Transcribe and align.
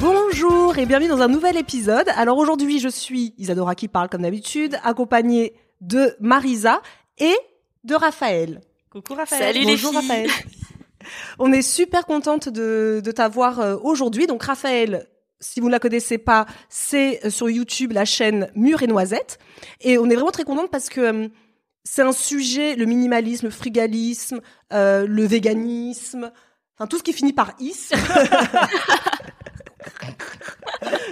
Bonjour 0.00 0.78
et 0.78 0.86
bienvenue 0.86 1.08
dans 1.10 1.20
un 1.20 1.28
nouvel 1.28 1.58
épisode. 1.58 2.08
Alors 2.16 2.38
aujourd'hui, 2.38 2.78
je 2.78 2.88
suis 2.88 3.34
Isadora 3.36 3.74
qui 3.74 3.86
parle 3.86 4.08
comme 4.08 4.22
d'habitude, 4.22 4.78
accompagnée 4.82 5.52
de 5.82 6.16
Marisa 6.20 6.80
et 7.18 7.34
de 7.84 7.94
Raphaël. 7.94 8.62
Coucou 8.90 9.12
Raphaël. 9.12 9.54
Salut 9.54 9.66
les 9.66 9.72
Bonjour 9.72 9.90
filles. 9.90 10.00
Raphaël. 10.00 10.30
On 11.38 11.52
est 11.52 11.60
super 11.60 12.06
contente 12.06 12.48
de, 12.48 13.02
de 13.04 13.10
t'avoir 13.12 13.60
euh, 13.60 13.76
aujourd'hui. 13.82 14.26
Donc 14.26 14.42
Raphaël, 14.42 15.06
si 15.38 15.60
vous 15.60 15.66
ne 15.66 15.72
la 15.72 15.78
connaissez 15.78 16.16
pas, 16.16 16.46
c'est 16.70 17.20
euh, 17.26 17.30
sur 17.30 17.50
YouTube 17.50 17.92
la 17.92 18.06
chaîne 18.06 18.50
Mur 18.54 18.82
et 18.82 18.86
Noisettes. 18.86 19.38
Et 19.82 19.98
on 19.98 20.08
est 20.08 20.14
vraiment 20.14 20.30
très 20.30 20.44
contente 20.44 20.70
parce 20.70 20.88
que 20.88 21.00
euh, 21.00 21.28
c'est 21.84 22.02
un 22.02 22.12
sujet, 22.12 22.74
le 22.74 22.86
minimalisme, 22.86 23.46
le 23.46 23.52
frugalisme, 23.52 24.40
euh, 24.72 25.06
le 25.06 25.26
véganisme, 25.26 26.30
enfin 26.78 26.86
tout 26.86 26.96
ce 26.96 27.02
qui 27.02 27.12
finit 27.12 27.34
par 27.34 27.52
is. 27.60 27.90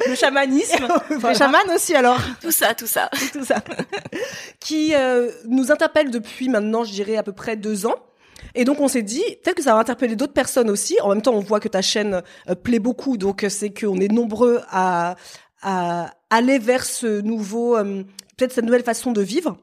le 0.07 0.15
chamanisme, 0.15 0.89
les 1.11 1.35
chamans 1.35 1.59
aussi 1.75 1.95
alors 1.95 2.21
Tout 2.41 2.51
ça, 2.51 2.75
tout 2.75 2.87
ça. 2.87 3.11
tout 3.33 3.45
ça, 3.45 3.63
qui 4.61 4.95
euh, 4.95 5.31
nous 5.47 5.71
interpelle 5.71 6.11
depuis 6.11 6.49
maintenant, 6.49 6.85
je 6.85 6.93
dirais, 6.93 7.17
à 7.17 7.23
peu 7.23 7.33
près 7.33 7.57
deux 7.57 7.87
ans. 7.87 7.97
Et 8.55 8.65
donc 8.65 8.81
on 8.81 8.89
s'est 8.89 9.03
dit, 9.03 9.23
peut-être 9.43 9.57
que 9.57 9.63
ça 9.63 9.75
va 9.75 9.81
interpeller 9.81 10.17
d'autres 10.17 10.33
personnes 10.33 10.71
aussi. 10.71 10.99
En 11.03 11.11
même 11.11 11.23
temps, 11.23 11.35
on 11.35 11.41
voit 11.41 11.61
que 11.61 11.69
ta 11.69 11.83
chaîne 11.83 12.23
euh, 12.49 12.55
plaît 12.55 12.79
beaucoup, 12.79 13.17
donc 13.17 13.45
euh, 13.45 13.49
c'est 13.49 13.71
qu'on 13.71 13.99
est 13.99 14.13
nombreux 14.13 14.61
à, 14.71 15.17
à 15.63 16.11
aller 16.31 16.59
vers 16.59 16.85
ce 16.85 17.21
nouveau, 17.21 17.77
euh, 17.77 18.03
peut-être 18.37 18.53
cette 18.53 18.65
nouvelle 18.65 18.85
façon 18.85 19.13
de 19.13 19.21
vivre. 19.21 19.57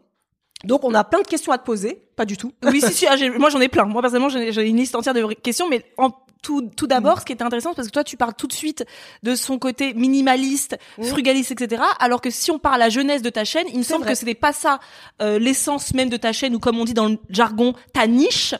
Donc 0.63 0.83
on 0.83 0.93
a 0.93 1.03
plein 1.03 1.21
de 1.21 1.27
questions 1.27 1.51
à 1.51 1.57
te 1.57 1.65
poser. 1.65 2.01
Pas 2.15 2.25
du 2.25 2.37
tout. 2.37 2.51
Oui, 2.63 2.81
si, 2.81 2.93
si, 2.93 3.07
ah, 3.07 3.15
moi 3.37 3.49
j'en 3.49 3.59
ai 3.59 3.67
plein. 3.67 3.85
Moi 3.85 4.01
personnellement, 4.01 4.29
j'ai 4.29 4.51
j'ai 4.51 4.67
une 4.67 4.77
liste 4.77 4.95
entière 4.95 5.13
de 5.13 5.33
questions, 5.33 5.67
mais 5.69 5.83
en 5.97 6.11
tout, 6.45 6.69
tout 6.75 6.85
d'abord, 6.85 7.21
ce 7.21 7.25
qui 7.25 7.33
était 7.33 7.43
intéressant, 7.43 7.73
parce 7.73 7.87
que 7.87 7.93
toi, 7.93 8.03
tu 8.03 8.17
parles 8.17 8.35
tout 8.37 8.45
de 8.45 8.53
suite 8.53 8.85
de 9.23 9.33
son 9.33 9.57
côté 9.57 9.95
minimaliste, 9.95 10.77
frugaliste, 11.01 11.51
etc. 11.51 11.81
Alors 11.99 12.21
que 12.21 12.29
si 12.29 12.51
on 12.51 12.59
parle 12.59 12.75
à 12.75 12.85
la 12.85 12.89
jeunesse 12.89 13.23
de 13.23 13.31
ta 13.31 13.45
chaîne, 13.45 13.65
il 13.71 13.79
me 13.79 13.83
semble 13.83 14.03
vrai. 14.03 14.13
que 14.13 14.19
c'était 14.19 14.35
pas 14.35 14.53
ça 14.53 14.79
euh, 15.23 15.39
l'essence 15.39 15.95
même 15.95 16.09
de 16.09 16.17
ta 16.17 16.33
chaîne, 16.33 16.53
ou 16.55 16.59
comme 16.59 16.79
on 16.79 16.85
dit 16.85 16.93
dans 16.93 17.07
le 17.07 17.17
jargon, 17.31 17.73
ta 17.93 18.05
niche. 18.05 18.53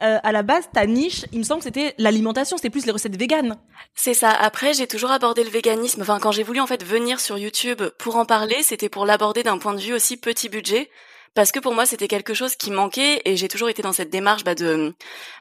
Euh, 0.00 0.18
à 0.22 0.32
la 0.32 0.42
base, 0.42 0.70
ta 0.72 0.86
niche, 0.86 1.26
il 1.32 1.38
me 1.40 1.44
semble 1.44 1.60
que 1.60 1.64
c'était 1.64 1.94
l'alimentation, 1.98 2.56
c'était 2.56 2.70
plus 2.70 2.86
les 2.86 2.92
recettes 2.92 3.16
véganes. 3.16 3.58
C'est 3.94 4.14
ça. 4.14 4.30
Après, 4.30 4.72
j'ai 4.72 4.86
toujours 4.86 5.10
abordé 5.10 5.44
le 5.44 5.50
véganisme. 5.50 6.00
Enfin, 6.00 6.18
quand 6.18 6.32
j'ai 6.32 6.42
voulu 6.42 6.60
en 6.60 6.66
fait 6.66 6.82
venir 6.82 7.20
sur 7.20 7.36
YouTube 7.36 7.82
pour 7.98 8.16
en 8.16 8.24
parler, 8.24 8.62
c'était 8.62 8.88
pour 8.88 9.04
l'aborder 9.04 9.42
d'un 9.42 9.58
point 9.58 9.74
de 9.74 9.80
vue 9.80 9.92
aussi 9.92 10.16
petit 10.16 10.48
budget. 10.48 10.88
Parce 11.36 11.52
que 11.52 11.60
pour 11.60 11.74
moi, 11.74 11.84
c'était 11.84 12.08
quelque 12.08 12.32
chose 12.32 12.56
qui 12.56 12.70
manquait 12.70 13.20
et 13.26 13.36
j'ai 13.36 13.46
toujours 13.46 13.68
été 13.68 13.82
dans 13.82 13.92
cette 13.92 14.08
démarche 14.08 14.42
bah, 14.42 14.54
de, 14.54 14.94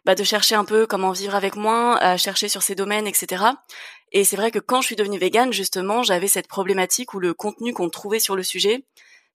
bah, 0.03 0.13
de 0.13 0.25
chercher 0.25 0.53
un 0.53 0.65
peu 0.65 0.85
comment 0.85 1.13
vivre 1.13 1.35
avec 1.35 1.55
moins, 1.55 1.95
à 1.95 2.17
chercher 2.17 2.49
sur 2.49 2.61
ces 2.61 2.75
domaines, 2.75 3.07
etc. 3.07 3.45
Et 4.11 4.25
c'est 4.25 4.35
vrai 4.35 4.51
que 4.51 4.59
quand 4.59 4.81
je 4.81 4.87
suis 4.87 4.97
devenue 4.97 5.17
végane, 5.17 5.53
justement, 5.53 6.03
j'avais 6.03 6.27
cette 6.27 6.49
problématique 6.49 7.13
où 7.13 7.19
le 7.21 7.33
contenu 7.33 7.73
qu'on 7.73 7.89
trouvait 7.89 8.19
sur 8.19 8.35
le 8.35 8.43
sujet, 8.43 8.83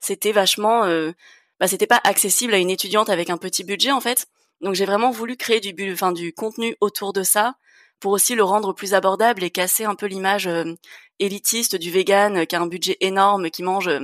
c'était 0.00 0.32
vachement, 0.32 0.84
euh, 0.84 1.12
bah, 1.60 1.66
c'était 1.66 1.87
pas 1.87 2.00
accessible 2.04 2.53
à 2.53 2.59
une 2.59 2.69
étudiante 2.69 3.09
avec 3.09 3.31
un 3.31 3.38
petit 3.38 3.65
budget 3.65 3.92
en 3.92 4.03
fait. 4.03 4.27
Donc 4.60 4.75
j'ai 4.75 4.84
vraiment 4.84 5.10
voulu 5.10 5.38
créer 5.38 5.60
du, 5.60 5.92
enfin, 5.94 6.12
du 6.12 6.34
contenu 6.34 6.77
autour 6.82 7.15
de 7.15 7.22
ça 7.22 7.54
pour 8.00 8.12
aussi 8.12 8.34
le 8.34 8.44
rendre 8.44 8.75
plus 8.75 8.92
abordable 8.92 9.42
et 9.44 9.50
casser 9.50 9.87
un 9.87 9.94
peu 9.94 10.04
l'image 10.04 10.47
euh, 10.47 10.75
élitiste 11.20 11.76
du 11.76 11.91
vegan 11.91 12.38
euh, 12.38 12.44
qui 12.44 12.56
a 12.56 12.60
un 12.60 12.66
budget 12.66 12.97
énorme, 13.00 13.50
qui 13.50 13.62
mange 13.62 13.88
euh, 13.88 14.00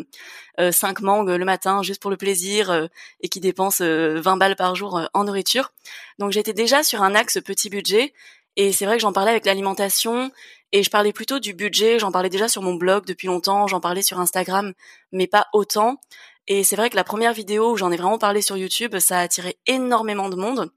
euh, 0.60 0.70
cinq 0.70 1.00
mangues 1.00 1.30
le 1.30 1.44
matin 1.44 1.82
juste 1.82 2.00
pour 2.00 2.10
le 2.10 2.16
plaisir 2.16 2.88
et 3.20 3.28
qui 3.28 3.40
dépense 3.40 3.80
euh, 3.80 4.20
20 4.20 4.36
balles 4.36 4.56
par 4.56 4.74
jour 4.74 5.00
en 5.12 5.24
nourriture. 5.24 5.72
Donc 6.18 6.32
j'étais 6.32 6.52
déjà 6.52 6.82
sur 6.82 7.02
un 7.02 7.14
axe 7.14 7.38
petit 7.44 7.68
budget 7.68 8.14
et 8.56 8.72
c'est 8.72 8.86
vrai 8.86 8.96
que 8.96 9.02
j'en 9.02 9.12
parlais 9.12 9.32
avec 9.32 9.44
l'alimentation 9.44 10.30
et 10.72 10.82
je 10.82 10.90
parlais 10.90 11.12
plutôt 11.12 11.38
du 11.38 11.52
budget, 11.52 11.98
j'en 11.98 12.10
parlais 12.10 12.30
déjà 12.30 12.48
sur 12.48 12.62
mon 12.62 12.74
blog 12.74 13.04
depuis 13.06 13.26
longtemps, 13.26 13.66
j'en 13.66 13.80
parlais 13.80 14.02
sur 14.02 14.18
Instagram, 14.18 14.72
mais 15.12 15.26
pas 15.26 15.46
autant. 15.52 16.00
Et 16.48 16.64
c'est 16.64 16.76
vrai 16.76 16.90
que 16.90 16.96
la 16.96 17.04
première 17.04 17.32
vidéo 17.32 17.72
où 17.72 17.76
j'en 17.76 17.90
ai 17.92 17.96
vraiment 17.96 18.18
parlé 18.18 18.40
sur 18.40 18.56
YouTube, 18.56 18.98
ça 18.98 19.18
a 19.18 19.22
attiré 19.22 19.58
énormément 19.66 20.28
de 20.28 20.36
monde. 20.36 20.70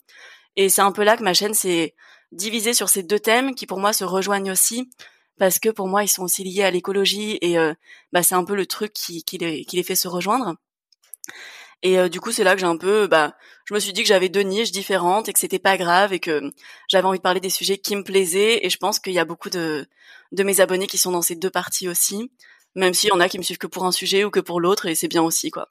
Et 0.56 0.70
c'est 0.70 0.82
un 0.82 0.92
peu 0.92 1.04
là 1.04 1.16
que 1.16 1.24
ma 1.24 1.34
chaîne 1.34 1.54
s'est 1.54 1.96
divisée 2.32 2.74
sur 2.74 2.90
ces 2.90 3.04
deux 3.04 3.20
thèmes 3.20 3.56
qui 3.56 3.66
pour 3.66 3.80
moi 3.80 3.94
se 3.94 4.04
rejoignent 4.04 4.52
aussi 4.52 4.90
parce 5.40 5.60
que 5.60 5.70
pour 5.70 5.88
moi 5.88 6.04
ils 6.04 6.10
sont 6.10 6.24
aussi 6.24 6.44
liés 6.44 6.64
à 6.64 6.72
l'écologie 6.72 7.40
et 7.42 7.58
euh, 7.58 7.74
bah, 8.12 8.24
c'est 8.24 8.36
un 8.36 8.44
peu 8.44 8.56
le 8.56 8.66
truc 8.68 8.94
qui, 8.94 9.24
qui, 9.24 9.38
les, 9.40 9.66
qui 9.66 9.78
les 9.78 9.84
fait 9.84 9.96
se 9.96 10.08
rejoindre. 10.08 10.56
Et 11.82 11.98
euh, 11.98 12.10
du 12.10 12.20
coup 12.20 12.32
c'est 12.32 12.44
là 12.44 12.54
que 12.54 12.60
j'ai 12.60 12.68
un 12.68 12.78
peu 12.78 13.08
bah 13.08 13.36
je 13.66 13.74
me 13.74 13.80
suis 13.80 13.94
dit 13.94 14.02
que 14.04 14.08
j'avais 14.08 14.30
deux 14.30 14.42
niches 14.42 14.72
différentes 14.72 15.30
et 15.30 15.34
que 15.34 15.40
c'était 15.40 15.60
pas 15.60 15.78
grave 15.78 16.14
et 16.14 16.20
que 16.20 16.52
j'avais 16.90 17.08
envie 17.08 17.20
de 17.20 17.24
parler 17.24 17.40
des 17.40 17.50
sujets 17.50 17.78
qui 17.78 17.96
me 17.96 18.04
plaisaient 18.04 18.66
et 18.66 18.70
je 18.70 18.78
pense 18.78 19.00
qu'il 19.00 19.14
y 19.14 19.20
a 19.20 19.26
beaucoup 19.26 19.50
de 19.50 19.88
de 20.34 20.44
mes 20.44 20.60
abonnés 20.60 20.88
qui 20.88 20.98
sont 20.98 21.12
dans 21.12 21.22
ces 21.22 21.36
deux 21.36 21.50
parties 21.50 21.88
aussi 21.88 22.32
même 22.76 22.94
s'il 22.94 23.10
y 23.10 23.14
en 23.14 23.20
a 23.20 23.30
qui 23.30 23.38
me 23.38 23.44
suivent 23.44 23.58
que 23.58 23.68
pour 23.68 23.86
un 23.86 23.92
sujet 23.92 24.24
ou 24.26 24.30
que 24.32 24.40
pour 24.42 24.60
l'autre 24.60 24.88
et 24.88 24.96
c'est 24.96 25.08
bien 25.08 25.24
aussi 25.24 25.52
quoi. 25.52 25.70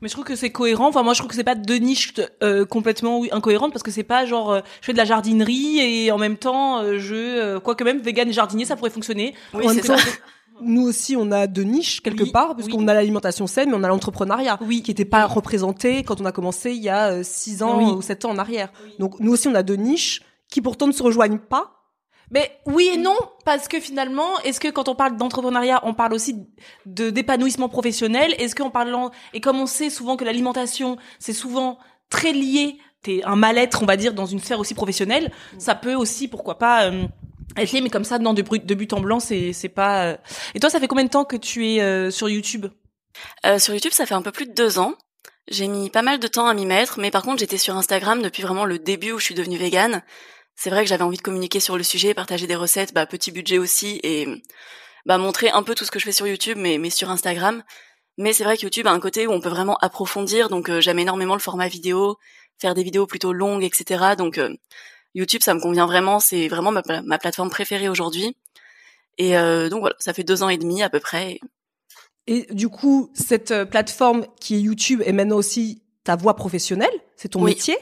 Mais 0.00 0.08
je 0.08 0.12
trouve 0.14 0.24
que 0.24 0.34
c'est 0.36 0.50
cohérent. 0.50 0.88
Enfin, 0.88 1.02
moi, 1.02 1.12
je 1.14 1.18
trouve 1.18 1.28
que 1.30 1.36
c'est 1.36 1.44
pas 1.44 1.54
deux 1.54 1.76
niches 1.76 2.14
euh, 2.42 2.64
complètement 2.64 3.22
incohérentes 3.30 3.72
parce 3.72 3.82
que 3.82 3.90
c'est 3.90 4.02
pas 4.02 4.24
genre 4.26 4.50
euh, 4.52 4.60
je 4.80 4.86
fais 4.86 4.92
de 4.92 4.98
la 4.98 5.04
jardinerie 5.04 5.78
et 5.80 6.10
en 6.10 6.18
même 6.18 6.36
temps 6.36 6.78
euh, 6.80 6.98
je 6.98 7.14
euh, 7.14 7.60
quoique 7.60 7.84
même 7.84 8.00
vegan 8.00 8.28
et 8.28 8.32
jardinier 8.32 8.64
ça 8.64 8.76
pourrait 8.76 8.90
fonctionner. 8.90 9.34
Oui, 9.54 9.64
c'est 9.74 9.84
ça. 9.86 9.96
Nous 10.60 10.82
aussi, 10.86 11.16
on 11.16 11.32
a 11.32 11.46
deux 11.48 11.62
niches 11.64 12.00
quelque 12.02 12.22
Oui, 12.22 12.30
part, 12.30 12.54
parce 12.54 12.66
oui. 12.68 12.72
qu'on 12.72 12.86
a 12.86 12.94
l'alimentation 12.94 13.48
saine, 13.48 13.70
mais 13.70 13.76
on 13.76 13.82
a 13.82 13.88
l'entrepreneuriat, 13.88 14.58
Oui. 14.64 14.82
qui 14.82 14.90
n'était 14.92 15.04
pas 15.04 15.26
représenté 15.26 16.04
quand 16.04 16.20
on 16.20 16.24
a 16.24 16.30
commencé 16.30 16.70
il 16.72 16.82
y 16.82 16.88
a 16.88 17.24
six 17.24 17.64
ans 17.64 17.96
ou 17.96 18.02
sept 18.02 18.24
ans 18.24 18.30
en 18.30 18.38
arrière. 18.38 18.70
Donc 19.00 19.18
nous 19.18 19.32
aussi, 19.32 19.48
on 19.48 19.54
a 19.56 19.62
deux 19.64 19.74
niches 19.76 20.22
qui 20.48 20.60
pourtant 20.60 20.86
ne 20.86 20.92
se 20.92 21.02
rejoignent 21.02 21.38
pas. 21.38 21.81
Mais 22.32 22.58
oui 22.66 22.90
et 22.94 22.96
non, 22.96 23.16
parce 23.44 23.68
que 23.68 23.78
finalement, 23.78 24.38
est-ce 24.40 24.58
que 24.58 24.68
quand 24.68 24.88
on 24.88 24.94
parle 24.94 25.16
d'entrepreneuriat, 25.16 25.80
on 25.84 25.94
parle 25.94 26.14
aussi 26.14 26.36
de 26.86 27.10
d'épanouissement 27.10 27.68
professionnel? 27.68 28.34
Est-ce 28.38 28.54
qu'en 28.54 28.70
parlant 28.70 29.10
et 29.34 29.40
comme 29.40 29.60
on 29.60 29.66
sait 29.66 29.90
souvent 29.90 30.16
que 30.16 30.24
l'alimentation, 30.24 30.96
c'est 31.18 31.34
souvent 31.34 31.78
très 32.08 32.32
lié, 32.32 32.78
t'es 33.02 33.20
un 33.24 33.36
mal-être, 33.36 33.82
on 33.82 33.86
va 33.86 33.96
dire, 33.96 34.14
dans 34.14 34.26
une 34.26 34.40
sphère 34.40 34.58
aussi 34.58 34.74
professionnelle, 34.74 35.30
ça 35.58 35.74
peut 35.74 35.94
aussi, 35.94 36.26
pourquoi 36.26 36.58
pas, 36.58 36.84
euh, 36.86 37.04
être 37.56 37.72
lié. 37.72 37.82
Mais 37.82 37.90
comme 37.90 38.04
ça, 38.04 38.18
non, 38.18 38.32
de, 38.32 38.42
de 38.42 38.74
but 38.74 38.92
en 38.94 39.00
blanc, 39.00 39.20
c'est 39.20 39.52
c'est 39.52 39.68
pas. 39.68 40.06
euh. 40.06 40.16
Et 40.54 40.60
toi, 40.60 40.70
ça 40.70 40.80
fait 40.80 40.88
combien 40.88 41.04
de 41.04 41.10
temps 41.10 41.24
que 41.26 41.36
tu 41.36 41.68
es 41.68 41.82
euh, 41.82 42.10
sur 42.10 42.28
YouTube? 42.30 42.66
Euh, 43.44 43.58
sur 43.58 43.74
YouTube, 43.74 43.92
ça 43.92 44.06
fait 44.06 44.14
un 44.14 44.22
peu 44.22 44.32
plus 44.32 44.46
de 44.46 44.54
deux 44.54 44.78
ans. 44.78 44.94
J'ai 45.48 45.68
mis 45.68 45.90
pas 45.90 46.02
mal 46.02 46.18
de 46.18 46.28
temps 46.28 46.46
à 46.46 46.54
m'y 46.54 46.64
mettre, 46.64 46.98
mais 46.98 47.10
par 47.10 47.22
contre, 47.22 47.40
j'étais 47.40 47.58
sur 47.58 47.76
Instagram 47.76 48.22
depuis 48.22 48.42
vraiment 48.42 48.64
le 48.64 48.78
début 48.78 49.12
où 49.12 49.18
je 49.18 49.24
suis 49.24 49.34
devenue 49.34 49.58
végane. 49.58 50.02
C'est 50.54 50.70
vrai 50.70 50.82
que 50.84 50.88
j'avais 50.88 51.02
envie 51.02 51.16
de 51.16 51.22
communiquer 51.22 51.60
sur 51.60 51.76
le 51.76 51.82
sujet, 51.82 52.14
partager 52.14 52.46
des 52.46 52.54
recettes, 52.54 52.94
bah, 52.94 53.06
petit 53.06 53.32
budget 53.32 53.58
aussi, 53.58 54.00
et 54.02 54.28
bah, 55.06 55.18
montrer 55.18 55.50
un 55.50 55.62
peu 55.62 55.74
tout 55.74 55.84
ce 55.84 55.90
que 55.90 55.98
je 55.98 56.04
fais 56.04 56.12
sur 56.12 56.26
YouTube, 56.26 56.58
mais, 56.58 56.78
mais 56.78 56.90
sur 56.90 57.10
Instagram. 57.10 57.62
Mais 58.18 58.32
c'est 58.32 58.44
vrai 58.44 58.56
que 58.56 58.62
YouTube 58.62 58.86
a 58.86 58.92
un 58.92 59.00
côté 59.00 59.26
où 59.26 59.32
on 59.32 59.40
peut 59.40 59.48
vraiment 59.48 59.76
approfondir, 59.78 60.48
donc 60.48 60.68
euh, 60.68 60.80
j'aime 60.80 60.98
énormément 60.98 61.34
le 61.34 61.40
format 61.40 61.68
vidéo, 61.68 62.18
faire 62.60 62.74
des 62.74 62.82
vidéos 62.82 63.06
plutôt 63.06 63.32
longues, 63.32 63.64
etc. 63.64 64.14
Donc 64.16 64.38
euh, 64.38 64.54
YouTube, 65.14 65.42
ça 65.42 65.54
me 65.54 65.60
convient 65.60 65.86
vraiment, 65.86 66.20
c'est 66.20 66.48
vraiment 66.48 66.72
ma, 66.72 66.82
ma, 67.02 67.18
plateforme 67.18 67.50
préférée 67.50 67.88
aujourd'hui. 67.88 68.36
Et 69.18 69.36
euh, 69.36 69.68
donc 69.68 69.80
voilà, 69.80 69.96
ça 69.98 70.12
fait 70.12 70.24
deux 70.24 70.42
ans 70.42 70.48
et 70.50 70.58
demi 70.58 70.82
à 70.82 70.90
peu 70.90 71.00
près. 71.00 71.40
Et 72.26 72.46
du 72.52 72.68
coup, 72.68 73.10
cette 73.14 73.64
plateforme 73.64 74.26
qui 74.40 74.56
est 74.56 74.60
YouTube 74.60 75.02
est 75.04 75.12
maintenant 75.12 75.36
aussi 75.36 75.82
ta 76.04 76.16
voie 76.16 76.36
professionnelle, 76.36 76.92
c'est 77.16 77.28
ton 77.28 77.42
métier? 77.42 77.76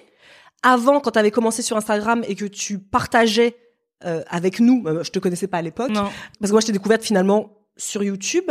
Avant, 0.62 1.00
quand 1.00 1.12
tu 1.12 1.18
avais 1.18 1.30
commencé 1.30 1.62
sur 1.62 1.76
Instagram 1.76 2.22
et 2.26 2.34
que 2.34 2.44
tu 2.44 2.78
partageais 2.78 3.56
avec 4.02 4.60
nous, 4.60 4.84
je 5.02 5.10
te 5.10 5.18
connaissais 5.18 5.46
pas 5.46 5.58
à 5.58 5.62
l'époque, 5.62 5.92
parce 5.92 6.14
que 6.40 6.50
moi 6.52 6.60
je 6.60 6.66
t'ai 6.66 6.72
découverte 6.72 7.02
finalement 7.02 7.50
sur 7.76 8.02
YouTube 8.02 8.50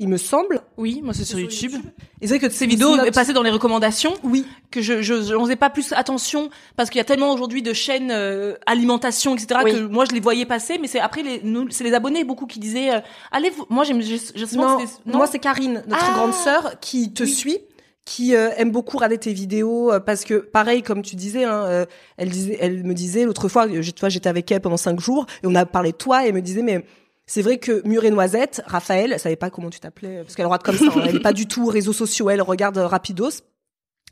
il 0.00 0.08
me 0.08 0.16
semble. 0.16 0.60
Oui, 0.76 1.00
moi 1.04 1.14
c'est 1.14 1.24
sur, 1.24 1.38
YouTube. 1.38 1.72
Et 2.20 2.26
c'est 2.26 2.38
vrai 2.38 2.48
que 2.48 2.52
ces 2.52 2.66
vidéos 2.66 2.96
est 3.04 3.12
passées 3.12 3.32
dans 3.32 3.42
les 3.42 3.50
recommandations. 3.50 4.14
Oui. 4.24 4.44
Que 4.70 4.82
je 4.82 5.02
je 5.02 5.22
j'en 5.22 5.44
faisais 5.44 5.56
pas 5.56 5.70
plus 5.70 5.92
attention 5.92 6.50
parce 6.76 6.90
qu'il 6.90 6.98
y 6.98 7.00
a 7.00 7.04
tellement 7.04 7.32
aujourd'hui 7.32 7.62
de 7.62 7.72
chaînes 7.72 8.10
euh, 8.10 8.56
alimentation 8.66 9.34
etc 9.36 9.60
que 9.64 9.86
moi 9.86 10.04
je 10.04 10.12
les 10.12 10.20
voyais 10.20 10.46
passer 10.46 10.78
mais 10.78 10.88
c'est 10.88 10.98
après 10.98 11.22
les 11.22 11.40
nous 11.44 11.70
c'est 11.70 11.84
les 11.84 11.94
abonnés 11.94 12.24
beaucoup 12.24 12.46
qui 12.46 12.58
disaient 12.58 12.92
euh, 12.92 13.00
allez 13.30 13.52
moi 13.70 13.84
j'aime 13.84 14.02
je, 14.02 14.16
je, 14.34 14.56
non, 14.56 14.78
moi 15.06 15.28
c'est 15.28 15.38
Karine 15.38 15.84
notre 15.86 16.10
ah. 16.10 16.14
grande 16.14 16.34
sœur 16.34 16.80
qui 16.80 17.12
te 17.12 17.24
suit 17.24 17.58
qui 18.04 18.36
euh, 18.36 18.50
aime 18.56 18.70
beaucoup 18.70 18.98
regarder 18.98 19.18
tes 19.18 19.32
vidéos 19.32 19.92
parce 20.04 20.24
que 20.24 20.34
pareil 20.34 20.82
comme 20.82 21.02
tu 21.02 21.16
disais 21.16 21.44
hein, 21.44 21.86
elle 22.18 22.28
disait 22.28 22.58
elle 22.60 22.84
me 22.84 22.92
disait 22.92 23.24
l'autre 23.24 23.48
fois 23.48 23.66
j'étais 23.80 24.28
avec 24.28 24.52
elle 24.52 24.60
pendant 24.60 24.76
cinq 24.76 25.00
jours 25.00 25.26
et 25.42 25.46
on 25.46 25.54
a 25.54 25.64
parlé 25.64 25.92
de 25.92 25.96
toi 25.96 26.24
et 26.24 26.28
elle 26.28 26.34
me 26.34 26.42
disait 26.42 26.62
mais 26.62 26.84
c'est 27.26 27.42
vrai 27.42 27.58
que 27.58 27.86
Mur 27.86 28.04
et 28.04 28.10
Noisette, 28.10 28.62
Raphaël, 28.66 29.12
elle 29.12 29.20
savait 29.20 29.36
pas 29.36 29.50
comment 29.50 29.70
tu 29.70 29.80
t'appelais, 29.80 30.22
parce 30.22 30.34
qu'elle 30.34 30.46
regarde 30.46 30.62
comme 30.62 30.76
ça, 30.76 30.86
hein. 30.86 31.04
elle 31.06 31.16
est 31.16 31.20
pas 31.20 31.32
du 31.32 31.46
tout 31.46 31.66
réseaux 31.66 31.92
sociaux, 31.92 32.28
elle 32.28 32.42
regarde 32.42 32.76
euh, 32.76 32.86
Rapidos. 32.86 33.30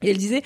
Et 0.02 0.10
elle 0.10 0.16
disait, 0.16 0.42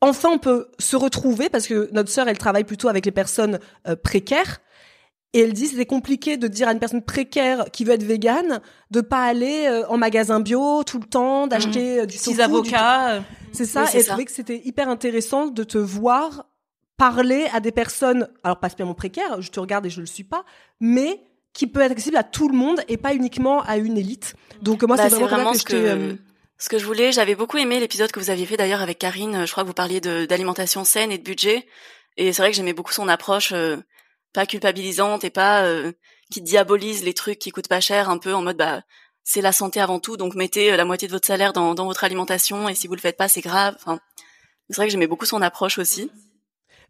enfin 0.00 0.30
on 0.30 0.38
peut 0.38 0.68
se 0.78 0.96
retrouver, 0.96 1.48
parce 1.48 1.66
que 1.68 1.88
notre 1.92 2.10
sœur, 2.10 2.28
elle 2.28 2.38
travaille 2.38 2.64
plutôt 2.64 2.88
avec 2.88 3.06
les 3.06 3.12
personnes 3.12 3.60
euh, 3.86 3.94
précaires. 3.94 4.60
Et 5.34 5.40
elle 5.40 5.52
dit 5.52 5.66
c'est 5.66 5.84
compliqué 5.86 6.36
de 6.36 6.48
dire 6.48 6.68
à 6.68 6.72
une 6.72 6.78
personne 6.78 7.02
précaire 7.02 7.66
qui 7.72 7.84
veut 7.84 7.92
être 7.92 8.02
végane 8.02 8.60
de 8.90 9.00
pas 9.00 9.24
aller 9.24 9.66
euh, 9.68 9.86
en 9.88 9.98
magasin 9.98 10.40
bio 10.40 10.82
tout 10.84 10.98
le 10.98 11.06
temps, 11.06 11.46
d'acheter 11.46 12.06
du 12.06 12.16
six 12.16 12.40
avocats. 12.40 13.22
C'est 13.52 13.66
ça. 13.66 13.84
et 13.92 13.98
elle 13.98 14.06
trouvait 14.06 14.24
que 14.24 14.32
c'était 14.32 14.62
hyper 14.64 14.88
intéressant 14.88 15.46
de 15.46 15.64
te 15.64 15.78
voir 15.78 16.46
parler 16.96 17.46
à 17.52 17.60
des 17.60 17.72
personnes, 17.72 18.28
alors 18.42 18.58
pas 18.58 18.68
spécialement 18.68 18.94
précaires, 18.94 19.40
je 19.40 19.50
te 19.50 19.60
regarde 19.60 19.86
et 19.86 19.90
je 19.90 20.00
le 20.00 20.06
suis 20.06 20.24
pas, 20.24 20.44
mais 20.80 21.22
qui 21.54 21.66
peut 21.66 21.80
être 21.80 21.92
accessible 21.92 22.16
à 22.16 22.24
tout 22.24 22.48
le 22.48 22.56
monde 22.56 22.80
et 22.88 22.96
pas 22.96 23.14
uniquement 23.14 23.62
à 23.62 23.78
une 23.78 23.96
élite. 23.96 24.34
Donc 24.62 24.82
moi, 24.82 24.96
bah, 24.96 25.08
c'est 25.08 25.16
vraiment, 25.16 25.54
ce 25.54 25.64
que, 25.64 25.74
euh, 25.74 26.14
ce 26.58 26.68
que 26.68 26.78
je 26.78 26.84
voulais. 26.84 27.12
J'avais 27.12 27.34
beaucoup 27.34 27.56
aimé 27.56 27.80
l'épisode 27.80 28.10
que 28.12 28.20
vous 28.20 28.30
aviez 28.30 28.46
fait 28.46 28.56
d'ailleurs 28.56 28.82
avec 28.82 28.98
Karine. 28.98 29.46
Je 29.46 29.50
crois 29.50 29.62
que 29.62 29.68
vous 29.68 29.74
parliez 29.74 30.00
d'alimentation 30.00 30.84
saine 30.84 31.10
et 31.10 31.18
de 31.18 31.22
budget. 31.22 31.66
Et 32.16 32.32
c'est 32.32 32.42
vrai 32.42 32.50
que 32.50 32.56
j'aimais 32.56 32.72
beaucoup 32.72 32.92
son 32.92 33.08
approche, 33.08 33.52
euh, 33.52 33.76
pas 34.32 34.46
culpabilisante 34.46 35.24
et 35.24 35.30
pas 35.30 35.64
euh, 35.64 35.92
qui 36.30 36.40
diabolise 36.42 37.04
les 37.04 37.14
trucs 37.14 37.38
qui 37.38 37.50
coûtent 37.50 37.68
pas 37.68 37.80
cher, 37.80 38.10
un 38.10 38.18
peu 38.18 38.34
en 38.34 38.42
mode 38.42 38.56
bah 38.56 38.82
c'est 39.24 39.42
la 39.42 39.52
santé 39.52 39.80
avant 39.80 40.00
tout, 40.00 40.16
donc 40.16 40.34
mettez 40.34 40.74
la 40.74 40.84
moitié 40.86 41.06
de 41.06 41.12
votre 41.12 41.26
salaire 41.26 41.52
dans, 41.52 41.74
dans 41.74 41.84
votre 41.84 42.04
alimentation 42.04 42.68
et 42.68 42.74
si 42.74 42.86
vous 42.86 42.94
le 42.94 43.00
faites 43.00 43.18
pas, 43.18 43.28
c'est 43.28 43.42
grave. 43.42 43.76
Enfin, 43.80 44.00
c'est 44.70 44.76
vrai 44.76 44.86
que 44.86 44.92
j'aimais 44.92 45.06
beaucoup 45.06 45.26
son 45.26 45.42
approche 45.42 45.78
aussi. 45.78 46.10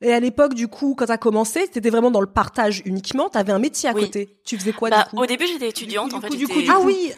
Et 0.00 0.12
à 0.12 0.20
l'époque, 0.20 0.54
du 0.54 0.68
coup, 0.68 0.94
quand 0.96 1.06
t'as 1.06 1.16
commencé, 1.16 1.66
t'étais 1.66 1.90
vraiment 1.90 2.12
dans 2.12 2.20
le 2.20 2.28
partage 2.28 2.82
uniquement. 2.84 3.28
T'avais 3.28 3.52
un 3.52 3.58
métier 3.58 3.88
à 3.88 3.92
côté. 3.92 4.38
Tu 4.44 4.56
faisais 4.56 4.72
quoi 4.72 4.90
bah, 4.90 5.04
du 5.04 5.16
coup? 5.16 5.22
Au 5.22 5.26
début, 5.26 5.46
j'étais 5.48 5.68
étudiante. 5.68 6.14
en 6.14 6.20
fait, 6.20 6.28
du 6.30 6.46
coup, 6.46 6.60
ah 6.68 6.78
oui. 6.80 7.12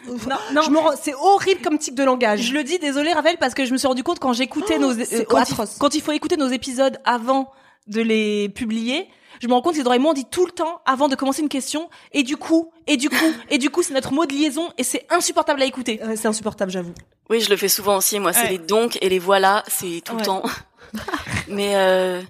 Non, 0.51 0.67
non. 0.71 0.89
c'est 0.99 1.13
horrible 1.13 1.61
comme 1.61 1.77
type 1.77 1.93
de 1.93 2.03
langage. 2.03 2.41
Je 2.41 2.53
le 2.53 2.63
dis, 2.63 2.79
désolé, 2.79 3.13
Ravel, 3.13 3.37
parce 3.37 3.53
que 3.53 3.65
je 3.65 3.71
me 3.71 3.77
suis 3.77 3.87
rendu 3.87 4.01
compte 4.01 4.17
quand 4.17 4.33
j'écoutais 4.33 4.77
oh, 4.77 4.81
nos, 4.81 4.99
euh, 4.99 5.23
quand, 5.29 5.47
il, 5.47 5.55
quand 5.79 5.93
il 5.93 6.01
faut 6.01 6.11
écouter 6.11 6.37
nos 6.37 6.47
épisodes 6.47 6.97
avant 7.05 7.51
de 7.85 8.01
les 8.01 8.49
publier, 8.49 9.07
je 9.39 9.47
me 9.47 9.53
rends 9.53 9.61
compte 9.61 9.73
qu'Isidore 9.73 9.93
et 9.93 9.99
moi 9.99 10.11
on 10.11 10.13
dit 10.13 10.25
tout 10.29 10.45
le 10.45 10.51
temps 10.51 10.81
avant 10.85 11.07
de 11.07 11.15
commencer 11.15 11.41
une 11.41 11.49
question 11.49 11.89
et 12.11 12.23
du 12.23 12.37
coup 12.37 12.71
et 12.87 12.97
du 12.97 13.09
coup 13.09 13.33
et 13.49 13.57
du 13.57 13.69
coup 13.69 13.83
c'est 13.83 13.93
notre 13.93 14.13
mot 14.13 14.25
de 14.25 14.33
liaison 14.33 14.69
et 14.77 14.83
c'est 14.83 15.05
insupportable 15.09 15.61
à 15.61 15.65
écouter. 15.65 15.99
c'est 16.15 16.27
insupportable 16.27 16.71
j'avoue. 16.71 16.93
Oui 17.29 17.41
je 17.41 17.49
le 17.49 17.57
fais 17.57 17.69
souvent 17.69 17.97
aussi 17.97 18.19
moi 18.19 18.33
c'est 18.33 18.49
les 18.49 18.57
donc 18.57 18.97
et 19.01 19.09
les 19.09 19.19
voilà 19.19 19.63
c'est 19.67 20.01
tout 20.03 20.15
le 20.15 20.23
temps. 20.23 20.43
Mais 21.47 21.75
euh, 21.75 22.21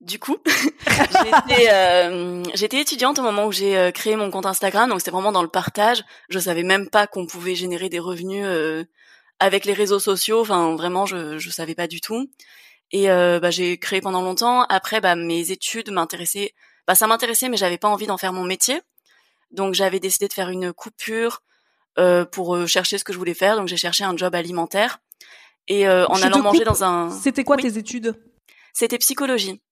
du 0.00 0.18
coup, 0.18 0.36
j'étais 0.86 1.68
euh, 1.72 2.42
j'étais 2.54 2.80
étudiante 2.80 3.18
au 3.18 3.22
moment 3.22 3.46
où 3.46 3.52
j'ai 3.52 3.76
euh, 3.76 3.90
créé 3.90 4.14
mon 4.14 4.30
compte 4.30 4.46
Instagram, 4.46 4.88
donc 4.90 5.00
c'était 5.00 5.10
vraiment 5.10 5.32
dans 5.32 5.42
le 5.42 5.48
partage. 5.48 6.04
Je 6.28 6.38
savais 6.38 6.62
même 6.62 6.88
pas 6.88 7.06
qu'on 7.06 7.26
pouvait 7.26 7.54
générer 7.54 7.88
des 7.88 7.98
revenus 7.98 8.44
euh, 8.46 8.84
avec 9.40 9.64
les 9.64 9.72
réseaux 9.72 9.98
sociaux. 9.98 10.40
Enfin, 10.42 10.76
vraiment, 10.76 11.06
je 11.06 11.38
je 11.38 11.50
savais 11.50 11.74
pas 11.74 11.86
du 11.86 12.00
tout. 12.00 12.28
Et 12.92 13.10
euh, 13.10 13.40
bah, 13.40 13.50
j'ai 13.50 13.78
créé 13.78 14.00
pendant 14.00 14.22
longtemps. 14.22 14.62
Après, 14.64 15.00
bah, 15.00 15.16
mes 15.16 15.50
études 15.50 15.90
m'intéressaient. 15.90 16.54
Bah, 16.86 16.94
ça 16.94 17.06
m'intéressait, 17.06 17.48
mais 17.48 17.56
j'avais 17.56 17.78
pas 17.78 17.88
envie 17.88 18.06
d'en 18.06 18.16
faire 18.16 18.32
mon 18.32 18.44
métier. 18.44 18.80
Donc, 19.50 19.74
j'avais 19.74 20.00
décidé 20.00 20.28
de 20.28 20.32
faire 20.32 20.50
une 20.50 20.72
coupure 20.72 21.42
pour 22.30 22.68
chercher 22.68 22.98
ce 22.98 23.04
que 23.04 23.12
je 23.12 23.18
voulais 23.18 23.34
faire. 23.34 23.56
Donc, 23.56 23.68
j'ai 23.68 23.76
cherché 23.76 24.04
un 24.04 24.16
job 24.16 24.34
alimentaire. 24.34 24.98
Et 25.68 25.88
en 25.88 26.22
allant 26.22 26.42
manger 26.42 26.64
dans 26.64 26.84
un. 26.84 27.10
C'était 27.10 27.44
quoi 27.44 27.56
tes 27.56 27.78
études? 27.78 28.14
C'était 28.72 28.98
psychologie. 28.98 29.62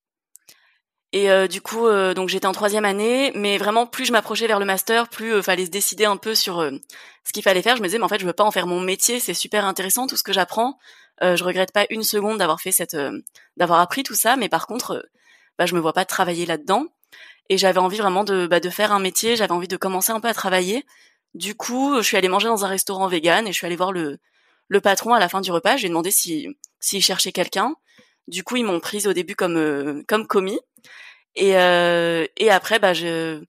Et 1.14 1.30
euh, 1.30 1.46
du 1.46 1.60
coup, 1.60 1.86
euh, 1.86 2.12
donc 2.12 2.28
j'étais 2.28 2.48
en 2.48 2.52
troisième 2.52 2.84
année, 2.84 3.30
mais 3.36 3.56
vraiment 3.56 3.86
plus 3.86 4.04
je 4.04 4.10
m'approchais 4.10 4.48
vers 4.48 4.58
le 4.58 4.64
master, 4.64 5.08
plus 5.08 5.34
euh, 5.34 5.42
fallait 5.42 5.66
se 5.66 5.70
décider 5.70 6.06
un 6.06 6.16
peu 6.16 6.34
sur 6.34 6.56
ce 7.22 7.32
qu'il 7.32 7.44
fallait 7.44 7.62
faire. 7.62 7.76
Je 7.76 7.82
me 7.82 7.86
disais, 7.86 7.98
mais 7.98 8.04
en 8.04 8.08
fait, 8.08 8.18
je 8.18 8.26
veux 8.26 8.32
pas 8.32 8.42
en 8.42 8.50
faire 8.50 8.66
mon 8.66 8.80
métier. 8.80 9.20
C'est 9.20 9.32
super 9.32 9.64
intéressant 9.64 10.08
tout 10.08 10.16
ce 10.16 10.24
que 10.24 10.32
j'apprends. 10.32 10.76
je 11.22 11.44
regrette 11.44 11.70
pas 11.70 11.86
une 11.88 12.02
seconde 12.02 12.38
d'avoir 12.38 12.60
fait 12.60 12.72
cette, 12.72 12.96
d'avoir 13.56 13.78
appris 13.78 14.02
tout 14.02 14.16
ça, 14.16 14.34
mais 14.34 14.48
par 14.48 14.66
contre, 14.66 15.08
bah, 15.56 15.66
je 15.66 15.76
me 15.76 15.80
vois 15.80 15.92
pas 15.92 16.04
travailler 16.04 16.46
là-dedans. 16.46 16.86
Et 17.48 17.58
j'avais 17.58 17.78
envie 17.78 17.98
vraiment 17.98 18.24
de, 18.24 18.48
bah, 18.48 18.58
de 18.58 18.68
faire 18.68 18.90
un 18.90 18.98
métier. 18.98 19.36
J'avais 19.36 19.52
envie 19.52 19.68
de 19.68 19.76
commencer 19.76 20.10
un 20.10 20.18
peu 20.18 20.28
à 20.28 20.34
travailler. 20.34 20.84
Du 21.34 21.54
coup, 21.54 21.94
je 21.98 22.02
suis 22.02 22.16
allée 22.16 22.28
manger 22.28 22.48
dans 22.48 22.64
un 22.64 22.68
restaurant 22.68 23.06
vegan 23.06 23.46
et 23.46 23.52
je 23.52 23.56
suis 23.56 23.66
allée 23.66 23.76
voir 23.76 23.92
le 23.92 24.18
le 24.68 24.80
patron 24.80 25.14
à 25.14 25.20
la 25.20 25.28
fin 25.28 25.40
du 25.40 25.52
repas. 25.52 25.76
J'ai 25.76 25.88
demandé 25.88 26.10
si 26.10 26.48
s'il 26.80 27.04
cherchait 27.04 27.32
quelqu'un. 27.32 27.76
Du 28.28 28.42
coup, 28.44 28.56
ils 28.56 28.64
m'ont 28.64 28.80
prise 28.80 29.06
au 29.06 29.12
début 29.12 29.36
comme 29.36 30.02
comme 30.06 30.26
commis. 30.26 30.60
Et, 31.36 31.56
euh, 31.56 32.26
et 32.36 32.50
après, 32.50 32.78
bah, 32.78 32.94
je, 32.94 33.42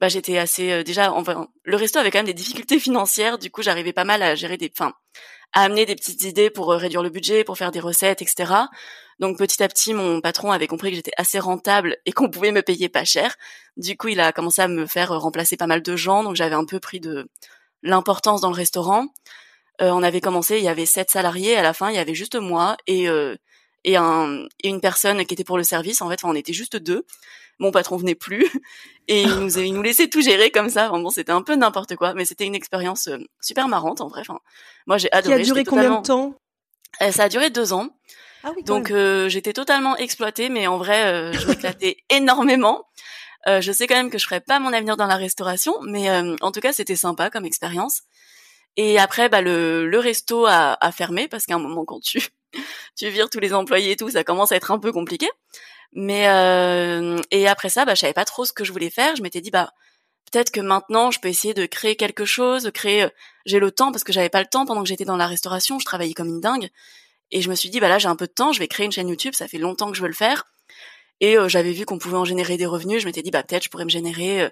bah, 0.00 0.08
j'étais 0.08 0.38
assez 0.38 0.70
euh, 0.72 0.82
déjà. 0.82 1.12
Enfin, 1.12 1.48
le 1.64 1.76
resto 1.76 1.98
avait 1.98 2.10
quand 2.10 2.18
même 2.18 2.26
des 2.26 2.34
difficultés 2.34 2.78
financières. 2.78 3.38
Du 3.38 3.50
coup, 3.50 3.62
j'arrivais 3.62 3.92
pas 3.92 4.04
mal 4.04 4.22
à 4.22 4.34
gérer 4.34 4.56
des, 4.56 4.70
enfin, 4.76 4.94
à 5.52 5.62
amener 5.64 5.86
des 5.86 5.96
petites 5.96 6.22
idées 6.24 6.50
pour 6.50 6.72
euh, 6.72 6.76
réduire 6.76 7.02
le 7.02 7.10
budget, 7.10 7.44
pour 7.44 7.58
faire 7.58 7.72
des 7.72 7.80
recettes, 7.80 8.22
etc. 8.22 8.52
Donc 9.18 9.38
petit 9.38 9.62
à 9.62 9.68
petit, 9.68 9.94
mon 9.94 10.20
patron 10.20 10.52
avait 10.52 10.66
compris 10.66 10.90
que 10.90 10.96
j'étais 10.96 11.12
assez 11.16 11.38
rentable 11.38 11.96
et 12.04 12.12
qu'on 12.12 12.28
pouvait 12.30 12.52
me 12.52 12.62
payer 12.62 12.88
pas 12.88 13.04
cher. 13.04 13.36
Du 13.76 13.96
coup, 13.96 14.08
il 14.08 14.20
a 14.20 14.32
commencé 14.32 14.62
à 14.62 14.68
me 14.68 14.86
faire 14.86 15.10
remplacer 15.20 15.56
pas 15.56 15.66
mal 15.66 15.82
de 15.82 15.96
gens. 15.96 16.22
Donc 16.22 16.36
j'avais 16.36 16.54
un 16.54 16.66
peu 16.66 16.80
pris 16.80 17.00
de 17.00 17.28
l'importance 17.82 18.40
dans 18.42 18.50
le 18.50 18.54
restaurant. 18.54 19.06
Euh, 19.82 19.90
on 19.90 20.02
avait 20.02 20.20
commencé, 20.20 20.58
il 20.58 20.64
y 20.64 20.68
avait 20.68 20.86
sept 20.86 21.10
salariés. 21.10 21.56
À 21.56 21.62
la 21.62 21.72
fin, 21.72 21.90
il 21.90 21.96
y 21.96 21.98
avait 21.98 22.14
juste 22.14 22.36
moi 22.36 22.76
et 22.86 23.08
euh, 23.08 23.36
et, 23.86 23.96
un, 23.96 24.44
et 24.62 24.68
une 24.68 24.82
personne 24.82 25.24
qui 25.24 25.32
était 25.32 25.44
pour 25.44 25.56
le 25.56 25.64
service. 25.64 26.02
En 26.02 26.10
fait, 26.10 26.22
on 26.24 26.34
était 26.34 26.52
juste 26.52 26.76
deux. 26.76 27.06
Mon 27.58 27.70
patron 27.70 27.96
venait 27.96 28.14
plus 28.14 28.44
et 29.08 29.22
il 29.22 29.34
nous, 29.34 29.58
il 29.58 29.72
nous 29.72 29.80
laissait 29.82 30.08
tout 30.08 30.20
gérer 30.20 30.50
comme 30.50 30.68
ça. 30.68 30.90
Bon, 30.90 31.08
c'était 31.08 31.32
un 31.32 31.40
peu 31.40 31.54
n'importe 31.54 31.96
quoi, 31.96 32.12
mais 32.12 32.26
c'était 32.26 32.44
une 32.44 32.54
expérience 32.54 33.06
euh, 33.08 33.16
super 33.40 33.68
marrante 33.68 34.02
en 34.02 34.08
vrai. 34.08 34.20
Enfin, 34.20 34.40
moi, 34.86 34.98
j'ai 34.98 35.10
adoré. 35.12 35.36
Qui 35.36 35.40
a 35.40 35.44
duré 35.44 35.64
combien 35.64 36.00
de 36.00 36.06
temps? 36.06 36.34
Euh, 37.00 37.10
Ça 37.12 37.24
a 37.24 37.28
duré 37.30 37.48
deux 37.48 37.72
ans. 37.72 37.88
Ah 38.44 38.52
oui, 38.54 38.62
Donc 38.64 38.90
euh, 38.90 39.28
j'étais 39.28 39.52
totalement 39.52 39.96
exploitée, 39.96 40.50
mais 40.50 40.66
en 40.66 40.76
vrai, 40.76 41.06
euh, 41.06 41.32
je 41.32 41.46
m'éclatais 41.48 41.96
énormément. 42.10 42.84
Euh, 43.48 43.60
je 43.60 43.72
sais 43.72 43.86
quand 43.86 43.94
même 43.94 44.10
que 44.10 44.18
je 44.18 44.24
ferais 44.24 44.40
pas 44.40 44.58
mon 44.58 44.72
avenir 44.72 44.96
dans 44.96 45.06
la 45.06 45.16
restauration, 45.16 45.74
mais 45.82 46.10
en 46.40 46.52
tout 46.52 46.60
cas, 46.60 46.72
c'était 46.72 46.96
sympa 46.96 47.30
comme 47.30 47.44
expérience. 47.44 48.02
Et 48.76 48.98
après, 48.98 49.28
bah, 49.28 49.40
le, 49.40 49.88
le 49.88 49.98
resto 49.98 50.46
a, 50.46 50.76
a 50.80 50.92
fermé 50.92 51.28
parce 51.28 51.46
qu'à 51.46 51.54
un 51.54 51.58
moment, 51.58 51.84
quand 51.84 52.00
tu 52.00 52.20
tu 52.96 53.08
vires 53.08 53.30
tous 53.30 53.40
les 53.40 53.52
employés 53.52 53.92
et 53.92 53.96
tout, 53.96 54.10
ça 54.10 54.24
commence 54.24 54.52
à 54.52 54.56
être 54.56 54.70
un 54.70 54.78
peu 54.78 54.92
compliqué. 54.92 55.28
Mais 55.92 56.28
euh, 56.28 57.20
et 57.30 57.48
après 57.48 57.68
ça, 57.68 57.84
bah, 57.84 57.94
je 57.94 58.00
savais 58.00 58.12
pas 58.12 58.24
trop 58.24 58.44
ce 58.44 58.52
que 58.52 58.64
je 58.64 58.72
voulais 58.72 58.90
faire. 58.90 59.16
Je 59.16 59.22
m'étais 59.22 59.40
dit 59.40 59.50
bah 59.50 59.72
peut-être 60.30 60.50
que 60.50 60.60
maintenant 60.60 61.10
je 61.10 61.20
peux 61.20 61.28
essayer 61.28 61.54
de 61.54 61.66
créer 61.66 61.96
quelque 61.96 62.24
chose, 62.24 62.70
créer. 62.74 63.04
Euh, 63.04 63.08
j'ai 63.46 63.58
le 63.58 63.70
temps 63.70 63.92
parce 63.92 64.04
que 64.04 64.12
j'avais 64.12 64.28
pas 64.28 64.40
le 64.40 64.46
temps 64.46 64.66
pendant 64.66 64.82
que 64.82 64.88
j'étais 64.88 65.04
dans 65.04 65.16
la 65.16 65.26
restauration. 65.26 65.78
Je 65.78 65.84
travaillais 65.84 66.14
comme 66.14 66.28
une 66.28 66.40
dingue 66.40 66.68
et 67.30 67.40
je 67.40 67.48
me 67.50 67.54
suis 67.54 67.70
dit 67.70 67.80
bah 67.80 67.88
là 67.88 67.98
j'ai 67.98 68.08
un 68.08 68.16
peu 68.16 68.26
de 68.26 68.32
temps, 68.32 68.52
je 68.52 68.58
vais 68.58 68.68
créer 68.68 68.86
une 68.86 68.92
chaîne 68.92 69.08
YouTube. 69.08 69.34
Ça 69.34 69.48
fait 69.48 69.58
longtemps 69.58 69.90
que 69.90 69.96
je 69.96 70.02
veux 70.02 70.08
le 70.08 70.14
faire 70.14 70.44
et 71.20 71.38
euh, 71.38 71.48
j'avais 71.48 71.72
vu 71.72 71.86
qu'on 71.86 71.98
pouvait 71.98 72.18
en 72.18 72.24
générer 72.24 72.56
des 72.56 72.66
revenus. 72.66 73.00
Je 73.00 73.06
m'étais 73.06 73.22
dit 73.22 73.30
bah 73.30 73.42
peut-être 73.42 73.64
je 73.64 73.70
pourrais 73.70 73.84
me 73.84 73.90
générer 73.90 74.50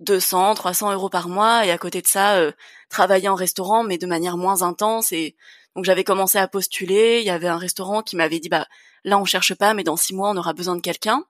200, 0.00 0.54
300 0.54 0.92
euros 0.92 1.10
par 1.10 1.28
mois 1.28 1.66
et 1.66 1.70
à 1.70 1.78
côté 1.78 2.00
de 2.00 2.06
ça 2.06 2.40
travailler 2.88 3.28
en 3.28 3.34
restaurant 3.34 3.82
mais 3.82 3.98
de 3.98 4.06
manière 4.06 4.36
moins 4.36 4.62
intense 4.62 5.12
et 5.12 5.36
donc 5.76 5.84
j'avais 5.84 6.04
commencé 6.04 6.38
à 6.38 6.48
postuler. 6.48 7.20
Il 7.20 7.26
y 7.26 7.30
avait 7.30 7.48
un 7.48 7.58
restaurant 7.58 8.02
qui 8.02 8.16
m'avait 8.16 8.40
dit 8.40 8.48
bah 8.48 8.66
là 9.04 9.18
on 9.18 9.24
cherche 9.24 9.54
pas, 9.54 9.74
mais 9.74 9.84
dans 9.84 9.96
six 9.96 10.14
mois 10.14 10.30
on 10.30 10.36
aura 10.36 10.54
besoin 10.54 10.74
de 10.74 10.80
quelqu'un. 10.80 11.24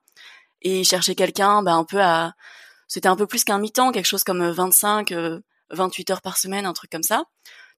et 0.62 0.81
ils 0.81 0.85
cherchaient 0.85 1.15
quelqu'un, 1.17 1.62
bah 1.62 1.75
un 1.75 1.85
peu 1.85 2.00
à, 2.00 2.35
c'était 2.88 3.09
un 3.09 3.17
peu 3.17 3.26
plus 3.26 3.45
qu'un 3.45 3.59
mi-temps, 3.59 3.93
quelque 3.93 4.07
chose 4.07 4.25
comme 4.25 4.49
25, 4.49 5.12
28 5.71 6.11
heures 6.11 6.23
par 6.23 6.38
semaine, 6.38 6.65
un 6.67 6.73
truc 6.73 6.91
comme 6.91 7.03
ça. 7.03 7.25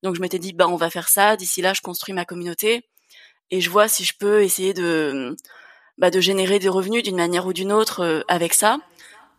Donc 0.03 0.15
je 0.15 0.21
m'étais 0.21 0.39
dit 0.39 0.53
bah 0.53 0.69
on 0.69 0.77
va 0.77 0.91
faire 0.91 1.09
ça. 1.09 1.37
D'ici 1.37 1.63
là, 1.63 1.73
je 1.75 1.81
construis 1.81 2.15
ma 2.15 2.25
communauté 2.25 2.85
et 3.51 3.61
je 3.61 3.71
vois 3.71 3.89
si 3.89 4.05
je 4.05 4.15
peux 4.19 4.43
essayer 4.43 4.75
de 4.75 5.37
bah, 5.99 6.11
de 6.11 6.21
générer 6.21 6.59
des 6.59 6.69
revenus 6.69 7.03
d'une 7.03 7.17
manière 7.17 7.47
ou 7.47 7.53
d'une 7.53 7.73
autre 7.73 8.25
avec 8.29 8.55
ça. 8.55 8.79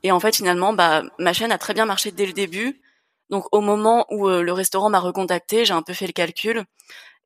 Et 0.03 0.11
en 0.11 0.19
fait, 0.19 0.35
finalement, 0.35 0.73
bah 0.73 1.03
ma 1.19 1.33
chaîne 1.33 1.51
a 1.51 1.57
très 1.59 1.73
bien 1.73 1.85
marché 1.85 2.11
dès 2.11 2.25
le 2.25 2.33
début. 2.33 2.81
Donc 3.29 3.45
au 3.51 3.61
moment 3.61 4.07
où 4.09 4.27
le 4.27 4.51
restaurant 4.53 4.89
m'a 4.89 4.99
recontacté, 4.99 5.65
j'ai 5.65 5.73
un 5.73 5.83
peu 5.83 5.93
fait 5.93 6.07
le 6.07 6.13
calcul 6.13 6.65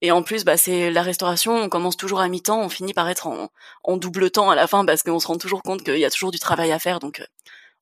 et 0.04 0.12
en 0.12 0.22
plus, 0.22 0.44
bah, 0.44 0.58
c'est 0.58 0.92
la 0.92 1.02
restauration, 1.02 1.56
on 1.56 1.70
commence 1.70 1.96
toujours 1.96 2.20
à 2.20 2.28
mi-temps, 2.28 2.62
on 2.62 2.68
finit 2.68 2.94
par 2.94 3.08
être 3.08 3.26
en, 3.26 3.98
double 3.98 4.32
temps 4.32 4.50
à 4.50 4.56
la 4.56 4.68
fin 4.68 4.84
parce 4.84 5.02
qu'on 5.02 5.18
se 5.18 5.28
rend 5.28 5.38
toujours 5.38 5.64
compte 5.64 5.82
qu'il 5.82 5.98
y 5.98 6.04
a 6.04 6.10
toujours 6.10 6.32
du 6.32 6.40
travail 6.40 6.74
à 6.74 6.78
faire, 6.78 7.00
donc 7.00 7.22
euh, 7.22 7.26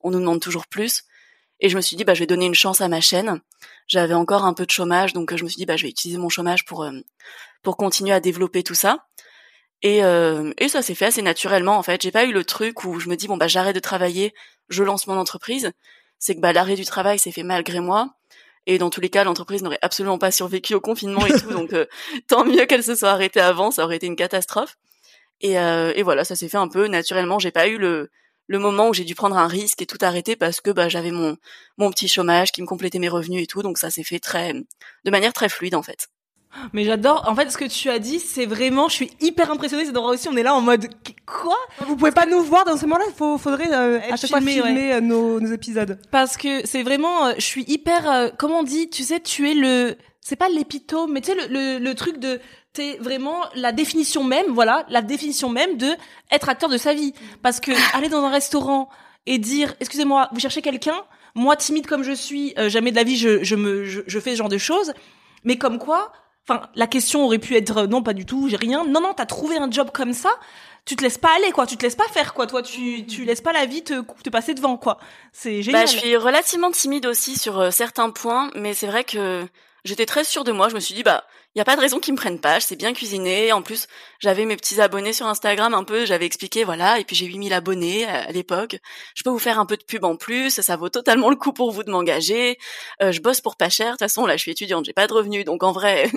on 0.01 0.12
nous 0.12 0.20
demande 0.20 0.40
toujours 0.40 0.68
plus. 0.68 1.01
Et 1.62 1.70
je 1.70 1.75
me 1.75 1.82
suis 1.82 1.96
dit, 1.96 2.04
bah, 2.04 2.13
je 2.13 2.20
vais 2.20 2.28
donner 2.28 2.46
une 2.46 2.54
chance 2.54 2.80
à 2.80 2.88
ma 2.88 3.01
chaîne. 3.01 3.42
J'avais 3.88 4.13
encore 4.13 4.46
un 4.46 4.54
peu 4.54 4.68
de 4.68 4.72
chômage, 4.72 5.13
donc 5.13 5.34
euh, 5.34 5.38
je 5.38 5.44
me 5.44 5.50
suis 5.50 5.58
dit, 5.58 5.66
bah, 5.66 5.78
je 5.78 5.84
vais 5.84 5.90
utiliser 5.90 6.20
mon 6.20 6.30
chômage 6.30 6.63
pour 6.63 6.84
euh, 6.84 6.92
pour 7.63 7.75
continuer 7.75 8.13
à 8.13 8.20
développer 8.20 8.62
tout 8.62 8.75
ça. 8.75 9.08
Et, 9.82 10.01
et 10.60 10.70
ça 10.70 10.84
s'est 10.84 10.94
fait 10.94 11.06
assez 11.06 11.24
naturellement 11.24 11.75
en 11.75 11.82
fait. 11.82 12.04
J'ai 12.04 12.12
pas 12.12 12.25
eu 12.25 12.32
le 12.32 12.46
truc 12.46 12.84
où 12.84 13.00
je 13.00 13.10
me 13.10 13.16
dis 13.16 13.28
bon 13.28 13.38
bah 13.38 13.48
j'arrête 13.48 13.74
de 13.74 13.80
travailler, 13.80 14.32
je 14.70 14.84
lance 14.84 15.08
mon 15.08 15.18
entreprise. 15.18 15.72
C'est 16.20 16.36
que 16.36 16.40
bah 16.40 16.54
l'arrêt 16.54 16.75
du 16.75 16.86
travail 16.86 17.18
s'est 17.18 17.32
fait 17.32 17.42
malgré 17.42 17.80
moi. 17.80 18.13
Et 18.68 18.77
dans 18.77 18.89
tous 18.89 19.01
les 19.01 19.10
cas, 19.10 19.24
l'entreprise 19.24 19.63
n'aurait 19.63 19.80
absolument 19.82 20.18
pas 20.18 20.32
survécu 20.32 20.75
au 20.75 20.82
confinement 20.82 21.25
et 21.25 21.32
tout. 21.32 21.50
donc, 21.51 21.74
euh, 21.74 21.86
tant 22.27 22.46
mieux 22.46 22.65
qu'elle 22.65 22.84
se 22.84 22.96
soit 22.96 23.10
arrêtée 23.10 23.39
avant, 23.39 23.72
ça 23.72 23.84
aurait 23.84 23.96
été 23.96 24.08
une 24.08 24.15
catastrophe. 24.15 24.77
Et, 25.41 25.58
euh, 25.60 25.91
et 25.96 26.03
voilà, 26.03 26.24
ça 26.24 26.36
s'est 26.36 26.50
fait 26.50 26.58
un 26.58 26.68
peu 26.68 26.88
naturellement. 26.88 27.39
J'ai 27.39 27.51
pas 27.51 27.68
eu 27.68 27.77
le, 27.77 28.12
le 28.48 28.60
moment 28.60 28.89
où 28.89 28.94
j'ai 28.94 29.03
dû 29.03 29.15
prendre 29.15 29.38
un 29.38 29.48
risque 29.48 29.82
et 29.82 29.88
tout 29.88 29.98
arrêter 30.01 30.36
parce 30.36 30.62
que 30.62 30.70
bah, 30.70 30.89
j'avais 30.89 31.12
mon, 31.12 31.38
mon 31.77 31.89
petit 31.91 32.08
chômage 32.08 32.51
qui 32.51 32.62
me 32.62 32.68
complétait 32.68 33.00
mes 33.00 33.10
revenus 33.10 33.44
et 33.44 33.48
tout. 33.48 33.63
Donc, 33.63 33.77
ça 33.77 33.89
s'est 33.89 34.03
fait 34.03 34.20
très, 34.20 34.53
de 34.53 35.12
manière 35.12 35.34
très 35.34 35.50
fluide 35.50 35.75
en 35.75 35.84
fait. 35.84 36.10
Mais 36.74 36.84
j'adore. 36.84 37.27
En 37.27 37.36
fait, 37.36 37.50
ce 37.51 37.58
que 37.58 37.65
tu 37.65 37.89
as 37.89 38.00
dit, 38.00 38.20
c'est 38.20 38.46
vraiment, 38.46 38.89
je 38.89 38.96
suis 38.96 39.12
hyper 39.20 39.51
impressionnée. 39.51 39.86
C'est 39.86 39.98
aussi, 39.98 40.29
on 40.29 40.36
est 40.36 40.43
là 40.43 40.53
en 40.53 40.62
mode 40.62 40.88
quoi? 41.25 41.55
Vous 41.79 41.96
pouvez 41.96 42.12
pas 42.12 42.25
nous 42.25 42.41
voir 42.41 42.65
dans 42.65 42.77
ce 42.77 42.84
moment-là? 42.84 43.05
Il 43.08 43.39
faudrait 43.39 43.72
euh, 43.72 44.00
à 44.12 44.15
chaque 44.17 44.29
fois 44.29 44.41
filmer 44.41 44.93
euh, 44.93 45.01
nos, 45.01 45.39
nos, 45.39 45.51
épisodes. 45.51 46.00
Parce 46.12 46.38
que 46.38 46.65
c'est 46.65 46.84
vraiment, 46.84 47.27
euh, 47.27 47.34
je 47.38 47.46
suis 47.46 47.63
hyper. 47.67 48.10
Euh, 48.10 48.29
comment 48.38 48.60
on 48.60 48.63
dit? 48.63 48.89
Tu 48.89 49.03
sais, 49.03 49.20
tu 49.20 49.50
es 49.50 49.53
le. 49.53 49.96
C'est 50.20 50.36
pas 50.36 50.50
l'épitome, 50.50 51.13
mais 51.13 51.22
tu 51.22 51.31
sais 51.31 51.36
le, 51.36 51.48
le, 51.48 51.79
le 51.79 51.96
truc 51.96 52.20
de 52.20 52.39
t'es 52.74 52.98
vraiment 52.98 53.38
la 53.55 53.72
définition 53.72 54.24
même, 54.24 54.46
voilà, 54.51 54.86
la 54.89 55.01
définition 55.01 55.50
même 55.50 55.77
de 55.77 55.89
être 56.31 56.48
acteur 56.48 56.70
de 56.70 56.77
sa 56.77 56.93
vie. 56.93 57.13
Parce 57.41 57.60
que 57.60 57.72
aller 57.98 58.10
dans 58.10 58.24
un 58.24 58.29
restaurant 58.29 58.89
et 59.25 59.39
dire, 59.39 59.74
excusez-moi, 59.79 60.29
vous 60.31 60.39
cherchez 60.39 60.62
quelqu'un? 60.62 61.03
Moi, 61.34 61.55
timide 61.55 61.88
comme 61.88 62.03
je 62.03 62.12
suis, 62.12 62.53
jamais 62.67 62.91
de 62.91 62.98
la 62.98 63.03
vie, 63.03 63.17
je, 63.17 63.43
je 63.43 63.55
me, 63.55 63.86
je, 63.86 64.01
je 64.05 64.20
fais 64.20 64.31
ce 64.31 64.36
genre 64.38 64.50
de 64.50 64.58
choses. 64.58 64.93
Mais 65.43 65.58
comme 65.58 65.79
quoi, 65.79 66.12
Enfin, 66.48 66.68
la 66.76 66.88
question 66.88 67.24
aurait 67.26 67.40
pu 67.40 67.56
être 67.56 67.86
non, 67.86 68.02
pas 68.02 68.14
du 68.14 68.26
tout, 68.26 68.50
j'ai 68.50 68.58
rien. 68.58 68.86
Non, 68.86 69.02
non, 69.02 69.14
t'as 69.14 69.26
trouvé 69.26 69.58
un 69.58 69.70
job 69.70 69.92
comme 69.94 70.14
ça. 70.14 70.32
Tu 70.86 70.96
te 70.96 71.04
laisses 71.04 71.20
pas 71.20 71.36
aller, 71.36 71.52
quoi. 71.52 71.68
Tu 71.68 71.78
te 71.78 71.84
laisses 71.84 71.96
pas 71.96 72.08
faire, 72.08 72.34
quoi. 72.34 72.48
Toi, 72.48 72.64
tu, 72.64 73.06
tu 73.06 73.24
laisses 73.24 73.42
pas 73.42 73.54
la 73.54 73.66
vie 73.66 73.84
te, 73.84 74.02
te 74.24 74.30
passer 74.30 74.56
devant, 74.56 74.78
quoi. 74.78 74.98
C'est 75.32 75.62
génial. 75.62 75.86
Bah, 75.86 75.92
je 75.92 75.98
suis 75.98 76.18
relativement 76.18 76.72
timide 76.72 77.06
aussi 77.06 77.38
sur 77.38 77.60
euh, 77.60 77.72
certains 77.72 78.10
points, 78.10 78.50
mais 78.56 78.74
c'est 78.74 78.88
vrai 78.88 79.04
que 79.04 79.46
j'étais 79.86 80.08
très 80.08 80.24
sûre 80.24 80.44
de 80.44 80.52
moi. 80.52 80.70
Je 80.70 80.76
me 80.76 80.80
suis 80.80 80.96
dit, 80.96 81.04
bah, 81.04 81.24
il 81.55 81.60
y 81.60 81.62
a 81.62 81.65
pas 81.65 81.75
de 81.75 81.81
raison 81.81 82.00
qu'ils 82.00 82.13
me 82.13 82.17
prennent 82.17 82.39
pas. 82.39 82.60
Je 82.60 82.65
sais 82.65 82.75
bien 82.75 82.93
cuisiner. 82.93 83.51
En 83.51 83.62
plus, 83.62 83.88
j'avais 84.20 84.46
mes 84.46 84.55
petits 84.55 84.79
abonnés 84.79 85.12
sur 85.12 85.27
Instagram 85.27 85.74
un 85.74 85.84
peu. 85.84 86.05
J'avais 86.05 86.25
expliqué, 86.25 86.63
voilà. 86.63 87.00
Et 87.00 87.03
puis 87.03 87.15
j'ai 87.15 87.25
8000 87.25 87.51
abonnés 87.53 88.05
à, 88.05 88.31
l'époque. 88.31 88.77
Je 89.15 89.24
peux 89.24 89.29
vous 89.29 89.39
faire 89.39 89.60
un 89.60 89.65
peu 89.65 89.75
de 89.75 89.84
pub 89.84 90.05
en 90.05 90.15
plus. 90.15 90.62
Ça 90.62 90.75
vaut 90.77 90.89
totalement 90.89 91.29
le 91.29 91.36
coup 91.36 91.51
pour 91.51 91.72
vous 91.72 91.84
de 91.84 91.91
m'engager. 91.91 92.58
Euh, 93.01 93.12
je 93.12 93.22
bosse 93.22 93.41
pour 93.41 93.58
pas 93.58 93.70
cher. 93.70 93.88
De 93.88 93.91
toute 93.91 94.00
façon, 94.00 94.25
là, 94.25 94.38
je 94.38 94.41
suis 94.41 94.51
étudiante. 94.51 94.86
J'ai 94.86 94.93
pas 94.93 95.08
de 95.08 95.13
revenus. 95.13 95.43
Donc 95.43 95.63
en 95.63 95.74
vrai, 95.74 96.10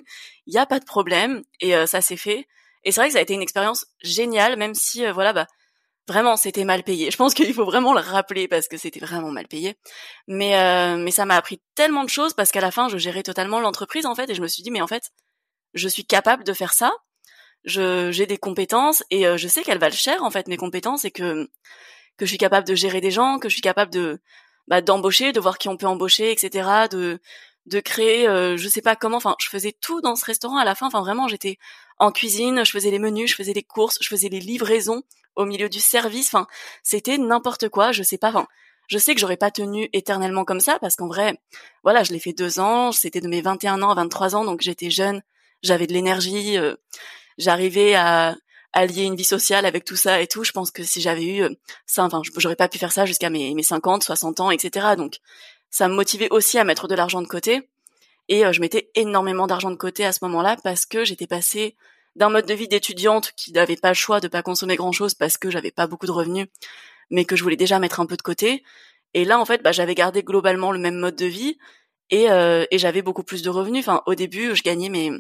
il 0.47 0.55
y 0.55 0.59
a 0.59 0.67
pas 0.67 0.79
de 0.79 0.85
problème. 0.85 1.43
Et 1.61 1.75
euh, 1.75 1.87
ça 1.87 2.01
s'est 2.01 2.17
fait. 2.17 2.47
Et 2.85 2.93
c'est 2.93 3.01
vrai 3.01 3.09
que 3.09 3.15
ça 3.15 3.19
a 3.19 3.23
été 3.23 3.35
une 3.35 3.43
expérience 3.43 3.87
géniale, 4.03 4.57
même 4.57 4.75
si, 4.75 5.05
euh, 5.05 5.13
voilà, 5.13 5.33
bah, 5.33 5.47
vraiment 6.09 6.37
c'était 6.37 6.65
mal 6.65 6.83
payé. 6.83 7.11
Je 7.11 7.17
pense 7.17 7.35
qu'il 7.35 7.53
faut 7.55 7.65
vraiment 7.65 7.95
le 7.95 8.01
rappeler 8.01 8.49
parce 8.49 8.69
que 8.69 8.77
c'était 8.77 9.01
vraiment 9.01 9.31
mal 9.31 9.47
payé. 9.49 9.77
Mais 10.29 10.57
euh, 10.57 10.97
mais 10.97 11.11
ça 11.11 11.25
m'a 11.27 11.37
appris 11.37 11.61
tellement 11.75 12.05
de 12.05 12.09
choses 12.09 12.35
parce 12.35 12.51
qu'à 12.51 12.61
la 12.61 12.71
fin 12.71 12.89
je 12.89 12.99
gérais 12.99 13.23
totalement 13.23 13.61
l'entreprise 13.61 14.07
en 14.07 14.15
fait 14.15 14.31
et 14.31 14.35
je 14.35 14.43
me 14.43 14.49
suis 14.49 14.63
dit 14.63 14.71
mais 14.71 14.83
en 14.83 14.87
fait 14.87 15.11
je 15.75 15.89
suis 15.89 16.05
capable 16.05 16.45
de 16.45 16.53
faire 16.53 16.73
ça. 16.73 16.93
J'ai 17.65 18.27
des 18.27 18.39
compétences 18.39 19.03
et 19.11 19.27
euh, 19.27 19.37
je 19.37 19.49
sais 19.49 19.63
qu'elles 19.63 19.79
valent 19.79 19.95
cher 19.95 20.23
en 20.23 20.31
fait 20.31 20.49
mes 20.49 20.57
compétences 20.57 21.05
et 21.05 21.11
que 21.11 21.49
que 22.17 22.27
je 22.27 22.31
suis 22.31 22.39
capable 22.39 22.67
de 22.67 22.75
gérer 22.75 23.01
des 23.01 23.11
gens, 23.11 23.39
que 23.39 23.49
je 23.49 23.55
suis 23.55 23.63
capable 23.63 23.91
de 23.91 24.21
bah, 24.69 24.81
d'embaucher, 24.83 25.33
de 25.33 25.41
voir 25.41 25.59
qui 25.59 25.69
on 25.69 25.77
peut 25.77 25.87
embaucher, 25.87 26.31
etc. 26.31 26.87
De 26.91 27.21
de 27.67 27.81
créer, 27.81 28.29
euh, 28.29 28.57
je 28.57 28.69
sais 28.69 28.83
pas 28.83 28.97
comment. 28.97 29.17
Enfin, 29.17 29.37
je 29.41 29.49
faisais 29.49 29.73
tout 29.73 30.01
dans 30.03 30.17
ce 30.17 30.25
restaurant 30.25 30.59
à 30.59 30.65
la 30.65 30.75
fin. 30.75 30.87
Enfin, 30.87 31.01
vraiment, 31.01 31.29
j'étais 31.29 31.59
en 31.99 32.13
cuisine, 32.13 32.65
je 32.65 32.71
faisais 32.71 32.91
les 32.91 32.99
menus, 32.99 33.31
je 33.31 33.37
faisais 33.37 33.55
les 33.55 33.63
courses, 33.63 33.99
je 34.03 34.09
faisais 34.09 34.29
les 34.29 34.41
livraisons 34.41 35.03
au 35.37 35.47
milieu 35.47 35.69
du 35.69 35.81
service. 35.81 36.29
Enfin, 36.29 36.47
c'était 36.83 37.19
n'importe 37.19 37.69
quoi. 37.71 37.93
Je 37.93 38.03
sais 38.03 38.19
pas. 38.19 38.29
Enfin, 38.29 38.47
je 38.87 38.99
sais 38.99 39.15
que 39.15 39.21
j'aurais 39.21 39.39
pas 39.39 39.51
tenu 39.51 39.89
éternellement 39.93 40.45
comme 40.45 40.61
ça 40.61 40.79
parce 40.79 40.97
qu'en 40.97 41.09
vrai, 41.09 41.39
voilà, 41.83 42.03
je 42.05 42.13
l'ai 42.13 42.19
fait 42.19 42.35
deux 42.35 42.61
ans. 42.61 42.93
C'était 42.93 43.21
de 43.21 43.29
mes 43.29 43.41
21 43.41 43.83
ans 43.83 43.91
à 43.91 43.95
23 43.95 44.37
ans, 44.37 44.45
donc 44.45 44.61
j'étais 44.61 44.91
jeune, 44.91 45.23
j'avais 45.65 45.87
de 45.87 45.93
l'énergie, 45.93 46.59
euh, 46.59 46.77
j'arrivais 47.39 47.95
à 47.95 48.37
allier 48.73 49.05
une 49.05 49.17
vie 49.17 49.25
sociale 49.25 49.67
avec 49.67 49.85
tout 49.85 49.97
ça 49.97 50.21
et 50.21 50.27
tout. 50.27 50.45
Je 50.45 50.53
pense 50.53 50.71
que 50.71 50.83
si 50.83 51.01
j'avais 51.01 51.25
eu 51.25 51.43
euh, 51.43 51.51
ça, 51.87 52.05
enfin, 52.05 52.23
j'aurais 52.37 52.57
pas 52.57 52.69
pu 52.69 52.79
faire 52.79 52.93
ça 52.93 53.07
jusqu'à 53.07 53.31
mes, 53.31 53.55
mes 53.55 53.63
50, 53.63 54.03
60 54.05 54.41
ans, 54.41 54.51
etc. 54.51 54.89
Donc, 54.97 55.19
ça 55.71 55.89
me 55.89 55.95
motivait 55.95 56.29
aussi 56.31 56.59
à 56.59 56.65
mettre 56.65 56.87
de 56.87 56.95
l'argent 56.95 57.23
de 57.23 57.27
côté. 57.27 57.69
Et 58.29 58.45
euh, 58.45 58.53
je 58.53 58.61
mettais 58.61 58.91
énormément 58.95 59.47
d'argent 59.47 59.71
de 59.71 59.77
côté 59.77 60.05
à 60.05 60.13
ce 60.13 60.21
moment-là 60.23 60.57
parce 60.63 60.87
que 60.87 61.05
j'étais 61.05 61.27
passée 61.27 61.77
d'un 62.17 62.29
mode 62.29 62.47
de 62.47 62.55
vie 62.55 62.69
d'étudiante 62.69 63.33
qui 63.37 63.53
n'avait 63.53 63.77
pas 63.77 63.89
le 63.89 63.95
choix 63.95 64.21
de 64.21 64.29
pas 64.29 64.43
consommer 64.43 64.77
grand 64.77 64.93
chose 64.93 65.15
parce 65.15 65.37
que 65.37 65.51
j'avais 65.51 65.73
pas 65.73 65.87
beaucoup 65.87 66.07
de 66.07 66.13
revenus, 66.13 66.47
mais 67.11 67.25
que 67.25 67.37
je 67.37 67.43
voulais 67.43 67.57
déjà 67.57 67.79
mettre 67.79 68.01
un 68.01 68.07
peu 68.07 68.17
de 68.17 68.23
côté. 68.23 68.63
Et 69.15 69.25
là, 69.25 69.39
en 69.39 69.45
fait, 69.45 69.63
bah, 69.63 69.73
j'avais 69.73 69.95
gardé 69.95 70.23
globalement 70.23 70.73
le 70.73 70.79
même 70.79 70.97
mode 70.97 71.17
de 71.17 71.27
vie 71.27 71.59
et, 72.11 72.31
euh, 72.31 72.65
et 72.71 72.79
j'avais 72.79 73.03
beaucoup 73.03 73.23
plus 73.23 73.43
de 73.43 73.51
revenus. 73.51 73.81
Enfin, 73.87 74.03
au 74.07 74.15
début, 74.15 74.55
je 74.55 74.63
gagnais 74.63 74.89
mes 74.89 75.13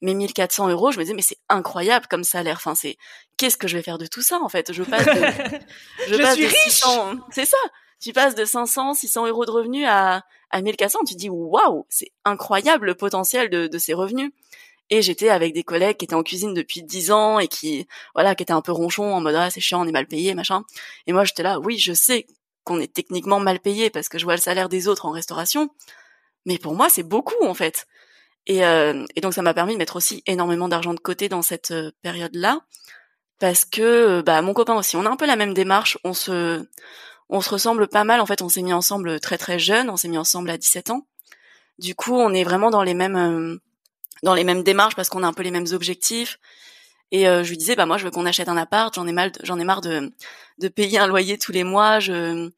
mes 0.00 0.14
1400 0.14 0.68
euros. 0.68 0.90
Je 0.90 0.98
me 0.98 1.04
disais 1.04 1.14
mais 1.14 1.22
c'est 1.22 1.38
incroyable 1.48 2.06
comme 2.08 2.24
salaire. 2.24 2.56
Enfin, 2.56 2.74
c'est 2.74 2.96
qu'est-ce 3.36 3.56
que 3.56 3.68
je 3.68 3.76
vais 3.76 3.82
faire 3.82 3.98
de 3.98 4.06
tout 4.06 4.22
ça 4.22 4.40
en 4.40 4.48
fait? 4.48 4.72
Je 4.72 4.82
passe 4.82 5.06
de, 5.06 5.10
je, 6.08 6.16
passe 6.16 6.34
suis 6.34 6.44
de 6.44 6.50
600, 6.50 7.16
c'est 7.30 7.46
ça. 7.46 7.58
Tu 8.00 8.12
passes 8.12 8.34
de 8.34 8.44
500, 8.44 8.94
600 8.94 9.26
euros 9.26 9.46
de 9.46 9.50
revenus 9.50 9.86
à 9.88 10.22
à 10.50 10.62
1400. 10.62 11.00
Tu 11.06 11.14
dis 11.14 11.30
waouh, 11.30 11.86
c'est 11.88 12.12
incroyable 12.24 12.86
le 12.86 12.94
potentiel 12.94 13.50
de, 13.50 13.66
de 13.66 13.78
ces 13.78 13.94
revenus. 13.94 14.32
Et 14.88 15.02
j'étais 15.02 15.30
avec 15.30 15.52
des 15.52 15.64
collègues 15.64 15.96
qui 15.96 16.04
étaient 16.04 16.14
en 16.14 16.22
cuisine 16.22 16.54
depuis 16.54 16.82
dix 16.82 17.10
ans 17.10 17.40
et 17.40 17.48
qui, 17.48 17.88
voilà, 18.14 18.36
qui 18.36 18.44
étaient 18.44 18.52
un 18.52 18.60
peu 18.60 18.70
ronchons 18.70 19.14
en 19.14 19.20
mode 19.20 19.34
ah 19.34 19.50
c'est 19.50 19.60
chiant, 19.60 19.82
on 19.82 19.88
est 19.88 19.92
mal 19.92 20.06
payé, 20.06 20.34
machin. 20.34 20.62
Et 21.06 21.12
moi 21.12 21.24
j'étais 21.24 21.42
là, 21.42 21.58
oui, 21.58 21.78
je 21.78 21.92
sais 21.92 22.26
qu'on 22.62 22.80
est 22.80 22.92
techniquement 22.92 23.40
mal 23.40 23.58
payé 23.58 23.90
parce 23.90 24.08
que 24.08 24.18
je 24.18 24.24
vois 24.24 24.36
le 24.36 24.40
salaire 24.40 24.68
des 24.68 24.86
autres 24.86 25.06
en 25.06 25.10
restauration, 25.10 25.70
mais 26.44 26.58
pour 26.58 26.74
moi 26.74 26.88
c'est 26.88 27.02
beaucoup 27.02 27.44
en 27.44 27.54
fait. 27.54 27.86
Et, 28.46 28.64
euh, 28.64 29.04
et 29.16 29.20
donc 29.20 29.34
ça 29.34 29.42
m'a 29.42 29.54
permis 29.54 29.72
de 29.72 29.78
mettre 29.78 29.96
aussi 29.96 30.22
énormément 30.26 30.68
d'argent 30.68 30.94
de 30.94 31.00
côté 31.00 31.28
dans 31.28 31.42
cette 31.42 31.72
euh, 31.72 31.90
période-là 32.02 32.60
parce 33.38 33.64
que 33.64 34.22
bah 34.22 34.40
mon 34.42 34.54
copain 34.54 34.74
aussi, 34.74 34.96
on 34.96 35.04
a 35.04 35.10
un 35.10 35.16
peu 35.16 35.26
la 35.26 35.36
même 35.36 35.52
démarche, 35.52 35.98
on 36.04 36.14
se 36.14 36.64
on 37.28 37.40
se 37.40 37.50
ressemble 37.50 37.88
pas 37.88 38.04
mal 38.04 38.20
en 38.20 38.26
fait, 38.26 38.42
on 38.42 38.48
s'est 38.48 38.62
mis 38.62 38.72
ensemble 38.72 39.20
très 39.20 39.38
très 39.38 39.58
jeune, 39.58 39.90
on 39.90 39.96
s'est 39.96 40.08
mis 40.08 40.18
ensemble 40.18 40.50
à 40.50 40.58
17 40.58 40.90
ans. 40.90 41.06
Du 41.78 41.94
coup, 41.94 42.14
on 42.14 42.32
est 42.32 42.44
vraiment 42.44 42.70
dans 42.70 42.82
les 42.82 42.94
mêmes 42.94 43.16
euh, 43.16 43.56
dans 44.22 44.34
les 44.34 44.44
mêmes 44.44 44.62
démarches 44.62 44.96
parce 44.96 45.08
qu'on 45.08 45.22
a 45.22 45.26
un 45.26 45.32
peu 45.32 45.42
les 45.42 45.50
mêmes 45.50 45.66
objectifs. 45.72 46.38
Et 47.12 47.28
euh, 47.28 47.44
je 47.44 47.50
lui 47.50 47.56
disais, 47.56 47.76
bah 47.76 47.86
moi, 47.86 47.98
je 47.98 48.04
veux 48.04 48.10
qu'on 48.10 48.26
achète 48.26 48.48
un 48.48 48.56
appart. 48.56 48.92
J'en 48.94 49.06
ai 49.06 49.12
mal, 49.12 49.32
j'en 49.42 49.58
ai 49.58 49.64
marre 49.64 49.80
de 49.80 50.12
de 50.58 50.68
payer 50.68 50.98
un 50.98 51.06
loyer 51.06 51.38
tous 51.38 51.52
les 51.52 51.64
mois. 51.64 52.00
Je, 52.00 52.50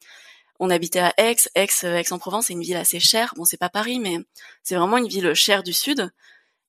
on 0.59 0.69
habitait 0.69 0.99
à 0.99 1.13
Aix, 1.17 1.37
Aix, 1.55 1.67
euh, 1.83 1.97
Aix-en-Provence, 1.97 2.47
c'est 2.47 2.53
une 2.53 2.61
ville 2.61 2.77
assez 2.77 2.99
chère. 2.99 3.33
Bon, 3.35 3.45
c'est 3.45 3.57
pas 3.57 3.69
Paris, 3.69 3.99
mais 3.99 4.17
c'est 4.63 4.75
vraiment 4.75 4.97
une 4.97 5.07
ville 5.07 5.33
chère 5.33 5.63
du 5.63 5.73
sud. 5.73 6.11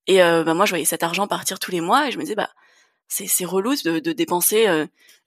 Et 0.07 0.23
euh, 0.23 0.45
bah 0.45 0.55
moi, 0.55 0.65
je 0.65 0.71
voyais 0.71 0.85
cet 0.85 1.03
argent 1.03 1.27
partir 1.27 1.59
tous 1.59 1.71
les 1.71 1.81
mois, 1.81 2.09
et 2.09 2.13
je 2.13 2.19
me 2.19 2.23
disais, 2.23 2.35
bah 2.35 2.51
c'est 3.09 3.45
relou 3.45 3.75
de, 3.85 3.99
de 3.99 4.13
dépenser 4.13 4.69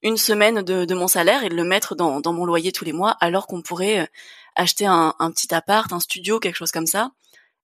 une 0.04 0.16
semaine 0.16 0.62
de, 0.62 0.94
mon 0.94 1.10
salaire 1.10 1.44
et 1.44 1.50
de 1.50 1.56
le 1.56 1.66
mettre 1.66 1.96
dans 1.96 2.34
mon 2.34 2.46
loyer 2.46 2.72
tous 2.72 2.86
les 2.86 2.94
mois, 2.94 3.12
alors 3.20 3.46
qu'on 3.46 3.62
pourrait 3.62 4.10
acheter 4.56 4.86
un, 4.86 5.14
petit 5.36 5.54
appart, 5.54 5.92
un 5.92 6.00
studio, 6.00 6.40
quelque 6.40 6.56
chose 6.56 6.72
comme 6.72 6.88
ça, 6.88 7.12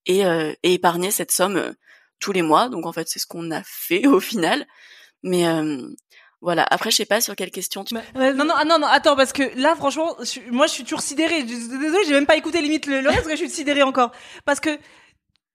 et, 0.07 0.23
et 0.63 0.73
épargner 0.73 1.11
cette 1.11 1.31
somme 1.31 1.73
tous 2.19 2.31
les 2.31 2.41
mois. 2.41 2.69
Donc 2.69 2.85
en 2.85 2.91
fait, 2.91 3.07
c'est 3.07 3.19
ce 3.19 3.27
qu'on 3.27 3.49
a 3.51 3.63
fait 3.63 4.05
au 4.07 4.19
final. 4.19 4.67
Mais 5.23 5.47
euh, 5.47 5.87
voilà. 6.41 6.65
Après, 6.69 6.89
je 6.89 6.95
sais 6.95 7.05
pas 7.05 7.19
sur 7.19 7.35
quelle 7.35 7.51
question 7.51 7.83
tu. 7.83 7.93
non 7.93 8.01
non 8.33 8.53
ah, 8.55 8.65
non 8.65 8.79
non 8.79 8.87
attends 8.87 9.15
parce 9.15 9.33
que 9.33 9.43
là 9.59 9.75
franchement, 9.75 10.15
moi 10.51 10.67
je 10.67 10.71
suis 10.71 10.83
toujours 10.83 11.01
sidérée. 11.01 11.43
Désolée, 11.43 12.05
j'ai 12.07 12.13
même 12.13 12.25
pas 12.25 12.37
écouté 12.37 12.61
limite 12.61 12.85
le, 12.85 12.97
reste 12.97 13.23
parce 13.23 13.27
que 13.27 13.31
je 13.31 13.43
suis 13.43 13.49
sidérée 13.49 13.83
encore 13.83 14.11
parce 14.45 14.59
que 14.59 14.69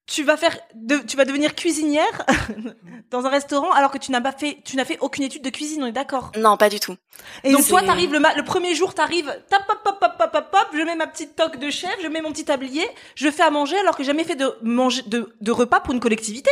tu 0.06 0.22
vas 0.22 0.36
faire 0.36 0.58
de, 0.74 0.98
tu 0.98 1.16
vas 1.16 1.24
devenir 1.24 1.54
cuisinière 1.54 2.26
dans 3.10 3.24
un 3.24 3.30
restaurant 3.30 3.72
alors 3.72 3.90
que 3.90 3.96
tu 3.96 4.12
n'as 4.12 4.20
pas 4.20 4.32
fait 4.32 4.58
tu 4.62 4.76
n'as 4.76 4.84
fait 4.84 4.98
aucune 5.00 5.24
étude 5.24 5.42
de 5.42 5.48
cuisine 5.48 5.82
on 5.82 5.86
est 5.86 5.92
d'accord? 5.92 6.30
Non, 6.36 6.58
pas 6.58 6.68
du 6.68 6.78
tout. 6.78 6.94
et 7.42 7.50
donc 7.52 7.66
toi 7.66 7.80
t'arrives 7.80 8.12
le, 8.12 8.18
le 8.18 8.44
premier 8.44 8.74
jour 8.74 8.92
t'arrives 8.92 9.34
tap 9.48 9.66
pop 9.66 9.78
pop 9.82 9.98
pop 9.98 10.12
pop 10.18 10.30
pop 10.30 10.50
pop 10.50 10.66
je 10.74 10.82
mets 10.82 10.94
ma 10.94 11.06
petite 11.06 11.34
toque 11.36 11.58
de 11.58 11.70
chef 11.70 11.96
je 12.02 12.08
mets 12.08 12.20
mon 12.20 12.32
petit 12.32 12.44
tablier 12.44 12.86
je 13.14 13.30
fais 13.30 13.44
à 13.44 13.50
manger 13.50 13.78
alors 13.78 13.96
que 13.96 14.02
j'ai 14.02 14.08
jamais 14.08 14.24
fait 14.24 14.36
de 14.36 14.54
manger 14.60 15.00
de, 15.06 15.34
de 15.40 15.52
repas 15.52 15.80
pour 15.80 15.94
une 15.94 16.00
collectivité 16.00 16.50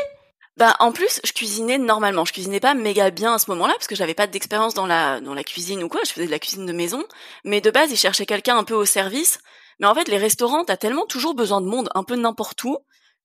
Bah 0.58 0.76
en 0.80 0.92
plus, 0.92 1.20
je 1.24 1.32
cuisinais 1.32 1.78
normalement. 1.78 2.24
Je 2.24 2.32
cuisinais 2.32 2.60
pas 2.60 2.74
méga 2.74 3.10
bien 3.10 3.34
à 3.34 3.38
ce 3.38 3.50
moment-là 3.50 3.72
parce 3.74 3.86
que 3.86 3.94
j'avais 3.94 4.14
pas 4.14 4.26
d'expérience 4.26 4.74
dans 4.74 4.86
la 4.86 5.20
dans 5.20 5.34
la 5.34 5.44
cuisine 5.44 5.82
ou 5.82 5.88
quoi. 5.88 6.00
Je 6.04 6.12
faisais 6.12 6.26
de 6.26 6.30
la 6.30 6.38
cuisine 6.38 6.66
de 6.66 6.72
maison, 6.72 7.02
mais 7.44 7.60
de 7.62 7.70
base, 7.70 7.90
ils 7.90 7.96
cherchaient 7.96 8.26
quelqu'un 8.26 8.56
un 8.58 8.64
peu 8.64 8.74
au 8.74 8.84
service. 8.84 9.38
Mais 9.80 9.86
en 9.86 9.94
fait, 9.94 10.08
les 10.08 10.18
restaurants, 10.18 10.64
t'as 10.64 10.76
tellement 10.76 11.06
toujours 11.06 11.34
besoin 11.34 11.60
de 11.62 11.66
monde, 11.66 11.88
un 11.94 12.04
peu 12.04 12.16
n'importe 12.16 12.62
où, 12.64 12.76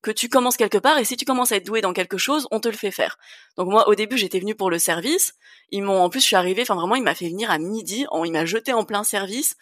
que 0.02 0.10
tu 0.10 0.28
commences 0.30 0.56
quelque 0.56 0.78
part 0.78 0.98
et 0.98 1.04
si 1.04 1.16
tu 1.16 1.24
commences 1.26 1.52
à 1.52 1.56
être 1.56 1.66
doué 1.66 1.80
dans 1.82 1.92
quelque 1.92 2.16
chose, 2.18 2.46
on 2.50 2.60
te 2.60 2.68
le 2.68 2.76
fait 2.76 2.90
faire. 2.90 3.18
Donc 3.58 3.68
moi, 3.68 3.88
au 3.88 3.94
début, 3.94 4.16
j'étais 4.16 4.40
venue 4.40 4.54
pour 4.54 4.70
le 4.70 4.78
service. 4.78 5.34
Ils 5.70 5.82
m'ont, 5.82 6.00
en 6.02 6.08
plus, 6.08 6.20
je 6.20 6.26
suis 6.26 6.36
arrivée. 6.36 6.62
Enfin 6.62 6.76
vraiment, 6.76 6.94
il 6.94 7.02
m'a 7.02 7.14
fait 7.14 7.28
venir 7.28 7.50
à 7.50 7.58
midi. 7.58 8.06
en- 8.10 8.24
Il 8.24 8.32
m'a 8.32 8.46
jeté 8.46 8.72
en 8.72 8.84
plein 8.84 9.04
service 9.04 9.54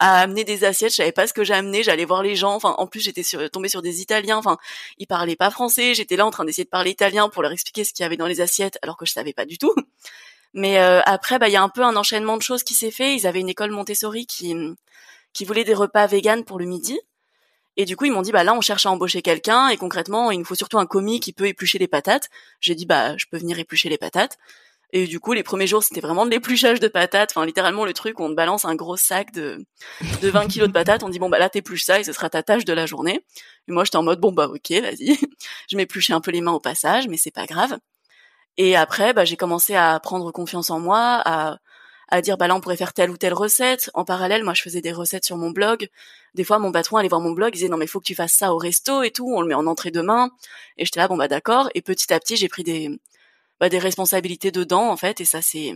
à 0.00 0.20
amener 0.20 0.44
des 0.44 0.64
assiettes, 0.64 0.90
je 0.90 0.96
savais 0.96 1.12
pas 1.12 1.26
ce 1.26 1.32
que 1.32 1.52
amené, 1.52 1.82
j'allais 1.82 2.04
voir 2.04 2.22
les 2.22 2.34
gens, 2.34 2.54
enfin 2.54 2.74
en 2.78 2.86
plus 2.86 3.00
j'étais 3.00 3.22
sur, 3.22 3.48
tombée 3.50 3.68
sur 3.68 3.82
des 3.82 4.00
Italiens, 4.00 4.38
enfin 4.38 4.58
ils 4.98 5.06
parlaient 5.06 5.36
pas 5.36 5.50
français, 5.50 5.94
j'étais 5.94 6.16
là 6.16 6.26
en 6.26 6.30
train 6.30 6.44
d'essayer 6.44 6.64
de 6.64 6.70
parler 6.70 6.90
italien 6.90 7.28
pour 7.28 7.42
leur 7.42 7.52
expliquer 7.52 7.84
ce 7.84 7.92
qu'il 7.92 8.02
y 8.02 8.06
avait 8.06 8.16
dans 8.16 8.26
les 8.26 8.40
assiettes 8.40 8.78
alors 8.82 8.96
que 8.96 9.06
je 9.06 9.12
savais 9.12 9.32
pas 9.32 9.44
du 9.44 9.58
tout. 9.58 9.74
Mais 10.54 10.80
euh, 10.80 11.00
après 11.04 11.38
bah 11.38 11.48
il 11.48 11.52
y 11.52 11.56
a 11.56 11.62
un 11.62 11.68
peu 11.68 11.82
un 11.84 11.94
enchaînement 11.96 12.36
de 12.36 12.42
choses 12.42 12.64
qui 12.64 12.74
s'est 12.74 12.90
fait, 12.90 13.14
ils 13.14 13.26
avaient 13.26 13.40
une 13.40 13.48
école 13.48 13.70
Montessori 13.70 14.26
qui 14.26 14.54
qui 15.32 15.44
voulait 15.44 15.64
des 15.64 15.74
repas 15.74 16.06
véganes 16.06 16.44
pour 16.44 16.58
le 16.58 16.64
midi. 16.64 16.98
Et 17.76 17.84
du 17.84 17.96
coup, 17.96 18.04
ils 18.04 18.12
m'ont 18.12 18.22
dit, 18.22 18.32
bah 18.32 18.44
là, 18.44 18.52
on 18.54 18.60
cherche 18.60 18.84
à 18.86 18.90
embaucher 18.90 19.22
quelqu'un, 19.22 19.68
et 19.68 19.76
concrètement, 19.76 20.30
il 20.30 20.40
nous 20.40 20.44
faut 20.44 20.56
surtout 20.56 20.78
un 20.78 20.86
commis 20.86 21.20
qui 21.20 21.32
peut 21.32 21.46
éplucher 21.46 21.78
les 21.78 21.86
patates. 21.86 22.28
J'ai 22.60 22.74
dit, 22.74 22.84
bah, 22.84 23.16
je 23.16 23.26
peux 23.30 23.38
venir 23.38 23.58
éplucher 23.58 23.88
les 23.88 23.96
patates. 23.96 24.38
Et 24.92 25.06
du 25.06 25.20
coup, 25.20 25.32
les 25.32 25.42
premiers 25.42 25.66
jours, 25.66 25.82
c'était 25.82 26.00
vraiment 26.00 26.26
de 26.26 26.30
l'épluchage 26.30 26.80
de 26.80 26.88
patates. 26.88 27.30
Enfin, 27.32 27.46
littéralement, 27.46 27.84
le 27.84 27.92
truc, 27.92 28.18
on 28.18 28.28
te 28.28 28.34
balance 28.34 28.64
un 28.64 28.74
gros 28.74 28.96
sac 28.96 29.32
de, 29.32 29.64
de 30.20 30.28
20 30.28 30.48
kilos 30.48 30.68
de 30.68 30.72
patates. 30.72 31.04
On 31.04 31.08
dit, 31.08 31.20
bon, 31.20 31.28
bah 31.28 31.38
là, 31.38 31.48
t'épluches 31.48 31.84
ça 31.84 32.00
et 32.00 32.04
ce 32.04 32.12
sera 32.12 32.28
ta 32.28 32.42
tâche 32.42 32.64
de 32.64 32.72
la 32.72 32.86
journée. 32.86 33.24
Et 33.68 33.72
moi, 33.72 33.84
j'étais 33.84 33.96
en 33.96 34.02
mode, 34.02 34.20
bon, 34.20 34.32
bah, 34.32 34.48
ok, 34.48 34.70
vas-y. 34.70 35.16
je 35.70 35.76
m'épluchais 35.76 36.12
un 36.12 36.20
peu 36.20 36.32
les 36.32 36.40
mains 36.40 36.52
au 36.52 36.60
passage, 36.60 37.06
mais 37.08 37.16
c'est 37.16 37.30
pas 37.30 37.46
grave. 37.46 37.78
Et 38.56 38.76
après, 38.76 39.12
bah, 39.12 39.24
j'ai 39.24 39.36
commencé 39.36 39.76
à 39.76 39.98
prendre 40.00 40.32
confiance 40.32 40.70
en 40.70 40.80
moi, 40.80 41.22
à, 41.24 41.58
à 42.08 42.20
dire, 42.20 42.36
bah 42.36 42.48
là, 42.48 42.56
on 42.56 42.60
pourrait 42.60 42.76
faire 42.76 42.92
telle 42.92 43.10
ou 43.10 43.16
telle 43.16 43.34
recette. 43.34 43.90
En 43.94 44.04
parallèle, 44.04 44.42
moi, 44.42 44.54
je 44.54 44.62
faisais 44.62 44.80
des 44.80 44.92
recettes 44.92 45.24
sur 45.24 45.36
mon 45.36 45.50
blog. 45.50 45.88
Des 46.34 46.42
fois, 46.42 46.58
mon 46.58 46.72
patron 46.72 46.96
allait 46.96 47.08
voir 47.08 47.20
mon 47.20 47.30
blog, 47.30 47.50
il 47.50 47.58
disait, 47.58 47.68
non, 47.68 47.76
mais 47.76 47.86
faut 47.86 48.00
que 48.00 48.06
tu 48.06 48.16
fasses 48.16 48.32
ça 48.32 48.52
au 48.52 48.58
resto 48.58 49.02
et 49.04 49.12
tout. 49.12 49.32
On 49.32 49.40
le 49.40 49.46
met 49.46 49.54
en 49.54 49.66
entrée 49.68 49.92
demain. 49.92 50.30
Et 50.76 50.84
j'étais 50.84 50.98
là, 50.98 51.06
bon, 51.06 51.16
bah, 51.16 51.28
d'accord. 51.28 51.70
Et 51.76 51.82
petit 51.82 52.12
à 52.12 52.18
petit, 52.18 52.36
j'ai 52.36 52.48
pris 52.48 52.64
des, 52.64 52.90
bah, 53.60 53.68
des 53.68 53.78
responsabilités 53.78 54.50
dedans 54.50 54.90
en 54.90 54.96
fait 54.96 55.20
et 55.20 55.24
ça 55.24 55.42
c'est 55.42 55.74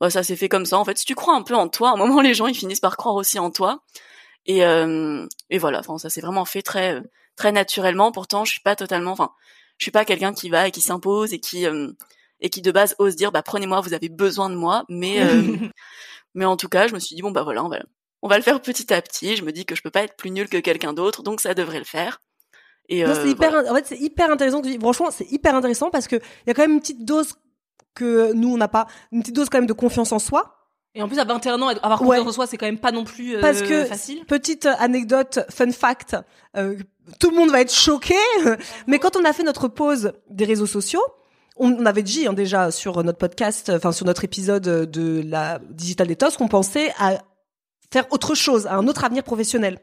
bah, 0.00 0.10
ça 0.10 0.22
s'est 0.22 0.36
fait 0.36 0.48
comme 0.48 0.64
ça 0.64 0.78
en 0.78 0.84
fait. 0.84 0.96
Si 0.96 1.04
tu 1.04 1.14
crois 1.14 1.34
un 1.34 1.42
peu 1.42 1.54
en 1.54 1.68
toi 1.68 1.90
à 1.90 1.92
un 1.94 1.96
moment 1.96 2.20
les 2.22 2.34
gens 2.34 2.46
ils 2.46 2.54
finissent 2.54 2.80
par 2.80 2.96
croire 2.96 3.16
aussi 3.16 3.38
en 3.38 3.50
toi. 3.50 3.82
Et 4.46 4.64
euh, 4.64 5.26
et 5.50 5.58
voilà. 5.58 5.80
Enfin 5.80 5.98
ça 5.98 6.10
s'est 6.10 6.20
vraiment 6.20 6.44
fait 6.44 6.62
très 6.62 7.02
très 7.36 7.52
naturellement. 7.52 8.12
Pourtant 8.12 8.44
je 8.44 8.52
suis 8.52 8.60
pas 8.60 8.76
totalement 8.76 9.12
enfin 9.12 9.32
je 9.78 9.84
suis 9.84 9.90
pas 9.90 10.04
quelqu'un 10.04 10.32
qui 10.32 10.50
va 10.50 10.68
et 10.68 10.70
qui 10.70 10.80
s'impose 10.80 11.32
et 11.34 11.40
qui 11.40 11.66
euh, 11.66 11.92
et 12.40 12.50
qui 12.50 12.62
de 12.62 12.72
base 12.72 12.94
ose 12.98 13.16
dire 13.16 13.32
bah 13.32 13.42
prenez-moi 13.42 13.80
vous 13.80 13.94
avez 13.94 14.08
besoin 14.08 14.50
de 14.50 14.54
moi. 14.54 14.84
Mais 14.88 15.22
euh, 15.22 15.56
mais 16.34 16.44
en 16.44 16.56
tout 16.56 16.68
cas 16.68 16.86
je 16.86 16.94
me 16.94 17.00
suis 17.00 17.16
dit 17.16 17.22
bon 17.22 17.32
bah 17.32 17.42
voilà 17.42 17.64
on 17.64 17.68
va 17.68 17.80
on 18.22 18.28
va 18.28 18.36
le 18.38 18.44
faire 18.44 18.62
petit 18.62 18.92
à 18.94 19.02
petit. 19.02 19.36
Je 19.36 19.44
me 19.44 19.52
dis 19.52 19.66
que 19.66 19.74
je 19.74 19.82
peux 19.82 19.90
pas 19.90 20.04
être 20.04 20.16
plus 20.16 20.30
nul 20.30 20.48
que 20.48 20.58
quelqu'un 20.58 20.92
d'autre 20.92 21.22
donc 21.22 21.40
ça 21.40 21.54
devrait 21.54 21.78
le 21.78 21.84
faire 21.84 22.20
et 22.90 23.04
Non, 23.04 23.10
euh, 23.10 23.14
c'est 23.22 23.30
hyper, 23.30 23.50
voilà. 23.50 23.72
en 23.72 23.74
fait, 23.76 23.86
c'est 23.86 23.98
hyper 23.98 24.30
intéressant. 24.30 24.60
que 24.60 24.66
tu 24.66 24.72
dis. 24.72 24.78
Franchement, 24.80 25.08
c'est 25.10 25.30
hyper 25.30 25.54
intéressant 25.54 25.90
parce 25.90 26.06
que 26.08 26.16
il 26.16 26.48
y 26.48 26.50
a 26.50 26.54
quand 26.54 26.62
même 26.62 26.72
une 26.72 26.80
petite 26.80 27.04
dose 27.04 27.34
que 27.94 28.32
nous 28.34 28.52
on 28.52 28.56
n'a 28.56 28.68
pas, 28.68 28.86
une 29.12 29.20
petite 29.20 29.34
dose 29.36 29.48
quand 29.48 29.58
même 29.58 29.66
de 29.66 29.72
confiance 29.72 30.12
en 30.12 30.18
soi. 30.18 30.56
et 30.94 31.02
en 31.02 31.08
plus 31.08 31.18
à 31.18 31.24
21 31.24 31.60
ans 31.62 31.68
avoir 31.68 32.02
Ouais. 32.02 32.18
confiance 32.18 32.28
en 32.28 32.32
soi 32.32 32.46
c'est 32.46 32.56
quand 32.56 32.66
même 32.66 32.78
pas 32.78 32.92
non 32.92 33.04
plus 33.04 33.36
euh, 33.36 33.40
Parce 33.40 33.62
que 33.62 33.84
facile 33.84 34.24
petite 34.26 34.66
anecdote, 34.66 35.40
fun 35.50 35.70
fact, 35.72 36.16
euh, 36.56 36.76
tout 37.18 37.30
le 37.30 37.36
monde 37.36 37.50
va 37.50 37.60
être 37.60 37.72
choqué. 37.74 38.14
Mais 38.86 38.98
quand 39.00 39.16
on 39.16 39.24
a 39.24 39.32
fait 39.32 39.42
notre 39.42 39.66
pause 39.68 40.12
des 40.28 40.44
réseaux 40.44 40.66
sociaux, 40.66 41.02
on 41.56 41.72
on 41.72 41.84
avait 41.86 42.02
dit 42.04 42.26
hein, 42.26 42.32
déjà 42.32 42.70
sur 42.70 43.02
notre 43.02 43.18
podcast, 43.18 43.70
enfin 43.74 43.92
sur 43.92 44.06
notre 44.06 44.24
épisode 44.24 44.62
de 44.62 45.22
la 45.26 45.58
Digital 45.70 46.06
Detox, 46.06 46.36
qu'on 46.36 46.48
pensait 46.48 46.92
à 46.98 47.18
faire 47.92 48.06
autre 48.12 48.34
chose, 48.36 48.66
à 48.66 48.74
un 48.76 48.86
autre 48.88 49.04
avenir 49.04 49.22
professionnel. 49.24 49.78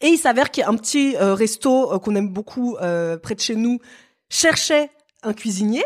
Et 0.00 0.08
il 0.08 0.18
s'avère 0.18 0.50
qu'il 0.50 0.62
y 0.62 0.64
a 0.64 0.68
un 0.68 0.76
petit 0.76 1.16
euh, 1.16 1.34
resto 1.34 1.92
euh, 1.92 1.98
qu'on 1.98 2.14
aime 2.14 2.28
beaucoup 2.28 2.76
euh, 2.76 3.16
près 3.16 3.34
de 3.34 3.40
chez 3.40 3.56
nous 3.56 3.78
cherchait 4.28 4.90
un 5.22 5.32
cuisinier. 5.32 5.84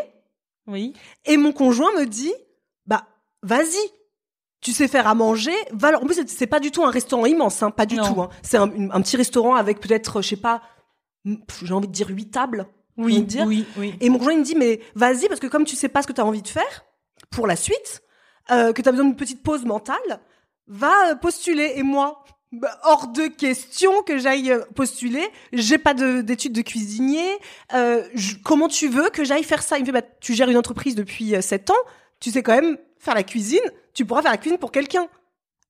oui 0.67 0.93
Et 1.25 1.37
mon 1.37 1.51
conjoint 1.51 1.91
me 1.99 2.05
dit, 2.05 2.33
bah, 2.85 3.05
vas-y. 3.41 3.79
Tu 4.61 4.71
sais 4.71 4.87
faire 4.87 5.07
à 5.07 5.15
manger, 5.15 5.53
va. 5.73 5.97
En 5.99 6.05
plus, 6.05 6.25
c'est- 6.27 6.47
pas 6.47 6.61
du 6.61 6.71
tout 6.71 6.83
un 6.85 6.89
restaurant 6.89 7.25
immense, 7.25 7.61
hein, 7.63 7.71
pas 7.71 7.85
du 7.85 7.95
Non. 7.95 8.13
tout. 8.13 8.21
Hein. 8.21 8.29
C'est 8.41 8.57
un, 8.57 8.67
petit 9.01 9.17
restaurant 9.17 9.55
avec 9.55 9.81
peut-être, 9.81 10.21
je 10.21 10.29
sais 10.29 10.35
pas, 10.37 10.61
j'ai 11.25 11.73
envie 11.73 11.87
de 11.87 11.93
dire 11.93 12.07
huit 12.09 12.31
tables. 12.31 12.67
dire. 12.97 13.45
oui 13.45 13.65
oui 13.77 13.95
Et 13.99 14.09
mon 14.09 14.19
conjoint 14.19 14.33
il 14.33 14.39
me 14.39 14.45
dit, 14.45 14.55
mais 14.55 14.79
vas-y, 14.95 15.27
parce 15.27 15.41
que 15.41 15.47
comme 15.47 15.65
tu 15.65 15.75
sais 15.75 15.89
pas 15.89 16.01
ce 16.01 16.07
que 16.07 16.13
tu 16.13 16.21
as 16.21 16.25
envie 16.25 16.41
de 16.41 16.47
faire 16.47 16.85
pour 17.29 17.45
la 17.45 17.55
suite, 17.57 18.01
que 18.47 18.81
tu 18.81 18.87
as 18.87 18.91
besoin 18.91 19.05
d'une 19.05 19.15
petite 19.17 19.43
pause 19.43 19.65
mentale, 19.65 20.19
va 20.67 21.15
postuler. 21.15 21.73
Et 21.75 21.83
moi, 21.83 22.23
hors 22.83 23.07
de 23.07 23.27
question 23.27 24.03
que 24.03 24.17
j'aille 24.17 24.51
euh, 24.51 24.61
postuler. 24.75 25.23
J'ai 25.53 25.77
pas 25.77 25.93
de- 25.93 26.21
d'études 26.21 26.53
de, 26.53 26.61
cuisinier. 26.61 27.25
Euh, 27.73 28.03
je- 28.13 28.35
comment 28.43 28.67
tu 28.67 28.87
veux 28.87 29.09
que 29.09 29.23
j'aille 29.23 29.43
faire 29.43 29.63
ça? 29.63 29.77
Il 29.77 29.81
me 29.81 29.85
fait, 29.87 29.91
bah, 29.91 30.01
tu 30.21 30.33
gères 30.33 30.49
une 30.49 30.57
entreprise 30.57 30.95
depuis 30.95 31.35
euh, 31.35 31.41
sept 31.41 31.69
ans, 31.69 31.83
tu 32.19 32.31
sais 32.31 32.43
quand 32.43 32.53
même 32.55 32.77
faire 32.99 33.15
la 33.15 33.23
cuisine, 33.23 33.59
tu 33.93 34.05
pourras 34.05 34.21
faire 34.21 34.31
la 34.31 34.37
cuisine 34.37 34.57
pour 34.59 34.71
quelqu'un. 34.71 35.07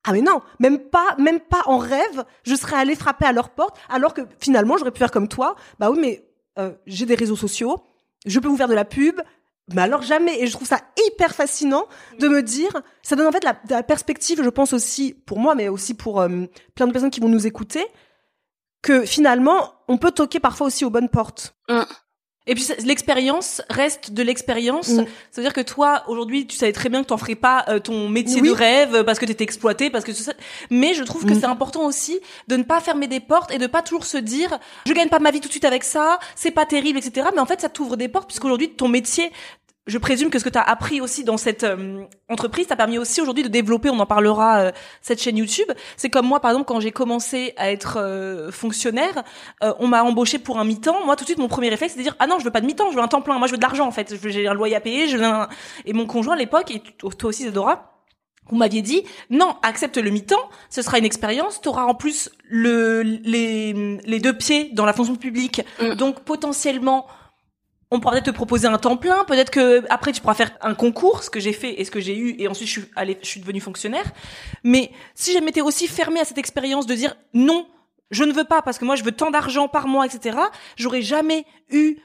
Ah 0.06 0.12
mais 0.12 0.22
non, 0.22 0.42
même 0.60 0.80
pas, 0.80 1.16
même 1.18 1.40
pas 1.40 1.62
en 1.66 1.78
rêve, 1.78 2.26
je 2.44 2.56
serais 2.56 2.76
allée 2.76 2.96
frapper 2.96 3.26
à 3.26 3.32
leur 3.32 3.52
porte, 3.52 3.78
alors 3.90 4.14
que 4.14 4.22
finalement 4.40 4.78
j'aurais 4.78 4.92
pu 4.92 5.00
faire 5.00 5.12
comme 5.12 5.30
toi. 5.30 5.56
Bah 5.80 5.90
oui, 5.90 5.98
mais 6.02 6.26
euh, 6.60 6.74
j'ai 6.86 7.06
des 7.06 7.16
réseaux 7.16 7.38
sociaux, 7.38 7.82
je 8.26 8.40
peux 8.40 8.50
vous 8.50 8.58
faire 8.58 8.68
de 8.68 8.74
la 8.74 8.84
pub, 8.86 9.22
mais 9.72 9.82
alors 9.82 10.02
jamais. 10.02 10.42
Et 10.42 10.48
je 10.48 10.52
trouve 10.54 10.68
ça 10.68 10.82
hyper 11.08 11.34
fascinant 11.34 11.86
de 12.20 12.28
me 12.28 12.42
dire, 12.42 12.82
ça 13.02 13.16
donne 13.16 13.28
en 13.28 13.32
fait 13.32 13.44
la, 13.44 13.84
perspective, 13.84 14.42
je 14.44 14.50
pense 14.50 14.74
aussi 14.74 15.14
pour 15.26 15.40
moi, 15.40 15.56
mais 15.56 15.70
aussi 15.70 15.94
pour 15.94 16.22
euh, 16.22 16.46
plein 16.76 16.88
de 16.88 16.92
personnes 16.92 17.12
qui 17.12 17.20
vont 17.20 17.30
nous 17.30 17.48
écouter, 17.48 17.86
que 18.82 19.06
finalement 19.06 19.74
on 19.88 19.98
peut 19.98 20.12
toquer 20.12 20.40
parfois 20.40 20.68
aussi 20.68 20.86
aux 20.86 20.90
bonnes 20.90 21.10
portes. 21.10 21.56
Et 22.46 22.56
puis 22.56 22.68
l'expérience 22.86 23.62
reste 23.70 24.12
de 24.12 24.22
l'expérience. 24.22 24.90
Mm. 24.90 25.06
Ça 25.32 25.42
veut 25.42 25.44
dire 25.44 25.54
que 25.54 25.62
toi, 25.62 26.04
aujourd'hui, 26.08 26.46
tu 26.46 26.58
savais 26.58 26.74
très 26.74 26.90
bien 26.90 27.02
que 27.02 27.08
t'en 27.08 27.18
ferais 27.18 27.36
pas 27.36 27.64
euh, 27.70 27.80
ton 27.80 28.10
métier 28.10 28.42
Oui. 28.42 28.50
de 28.50 28.54
rêve 28.54 28.96
euh, 28.96 29.04
parce 29.04 29.18
que 29.20 29.26
t'étais 29.26 29.46
exploité, 29.46 29.90
parce 29.90 30.04
que 30.04 30.12
tout 30.12 30.24
ça. 30.24 30.34
Mais 30.70 30.94
je 30.94 31.04
trouve 31.04 31.26
que 31.26 31.34
Mm. 31.34 31.40
c'est 31.40 31.46
important 31.46 31.86
aussi 31.86 32.20
de 32.50 32.58
ne 32.58 32.64
pas 32.64 32.82
fermer 32.82 33.08
des 33.08 33.20
portes 33.22 33.52
et 33.54 33.58
de 33.60 33.68
pas 33.68 33.82
toujours 33.82 34.06
se 34.06 34.18
dire 34.18 34.60
je 34.86 34.92
gagne 34.94 35.08
pas 35.10 35.20
ma 35.20 35.32
vie 35.32 35.40
tout 35.40 35.48
de 35.48 35.54
suite 35.54 35.66
avec 35.66 35.84
ça, 35.86 36.20
c'est 36.36 36.52
pas 36.52 36.66
terrible, 36.66 36.98
etc. 37.00 37.28
Mais 37.34 37.40
en 37.40 37.46
fait, 37.46 37.62
ça 37.62 37.70
t'ouvre 37.70 37.96
des 37.96 38.10
portes 38.10 38.28
puisqu'aujourd'hui, 38.28 38.72
ton 38.72 38.90
métier, 38.90 39.32
je 39.86 39.98
présume 39.98 40.30
que 40.30 40.40
ce 40.40 40.46
que 40.46 40.50
tu 40.50 40.58
as 40.58 40.62
appris 40.62 41.02
aussi 41.02 41.24
dans 41.24 41.36
cette 41.36 41.64
euh, 41.64 42.06
entreprise 42.30 42.68
t'a 42.68 42.76
permis 42.76 42.98
aussi 42.98 43.22
aujourd'hui 43.22 43.44
de 43.44 43.50
développer, 43.50 43.90
on 43.90 44.00
en 44.00 44.06
parlera, 44.06 44.60
euh, 44.60 44.72
cette 45.02 45.22
chaîne 45.22 45.38
YouTube. 45.38 45.70
C'est 45.98 46.10
comme 46.10 46.26
moi, 46.26 46.40
par 46.40 46.52
exemple, 46.52 46.68
quand 46.68 46.80
j'ai 46.80 46.92
commencé 46.92 47.54
à 47.58 47.72
être 47.72 47.98
euh, 48.00 48.50
fonctionnaire, 48.52 49.24
euh, 49.62 49.74
on 49.80 49.88
m'a 49.88 50.04
embauché 50.04 50.40
pour 50.40 50.58
un 50.58 50.64
mi-temps. 50.64 51.06
Moi, 51.06 51.16
tout 51.18 51.26
de 51.26 51.30
suite, 51.30 51.40
mon 51.40 51.50
premier 51.50 51.70
réflexe, 51.70 51.94
c'est 51.94 52.00
de 52.00 52.04
dire 52.04 52.16
ah 52.20 52.28
non, 52.28 52.40
je 52.40 52.46
veux 52.46 52.52
pas 52.52 52.62
de 52.62 52.66
mi-temps, 52.66 52.92
je 52.92 52.96
veux 52.96 53.04
un 53.04 53.10
temps 53.10 53.22
plein. 53.22 53.38
Moi, 53.38 53.48
je 53.48 53.54
veux 53.54 53.58
de 53.58 53.64
l'argent 53.64 53.86
en 53.86 53.92
fait. 53.92 54.16
J'ai 54.24 54.48
un 54.48 54.54
loyer 54.54 54.76
à 54.76 54.82
payer. 54.82 55.08
Je 55.08 55.18
veux 55.18 55.26
un... 55.26 55.50
Et 55.86 55.92
mon 55.92 56.06
conjoint 56.06 56.36
à 56.36 56.38
l'époque, 56.38 56.72
et 56.72 56.80
toi 56.98 57.12
toi 57.18 57.30
aussi, 57.30 57.44
Zedora, 57.44 57.94
vous 58.50 58.56
m'aviez 58.56 58.82
dit 58.82 59.04
non, 59.30 59.56
accepte 59.64 59.98
le 59.98 60.10
mi-temps, 60.12 60.50
ce 60.70 60.82
sera 60.82 60.98
une 60.98 61.06
expérience, 61.06 61.62
tu 61.62 61.70
auras 61.70 61.84
en 61.84 61.96
plus 61.96 62.30
le 62.44 63.02
les 63.02 63.74
les 64.06 64.20
deux 64.20 64.38
pieds 64.38 64.70
dans 64.74 64.86
la 64.86 64.94
fonction 64.94 65.16
publique. 65.16 65.62
Mm. 65.82 65.96
Donc 65.96 66.22
potentiellement 66.22 67.08
on 67.94 68.00
pourra 68.00 68.14
peut-être 68.14 68.26
te 68.26 68.32
proposer 68.32 68.68
un 68.68 68.80
temps 68.80 68.98
plein, 68.98 69.24
peut-être 69.24 69.52
que 69.52 69.84
après 69.90 70.12
tu 70.12 70.20
pourras 70.20 70.34
faire 70.34 70.52
un 70.62 70.74
concours, 70.74 71.24
ce 71.24 71.30
que 71.30 71.40
j'ai 71.40 71.54
fait 71.54 71.80
et 71.80 71.86
ce 71.86 71.92
que 71.92 72.00
j'ai 72.00 72.18
eu 72.18 72.36
et 72.40 72.48
ensuite 72.48 72.68
je 72.68 72.72
suis 72.72 72.86
allée 72.96 73.20
je 73.22 73.28
suis 73.28 73.40
devenue 73.40 73.62
fonctionnaire. 73.62 74.06
Mais 74.64 74.92
si 75.14 75.32
je 75.32 75.38
m'étais 75.38 75.62
aussi 75.62 75.88
fermée 75.88 76.20
à 76.20 76.26
cette 76.26 76.40
expérience 76.40 76.88
de 76.88 76.96
dire 76.96 77.16
non, 77.36 77.68
je 78.10 78.24
ne 78.24 78.34
veux 78.34 78.46
pas 78.46 78.64
parce 78.64 78.80
que 78.80 78.86
moi 78.86 78.96
je 78.96 79.04
veux 79.04 79.12
tant 79.12 79.30
d'argent 79.30 79.68
par 79.68 79.88
mois, 79.88 80.08
etc. 80.08 80.40
J'aurais 80.76 81.04
jamais 81.04 81.46
eu 81.70 81.98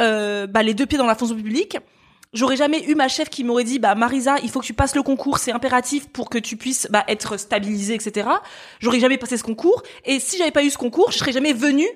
euh, 0.00 0.46
bah, 0.46 0.62
les 0.62 0.74
deux 0.74 0.86
pieds 0.86 0.96
dans 0.96 1.06
la 1.06 1.16
fonction 1.16 1.34
publique. 1.34 1.76
J'aurais 2.32 2.56
jamais 2.56 2.84
eu 2.84 2.94
ma 2.94 3.08
chef 3.08 3.28
qui 3.28 3.42
m'aurait 3.42 3.64
dit 3.64 3.80
bah 3.80 3.96
Marisa, 3.96 4.36
il 4.44 4.48
faut 4.48 4.60
que 4.60 4.66
tu 4.66 4.74
passes 4.74 4.94
le 4.94 5.02
concours, 5.02 5.38
c'est 5.38 5.52
impératif 5.52 6.08
pour 6.08 6.30
que 6.30 6.38
tu 6.38 6.56
puisses 6.56 6.86
bah, 6.88 7.02
être 7.08 7.36
stabilisée, 7.36 7.94
etc. 7.94 8.28
J'aurais 8.78 9.00
jamais 9.00 9.18
passé 9.18 9.36
ce 9.36 9.42
concours. 9.42 9.82
Et 10.04 10.20
si 10.20 10.38
j'avais 10.38 10.52
pas 10.52 10.62
eu 10.62 10.70
ce 10.70 10.78
concours, 10.78 11.10
je 11.10 11.18
serais 11.18 11.32
jamais 11.32 11.52
venue 11.52 11.88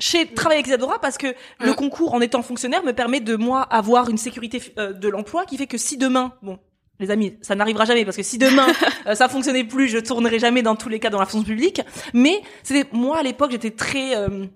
chez 0.00 0.26
travailler 0.26 0.58
avec 0.58 0.66
Isadora 0.66 1.00
parce 1.00 1.18
que 1.18 1.34
le 1.60 1.72
Mm. 1.72 1.74
concours 1.76 2.14
en 2.14 2.20
étant 2.20 2.42
fonctionnaire 2.42 2.82
me 2.82 2.92
permet 2.92 3.20
de 3.20 3.36
moi 3.36 3.62
avoir 3.62 4.08
une 4.10 4.18
sécurité 4.18 4.60
euh, 4.78 4.92
de 4.92 5.08
l'emploi 5.08 5.44
qui 5.44 5.56
fait 5.56 5.66
que 5.66 5.78
si 5.78 5.96
demain 5.96 6.32
bon 6.42 6.58
les 7.00 7.10
amis, 7.10 7.36
ça 7.42 7.54
n'arrivera 7.54 7.84
jamais 7.84 8.04
parce 8.04 8.16
que 8.16 8.22
si 8.22 8.38
demain 8.38 8.66
euh, 9.06 9.14
ça 9.14 9.28
fonctionnait 9.28 9.64
plus, 9.64 9.88
je 9.88 9.98
tournerai 9.98 10.38
jamais 10.38 10.62
dans 10.62 10.76
tous 10.76 10.88
les 10.88 11.00
cas 11.00 11.10
dans 11.10 11.18
la 11.18 11.26
fonction 11.26 11.46
publique. 11.46 11.80
Mais 12.12 12.40
c'était 12.62 12.88
moi 12.92 13.18
à 13.18 13.22
l'époque, 13.22 13.50
j'étais 13.50 13.72
très 13.72 14.16
euh, 14.16 14.46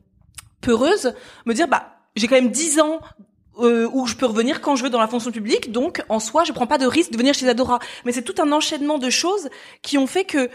peureuse, 0.60 1.14
me 1.46 1.54
dire 1.54 1.68
bah 1.68 1.96
j'ai 2.16 2.26
quand 2.26 2.36
même 2.36 2.50
10 2.50 2.80
ans 2.80 3.00
euh, 3.60 3.88
où 3.92 4.06
je 4.06 4.14
peux 4.14 4.26
revenir 4.26 4.60
quand 4.60 4.76
je 4.76 4.84
veux 4.84 4.90
dans 4.90 5.00
la 5.00 5.08
fonction 5.08 5.32
publique. 5.32 5.72
Donc, 5.72 6.02
en 6.08 6.20
soi, 6.20 6.44
je 6.44 6.52
prends 6.52 6.66
pas 6.66 6.78
de 6.78 6.86
risque 6.86 7.10
de 7.10 7.16
venir 7.16 7.34
chez 7.34 7.48
Adora. 7.48 7.80
Mais 8.04 8.12
c'est 8.12 8.22
tout 8.22 8.40
un 8.40 8.52
enchaînement 8.52 8.98
de 8.98 9.10
choses 9.10 9.48
qui 9.82 9.98
ont 9.98 10.06
fait 10.06 10.24
que 10.24 10.48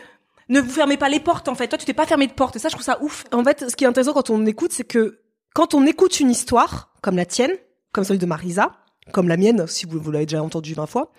ne 0.49 0.59
vous 0.59 0.69
fermez 0.69 0.97
pas 0.97 1.09
les 1.09 1.19
portes, 1.19 1.47
en 1.47 1.55
fait. 1.55 1.67
Toi, 1.67 1.77
tu 1.77 1.85
t'es 1.85 1.93
pas 1.93 2.05
fermé 2.05 2.27
de 2.27 2.33
porte. 2.33 2.55
Et 2.55 2.59
ça, 2.59 2.69
je 2.69 2.73
trouve 2.73 2.85
ça 2.85 3.01
ouf. 3.01 3.25
En 3.31 3.43
fait, 3.43 3.69
ce 3.69 3.75
qui 3.75 3.83
est 3.83 3.87
intéressant 3.87 4.13
quand 4.13 4.29
on 4.29 4.45
écoute, 4.45 4.71
c'est 4.73 4.83
que 4.83 5.19
quand 5.53 5.73
on 5.73 5.85
écoute 5.85 6.19
une 6.19 6.31
histoire, 6.31 6.93
comme 7.01 7.15
la 7.15 7.25
tienne, 7.25 7.51
comme 7.91 8.03
celle 8.03 8.17
de 8.17 8.25
Marisa, 8.25 8.71
comme 9.11 9.27
la 9.27 9.37
mienne, 9.37 9.67
si 9.67 9.85
vous, 9.85 9.99
vous 9.99 10.11
l'avez 10.11 10.25
déjà 10.25 10.41
entendu 10.41 10.73
20 10.73 10.85
fois, 10.85 11.11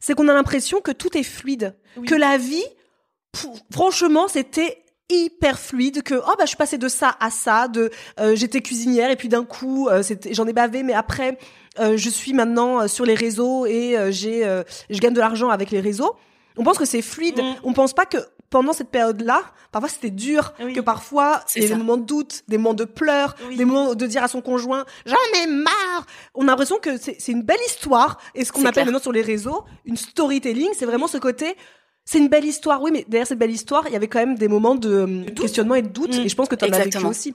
c'est 0.00 0.14
qu'on 0.14 0.28
a 0.28 0.34
l'impression 0.34 0.80
que 0.80 0.92
tout 0.92 1.16
est 1.16 1.22
fluide. 1.22 1.76
Que 2.06 2.14
la 2.14 2.38
vie, 2.38 2.64
franchement, 3.70 4.28
c'était 4.28 4.84
hyper 5.10 5.58
fluide 5.58 6.02
que 6.02 6.14
oh 6.14 6.34
bah 6.36 6.42
je 6.42 6.48
suis 6.48 6.56
passée 6.56 6.76
de 6.76 6.88
ça 6.88 7.16
à 7.18 7.30
ça 7.30 7.68
de 7.68 7.90
euh, 8.20 8.36
j'étais 8.36 8.60
cuisinière 8.60 9.10
et 9.10 9.16
puis 9.16 9.28
d'un 9.28 9.44
coup 9.44 9.88
euh, 9.88 10.02
c'était 10.02 10.34
j'en 10.34 10.46
ai 10.46 10.52
bavé 10.52 10.82
mais 10.82 10.92
après 10.92 11.38
euh, 11.78 11.96
je 11.96 12.10
suis 12.10 12.34
maintenant 12.34 12.86
sur 12.88 13.06
les 13.06 13.14
réseaux 13.14 13.64
et 13.64 13.96
j'ai 14.10 14.42
je 14.90 14.98
gagne 14.98 15.14
de 15.14 15.20
l'argent 15.20 15.48
avec 15.48 15.70
les 15.70 15.80
réseaux 15.80 16.14
on 16.58 16.62
pense 16.62 16.76
que 16.76 16.84
c'est 16.84 17.00
fluide 17.00 17.38
mm. 17.38 17.54
on 17.62 17.72
pense 17.72 17.94
pas 17.94 18.04
que 18.04 18.18
pendant 18.50 18.72
cette 18.72 18.90
période-là, 18.90 19.42
parfois 19.72 19.88
c'était 19.88 20.10
dur, 20.10 20.54
que 20.56 20.80
parfois 20.80 21.42
il 21.54 21.62
y 21.62 21.66
a 21.66 21.68
des 21.68 21.74
moments 21.74 21.96
de 21.96 22.04
doute, 22.04 22.44
des 22.48 22.58
moments 22.58 22.74
de 22.74 22.84
pleurs, 22.84 23.34
des 23.56 23.64
moments 23.64 23.94
de 23.94 24.06
dire 24.06 24.22
à 24.22 24.28
son 24.28 24.40
conjoint 24.40 24.84
j'en 25.06 25.42
ai 25.42 25.46
marre. 25.46 26.06
On 26.34 26.42
a 26.42 26.46
l'impression 26.46 26.78
que 26.78 26.96
c'est 26.96 27.28
une 27.28 27.42
belle 27.42 27.60
histoire 27.66 28.18
et 28.34 28.44
ce 28.44 28.52
qu'on 28.52 28.64
appelle 28.64 28.84
maintenant 28.84 29.00
sur 29.00 29.12
les 29.12 29.22
réseaux 29.22 29.64
une 29.84 29.96
storytelling, 29.96 30.70
c'est 30.74 30.86
vraiment 30.86 31.08
ce 31.08 31.18
côté 31.18 31.56
c'est 32.10 32.16
une 32.16 32.28
belle 32.28 32.46
histoire, 32.46 32.80
oui, 32.80 32.90
mais 32.90 33.04
derrière 33.06 33.26
cette 33.26 33.38
belle 33.38 33.50
histoire, 33.50 33.86
il 33.86 33.92
y 33.92 33.96
avait 33.96 34.08
quand 34.08 34.18
même 34.18 34.38
des 34.38 34.48
moments 34.48 34.74
de, 34.74 35.28
questionnement 35.38 35.74
et 35.74 35.82
de 35.82 35.88
doute, 35.88 36.16
mm. 36.16 36.22
et 36.22 36.28
je 36.30 36.34
pense 36.34 36.48
que 36.48 36.54
tu 36.54 36.64
en 36.64 36.72
as 36.72 36.78
vécu 36.78 37.04
aussi. 37.04 37.34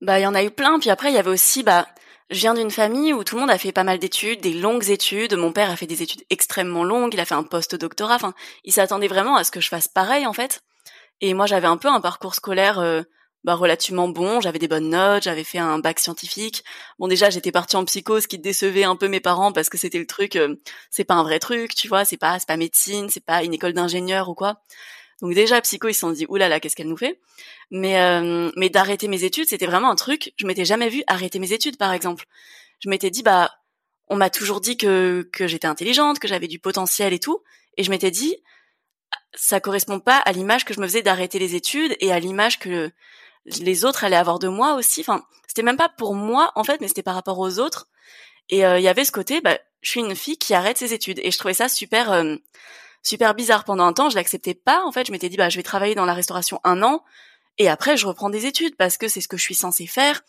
Bah, 0.00 0.18
il 0.18 0.22
y 0.22 0.26
en 0.26 0.34
a 0.34 0.42
eu 0.42 0.50
plein, 0.50 0.78
puis 0.78 0.88
après, 0.88 1.10
il 1.10 1.14
y 1.14 1.18
avait 1.18 1.30
aussi, 1.30 1.62
bah, 1.62 1.86
je 2.30 2.40
viens 2.40 2.54
d'une 2.54 2.70
famille 2.70 3.12
où 3.12 3.22
tout 3.22 3.36
le 3.36 3.42
monde 3.42 3.50
a 3.50 3.58
fait 3.58 3.72
pas 3.72 3.84
mal 3.84 3.98
d'études, 3.98 4.40
des 4.40 4.52
longues 4.52 4.90
études. 4.90 5.34
Mon 5.34 5.52
père 5.52 5.70
a 5.70 5.76
fait 5.76 5.86
des 5.86 6.02
études 6.02 6.24
extrêmement 6.30 6.82
longues, 6.82 7.14
il 7.14 7.20
a 7.20 7.24
fait 7.24 7.34
un 7.34 7.44
post-doctorat, 7.44 8.16
enfin, 8.16 8.34
il 8.64 8.72
s'attendait 8.72 9.08
vraiment 9.08 9.36
à 9.36 9.44
ce 9.44 9.50
que 9.50 9.60
je 9.60 9.68
fasse 9.68 9.86
pareil, 9.86 10.26
en 10.26 10.32
fait. 10.32 10.60
Et 11.20 11.34
moi, 11.34 11.46
j'avais 11.46 11.68
un 11.68 11.76
peu 11.76 11.88
un 11.88 12.00
parcours 12.00 12.34
scolaire 12.34 12.78
euh, 12.80 13.02
bah, 13.44 13.54
relativement 13.54 14.08
bon. 14.08 14.40
J'avais 14.40 14.58
des 14.58 14.68
bonnes 14.68 14.90
notes, 14.90 15.22
j'avais 15.22 15.44
fait 15.44 15.58
un 15.58 15.78
bac 15.78 16.00
scientifique. 16.00 16.64
Bon, 16.98 17.06
déjà, 17.06 17.30
j'étais 17.30 17.52
partie 17.52 17.76
en 17.76 17.84
psycho, 17.84 18.20
ce 18.20 18.26
qui 18.26 18.38
décevait 18.38 18.84
un 18.84 18.96
peu 18.96 19.08
mes 19.08 19.20
parents 19.20 19.52
parce 19.52 19.68
que 19.68 19.78
c'était 19.78 20.00
le 20.00 20.06
truc, 20.06 20.36
euh, 20.36 20.56
c'est 20.90 21.04
pas 21.04 21.14
un 21.14 21.22
vrai 21.22 21.38
truc, 21.38 21.74
tu 21.74 21.86
vois, 21.88 22.04
c'est 22.04 22.16
pas, 22.16 22.38
c'est 22.40 22.48
pas 22.48 22.56
médecine, 22.56 23.08
c'est 23.08 23.24
pas 23.24 23.44
une 23.44 23.54
école 23.54 23.72
d'ingénieur 23.72 24.28
ou 24.28 24.34
quoi. 24.34 24.62
Donc 25.22 25.34
déjà, 25.34 25.60
psycho, 25.62 25.88
ils 25.88 25.94
se 25.94 26.00
sont 26.00 26.10
dit, 26.10 26.26
oulala, 26.28 26.60
qu'est-ce 26.60 26.76
qu'elle 26.76 26.88
nous 26.88 26.96
fait? 26.96 27.20
Mais, 27.70 28.00
euh, 28.00 28.50
mais 28.56 28.68
d'arrêter 28.68 29.08
mes 29.08 29.24
études, 29.24 29.48
c'était 29.48 29.66
vraiment 29.66 29.90
un 29.90 29.96
truc. 29.96 30.32
Je 30.36 30.46
m'étais 30.46 30.64
jamais 30.64 30.88
vu 30.88 31.02
arrêter 31.06 31.38
mes 31.38 31.52
études, 31.52 31.78
par 31.78 31.92
exemple. 31.92 32.26
Je 32.80 32.90
m'étais 32.90 33.10
dit, 33.10 33.22
bah, 33.22 33.50
on 34.08 34.16
m'a 34.16 34.30
toujours 34.30 34.60
dit 34.60 34.76
que 34.76 35.28
que 35.32 35.46
j'étais 35.46 35.66
intelligente, 35.66 36.18
que 36.18 36.28
j'avais 36.28 36.48
du 36.48 36.58
potentiel 36.58 37.12
et 37.12 37.18
tout, 37.18 37.42
et 37.76 37.82
je 37.82 37.90
m'étais 37.90 38.10
dit, 38.10 38.36
ça 39.34 39.60
correspond 39.60 40.00
pas 40.00 40.18
à 40.18 40.32
l'image 40.32 40.64
que 40.64 40.74
je 40.74 40.80
me 40.80 40.86
faisais 40.86 41.02
d'arrêter 41.02 41.38
les 41.38 41.54
études 41.54 41.96
et 42.00 42.12
à 42.12 42.18
l'image 42.20 42.58
que 42.58 42.90
les 43.46 43.84
autres 43.84 44.04
allaient 44.04 44.16
avoir 44.16 44.38
de 44.38 44.48
moi 44.48 44.74
aussi. 44.74 45.00
Enfin, 45.00 45.24
c'était 45.46 45.62
même 45.62 45.76
pas 45.76 45.88
pour 45.88 46.14
moi 46.14 46.52
en 46.56 46.64
fait, 46.64 46.80
mais 46.80 46.88
c'était 46.88 47.02
par 47.02 47.14
rapport 47.14 47.38
aux 47.38 47.58
autres. 47.58 47.88
Et 48.48 48.64
euh, 48.64 48.78
il 48.78 48.82
y 48.82 48.88
avait 48.88 49.04
ce 49.04 49.12
côté, 49.12 49.40
bah, 49.40 49.58
je 49.80 49.90
suis 49.90 50.00
une 50.00 50.14
fille 50.14 50.38
qui 50.38 50.54
arrête 50.54 50.78
ses 50.78 50.92
études, 50.92 51.20
et 51.22 51.30
je 51.30 51.38
trouvais 51.38 51.54
ça 51.54 51.68
super, 51.68 52.12
euh, 52.12 52.36
super 53.06 53.34
bizarre. 53.34 53.64
Pendant 53.64 53.84
un 53.84 53.92
temps, 53.92 54.10
je 54.10 54.16
l'acceptais 54.16 54.54
pas. 54.54 54.84
En 54.84 54.92
fait, 54.92 55.06
je 55.06 55.12
m'étais 55.12 55.28
dit, 55.28 55.36
bah, 55.36 55.48
je 55.48 55.56
vais 55.56 55.62
travailler 55.62 55.94
dans 55.94 56.04
la 56.04 56.14
restauration 56.14 56.60
un 56.64 56.82
an, 56.82 57.02
et 57.58 57.68
après, 57.68 57.96
je 57.96 58.06
reprends 58.06 58.30
des 58.30 58.46
études 58.46 58.76
parce 58.76 58.98
que 58.98 59.08
c'est 59.08 59.20
ce 59.20 59.28
que 59.28 59.36
je 59.36 59.42
suis 59.42 59.54
censée 59.54 59.86
faire, 59.86 60.22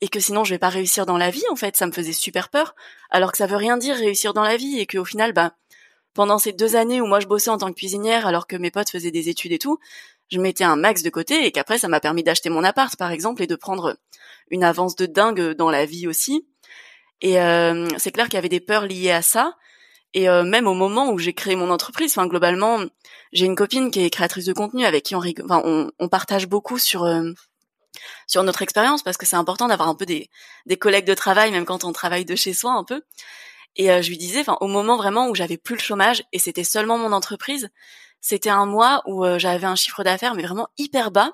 et 0.00 0.08
que 0.08 0.20
sinon, 0.20 0.44
je 0.44 0.54
vais 0.54 0.58
pas 0.58 0.68
réussir 0.68 1.06
dans 1.06 1.18
la 1.18 1.30
vie. 1.30 1.44
En 1.50 1.56
fait, 1.56 1.76
ça 1.76 1.86
me 1.86 1.92
faisait 1.92 2.12
super 2.12 2.48
peur, 2.48 2.74
alors 3.10 3.32
que 3.32 3.38
ça 3.38 3.46
veut 3.46 3.56
rien 3.56 3.76
dire 3.76 3.96
réussir 3.96 4.34
dans 4.34 4.42
la 4.42 4.56
vie, 4.56 4.78
et 4.78 4.86
qu'au 4.86 5.04
final, 5.04 5.32
bah, 5.32 5.52
pendant 6.14 6.38
ces 6.38 6.52
deux 6.52 6.76
années 6.76 7.00
où 7.00 7.06
moi 7.06 7.20
je 7.20 7.26
bossais 7.26 7.50
en 7.50 7.58
tant 7.58 7.68
que 7.68 7.78
cuisinière, 7.78 8.26
alors 8.26 8.46
que 8.46 8.56
mes 8.56 8.70
potes 8.70 8.90
faisaient 8.90 9.10
des 9.10 9.28
études 9.28 9.52
et 9.52 9.58
tout, 9.58 9.78
je 10.30 10.38
mettais 10.38 10.64
un 10.64 10.76
max 10.76 11.02
de 11.02 11.10
côté 11.10 11.46
et 11.46 11.52
qu'après 11.52 11.78
ça 11.78 11.88
m'a 11.88 12.00
permis 12.00 12.22
d'acheter 12.22 12.48
mon 12.48 12.64
appart 12.64 12.94
par 12.96 13.10
exemple 13.10 13.42
et 13.42 13.46
de 13.46 13.56
prendre 13.56 13.96
une 14.50 14.64
avance 14.64 14.96
de 14.96 15.06
dingue 15.06 15.52
dans 15.52 15.70
la 15.70 15.86
vie 15.86 16.06
aussi. 16.06 16.46
Et 17.20 17.40
euh, 17.40 17.88
c'est 17.98 18.10
clair 18.10 18.26
qu'il 18.26 18.34
y 18.34 18.38
avait 18.38 18.48
des 18.48 18.60
peurs 18.60 18.86
liées 18.86 19.10
à 19.10 19.22
ça. 19.22 19.56
Et 20.14 20.28
euh, 20.28 20.42
même 20.44 20.66
au 20.66 20.74
moment 20.74 21.10
où 21.10 21.18
j'ai 21.18 21.32
créé 21.32 21.56
mon 21.56 21.70
entreprise, 21.70 22.12
enfin 22.12 22.26
globalement, 22.26 22.80
j'ai 23.32 23.46
une 23.46 23.56
copine 23.56 23.90
qui 23.90 24.04
est 24.04 24.10
créatrice 24.10 24.44
de 24.44 24.52
contenu 24.52 24.84
avec 24.84 25.04
qui 25.04 25.14
on, 25.14 25.22
enfin, 25.44 25.62
on, 25.64 26.08
partage 26.08 26.46
beaucoup 26.46 26.78
sur 26.78 27.04
euh, 27.04 27.32
sur 28.26 28.42
notre 28.42 28.62
expérience 28.62 29.02
parce 29.02 29.16
que 29.16 29.24
c'est 29.24 29.36
important 29.36 29.68
d'avoir 29.68 29.88
un 29.88 29.94
peu 29.94 30.04
des 30.06 30.28
des 30.66 30.76
collègues 30.76 31.06
de 31.06 31.14
travail 31.14 31.50
même 31.50 31.64
quand 31.64 31.84
on 31.84 31.92
travaille 31.92 32.24
de 32.24 32.36
chez 32.36 32.52
soi 32.52 32.72
un 32.72 32.84
peu. 32.84 33.02
Et 33.76 33.86
je 34.02 34.08
lui 34.10 34.18
disais, 34.18 34.40
enfin 34.40 34.58
au 34.60 34.66
moment 34.66 34.96
vraiment 34.98 35.28
où 35.28 35.34
j'avais 35.34 35.56
plus 35.56 35.76
le 35.76 35.80
chômage 35.80 36.22
et 36.32 36.38
c'était 36.38 36.64
seulement 36.64 36.98
mon 36.98 37.12
entreprise, 37.12 37.70
c'était 38.22 38.50
un 38.50 38.66
mois 38.66 39.02
où 39.06 39.24
euh, 39.24 39.38
j'avais 39.38 39.66
un 39.66 39.74
chiffre 39.74 40.02
d'affaires 40.04 40.34
mais 40.34 40.44
vraiment 40.44 40.68
hyper 40.78 41.10
bas. 41.10 41.32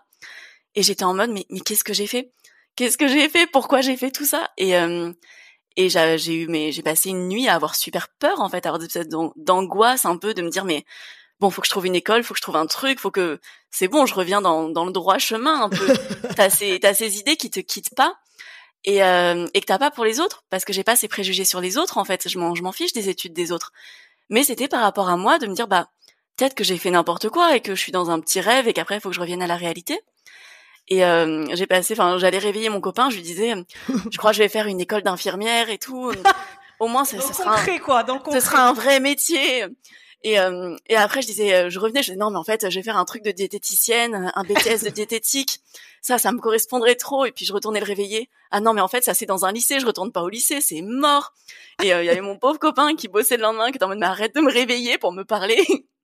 Et 0.75 0.83
j'étais 0.83 1.05
en 1.05 1.15
mode 1.15 1.31
mais, 1.31 1.47
mais 1.51 1.61
qu'est-ce 1.61 1.85
que 1.85 1.93
j'ai 1.93 2.07
fait? 2.07 2.33
Qu'est-ce 2.75 2.99
que 2.99 3.07
j'ai 3.07 3.29
fait? 3.29 3.47
Pourquoi 3.47 3.83
j'ai 3.83 3.97
fait 3.97 4.11
tout 4.11 4.25
ça? 4.25 4.51
Et 4.57 4.77
euh, 4.77 5.13
et 5.79 5.89
j'ai 5.89 6.35
eu 6.35 6.49
mais 6.49 6.73
j'ai 6.73 6.83
passé 6.83 7.09
une 7.11 7.29
nuit 7.29 7.49
à 7.49 7.55
avoir 7.55 7.77
super 7.77 8.09
peur 8.19 8.41
en 8.41 8.49
fait, 8.49 8.67
à 8.67 8.71
avoir 8.71 8.81
des 8.81 8.89
d'angoisse 9.37 10.05
un 10.05 10.17
peu 10.17 10.35
de 10.35 10.43
me 10.43 10.51
dire 10.51 10.65
mais 10.65 10.85
bon, 11.39 11.51
faut 11.51 11.61
que 11.61 11.69
je 11.69 11.71
trouve 11.71 11.87
une 11.87 11.95
école, 11.95 12.25
faut 12.25 12.35
que 12.35 12.39
je 12.39 12.43
trouve 12.43 12.57
un 12.57 12.67
truc, 12.67 12.99
faut 12.99 13.13
que 13.13 13.41
c'est 13.71 13.87
bon, 13.87 14.05
je 14.05 14.15
reviens 14.15 14.41
dans, 14.43 14.69
dans 14.69 14.85
le 14.85 14.93
droit 14.93 15.19
chemin 15.19 15.63
un 15.63 15.69
peu. 15.69 15.87
t'as 16.37 16.51
ces 16.51 16.81
t'as 16.81 16.95
ces 16.95 17.19
idées 17.19 17.37
qui 17.37 17.49
te 17.49 17.61
quittent 17.61 17.95
pas 17.95 18.19
et 18.85 19.05
euh, 19.05 19.47
et 19.55 19.61
que 19.61 19.67
t'as 19.67 19.79
pas 19.79 19.93
pour 19.93 20.05
les 20.05 20.19
autres 20.19 20.43
parce 20.51 20.65
que 20.65 20.73
j'ai 20.73 20.83
pas 20.85 20.97
ces 20.97 21.07
préjugés 21.07 21.45
sur 21.45 21.61
les 21.61 21.79
autres 21.79 21.97
en 21.97 22.05
fait. 22.05 22.29
Je 22.29 22.39
m'en 22.41 22.57
je 22.57 22.63
m'en 22.65 22.73
fiche 22.73 22.93
des 22.93 23.09
études 23.09 23.33
des 23.33 23.53
autres. 23.53 23.73
Mais 24.31 24.43
c'était 24.43 24.69
par 24.69 24.81
rapport 24.81 25.09
à 25.09 25.17
moi 25.17 25.39
de 25.39 25.47
me 25.47 25.55
dire 25.55 25.69
bah 25.69 25.91
peut-être 26.37 26.55
que 26.55 26.65
j'ai 26.65 26.77
fait 26.77 26.91
n'importe 26.91 27.29
quoi 27.29 27.55
et 27.55 27.61
que 27.61 27.77
je 27.77 27.81
suis 27.81 27.93
dans 27.93 28.11
un 28.11 28.19
petit 28.19 28.41
rêve 28.41 28.67
et 28.67 28.73
qu'après 28.73 28.97
il 28.97 29.01
faut 29.01 29.11
que 29.11 29.15
je 29.15 29.21
revienne 29.21 29.43
à 29.43 29.47
la 29.47 29.57
réalité. 29.57 30.01
Et 30.89 31.05
euh, 31.05 31.45
j'ai 31.55 31.67
passé, 31.67 31.95
enfin, 31.95 32.19
j'allais 32.19 32.39
réveiller 32.39 32.71
mon 32.71 32.81
copain, 32.81 33.11
je 33.11 33.17
lui 33.17 33.23
disais, 33.23 33.55
je 34.11 34.19
crois 34.19 34.31
que 34.31 34.37
je 34.37 34.43
vais 34.43 34.49
faire 34.49 34.67
une 34.67 34.81
école 34.81 35.03
d'infirmière 35.03 35.71
et 35.71 35.79
tout. 35.79 36.11
Au 36.81 36.87
moins, 36.87 37.05
ça, 37.05 37.21
sera 37.21 37.59
un, 37.59 37.79
quoi, 37.79 38.05
dans 38.05 38.23
ce 38.31 38.39
sera 38.39 38.69
un 38.69 38.73
vrai 38.73 39.01
métier. 39.01 39.67
Et, 40.23 40.39
euh, 40.39 40.77
et 40.89 40.97
après, 40.97 41.23
je 41.23 41.27
disais, 41.27 41.53
euh, 41.53 41.71
je 41.71 41.79
revenais, 41.81 42.03
je 42.03 42.13
disais 42.13 42.19
non, 42.19 42.31
mais 42.31 42.39
en 42.39 42.45
fait, 42.45 42.71
je 42.71 42.75
vais 42.79 42.85
faire 42.85 42.97
un 42.97 43.05
truc 43.05 43.25
de 43.25 43.33
diététicienne, 43.33 44.33
un 44.35 44.43
BTS 44.45 44.85
de 44.85 44.91
diététique. 44.91 45.61
Ça, 46.03 46.19
ça 46.19 46.31
me 46.31 46.39
correspondrait 46.39 46.95
trop. 46.95 47.25
Et 47.25 47.33
puis 47.33 47.45
je 47.45 47.53
retournais 47.53 47.81
le 47.81 47.87
réveiller. 47.87 48.31
Ah 48.53 48.61
non, 48.61 48.75
mais 48.75 48.81
en 48.81 48.87
fait, 48.87 49.03
ça 49.03 49.13
c'est 49.13 49.27
dans 49.27 49.45
un 49.45 49.51
lycée. 49.51 49.81
Je 49.81 49.87
retourne 49.87 50.13
pas 50.13 50.23
au 50.23 50.29
lycée, 50.29 50.61
c'est 50.61 50.83
mort. 50.83 51.35
Et 51.83 51.89
il 51.89 51.89
y 51.89 51.93
avait 51.93 52.21
mon 52.21 52.39
pauvre 52.39 52.61
copain 52.61 52.95
qui 52.95 53.09
bossait 53.09 53.37
le 53.37 53.43
lendemain, 53.43 53.71
qui 53.71 53.77
était 53.77 53.85
en 53.85 53.89
mode, 53.89 53.99
mais 53.99 54.07
arrête 54.07 54.35
de 54.35 54.41
me 54.41 54.51
réveiller 54.51 54.99
pour 54.99 55.13
me 55.13 55.25
parler. 55.25 55.65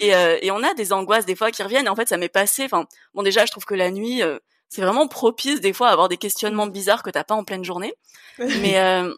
et, 0.00 0.14
euh, 0.14 0.38
et, 0.42 0.50
on 0.50 0.62
a 0.62 0.74
des 0.74 0.92
angoisses 0.92 1.26
des 1.26 1.36
fois 1.36 1.50
qui 1.50 1.62
reviennent. 1.62 1.86
Et 1.86 1.88
en 1.88 1.96
fait, 1.96 2.08
ça 2.08 2.16
m'est 2.16 2.28
passé. 2.28 2.64
Enfin, 2.64 2.86
bon, 3.14 3.22
déjà, 3.22 3.46
je 3.46 3.50
trouve 3.50 3.64
que 3.64 3.74
la 3.74 3.90
nuit, 3.90 4.22
euh, 4.22 4.38
c'est 4.68 4.82
vraiment 4.82 5.08
propice 5.08 5.60
des 5.60 5.72
fois 5.72 5.88
à 5.88 5.92
avoir 5.92 6.08
des 6.08 6.16
questionnements 6.16 6.66
bizarres 6.66 7.02
que 7.02 7.10
t'as 7.10 7.24
pas 7.24 7.34
en 7.34 7.44
pleine 7.44 7.64
journée. 7.64 7.94
mais 8.38 8.78
euh, 8.78 9.14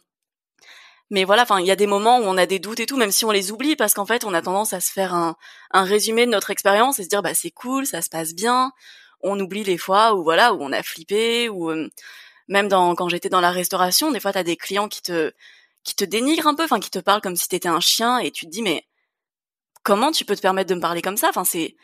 mais 1.11 1.25
voilà, 1.25 1.43
enfin, 1.43 1.61
il 1.61 1.67
y 1.67 1.71
a 1.71 1.77
des 1.77 1.87
moments 1.87 2.19
où 2.19 2.23
on 2.23 2.37
a 2.37 2.47
des 2.47 2.59
doutes 2.59 2.81
et 2.81 2.87
tout, 2.87 2.97
même 2.97 3.13
si 3.13 3.25
on 3.25 3.31
les 3.31 3.53
oublie, 3.53 3.77
parce 3.77 3.95
qu'en 3.95 4.07
fait, 4.07 4.25
on 4.25 4.35
a 4.35 4.43
tendance 4.43 4.73
à 4.73 4.81
se 4.81 4.91
faire 4.91 5.15
un, 5.15 5.37
un 5.71 5.85
résumé 5.85 6.27
de 6.27 6.31
notre 6.31 6.51
expérience 6.51 6.99
et 6.99 7.05
se 7.05 7.09
dire, 7.09 7.23
bah 7.23 7.35
c'est 7.35 7.51
cool, 7.51 7.87
ça 7.87 8.03
se 8.03 8.09
passe 8.09 8.35
bien. 8.35 8.73
On 9.21 9.39
oublie 9.39 9.65
les 9.65 9.79
fois 9.79 10.15
où 10.15 10.25
voilà, 10.25 10.55
où 10.55 10.63
on 10.63 10.73
a 10.73 10.83
flippé, 10.83 11.49
ou 11.49 11.71
même 12.49 12.69
dans 12.69 12.95
quand 12.95 13.09
j'étais 13.09 13.29
dans 13.29 13.41
la 13.41 13.51
restauration, 13.51 14.11
des 14.11 14.21
fois, 14.21 14.33
t'as 14.33 14.43
des 14.43 14.57
clients 14.57 14.89
qui 14.89 15.03
te 15.03 15.33
qui 15.85 15.95
te 15.95 16.05
dénigrent 16.05 16.49
un 16.49 16.55
peu, 16.55 16.65
enfin, 16.65 16.81
qui 16.81 16.91
te 16.91 16.99
parlent 16.99 17.21
comme 17.21 17.37
si 17.37 17.49
t'étais 17.49 17.69
un 17.69 17.81
chien, 17.81 18.19
et 18.19 18.31
tu 18.31 18.47
te 18.47 18.51
dis, 18.51 18.63
mais 18.63 18.87
comment 19.85 20.11
tu 20.11 20.25
peux 20.25 20.35
te 20.35 20.41
permettre 20.43 20.71
de 20.71 20.75
me 20.75 20.81
parler 20.81 21.03
comme 21.03 21.17
ça? 21.17 21.29
Enfin, 21.29 21.45
c'est 21.45 21.77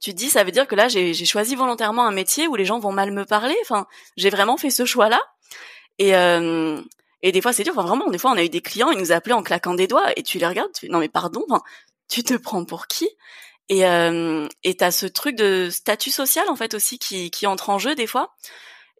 tu 0.00 0.12
te 0.12 0.16
dis 0.16 0.30
ça 0.30 0.44
veut 0.44 0.52
dire 0.52 0.68
que 0.68 0.76
là 0.76 0.88
j'ai 0.88 1.14
choisi 1.24 1.56
volontairement 1.56 2.06
un 2.06 2.12
métier 2.12 2.46
où 2.48 2.54
les 2.54 2.64
gens 2.64 2.78
vont 2.78 2.92
mal 2.92 3.10
me 3.12 3.24
parler. 3.24 3.56
Enfin, 3.62 3.86
j'ai 4.16 4.30
vraiment 4.30 4.56
fait 4.56 4.70
ce 4.70 4.84
choix-là. 4.84 5.20
Et 5.98 6.14
euh, 6.16 6.80
et 7.22 7.32
des 7.32 7.40
fois 7.40 7.52
c'est 7.52 7.64
dur. 7.64 7.72
Enfin, 7.76 7.86
vraiment, 7.86 8.08
des 8.10 8.18
fois 8.18 8.30
on 8.32 8.36
a 8.36 8.44
eu 8.44 8.48
des 8.50 8.60
clients, 8.60 8.90
ils 8.90 8.98
nous 8.98 9.12
appelaient 9.12 9.34
en 9.34 9.42
claquant 9.42 9.74
des 9.74 9.86
doigts 9.88 10.12
et 10.16 10.22
tu 10.22 10.38
les 10.38 10.46
regardes, 10.46 10.72
tu 10.72 10.88
non 10.90 10.98
mais 11.00 11.08
pardon, 11.08 11.44
enfin, 11.50 11.62
tu 12.08 12.22
te 12.22 12.34
prends 12.34 12.64
pour 12.64 12.86
qui? 12.88 13.08
Et 13.68 13.86
euh, 13.86 14.46
et 14.62 14.76
t'as 14.76 14.90
ce 14.92 15.06
truc 15.06 15.36
de 15.36 15.70
statut 15.70 16.10
social 16.10 16.48
en 16.48 16.56
fait 16.56 16.74
aussi 16.74 16.98
qui 16.98 17.30
qui 17.30 17.46
entre 17.46 17.70
en 17.70 17.78
jeu 17.78 17.94
des 17.94 18.06
fois. 18.06 18.34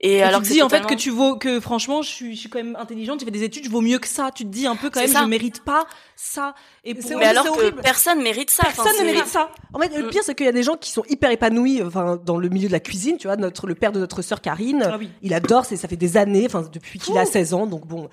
Et, 0.03 0.23
alors 0.23 0.43
tu 0.43 0.49
te 0.49 0.53
dis 0.53 0.63
en 0.63 0.69
fait 0.69 0.85
que 0.85 0.95
tu 0.95 1.09
vaux 1.09 1.37
que 1.37 1.59
franchement 1.59 2.03
je 2.03 2.11
suis 2.11 2.35
je 2.35 2.41
suis 2.41 2.49
quand 2.51 2.59
même 2.59 2.77
intelligente, 2.77 3.21
j'ai 3.21 3.25
fait 3.25 3.33
des 3.33 3.45
études, 3.45 3.65
je 3.65 3.71
vaux 3.71 3.81
mieux 3.81 3.99
que 3.99 4.07
ça. 4.07 4.31
Tu 4.35 4.45
te 4.45 4.51
dis 4.51 4.67
un 4.67 4.77
peu 4.77 4.91
quand 4.91 5.01
même 5.01 5.09
ça. 5.09 5.23
je 5.23 5.27
mérite 5.27 5.65
pas 5.65 5.87
ça. 6.17 6.55
Et 6.85 6.95
mais 6.95 7.25
alors 7.25 7.51
que 7.57 7.71
personne 7.71 8.23
mérite 8.23 8.51
ça. 8.51 8.65
Personne 8.65 8.93
ne 9.01 9.05
mérite 9.05 9.27
ça. 9.27 9.51
En 9.73 9.79
fait, 9.79 9.97
le 9.97 10.07
mm. 10.07 10.11
pire 10.11 10.23
c'est 10.23 10.35
qu'il 10.35 10.45
y 10.45 10.51
a 10.51 10.53
des 10.53 10.63
gens 10.63 10.77
qui 10.77 10.91
sont 10.91 11.05
hyper 11.09 11.31
épanouis 11.31 11.83
enfin 11.83 12.21
dans 12.23 12.37
le 12.37 12.49
milieu 12.51 12.69
de 12.69 12.73
la 12.73 12.81
cuisine, 12.81 13.17
tu 13.17 13.27
vois, 13.27 13.37
notre 13.37 13.67
le 13.67 13.75
père 13.75 13.91
de 13.91 13.99
notre 13.99 14.21
sœur 14.21 14.43
Karine, 14.43 14.83
ah 14.85 14.99
il 15.23 15.33
adore, 15.33 15.65
c'est 15.65 15.77
ça 15.77 15.89
fait 15.89 15.97
des 15.97 16.19
années, 16.19 16.45
enfin 16.45 16.69
depuis 16.71 16.99
qu'il 16.99 17.17
a 17.17 17.25
16 17.25 17.55
ans 17.55 17.67
donc 17.67 17.87
bon. 17.87 18.11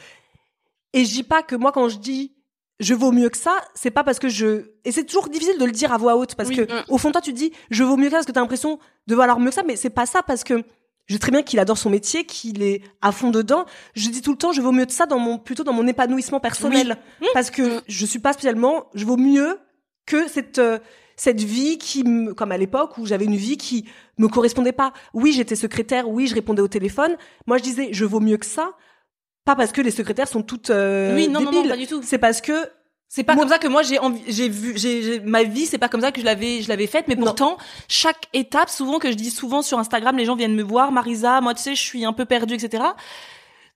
Et 0.94 1.04
je 1.04 1.12
dis 1.12 1.24
pas 1.24 1.44
que 1.44 1.56
moi 1.56 1.74
quand 1.74 1.90
je 1.90 1.98
dis 1.98 2.34
je 2.80 2.94
vaux 2.94 3.12
mieux 3.12 3.30
que 3.30 3.38
ça, 3.38 3.56
c'est 3.76 3.92
pas 3.92 4.04
parce 4.06 4.20
que 4.20 4.30
je 4.30 4.72
et 4.86 4.94
c'est 4.94 5.04
toujours 5.04 5.28
difficile 5.28 5.58
de 5.60 5.66
le 5.66 5.72
dire 5.72 5.92
à 5.92 5.98
voix 5.98 6.16
haute 6.16 6.36
parce 6.36 6.50
que 6.50 6.62
mm. 6.62 6.86
au 6.88 6.98
fond 6.98 7.12
toi 7.12 7.20
tu 7.20 7.34
te 7.34 7.38
dis 7.38 7.52
je 7.72 7.84
vaux 7.84 7.98
mieux 7.98 8.06
que 8.06 8.12
ça 8.12 8.18
parce 8.18 8.26
que 8.26 8.32
tu 8.32 8.40
as 8.40 8.42
l'impression 8.42 8.80
de 9.08 9.16
valoir 9.16 9.42
mieux 9.42 9.50
que 9.50 9.56
ça 9.56 9.64
mais 9.68 9.76
c'est 9.76 9.90
pas 9.90 10.06
ça 10.06 10.24
parce 10.24 10.46
que 10.46 10.64
je 11.08 11.16
sais 11.16 11.20
très 11.20 11.32
bien 11.32 11.44
qu'il 11.44 11.60
adore 11.60 11.78
son 11.78 11.90
métier, 11.90 12.26
qu'il 12.26 12.64
est 12.64 12.82
à 13.02 13.12
fond 13.12 13.30
dedans. 13.30 13.66
Je 13.94 14.10
dis 14.10 14.22
tout 14.22 14.32
le 14.32 14.38
temps, 14.38 14.54
je 14.54 14.62
vaux 14.62 14.72
mieux 14.72 14.86
de 14.86 14.92
ça 14.92 15.06
dans 15.06 15.20
mon, 15.20 15.38
plutôt 15.38 15.64
dans 15.64 15.74
mon 15.74 15.86
épanouissement 15.88 16.40
personnel. 16.40 16.98
Mmh. 17.22 17.26
Parce 17.34 17.52
que 17.52 17.82
je 17.88 18.06
suis 18.06 18.20
pas 18.20 18.34
spécialement, 18.34 18.86
je 18.94 19.06
vaux 19.06 19.18
mieux 19.18 19.60
que 20.06 20.28
cette, 20.30 20.60
euh, 20.60 20.80
cette 21.16 21.42
vie 21.42 21.78
qui, 21.78 22.04
me, 22.04 22.34
comme 22.34 22.52
à 22.52 22.58
l'époque 22.58 22.98
où 22.98 23.06
j'avais 23.06 23.26
une 23.26 23.36
vie 23.36 23.58
qui 23.58 23.86
me 24.18 24.28
correspondait 24.28 24.72
pas. 24.72 24.94
Oui, 25.14 25.34
j'étais 25.34 25.56
secrétaire, 25.56 26.10
oui, 26.10 26.28
je 26.28 26.36
répondais 26.36 26.62
au 26.62 26.68
téléphone. 26.68 27.18
Moi, 27.48 27.58
je 27.58 27.64
disais, 27.64 27.90
je 27.92 28.06
vaux 28.06 28.20
mieux 28.20 28.38
que 28.38 28.46
ça. 28.46 28.72
Pas 29.46 29.56
parce 29.56 29.74
que 29.74 29.82
les 29.82 29.92
secrétaires 29.92 30.30
sont 30.30 30.42
toutes 30.42 30.70
euh, 30.70 31.16
oui, 31.16 31.28
non, 31.28 31.42
non, 31.42 31.52
non, 31.52 31.68
pas 31.68 31.76
du 31.76 31.86
tout. 31.86 32.02
C'est 32.02 32.18
parce 32.18 32.40
que 32.40 32.54
c'est 33.16 33.24
pas 33.24 33.36
comme 33.36 33.48
ça 33.48 33.60
que 33.60 33.68
moi 33.68 33.84
j'ai 33.84 34.00
j'ai 34.28 34.50
vu 34.50 34.74
j'ai 34.76 35.20
ma 35.20 35.44
vie 35.44 35.68
c'est 35.68 35.78
pas 35.78 35.88
comme 35.88 36.02
ça 36.02 36.12
que 36.12 36.20
je 36.20 36.26
l'avais 36.26 36.64
je 36.64 36.70
l'avais 36.70 36.88
faite. 36.88 37.06
Mais 37.08 37.16
pourtant 37.16 37.58
chaque 37.88 38.28
étape 38.34 38.72
souvent 38.72 38.98
que 38.98 39.12
je 39.12 39.16
dis 39.16 39.30
souvent 39.30 39.62
sur 39.62 39.78
Instagram 39.78 40.18
les 40.18 40.26
gens 40.26 40.36
viennent 40.36 40.56
me 40.56 40.64
voir 40.64 40.92
Marisa 40.92 41.40
moi 41.40 41.54
tu 41.54 41.62
sais 41.62 41.76
je 41.76 41.82
suis 41.82 42.06
un 42.06 42.14
peu 42.14 42.26
perdue 42.26 42.56
etc 42.56 42.84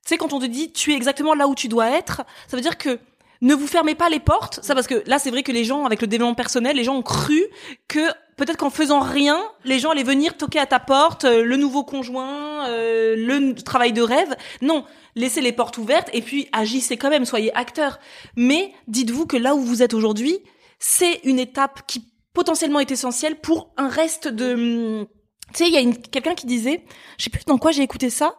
tu 0.02 0.08
sais 0.08 0.16
quand 0.16 0.32
on 0.32 0.40
te 0.40 0.46
dit 0.46 0.72
tu 0.72 0.92
es 0.92 0.96
exactement 0.96 1.34
là 1.34 1.46
où 1.46 1.54
tu 1.54 1.68
dois 1.68 1.88
être 1.88 2.22
ça 2.48 2.56
veut 2.56 2.62
dire 2.62 2.78
que 2.78 2.98
ne 3.40 3.54
vous 3.54 3.68
fermez 3.68 3.94
pas 3.94 4.08
les 4.08 4.18
portes. 4.18 4.58
Ça 4.64 4.74
parce 4.74 4.88
que 4.88 5.04
là 5.06 5.20
c'est 5.20 5.30
vrai 5.30 5.44
que 5.44 5.52
les 5.52 5.64
gens 5.64 5.84
avec 5.84 6.00
le 6.00 6.08
développement 6.08 6.34
personnel 6.34 6.74
les 6.74 6.82
gens 6.82 6.96
ont 6.96 7.02
cru 7.02 7.40
que 7.86 8.10
peut-être 8.36 8.56
qu'en 8.56 8.70
faisant 8.70 8.98
rien 8.98 9.38
les 9.64 9.78
gens 9.78 9.90
allaient 9.90 10.02
venir 10.02 10.36
toquer 10.36 10.58
à 10.58 10.66
ta 10.66 10.80
porte 10.80 11.24
euh, 11.24 11.44
le 11.44 11.56
nouveau 11.56 11.84
conjoint 11.84 12.66
euh, 12.68 13.14
le 13.16 13.54
travail 13.54 13.92
de 13.92 14.02
rêve. 14.02 14.34
Non 14.62 14.84
laissez 15.18 15.40
les 15.40 15.52
portes 15.52 15.78
ouvertes 15.78 16.08
et 16.12 16.22
puis 16.22 16.48
agissez 16.52 16.96
quand 16.96 17.10
même, 17.10 17.24
soyez 17.24 17.54
acteur. 17.54 17.98
Mais 18.36 18.72
dites-vous 18.86 19.26
que 19.26 19.36
là 19.36 19.54
où 19.54 19.60
vous 19.60 19.82
êtes 19.82 19.94
aujourd'hui, 19.94 20.38
c'est 20.78 21.20
une 21.24 21.38
étape 21.38 21.86
qui 21.86 22.12
potentiellement 22.32 22.80
est 22.80 22.90
essentielle 22.90 23.36
pour 23.36 23.72
un 23.76 23.88
reste 23.88 24.28
de... 24.28 25.06
Tu 25.52 25.64
sais, 25.64 25.68
il 25.68 25.74
y 25.74 25.76
a 25.76 25.92
quelqu'un 26.10 26.34
qui 26.34 26.46
disait, 26.46 26.84
je 27.18 27.24
sais 27.24 27.30
plus 27.30 27.44
dans 27.46 27.58
quoi 27.58 27.72
j'ai 27.72 27.82
écouté 27.82 28.10
ça, 28.10 28.36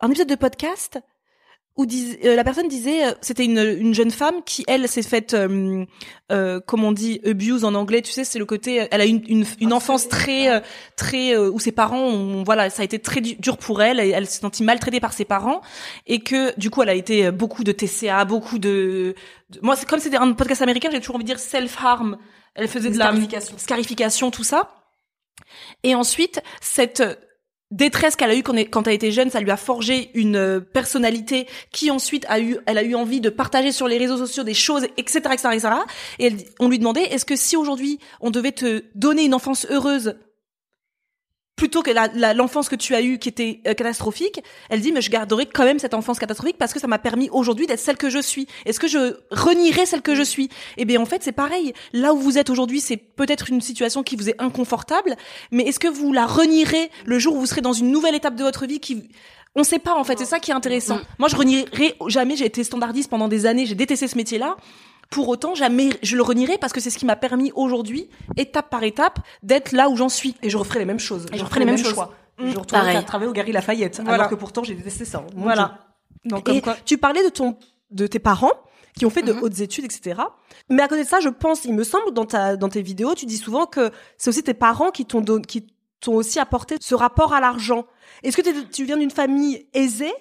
un 0.00 0.08
épisode 0.08 0.28
de 0.28 0.34
podcast 0.34 1.00
où 1.76 1.84
euh, 1.84 2.36
la 2.36 2.44
personne 2.44 2.68
disait, 2.68 3.06
euh, 3.06 3.12
c'était 3.20 3.44
une, 3.44 3.58
une 3.58 3.94
jeune 3.94 4.12
femme 4.12 4.42
qui 4.46 4.64
elle 4.68 4.88
s'est 4.88 5.02
faite, 5.02 5.34
euh, 5.34 5.84
euh, 6.30 6.60
comment 6.64 6.88
on 6.88 6.92
dit, 6.92 7.20
abuse 7.26 7.64
en 7.64 7.74
anglais, 7.74 8.00
tu 8.00 8.12
sais, 8.12 8.22
c'est 8.22 8.38
le 8.38 8.46
côté, 8.46 8.86
elle 8.90 9.00
a 9.00 9.04
une, 9.04 9.22
une, 9.28 9.44
une 9.60 9.72
enfance 9.72 10.08
très, 10.08 10.62
très 10.96 11.36
où 11.36 11.58
ses 11.58 11.72
parents, 11.72 12.06
ont, 12.06 12.44
voilà, 12.44 12.70
ça 12.70 12.82
a 12.82 12.84
été 12.84 13.00
très 13.00 13.20
dur 13.20 13.56
pour 13.56 13.82
elle, 13.82 13.98
et 13.98 14.10
elle 14.10 14.26
s'est 14.26 14.40
sentie 14.40 14.62
maltraitée 14.62 15.00
par 15.00 15.12
ses 15.12 15.24
parents, 15.24 15.62
et 16.06 16.20
que 16.20 16.56
du 16.58 16.70
coup 16.70 16.82
elle 16.82 16.90
a 16.90 16.94
été 16.94 17.32
beaucoup 17.32 17.64
de 17.64 17.72
TCA, 17.72 18.24
beaucoup 18.24 18.58
de, 18.58 19.14
moi 19.62 19.74
c'est 19.74 19.88
comme 19.88 20.00
c'était 20.00 20.16
un 20.16 20.32
podcast 20.32 20.62
américain, 20.62 20.90
j'ai 20.92 21.00
toujours 21.00 21.16
envie 21.16 21.24
de 21.24 21.28
dire 21.28 21.40
self 21.40 21.76
harm, 21.82 22.18
elle 22.54 22.68
faisait 22.68 22.90
de 22.90 22.98
la 22.98 23.12
scarification, 23.56 24.30
tout 24.30 24.44
ça. 24.44 24.70
Et 25.82 25.94
ensuite, 25.94 26.40
cette 26.60 27.02
détresse 27.74 28.14
qu'elle 28.14 28.30
a 28.30 28.34
quand, 28.36 28.56
quand 28.70 28.86
elle 28.86 28.94
était 28.94 29.10
jeune, 29.10 29.30
ça 29.30 29.40
lui 29.40 29.50
a 29.50 29.56
forgé 29.56 30.10
une 30.14 30.36
euh, 30.36 30.60
personnalité 30.60 31.46
qui 31.72 31.90
ensuite 31.90 32.24
a 32.28 32.40
eu, 32.40 32.56
elle 32.66 32.78
a 32.78 32.82
eu 32.82 32.94
envie 32.94 33.20
de 33.20 33.30
partager 33.30 33.72
sur 33.72 33.88
les 33.88 33.98
réseaux 33.98 34.16
sociaux 34.16 34.44
des 34.44 34.54
choses, 34.54 34.84
etc., 34.96 35.20
etc., 35.32 35.48
etc. 35.52 35.68
Et 36.20 36.32
on 36.60 36.68
lui 36.68 36.78
demandait, 36.78 37.02
est-ce 37.02 37.24
que 37.24 37.36
si 37.36 37.56
aujourd'hui 37.56 37.98
on 38.20 38.30
devait 38.30 38.52
te 38.52 38.84
donner 38.94 39.24
une 39.24 39.34
enfance 39.34 39.66
heureuse 39.70 40.14
plutôt 41.56 41.82
que 41.82 41.90
l'enfance 42.34 42.68
que 42.68 42.76
tu 42.76 42.94
as 42.94 43.02
eue 43.02 43.18
qui 43.18 43.28
était 43.28 43.60
euh, 43.66 43.74
catastrophique, 43.74 44.40
elle 44.70 44.80
dit 44.80 44.92
mais 44.92 45.00
je 45.00 45.10
garderai 45.10 45.46
quand 45.46 45.64
même 45.64 45.78
cette 45.78 45.94
enfance 45.94 46.18
catastrophique 46.18 46.56
parce 46.58 46.72
que 46.72 46.80
ça 46.80 46.86
m'a 46.86 46.98
permis 46.98 47.28
aujourd'hui 47.30 47.66
d'être 47.66 47.80
celle 47.80 47.96
que 47.96 48.10
je 48.10 48.18
suis. 48.18 48.46
Est-ce 48.66 48.80
que 48.80 48.88
je 48.88 49.16
renierai 49.30 49.86
celle 49.86 50.02
que 50.02 50.14
je 50.14 50.22
suis? 50.22 50.48
Eh 50.76 50.84
bien 50.84 51.00
en 51.00 51.06
fait 51.06 51.22
c'est 51.22 51.32
pareil. 51.32 51.72
Là 51.92 52.12
où 52.12 52.18
vous 52.18 52.38
êtes 52.38 52.50
aujourd'hui, 52.50 52.80
c'est 52.80 52.96
peut-être 52.96 53.50
une 53.50 53.60
situation 53.60 54.02
qui 54.02 54.16
vous 54.16 54.28
est 54.28 54.40
inconfortable, 54.40 55.16
mais 55.52 55.64
est-ce 55.64 55.78
que 55.78 55.88
vous 55.88 56.12
la 56.12 56.26
renierez 56.26 56.90
le 57.04 57.18
jour 57.18 57.36
où 57.36 57.40
vous 57.40 57.46
serez 57.46 57.60
dans 57.60 57.72
une 57.72 57.90
nouvelle 57.90 58.14
étape 58.14 58.34
de 58.34 58.42
votre 58.42 58.66
vie 58.66 58.80
qui 58.80 59.08
on 59.56 59.62
sait 59.62 59.78
pas 59.78 59.94
en 59.94 60.02
fait, 60.02 60.18
c'est 60.18 60.24
ça 60.24 60.40
qui 60.40 60.50
est 60.50 60.54
intéressant. 60.54 60.96
Mm. 60.96 61.04
Moi 61.20 61.28
je 61.28 61.36
renierai 61.36 61.94
jamais, 62.08 62.36
j'ai 62.36 62.46
été 62.46 62.64
standardiste 62.64 63.08
pendant 63.08 63.28
des 63.28 63.46
années, 63.46 63.66
j'ai 63.66 63.76
détesté 63.76 64.08
ce 64.08 64.16
métier-là. 64.16 64.56
Pour 65.14 65.28
autant, 65.28 65.54
jamais 65.54 65.90
je 66.02 66.16
le 66.16 66.22
renierai 66.22 66.58
parce 66.58 66.72
que 66.72 66.80
c'est 66.80 66.90
ce 66.90 66.98
qui 66.98 67.06
m'a 67.06 67.14
permis 67.14 67.52
aujourd'hui, 67.54 68.08
étape 68.36 68.68
par 68.68 68.82
étape, 68.82 69.20
d'être 69.44 69.70
là 69.70 69.88
où 69.88 69.94
j'en 69.94 70.08
suis. 70.08 70.34
Et 70.42 70.50
je 70.50 70.56
referai 70.56 70.80
les 70.80 70.84
mêmes 70.84 70.98
choses. 70.98 71.26
Et 71.32 71.38
je 71.38 71.44
referai 71.44 71.60
les 71.60 71.66
mêmes, 71.66 71.78
choix. 71.78 72.12
Mmh. 72.36 72.50
Je 72.50 72.58
retournerai 72.58 72.96
à 72.96 73.02
travailler 73.04 73.30
au 73.30 73.32
Gary 73.32 73.52
Lafayette, 73.52 74.02
alors 74.08 74.28
que 74.28 74.34
pourtant 74.34 74.64
j'ai 74.64 74.74
détesté 74.74 75.04
ça. 75.04 75.24
voilà. 75.36 75.78
Donc, 76.24 76.48
et 76.48 76.60
tu 76.84 76.98
parlais 76.98 77.22
de 77.22 77.28
ton, 77.28 77.56
de 77.92 78.08
tes 78.08 78.18
parents 78.18 78.50
qui 78.98 79.06
ont 79.06 79.10
fait 79.10 79.22
de 79.22 79.32
mmh. 79.32 79.42
hautes 79.42 79.60
études, 79.60 79.84
etc. 79.84 80.20
Mais 80.68 80.82
à 80.82 80.88
côté 80.88 81.04
de 81.04 81.08
ça, 81.08 81.20
je 81.20 81.28
pense, 81.28 81.64
il 81.64 81.74
me 81.74 81.84
semble, 81.84 82.12
dans 82.12 82.24
ta, 82.24 82.56
dans 82.56 82.68
tes 82.68 82.82
vidéos, 82.82 83.14
tu 83.14 83.26
dis 83.26 83.36
souvent 83.36 83.66
que 83.66 83.92
c'est 84.18 84.30
aussi 84.30 84.42
tes 84.42 84.54
parents 84.54 84.90
qui 84.90 85.06
t'ont 85.06 85.22
qui 85.42 85.68
t'ont 86.00 86.14
aussi 86.14 86.40
apporté 86.40 86.76
ce 86.80 86.96
rapport 86.96 87.32
à 87.32 87.40
l'argent. 87.40 87.86
Est-ce 88.24 88.36
que 88.36 88.64
tu 88.72 88.84
viens 88.84 88.96
d'une 88.96 89.12
famille 89.12 89.68
aisée, 89.74 90.12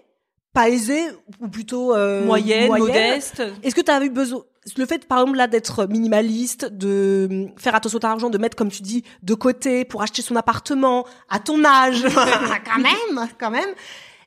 pas 0.53 0.69
aisée, 0.69 1.03
ou 1.39 1.47
plutôt 1.47 1.95
euh, 1.95 2.23
moyenne, 2.23 2.69
modeste. 2.69 3.41
Est-ce 3.63 3.75
que 3.75 3.81
tu 3.81 3.91
as 3.91 4.03
eu 4.03 4.09
besoin 4.09 4.43
le 4.77 4.85
fait, 4.85 5.05
par 5.07 5.19
exemple, 5.19 5.37
là, 5.37 5.47
d'être 5.47 5.85
minimaliste, 5.87 6.65
de 6.65 7.47
faire 7.57 7.75
attention 7.75 7.97
à 7.97 8.01
ton 8.01 8.07
argent, 8.07 8.29
de 8.29 8.37
mettre, 8.37 8.55
comme 8.55 8.71
tu 8.71 8.81
dis, 8.81 9.03
de 9.21 9.33
côté 9.33 9.85
pour 9.85 10.01
acheter 10.01 10.21
son 10.21 10.35
appartement 10.35 11.05
à 11.29 11.39
ton 11.39 11.63
âge, 11.65 12.03
quand 12.65 12.79
même, 12.79 13.27
quand 13.39 13.51
même. 13.51 13.69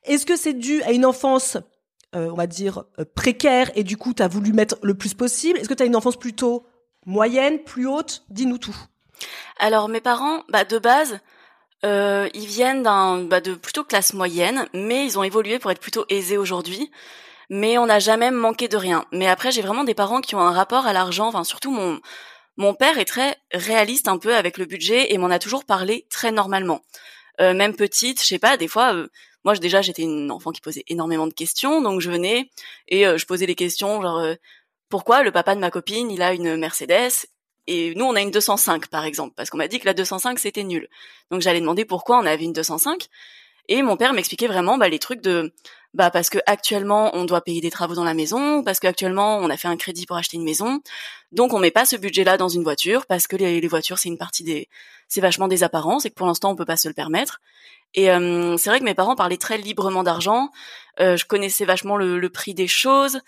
Est-ce 0.04 0.26
que 0.26 0.36
c'est 0.36 0.52
dû 0.52 0.82
à 0.82 0.92
une 0.92 1.06
enfance, 1.06 1.56
euh, 2.14 2.28
on 2.30 2.34
va 2.34 2.46
dire, 2.46 2.84
euh, 2.98 3.04
précaire 3.14 3.70
et 3.74 3.82
du 3.82 3.96
coup, 3.96 4.14
tu 4.14 4.22
as 4.22 4.28
voulu 4.28 4.52
mettre 4.52 4.76
le 4.82 4.94
plus 4.94 5.14
possible? 5.14 5.58
Est-ce 5.58 5.68
que 5.68 5.74
tu 5.74 5.82
as 5.82 5.86
une 5.86 5.96
enfance 5.96 6.16
plutôt 6.16 6.66
moyenne, 7.06 7.60
plus 7.60 7.86
haute? 7.86 8.24
Dis-nous 8.28 8.58
tout. 8.58 8.76
Alors, 9.58 9.88
mes 9.88 10.02
parents, 10.02 10.42
bah, 10.50 10.64
de 10.64 10.78
base, 10.78 11.18
euh, 11.84 12.28
ils 12.34 12.46
viennent 12.46 12.82
d'un, 12.82 13.22
bah, 13.22 13.40
de 13.40 13.54
plutôt 13.54 13.84
classe 13.84 14.14
moyenne, 14.14 14.66
mais 14.72 15.04
ils 15.04 15.18
ont 15.18 15.22
évolué 15.22 15.58
pour 15.58 15.70
être 15.70 15.80
plutôt 15.80 16.04
aisés 16.08 16.38
aujourd'hui 16.38 16.90
mais 17.50 17.78
on 17.78 17.86
n'a 17.86 17.98
jamais 17.98 18.30
manqué 18.30 18.68
de 18.68 18.76
rien. 18.76 19.04
Mais 19.12 19.28
après, 19.28 19.52
j'ai 19.52 19.62
vraiment 19.62 19.84
des 19.84 19.94
parents 19.94 20.20
qui 20.20 20.34
ont 20.34 20.40
un 20.40 20.52
rapport 20.52 20.86
à 20.86 20.92
l'argent, 20.92 21.28
enfin 21.28 21.44
surtout 21.44 21.70
mon 21.70 22.00
mon 22.58 22.74
père 22.74 22.98
est 22.98 23.04
très 23.04 23.36
réaliste 23.52 24.08
un 24.08 24.18
peu 24.18 24.34
avec 24.34 24.56
le 24.56 24.64
budget 24.64 25.12
et 25.12 25.18
m'en 25.18 25.30
a 25.30 25.38
toujours 25.38 25.64
parlé 25.66 26.06
très 26.10 26.32
normalement. 26.32 26.80
Euh, 27.40 27.52
même 27.54 27.76
petite, 27.76 28.22
je 28.22 28.26
sais 28.26 28.38
pas, 28.38 28.56
des 28.56 28.68
fois, 28.68 28.94
euh, 28.94 29.08
moi 29.44 29.54
déjà 29.56 29.82
j'étais 29.82 30.02
une 30.02 30.30
enfant 30.30 30.52
qui 30.52 30.62
posait 30.62 30.84
énormément 30.88 31.26
de 31.26 31.34
questions, 31.34 31.82
donc 31.82 32.00
je 32.00 32.10
venais 32.10 32.50
et 32.88 33.06
euh, 33.06 33.18
je 33.18 33.26
posais 33.26 33.46
des 33.46 33.54
questions 33.54 34.00
genre 34.02 34.24
pourquoi 34.88 35.22
le 35.22 35.32
papa 35.32 35.54
de 35.54 35.60
ma 35.60 35.70
copine 35.70 36.10
il 36.10 36.22
a 36.22 36.32
une 36.32 36.56
Mercedes? 36.56 37.26
Et 37.66 37.94
nous 37.94 38.04
on 38.04 38.14
a 38.14 38.20
une 38.20 38.30
205 38.30 38.88
par 38.88 39.04
exemple 39.04 39.34
parce 39.36 39.50
qu'on 39.50 39.58
m'a 39.58 39.68
dit 39.68 39.78
que 39.78 39.86
la 39.86 39.94
205 39.94 40.38
c'était 40.38 40.64
nul. 40.64 40.88
Donc 41.30 41.40
j'allais 41.40 41.60
demander 41.60 41.84
pourquoi 41.84 42.18
on 42.18 42.26
avait 42.26 42.44
une 42.44 42.52
205 42.52 43.08
et 43.68 43.82
mon 43.82 43.96
père 43.96 44.12
m'expliquait 44.12 44.46
vraiment 44.46 44.78
bah, 44.78 44.88
les 44.88 44.98
trucs 44.98 45.20
de 45.20 45.52
bah 45.94 46.10
parce 46.10 46.28
que 46.28 46.38
actuellement 46.46 47.10
on 47.14 47.24
doit 47.24 47.40
payer 47.40 47.60
des 47.60 47.70
travaux 47.70 47.94
dans 47.94 48.04
la 48.04 48.14
maison, 48.14 48.62
parce 48.62 48.80
qu'actuellement 48.80 49.38
on 49.38 49.48
a 49.48 49.56
fait 49.56 49.68
un 49.68 49.76
crédit 49.76 50.06
pour 50.06 50.16
acheter 50.16 50.36
une 50.36 50.44
maison, 50.44 50.80
donc 51.32 51.54
on 51.54 51.58
met 51.58 51.70
pas 51.70 51.86
ce 51.86 51.96
budget-là 51.96 52.36
dans 52.36 52.48
une 52.48 52.62
voiture 52.62 53.06
parce 53.06 53.26
que 53.26 53.36
les, 53.36 53.66
voitures 53.66 53.98
c'est 53.98 54.08
une 54.08 54.18
partie 54.18 54.44
des, 54.44 54.68
c'est 55.08 55.20
vachement 55.20 55.48
des 55.48 55.62
apparences 55.62 56.04
et 56.04 56.10
que 56.10 56.14
pour 56.14 56.26
l'instant 56.26 56.50
on 56.50 56.56
peut 56.56 56.66
pas 56.66 56.76
se 56.76 56.88
le 56.88 56.94
permettre. 56.94 57.40
Et 57.94 58.10
euh, 58.10 58.58
c'est 58.58 58.68
vrai 58.68 58.78
que 58.78 58.84
mes 58.84 58.94
parents 58.94 59.16
parlaient 59.16 59.38
très 59.38 59.56
librement 59.56 60.02
d'argent, 60.02 60.50
euh, 61.00 61.16
je 61.16 61.24
connaissais 61.24 61.64
vachement 61.64 61.96
le, 61.96 62.28
prix 62.28 62.52
des 62.52 62.68
choses. 62.68 63.20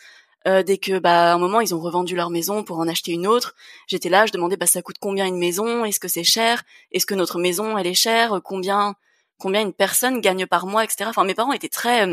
Euh, 0.47 0.63
dès 0.63 0.79
que 0.79 0.99
bah 1.01 1.33
à 1.33 1.35
un 1.35 1.39
moment 1.39 1.61
ils 1.61 1.75
ont 1.75 1.81
revendu 1.81 2.15
leur 2.15 2.31
maison 2.31 2.63
pour 2.63 2.79
en 2.79 2.87
acheter 2.87 3.13
une 3.13 3.27
autre, 3.27 3.57
j'étais 3.89 4.09
là, 4.09 4.25
je 4.25 4.33
demandais 4.33 4.57
bah 4.57 4.67
ça 4.67 4.83
coûte 4.83 4.97
combien 5.01 5.27
une 5.27 5.39
maison, 5.39 5.85
est-ce 5.85 5.99
que 5.99 6.09
c'est 6.09 6.25
cher, 6.25 6.63
est-ce 6.93 7.07
que 7.07 7.15
notre 7.15 7.39
maison 7.39 7.77
elle 7.77 7.89
est 7.89 7.95
chère, 7.95 8.41
combien 8.45 8.95
combien 9.39 9.63
une 9.63 9.73
personne 9.73 10.21
gagne 10.21 10.47
par 10.47 10.67
mois, 10.67 10.85
etc. 10.85 11.07
Enfin 11.09 11.25
mes 11.25 11.35
parents 11.35 11.53
étaient 11.53 11.69
très 11.69 12.07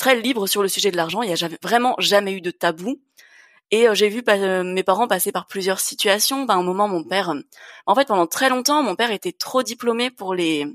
très 0.00 0.18
libre 0.18 0.46
sur 0.46 0.62
le 0.62 0.68
sujet 0.68 0.90
de 0.90 0.96
l'argent. 0.96 1.22
Il 1.22 1.28
y 1.28 1.32
a 1.32 1.36
jamais, 1.36 1.58
vraiment 1.62 1.94
jamais 1.98 2.32
eu 2.32 2.40
de 2.40 2.50
tabou. 2.50 2.98
Et 3.70 3.88
euh, 3.88 3.94
j'ai 3.94 4.08
vu 4.08 4.22
euh, 4.28 4.64
mes 4.64 4.82
parents 4.82 5.06
passer 5.06 5.30
par 5.30 5.46
plusieurs 5.46 5.80
situations. 5.80 6.46
À 6.48 6.54
un 6.54 6.62
moment, 6.62 6.88
mon 6.88 7.04
père, 7.04 7.30
euh, 7.30 7.40
en 7.86 7.94
fait, 7.94 8.08
pendant 8.08 8.26
très 8.26 8.48
longtemps, 8.48 8.82
mon 8.82 8.96
père 8.96 9.12
était 9.12 9.32
trop 9.32 9.62
diplômé 9.62 10.10
pour 10.10 10.34
les 10.34 10.66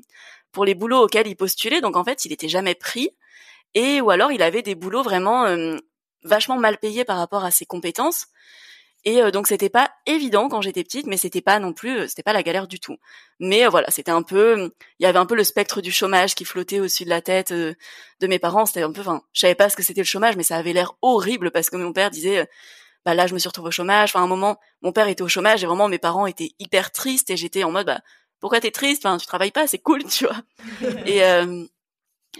pour 0.51 0.63
les 0.65 0.75
boulots 0.75 1.03
auxquels 1.03 1.27
il 1.27 1.35
postulait. 1.35 1.81
Donc 1.81 1.97
en 1.97 2.03
fait, 2.03 2.25
il 2.25 2.31
était 2.31 2.47
jamais 2.47 2.75
pris. 2.75 3.09
Et 3.73 3.99
ou 4.01 4.09
alors, 4.11 4.31
il 4.31 4.41
avait 4.41 4.61
des 4.61 4.75
boulots 4.75 5.03
vraiment 5.03 5.45
vachement 6.25 6.57
mal 6.57 6.77
payés 6.77 7.05
par 7.05 7.17
rapport 7.17 7.45
à 7.45 7.51
ses 7.51 7.65
compétences. 7.65 8.27
Et 9.07 9.21
euh, 9.21 9.29
donc 9.29 9.47
c'était 9.47 9.69
pas 9.69 9.91
évident 10.07 10.49
quand 10.49 10.61
j'étais 10.61 10.83
petite, 10.83 11.05
mais 11.05 11.17
c'était 11.17 11.41
pas 11.41 11.59
non 11.59 11.73
plus, 11.73 11.99
euh, 11.99 12.07
c'était 12.07 12.23
pas 12.23 12.33
la 12.33 12.41
galère 12.41 12.67
du 12.67 12.79
tout. 12.79 12.97
Mais 13.39 13.65
euh, 13.65 13.69
voilà, 13.69 13.89
c'était 13.91 14.11
un 14.11 14.23
peu, 14.23 14.71
il 14.99 15.03
y 15.03 15.05
avait 15.05 15.19
un 15.19 15.27
peu 15.27 15.35
le 15.35 15.43
spectre 15.43 15.79
du 15.79 15.91
chômage 15.91 16.33
qui 16.33 16.43
flottait 16.43 16.79
au-dessus 16.79 17.05
de 17.05 17.09
la 17.09 17.21
tête 17.21 17.53
de 17.53 17.75
mes 18.23 18.39
parents. 18.39 18.65
C'était 18.65 18.81
un 18.81 18.91
peu, 18.91 19.01
enfin, 19.01 19.21
je 19.31 19.41
savais 19.41 19.55
pas 19.55 19.69
ce 19.69 19.75
que 19.75 19.83
c'était 19.83 20.01
le 20.01 20.05
chômage, 20.05 20.35
mais 20.35 20.43
ça 20.43 20.57
avait 20.57 20.73
l'air 20.73 20.95
horrible 21.03 21.51
parce 21.51 21.69
que 21.69 21.77
mon 21.77 21.93
père 21.93 22.09
disait, 22.09 22.49
bah 23.05 23.13
là 23.13 23.27
je 23.27 23.35
me 23.35 23.39
suis 23.39 23.47
retrouvée 23.47 23.67
au 23.67 23.71
chômage. 23.71 24.09
Enfin, 24.09 24.21
à 24.21 24.23
un 24.23 24.27
moment, 24.27 24.59
mon 24.81 24.91
père 24.91 25.07
était 25.07 25.21
au 25.21 25.27
chômage 25.27 25.63
et 25.63 25.67
vraiment 25.67 25.87
mes 25.87 25.99
parents 25.99 26.25
étaient 26.25 26.51
hyper 26.57 26.91
tristes 26.91 27.29
et 27.29 27.37
j'étais 27.37 27.63
en 27.63 27.71
mode, 27.71 27.85
bah 27.85 27.99
pourquoi 28.39 28.59
t'es 28.59 28.71
triste? 28.71 29.05
Enfin, 29.05 29.17
tu 29.19 29.27
travailles 29.27 29.51
pas, 29.51 29.67
c'est 29.67 29.79
cool, 29.79 30.03
tu 30.09 30.25
vois. 30.25 30.41
et 31.05 31.21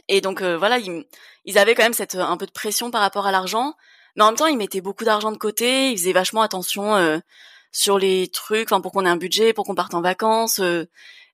et 0.07 0.21
donc 0.21 0.41
voilà, 0.41 0.77
ils, 0.77 1.05
ils 1.45 1.57
avaient 1.57 1.75
quand 1.75 1.83
même 1.83 1.93
cette 1.93 2.15
un 2.15 2.37
peu 2.37 2.45
de 2.45 2.51
pression 2.51 2.91
par 2.91 3.01
rapport 3.01 3.27
à 3.27 3.31
l'argent 3.31 3.75
mais 4.15 4.23
en 4.23 4.27
même 4.27 4.35
temps, 4.35 4.47
il 4.47 4.57
mettait 4.57 4.81
beaucoup 4.81 5.03
d'argent 5.03 5.31
de 5.31 5.37
côté, 5.37 5.91
il 5.91 5.97
faisait 5.97 6.13
vachement 6.13 6.41
attention 6.41 6.95
euh, 6.95 7.19
sur 7.71 7.97
les 7.99 8.29
trucs, 8.29 8.71
enfin 8.71 8.81
pour 8.81 8.91
qu'on 8.91 9.05
ait 9.05 9.09
un 9.09 9.17
budget, 9.17 9.53
pour 9.53 9.65
qu'on 9.65 9.75
parte 9.75 9.93
en 9.93 10.01
vacances. 10.01 10.59
Euh, 10.59 10.85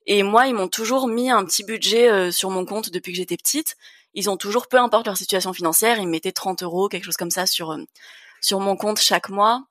Et 0.07 0.23
moi, 0.23 0.47
ils 0.47 0.55
m'ont 0.55 0.67
toujours 0.67 1.07
mis 1.07 1.29
un 1.29 1.45
petit 1.45 1.63
budget 1.63 2.09
euh, 2.09 2.31
sur 2.31 2.49
mon 2.49 2.65
compte 2.65 2.89
depuis 2.89 3.11
que 3.13 3.17
j'étais 3.17 3.37
petite. 3.37 3.75
Ils 4.15 4.29
ont 4.29 4.37
toujours, 4.37 4.67
peu 4.67 4.77
importe 4.77 5.05
leur 5.05 5.17
situation 5.17 5.53
financière, 5.53 5.99
ils 5.99 6.07
me 6.07 6.11
mettaient 6.11 6.31
30 6.31 6.63
euros, 6.63 6.89
quelque 6.89 7.05
chose 7.05 7.17
comme 7.17 7.31
ça 7.31 7.45
sur 7.45 7.71
euh, 7.71 7.83
sur 8.41 8.59
mon 8.59 8.75
compte 8.75 8.99
chaque 8.99 9.29
mois. 9.29 9.63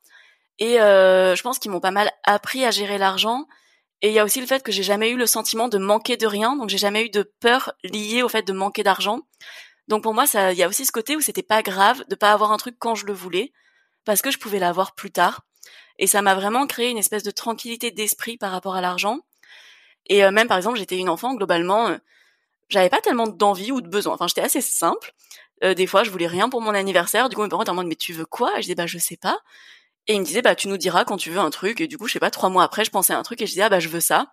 Et 0.60 0.80
euh, 0.80 1.34
je 1.34 1.42
pense 1.42 1.58
qu'ils 1.58 1.70
m'ont 1.72 1.80
pas 1.80 1.90
mal 1.90 2.10
appris 2.24 2.64
à 2.64 2.70
gérer 2.70 2.98
l'argent. 2.98 3.46
Et 4.02 4.08
il 4.08 4.14
y 4.14 4.18
a 4.18 4.24
aussi 4.24 4.40
le 4.40 4.46
fait 4.46 4.62
que 4.62 4.72
j'ai 4.72 4.82
jamais 4.82 5.10
eu 5.10 5.16
le 5.16 5.26
sentiment 5.26 5.68
de 5.68 5.78
manquer 5.78 6.16
de 6.16 6.26
rien, 6.26 6.56
donc 6.56 6.70
j'ai 6.70 6.78
jamais 6.78 7.04
eu 7.04 7.10
de 7.10 7.22
peur 7.40 7.72
liée 7.84 8.22
au 8.22 8.28
fait 8.28 8.42
de 8.42 8.52
manquer 8.52 8.82
d'argent. 8.82 9.20
Donc 9.88 10.02
pour 10.02 10.14
moi, 10.14 10.24
il 10.34 10.56
y 10.56 10.62
a 10.62 10.68
aussi 10.68 10.86
ce 10.86 10.92
côté 10.92 11.16
où 11.16 11.20
c'était 11.20 11.42
pas 11.42 11.62
grave 11.62 12.04
de 12.08 12.14
pas 12.14 12.32
avoir 12.32 12.52
un 12.52 12.56
truc 12.56 12.76
quand 12.78 12.94
je 12.94 13.06
le 13.06 13.12
voulais, 13.12 13.52
parce 14.04 14.22
que 14.22 14.30
je 14.30 14.38
pouvais 14.38 14.58
l'avoir 14.58 14.94
plus 14.94 15.10
tard. 15.10 15.42
Et 15.98 16.06
ça 16.06 16.22
m'a 16.22 16.34
vraiment 16.34 16.66
créé 16.66 16.90
une 16.90 16.98
espèce 16.98 17.22
de 17.22 17.30
tranquillité 17.30 17.90
d'esprit 17.90 18.38
par 18.38 18.52
rapport 18.52 18.74
à 18.74 18.80
l'argent. 18.80 19.20
Et 20.06 20.24
euh, 20.24 20.30
même 20.30 20.48
par 20.48 20.56
exemple, 20.56 20.78
j'étais 20.78 20.96
une 20.96 21.10
enfant 21.10 21.34
globalement, 21.34 21.88
euh, 21.88 21.98
j'avais 22.70 22.88
pas 22.88 23.00
tellement 23.00 23.26
d'envie 23.26 23.70
ou 23.70 23.82
de 23.82 23.88
besoin. 23.88 24.14
Enfin, 24.14 24.26
j'étais 24.26 24.40
assez 24.40 24.62
simple. 24.62 25.12
Euh, 25.62 25.74
des 25.74 25.86
fois, 25.86 26.04
je 26.04 26.10
voulais 26.10 26.26
rien 26.26 26.48
pour 26.48 26.62
mon 26.62 26.74
anniversaire. 26.74 27.28
Du 27.28 27.36
coup, 27.36 27.42
mes 27.42 27.48
parents 27.48 27.64
en 27.64 27.74
mode 27.74 27.86
mais 27.86 27.96
tu 27.96 28.14
veux 28.14 28.24
quoi? 28.24 28.52
Et 28.52 28.56
je 28.56 28.62
disais 28.62 28.74
bah 28.74 28.86
je 28.86 28.96
sais 28.96 29.18
pas. 29.18 29.38
Et 30.06 30.14
ils 30.14 30.20
me 30.20 30.24
disaient 30.24 30.42
bah 30.42 30.54
tu 30.54 30.68
nous 30.68 30.76
diras 30.76 31.04
quand 31.04 31.16
tu 31.16 31.30
veux 31.30 31.38
un 31.38 31.50
truc. 31.50 31.80
Et 31.80 31.86
du 31.88 31.98
coup, 31.98 32.06
je 32.08 32.14
sais 32.14 32.20
pas, 32.20 32.30
trois 32.30 32.48
mois 32.48 32.64
après, 32.64 32.84
je 32.84 32.90
pensais 32.90 33.12
à 33.12 33.18
un 33.18 33.22
truc 33.22 33.40
et 33.42 33.46
je 33.46 33.52
disais 33.52 33.62
ah 33.62 33.68
bah 33.68 33.80
je 33.80 33.88
veux 33.88 34.00
ça. 34.00 34.32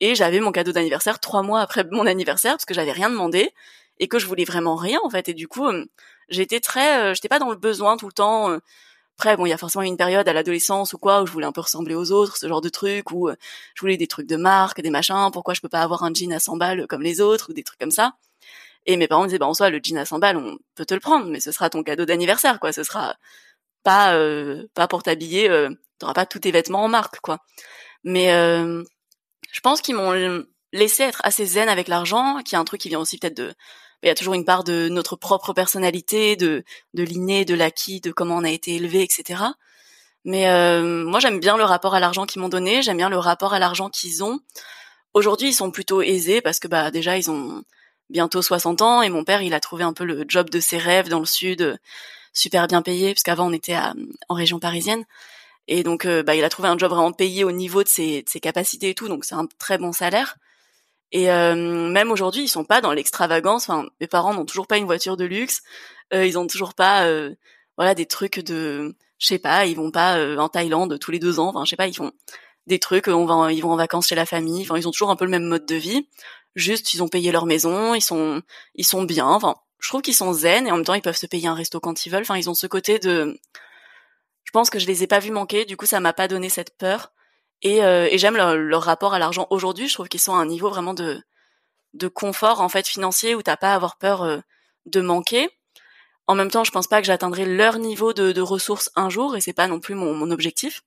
Et 0.00 0.14
j'avais 0.14 0.40
mon 0.40 0.52
cadeau 0.52 0.72
d'anniversaire 0.72 1.20
trois 1.20 1.42
mois 1.42 1.60
après 1.60 1.84
mon 1.90 2.06
anniversaire 2.06 2.52
parce 2.52 2.64
que 2.64 2.74
j'avais 2.74 2.92
rien 2.92 3.10
demandé 3.10 3.50
et 3.98 4.08
que 4.08 4.18
je 4.18 4.26
voulais 4.26 4.44
vraiment 4.44 4.76
rien 4.76 4.98
en 5.04 5.10
fait. 5.10 5.28
Et 5.28 5.34
du 5.34 5.48
coup, 5.48 5.68
j'étais 6.28 6.60
très, 6.60 7.14
j'étais 7.14 7.28
pas 7.28 7.38
dans 7.38 7.50
le 7.50 7.56
besoin 7.56 7.96
tout 7.96 8.06
le 8.06 8.12
temps. 8.12 8.58
Après, 9.18 9.36
bon, 9.36 9.46
il 9.46 9.50
y 9.50 9.52
a 9.52 9.58
forcément 9.58 9.82
une 9.82 9.96
période 9.96 10.28
à 10.28 10.32
l'adolescence 10.32 10.94
ou 10.94 10.98
quoi 10.98 11.22
où 11.22 11.26
je 11.26 11.32
voulais 11.32 11.46
un 11.46 11.52
peu 11.52 11.60
ressembler 11.60 11.94
aux 11.94 12.10
autres, 12.10 12.36
ce 12.36 12.48
genre 12.48 12.60
de 12.60 12.68
trucs, 12.68 13.12
où 13.12 13.28
euh, 13.28 13.36
je 13.74 13.80
voulais 13.80 13.96
des 13.96 14.08
trucs 14.08 14.26
de 14.26 14.36
marque, 14.36 14.80
des 14.80 14.90
machins, 14.90 15.30
pourquoi 15.32 15.54
je 15.54 15.60
peux 15.60 15.68
pas 15.68 15.82
avoir 15.82 16.02
un 16.02 16.12
jean 16.12 16.32
à 16.32 16.40
100 16.40 16.56
balles 16.56 16.86
comme 16.88 17.02
les 17.02 17.20
autres, 17.20 17.50
ou 17.50 17.52
des 17.52 17.62
trucs 17.62 17.78
comme 17.78 17.90
ça. 17.92 18.14
Et 18.86 18.96
mes 18.96 19.06
parents 19.08 19.22
me 19.22 19.28
disaient, 19.28 19.38
bah 19.38 19.46
en 19.46 19.54
soi, 19.54 19.70
le 19.70 19.80
jean 19.82 19.98
à 19.98 20.04
100 20.06 20.18
balles, 20.18 20.36
on 20.38 20.58
peut 20.74 20.84
te 20.86 20.94
le 20.94 21.00
prendre, 21.00 21.26
mais 21.28 21.40
ce 21.40 21.52
sera 21.52 21.70
ton 21.70 21.82
cadeau 21.84 22.04
d'anniversaire, 22.04 22.58
quoi. 22.58 22.72
Ce 22.72 22.82
sera 22.84 23.16
pas 23.84 24.14
euh, 24.14 24.66
pas 24.74 24.88
pour 24.88 25.02
t'habiller, 25.02 25.48
euh, 25.50 25.70
t'auras 25.98 26.14
pas 26.14 26.26
tous 26.26 26.40
tes 26.40 26.52
vêtements 26.52 26.84
en 26.84 26.88
marque, 26.88 27.20
quoi. 27.20 27.38
Mais 28.04 28.32
euh, 28.32 28.82
je 29.52 29.60
pense 29.60 29.80
qu'ils 29.82 29.94
m'ont 29.96 30.44
laissé 30.72 31.04
être 31.04 31.20
assez 31.24 31.44
zen 31.46 31.68
avec 31.68 31.88
l'argent, 31.88 32.40
qui 32.44 32.54
est 32.54 32.58
un 32.58 32.64
truc 32.64 32.80
qui 32.80 32.88
vient 32.88 33.00
aussi 33.00 33.18
peut-être 33.18 33.36
de 33.36 33.52
il 34.02 34.08
y 34.08 34.10
a 34.10 34.14
toujours 34.16 34.34
une 34.34 34.44
part 34.44 34.64
de 34.64 34.88
notre 34.88 35.16
propre 35.16 35.52
personnalité, 35.52 36.36
de 36.36 36.64
de 36.94 37.02
l'inné, 37.04 37.44
de 37.44 37.54
l'acquis, 37.54 38.00
de 38.00 38.12
comment 38.12 38.36
on 38.36 38.44
a 38.44 38.50
été 38.50 38.74
élevé, 38.74 39.02
etc. 39.02 39.44
Mais 40.24 40.48
euh, 40.48 41.04
moi, 41.04 41.20
j'aime 41.20 41.40
bien 41.40 41.56
le 41.56 41.64
rapport 41.64 41.94
à 41.94 42.00
l'argent 42.00 42.26
qu'ils 42.26 42.42
m'ont 42.42 42.48
donné. 42.48 42.82
J'aime 42.82 42.96
bien 42.96 43.08
le 43.10 43.18
rapport 43.18 43.54
à 43.54 43.58
l'argent 43.58 43.90
qu'ils 43.90 44.22
ont. 44.24 44.40
Aujourd'hui, 45.14 45.48
ils 45.48 45.54
sont 45.54 45.70
plutôt 45.70 46.02
aisés 46.02 46.40
parce 46.40 46.58
que 46.58 46.68
bah 46.68 46.90
déjà 46.90 47.18
ils 47.18 47.30
ont 47.30 47.62
bientôt 48.10 48.42
60 48.42 48.82
ans 48.82 49.02
et 49.02 49.08
mon 49.10 49.24
père, 49.24 49.42
il 49.42 49.54
a 49.54 49.60
trouvé 49.60 49.84
un 49.84 49.92
peu 49.92 50.04
le 50.04 50.24
job 50.28 50.50
de 50.50 50.60
ses 50.60 50.78
rêves 50.78 51.08
dans 51.08 51.18
le 51.20 51.26
sud, 51.26 51.78
super 52.32 52.66
bien 52.66 52.82
payé 52.82 53.14
parce 53.14 53.22
qu'avant 53.22 53.48
on 53.48 53.52
était 53.52 53.74
à, 53.74 53.94
en 54.28 54.34
région 54.34 54.58
parisienne. 54.58 55.04
Et 55.68 55.84
donc, 55.84 56.06
euh, 56.06 56.22
bah, 56.24 56.34
il 56.34 56.42
a 56.44 56.48
trouvé 56.48 56.68
un 56.68 56.76
job 56.76 56.90
vraiment 56.90 57.12
payé 57.12 57.44
au 57.44 57.52
niveau 57.52 57.84
de 57.84 57.88
ses, 57.88 58.22
de 58.22 58.28
ses 58.28 58.40
capacités 58.40 58.90
et 58.90 58.94
tout, 58.94 59.08
donc 59.08 59.24
c'est 59.24 59.36
un 59.36 59.46
très 59.58 59.78
bon 59.78 59.92
salaire. 59.92 60.36
Et 61.12 61.30
euh, 61.30 61.54
même 61.90 62.10
aujourd'hui, 62.10 62.44
ils 62.44 62.48
sont 62.48 62.64
pas 62.64 62.80
dans 62.80 62.92
l'extravagance. 62.92 63.68
Enfin, 63.68 63.88
mes 64.00 64.06
parents 64.06 64.34
n'ont 64.34 64.46
toujours 64.46 64.66
pas 64.66 64.78
une 64.78 64.86
voiture 64.86 65.16
de 65.16 65.24
luxe. 65.24 65.62
Euh, 66.14 66.26
ils 66.26 66.38
ont 66.38 66.46
toujours 66.46 66.74
pas, 66.74 67.04
euh, 67.04 67.34
voilà, 67.76 67.94
des 67.94 68.06
trucs 68.06 68.40
de, 68.40 68.94
je 69.18 69.26
sais 69.26 69.38
pas, 69.38 69.66
ils 69.66 69.76
vont 69.76 69.90
pas 69.90 70.16
euh, 70.16 70.38
en 70.38 70.48
Thaïlande 70.48 70.98
tous 70.98 71.10
les 71.10 71.18
deux 71.18 71.38
ans. 71.38 71.48
Enfin, 71.48 71.64
je 71.64 71.70
sais 71.70 71.76
pas, 71.76 71.86
ils 71.86 71.94
font 71.94 72.12
des 72.66 72.78
trucs. 72.78 73.08
On 73.08 73.26
va, 73.26 73.52
ils 73.52 73.60
vont 73.60 73.72
en 73.72 73.76
vacances 73.76 74.08
chez 74.08 74.14
la 74.14 74.26
famille. 74.26 74.62
Enfin, 74.62 74.78
ils 74.78 74.88
ont 74.88 74.90
toujours 74.90 75.10
un 75.10 75.16
peu 75.16 75.26
le 75.26 75.30
même 75.30 75.44
mode 75.44 75.66
de 75.66 75.76
vie. 75.76 76.08
Juste, 76.56 76.94
ils 76.94 77.02
ont 77.02 77.08
payé 77.08 77.30
leur 77.30 77.46
maison. 77.46 77.94
Ils 77.94 78.00
sont, 78.02 78.42
ils 78.74 78.86
sont 78.86 79.02
bien. 79.04 79.26
Enfin, 79.26 79.56
je 79.82 79.88
trouve 79.88 80.00
qu'ils 80.00 80.14
sont 80.14 80.32
zen 80.32 80.66
et 80.66 80.70
en 80.70 80.76
même 80.76 80.84
temps, 80.84 80.94
ils 80.94 81.02
peuvent 81.02 81.16
se 81.16 81.26
payer 81.26 81.48
un 81.48 81.54
resto 81.54 81.80
quand 81.80 82.06
ils 82.06 82.10
veulent. 82.10 82.22
Enfin, 82.22 82.38
ils 82.38 82.48
ont 82.48 82.54
ce 82.54 82.68
côté 82.68 83.00
de, 83.00 83.36
je 84.44 84.50
pense 84.52 84.70
que 84.70 84.78
je 84.78 84.86
les 84.86 85.02
ai 85.02 85.08
pas 85.08 85.18
vus 85.18 85.32
manquer. 85.32 85.64
Du 85.64 85.76
coup, 85.76 85.86
ça 85.86 85.98
m'a 85.98 86.12
pas 86.12 86.28
donné 86.28 86.48
cette 86.48 86.78
peur. 86.78 87.12
Et, 87.62 87.82
euh, 87.84 88.06
et 88.08 88.16
j'aime 88.16 88.36
leur, 88.36 88.82
rapport 88.82 89.12
à 89.12 89.18
l'argent 89.18 89.48
aujourd'hui. 89.50 89.88
Je 89.88 89.94
trouve 89.94 90.08
qu'ils 90.08 90.20
sont 90.20 90.34
à 90.34 90.38
un 90.38 90.46
niveau 90.46 90.70
vraiment 90.70 90.94
de, 90.94 91.20
de 91.94 92.06
confort 92.06 92.60
en 92.60 92.68
fait 92.68 92.86
financier 92.86 93.34
où 93.34 93.42
t'as 93.42 93.56
pas 93.56 93.72
à 93.72 93.74
avoir 93.74 93.98
peur 93.98 94.22
euh, 94.22 94.38
de 94.86 95.00
manquer. 95.00 95.50
En 96.28 96.36
même 96.36 96.50
temps, 96.50 96.62
je 96.62 96.70
pense 96.70 96.86
pas 96.86 97.00
que 97.00 97.06
j'atteindrai 97.06 97.44
leur 97.44 97.78
niveau 97.78 98.12
de, 98.12 98.40
ressources 98.40 98.90
un 98.94 99.10
jour 99.10 99.36
et 99.36 99.40
c'est 99.40 99.52
pas 99.52 99.66
non 99.66 99.80
plus 99.80 99.96
mon, 99.96 100.14
mon 100.14 100.30
objectif. 100.30 100.82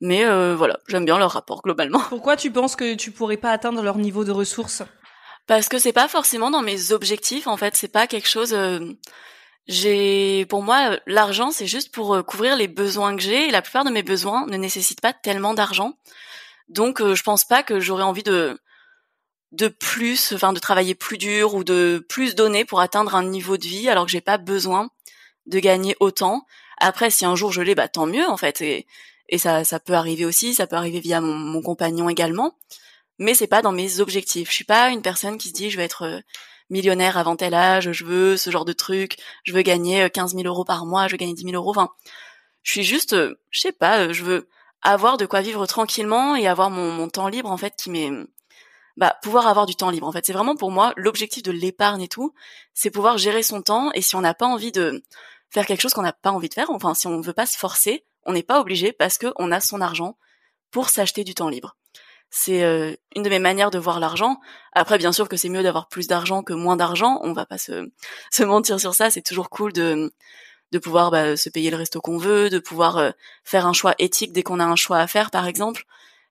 Mais 0.00 0.24
euh, 0.24 0.56
voilà, 0.56 0.80
j'aime 0.88 1.04
bien 1.04 1.18
leur 1.18 1.30
rapport 1.30 1.62
globalement. 1.62 2.00
Pourquoi 2.08 2.36
tu 2.36 2.50
penses 2.50 2.74
que 2.74 2.96
tu 2.96 3.12
pourrais 3.12 3.36
pas 3.36 3.52
atteindre 3.52 3.82
leur 3.82 3.98
niveau 3.98 4.24
de 4.24 4.32
ressources? 4.32 4.82
Parce 5.46 5.68
que 5.68 5.78
c'est 5.78 5.92
pas 5.92 6.08
forcément 6.08 6.50
dans 6.50 6.62
mes 6.62 6.92
objectifs 6.92 7.46
en 7.46 7.56
fait. 7.56 7.76
C'est 7.76 7.88
pas 7.88 8.06
quelque 8.06 8.28
chose. 8.28 8.54
J'ai, 9.70 10.46
pour 10.46 10.62
moi, 10.62 10.98
l'argent, 11.06 11.52
c'est 11.52 11.68
juste 11.68 11.92
pour 11.92 12.14
euh, 12.14 12.22
couvrir 12.24 12.56
les 12.56 12.66
besoins 12.66 13.14
que 13.14 13.22
j'ai. 13.22 13.46
Et 13.48 13.50
la 13.52 13.62
plupart 13.62 13.84
de 13.84 13.90
mes 13.90 14.02
besoins 14.02 14.44
ne 14.46 14.56
nécessitent 14.56 15.00
pas 15.00 15.12
tellement 15.12 15.54
d'argent. 15.54 15.96
Donc, 16.68 17.00
euh, 17.00 17.14
je 17.14 17.22
pense 17.22 17.44
pas 17.44 17.62
que 17.62 17.78
j'aurais 17.78 18.02
envie 18.02 18.24
de 18.24 18.58
de 19.52 19.68
plus, 19.68 20.32
enfin, 20.32 20.52
de 20.52 20.60
travailler 20.60 20.94
plus 20.94 21.18
dur 21.18 21.54
ou 21.54 21.64
de 21.64 22.04
plus 22.08 22.36
donner 22.36 22.64
pour 22.64 22.80
atteindre 22.80 23.16
un 23.16 23.24
niveau 23.24 23.56
de 23.56 23.66
vie, 23.66 23.88
alors 23.88 24.06
que 24.06 24.10
j'ai 24.12 24.20
pas 24.20 24.38
besoin 24.38 24.90
de 25.46 25.58
gagner 25.58 25.96
autant. 26.00 26.46
Après, 26.78 27.10
si 27.10 27.24
un 27.24 27.34
jour 27.34 27.52
je 27.52 27.60
l'ai, 27.62 27.74
bah 27.74 27.88
tant 27.88 28.06
mieux 28.06 28.28
en 28.28 28.36
fait. 28.36 28.60
Et, 28.62 28.86
et 29.28 29.38
ça, 29.38 29.64
ça 29.64 29.80
peut 29.80 29.94
arriver 29.94 30.24
aussi. 30.24 30.54
Ça 30.54 30.66
peut 30.66 30.76
arriver 30.76 31.00
via 31.00 31.20
mon, 31.20 31.34
mon 31.34 31.62
compagnon 31.62 32.08
également. 32.08 32.56
Mais 33.20 33.34
c'est 33.34 33.46
pas 33.46 33.62
dans 33.62 33.70
mes 33.70 34.00
objectifs. 34.00 34.48
Je 34.48 34.54
suis 34.54 34.64
pas 34.64 34.90
une 34.90 35.02
personne 35.02 35.38
qui 35.38 35.50
se 35.50 35.54
dit 35.54 35.70
je 35.70 35.76
vais 35.76 35.84
être 35.84 36.02
euh, 36.02 36.20
millionnaire 36.70 37.18
avant 37.18 37.36
tel 37.36 37.54
âge, 37.54 37.92
je 37.92 38.04
veux 38.04 38.36
ce 38.36 38.50
genre 38.50 38.64
de 38.64 38.72
truc, 38.72 39.18
je 39.44 39.52
veux 39.52 39.62
gagner 39.62 40.10
15 40.10 40.34
euh, 40.34 40.38
000 40.38 40.48
euros 40.48 40.64
par 40.64 40.86
mois, 40.86 41.06
je 41.06 41.12
veux 41.12 41.18
gagner 41.18 41.34
10 41.34 41.44
000 41.44 41.54
euros. 41.54 41.70
Enfin, 41.70 41.90
je 42.62 42.72
suis 42.72 42.82
juste, 42.82 43.12
euh, 43.12 43.38
je 43.50 43.60
sais 43.60 43.72
pas, 43.72 44.12
je 44.12 44.24
veux 44.24 44.48
avoir 44.82 45.16
de 45.18 45.26
quoi 45.26 45.40
vivre 45.40 45.66
tranquillement 45.66 46.36
et 46.36 46.46
avoir 46.46 46.70
mon, 46.70 47.08
temps 47.08 47.28
libre 47.28 47.50
en 47.50 47.56
fait 47.56 47.74
qui 47.76 47.90
m'est 47.90 48.10
bah 48.96 49.16
pouvoir 49.22 49.46
avoir 49.46 49.66
du 49.66 49.76
temps 49.76 49.90
libre 49.90 50.06
en 50.06 50.12
fait 50.12 50.26
c'est 50.26 50.32
vraiment 50.32 50.56
pour 50.56 50.70
moi 50.70 50.92
l'objectif 50.96 51.42
de 51.42 51.52
l'épargne 51.52 52.02
et 52.02 52.08
tout 52.08 52.34
c'est 52.74 52.90
pouvoir 52.90 53.18
gérer 53.18 53.42
son 53.42 53.62
temps 53.62 53.90
et 53.92 54.02
si 54.02 54.16
on 54.16 54.20
n'a 54.20 54.34
pas 54.34 54.46
envie 54.46 54.72
de 54.72 55.02
faire 55.50 55.66
quelque 55.66 55.80
chose 55.80 55.94
qu'on 55.94 56.02
n'a 56.02 56.12
pas 56.12 56.30
envie 56.30 56.48
de 56.48 56.54
faire 56.54 56.70
enfin 56.70 56.94
si 56.94 57.06
on 57.06 57.20
veut 57.20 57.32
pas 57.32 57.46
se 57.46 57.56
forcer 57.56 58.04
on 58.24 58.32
n'est 58.32 58.42
pas 58.42 58.60
obligé 58.60 58.92
parce 58.92 59.18
que 59.18 59.32
on 59.36 59.52
a 59.52 59.60
son 59.60 59.80
argent 59.80 60.16
pour 60.70 60.88
s'acheter 60.88 61.24
du 61.24 61.34
temps 61.34 61.48
libre 61.48 61.76
c'est 62.30 62.62
euh, 62.62 62.94
une 63.16 63.24
de 63.24 63.28
mes 63.28 63.40
manières 63.40 63.70
de 63.70 63.78
voir 63.78 63.98
l'argent. 63.98 64.40
Après, 64.72 64.98
bien 64.98 65.12
sûr 65.12 65.28
que 65.28 65.36
c'est 65.36 65.48
mieux 65.48 65.64
d'avoir 65.64 65.88
plus 65.88 66.06
d'argent 66.06 66.42
que 66.42 66.52
moins 66.52 66.76
d'argent. 66.76 67.18
On 67.22 67.32
va 67.32 67.44
pas 67.44 67.58
se, 67.58 67.90
se 68.30 68.42
mentir 68.44 68.78
sur 68.80 68.94
ça. 68.94 69.10
C'est 69.10 69.22
toujours 69.22 69.50
cool 69.50 69.72
de 69.72 70.12
de 70.72 70.78
pouvoir 70.78 71.10
bah, 71.10 71.36
se 71.36 71.50
payer 71.50 71.68
le 71.72 71.76
resto 71.76 72.00
qu'on 72.00 72.16
veut, 72.16 72.48
de 72.48 72.60
pouvoir 72.60 72.96
euh, 72.96 73.10
faire 73.42 73.66
un 73.66 73.72
choix 73.72 73.96
éthique 73.98 74.32
dès 74.32 74.44
qu'on 74.44 74.60
a 74.60 74.64
un 74.64 74.76
choix 74.76 74.98
à 74.98 75.08
faire, 75.08 75.32
par 75.32 75.48
exemple. 75.48 75.82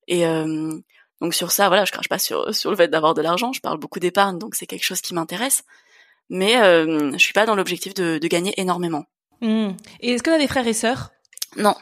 Et 0.08 0.26
euh, 0.26 0.72
donc 1.20 1.34
sur 1.34 1.52
ça, 1.52 1.68
voilà, 1.68 1.84
je 1.84 1.92
crache 1.92 2.08
pas 2.08 2.20
sur 2.20 2.56
sur 2.56 2.72
le 2.72 2.78
fait 2.78 2.88
d'avoir 2.88 3.14
de 3.14 3.22
l'argent. 3.22 3.52
Je 3.52 3.60
parle 3.60 3.80
beaucoup 3.80 4.00
d'épargne, 4.00 4.40
donc 4.40 4.56
c'est 4.56 4.66
quelque 4.66 4.86
chose 4.86 5.02
qui 5.02 5.14
m'intéresse. 5.14 5.64
Mais 6.30 6.54
je 6.54 7.18
suis 7.18 7.34
pas 7.34 7.48
dans 7.48 7.56
l'objectif 7.56 7.96
de, 7.96 8.20
de 8.20 8.28
gagner 8.28 8.54
énormément. 8.62 9.06
Mmh. 9.42 9.70
Et 10.00 10.12
est-ce 10.12 10.22
que 10.22 10.30
tu 10.30 10.36
as 10.36 10.38
des 10.38 10.48
frères 10.48 10.68
et 10.68 10.74
sœurs? 10.74 11.10
Non. 11.58 11.76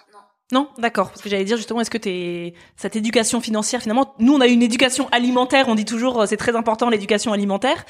Non, 0.53 0.69
d'accord. 0.77 1.10
Parce 1.10 1.21
que 1.21 1.27
j'allais 1.27 1.43
dire 1.43 1.57
justement, 1.57 1.81
est-ce 1.81 1.89
que 1.89 1.97
t'es 1.97 2.53
cette 2.77 2.95
éducation 2.95 3.41
financière 3.41 3.81
finalement, 3.81 4.15
nous 4.19 4.33
on 4.33 4.39
a 4.39 4.47
une 4.47 4.63
éducation 4.63 5.10
alimentaire. 5.12 5.67
On 5.67 5.75
dit 5.75 5.83
toujours 5.83 6.21
euh, 6.21 6.25
c'est 6.25 6.38
très 6.38 6.55
important 6.55 6.89
l'éducation 6.89 7.33
alimentaire. 7.33 7.86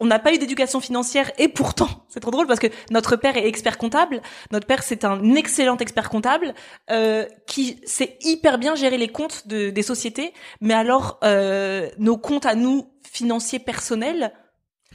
On 0.00 0.06
n'a 0.06 0.18
pas 0.18 0.32
eu 0.32 0.38
d'éducation 0.38 0.80
financière 0.80 1.30
et 1.36 1.48
pourtant 1.48 1.88
c'est 2.08 2.20
trop 2.20 2.30
drôle 2.30 2.46
parce 2.46 2.60
que 2.60 2.68
notre 2.90 3.16
père 3.16 3.36
est 3.36 3.46
expert 3.46 3.76
comptable. 3.76 4.22
Notre 4.52 4.66
père 4.66 4.82
c'est 4.82 5.04
un 5.04 5.34
excellent 5.34 5.76
expert 5.76 6.08
comptable 6.08 6.54
euh, 6.90 7.26
qui 7.46 7.78
sait 7.84 8.16
hyper 8.22 8.56
bien 8.56 8.74
gérer 8.74 8.96
les 8.96 9.08
comptes 9.08 9.46
de, 9.46 9.68
des 9.68 9.82
sociétés. 9.82 10.32
Mais 10.62 10.74
alors 10.74 11.18
euh, 11.24 11.90
nos 11.98 12.16
comptes 12.16 12.46
à 12.46 12.54
nous 12.54 12.90
financiers 13.02 13.58
personnels, 13.58 14.32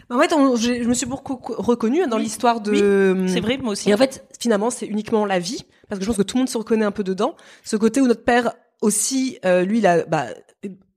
en 0.09 0.19
fait, 0.19 0.29
je 0.31 0.87
me 0.87 0.93
suis 0.93 1.05
beaucoup 1.05 1.39
reconnue 1.41 2.05
dans 2.07 2.17
l'histoire 2.17 2.61
de. 2.61 3.15
Oui, 3.15 3.29
c'est 3.29 3.39
vrai, 3.39 3.57
moi 3.57 3.71
aussi. 3.71 3.89
Et 3.89 3.93
en 3.93 3.97
fait, 3.97 4.25
finalement, 4.39 4.69
c'est 4.69 4.85
uniquement 4.85 5.25
la 5.25 5.39
vie, 5.39 5.63
parce 5.87 5.99
que 5.99 6.05
je 6.05 6.09
pense 6.09 6.17
que 6.17 6.23
tout 6.23 6.35
le 6.35 6.41
monde 6.41 6.49
se 6.49 6.57
reconnaît 6.57 6.85
un 6.85 6.91
peu 6.91 7.03
dedans. 7.03 7.35
Ce 7.63 7.75
côté 7.75 8.01
où 8.01 8.07
notre 8.07 8.23
père 8.23 8.53
aussi, 8.81 9.39
euh, 9.45 9.63
lui, 9.63 9.79
il 9.79 9.87
a, 9.87 10.05
bah, 10.05 10.27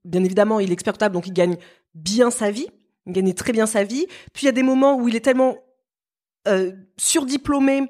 bien 0.03 0.23
évidemment, 0.23 0.59
il 0.59 0.69
est 0.69 0.73
expert 0.73 0.93
comptable, 0.93 1.13
donc 1.13 1.27
il 1.27 1.33
gagne 1.33 1.57
bien 1.95 2.31
sa 2.31 2.51
vie, 2.51 2.67
il 3.05 3.13
gagne 3.13 3.33
très 3.33 3.53
bien 3.53 3.65
sa 3.65 3.83
vie. 3.83 4.07
Puis 4.33 4.43
il 4.43 4.45
y 4.45 4.49
a 4.49 4.53
des 4.53 4.63
moments 4.63 4.97
où 4.97 5.07
il 5.07 5.15
est 5.15 5.21
tellement 5.21 5.57
euh, 6.47 6.71
surdiplômé 6.97 7.83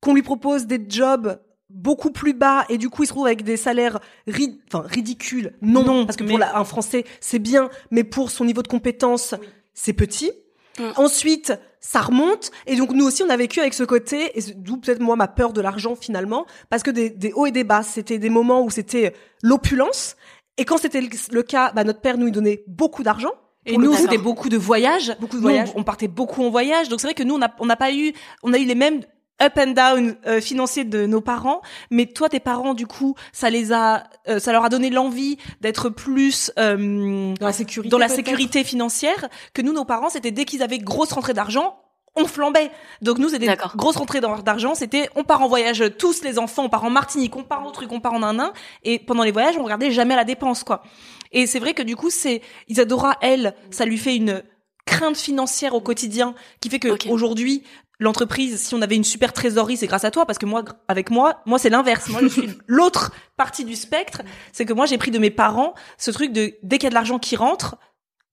qu'on 0.00 0.14
lui 0.14 0.22
propose 0.22 0.66
des 0.66 0.84
jobs 0.88 1.40
beaucoup 1.70 2.10
plus 2.10 2.34
bas 2.34 2.66
et 2.68 2.76
du 2.76 2.90
coup 2.90 3.02
il 3.02 3.06
se 3.06 3.12
trouve 3.12 3.24
avec 3.24 3.44
des 3.44 3.56
salaires 3.56 3.98
enfin 4.28 4.84
ridicules 4.86 5.54
non, 5.62 5.82
non 5.84 6.04
parce 6.04 6.18
que 6.18 6.24
pour 6.24 6.38
un 6.42 6.64
français 6.64 7.04
c'est 7.20 7.38
bien 7.38 7.70
mais 7.90 8.04
pour 8.04 8.30
son 8.30 8.44
niveau 8.44 8.60
de 8.60 8.68
compétence 8.68 9.34
c'est 9.72 9.94
petit 9.94 10.32
Mm. 10.78 10.82
Ensuite, 10.96 11.52
ça 11.80 12.00
remonte 12.00 12.50
et 12.66 12.76
donc 12.76 12.92
nous 12.92 13.04
aussi 13.04 13.22
on 13.22 13.28
a 13.28 13.36
vécu 13.36 13.60
avec 13.60 13.74
ce 13.74 13.82
côté 13.82 14.38
et 14.38 14.42
d'où 14.54 14.76
peut-être 14.76 15.00
moi 15.00 15.16
ma 15.16 15.26
peur 15.26 15.52
de 15.52 15.60
l'argent 15.60 15.96
finalement 15.96 16.46
parce 16.70 16.84
que 16.84 16.90
des, 16.90 17.32
hauts 17.34 17.46
et 17.46 17.50
des 17.50 17.64
bas 17.64 17.82
c'était 17.82 18.18
des 18.18 18.30
moments 18.30 18.62
où 18.62 18.70
c'était 18.70 19.14
l'opulence 19.42 20.16
Et 20.58 20.64
quand 20.64 20.78
c'était 20.78 21.00
le 21.00 21.42
cas, 21.42 21.72
bah, 21.72 21.82
notre 21.82 22.00
père 22.00 22.18
nous 22.18 22.30
donnait 22.30 22.62
beaucoup 22.66 23.02
d'argent. 23.02 23.32
Et 23.64 23.76
nous, 23.76 23.94
c'était 23.94 24.18
beaucoup 24.18 24.48
de 24.48 24.56
voyages. 24.56 25.14
Beaucoup 25.20 25.36
de 25.36 25.42
voyages. 25.42 25.70
on, 25.76 25.84
partait 25.84 26.08
beaucoup 26.08 26.42
en 26.42 26.50
voyage. 26.50 26.88
Donc 26.88 27.00
c'est 27.00 27.06
vrai 27.06 27.14
que 27.14 27.22
nous, 27.22 27.34
on 27.34 27.38
n'a 27.38 27.54
on 27.60 27.68
a 27.70 27.76
pas 27.76 27.92
eu, 27.92 28.12
on 28.42 28.52
a 28.52 28.58
eu 28.58 28.64
les 28.64 28.74
mêmes 28.74 29.02
up 29.40 29.58
and 29.58 29.72
down 29.72 30.16
euh, 30.26 30.40
financiers 30.40 30.84
de 30.84 31.06
nos 31.06 31.20
parents, 31.20 31.62
mais 31.90 32.06
toi 32.06 32.28
tes 32.28 32.40
parents 32.40 32.74
du 32.74 32.86
coup 32.86 33.14
ça 33.32 33.50
les 33.50 33.72
a 33.72 34.04
euh, 34.28 34.38
ça 34.38 34.52
leur 34.52 34.64
a 34.64 34.68
donné 34.68 34.90
l'envie 34.90 35.38
d'être 35.60 35.88
plus 35.88 36.50
euh, 36.58 37.34
dans 37.38 37.46
la 37.46 37.52
sécurité 37.52 37.90
dans 37.90 37.98
la 37.98 38.08
sécurité 38.08 38.64
financière 38.64 39.28
que 39.54 39.62
nous 39.62 39.72
nos 39.72 39.84
parents 39.84 40.10
c'était 40.10 40.30
dès 40.30 40.44
qu'ils 40.44 40.62
avaient 40.62 40.78
grosse 40.78 41.12
rentrée 41.12 41.34
d'argent 41.34 41.78
on 42.14 42.26
flambait. 42.26 42.70
Donc 43.00 43.18
nous, 43.18 43.30
c'était 43.30 43.56
grosse 43.74 43.96
rentrée 43.96 44.20
d'argent. 44.20 44.74
C'était, 44.74 45.08
on 45.16 45.24
part 45.24 45.42
en 45.42 45.48
voyage 45.48 45.82
tous 45.98 46.22
les 46.22 46.38
enfants, 46.38 46.64
on 46.64 46.68
part 46.68 46.84
en 46.84 46.90
Martinique, 46.90 47.34
on 47.36 47.42
part 47.42 47.62
en 47.62 47.70
truc, 47.70 47.90
on 47.90 48.00
part 48.00 48.12
en 48.12 48.22
un 48.22 48.38
un. 48.38 48.52
Et 48.82 48.98
pendant 48.98 49.22
les 49.22 49.32
voyages, 49.32 49.56
on 49.56 49.64
regardait 49.64 49.90
jamais 49.90 50.14
la 50.14 50.24
dépense, 50.24 50.62
quoi. 50.62 50.82
Et 51.32 51.46
c'est 51.46 51.58
vrai 51.58 51.72
que 51.72 51.82
du 51.82 51.96
coup, 51.96 52.10
c'est 52.10 52.42
Isadora, 52.68 53.16
elle, 53.22 53.54
ça 53.70 53.86
lui 53.86 53.96
fait 53.96 54.14
une 54.14 54.42
crainte 54.86 55.16
financière 55.16 55.74
au 55.74 55.80
quotidien 55.80 56.34
qui 56.60 56.68
fait 56.68 56.78
que 56.78 57.08
aujourd'hui 57.08 57.64
l'entreprise, 58.02 58.60
si 58.60 58.74
on 58.74 58.82
avait 58.82 58.96
une 58.96 59.04
super 59.04 59.32
trésorerie, 59.32 59.76
c'est 59.76 59.86
grâce 59.86 60.04
à 60.04 60.10
toi, 60.10 60.26
parce 60.26 60.38
que 60.38 60.46
moi, 60.46 60.64
avec 60.88 61.10
moi, 61.10 61.40
moi 61.46 61.58
c'est 61.58 61.70
l'inverse. 61.70 62.08
Moi, 62.08 62.20
je 62.22 62.28
suis 62.28 62.50
l'autre 62.66 63.12
partie 63.36 63.64
du 63.64 63.76
spectre. 63.76 64.22
C'est 64.52 64.64
que 64.64 64.72
moi, 64.72 64.86
j'ai 64.86 64.98
pris 64.98 65.10
de 65.10 65.18
mes 65.18 65.30
parents 65.30 65.74
ce 65.98 66.10
truc 66.10 66.32
de 66.32 66.54
dès 66.62 66.78
qu'il 66.78 66.84
y 66.84 66.88
a 66.88 66.90
de 66.90 66.94
l'argent 66.94 67.18
qui 67.18 67.36
rentre, 67.36 67.76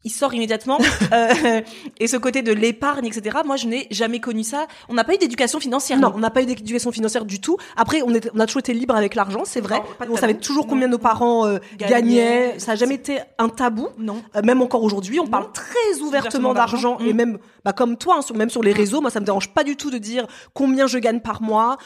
il 0.06 0.12
sort 0.12 0.34
immédiatement. 0.34 0.78
euh, 1.14 1.62
et 2.00 2.08
ce 2.08 2.18
côté 2.18 2.42
de 2.42 2.52
l'épargne, 2.52 3.06
etc. 3.06 3.40
Moi, 3.46 3.58
je 3.58 3.68
n'ai 3.68 3.88
jamais 3.92 4.20
connu 4.20 4.44
ça. 4.44 4.68
On 4.88 4.94
n'a 4.94 5.04
pas 5.04 5.16
eu 5.16 5.18
d'éducation 5.18 5.60
financière. 5.60 6.00
Non, 6.00 6.14
on 6.16 6.20
n'a 6.20 6.30
pas 6.30 6.42
eu 6.42 6.46
d'éducation 6.46 6.92
financière 6.92 7.26
du 7.26 7.42
tout. 7.42 7.58
Après, 7.76 8.02
on, 8.02 8.14
était, 8.14 8.30
on 8.34 8.40
a 8.40 8.46
toujours 8.46 8.62
été 8.62 8.74
libre 8.74 8.96
avec 8.96 9.16
l'argent, 9.16 9.44
c'est 9.46 9.62
vrai. 9.62 9.82
on 10.10 10.16
savait 10.16 10.36
toujours 10.36 10.68
combien 10.68 10.88
nos 10.88 10.98
parents 10.98 11.46
euh, 11.46 11.60
gagnaient. 11.78 12.58
Ça 12.60 12.72
n'a 12.72 12.76
jamais 12.76 12.96
été 12.96 13.20
un 13.38 13.50
tabou. 13.50 13.90
Non. 13.98 14.22
Euh, 14.36 14.42
même 14.44 14.62
encore 14.62 14.84
aujourd'hui, 14.84 15.20
on 15.20 15.28
parle 15.28 15.52
très 15.52 16.00
ouvertement 16.02 16.54
d'argent 16.54 16.98
et 17.00 17.14
mm. 17.14 17.18
même, 17.18 17.38
bah, 17.66 17.74
comme 17.74 17.98
toi, 17.98 18.18
hein, 18.18 18.22
sur, 18.22 18.36
même 18.36 18.50
sur 18.50 18.64
les 18.64 18.74
réseaux, 18.74 19.02
moi, 19.02 19.10
ça 19.10 19.20
me 19.20 19.26
dérange 19.26 19.50
pas 19.54 19.64
du 19.64 19.76
tout 19.76 19.92
de 19.92 19.98
dire 19.98 20.28
combien 20.54 20.88
je 20.88 20.98
gagne 20.98 21.20
par 21.20 21.42
mois. 21.42 21.78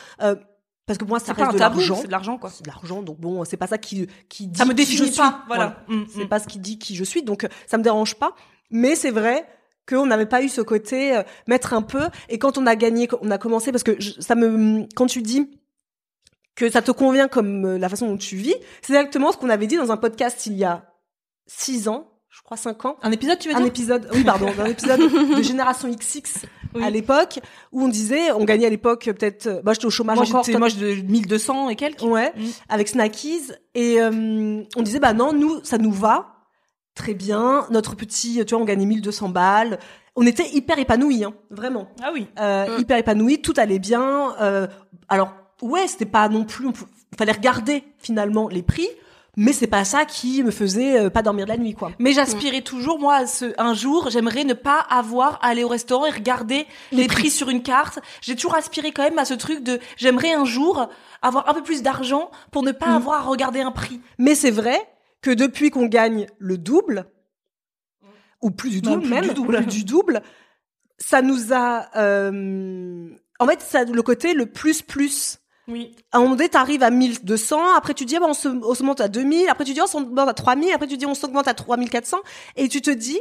Euh, 0.84 0.86
parce 0.86 0.98
que 0.98 1.06
moi 1.06 1.20
ça 1.20 1.34
reste 1.34 1.54
de 1.54 1.60
l'argent. 1.60 1.96
c'est 1.96 2.08
de 2.08 2.12
l'argent 2.12 2.38
quoi. 2.38 2.50
C'est 2.50 2.64
de 2.64 2.68
l'argent 2.68 3.02
donc 3.02 3.20
bon 3.20 3.46
c'est 3.46 3.58
pas 3.58 3.68
ça 3.68 3.78
qui 3.78 4.08
qui 4.30 4.48
dit 4.48 4.58
ça 4.58 4.66
me 4.66 4.74
définit 4.74 5.10
qui 5.10 5.18
pas 5.18 5.44
voilà, 5.48 5.84
mm, 5.88 6.04
c'est 6.14 6.26
mm. 6.26 6.30
pas 6.30 6.40
ce 6.40 6.48
qui 6.48 6.60
dit 6.60 6.78
qui 6.78 6.96
je 6.96 7.04
suis 7.04 7.24
donc 7.24 7.48
ça 7.68 7.78
me 7.78 7.84
dérange 7.84 8.16
pas. 8.16 8.36
Mais 8.70 8.96
c'est 8.96 9.12
vrai 9.12 9.48
qu'on 9.88 10.06
n'avait 10.06 10.26
pas 10.26 10.42
eu 10.42 10.50
ce 10.50 10.62
côté 10.62 11.16
euh, 11.16 11.24
mettre 11.48 11.74
un 11.74 11.82
peu. 11.82 12.10
Et 12.30 12.40
quand 12.40 12.58
on 12.58 12.66
a 12.66 12.76
gagné 12.76 13.08
on 13.22 13.32
a 13.32 13.38
commencé 13.38 13.72
parce 13.72 13.84
que 13.84 13.98
ça 14.20 14.36
me 14.36 14.88
quand 14.96 15.08
tu 15.08 15.22
dis 15.22 15.50
que 16.56 16.70
ça 16.70 16.82
te 16.82 16.92
convient 16.92 17.28
comme 17.28 17.66
euh, 17.66 17.78
la 17.78 17.90
façon 17.90 18.08
dont 18.08 18.18
tu 18.18 18.36
vis 18.36 18.56
c'est 18.82 18.94
exactement 18.94 19.32
ce 19.32 19.38
qu'on 19.38 19.50
avait 19.50 19.68
dit 19.68 19.78
dans 19.78 19.92
un 19.92 19.98
podcast 19.98 20.46
il 20.46 20.54
y 20.54 20.64
a 20.64 20.86
six 21.48 21.88
ans 21.88 22.10
je 22.30 22.42
crois 22.42 22.58
cinq 22.58 22.84
ans. 22.86 22.98
Un 23.04 23.12
épisode, 23.12 23.38
tu 23.38 23.48
veux 23.48 23.54
dire? 23.54 23.64
Un 23.64 23.68
épisode, 23.68 24.10
oui, 24.12 24.24
pardon, 24.24 24.48
un 24.58 24.66
épisode 24.66 25.02
de 25.38 25.42
Génération 25.44 25.88
XX 25.88 26.48
à 26.82 26.90
l'époque 26.90 27.40
où 27.72 27.84
on 27.84 27.88
disait, 27.88 28.32
on 28.32 28.46
gagnait 28.46 28.68
à 28.68 28.70
l'époque 28.70 29.06
peut-être, 29.06 29.48
moi 29.48 29.62
bah, 29.64 29.74
j'étais 29.74 29.86
au 29.86 29.90
chômage 29.90 30.18
moi, 30.18 30.28
encore, 30.28 30.60
moi 30.60 30.70
de 30.70 31.02
1200 31.02 31.70
et 31.70 31.76
quelques. 31.76 32.02
Ouais, 32.02 32.32
mm. 32.36 32.44
avec 32.70 32.88
Snackies 32.88 33.52
et 33.76 34.02
euh, 34.02 34.64
on 34.76 34.82
disait 34.82 35.00
bah 35.00 35.14
non, 35.14 35.34
nous 35.34 35.64
ça 35.64 35.78
nous 35.78 35.92
va 35.92 36.34
très 36.96 37.14
bien, 37.14 37.66
notre 37.72 37.96
petit, 37.96 38.44
tu 38.46 38.54
vois, 38.54 38.62
on 38.62 38.66
gagnait 38.66 38.86
1200 38.86 39.30
balles. 39.30 39.80
On 40.16 40.28
était 40.28 40.48
hyper 40.50 40.78
épanouis, 40.78 41.24
hein, 41.24 41.34
vraiment. 41.50 41.88
Ah 42.04 42.12
oui. 42.14 42.28
Euh, 42.40 42.78
mm. 42.78 42.82
Hyper 42.82 42.98
épanouis, 42.98 43.42
tout 43.42 43.54
allait 43.58 43.80
bien. 43.80 44.36
Euh, 44.42 44.68
alors 45.10 45.34
ouais, 45.62 45.88
c'était 45.88 46.06
pas 46.06 46.30
non 46.30 46.44
plus, 46.44 46.68
il 46.68 47.18
fallait 47.18 47.32
regarder 47.32 47.84
finalement 47.98 48.48
les 48.48 48.62
prix 48.62 48.88
mais 49.36 49.54
c'est 49.54 49.68
pas 49.68 49.84
ça 49.84 50.06
qui 50.06 50.44
me 50.44 50.52
faisait 50.52 51.00
euh, 51.00 51.10
pas 51.10 51.22
dormir 51.22 51.46
de 51.46 51.52
la 51.52 51.58
nuit 51.58 51.74
quoi. 51.74 51.92
Mais 52.00 52.14
j'aspirais 52.14 52.62
toujours 52.62 53.00
moi 53.00 53.16
à 53.16 53.28
ce 53.28 53.54
un 53.58 53.74
jour, 53.74 54.10
j'aimerais 54.10 54.44
ne 54.44 54.54
pas 54.54 54.80
avoir 54.80 55.40
à 55.42 55.48
aller 55.48 55.64
au 55.64 55.68
restaurant 55.68 56.06
et 56.06 56.12
regarder 56.12 56.68
les, 56.92 57.08
prix. 57.08 57.32
sur 57.32 57.50
une 57.50 57.64
carte. 57.64 58.00
J'ai 58.22 58.36
toujours 58.36 58.56
aspiré 58.56 58.92
quand 58.92 59.04
même 59.04 59.18
à 59.18 59.26
ce 59.26 59.34
truc 59.34 59.64
de 59.64 59.80
j'aimerais 59.98 60.34
un 60.34 60.46
jour 60.46 60.88
avoir 61.22 61.50
un 61.50 61.54
peu 61.54 61.64
plus 61.64 61.82
d'argent 61.82 62.30
pour 62.52 62.64
ne 62.64 62.72
pas 62.72 62.90
mm. 62.90 62.96
avoir 62.96 63.22
à 63.22 63.24
regarder 63.24 63.62
un 63.62 63.72
prix. 63.72 64.00
Mais 64.20 64.36
c'est 64.36 64.52
vrai 64.52 64.78
que 65.22 65.32
depuis 65.32 65.72
qu'on 65.72 65.88
gagne 65.88 66.28
le 66.38 66.58
double 66.58 67.06
ou 68.42 68.52
plus 68.52 68.70
du 68.70 68.82
double 68.82 69.08
même, 69.08 69.22
du 69.22 69.34
double. 69.34 69.66
du 69.66 69.84
double, 69.84 70.22
ça 71.00 71.22
nous 71.22 71.54
a 71.54 71.88
euh, 71.98 73.10
en 73.40 73.48
fait 73.48 73.62
ça 73.62 73.86
le 73.86 74.02
côté 74.04 74.34
le 74.34 74.46
plus 74.46 74.82
plus 74.82 75.40
oui. 75.68 75.96
À 76.12 76.18
un 76.18 76.22
moment 76.22 76.36
donné, 76.36 76.50
t'arrives 76.50 76.84
à 76.84 76.90
1200, 76.90 77.76
après 77.76 77.94
tu 77.94 78.06
dis, 78.06 78.16
ah 78.18 78.20
ben, 78.20 78.28
on 78.28 78.34
se, 78.34 78.48
on 78.48 78.74
se 78.74 78.84
monte 78.84 79.02
à 79.02 79.08
2000, 79.08 79.50
après 79.50 79.64
tu 79.64 79.74
dis, 79.74 79.82
on 79.82 79.88
s'augmente 79.88 80.28
à 80.28 80.34
3000, 80.34 80.72
après 80.74 80.88
tu 80.88 80.98
dis, 80.98 81.06
on 81.06 81.16
s'augmente 81.16 81.48
à 81.48 81.54
3400, 81.54 82.18
et 82.58 82.68
tu 82.68 82.82
te 82.82 82.92
dis, 82.92 83.20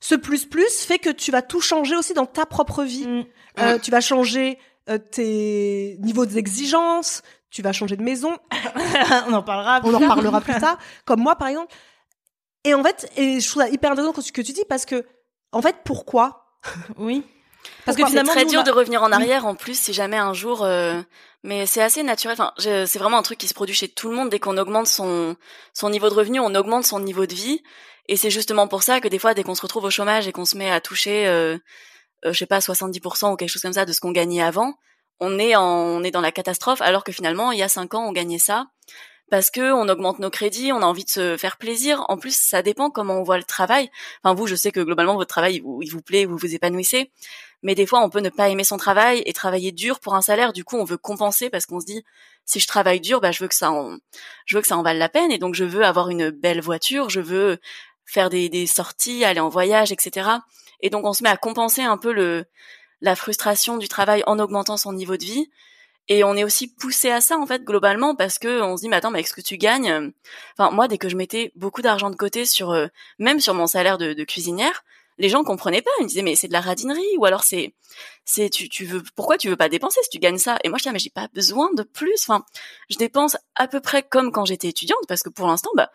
ce 0.00 0.14
plus 0.14 0.46
plus 0.46 0.80
fait 0.80 0.98
que 0.98 1.10
tu 1.10 1.30
vas 1.30 1.42
tout 1.42 1.60
changer 1.60 1.96
aussi 1.96 2.12
dans 2.12 2.26
ta 2.26 2.44
propre 2.44 2.82
vie. 2.82 3.06
Mm. 3.06 3.24
Euh, 3.60 3.78
tu 3.78 3.90
vas 3.90 4.00
changer 4.00 4.58
euh, 4.90 4.98
tes 4.98 5.96
niveaux 6.00 6.26
d'exigence, 6.26 7.22
tu 7.50 7.62
vas 7.62 7.72
changer 7.72 7.96
de 7.96 8.02
maison. 8.02 8.36
on 9.28 9.32
en 9.32 9.42
parlera. 9.42 9.80
On 9.84 9.94
en 9.94 10.00
parlera 10.00 10.40
plus 10.40 10.58
tard. 10.58 10.78
Comme 11.04 11.20
moi, 11.20 11.36
par 11.36 11.48
exemple. 11.48 11.72
Et 12.64 12.74
en 12.74 12.82
fait, 12.82 13.10
et 13.16 13.40
je 13.40 13.48
trouve 13.48 13.62
ça 13.62 13.68
hyper 13.68 13.92
intéressant 13.92 14.20
ce 14.20 14.32
que 14.32 14.42
tu 14.42 14.52
dis 14.52 14.64
parce 14.68 14.86
que, 14.86 15.04
en 15.52 15.62
fait, 15.62 15.76
pourquoi? 15.84 16.58
Oui. 16.96 17.24
Parce 17.84 17.96
que 17.96 18.06
finalement, 18.06 18.32
c'est 18.32 18.40
très 18.40 18.50
dur 18.50 18.64
de 18.64 18.70
revenir 18.70 19.02
en 19.02 19.12
arrière 19.12 19.46
en 19.46 19.54
plus 19.54 19.78
si 19.78 19.92
jamais 19.92 20.16
un 20.16 20.32
jour. 20.32 20.62
Euh, 20.62 21.00
mais 21.42 21.66
c'est 21.66 21.82
assez 21.82 22.02
naturel. 22.02 22.36
Enfin, 22.38 22.52
c'est 22.58 22.98
vraiment 22.98 23.18
un 23.18 23.22
truc 23.22 23.38
qui 23.38 23.48
se 23.48 23.54
produit 23.54 23.74
chez 23.74 23.88
tout 23.88 24.08
le 24.08 24.16
monde 24.16 24.30
dès 24.30 24.38
qu'on 24.38 24.56
augmente 24.58 24.86
son 24.86 25.36
son 25.74 25.90
niveau 25.90 26.08
de 26.08 26.14
revenu, 26.14 26.40
on 26.40 26.54
augmente 26.54 26.84
son 26.84 27.00
niveau 27.00 27.26
de 27.26 27.34
vie. 27.34 27.62
Et 28.08 28.16
c'est 28.16 28.30
justement 28.30 28.68
pour 28.68 28.82
ça 28.82 29.00
que 29.00 29.08
des 29.08 29.18
fois, 29.18 29.34
dès 29.34 29.42
qu'on 29.42 29.54
se 29.54 29.62
retrouve 29.62 29.84
au 29.84 29.90
chômage 29.90 30.26
et 30.28 30.32
qu'on 30.32 30.44
se 30.44 30.56
met 30.56 30.70
à 30.70 30.80
toucher, 30.80 31.26
euh, 31.28 31.58
euh, 32.24 32.32
je 32.32 32.38
sais 32.38 32.46
pas, 32.46 32.58
70% 32.58 33.32
ou 33.32 33.36
quelque 33.36 33.48
chose 33.48 33.62
comme 33.62 33.72
ça 33.72 33.84
de 33.84 33.92
ce 33.92 34.00
qu'on 34.00 34.12
gagnait 34.12 34.42
avant, 34.42 34.74
on 35.20 35.38
est 35.38 35.56
en, 35.56 35.62
on 35.64 36.02
est 36.02 36.10
dans 36.10 36.20
la 36.20 36.32
catastrophe. 36.32 36.80
Alors 36.80 37.04
que 37.04 37.12
finalement, 37.12 37.52
il 37.52 37.58
y 37.58 37.62
a 37.62 37.68
cinq 37.68 37.94
ans, 37.94 38.06
on 38.06 38.12
gagnait 38.12 38.38
ça 38.38 38.66
parce 39.30 39.50
que 39.50 39.72
on 39.72 39.88
augmente 39.88 40.18
nos 40.18 40.30
crédits, 40.30 40.72
on 40.72 40.82
a 40.82 40.86
envie 40.86 41.04
de 41.04 41.10
se 41.10 41.36
faire 41.38 41.56
plaisir. 41.56 42.04
En 42.08 42.18
plus, 42.18 42.36
ça 42.36 42.62
dépend 42.62 42.90
comment 42.90 43.18
on 43.18 43.22
voit 43.22 43.38
le 43.38 43.44
travail. 43.44 43.90
Enfin, 44.22 44.34
vous, 44.34 44.46
je 44.46 44.54
sais 44.54 44.72
que 44.72 44.80
globalement 44.80 45.14
votre 45.14 45.30
travail, 45.30 45.56
il 45.56 45.62
vous, 45.62 45.80
il 45.82 45.90
vous 45.90 46.02
plaît, 46.02 46.26
vous 46.26 46.36
vous 46.36 46.54
épanouissez 46.54 47.10
mais 47.62 47.74
des 47.74 47.86
fois 47.86 48.00
on 48.00 48.10
peut 48.10 48.20
ne 48.20 48.28
pas 48.28 48.48
aimer 48.48 48.64
son 48.64 48.76
travail 48.76 49.22
et 49.26 49.32
travailler 49.32 49.72
dur 49.72 50.00
pour 50.00 50.14
un 50.14 50.22
salaire. 50.22 50.52
Du 50.52 50.64
coup, 50.64 50.76
on 50.76 50.84
veut 50.84 50.96
compenser 50.96 51.50
parce 51.50 51.66
qu'on 51.66 51.80
se 51.80 51.86
dit 51.86 52.04
si 52.44 52.60
je 52.60 52.66
travaille 52.66 53.00
dur, 53.00 53.20
bah 53.20 53.32
je 53.32 53.42
veux 53.42 53.48
que 53.48 53.54
ça 53.54 53.70
en, 53.70 53.96
je 54.46 54.56
veux 54.56 54.62
que 54.62 54.68
ça 54.68 54.76
en 54.76 54.82
vaille 54.82 54.98
la 54.98 55.08
peine 55.08 55.30
et 55.30 55.38
donc 55.38 55.54
je 55.54 55.64
veux 55.64 55.84
avoir 55.84 56.10
une 56.10 56.30
belle 56.30 56.60
voiture, 56.60 57.08
je 57.08 57.20
veux 57.20 57.58
faire 58.04 58.30
des, 58.30 58.48
des 58.48 58.66
sorties, 58.66 59.24
aller 59.24 59.40
en 59.40 59.48
voyage, 59.48 59.92
etc. 59.92 60.28
Et 60.80 60.90
donc 60.90 61.04
on 61.06 61.12
se 61.12 61.22
met 61.22 61.30
à 61.30 61.36
compenser 61.36 61.82
un 61.82 61.98
peu 61.98 62.12
le 62.12 62.44
la 63.00 63.16
frustration 63.16 63.78
du 63.78 63.88
travail 63.88 64.22
en 64.26 64.38
augmentant 64.38 64.76
son 64.76 64.92
niveau 64.92 65.16
de 65.16 65.24
vie. 65.24 65.50
Et 66.08 66.24
on 66.24 66.36
est 66.36 66.44
aussi 66.44 66.68
poussé 66.68 67.10
à 67.10 67.20
ça 67.20 67.38
en 67.38 67.46
fait 67.46 67.62
globalement 67.62 68.16
parce 68.16 68.38
que 68.38 68.60
on 68.60 68.76
se 68.76 68.82
dit 68.82 68.88
mais 68.88 68.96
attends 68.96 69.12
mais 69.12 69.18
avec 69.18 69.28
ce 69.28 69.34
que 69.34 69.40
tu 69.40 69.56
gagnes, 69.56 70.12
enfin 70.58 70.72
moi 70.72 70.88
dès 70.88 70.98
que 70.98 71.08
je 71.08 71.16
mettais 71.16 71.52
beaucoup 71.54 71.82
d'argent 71.82 72.10
de 72.10 72.16
côté 72.16 72.44
sur 72.44 72.72
euh, 72.72 72.88
même 73.18 73.40
sur 73.40 73.54
mon 73.54 73.68
salaire 73.68 73.98
de 73.98 74.24
cuisinière, 74.24 74.84
les 75.18 75.28
gens 75.28 75.44
comprenaient 75.44 75.82
pas. 75.82 75.90
Ils 76.00 76.04
me 76.04 76.08
disaient 76.08 76.22
mais 76.22 76.36
c'est 76.36 76.48
de 76.48 76.52
la 76.52 76.60
radinerie 76.60 77.16
ou 77.18 77.24
alors 77.24 77.44
c'est 77.44 77.74
c'est 78.24 78.50
tu 78.50 78.68
tu 78.68 78.84
veux 78.84 79.02
pourquoi 79.16 79.38
tu 79.38 79.48
veux 79.48 79.56
pas 79.56 79.68
dépenser 79.68 80.00
si 80.02 80.10
tu 80.10 80.18
gagnes 80.18 80.38
ça? 80.38 80.58
Et 80.64 80.68
moi 80.68 80.78
je 80.78 80.82
dis 80.82 80.88
ah, 80.88 80.92
mais 80.92 80.98
j'ai 80.98 81.10
pas 81.10 81.28
besoin 81.34 81.72
de 81.74 81.82
plus. 81.82 82.14
Enfin, 82.22 82.44
je 82.90 82.96
dépense 82.98 83.36
à 83.54 83.68
peu 83.68 83.80
près 83.80 84.02
comme 84.02 84.32
quand 84.32 84.44
j'étais 84.44 84.68
étudiante 84.68 85.04
parce 85.08 85.22
que 85.22 85.30
pour 85.30 85.46
l'instant 85.46 85.70
bah 85.76 85.90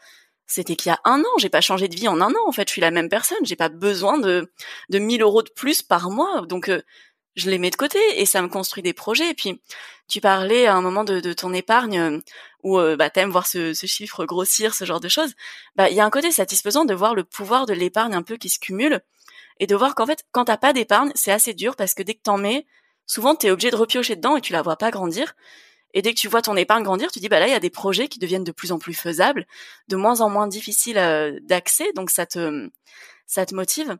c'était 0.48 0.78
qu'il 0.78 0.90
y 0.90 0.94
a 0.94 1.00
un 1.04 1.20
an. 1.22 1.38
J'ai 1.40 1.50
pas 1.50 1.62
changé 1.62 1.90
de 1.90 1.96
vie 1.96 2.08
en 2.08 2.22
un 2.22 2.32
an. 2.32 2.48
En 2.48 2.52
fait, 2.54 2.68
je 2.70 2.72
suis 2.72 2.82
la 2.82 2.92
même 2.92 3.10
personne. 3.10 3.38
J'ai 3.44 3.58
pas 3.58 3.70
besoin 3.70 4.18
de 4.18 4.52
de 4.90 5.00
1000 5.00 5.22
euros 5.22 5.44
de 5.44 5.50
plus 5.50 5.82
par 5.84 6.10
mois. 6.10 6.46
Donc 6.48 6.70
euh, 6.70 6.82
je 7.36 7.50
les 7.50 7.60
mets 7.60 7.70
de 7.70 7.76
côté 7.76 8.00
et 8.16 8.26
ça 8.26 8.42
me 8.42 8.48
construit 8.48 8.84
des 8.84 8.94
projets. 8.94 9.30
Et 9.30 9.34
puis, 9.34 9.62
tu 10.08 10.22
parlais 10.22 10.66
à 10.66 10.76
un 10.76 10.82
moment 10.82 11.04
de, 11.04 11.20
de 11.20 11.34
ton 11.34 11.54
épargne 11.54 12.00
euh, 12.00 12.20
où 12.68 12.80
euh, 12.80 12.98
bah, 12.98 13.10
t'aimes 13.10 13.30
voir 13.30 13.48
ce, 13.48 13.74
ce, 13.74 13.86
chiffre 13.86 14.26
grossir, 14.26 14.74
ce 14.74 14.84
genre 14.84 15.00
de 15.00 15.08
choses. 15.08 15.34
Bah, 15.76 15.90
il 15.90 15.96
y 15.96 16.02
a 16.02 16.06
un 16.06 16.10
côté 16.10 16.32
satisfaisant 16.32 16.84
de 16.84 16.94
voir 16.94 17.16
le 17.16 17.24
pouvoir 17.24 17.66
de 17.66 17.74
l'épargne 17.74 18.14
un 18.14 18.24
peu 18.24 18.36
qui 18.36 18.50
se 18.50 18.60
cumule 18.60 19.02
et 19.60 19.68
de 19.68 19.76
voir 19.76 19.96
qu'en 19.96 20.06
fait, 20.06 20.24
quand 20.32 20.46
t'as 20.46 20.58
pas 20.58 20.74
d'épargne, 20.74 21.12
c'est 21.16 21.32
assez 21.32 21.54
dur 21.54 21.76
parce 21.78 21.94
que 21.94 22.04
dès 22.04 22.14
que 22.14 22.22
t'en 22.22 22.38
mets, 22.38 22.66
souvent 23.06 23.36
t'es 23.36 23.52
obligé 23.52 23.72
de 23.72 23.78
repiocher 23.78 24.18
dedans 24.18 24.36
et 24.36 24.42
tu 24.42 24.52
la 24.52 24.62
vois 24.62 24.76
pas 24.76 24.92
grandir. 24.92 25.34
Et 25.94 26.02
dès 26.02 26.14
que 26.14 26.20
tu 26.20 26.28
vois 26.28 26.42
ton 26.42 26.58
épargne 26.58 26.84
grandir, 26.84 27.10
tu 27.12 27.20
dis 27.20 27.30
bah 27.30 27.40
là 27.40 27.48
il 27.48 27.52
y 27.52 27.56
a 27.56 27.62
des 27.62 27.70
projets 27.70 28.10
qui 28.10 28.20
deviennent 28.20 28.44
de 28.44 28.52
plus 28.52 28.74
en 28.74 28.80
plus 28.80 28.94
faisables, 28.94 29.48
de 29.88 29.96
moins 29.96 30.20
en 30.20 30.30
moins 30.30 30.48
difficiles 30.48 30.98
euh, 30.98 31.40
d'accès, 31.44 31.92
donc 31.96 32.10
ça 32.10 32.26
te 32.26 32.70
ça 33.26 33.46
te 33.46 33.56
motive. 33.56 33.98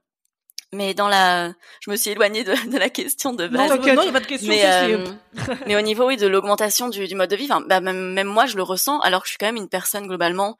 Mais 0.74 0.94
dans 0.94 1.08
la, 1.08 1.54
je 1.80 1.90
me 1.90 1.96
suis 1.96 2.10
éloignée 2.10 2.44
de, 2.44 2.54
de 2.72 2.78
la 2.78 2.90
question 2.90 3.34
de 3.34 3.48
base. 3.48 3.70
Non, 3.70 3.78
non, 3.78 4.04
y 4.04 4.10
a 4.10 4.12
pas 4.12 4.20
de 4.20 4.26
question. 4.26 4.50
Mais, 4.50 4.64
euh, 4.66 5.06
mais 5.66 5.76
au 5.78 5.82
niveau 5.82 6.08
oui 6.08 6.18
de 6.18 6.28
l'augmentation 6.28 6.90
du, 6.90 7.08
du, 7.08 7.16
mode 7.16 7.30
de 7.30 7.36
vie, 7.38 7.46
enfin, 7.46 7.62
bah, 7.62 7.80
même, 7.80 8.14
même 8.14 8.28
moi 8.28 8.46
je 8.46 8.58
le 8.58 8.64
ressens, 8.64 9.00
alors 9.00 9.22
que 9.22 9.28
je 9.28 9.32
suis 9.32 9.38
quand 9.38 9.46
même 9.46 9.56
une 9.56 9.70
personne 9.70 10.08
globalement 10.08 10.58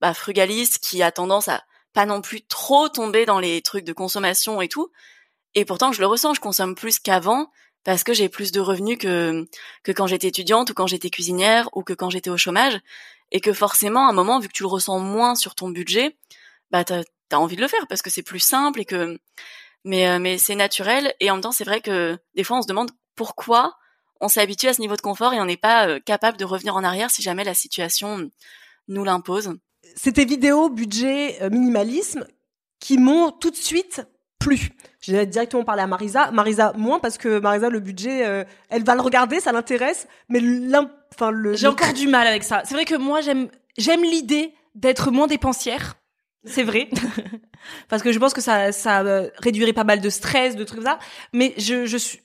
bah, 0.00 0.12
frugaliste 0.12 0.78
qui 0.78 1.02
a 1.02 1.10
tendance 1.10 1.48
à 1.48 1.64
pas 1.94 2.04
non 2.04 2.20
plus 2.20 2.42
trop 2.42 2.90
tomber 2.90 3.24
dans 3.24 3.40
les 3.40 3.62
trucs 3.62 3.84
de 3.84 3.94
consommation 3.94 4.60
et 4.60 4.68
tout. 4.68 4.90
Et 5.54 5.64
pourtant, 5.64 5.92
je 5.92 6.00
le 6.00 6.06
ressens, 6.06 6.34
je 6.34 6.40
consomme 6.40 6.74
plus 6.74 6.98
qu'avant 6.98 7.50
parce 7.82 8.04
que 8.04 8.12
j'ai 8.12 8.28
plus 8.28 8.52
de 8.52 8.60
revenus 8.60 8.98
que 8.98 9.46
que 9.84 9.92
quand 9.92 10.06
j'étais 10.06 10.28
étudiante 10.28 10.68
ou 10.70 10.74
quand 10.74 10.86
j'étais 10.86 11.08
cuisinière 11.08 11.70
ou 11.72 11.82
que 11.82 11.94
quand 11.94 12.10
j'étais 12.10 12.30
au 12.30 12.36
chômage. 12.36 12.78
et 13.32 13.40
que 13.40 13.52
forcément, 13.52 14.06
à 14.06 14.10
un 14.10 14.12
moment, 14.12 14.38
vu 14.38 14.48
que 14.48 14.52
tu 14.52 14.62
le 14.62 14.68
ressens 14.68 14.98
moins 15.00 15.34
sur 15.34 15.54
ton 15.54 15.70
budget, 15.70 16.16
bah 16.70 16.84
t'as 16.84 17.02
as 17.32 17.40
envie 17.40 17.56
de 17.56 17.60
le 17.60 17.68
faire 17.68 17.86
parce 17.88 18.02
que 18.02 18.10
c'est 18.10 18.22
plus 18.22 18.40
simple 18.40 18.80
et 18.80 18.84
que 18.84 19.18
mais 19.84 20.08
euh, 20.08 20.18
mais 20.18 20.38
c'est 20.38 20.54
naturel 20.54 21.14
et 21.20 21.30
en 21.30 21.34
même 21.34 21.42
temps 21.42 21.52
c'est 21.52 21.64
vrai 21.64 21.80
que 21.80 22.18
des 22.34 22.44
fois 22.44 22.58
on 22.58 22.62
se 22.62 22.66
demande 22.66 22.90
pourquoi 23.14 23.76
on 24.20 24.28
s'est 24.28 24.40
habitué 24.40 24.68
à 24.68 24.74
ce 24.74 24.80
niveau 24.80 24.96
de 24.96 25.00
confort 25.00 25.34
et 25.34 25.40
on 25.40 25.44
n'est 25.44 25.56
pas 25.56 25.88
euh, 25.88 26.00
capable 26.00 26.38
de 26.38 26.44
revenir 26.44 26.76
en 26.76 26.84
arrière 26.84 27.10
si 27.10 27.22
jamais 27.22 27.44
la 27.44 27.54
situation 27.54 28.30
nous 28.88 29.04
l'impose. 29.04 29.54
C'était 29.94 30.24
vidéo 30.24 30.68
budget 30.68 31.38
minimalisme 31.50 32.26
qui 32.80 32.98
m'ont 32.98 33.30
tout 33.30 33.50
de 33.50 33.56
suite 33.56 34.02
plus. 34.46 34.70
J'ai 35.00 35.26
directement 35.26 35.64
parlé 35.64 35.82
à 35.82 35.86
Marisa. 35.86 36.30
Marisa 36.30 36.72
moins 36.76 37.00
parce 37.00 37.18
que 37.18 37.40
Marisa 37.40 37.68
le 37.68 37.80
budget, 37.80 38.24
euh, 38.24 38.44
elle 38.68 38.84
va 38.84 38.94
le 38.94 39.00
regarder, 39.00 39.40
ça 39.40 39.52
l'intéresse, 39.52 40.06
mais 40.28 40.40
enfin 41.12 41.30
le. 41.30 41.54
J'ai 41.54 41.66
encore 41.66 41.92
du 41.92 42.06
mal 42.08 42.26
avec 42.26 42.44
ça. 42.44 42.62
C'est 42.64 42.74
vrai 42.74 42.84
que 42.84 42.94
moi 42.94 43.20
j'aime 43.20 43.48
j'aime 43.76 44.02
l'idée 44.02 44.54
d'être 44.74 45.10
moins 45.10 45.26
dépensière. 45.26 45.96
C'est 46.46 46.62
vrai, 46.62 46.88
parce 47.88 48.02
que 48.02 48.12
je 48.12 48.18
pense 48.18 48.32
que 48.32 48.40
ça 48.40 48.72
ça 48.72 49.00
euh, 49.00 49.28
réduirait 49.38 49.72
pas 49.72 49.84
mal 49.84 50.00
de 50.00 50.10
stress, 50.10 50.56
de 50.56 50.64
trucs 50.64 50.80
comme 50.80 50.88
ça. 50.88 50.98
Mais 51.32 51.54
je 51.58 51.86
je 51.86 51.96
suis 51.96 52.20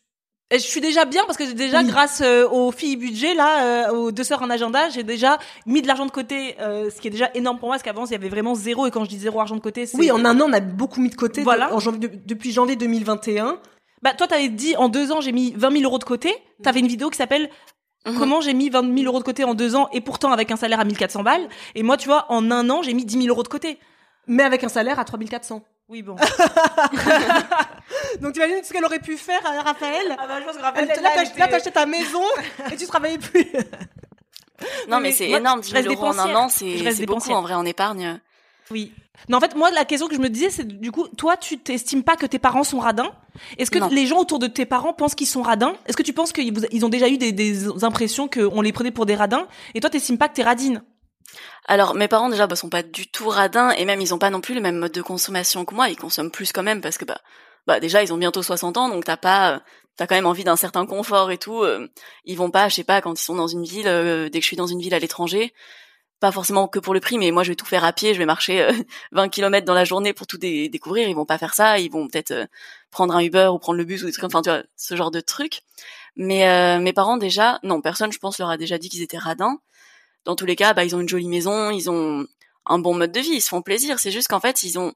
je 0.51 0.57
suis 0.57 0.82
déjà 0.82 1.05
bien 1.05 1.24
parce 1.26 1.38
que 1.38 1.49
déjà 1.53 1.84
grâce 1.84 2.22
euh, 2.22 2.47
aux 2.49 2.72
filles 2.72 2.97
budget 2.97 3.34
là, 3.34 3.63
euh, 3.63 3.93
aux 3.93 4.11
deux 4.11 4.24
sœurs 4.24 4.41
en 4.41 4.49
agenda, 4.49 4.89
j'ai 4.89 5.03
déjà 5.03 5.39
mis 5.65 5.82
de 5.82 5.88
l'argent 5.88 6.05
de 6.05 6.11
côté, 6.11 6.55
euh, 6.59 6.89
ce 6.89 6.99
qui 6.99 7.07
est 7.07 7.11
déjà 7.11 7.30
énorme 7.34 7.57
pour 7.57 7.69
moi 7.69 7.76
parce 7.76 7.84
qu'avant 7.84 8.05
il 8.05 8.11
y 8.11 8.15
avait 8.15 8.30
vraiment 8.30 8.53
zéro 8.53 8.86
et 8.86 8.91
quand 8.91 9.03
je 9.05 9.09
dis 9.09 9.17
zéro 9.17 9.39
argent 9.39 9.55
de 9.55 9.61
côté, 9.61 9.86
c'est 9.86 9.97
oui 9.97 10.11
en 10.11 10.26
un 10.26 10.39
an 10.41 10.45
on 10.49 10.53
a 10.53 10.59
beaucoup 10.59 10.99
mis 10.99 11.09
de 11.09 11.15
côté. 11.15 11.43
Voilà. 11.43 11.74
en 11.74 11.80
janvier, 11.80 12.09
depuis 12.26 12.51
janvier 12.51 12.76
2021. 12.76 13.59
Bah 14.01 14.13
toi 14.13 14.28
t'avais 14.28 14.49
dit 14.49 14.76
en 14.76 14.89
deux 14.89 15.11
ans 15.11 15.22
j'ai 15.22 15.32
mis 15.32 15.53
20 15.55 15.72
000 15.72 15.84
euros 15.84 15.99
de 15.99 16.03
côté. 16.03 16.34
T'avais 16.63 16.80
une 16.82 16.88
vidéo 16.88 17.09
qui 17.09 17.17
s'appelle 17.17 17.49
mhm. 18.05 18.17
Comment 18.17 18.41
j'ai 18.41 18.53
mis 18.53 18.69
20 18.69 18.93
000 18.97 19.05
euros 19.05 19.19
de 19.19 19.24
côté 19.24 19.43
en 19.45 19.53
deux 19.53 19.76
ans 19.76 19.88
et 19.93 20.01
pourtant 20.01 20.34
avec 20.34 20.51
un 20.51 20.57
salaire 20.57 20.80
à 20.80 20.86
1400 20.86 21.24
balles. 21.24 21.47
Et 21.76 21.84
moi, 21.84 21.97
tu 21.97 22.07
vois, 22.07 22.26
en 22.30 22.51
un 22.51 22.69
an, 22.69 22.82
j'ai 22.82 22.93
mis 22.93 23.05
10 23.05 23.17
000 23.24 23.28
euros 23.28 23.43
de 23.43 23.47
côté. 23.47 23.78
Mais 24.32 24.43
avec 24.43 24.63
un 24.63 24.69
salaire 24.69 24.97
à 24.97 25.03
3400. 25.03 25.61
Oui, 25.89 26.03
bon. 26.03 26.15
Donc 28.21 28.34
tu 28.34 28.39
imagines 28.39 28.63
ce 28.63 28.71
qu'elle 28.71 28.86
aurait 28.86 28.99
pu 28.99 29.17
faire 29.17 29.45
à 29.45 29.61
Raphaël? 29.61 30.15
Ah 30.17 30.25
bah 30.25 30.36
je 30.39 30.45
pense 30.45 30.55
que 30.55 30.61
Raphaël, 30.61 30.88
là, 30.88 31.47
acheté 31.53 31.69
ta 31.69 31.86
maison 31.86 32.23
et 32.71 32.77
tu 32.77 32.88
travaillais 32.88 33.17
plus. 33.17 33.45
non 34.88 35.01
mais, 35.01 35.11
c'est 35.11 35.29
énorme, 35.29 35.59
10 35.59 35.71
000 35.71 35.93
euros 35.93 36.05
en 36.05 36.17
un 36.17 36.34
an, 36.36 36.47
c'est 36.47 37.05
beaucoup 37.05 37.32
en 37.32 37.41
vrai 37.41 37.55
en 37.55 37.65
épargne. 37.65 38.21
Oui. 38.69 38.93
Non, 39.27 39.38
en 39.38 39.41
fait, 39.41 39.53
moi, 39.53 39.69
la 39.69 39.84
question 39.84 40.07
que 40.07 40.15
je 40.15 40.21
me 40.21 40.29
disais, 40.29 40.49
c'est 40.49 40.65
du 40.65 40.91
coup, 40.91 41.09
toi, 41.09 41.36
tu 41.36 41.57
t'estimes 41.57 42.03
pas 42.03 42.15
que 42.15 42.25
tes 42.25 42.39
parents 42.39 42.63
sont 42.63 42.79
radins? 42.79 43.11
Est-ce 43.57 43.69
que 43.69 43.93
les 43.93 44.07
gens 44.07 44.19
autour 44.19 44.39
de 44.39 44.47
tes 44.47 44.65
parents 44.65 44.93
pensent 44.93 45.13
qu'ils 45.13 45.27
sont 45.27 45.41
radins? 45.41 45.75
Est-ce 45.88 45.97
que 45.97 46.03
tu 46.03 46.13
penses 46.13 46.32
qu'ils 46.32 46.86
ont 46.86 46.89
déjà 46.89 47.09
eu 47.09 47.17
des, 47.17 47.34
des 47.34 47.84
impressions 47.84 48.29
qu'on 48.29 48.61
les 48.61 48.71
prenait 48.71 48.91
pour 48.91 49.05
des 49.05 49.15
radins? 49.15 49.45
Et 49.75 49.82
toi, 49.82 49.89
t'estimes 49.89 50.17
pas 50.17 50.29
que 50.29 50.36
t'es 50.36 50.43
radine? 50.43 50.84
Alors 51.65 51.95
mes 51.95 52.07
parents 52.07 52.29
déjà 52.29 52.47
bah, 52.47 52.55
sont 52.55 52.69
pas 52.69 52.84
du 52.84 53.07
tout 53.07 53.29
radins 53.29 53.71
et 53.71 53.86
même 53.86 54.01
ils 54.01 54.13
ont 54.13 54.17
pas 54.19 54.29
non 54.29 54.41
plus 54.41 54.55
le 54.55 54.61
même 54.61 54.77
mode 54.77 54.91
de 54.91 55.01
consommation 55.01 55.65
que 55.65 55.75
moi, 55.75 55.89
ils 55.89 55.95
consomment 55.95 56.32
plus 56.32 56.51
quand 56.51 56.63
même 56.63 56.82
parce 56.82 56.97
que 56.97 57.05
bah 57.05 57.21
bah 57.67 57.79
déjà 57.79 58.03
ils 58.03 58.11
ont 58.13 58.17
bientôt 58.17 58.41
60 58.41 58.77
ans 58.77 58.89
donc 58.89 59.05
t'as 59.05 59.17
pas 59.17 59.55
euh, 59.55 59.59
t'as 59.95 60.07
quand 60.07 60.15
même 60.15 60.25
envie 60.25 60.43
d'un 60.43 60.55
certain 60.55 60.86
confort 60.86 61.32
et 61.32 61.38
tout, 61.38 61.61
euh, 61.61 61.88
ils 62.25 62.38
vont 62.38 62.49
pas 62.51 62.69
je 62.69 62.75
sais 62.75 62.84
pas 62.84 63.01
quand 63.01 63.19
ils 63.19 63.23
sont 63.23 63.36
dans 63.36 63.47
une 63.47 63.63
ville 63.63 63.88
euh, 63.88 64.29
dès 64.29 64.39
que 64.39 64.43
je 64.43 64.47
suis 64.47 64.57
dans 64.57 64.67
une 64.67 64.82
ville 64.82 64.93
à 64.93 64.99
l'étranger, 64.99 65.53
pas 66.19 66.32
forcément 66.32 66.67
que 66.67 66.79
pour 66.79 66.93
le 66.93 66.99
prix 66.99 67.17
mais 67.17 67.32
moi 67.32 67.43
je 67.43 67.49
vais 67.51 67.55
tout 67.55 67.65
faire 67.65 67.86
à 67.86 67.93
pied, 67.93 68.13
je 68.13 68.19
vais 68.19 68.25
marcher 68.25 68.67
20 69.11 69.29
km 69.29 69.65
dans 69.65 69.73
la 69.73 69.86
journée 69.86 70.13
pour 70.13 70.27
tout 70.27 70.38
découvrir, 70.38 71.07
ils 71.07 71.15
vont 71.15 71.25
pas 71.25 71.38
faire 71.38 71.53
ça, 71.53 71.79
ils 71.79 71.91
vont 71.91 72.07
peut-être 72.07 72.34
prendre 72.91 73.15
un 73.15 73.21
Uber 73.21 73.49
ou 73.53 73.59
prendre 73.59 73.77
le 73.77 73.86
bus 73.86 74.03
ou 74.03 74.07
des 74.07 74.11
trucs 74.11 74.25
enfin 74.25 74.41
tu 74.41 74.49
vois 74.49 74.63
ce 74.75 74.95
genre 74.95 75.11
de 75.11 75.21
trucs. 75.21 75.61
Mais 76.17 76.79
mes 76.79 76.93
parents 76.93 77.17
déjà 77.17 77.59
non, 77.63 77.82
personne 77.82 78.11
je 78.11 78.19
pense 78.19 78.39
leur 78.39 78.49
a 78.49 78.57
déjà 78.57 78.77
dit 78.77 78.89
qu'ils 78.89 79.01
étaient 79.03 79.17
radins 79.17 79.59
dans 80.26 80.36
tous 80.36 80.45
les 80.45 80.55
cas, 80.55 80.74
bah, 80.74 80.84
ils 80.84 80.95
ont 80.95 80.99
une 80.99 81.09
jolie 81.09 81.28
maison, 81.28 81.72
ils 81.72 81.89
ont 81.89 82.28
un 82.65 82.80
bon 82.80 82.93
mode 82.93 83.11
de 83.11 83.19
vie, 83.19 83.34
ils 83.34 83.41
se 83.41 83.49
font 83.49 83.61
plaisir. 83.61 83.99
C'est 83.99 84.11
juste 84.11 84.28
qu'en 84.28 84.39
fait, 84.39 84.63
ils 84.63 84.78
ont 84.78 84.93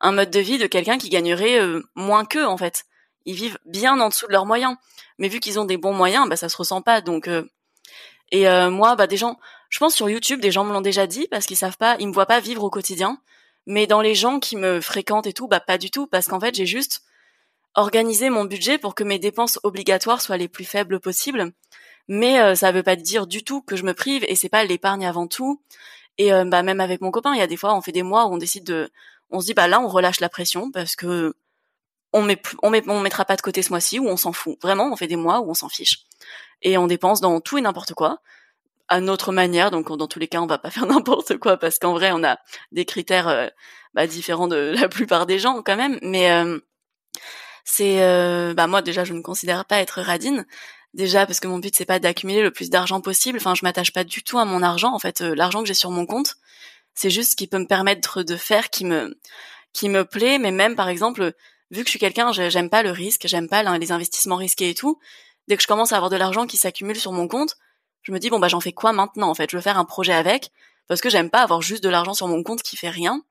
un 0.00 0.12
mode 0.12 0.30
de 0.30 0.40
vie 0.40 0.58
de 0.58 0.66
quelqu'un 0.66 0.98
qui 0.98 1.08
gagnerait 1.08 1.60
euh, 1.60 1.82
moins 1.94 2.24
qu'eux, 2.24 2.46
en 2.46 2.56
fait. 2.56 2.84
Ils 3.26 3.34
vivent 3.34 3.58
bien 3.64 3.98
en 4.00 4.08
dessous 4.08 4.26
de 4.26 4.32
leurs 4.32 4.46
moyens. 4.46 4.76
Mais 5.18 5.28
vu 5.28 5.40
qu'ils 5.40 5.58
ont 5.58 5.64
des 5.64 5.76
bons 5.76 5.94
moyens, 5.94 6.28
bah, 6.28 6.36
ça 6.36 6.48
se 6.48 6.56
ressent 6.56 6.82
pas. 6.82 7.00
Donc, 7.00 7.28
euh, 7.28 7.44
et 8.30 8.48
euh, 8.48 8.70
moi, 8.70 8.96
bah, 8.96 9.06
des 9.06 9.16
gens, 9.16 9.38
je 9.68 9.78
pense 9.78 9.94
sur 9.94 10.08
YouTube, 10.08 10.40
des 10.40 10.50
gens 10.50 10.64
me 10.64 10.72
l'ont 10.72 10.80
déjà 10.80 11.06
dit 11.06 11.28
parce 11.30 11.46
qu'ils 11.46 11.56
savent 11.56 11.76
pas, 11.76 11.96
ils 11.98 12.08
me 12.08 12.12
voient 12.12 12.26
pas 12.26 12.40
vivre 12.40 12.64
au 12.64 12.70
quotidien. 12.70 13.18
Mais 13.66 13.86
dans 13.86 14.00
les 14.02 14.14
gens 14.14 14.40
qui 14.40 14.56
me 14.56 14.80
fréquentent 14.80 15.26
et 15.26 15.32
tout, 15.32 15.48
bah, 15.48 15.60
pas 15.60 15.78
du 15.78 15.90
tout, 15.90 16.06
parce 16.06 16.26
qu'en 16.26 16.40
fait, 16.40 16.54
j'ai 16.54 16.66
juste 16.66 17.02
organisé 17.74 18.30
mon 18.30 18.44
budget 18.44 18.78
pour 18.78 18.94
que 18.94 19.04
mes 19.04 19.18
dépenses 19.18 19.58
obligatoires 19.62 20.20
soient 20.20 20.36
les 20.36 20.48
plus 20.48 20.64
faibles 20.64 21.00
possibles 21.00 21.52
mais 22.08 22.40
euh, 22.40 22.54
ça 22.54 22.72
veut 22.72 22.82
pas 22.82 22.96
dire 22.96 23.26
du 23.26 23.44
tout 23.44 23.62
que 23.62 23.76
je 23.76 23.84
me 23.84 23.94
prive 23.94 24.24
et 24.28 24.34
c'est 24.34 24.48
pas 24.48 24.64
l'épargne 24.64 25.06
avant 25.06 25.26
tout. 25.26 25.62
Et 26.18 26.32
euh, 26.32 26.44
bah 26.44 26.62
même 26.62 26.80
avec 26.80 27.00
mon 27.00 27.10
copain, 27.10 27.34
il 27.34 27.38
y 27.38 27.42
a 27.42 27.46
des 27.46 27.56
fois 27.56 27.74
on 27.74 27.80
fait 27.80 27.92
des 27.92 28.02
mois 28.02 28.26
où 28.26 28.34
on 28.34 28.38
décide 28.38 28.64
de, 28.64 28.90
on 29.30 29.40
se 29.40 29.46
dit 29.46 29.54
bah 29.54 29.68
là 29.68 29.80
on 29.80 29.88
relâche 29.88 30.20
la 30.20 30.28
pression 30.28 30.70
parce 30.70 30.96
que 30.96 31.34
on 32.12 32.22
met 32.22 32.40
on 32.62 32.70
met 32.70 32.82
on 32.88 33.00
mettra 33.00 33.24
pas 33.24 33.36
de 33.36 33.42
côté 33.42 33.62
ce 33.62 33.70
mois-ci 33.70 33.98
ou 33.98 34.08
on 34.08 34.16
s'en 34.16 34.32
fout. 34.32 34.56
Vraiment, 34.62 34.92
on 34.92 34.96
fait 34.96 35.08
des 35.08 35.16
mois 35.16 35.40
où 35.40 35.50
on 35.50 35.54
s'en 35.54 35.68
fiche 35.68 36.04
et 36.62 36.78
on 36.78 36.86
dépense 36.86 37.20
dans 37.20 37.40
tout 37.40 37.58
et 37.58 37.60
n'importe 37.62 37.94
quoi 37.94 38.20
à 38.88 39.00
notre 39.00 39.32
manière. 39.32 39.70
Donc 39.70 39.90
dans 39.96 40.08
tous 40.08 40.18
les 40.18 40.28
cas, 40.28 40.40
on 40.40 40.46
va 40.46 40.58
pas 40.58 40.70
faire 40.70 40.86
n'importe 40.86 41.38
quoi 41.38 41.56
parce 41.58 41.78
qu'en 41.78 41.94
vrai, 41.94 42.12
on 42.12 42.24
a 42.24 42.38
des 42.72 42.84
critères 42.84 43.28
euh, 43.28 43.48
bah, 43.94 44.06
différents 44.06 44.48
de 44.48 44.56
la 44.56 44.88
plupart 44.88 45.26
des 45.26 45.38
gens 45.38 45.62
quand 45.62 45.76
même. 45.76 45.98
Mais 46.02 46.30
c'est 47.64 47.98
bah 48.54 48.66
moi 48.66 48.82
déjà, 48.82 49.04
je 49.04 49.14
ne 49.14 49.22
considère 49.22 49.64
pas 49.64 49.78
être 49.78 50.00
radine. 50.02 50.46
Déjà 50.94 51.26
parce 51.26 51.40
que 51.40 51.48
mon 51.48 51.58
but 51.58 51.74
c'est 51.76 51.84
pas 51.84 51.98
d'accumuler 51.98 52.42
le 52.42 52.52
plus 52.52 52.70
d'argent 52.70 53.00
possible. 53.00 53.38
Enfin, 53.38 53.54
je 53.54 53.64
m'attache 53.64 53.92
pas 53.92 54.04
du 54.04 54.22
tout 54.22 54.38
à 54.38 54.44
mon 54.44 54.62
argent. 54.62 54.94
En 54.94 55.00
fait, 55.00 55.20
euh, 55.20 55.34
l'argent 55.34 55.60
que 55.60 55.66
j'ai 55.66 55.74
sur 55.74 55.90
mon 55.90 56.06
compte, 56.06 56.36
c'est 56.94 57.10
juste 57.10 57.32
ce 57.32 57.36
qui 57.36 57.48
peut 57.48 57.58
me 57.58 57.66
permettre 57.66 58.22
de 58.22 58.36
faire 58.36 58.70
qui 58.70 58.84
me 58.84 59.18
qui 59.72 59.88
me 59.88 60.04
plaît. 60.04 60.38
Mais 60.38 60.52
même 60.52 60.76
par 60.76 60.88
exemple, 60.88 61.32
vu 61.72 61.80
que 61.80 61.86
je 61.86 61.90
suis 61.90 61.98
quelqu'un, 61.98 62.30
j'aime 62.32 62.70
pas 62.70 62.84
le 62.84 62.92
risque, 62.92 63.26
j'aime 63.26 63.48
pas 63.48 63.62
les 63.76 63.92
investissements 63.92 64.36
risqués 64.36 64.70
et 64.70 64.74
tout. 64.74 65.00
Dès 65.48 65.56
que 65.56 65.62
je 65.62 65.66
commence 65.66 65.92
à 65.92 65.96
avoir 65.96 66.10
de 66.10 66.16
l'argent 66.16 66.46
qui 66.46 66.56
s'accumule 66.56 66.98
sur 66.98 67.12
mon 67.12 67.26
compte, 67.26 67.56
je 68.02 68.12
me 68.12 68.18
dis 68.18 68.30
bon 68.30 68.38
bah 68.38 68.48
j'en 68.48 68.60
fais 68.60 68.72
quoi 68.72 68.92
maintenant 68.92 69.28
en 69.30 69.34
fait? 69.34 69.50
Je 69.50 69.56
veux 69.56 69.62
faire 69.62 69.78
un 69.78 69.84
projet 69.84 70.12
avec 70.14 70.50
parce 70.86 71.00
que 71.00 71.10
j'aime 71.10 71.30
pas 71.30 71.42
avoir 71.42 71.60
juste 71.60 71.82
de 71.82 71.88
l'argent 71.88 72.14
sur 72.14 72.28
mon 72.28 72.42
compte 72.44 72.62
qui 72.62 72.76
fait 72.76 72.90
rien 72.90 73.22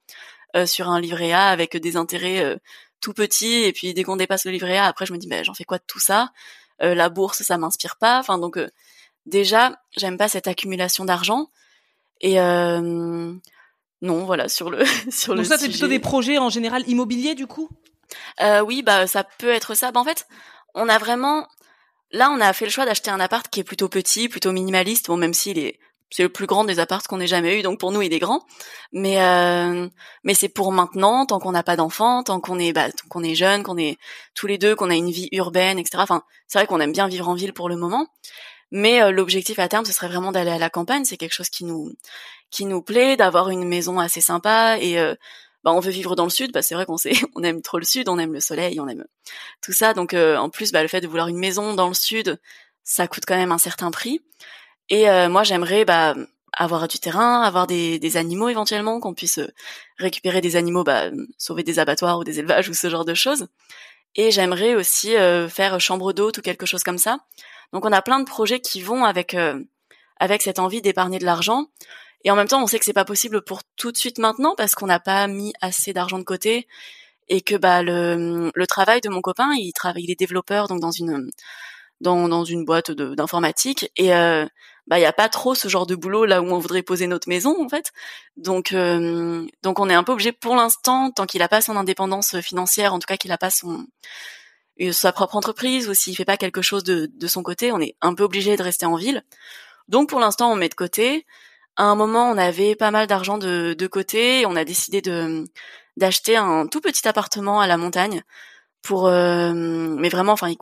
euh, 0.58 0.66
sur 0.66 0.90
un 0.90 1.00
livret 1.00 1.32
A 1.32 1.48
avec 1.48 1.78
des 1.78 1.96
intérêts 1.96 2.44
euh, 2.44 2.58
tout 3.00 3.14
petits 3.14 3.64
et 3.64 3.72
puis 3.72 3.94
dès 3.94 4.04
qu'on 4.04 4.18
dépasse 4.18 4.46
le 4.46 4.52
livret 4.52 4.78
A 4.78 4.86
après 4.86 5.06
je 5.06 5.14
me 5.14 5.18
dis 5.18 5.28
bah 5.28 5.44
j'en 5.44 5.54
fais 5.54 5.64
quoi 5.64 5.78
de 5.78 5.84
tout 5.88 6.00
ça? 6.00 6.32
Euh, 6.82 6.96
la 6.96 7.10
bourse, 7.10 7.44
ça 7.44 7.58
m'inspire 7.58 7.96
pas. 7.98 8.20
Enfin 8.20 8.38
donc 8.38 8.58
euh, 8.58 8.70
déjà, 9.26 9.80
j'aime 9.96 10.18
pas 10.18 10.28
cette 10.28 10.48
accumulation 10.48 11.06
d'argent. 11.06 11.50
Et 12.22 12.40
euh, 12.40 13.34
non, 14.02 14.26
voilà 14.26 14.50
sur 14.50 14.70
le 14.70 14.84
sur 15.10 15.36
donc 15.36 15.46
ça, 15.46 15.58
c'est 15.58 15.70
plutôt 15.70 15.88
des 15.88 16.00
projets 16.00 16.38
en 16.38 16.50
général 16.50 16.88
immobiliers 16.88 17.36
du 17.36 17.48
coup? 17.48 17.70
oui, 18.66 18.84
bah 18.84 19.08
ça 19.08 19.24
peut 19.24 19.50
être 19.50 19.74
ça. 19.74 19.92
Bah, 19.92 20.00
en 20.00 20.04
fait, 20.04 20.28
on 20.76 20.88
a 20.90 20.98
vraiment 20.98 21.48
là, 22.12 22.30
on 22.30 22.40
a 22.40 22.54
fait 22.54 22.66
le 22.66 22.72
choix 22.72 22.86
d'acheter 22.86 23.12
un 23.12 23.20
appart 23.20 23.48
qui 23.50 23.60
est 23.60 23.64
plutôt 23.64 23.90
petit, 23.90 24.30
plutôt 24.30 24.52
minimaliste. 24.52 25.08
Bon, 25.08 25.18
même 25.18 25.34
s'il 25.34 25.58
est 25.58 25.80
c'est 26.14 26.22
le 26.22 26.30
plus 26.30 26.46
grand 26.46 26.64
des 26.64 26.78
apparts 26.78 27.02
qu'on 27.04 27.20
ait 27.20 27.28
jamais 27.28 27.60
eu, 27.60 27.64
donc 27.64 27.80
pour 27.80 27.92
nous 27.92 28.04
il 28.04 28.14
est 28.14 28.20
grand. 28.20 28.46
Mais 28.92 29.20
euh, 29.20 29.90
mais 30.24 30.36
c'est 30.36 30.48
pour 30.48 30.72
maintenant, 30.72 31.26
tant 31.26 31.40
qu'on 31.40 31.54
n'a 31.54 31.64
pas 31.64 31.76
d'enfants, 31.76 32.22
tant 32.22 32.40
qu'on 32.40 32.60
est 32.60 32.72
bah, 32.72 32.90
qu'on 33.10 33.24
est 33.24 33.34
jeune, 33.34 33.64
qu'on 33.64 33.78
est 33.78 33.98
tous 34.36 34.46
les 34.46 34.60
deux, 34.60 34.76
qu'on 34.76 34.92
a 34.92 34.96
une 34.96 35.10
vie 35.10 35.28
urbaine, 35.32 35.80
etc. 35.80 35.98
Enfin, 36.04 36.24
c'est 36.48 36.60
vrai 36.60 36.68
qu'on 36.68 36.80
aime 36.80 36.92
bien 36.92 37.08
vivre 37.08 37.28
en 37.28 37.34
ville 37.34 37.52
pour 37.54 37.68
le 37.68 37.78
moment. 37.78 38.08
Mais 38.70 39.02
euh, 39.02 39.10
l'objectif 39.10 39.58
à 39.58 39.68
terme, 39.68 39.86
ce 39.86 39.94
serait 39.94 40.08
vraiment 40.08 40.32
d'aller 40.32 40.52
à 40.52 40.60
la 40.60 40.70
campagne. 40.70 41.04
C'est 41.04 41.18
quelque 41.18 41.34
chose 41.34 41.50
qui 41.50 41.66
nous 41.66 41.92
qui 42.52 42.66
nous 42.66 42.84
plaît, 42.84 43.18
d'avoir 43.18 43.50
une 43.50 43.68
maison 43.68 44.00
assez 44.00 44.22
sympa 44.22 44.78
et 44.80 45.00
euh, 45.00 45.16
bah, 45.64 45.72
on 45.74 45.80
veut 45.80 45.92
vivre 45.92 46.16
dans 46.16 46.26
le 46.26 46.30
sud. 46.30 46.52
Bah, 46.54 46.62
c'est 46.62 46.76
vrai 46.76 46.86
qu'on 46.86 46.98
sait, 46.98 47.14
on 47.36 47.42
aime 47.44 47.64
trop 47.64 47.80
le 47.80 47.86
sud, 47.86 48.08
on 48.08 48.20
aime 48.20 48.34
le 48.34 48.40
soleil, 48.40 48.80
on 48.80 48.88
aime 48.88 49.06
tout 49.64 49.74
ça. 49.74 49.96
Donc 49.96 50.14
en 50.14 50.50
plus, 50.52 50.72
bah, 50.72 50.84
le 50.84 50.88
fait 50.88 51.02
de 51.02 51.08
vouloir 51.08 51.28
une 51.28 51.40
maison 51.40 51.74
dans 51.74 51.88
le 51.88 51.96
sud, 51.96 52.40
ça 52.84 53.08
coûte 53.08 53.24
quand 53.26 53.38
même 53.38 53.52
un 53.52 53.58
certain 53.58 53.90
prix. 53.90 54.22
Et 54.90 55.10
euh, 55.10 55.30
moi, 55.30 55.44
j'aimerais 55.44 55.86
bah, 55.86 56.16
avoir 56.54 56.88
du 56.88 57.00
terrain, 57.00 57.42
avoir 57.42 57.68
des, 57.68 58.00
des 58.00 58.18
animaux 58.18 58.50
éventuellement, 58.50 59.00
qu'on 59.00 59.14
puisse 59.14 59.40
euh, 59.40 59.48
récupérer 59.98 60.42
des 60.42 60.56
animaux, 60.56 60.84
bah, 60.84 61.10
sauver 61.38 61.64
des 61.64 61.80
abattoirs 61.80 62.20
ou 62.20 62.24
des 62.24 62.40
élevages 62.40 62.70
ou 62.70 62.74
ce 62.74 62.90
genre 62.90 63.06
de 63.06 63.14
choses. 63.14 63.48
Et 64.16 64.32
j'aimerais 64.32 64.76
aussi 64.76 65.16
euh, 65.16 65.50
faire 65.50 65.80
chambre 65.80 66.14
d'hôte 66.14 66.38
ou 66.38 66.42
quelque 66.42 66.66
chose 66.66 66.84
comme 66.84 67.00
ça. 67.00 67.20
Donc 67.72 67.86
on 67.86 67.92
a 67.92 68.02
plein 68.04 68.20
de 68.20 68.26
projets 68.26 68.60
qui 68.60 68.82
vont 68.82 69.04
avec 69.04 69.36
avec 70.18 70.44
cette 70.44 70.60
envie 70.60 70.82
d'épargner 70.82 71.18
de 71.18 71.26
l'argent. 71.26 71.66
Et 72.24 72.32
en 72.32 72.36
même 72.36 72.48
temps, 72.48 72.64
on 72.64 72.68
sait 72.68 72.80
que 72.80 72.86
c'est 72.86 72.94
pas 72.94 73.06
possible 73.06 73.42
pour 73.44 73.62
tout 73.76 73.92
de 73.92 73.98
suite 73.98 74.20
maintenant 74.20 74.54
parce 74.56 74.76
qu'on 74.76 74.86
n'a 74.86 75.00
pas 75.00 75.28
mis 75.28 75.54
assez 75.62 75.92
d'argent 75.92 76.20
de 76.20 76.24
côté 76.24 76.68
et 77.30 77.42
que 77.42 77.56
bah 77.56 77.84
le, 77.84 78.52
le 78.54 78.68
travail 78.68 79.02
de 79.02 79.10
mon 79.10 79.22
copain, 79.22 79.54
il 79.56 79.74
travaille, 79.74 80.04
il 80.04 80.12
est 80.12 80.20
développeur 80.20 80.68
donc 80.68 80.80
dans 80.80 80.92
une 80.92 81.30
dans, 82.02 82.28
dans 82.28 82.44
une 82.44 82.66
boîte 82.66 82.92
d'informatique 82.92 83.92
et 83.98 84.14
euh, 84.14 84.46
bah 84.88 85.00
il 85.00 85.02
y 85.02 85.06
a 85.06 85.14
pas 85.14 85.30
trop 85.30 85.56
ce 85.56 85.68
genre 85.68 85.86
de 85.86 85.96
boulot 85.96 86.26
là 86.26 86.42
où 86.42 86.46
on 86.52 86.60
voudrait 86.60 86.84
poser 86.84 87.08
notre 87.08 87.30
maison 87.30 87.56
en 87.64 87.70
fait. 87.70 87.92
Donc 88.38 88.74
euh, 88.74 89.46
donc 89.64 89.80
on 89.80 89.90
est 89.90 89.94
un 89.94 90.04
peu 90.04 90.12
obligé 90.14 90.32
pour 90.32 90.56
l'instant 90.56 91.12
tant 91.12 91.26
qu'il 91.26 91.42
a 91.42 91.48
pas 91.48 91.62
son 91.62 91.78
indépendance 91.78 92.40
financière, 92.42 92.94
en 92.94 93.00
tout 93.00 93.08
cas 93.08 93.18
qu'il 93.18 93.32
a 93.32 93.38
pas 93.38 93.50
son 93.50 93.86
euh, 94.82 94.92
sa 94.92 95.12
propre 95.14 95.36
entreprise 95.36 95.88
ou 95.90 95.94
s'il 95.94 96.16
fait 96.16 96.26
pas 96.26 96.38
quelque 96.38 96.62
chose 96.62 96.84
de, 96.84 97.10
de 97.14 97.28
son 97.28 97.44
côté, 97.44 97.72
on 97.72 97.80
est 97.80 97.96
un 98.02 98.14
peu 98.16 98.24
obligé 98.24 98.56
de 98.58 98.64
rester 98.64 98.86
en 98.86 98.96
ville. 98.96 99.24
Donc 99.88 100.10
pour 100.10 100.20
l'instant 100.20 100.52
on 100.52 100.56
met 100.56 100.70
de 100.70 100.74
côté. 100.76 101.26
à 101.76 101.84
un 101.86 101.96
moment, 101.96 102.30
on 102.30 102.38
avait 102.38 102.76
pas 102.76 102.92
mal 102.92 103.08
d'argent 103.08 103.38
de, 103.38 103.76
de 103.78 103.88
côté. 103.88 104.46
On 104.46 104.56
a 104.56 104.66
décidé 104.66 105.02
de 105.02 105.46
d'acheter 105.98 106.36
un 106.38 106.68
tout 106.68 106.82
petit 106.82 107.08
appartement 107.08 107.60
à 107.62 107.68
la 107.68 107.78
montagne 107.78 108.24
pour, 108.82 109.08
euh, 109.08 109.54
mais 109.54 110.10
vraiment, 110.10 110.34
enfin, 110.34 110.50
il 110.50 110.58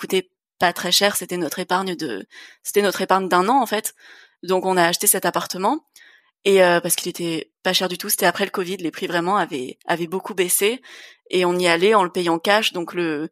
pas 0.62 0.74
très 0.74 0.92
cher. 0.92 1.16
C'était 1.16 1.38
notre 1.38 1.60
épargne 1.60 1.96
de, 1.96 2.26
c'était 2.64 2.84
notre 2.84 3.02
épargne 3.02 3.28
d'un 3.28 3.50
an 3.50 3.62
en 3.62 3.66
fait. 3.66 3.96
Donc 4.44 4.66
on 4.66 4.78
a 4.78 4.84
acheté 4.84 5.08
cet 5.08 5.26
appartement 5.26 5.86
et 6.46 6.64
euh, 6.64 6.80
parce 6.80 6.96
qu'il 6.96 7.10
était 7.10 7.52
pas 7.64 7.74
cher 7.74 7.90
du 7.90 7.98
tout. 7.98 8.10
C'était 8.10 8.28
après 8.28 8.46
le 8.46 8.52
Covid, 8.52 8.78
les 8.78 8.92
prix 8.92 9.08
vraiment 9.08 9.38
avaient 9.38 9.78
avaient 9.88 10.08
beaucoup 10.08 10.36
baissé 10.36 10.82
et 11.32 11.46
on 11.46 11.58
y 11.58 11.68
allait 11.68 11.96
en 11.96 12.04
le 12.04 12.12
payant 12.12 12.40
cash. 12.40 12.74
Donc 12.74 12.94
le 12.94 13.30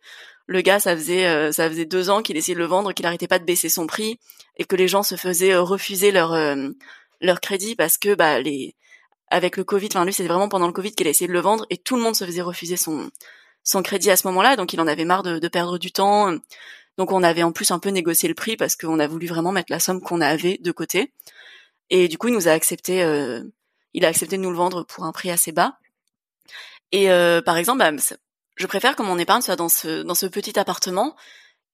le 0.48 0.62
gars, 0.62 0.80
ça 0.80 0.96
faisait 0.96 1.28
euh, 1.28 1.52
ça 1.52 1.70
faisait 1.70 1.86
deux 1.86 2.10
ans 2.10 2.24
qu'il 2.24 2.36
essayait 2.36 2.56
de 2.56 2.60
le 2.60 2.66
vendre, 2.66 2.94
qu'il 2.94 3.06
arrêtait 3.06 3.28
pas 3.28 3.40
de 3.40 3.46
baisser 3.46 3.70
son 3.70 3.86
prix 3.86 4.20
et 4.58 4.66
que 4.66 4.76
les 4.76 4.88
gens 4.88 5.04
se 5.04 5.16
faisaient 5.16 5.56
refuser 5.56 6.12
leur 6.12 6.36
leur 7.22 7.42
crédit 7.42 7.76
parce 7.76 7.98
que 7.98 8.16
bah 8.16 8.40
les 8.42 8.76
avec 9.32 9.58
le 9.58 9.64
Covid, 9.64 9.90
enfin 9.92 10.06
lui 10.06 10.14
c'était 10.14 10.30
vraiment 10.30 10.50
pendant 10.50 10.68
le 10.68 10.74
Covid 10.74 10.94
qu'il 10.94 11.06
a 11.08 11.12
essayé 11.12 11.28
de 11.28 11.34
le 11.34 11.42
vendre 11.42 11.66
et 11.70 11.78
tout 11.78 11.96
le 11.96 12.02
monde 12.02 12.16
se 12.16 12.26
faisait 12.26 12.42
refuser 12.42 12.78
son 12.78 13.12
son 13.64 13.84
crédit 13.84 14.10
à 14.10 14.18
ce 14.18 14.28
moment-là, 14.28 14.56
donc 14.56 14.74
il 14.74 14.82
en 14.82 14.88
avait 14.88 15.06
marre 15.06 15.24
de, 15.24 15.38
de, 15.38 15.48
perdre 15.48 15.78
du 15.78 15.92
temps. 15.92 16.36
Donc 17.00 17.14
on 17.14 17.24
avait 17.24 17.44
en 17.44 17.54
plus 17.54 17.72
un 17.72 17.80
peu 17.80 17.90
négocié 17.90 18.28
le 18.28 18.36
prix 18.36 18.58
parce 18.58 18.76
qu'on 18.76 19.00
a 19.00 19.08
voulu 19.08 19.26
vraiment 19.26 19.54
mettre 19.54 19.72
la 19.72 19.80
somme 19.80 20.02
qu'on 20.02 20.20
avait 20.20 20.58
de 20.62 20.72
côté. 20.74 21.14
Et 21.90 22.10
du 22.10 22.18
coup 22.18 22.28
il 22.28 22.34
nous 22.34 22.50
a 22.50 22.52
accepté, 22.52 23.02
euh, 23.04 23.42
il 23.94 24.04
a 24.04 24.10
accepté 24.10 24.36
de 24.36 24.42
nous 24.42 24.52
le 24.52 24.58
vendre 24.58 24.84
pour 24.84 25.06
un 25.06 25.14
prix 25.14 25.32
assez 25.32 25.54
bas. 25.54 25.78
Et 26.92 27.10
euh, 27.10 27.42
par 27.42 27.56
exemple, 27.56 27.80
bah, 27.80 27.92
je 28.58 28.68
préfère 28.68 28.98
que 28.98 29.02
mon 29.02 29.18
épargne 29.18 29.42
soit 29.42 29.56
dans 29.56 29.70
ce 29.70 30.26
petit 30.26 30.60
appartement 30.60 31.16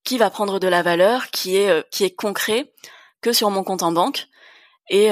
qui 0.04 0.20
va 0.20 0.30
prendre 0.30 0.60
de 0.60 0.68
la 0.68 0.84
valeur, 0.84 1.32
qui 1.32 1.58
est 1.58 1.72
euh, 1.72 1.82
qui 1.90 2.04
est 2.04 2.14
concret, 2.14 2.72
que 3.22 3.34
sur 3.34 3.50
mon 3.50 3.64
compte 3.64 3.82
en 3.82 3.92
banque 3.92 4.28
et 4.92 5.10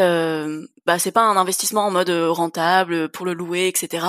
bah 0.86 0.99
c'est 0.99 1.11
pas 1.11 1.24
un 1.24 1.38
investissement 1.38 1.88
en 1.88 1.89
mode 1.89 2.11
rentable 2.11 3.09
pour 3.09 3.26
le 3.26 3.34
louer, 3.34 3.68
etc. 3.68 4.05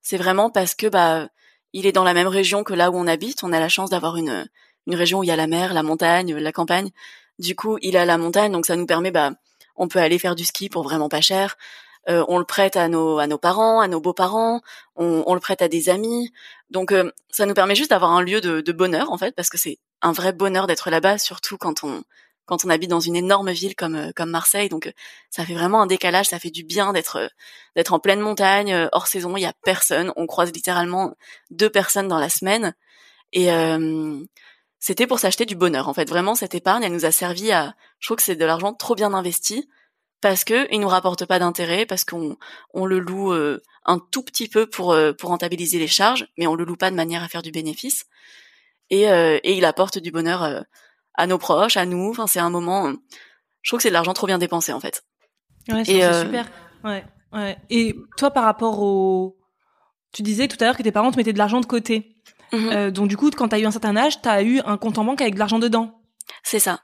C'est 0.00 0.16
vraiment 0.16 0.48
parce 0.48 0.74
que 0.74 0.86
bah 0.86 1.28
il 1.74 1.84
est 1.84 1.92
dans 1.92 2.04
la 2.04 2.14
même 2.14 2.28
région 2.28 2.64
que 2.64 2.72
là 2.72 2.90
où 2.90 2.96
on 2.96 3.06
habite. 3.06 3.44
On 3.44 3.52
a 3.52 3.60
la 3.60 3.68
chance 3.68 3.90
d'avoir 3.90 4.16
une 4.16 4.48
une 4.86 4.94
région 4.94 5.20
où 5.20 5.22
il 5.24 5.28
y 5.28 5.30
a 5.32 5.36
la 5.36 5.46
mer, 5.46 5.74
la 5.74 5.82
montagne, 5.82 6.34
la 6.34 6.52
campagne. 6.52 6.90
Du 7.38 7.54
coup, 7.56 7.78
il 7.82 7.96
a 7.96 8.04
la 8.04 8.18
montagne, 8.18 8.52
donc 8.52 8.66
ça 8.66 8.76
nous 8.76 8.86
permet 8.86 9.10
bah 9.10 9.32
on 9.76 9.88
peut 9.88 9.98
aller 9.98 10.18
faire 10.18 10.34
du 10.34 10.44
ski 10.44 10.68
pour 10.68 10.82
vraiment 10.82 11.08
pas 11.08 11.20
cher. 11.20 11.56
Euh, 12.08 12.24
on 12.28 12.38
le 12.38 12.44
prête 12.44 12.76
à 12.76 12.88
nos 12.88 13.18
à 13.18 13.26
nos 13.26 13.38
parents, 13.38 13.80
à 13.80 13.88
nos 13.88 14.00
beaux-parents, 14.00 14.60
on, 14.96 15.22
on 15.26 15.34
le 15.34 15.40
prête 15.40 15.62
à 15.62 15.68
des 15.68 15.88
amis. 15.88 16.32
Donc 16.70 16.92
euh, 16.92 17.12
ça 17.30 17.46
nous 17.46 17.54
permet 17.54 17.76
juste 17.76 17.90
d'avoir 17.90 18.12
un 18.12 18.22
lieu 18.22 18.40
de, 18.40 18.60
de 18.60 18.72
bonheur 18.72 19.12
en 19.12 19.18
fait, 19.18 19.34
parce 19.34 19.48
que 19.48 19.58
c'est 19.58 19.78
un 20.02 20.12
vrai 20.12 20.32
bonheur 20.32 20.66
d'être 20.66 20.90
là-bas, 20.90 21.18
surtout 21.18 21.58
quand 21.58 21.84
on 21.84 22.02
quand 22.44 22.64
on 22.64 22.70
habite 22.70 22.90
dans 22.90 23.00
une 23.00 23.16
énorme 23.16 23.50
ville 23.52 23.74
comme 23.76 23.94
euh, 23.94 24.12
comme 24.14 24.30
Marseille. 24.30 24.68
Donc 24.68 24.86
euh, 24.86 24.92
ça 25.30 25.44
fait 25.44 25.54
vraiment 25.54 25.82
un 25.82 25.86
décalage, 25.86 26.26
ça 26.28 26.38
fait 26.38 26.50
du 26.50 26.64
bien 26.64 26.92
d'être 26.92 27.16
euh, 27.16 27.28
d'être 27.76 27.92
en 27.92 28.00
pleine 28.00 28.20
montagne, 28.20 28.88
hors 28.92 29.06
saison, 29.06 29.36
il 29.36 29.42
y 29.42 29.46
a 29.46 29.52
personne, 29.64 30.12
on 30.16 30.26
croise 30.26 30.52
littéralement 30.52 31.14
deux 31.50 31.70
personnes 31.70 32.08
dans 32.08 32.18
la 32.18 32.28
semaine 32.28 32.74
et 33.32 33.48
c'était 34.82 35.06
pour 35.06 35.20
s'acheter 35.20 35.46
du 35.46 35.54
bonheur 35.54 35.88
en 35.88 35.94
fait. 35.94 36.08
Vraiment 36.08 36.34
cette 36.34 36.56
épargne, 36.56 36.82
elle 36.82 36.92
nous 36.92 37.04
a 37.04 37.12
servi 37.12 37.52
à 37.52 37.76
je 38.00 38.08
trouve 38.08 38.16
que 38.16 38.22
c'est 38.24 38.34
de 38.34 38.44
l'argent 38.44 38.74
trop 38.74 38.96
bien 38.96 39.14
investi 39.14 39.70
parce 40.20 40.42
que 40.42 40.66
il 40.74 40.80
nous 40.80 40.88
rapporte 40.88 41.24
pas 41.24 41.38
d'intérêt 41.38 41.86
parce 41.86 42.04
qu'on 42.04 42.36
on 42.74 42.84
le 42.84 42.98
loue 42.98 43.32
un 43.32 43.98
tout 44.10 44.24
petit 44.24 44.48
peu 44.48 44.66
pour 44.66 44.96
pour 45.18 45.30
rentabiliser 45.30 45.78
les 45.78 45.86
charges, 45.86 46.26
mais 46.36 46.48
on 46.48 46.56
le 46.56 46.64
loue 46.64 46.74
pas 46.74 46.90
de 46.90 46.96
manière 46.96 47.22
à 47.22 47.28
faire 47.28 47.42
du 47.42 47.52
bénéfice. 47.52 48.06
Et, 48.90 49.04
et 49.04 49.52
il 49.52 49.64
apporte 49.64 49.98
du 49.98 50.10
bonheur 50.10 50.64
à 51.14 51.26
nos 51.26 51.38
proches, 51.38 51.76
à 51.76 51.86
nous. 51.86 52.10
Enfin, 52.10 52.26
c'est 52.26 52.40
un 52.40 52.50
moment. 52.50 52.92
Je 53.62 53.70
trouve 53.70 53.78
que 53.78 53.82
c'est 53.82 53.90
de 53.90 53.94
l'argent 53.94 54.14
trop 54.14 54.26
bien 54.26 54.38
dépensé 54.38 54.72
en 54.72 54.80
fait. 54.80 55.04
Ouais, 55.68 55.84
c'est 55.84 56.02
euh... 56.02 56.24
super. 56.24 56.50
Ouais, 56.82 57.04
ouais. 57.32 57.56
Et 57.70 57.94
toi, 58.16 58.32
par 58.32 58.44
rapport 58.44 58.80
au, 58.82 59.38
tu 60.12 60.22
disais 60.22 60.48
tout 60.48 60.56
à 60.60 60.64
l'heure 60.64 60.76
que 60.76 60.82
tes 60.82 60.92
parents 60.92 61.12
te 61.12 61.16
mettaient 61.16 61.32
de 61.32 61.38
l'argent 61.38 61.60
de 61.60 61.66
côté. 61.66 62.16
Mhm. 62.52 62.68
euh, 62.70 62.90
donc 62.90 63.08
du 63.08 63.16
coup, 63.16 63.30
quand 63.30 63.48
t'as 63.48 63.58
eu 63.58 63.66
un 63.66 63.70
certain 63.70 63.96
âge, 63.96 64.20
t'as 64.20 64.42
eu 64.42 64.60
un 64.64 64.76
compte 64.76 64.98
en 64.98 65.04
banque 65.04 65.20
avec 65.20 65.34
de 65.34 65.38
l'argent 65.38 65.58
dedans. 65.58 66.00
C'est 66.42 66.58
ça. 66.58 66.80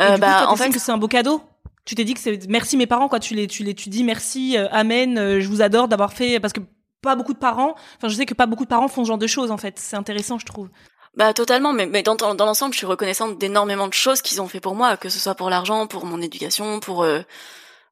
Euh, 0.00 0.14
du 0.14 0.20
bah, 0.20 0.44
coup, 0.44 0.52
en 0.52 0.56
fait, 0.56 0.70
que 0.70 0.78
c'est 0.78 0.92
un 0.92 0.98
beau 0.98 1.08
cadeau? 1.08 1.42
Tu 1.84 1.94
t'es 1.94 2.04
dit 2.04 2.14
que 2.14 2.20
c'est 2.20 2.48
merci 2.48 2.76
mes 2.76 2.86
parents 2.86 3.08
quoi. 3.08 3.20
Tu 3.20 3.34
les, 3.34 3.46
tu 3.46 3.64
les, 3.64 3.74
tu 3.74 3.88
dis 3.88 4.04
merci, 4.04 4.56
euh, 4.56 4.68
amen. 4.70 5.18
Euh, 5.18 5.40
je 5.40 5.48
vous 5.48 5.62
adore 5.62 5.88
d'avoir 5.88 6.12
fait 6.12 6.38
parce 6.38 6.52
que 6.52 6.60
pas 7.02 7.16
beaucoup 7.16 7.32
de 7.32 7.38
parents. 7.38 7.74
Enfin, 7.96 8.08
je 8.08 8.14
sais 8.14 8.26
que 8.26 8.34
pas 8.34 8.46
beaucoup 8.46 8.64
de 8.64 8.68
parents 8.68 8.88
font 8.88 9.02
ce 9.02 9.08
genre 9.08 9.18
de 9.18 9.26
choses 9.26 9.50
en 9.50 9.56
fait. 9.56 9.78
C'est 9.78 9.96
intéressant, 9.96 10.38
je 10.38 10.46
trouve. 10.46 10.68
Bah 11.16 11.32
totalement, 11.32 11.72
mais, 11.72 11.86
mais 11.86 12.02
dans, 12.02 12.14
dans 12.14 12.34
l'ensemble, 12.44 12.72
je 12.72 12.78
suis 12.78 12.86
reconnaissante 12.86 13.38
d'énormément 13.38 13.88
de 13.88 13.94
choses 13.94 14.22
qu'ils 14.22 14.40
ont 14.40 14.46
fait 14.46 14.60
pour 14.60 14.76
moi, 14.76 14.96
que 14.96 15.08
ce 15.08 15.18
soit 15.18 15.34
pour 15.34 15.50
l'argent, 15.50 15.88
pour 15.88 16.06
mon 16.06 16.20
éducation, 16.22 16.78
pour 16.78 17.02
euh, 17.02 17.20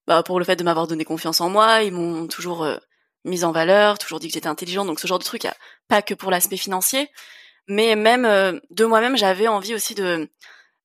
bah, 0.07 0.23
pour 0.23 0.39
le 0.39 0.45
fait 0.45 0.55
de 0.55 0.63
m'avoir 0.63 0.87
donné 0.87 1.05
confiance 1.05 1.41
en 1.41 1.51
moi. 1.51 1.83
Ils 1.83 1.93
m'ont 1.93 2.29
toujours 2.29 2.63
euh, 2.63 2.77
mise 3.29 3.45
en 3.45 3.53
valeur, 3.53 3.99
toujours 3.99 4.21
dit 4.21 4.29
que 4.29 4.35
j'étais 4.35 4.49
intelligente, 4.49 4.87
donc 4.87 5.01
ce 5.01 5.07
genre 5.07 5.19
de 5.19 5.25
truc, 5.25 5.47
pas 5.89 6.03
que 6.03 6.15
pour 6.15 6.31
l'aspect 6.31 6.57
financier, 6.57 7.11
mais 7.69 7.97
même 7.97 8.25
euh, 8.25 8.59
de 8.71 8.85
moi-même, 8.85 9.17
j'avais 9.17 9.49
envie 9.49 9.75
aussi 9.75 9.95
de 9.95 10.29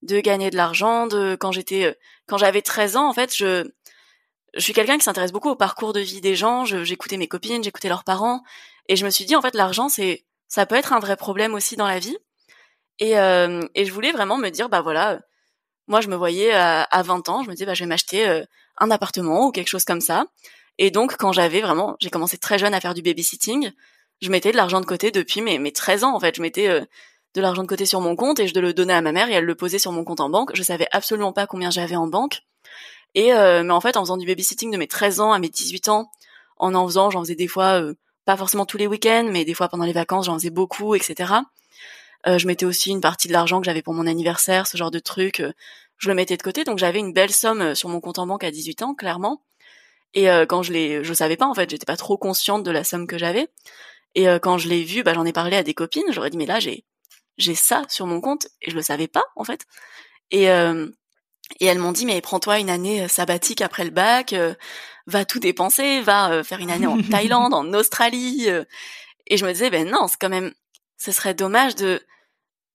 de 0.04 0.20
gagner 0.20 0.50
de 0.50 0.58
l'argent. 0.58 1.08
De 1.08 1.36
quand 1.40 1.52
j'étais 1.52 1.98
quand 2.28 2.38
j'avais 2.38 2.62
13 2.62 2.98
ans, 2.98 3.08
en 3.08 3.14
fait, 3.14 3.36
je 3.36 3.66
je 4.54 4.60
suis 4.60 4.74
quelqu'un 4.74 4.98
qui 4.98 5.04
s'intéresse 5.04 5.32
beaucoup 5.32 5.50
au 5.50 5.56
parcours 5.56 5.94
de 5.94 6.00
vie 6.02 6.22
des 6.22 6.36
gens. 6.36 6.66
J'écoutais 6.66 7.18
mes 7.18 7.28
copines, 7.28 7.64
j'écoutais 7.64 7.90
leurs 7.90 8.04
parents, 8.04 8.44
et 8.90 8.96
je 8.96 9.06
me 9.06 9.10
suis 9.10 9.26
dit 9.26 9.36
en 9.36 9.42
fait, 9.42 9.56
l'argent 9.56 9.90
c'est 9.90 10.26
ça 10.48 10.66
peut 10.66 10.76
être 10.76 10.94
un 10.94 11.00
vrai 11.00 11.16
problème 11.16 11.56
aussi 11.56 11.76
dans 11.76 11.88
la 11.88 12.00
vie. 12.00 12.18
Et, 13.00 13.18
euh, 13.18 13.62
et 13.76 13.86
je 13.86 13.92
voulais 13.92 14.12
vraiment 14.12 14.38
me 14.38 14.50
dire, 14.50 14.70
bah 14.70 14.82
voilà, 14.82 15.20
moi 15.88 16.02
je 16.02 16.10
me 16.10 16.16
voyais 16.16 16.54
à, 16.54 16.84
à 16.84 17.02
20 17.02 17.28
ans, 17.30 17.44
je 17.44 17.50
me 17.50 17.54
disais, 17.56 17.66
bah 17.66 17.74
je 17.74 17.84
vais 17.84 17.90
m'acheter 17.90 18.28
euh, 18.28 18.44
un 18.78 18.92
appartement 18.92 19.48
ou 19.48 19.52
quelque 19.52 19.70
chose 19.70 19.86
comme 19.86 20.02
ça. 20.02 20.26
Et 20.78 20.92
donc 20.92 21.18
quand 21.18 21.32
j'avais 21.32 21.62
vraiment, 21.62 21.96
j'ai 22.00 22.10
commencé 22.10 22.38
très 22.38 22.58
jeune 22.58 22.74
à 22.74 22.82
faire 22.82 22.94
du 22.94 23.02
babysitting, 23.02 23.72
je 24.22 24.30
mettais 24.30 24.52
de 24.52 24.58
l'argent 24.58 24.82
de 24.82 24.86
côté 24.86 25.12
depuis 25.12 25.42
mes, 25.42 25.60
mes 25.60 25.72
13 25.72 26.04
ans 26.04 26.16
en 26.16 26.20
fait. 26.20 26.36
Je 26.36 26.42
mettais 26.42 26.68
euh, 26.68 26.82
de 27.36 27.42
l'argent 27.42 27.64
de 27.64 27.68
côté 27.68 27.86
sur 27.86 28.02
mon 28.02 28.16
compte 28.16 28.40
et 28.40 28.48
je 28.48 28.60
le 28.60 28.74
donnais 28.74 28.94
à 28.94 29.02
ma 29.02 29.12
mère 29.12 29.30
et 29.30 29.34
elle 29.34 29.46
le 29.46 29.56
posait 29.56 29.80
sur 29.80 29.92
mon 29.92 30.04
compte 30.04 30.20
en 30.20 30.30
banque. 30.30 30.52
Je 30.56 30.64
savais 30.64 30.88
absolument 30.92 31.34
pas 31.34 31.48
combien 31.48 31.72
j'avais 31.72 31.96
en 31.96 32.08
banque. 32.08 32.42
Et 33.16 33.32
mais 33.32 33.72
en 33.72 33.80
fait, 33.80 33.96
en 33.96 34.02
faisant 34.02 34.18
du 34.18 34.26
babysitting 34.26 34.72
de 34.72 34.78
mes 34.78 34.88
13 34.88 35.20
ans 35.20 35.34
à 35.34 35.40
mes 35.40 35.50
18 35.50 35.88
ans, 35.90 36.10
en 36.58 36.74
en 36.74 36.88
faisant, 36.88 37.12
j'en 37.12 37.22
faisais 37.22 37.36
des 37.36 37.48
fois 37.48 37.80
pas 38.26 38.38
forcément 38.38 38.66
tous 38.66 38.78
les 38.78 38.88
week-ends, 38.88 39.28
mais 39.32 39.46
des 39.46 39.54
fois 39.54 39.68
pendant 39.70 39.86
les 39.86 39.94
vacances, 39.94 40.26
j'en 40.26 40.34
faisais 40.34 40.50
beaucoup, 40.50 40.96
etc. 40.96 41.34
Euh, 42.28 42.38
je 42.38 42.48
mettais 42.48 42.66
aussi 42.66 42.90
une 42.92 43.02
partie 43.02 43.28
de 43.28 43.34
l'argent 43.34 43.60
que 43.60 43.66
j'avais 43.66 43.82
pour 43.82 43.94
mon 43.94 44.08
anniversaire, 44.08 44.68
ce 44.68 44.78
genre 44.78 44.92
de 44.92 45.00
truc, 45.00 45.42
euh, 45.42 45.52
je 45.98 46.08
le 46.08 46.16
mettais 46.16 46.38
de 46.38 46.42
côté. 46.42 46.64
Donc 46.64 46.78
j'avais 46.78 47.00
une 47.00 47.14
belle 47.14 47.32
somme 47.32 47.62
euh, 47.62 47.76
sur 47.76 47.90
mon 47.90 48.00
compte 48.00 48.20
en 48.20 48.28
banque 48.28 48.44
à 48.44 48.52
18 48.52 48.82
ans, 48.84 48.96
clairement. 48.96 49.42
Et 50.14 50.28
quand 50.48 50.62
je 50.62 50.74
l'ai, 50.74 51.04
je 51.04 51.14
savais 51.14 51.38
pas 51.38 51.48
en 51.48 51.54
fait, 51.54 51.70
j'étais 51.70 51.86
pas 51.86 51.98
trop 51.98 52.18
consciente 52.18 52.64
de 52.64 52.72
la 52.72 52.84
somme 52.84 53.08
que 53.08 53.18
j'avais. 53.18 53.48
Et 54.16 54.28
quand 54.42 54.58
je 54.60 54.70
l'ai 54.70 54.84
vu, 54.84 55.02
bah, 55.04 55.14
j'en 55.14 55.26
ai 55.26 55.34
parlé 55.34 55.58
à 55.58 55.64
des 55.64 55.74
copines. 55.74 56.04
J'aurais 56.12 56.30
dit 56.30 56.38
mais 56.38 56.46
là 56.46 56.60
j'ai 56.60 56.86
j'ai 57.38 57.56
ça 57.56 57.84
sur 57.90 58.06
mon 58.06 58.22
compte 58.22 58.48
et 58.62 58.70
je 58.70 58.76
le 58.76 58.84
savais 58.84 59.08
pas 59.08 59.24
en 59.36 59.44
fait. 59.44 59.66
Et 60.30 60.44
et 61.60 61.66
elles 61.66 61.80
m'ont 61.80 61.92
dit 61.92 62.06
mais 62.06 62.22
prends-toi 62.22 62.60
une 62.60 62.70
année 62.70 63.08
sabbatique 63.08 63.62
après 63.62 63.86
le 63.86 63.90
bac, 63.90 64.36
va 65.08 65.26
tout 65.26 65.40
dépenser, 65.40 66.02
va 66.02 66.44
faire 66.44 66.60
une 66.60 66.72
année 66.72 66.88
en 66.88 67.02
Thaïlande, 67.12 67.54
en 67.54 67.74
Australie. 67.74 68.48
et 69.28 69.38
je 69.38 69.46
me 69.46 69.52
disais 69.52 69.72
ben 69.72 69.90
non, 69.90 70.08
c'est 70.08 70.18
quand 70.20 70.30
même, 70.30 70.54
ce 70.98 71.12
serait 71.12 71.34
dommage 71.34 71.76
de 71.76 72.02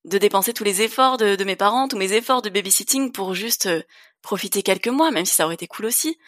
de 0.05 0.19
dépenser 0.19 0.53
tous 0.53 0.65
les 0.65 0.83
efforts 0.83 1.17
de, 1.17 1.37
de, 1.37 1.45
mes 1.45 1.57
parents, 1.57 1.89
tous 1.89 1.97
mes 1.97 2.13
efforts 2.13 2.43
de 2.43 2.51
babysitting 2.51 3.13
pour 3.13 3.35
juste 3.35 3.67
euh, 3.67 3.83
profiter 4.23 4.63
quelques 4.63 4.89
mois, 4.89 5.11
même 5.11 5.27
si 5.27 5.35
ça 5.35 5.45
aurait 5.45 5.55
été 5.55 5.67
cool 5.67 5.87
aussi. 5.87 6.19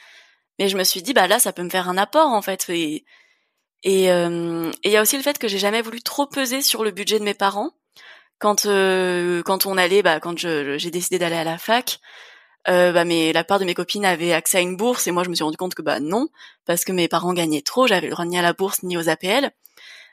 Mais 0.61 0.68
je 0.68 0.76
me 0.76 0.84
suis 0.84 1.02
dit, 1.02 1.14
bah 1.14 1.26
là, 1.26 1.40
ça 1.40 1.52
peut 1.52 1.62
me 1.62 1.70
faire 1.70 1.88
un 1.88 1.96
apport 1.98 2.28
en 2.28 2.42
fait. 2.42 2.68
Et 2.68 3.04
et 3.82 4.12
euh, 4.12 4.70
il 4.84 4.90
y 4.90 4.96
a 4.96 5.02
aussi 5.02 5.16
le 5.16 5.22
fait 5.22 5.38
que 5.38 5.48
j'ai 5.48 5.58
jamais 5.58 5.82
voulu 5.82 6.02
trop 6.02 6.26
peser 6.26 6.62
sur 6.62 6.84
le 6.84 6.90
budget 6.90 7.18
de 7.18 7.24
mes 7.24 7.34
parents. 7.34 7.72
Quand 8.38 8.66
euh, 8.66 9.42
quand 9.42 9.66
on 9.66 9.78
allait, 9.78 10.02
bah 10.02 10.20
quand 10.20 10.38
j'ai 10.38 10.90
décidé 10.90 11.18
d'aller 11.18 11.36
à 11.36 11.44
la 11.44 11.58
fac, 11.58 11.98
euh, 12.68 12.92
bah 12.92 13.04
mais 13.04 13.32
la 13.32 13.44
part 13.44 13.58
de 13.58 13.64
mes 13.64 13.74
copines 13.74 14.04
avaient 14.04 14.32
accès 14.32 14.58
à 14.58 14.61
une 14.61 14.76
bourse 14.76 15.06
et 15.06 15.12
moi 15.12 15.24
je 15.24 15.30
me 15.30 15.34
suis 15.34 15.44
rendu 15.44 15.56
compte 15.56 15.74
que 15.74 15.82
bah 15.82 16.00
non 16.00 16.28
parce 16.66 16.84
que 16.84 16.92
mes 16.92 17.08
parents 17.08 17.32
gagnaient 17.32 17.62
trop, 17.62 17.86
j'avais 17.86 18.08
le 18.08 18.12
droit 18.12 18.26
ni 18.26 18.38
à 18.38 18.42
la 18.42 18.52
bourse 18.52 18.82
ni 18.82 18.98
aux 18.98 19.08
APL. 19.08 19.50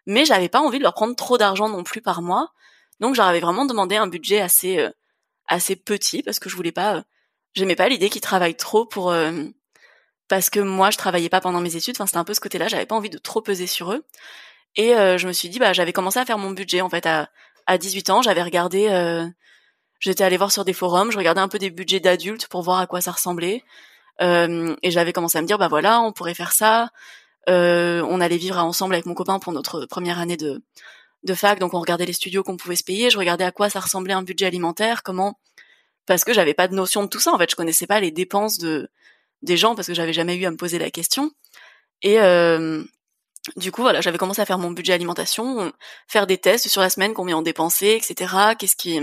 Mais 0.05 0.25
j'avais 0.25 0.49
pas 0.49 0.61
envie 0.61 0.77
de 0.79 0.83
leur 0.83 0.93
prendre 0.93 1.15
trop 1.15 1.37
d'argent 1.37 1.69
non 1.69 1.83
plus 1.83 2.01
par 2.01 2.21
mois. 2.21 2.53
Donc 3.01 3.15
j'avais 3.15 3.41
vraiment 3.41 3.65
demandé 3.65 3.97
un 3.97 4.07
budget 4.07 4.39
assez 4.39 4.79
euh, 4.79 4.89
assez 5.47 5.75
petit 5.75 6.23
parce 6.23 6.39
que 6.39 6.49
je 6.49 6.55
voulais 6.55 6.71
pas, 6.71 6.97
euh, 6.97 7.01
j'aimais 7.53 7.75
pas 7.75 7.89
l'idée 7.89 8.09
qu'ils 8.09 8.21
travaillent 8.21 8.55
trop 8.55 8.85
pour 8.85 9.11
euh, 9.11 9.43
parce 10.27 10.49
que 10.49 10.59
moi 10.59 10.89
je 10.91 10.97
travaillais 10.97 11.29
pas 11.29 11.41
pendant 11.41 11.61
mes 11.61 11.75
études. 11.75 11.95
Enfin 11.97 12.05
c'était 12.05 12.17
un 12.17 12.23
peu 12.23 12.33
ce 12.33 12.39
côté-là, 12.39 12.67
j'avais 12.67 12.85
pas 12.85 12.95
envie 12.95 13.09
de 13.09 13.17
trop 13.17 13.41
peser 13.41 13.67
sur 13.67 13.91
eux. 13.93 14.05
Et 14.75 14.89
je 14.89 15.27
me 15.27 15.33
suis 15.33 15.49
dit 15.49 15.59
bah 15.59 15.73
j'avais 15.73 15.93
commencé 15.93 16.19
à 16.19 16.25
faire 16.25 16.37
mon 16.37 16.51
budget 16.51 16.81
en 16.81 16.89
fait 16.89 17.05
à 17.05 17.29
à 17.65 17.77
18 17.77 18.09
ans. 18.11 18.21
J'avais 18.21 18.43
regardé, 18.43 18.89
j'étais 19.99 20.23
allée 20.23 20.37
voir 20.37 20.51
sur 20.51 20.65
des 20.65 20.73
forums, 20.73 21.11
je 21.11 21.17
regardais 21.17 21.41
un 21.41 21.47
peu 21.47 21.59
des 21.59 21.69
budgets 21.71 21.99
d'adultes 21.99 22.47
pour 22.47 22.61
voir 22.61 22.79
à 22.79 22.87
quoi 22.87 23.01
ça 23.01 23.11
ressemblait. 23.11 23.63
et 24.21 24.91
j'avais 24.91 25.13
commencé 25.13 25.37
à 25.37 25.41
me 25.41 25.47
dire 25.47 25.57
bah 25.57 25.67
voilà 25.69 26.01
on 26.01 26.11
pourrait 26.13 26.35
faire 26.35 26.51
ça. 26.53 26.89
on 27.47 28.21
allait 28.21 28.37
vivre 28.37 28.57
ensemble 28.57 28.93
avec 28.95 29.05
mon 29.05 29.15
copain 29.15 29.39
pour 29.39 29.53
notre 29.53 29.85
première 29.85 30.19
année 30.19 30.37
de 30.37 30.61
de 31.23 31.33
fac, 31.33 31.59
donc 31.59 31.73
on 31.73 31.79
regardait 31.79 32.05
les 32.05 32.13
studios 32.13 32.43
qu'on 32.43 32.57
pouvait 32.57 32.75
se 32.75 32.83
payer, 32.83 33.09
je 33.09 33.17
regardais 33.17 33.43
à 33.43 33.51
quoi 33.51 33.69
ça 33.69 33.79
ressemblait 33.79 34.13
un 34.13 34.23
budget 34.23 34.45
alimentaire, 34.45 35.03
comment, 35.03 35.39
parce 36.05 36.23
que 36.23 36.33
j'avais 36.33 36.53
pas 36.53 36.67
de 36.67 36.75
notion 36.75 37.03
de 37.03 37.07
tout 37.07 37.19
ça, 37.19 37.33
en 37.33 37.37
fait, 37.37 37.49
je 37.49 37.55
connaissais 37.55 37.87
pas 37.87 37.99
les 37.99 38.11
dépenses 38.11 38.57
de 38.57 38.89
des 39.41 39.57
gens 39.57 39.75
parce 39.75 39.87
que 39.87 39.93
j'avais 39.93 40.13
jamais 40.13 40.35
eu 40.35 40.45
à 40.45 40.51
me 40.51 40.57
poser 40.57 40.79
la 40.79 40.91
question. 40.91 41.31
Et 42.01 42.19
euh, 42.19 42.83
du 43.55 43.71
coup, 43.71 43.81
voilà, 43.81 44.01
j'avais 44.01 44.17
commencé 44.17 44.41
à 44.41 44.45
faire 44.45 44.57
mon 44.57 44.71
budget 44.71 44.93
alimentation, 44.93 45.71
faire 46.07 46.27
des 46.27 46.37
tests 46.37 46.67
sur 46.67 46.81
la 46.81 46.89
semaine, 46.89 47.13
combien 47.13 47.37
on 47.37 47.41
dépensait, 47.41 47.95
etc. 47.95 48.55
Qu'est-ce 48.59 48.75
qui, 48.75 48.99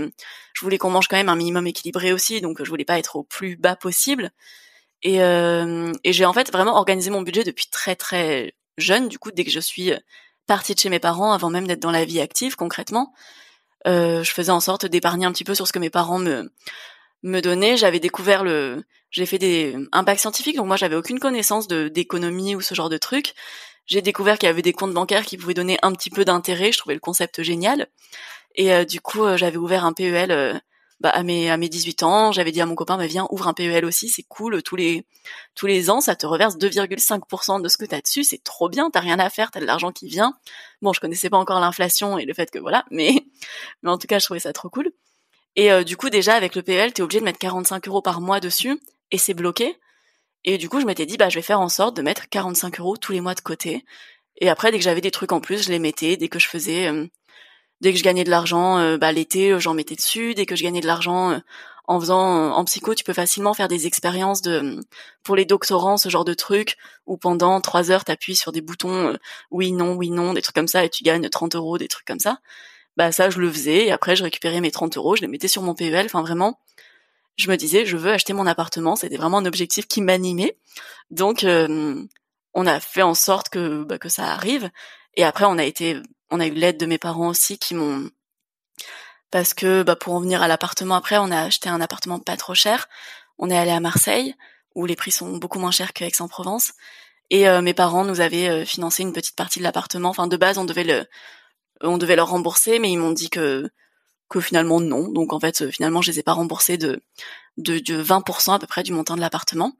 je 0.53 0.61
voulais 0.61 0.77
qu'on 0.77 0.91
mange 0.91 1.07
quand 1.07 1.17
même 1.17 1.29
un 1.29 1.35
minimum 1.35 1.67
équilibré 1.67 2.13
aussi, 2.13 2.41
donc 2.41 2.63
je 2.63 2.69
voulais 2.69 2.85
pas 2.85 2.99
être 2.99 3.15
au 3.15 3.23
plus 3.23 3.57
bas 3.57 3.75
possible. 3.75 4.31
Et, 5.01 5.21
euh, 5.21 5.91
et 6.03 6.13
j'ai 6.13 6.25
en 6.25 6.33
fait 6.33 6.51
vraiment 6.51 6.75
organisé 6.77 7.09
mon 7.09 7.21
budget 7.21 7.43
depuis 7.43 7.67
très 7.71 7.95
très 7.95 8.55
jeune. 8.77 9.07
Du 9.09 9.19
coup, 9.19 9.31
dès 9.31 9.43
que 9.43 9.51
je 9.51 9.59
suis 9.59 9.91
partie 10.47 10.75
de 10.75 10.79
chez 10.79 10.89
mes 10.89 10.99
parents, 10.99 11.33
avant 11.33 11.49
même 11.49 11.67
d'être 11.67 11.81
dans 11.81 11.91
la 11.91 12.05
vie 12.05 12.21
active 12.21 12.55
concrètement, 12.55 13.13
euh, 13.87 14.23
je 14.23 14.31
faisais 14.31 14.51
en 14.51 14.59
sorte 14.59 14.85
d'épargner 14.85 15.25
un 15.25 15.31
petit 15.31 15.43
peu 15.43 15.55
sur 15.55 15.67
ce 15.67 15.73
que 15.73 15.79
mes 15.79 15.89
parents 15.89 16.19
me 16.19 16.51
me 17.23 17.41
donnaient. 17.41 17.77
J'avais 17.77 17.99
découvert 17.99 18.43
le, 18.43 18.83
j'ai 19.15 19.25
fait 19.25 19.37
des 19.39 19.75
un 19.91 20.03
bac 20.03 20.19
scientifique, 20.19 20.57
donc 20.57 20.67
moi 20.67 20.77
j'avais 20.77 20.95
aucune 20.95 21.19
connaissance 21.19 21.67
d'économie 21.67 22.55
ou 22.55 22.61
ce 22.61 22.75
genre 22.75 22.89
de 22.89 22.97
trucs 22.97 23.33
j'ai 23.85 24.01
découvert 24.01 24.37
qu'il 24.37 24.47
y 24.47 24.49
avait 24.49 24.61
des 24.61 24.73
comptes 24.73 24.93
bancaires 24.93 25.25
qui 25.25 25.37
pouvaient 25.37 25.53
donner 25.53 25.77
un 25.81 25.93
petit 25.93 26.09
peu 26.09 26.25
d'intérêt. 26.25 26.71
Je 26.71 26.77
trouvais 26.77 26.95
le 26.95 26.99
concept 26.99 27.43
génial. 27.43 27.87
Et 28.55 28.73
euh, 28.73 28.85
du 28.85 29.01
coup, 29.01 29.23
euh, 29.23 29.37
j'avais 29.37 29.57
ouvert 29.57 29.85
un 29.85 29.93
PEL 29.93 30.31
euh, 30.31 30.53
bah, 30.99 31.09
à 31.09 31.23
mes 31.23 31.51
à 31.51 31.57
mes 31.57 31.69
18 31.69 32.03
ans. 32.03 32.31
J'avais 32.31 32.51
dit 32.51 32.61
à 32.61 32.65
mon 32.65 32.75
copain, 32.75 32.97
bah, 32.97 33.05
viens, 33.05 33.27
ouvre 33.29 33.47
un 33.47 33.53
PEL 33.53 33.85
aussi, 33.85 34.09
c'est 34.09 34.23
cool. 34.23 34.63
Tous 34.63 34.75
les 34.75 35.05
tous 35.53 35.67
les 35.67 35.89
ans, 35.89 36.01
ça 36.01 36.15
te 36.15 36.25
reverse 36.25 36.55
2,5% 36.57 37.61
de 37.61 37.67
ce 37.67 37.77
que 37.77 37.85
t'as 37.85 38.01
dessus. 38.01 38.23
C'est 38.23 38.43
trop 38.43 38.69
bien. 38.69 38.89
T'as 38.89 39.01
rien 39.01 39.19
à 39.19 39.29
faire, 39.29 39.51
t'as 39.51 39.59
de 39.59 39.65
l'argent 39.65 39.91
qui 39.91 40.07
vient. 40.07 40.33
Bon, 40.81 40.93
je 40.93 40.99
connaissais 40.99 41.29
pas 41.29 41.37
encore 41.37 41.59
l'inflation 41.59 42.17
et 42.17 42.25
le 42.25 42.33
fait 42.33 42.49
que 42.49 42.59
voilà, 42.59 42.85
mais 42.89 43.13
mais 43.83 43.91
en 43.91 43.97
tout 43.97 44.07
cas, 44.07 44.19
je 44.19 44.25
trouvais 44.25 44.39
ça 44.39 44.53
trop 44.53 44.69
cool. 44.69 44.91
Et 45.57 45.85
du 45.85 45.95
coup, 45.95 46.09
déjà 46.09 46.33
avec 46.35 46.53
le 46.55 46.63
PEL, 46.63 46.91
t'es 46.91 47.01
obligé 47.01 47.21
de 47.21 47.23
mettre 47.23 47.39
45 47.39 47.87
euros 47.87 48.01
par 48.01 48.19
mois 48.19 48.41
dessus 48.41 48.77
et 49.11 49.17
c'est 49.17 49.33
bloqué. 49.33 49.77
Et 50.45 50.57
du 50.57 50.69
coup, 50.69 50.79
je 50.79 50.85
m'étais 50.85 51.05
dit, 51.05 51.17
bah, 51.17 51.29
je 51.29 51.35
vais 51.35 51.41
faire 51.41 51.59
en 51.59 51.69
sorte 51.69 51.97
de 51.97 52.01
mettre 52.01 52.29
45 52.29 52.79
euros 52.79 52.97
tous 52.97 53.11
les 53.11 53.21
mois 53.21 53.33
de 53.33 53.41
côté. 53.41 53.83
Et 54.37 54.49
après, 54.49 54.71
dès 54.71 54.77
que 54.77 54.83
j'avais 54.83 55.01
des 55.01 55.11
trucs 55.11 55.31
en 55.31 55.41
plus, 55.41 55.63
je 55.63 55.71
les 55.71 55.79
mettais. 55.79 56.17
Dès 56.17 56.29
que 56.29 56.39
je 56.39 56.47
faisais, 56.47 56.87
euh, 56.87 57.07
dès 57.81 57.91
que 57.93 57.99
je 57.99 58.03
gagnais 58.03 58.23
de 58.23 58.29
l'argent, 58.29 58.77
euh, 58.79 58.97
bah, 58.97 59.11
l'été, 59.11 59.51
euh, 59.51 59.59
j'en 59.59 59.73
mettais 59.73 59.95
dessus. 59.95 60.35
Dès 60.35 60.45
que 60.45 60.55
je 60.55 60.63
gagnais 60.63 60.81
de 60.81 60.87
l'argent 60.87 61.39
en 61.87 61.99
faisant 61.99 62.51
en 62.51 62.65
psycho, 62.65 62.95
tu 62.95 63.03
peux 63.03 63.13
facilement 63.13 63.53
faire 63.53 63.67
des 63.67 63.87
expériences 63.87 64.41
de 64.41 64.79
pour 65.23 65.35
les 65.35 65.45
doctorants, 65.45 65.97
ce 65.97 66.09
genre 66.09 66.25
de 66.25 66.33
trucs, 66.33 66.77
où 67.05 67.17
pendant 67.17 67.61
trois 67.61 67.91
heures, 67.91 68.05
t'appuies 68.05 68.35
sur 68.35 68.51
des 68.51 68.61
boutons 68.61 69.15
oui, 69.51 69.71
non, 69.71 69.93
oui, 69.93 70.09
non, 70.09 70.33
des 70.33 70.41
trucs 70.41 70.55
comme 70.55 70.67
ça, 70.67 70.83
et 70.83 70.89
tu 70.89 71.03
gagnes 71.03 71.29
30 71.29 71.55
euros, 71.55 71.77
des 71.77 71.87
trucs 71.87 72.05
comme 72.07 72.19
ça. 72.19 72.39
Bah 72.97 73.11
ça, 73.11 73.29
je 73.29 73.39
le 73.39 73.51
faisais. 73.51 73.85
Et 73.87 73.91
après, 73.91 74.15
je 74.15 74.23
récupérais 74.23 74.61
mes 74.61 74.71
30 74.71 74.97
euros, 74.97 75.15
je 75.15 75.21
les 75.21 75.27
mettais 75.27 75.47
sur 75.47 75.61
mon 75.61 75.75
PEL. 75.75 76.05
Enfin, 76.05 76.21
vraiment, 76.21 76.59
je 77.35 77.49
me 77.49 77.57
disais, 77.57 77.85
je 77.85 77.97
veux 77.97 78.11
acheter 78.11 78.33
mon 78.33 78.45
appartement. 78.47 78.95
C'était 78.95 79.17
vraiment 79.17 79.39
un 79.39 79.45
objectif 79.45 79.87
qui 79.87 80.01
m'animait. 80.01 80.57
Donc, 81.11 81.43
euh, 81.43 82.03
on 82.53 82.65
a 82.67 82.79
fait 82.79 83.01
en 83.01 83.13
sorte 83.13 83.49
que 83.49 83.83
bah, 83.83 83.97
que 83.97 84.09
ça 84.09 84.31
arrive. 84.31 84.69
Et 85.15 85.23
après, 85.23 85.45
on 85.45 85.57
a 85.57 85.63
été, 85.63 85.97
on 86.31 86.39
a 86.39 86.47
eu 86.47 86.51
l'aide 86.51 86.77
de 86.77 86.85
mes 86.85 86.97
parents 86.97 87.29
aussi 87.29 87.57
qui 87.57 87.75
m'ont 87.75 88.09
parce 89.31 89.53
que 89.53 89.83
bah, 89.83 89.95
pour 89.95 90.13
en 90.13 90.21
venir 90.21 90.41
à 90.41 90.47
l'appartement 90.47 90.95
après, 90.95 91.17
on 91.17 91.31
a 91.31 91.41
acheté 91.41 91.67
un 91.67 91.81
appartement 91.81 92.19
pas 92.19 92.37
trop 92.37 92.55
cher. 92.55 92.87
On 93.37 93.49
est 93.49 93.57
allé 93.57 93.71
à 93.71 93.81
Marseille 93.81 94.35
où 94.75 94.85
les 94.85 94.95
prix 94.95 95.11
sont 95.11 95.37
beaucoup 95.37 95.59
moins 95.59 95.71
chers 95.71 95.93
qu'Aix-en-Provence. 95.93 96.71
Et 97.31 97.47
euh, 97.49 97.61
mes 97.61 97.73
parents 97.73 98.05
nous 98.05 98.21
avaient 98.21 98.47
euh, 98.47 98.65
financé 98.65 99.03
une 99.03 99.13
petite 99.13 99.35
partie 99.35 99.59
de 99.59 99.63
l'appartement. 99.63 100.09
Enfin, 100.09 100.27
de 100.27 100.37
base, 100.37 100.57
on 100.57 100.65
devait 100.65 100.83
le, 100.83 101.05
on 101.81 101.97
devait 101.97 102.15
leur 102.15 102.29
rembourser, 102.29 102.79
mais 102.79 102.91
ils 102.91 102.97
m'ont 102.97 103.11
dit 103.11 103.29
que 103.29 103.69
que 104.29 104.39
finalement 104.39 104.79
non. 104.79 105.09
Donc 105.09 105.33
en 105.33 105.39
fait, 105.39 105.69
finalement, 105.71 106.01
je 106.01 106.11
les 106.11 106.19
ai 106.19 106.23
pas 106.23 106.33
remboursés 106.33 106.77
de, 106.77 107.01
de, 107.57 107.79
de 107.79 108.03
20% 108.03 108.55
à 108.55 108.59
peu 108.59 108.67
près 108.67 108.83
du 108.83 108.91
montant 108.91 109.15
de 109.15 109.21
l'appartement. 109.21 109.73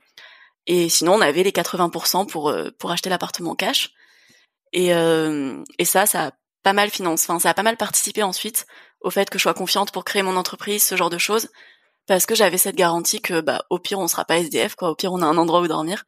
Et 0.67 0.89
sinon, 0.89 1.13
on 1.13 1.21
avait 1.21 1.43
les 1.43 1.51
80% 1.51 2.27
pour 2.27 2.49
euh, 2.49 2.69
pour 2.79 2.91
acheter 2.91 3.09
l'appartement 3.09 3.55
cash. 3.55 3.91
Et 4.73 4.93
euh, 4.93 5.63
et 5.79 5.85
ça, 5.85 6.05
ça 6.05 6.27
a 6.27 6.31
pas 6.63 6.73
mal 6.73 6.89
financé. 6.89 7.25
Enfin, 7.29 7.39
ça 7.39 7.49
a 7.49 7.53
pas 7.53 7.63
mal 7.63 7.77
participé 7.77 8.23
ensuite 8.23 8.65
au 9.01 9.11
fait 9.11 9.29
que 9.29 9.37
je 9.37 9.43
sois 9.43 9.53
confiante 9.53 9.91
pour 9.91 10.03
créer 10.03 10.23
mon 10.23 10.35
entreprise, 10.35 10.83
ce 10.83 10.95
genre 10.95 11.11
de 11.11 11.19
choses, 11.19 11.49
parce 12.07 12.25
que 12.25 12.33
j'avais 12.33 12.57
cette 12.57 12.75
garantie 12.75 13.21
que 13.21 13.39
bah 13.39 13.63
au 13.69 13.77
pire 13.77 13.99
on 13.99 14.07
sera 14.07 14.25
pas 14.25 14.39
SDF 14.39 14.75
quoi. 14.75 14.89
Au 14.89 14.95
pire, 14.95 15.13
on 15.13 15.21
a 15.21 15.25
un 15.25 15.37
endroit 15.37 15.61
où 15.61 15.67
dormir. 15.67 16.05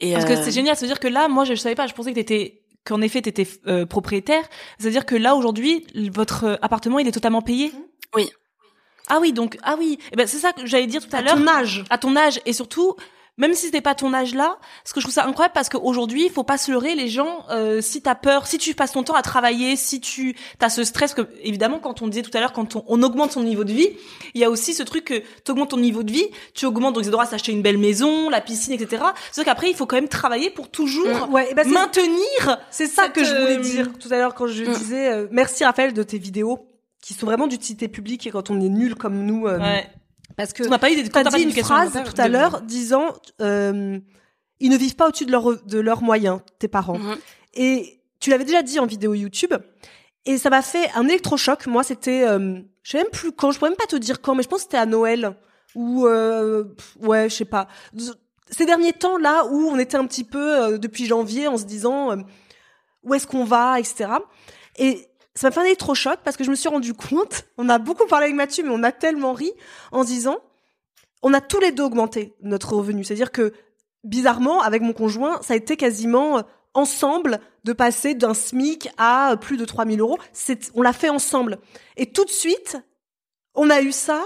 Et 0.00 0.12
parce 0.12 0.24
que 0.24 0.36
c'est 0.36 0.48
euh, 0.48 0.52
génial, 0.52 0.76
c'est 0.76 0.84
à 0.84 0.88
dire 0.88 1.00
que 1.00 1.08
là, 1.08 1.28
moi, 1.28 1.44
je 1.44 1.54
savais 1.54 1.74
pas. 1.74 1.86
Je 1.86 1.94
pensais 1.94 2.10
que 2.10 2.16
t'étais 2.16 2.62
qu'en 2.86 3.02
effet 3.02 3.20
tu 3.22 3.28
étais 3.28 3.46
euh, 3.66 3.84
propriétaire, 3.84 4.44
c'est-à-dire 4.78 5.04
que 5.04 5.14
là 5.14 5.34
aujourd'hui 5.34 5.86
votre 6.12 6.44
euh, 6.44 6.56
appartement 6.62 6.98
il 6.98 7.08
est 7.08 7.12
totalement 7.12 7.42
payé? 7.42 7.72
Oui. 8.14 8.30
Ah 9.08 9.18
oui, 9.20 9.32
donc 9.32 9.58
ah 9.62 9.76
oui, 9.78 9.98
eh 10.12 10.16
ben 10.16 10.26
c'est 10.26 10.38
ça 10.38 10.52
que 10.52 10.66
j'allais 10.66 10.86
dire 10.86 11.06
tout 11.06 11.14
à, 11.14 11.22
l'heure. 11.22 11.34
À 11.34 11.38
ton 11.38 11.46
âge. 11.46 11.84
À 11.90 11.98
ton 11.98 12.16
âge 12.16 12.40
et 12.46 12.52
surtout 12.52 12.96
même 13.38 13.54
si 13.54 13.66
c'était 13.66 13.80
pas 13.80 13.94
ton 13.94 14.14
âge 14.14 14.34
là, 14.34 14.58
ce 14.84 14.92
que 14.92 15.00
je 15.00 15.04
trouve 15.04 15.14
ça 15.14 15.26
incroyable 15.26 15.52
parce 15.54 15.68
qu'aujourd'hui, 15.68 16.24
il 16.24 16.30
faut 16.30 16.44
pas 16.44 16.58
se 16.58 16.70
leurrer 16.70 16.94
les 16.94 17.08
gens. 17.08 17.44
Euh, 17.50 17.80
si 17.80 18.00
t'as 18.00 18.14
peur, 18.14 18.46
si 18.46 18.58
tu 18.58 18.74
passes 18.74 18.92
ton 18.92 19.02
temps 19.02 19.14
à 19.14 19.22
travailler, 19.22 19.76
si 19.76 20.00
tu 20.00 20.36
as 20.60 20.70
ce 20.70 20.84
stress 20.84 21.14
que 21.14 21.28
évidemment 21.42 21.78
quand 21.78 22.02
on 22.02 22.08
disait 22.08 22.22
tout 22.22 22.30
à 22.34 22.40
l'heure 22.40 22.52
quand 22.52 22.76
on, 22.76 23.02
augmente 23.02 23.32
son 23.32 23.42
niveau 23.42 23.64
de 23.64 23.72
vie, 23.72 23.90
il 24.34 24.40
y 24.40 24.44
a 24.44 24.50
aussi 24.50 24.74
ce 24.74 24.82
truc 24.82 25.04
que 25.04 25.22
tu 25.44 25.50
augmentes 25.50 25.70
ton 25.70 25.76
niveau 25.76 26.02
de 26.02 26.10
vie, 26.10 26.26
tu 26.54 26.66
augmentes 26.66 26.94
donc 26.94 27.04
les 27.04 27.10
droits 27.10 27.24
à 27.24 27.26
s'acheter 27.26 27.52
une 27.52 27.62
belle 27.62 27.78
maison, 27.78 28.30
la 28.30 28.40
piscine, 28.40 28.72
etc. 28.72 29.02
C'est 29.32 29.44
qu'après 29.44 29.68
il 29.68 29.76
faut 29.76 29.86
quand 29.86 29.96
même 29.96 30.08
travailler 30.08 30.50
pour 30.50 30.70
toujours 30.70 31.30
ouais, 31.30 31.52
ben 31.54 31.68
maintenir. 31.68 32.58
C'est 32.70 32.86
ça 32.86 33.08
que 33.08 33.22
je 33.22 33.30
voulais 33.30 33.58
euh, 33.58 33.60
dire 33.60 33.90
tout 33.98 34.08
à 34.10 34.16
l'heure 34.16 34.34
quand 34.34 34.46
je 34.46 34.64
mm. 34.64 34.72
disais 34.72 35.12
euh, 35.12 35.26
merci 35.30 35.64
Raphaël 35.64 35.92
de 35.92 36.02
tes 36.02 36.18
vidéos 36.18 36.66
qui 37.02 37.14
sont 37.14 37.26
vraiment 37.26 37.46
d'utilité 37.46 37.88
publique 37.88 38.26
et 38.26 38.30
quand 38.30 38.50
on 38.50 38.60
est 38.60 38.68
nul 38.68 38.94
comme 38.94 39.24
nous. 39.24 39.46
Euh, 39.46 39.58
ouais 39.58 39.86
parce 40.36 40.52
que 40.52 40.62
tu 40.62 40.68
n'as 40.68 40.78
pas 40.78 40.90
eu 40.90 40.96
des 41.02 41.10
as 41.14 41.24
dit 41.24 41.42
une 41.42 41.52
phrase 41.52 41.92
tout 41.92 42.20
à 42.20 42.28
l'heure 42.28 42.60
disant 42.62 43.14
euh, 43.40 43.98
ils 44.60 44.70
ne 44.70 44.76
vivent 44.76 44.96
pas 44.96 45.08
au-dessus 45.08 45.26
de, 45.26 45.32
leur, 45.32 45.62
de 45.64 45.78
leurs 45.78 46.02
moyens, 46.02 46.40
tes 46.58 46.68
parents. 46.68 46.98
Mhm. 46.98 47.16
Et 47.54 48.00
tu 48.20 48.30
l'avais 48.30 48.44
déjà 48.44 48.62
dit 48.62 48.78
en 48.78 48.86
vidéo 48.86 49.14
YouTube. 49.14 49.54
Et 50.24 50.38
ça 50.38 50.50
m'a 50.50 50.62
fait 50.62 50.90
un 50.94 51.06
électrochoc. 51.06 51.66
Moi, 51.66 51.84
c'était, 51.84 52.26
euh, 52.26 52.60
je 52.82 52.90
sais 52.90 52.98
même 52.98 53.10
plus 53.12 53.32
quand. 53.32 53.52
Je 53.52 53.58
pourrais 53.58 53.70
même 53.70 53.76
pas 53.76 53.86
te 53.86 53.96
dire 53.96 54.20
quand, 54.20 54.34
mais 54.34 54.42
je 54.42 54.48
pense 54.48 54.60
que 54.60 54.64
c'était 54.64 54.76
à 54.76 54.86
Noël 54.86 55.36
ou 55.76 56.06
euh, 56.06 56.64
ouais, 57.00 57.28
je 57.28 57.34
sais 57.34 57.44
pas. 57.44 57.68
Ces 58.50 58.64
derniers 58.64 58.92
temps 58.92 59.18
là 59.18 59.44
où 59.46 59.68
on 59.68 59.78
était 59.78 59.96
un 59.96 60.06
petit 60.06 60.24
peu 60.24 60.64
euh, 60.64 60.78
depuis 60.78 61.06
janvier 61.06 61.46
en 61.46 61.58
se 61.58 61.64
disant 61.64 62.12
euh, 62.12 62.16
où 63.04 63.14
est-ce 63.14 63.26
qu'on 63.26 63.44
va, 63.44 63.78
etc. 63.78 64.06
Et 64.78 65.06
ça 65.36 65.46
m'a 65.46 65.50
fait 65.52 65.60
un 65.60 65.64
électrochoc 65.64 66.18
parce 66.24 66.36
que 66.36 66.44
je 66.44 66.50
me 66.50 66.56
suis 66.56 66.68
rendu 66.68 66.94
compte, 66.94 67.44
on 67.58 67.68
a 67.68 67.78
beaucoup 67.78 68.06
parlé 68.06 68.24
avec 68.24 68.36
Mathieu, 68.36 68.64
mais 68.64 68.70
on 68.72 68.82
a 68.82 68.90
tellement 68.90 69.32
ri 69.32 69.52
en 69.92 70.02
se 70.02 70.08
disant, 70.08 70.38
on 71.22 71.32
a 71.32 71.40
tous 71.40 71.60
les 71.60 71.70
deux 71.70 71.84
augmenté 71.84 72.34
notre 72.40 72.74
revenu. 72.74 73.04
C'est-à-dire 73.04 73.30
que, 73.30 73.52
bizarrement, 74.02 74.62
avec 74.62 74.82
mon 74.82 74.92
conjoint, 74.92 75.40
ça 75.42 75.54
a 75.54 75.56
été 75.56 75.76
quasiment 75.76 76.38
euh, 76.38 76.42
ensemble 76.74 77.40
de 77.64 77.72
passer 77.72 78.14
d'un 78.14 78.34
SMIC 78.34 78.88
à 78.96 79.32
euh, 79.32 79.36
plus 79.36 79.56
de 79.56 79.64
3000 79.64 80.00
euros. 80.00 80.18
On 80.74 80.82
l'a 80.82 80.92
fait 80.92 81.08
ensemble. 81.08 81.58
Et 81.96 82.06
tout 82.06 82.24
de 82.24 82.30
suite, 82.30 82.78
on 83.54 83.70
a 83.70 83.82
eu 83.82 83.92
ça. 83.92 84.22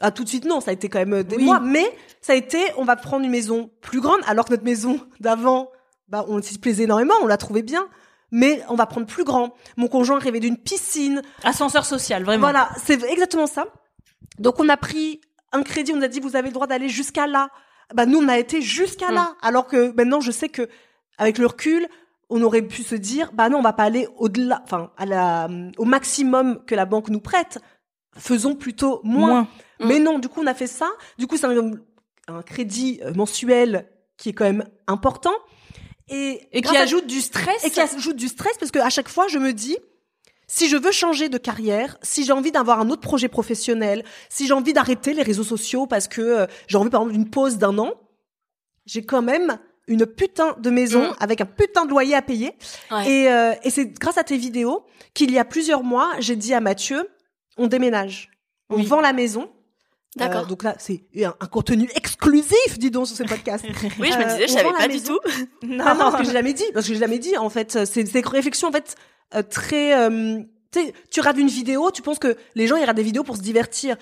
Ah, 0.00 0.10
tout 0.10 0.24
de 0.24 0.28
suite, 0.28 0.44
non, 0.44 0.60
ça 0.60 0.70
a 0.70 0.74
été 0.74 0.88
quand 0.88 0.98
même 0.98 1.14
euh, 1.14 1.22
des 1.22 1.38
mois, 1.38 1.60
mais 1.60 1.84
ça 2.20 2.32
a 2.32 2.36
été, 2.36 2.58
on 2.76 2.84
va 2.84 2.96
prendre 2.96 3.24
une 3.24 3.30
maison 3.30 3.70
plus 3.80 4.00
grande, 4.00 4.20
alors 4.26 4.46
que 4.46 4.50
notre 4.50 4.64
maison 4.64 5.00
d'avant, 5.20 5.70
bah, 6.08 6.24
on 6.28 6.40
s'y 6.42 6.58
plaisait 6.58 6.84
énormément, 6.84 7.14
on 7.22 7.26
l'a 7.26 7.36
trouvé 7.36 7.62
bien 7.62 7.88
mais 8.32 8.62
on 8.68 8.74
va 8.74 8.86
prendre 8.86 9.06
plus 9.06 9.22
grand. 9.22 9.54
Mon 9.76 9.86
conjoint 9.86 10.18
rêvait 10.18 10.40
d'une 10.40 10.56
piscine. 10.56 11.22
Ascenseur 11.44 11.84
social, 11.84 12.24
vraiment. 12.24 12.40
Voilà, 12.40 12.70
c'est 12.82 13.00
exactement 13.04 13.46
ça. 13.46 13.66
Donc 14.38 14.58
on 14.58 14.68
a 14.68 14.76
pris 14.76 15.20
un 15.52 15.62
crédit, 15.62 15.92
on 15.94 16.00
a 16.02 16.08
dit 16.08 16.18
vous 16.18 16.34
avez 16.34 16.48
le 16.48 16.54
droit 16.54 16.66
d'aller 16.66 16.88
jusqu'à 16.88 17.26
là. 17.26 17.50
Bah 17.94 18.06
nous 18.06 18.18
on 18.18 18.28
a 18.28 18.38
été 18.38 18.62
jusqu'à 18.62 19.10
mm. 19.10 19.14
là, 19.14 19.34
alors 19.42 19.66
que 19.66 19.92
maintenant 19.94 20.20
je 20.20 20.32
sais 20.32 20.48
que 20.48 20.68
avec 21.18 21.36
le 21.36 21.46
recul, 21.46 21.86
on 22.30 22.42
aurait 22.42 22.62
pu 22.62 22.82
se 22.82 22.94
dire 22.94 23.30
bah 23.34 23.50
non 23.50 23.58
on 23.58 23.62
va 23.62 23.74
pas 23.74 23.84
aller 23.84 24.08
au-delà, 24.16 24.62
enfin 24.64 24.90
à 24.96 25.04
la, 25.04 25.48
au 25.76 25.84
maximum 25.84 26.64
que 26.64 26.74
la 26.74 26.86
banque 26.86 27.10
nous 27.10 27.20
prête. 27.20 27.58
Faisons 28.16 28.54
plutôt 28.54 29.00
moins. 29.04 29.42
Mm. 29.42 29.86
Mais 29.86 29.98
non, 29.98 30.18
du 30.18 30.28
coup 30.28 30.40
on 30.42 30.46
a 30.46 30.54
fait 30.54 30.66
ça. 30.66 30.88
Du 31.18 31.26
coup 31.26 31.36
c'est 31.36 31.46
un, 31.46 31.72
un 32.28 32.42
crédit 32.42 33.00
euh, 33.04 33.12
mensuel 33.14 33.88
qui 34.16 34.30
est 34.30 34.32
quand 34.32 34.44
même 34.44 34.64
important 34.86 35.34
et, 36.08 36.62
qui 36.62 36.76
ajoute 36.76 37.06
du 37.06 37.20
stress. 37.20 37.64
et 37.64 37.70
qui 37.70 37.80
ajoute 37.80 38.16
du 38.16 38.28
stress 38.28 38.56
parce 38.58 38.70
que 38.70 38.78
à 38.78 38.90
chaque 38.90 39.08
fois 39.08 39.28
je 39.28 39.38
me 39.38 39.52
dis 39.52 39.78
si 40.46 40.68
je 40.68 40.76
veux 40.76 40.92
changer 40.92 41.30
de 41.30 41.38
carrière, 41.38 41.96
si 42.02 42.24
j'ai 42.24 42.32
envie 42.32 42.52
d'avoir 42.52 42.78
un 42.80 42.90
autre 42.90 43.00
projet 43.00 43.28
professionnel, 43.28 44.04
si 44.28 44.46
j'ai 44.46 44.52
envie 44.52 44.74
d'arrêter 44.74 45.14
les 45.14 45.22
réseaux 45.22 45.44
sociaux 45.44 45.86
parce 45.86 46.08
que 46.08 46.20
euh, 46.20 46.46
j'ai 46.66 46.76
envie 46.76 46.90
par 46.90 47.00
exemple 47.00 47.16
d'une 47.16 47.30
pause 47.30 47.56
d'un 47.56 47.78
an, 47.78 47.94
j'ai 48.84 49.02
quand 49.02 49.22
même 49.22 49.58
une 49.88 50.04
putain 50.04 50.54
de 50.58 50.68
maison 50.68 51.10
mm. 51.10 51.16
avec 51.20 51.40
un 51.40 51.46
putain 51.46 51.86
de 51.86 51.90
loyer 51.90 52.14
à 52.14 52.20
payer. 52.20 52.52
Et, 53.06 53.28
euh, 53.28 53.54
et 53.62 53.70
c'est 53.70 53.86
grâce 53.98 54.18
à 54.18 54.24
tes 54.24 54.36
vidéos 54.36 54.84
qu'il 55.14 55.30
y 55.30 55.38
a 55.38 55.44
plusieurs 55.46 55.82
mois, 55.82 56.12
j'ai 56.18 56.36
dit 56.36 56.52
à 56.52 56.60
Mathieu, 56.60 57.08
on 57.56 57.66
déménage, 57.66 58.30
on 58.68 58.82
vend 58.82 59.00
la 59.00 59.14
maison 59.14 59.50
D'accord. 60.16 60.42
Euh, 60.42 60.46
donc 60.46 60.62
là, 60.62 60.74
c'est 60.78 61.04
un, 61.24 61.46
contenu 61.46 61.88
exclusif, 61.94 62.78
dis 62.78 62.90
donc, 62.90 63.06
sur 63.06 63.16
ce 63.16 63.22
podcast. 63.22 63.64
oui, 63.98 64.10
je 64.12 64.18
me 64.18 64.24
disais, 64.24 64.46
je 64.46 64.52
euh, 64.52 64.56
savais 64.56 64.72
pas 64.72 64.88
du 64.88 65.02
tout. 65.02 65.18
non, 65.62 65.76
non, 65.76 65.94
parce 65.96 66.16
que 66.18 66.24
j'ai 66.24 66.32
jamais 66.32 66.52
dit, 66.52 66.64
parce 66.74 66.86
que 66.86 66.92
j'ai 66.92 67.00
jamais 67.00 67.18
dit. 67.18 67.36
En 67.38 67.48
fait, 67.48 67.84
c'est 67.86 68.02
des 68.04 68.20
réflexions 68.20 68.68
en 68.68 68.72
fait 68.72 68.96
euh, 69.34 69.42
très. 69.42 69.94
Euh, 69.98 70.40
tu 71.10 71.20
regardes 71.20 71.38
une 71.38 71.48
vidéo, 71.48 71.90
tu 71.90 72.00
penses 72.02 72.18
que 72.18 72.36
les 72.54 72.66
gens 72.66 72.76
ils 72.76 72.80
regardent 72.80 72.96
des 72.96 73.02
vidéos 73.02 73.24
pour 73.24 73.36
se 73.36 73.42
divertir. 73.42 73.96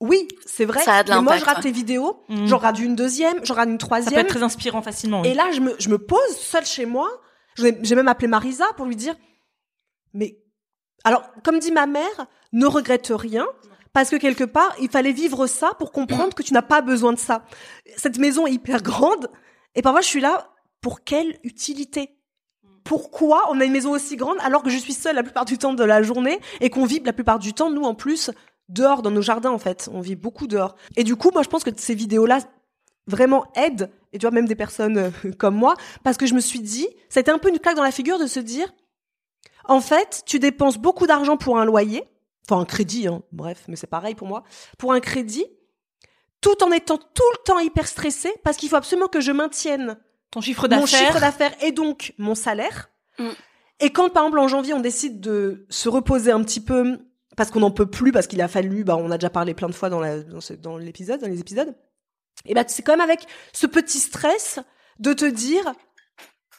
oui, 0.00 0.28
c'est 0.44 0.64
vrai. 0.66 0.82
Ça 0.82 0.96
a 0.98 1.02
de 1.02 1.10
mais 1.10 1.22
moi, 1.22 1.36
je 1.38 1.44
rate 1.44 1.64
les 1.64 1.72
vidéos, 1.72 2.22
Mhm. 2.28 2.46
j'en 2.46 2.58
rate 2.58 2.78
une 2.78 2.94
deuxième, 2.94 3.44
j'en 3.44 3.54
rate 3.54 3.68
une 3.68 3.80
Ça 3.80 3.86
troisième. 3.86 4.14
peut 4.14 4.20
être 4.20 4.28
très 4.28 4.42
inspirant 4.42 4.82
facilement. 4.82 5.22
oui. 5.22 5.28
Et 5.28 5.34
là, 5.34 5.50
je 5.52 5.60
me, 5.60 5.74
je 5.78 5.88
me 5.88 5.98
pose 5.98 6.36
seule 6.36 6.66
chez 6.66 6.84
moi. 6.86 7.08
J'ai 7.56 7.94
même 7.94 8.08
appelé 8.08 8.28
Marisa 8.28 8.66
pour 8.76 8.84
lui 8.86 8.96
dire, 8.96 9.14
mais 10.12 10.36
alors, 11.04 11.22
comme 11.42 11.58
dit 11.58 11.70
ma 11.72 11.86
mère, 11.86 12.26
ne 12.52 12.66
regrette 12.66 13.12
rien. 13.14 13.46
Parce 13.94 14.10
que 14.10 14.16
quelque 14.16 14.44
part, 14.44 14.74
il 14.80 14.90
fallait 14.90 15.12
vivre 15.12 15.46
ça 15.46 15.72
pour 15.78 15.92
comprendre 15.92 16.34
que 16.34 16.42
tu 16.42 16.52
n'as 16.52 16.62
pas 16.62 16.82
besoin 16.82 17.12
de 17.12 17.18
ça. 17.18 17.44
Cette 17.96 18.18
maison 18.18 18.46
est 18.46 18.52
hyper 18.52 18.82
grande. 18.82 19.30
Et 19.76 19.82
parfois, 19.82 20.02
je 20.02 20.08
suis 20.08 20.20
là, 20.20 20.50
pour 20.82 21.04
quelle 21.04 21.38
utilité? 21.44 22.18
Pourquoi 22.82 23.44
on 23.50 23.60
a 23.60 23.64
une 23.64 23.72
maison 23.72 23.92
aussi 23.92 24.16
grande 24.16 24.36
alors 24.40 24.62
que 24.62 24.68
je 24.68 24.76
suis 24.76 24.92
seule 24.92 25.14
la 25.14 25.22
plupart 25.22 25.46
du 25.46 25.56
temps 25.56 25.72
de 25.72 25.84
la 25.84 26.02
journée 26.02 26.38
et 26.60 26.68
qu'on 26.68 26.84
vit 26.84 27.00
la 27.04 27.12
plupart 27.12 27.38
du 27.38 27.54
temps, 27.54 27.70
nous, 27.70 27.84
en 27.84 27.94
plus, 27.94 28.30
dehors, 28.68 29.00
dans 29.00 29.12
nos 29.12 29.22
jardins, 29.22 29.52
en 29.52 29.58
fait? 29.58 29.88
On 29.92 30.00
vit 30.00 30.16
beaucoup 30.16 30.48
dehors. 30.48 30.74
Et 30.96 31.04
du 31.04 31.14
coup, 31.14 31.30
moi, 31.32 31.42
je 31.44 31.48
pense 31.48 31.62
que 31.62 31.70
ces 31.74 31.94
vidéos-là 31.94 32.40
vraiment 33.06 33.46
aident, 33.54 33.90
et 34.12 34.18
tu 34.18 34.26
vois, 34.26 34.32
même 34.32 34.46
des 34.46 34.56
personnes 34.56 34.98
euh, 34.98 35.10
comme 35.38 35.54
moi, 35.54 35.74
parce 36.02 36.16
que 36.16 36.26
je 36.26 36.34
me 36.34 36.40
suis 36.40 36.60
dit, 36.60 36.88
ça 37.08 37.20
a 37.20 37.22
été 37.22 37.30
un 37.30 37.38
peu 37.38 37.48
une 37.48 37.60
claque 37.60 37.76
dans 37.76 37.82
la 37.82 37.92
figure 37.92 38.18
de 38.18 38.26
se 38.26 38.40
dire, 38.40 38.72
en 39.66 39.80
fait, 39.80 40.22
tu 40.26 40.40
dépenses 40.40 40.78
beaucoup 40.78 41.06
d'argent 41.06 41.36
pour 41.36 41.58
un 41.58 41.64
loyer, 41.64 42.04
enfin 42.48 42.60
un 42.60 42.64
crédit, 42.64 43.06
hein, 43.08 43.22
bref, 43.32 43.64
mais 43.68 43.76
c'est 43.76 43.86
pareil 43.86 44.14
pour 44.14 44.28
moi, 44.28 44.42
pour 44.78 44.92
un 44.92 45.00
crédit, 45.00 45.46
tout 46.40 46.62
en 46.62 46.70
étant 46.72 46.98
tout 46.98 47.22
le 47.32 47.42
temps 47.44 47.58
hyper 47.58 47.86
stressé, 47.88 48.30
parce 48.42 48.56
qu'il 48.56 48.68
faut 48.68 48.76
absolument 48.76 49.08
que 49.08 49.20
je 49.20 49.32
maintienne 49.32 49.96
Ton 50.30 50.40
chiffre 50.40 50.68
mon 50.68 50.84
chiffre 50.86 51.02
d'affaires. 51.14 51.20
d'affaires 51.20 51.54
et 51.64 51.72
donc 51.72 52.12
mon 52.18 52.34
salaire. 52.34 52.90
Mm. 53.18 53.28
Et 53.80 53.90
quand, 53.90 54.10
par 54.10 54.24
exemple, 54.24 54.38
en 54.38 54.48
janvier, 54.48 54.74
on 54.74 54.80
décide 54.80 55.20
de 55.20 55.66
se 55.70 55.88
reposer 55.88 56.30
un 56.32 56.42
petit 56.44 56.60
peu 56.60 56.98
parce 57.36 57.50
qu'on 57.50 57.60
n'en 57.60 57.70
peut 57.72 57.86
plus, 57.90 58.12
parce 58.12 58.26
qu'il 58.28 58.40
a 58.40 58.46
fallu, 58.48 58.84
bah, 58.84 58.96
on 58.96 59.10
a 59.10 59.18
déjà 59.18 59.30
parlé 59.30 59.54
plein 59.54 59.68
de 59.68 59.74
fois 59.74 59.90
dans 59.90 60.00
la, 60.00 60.20
dans, 60.22 60.40
ce- 60.40 60.52
dans 60.52 60.76
l'épisode, 60.78 61.20
dans 61.20 61.26
les 61.28 61.40
épisodes. 61.40 61.74
Et 62.46 62.54
bah, 62.54 62.62
c'est 62.68 62.82
quand 62.82 62.92
même 62.92 63.00
avec 63.00 63.26
ce 63.52 63.66
petit 63.66 63.98
stress 63.98 64.60
de 65.00 65.12
te 65.12 65.24
dire, 65.24 65.72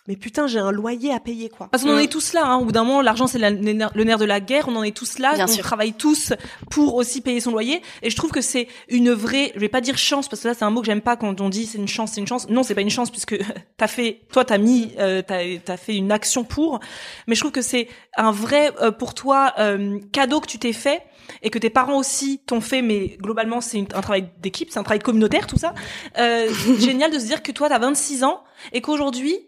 mais 0.08 0.16
putain, 0.16 0.46
j'ai 0.46 0.60
un 0.60 0.72
loyer 0.72 1.12
à 1.14 1.20
payer, 1.20 1.50
quoi. 1.50 1.68
Parce 1.72 1.84
qu'on 1.84 1.96
en 1.96 1.98
est 1.98 2.12
tous 2.12 2.34
là. 2.34 2.46
Hein. 2.46 2.58
Au 2.58 2.66
bout 2.66 2.72
d'un 2.72 2.84
moment, 2.84 3.02
l'argent 3.02 3.26
c'est 3.26 3.40
la- 3.40 3.50
le 3.50 4.04
nerf 4.04 4.18
de 4.20 4.26
la 4.26 4.40
guerre. 4.40 4.66
On 4.68 4.76
en 4.76 4.84
est 4.84 4.96
tous 4.96 5.18
là. 5.18 5.34
Bien 5.34 5.46
on 5.46 5.48
sûr. 5.48 5.64
travaille 5.64 5.94
tous 5.94 6.34
pour 6.70 6.94
aussi 6.96 7.22
payer 7.22 7.40
son 7.40 7.52
loyer. 7.52 7.82
Et 8.04 8.10
je 8.12 8.16
trouve 8.16 8.32
que 8.32 8.42
c'est 8.42 8.68
une 8.90 9.12
vraie. 9.12 9.52
Je 9.56 9.60
vais 9.60 9.70
pas 9.70 9.82
dire 9.82 9.98
chance 9.98 10.28
parce 10.28 10.44
que 10.44 10.48
là 10.50 10.54
c'est 10.54 10.64
un 10.64 10.70
mot 10.70 10.82
que 10.82 10.86
j'aime 10.86 11.02
pas 11.02 11.16
quand 11.16 11.42
on 11.42 11.50
dit 11.50 11.66
c'est 11.66 11.80
une 11.80 11.88
chance, 11.88 12.12
c'est 12.14 12.22
une 12.22 12.28
chance. 12.28 12.48
Non, 12.50 12.62
c'est 12.62 12.76
pas 12.76 12.82
une 12.82 12.90
chance 12.92 13.10
puisque 13.10 13.36
t'as 13.78 13.88
fait, 13.88 14.22
toi 14.32 14.46
t'as 14.46 14.60
mis, 14.60 14.92
euh, 15.00 15.24
t'as 15.26 15.42
as 15.68 15.78
fait 15.78 15.96
une 15.96 16.12
action 16.12 16.44
pour. 16.44 16.80
Mais 17.28 17.34
je 17.36 17.40
trouve 17.40 17.52
que 17.52 17.64
c'est 17.64 17.88
un 18.16 18.32
vrai 18.32 18.72
euh, 18.82 18.92
pour 18.92 19.16
toi 19.16 19.54
euh, 19.60 20.00
cadeau 20.12 20.40
que 20.40 20.48
tu 20.48 20.60
t'es 20.60 20.74
fait 20.74 21.02
et 21.42 21.50
que 21.50 21.58
tes 21.58 21.72
parents 21.72 21.98
aussi 21.98 22.40
t'ont 22.46 22.62
fait. 22.62 22.84
Mais 22.84 23.18
globalement 23.20 23.60
c'est 23.60 23.80
un 23.80 24.02
travail 24.02 24.30
d'équipe, 24.40 24.70
c'est 24.72 24.78
un 24.80 24.84
travail 24.84 25.00
communautaire 25.00 25.48
tout 25.48 25.58
ça. 25.58 25.74
Euh, 26.20 26.48
génial 26.80 27.12
de 27.12 27.18
se 27.18 27.26
dire 27.26 27.42
que 27.42 27.52
toi 27.52 27.70
t'as 27.70 27.80
26 27.80 28.24
ans 28.24 28.44
et 28.72 28.82
qu'aujourd'hui 28.82 29.40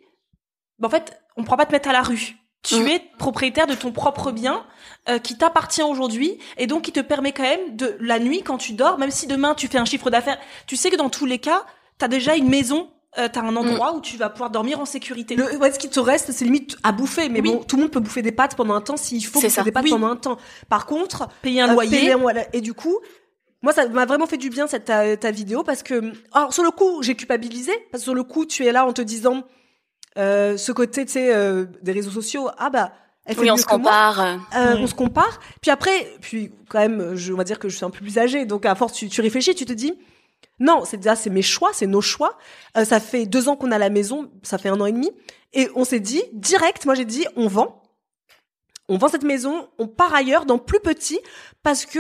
en 0.84 0.90
fait, 0.90 1.20
on 1.36 1.42
ne 1.42 1.46
pourra 1.46 1.58
pas 1.58 1.66
te 1.66 1.72
mettre 1.72 1.90
à 1.90 1.94
la 1.94 2.02
rue. 2.02 2.36
Tu 2.64 2.76
Mm. 2.76 2.88
es 2.88 3.02
propriétaire 3.18 3.68
de 3.68 3.76
ton 3.76 3.92
propre 3.92 4.32
bien 4.32 4.66
euh, 5.08 5.20
qui 5.20 5.38
t'appartient 5.38 5.84
aujourd'hui 5.84 6.38
et 6.58 6.68
donc 6.68 6.82
qui 6.82 6.92
te 6.92 7.00
permet 7.00 7.32
quand 7.32 7.44
même 7.44 7.76
de 7.78 7.96
la 8.02 8.20
nuit 8.20 8.42
quand 8.44 8.58
tu 8.58 8.74
dors, 8.74 8.98
même 8.98 9.12
si 9.12 9.26
demain 9.28 9.54
tu 9.56 9.68
fais 9.68 9.78
un 9.78 9.86
chiffre 9.86 10.10
d'affaires, 10.10 10.38
tu 10.66 10.76
sais 10.76 10.90
que 10.90 10.96
dans 10.98 11.10
tous 11.10 11.26
les 11.26 11.40
cas, 11.40 11.64
tu 12.00 12.06
as 12.06 12.08
déjà 12.08 12.36
une 12.36 12.50
maison, 12.50 12.90
euh, 13.20 13.30
tu 13.32 13.40
as 13.40 13.44
un 13.44 13.56
endroit 13.56 13.94
où 13.96 14.02
tu 14.02 14.18
vas 14.18 14.30
pouvoir 14.30 14.50
dormir 14.50 14.80
en 14.82 14.86
sécurité. 14.86 15.36
Le, 15.36 15.56
ouais, 15.58 15.72
ce 15.72 15.80
qui 15.80 15.88
te 15.90 16.00
reste, 16.00 16.32
c'est 16.32 16.44
limite 16.46 16.78
à 16.84 16.92
bouffer. 16.92 17.30
Mais 17.30 17.42
Oui. 17.42 17.52
bon, 17.54 17.64
tout 17.64 17.76
le 17.78 17.84
monde 17.84 17.92
peut 17.92 18.00
bouffer 18.02 18.22
des 18.24 18.32
pâtes 18.34 18.56
pendant 18.56 18.74
un 18.74 18.82
temps 18.82 18.98
s'il 18.98 19.24
faut 19.26 19.40
bouffer 19.40 19.64
des 19.64 19.72
pâtes 19.72 19.84
Oui. 19.86 19.92
pendant 19.92 20.08
un 20.08 20.16
temps. 20.18 20.38
Par 20.68 20.86
contre, 20.88 21.30
payer 21.44 21.62
un 21.62 21.70
Euh, 21.70 21.74
loyer. 21.74 21.90
payer 21.98 22.12
un 22.14 22.18
loyer. 22.18 22.42
Et 22.54 22.62
du 22.62 22.74
coup, 22.74 22.98
moi, 23.62 23.72
ça 23.72 23.88
m'a 23.88 24.06
vraiment 24.06 24.28
fait 24.28 24.38
du 24.38 24.50
bien 24.50 24.68
cette 24.68 24.86
ta, 24.86 25.16
ta 25.16 25.32
vidéo 25.32 25.64
parce 25.64 25.84
que, 25.84 26.12
alors 26.34 26.54
sur 26.54 26.64
le 26.64 26.72
coup, 26.72 27.02
j'ai 27.02 27.16
culpabilisé 27.16 27.72
parce 27.92 28.02
que 28.02 28.06
sur 28.06 28.14
le 28.16 28.24
coup, 28.24 28.46
tu 28.46 28.66
es 28.66 28.72
là 28.72 28.86
en 28.86 28.94
te 28.94 29.02
disant 29.02 29.44
euh, 30.18 30.58
ce 30.58 30.72
côté, 30.72 31.06
tu 31.06 31.14
sais, 31.14 31.34
euh, 31.36 31.66
des 31.82 31.92
réseaux 31.92 32.12
sociaux. 32.12 32.50
Ah 32.58 32.70
bah, 32.70 32.92
elle 33.26 33.36
fait 33.36 33.42
Oui, 33.42 33.52
on 33.52 33.58
se 33.58 33.66
que 33.66 33.70
compare. 33.72 34.20
euh. 34.22 34.38
On 34.80 34.88
se 34.88 34.94
compare. 34.96 35.40
Puis 35.62 35.70
après, 35.72 36.08
puis 36.22 36.52
quand 36.70 36.80
même, 36.80 37.16
je, 37.16 37.34
on 37.34 37.38
va 37.38 37.44
dire 37.44 37.60
que 37.60 37.70
je 37.70 37.76
suis 37.76 37.86
un 37.86 37.90
peu 37.90 38.00
plus 38.00 38.18
âgée, 38.18 38.46
donc 38.46 38.66
à 38.66 38.74
force, 38.76 38.94
tu, 38.94 39.10
tu 39.10 39.22
réfléchis, 39.22 39.54
tu 39.56 39.66
te 39.66 39.74
dis. 39.74 39.94
Non, 40.60 40.86
c'est 40.86 40.98
déjà 40.98 41.16
c'est 41.16 41.30
mes 41.30 41.42
choix, 41.44 41.70
c'est 41.74 41.88
nos 41.88 42.02
choix. 42.02 42.38
Euh, 42.78 42.86
ça 42.86 43.00
fait 43.00 43.26
deux 43.26 43.48
ans 43.50 43.56
qu'on 43.56 43.72
a 43.72 43.78
la 43.78 43.90
maison, 43.90 44.32
ça 44.44 44.58
fait 44.58 44.70
un 44.70 44.80
an 44.82 44.86
et 44.88 44.92
demi, 44.92 45.12
et 45.54 45.70
on 45.76 45.84
s'est 45.86 46.00
dit 46.00 46.24
direct. 46.34 46.86
Moi 46.86 46.96
j'ai 46.96 47.06
dit 47.06 47.26
on 47.36 47.48
vend, 47.48 47.84
on 48.90 48.98
vend 48.98 49.08
cette 49.08 49.24
maison, 49.24 49.68
on 49.78 49.88
part 49.88 50.14
ailleurs 50.16 50.46
dans 50.46 50.58
plus 50.58 50.80
petit 50.80 51.20
parce 51.64 51.86
que 51.86 52.00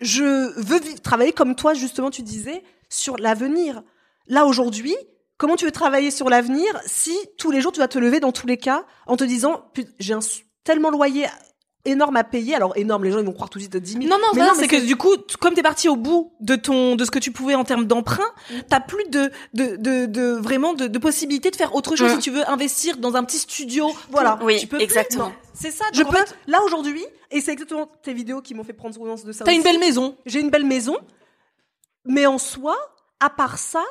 je 0.00 0.22
veux 0.60 0.78
vivre- 0.80 1.00
travailler 1.00 1.32
comme 1.32 1.54
toi 1.54 1.72
justement 1.72 2.10
tu 2.10 2.22
disais 2.22 2.62
sur 2.90 3.16
l'avenir. 3.16 3.82
Là 4.26 4.44
aujourd'hui, 4.44 4.94
comment 5.38 5.56
tu 5.56 5.64
veux 5.64 5.70
travailler 5.72 6.10
sur 6.10 6.28
l'avenir 6.28 6.66
si 6.86 7.16
tous 7.38 7.50
les 7.50 7.60
jours 7.60 7.72
tu 7.72 7.80
vas 7.80 7.88
te 7.88 7.98
lever 7.98 8.20
dans 8.20 8.32
tous 8.32 8.46
les 8.46 8.56
cas 8.56 8.84
en 9.06 9.16
te 9.16 9.24
disant 9.24 9.70
j'ai 9.98 10.14
un 10.14 10.20
tellement 10.64 10.90
loyer 10.90 11.26
énorme 11.86 12.16
à 12.16 12.24
payer. 12.24 12.54
Alors 12.54 12.76
énorme, 12.76 13.04
les 13.04 13.12
gens 13.12 13.20
ils 13.20 13.24
vont 13.24 13.32
croire 13.32 13.48
tout 13.48 13.58
de 13.58 13.62
suite 13.62 13.76
10 13.76 13.92
000. 13.92 14.04
Non, 14.06 14.16
non, 14.18 14.26
Mais 14.34 14.42
non, 14.42 14.52
c'est 14.56 14.66
que 14.66 14.84
du 14.84 14.96
coup, 14.96 15.14
comme 15.40 15.54
t'es 15.54 15.62
parti 15.62 15.88
au 15.88 15.96
bout 15.96 16.32
de 16.40 16.56
ton, 16.56 16.96
de 16.96 17.04
ce 17.04 17.10
que 17.10 17.18
tu 17.20 17.30
pouvais 17.30 17.54
en 17.54 17.64
termes 17.64 17.86
d'emprunt, 17.86 18.28
t'as 18.68 18.80
plus 18.80 19.08
de, 19.08 19.30
de, 19.54 19.76
de, 19.76 20.06
de 20.06 20.32
vraiment 20.32 20.74
de, 20.74 20.88
de 20.88 20.98
possibilité 20.98 21.50
de 21.50 21.56
faire 21.56 21.74
autre 21.74 21.94
chose 21.96 22.10
Mm. 22.10 22.14
si 22.14 22.18
tu 22.18 22.30
veux 22.30 22.48
investir 22.50 22.96
dans 22.96 23.14
un 23.16 23.24
petit 23.24 23.38
studio. 23.38 23.90
Voilà. 24.10 24.38
Oui, 24.42 24.58
tu 24.58 24.66
peux 24.66 24.80
exactement. 24.80 25.32
C'est 25.54 25.70
ça. 25.70 25.84
Je 25.92 26.02
peux 26.02 26.16
fait, 26.16 26.36
là 26.46 26.62
aujourd'hui 26.64 27.04
et 27.30 27.40
c'est 27.40 27.52
exactement 27.52 27.90
tes 28.02 28.12
vidéos 28.14 28.40
qui 28.42 28.54
m'ont 28.54 28.64
fait 28.64 28.72
prendre 28.72 28.96
conscience 28.96 29.24
de 29.24 29.32
ça. 29.32 29.44
T'as 29.44 29.52
une 29.52 29.62
belle 29.62 29.78
maison. 29.80 30.16
J'ai 30.26 30.40
une 30.40 30.50
belle 30.50 30.66
maison, 30.66 30.96
mais 32.04 32.26
en 32.26 32.38
soi, 32.38 32.76
à 33.20 33.30
part 33.30 33.58
ça, 33.58 33.82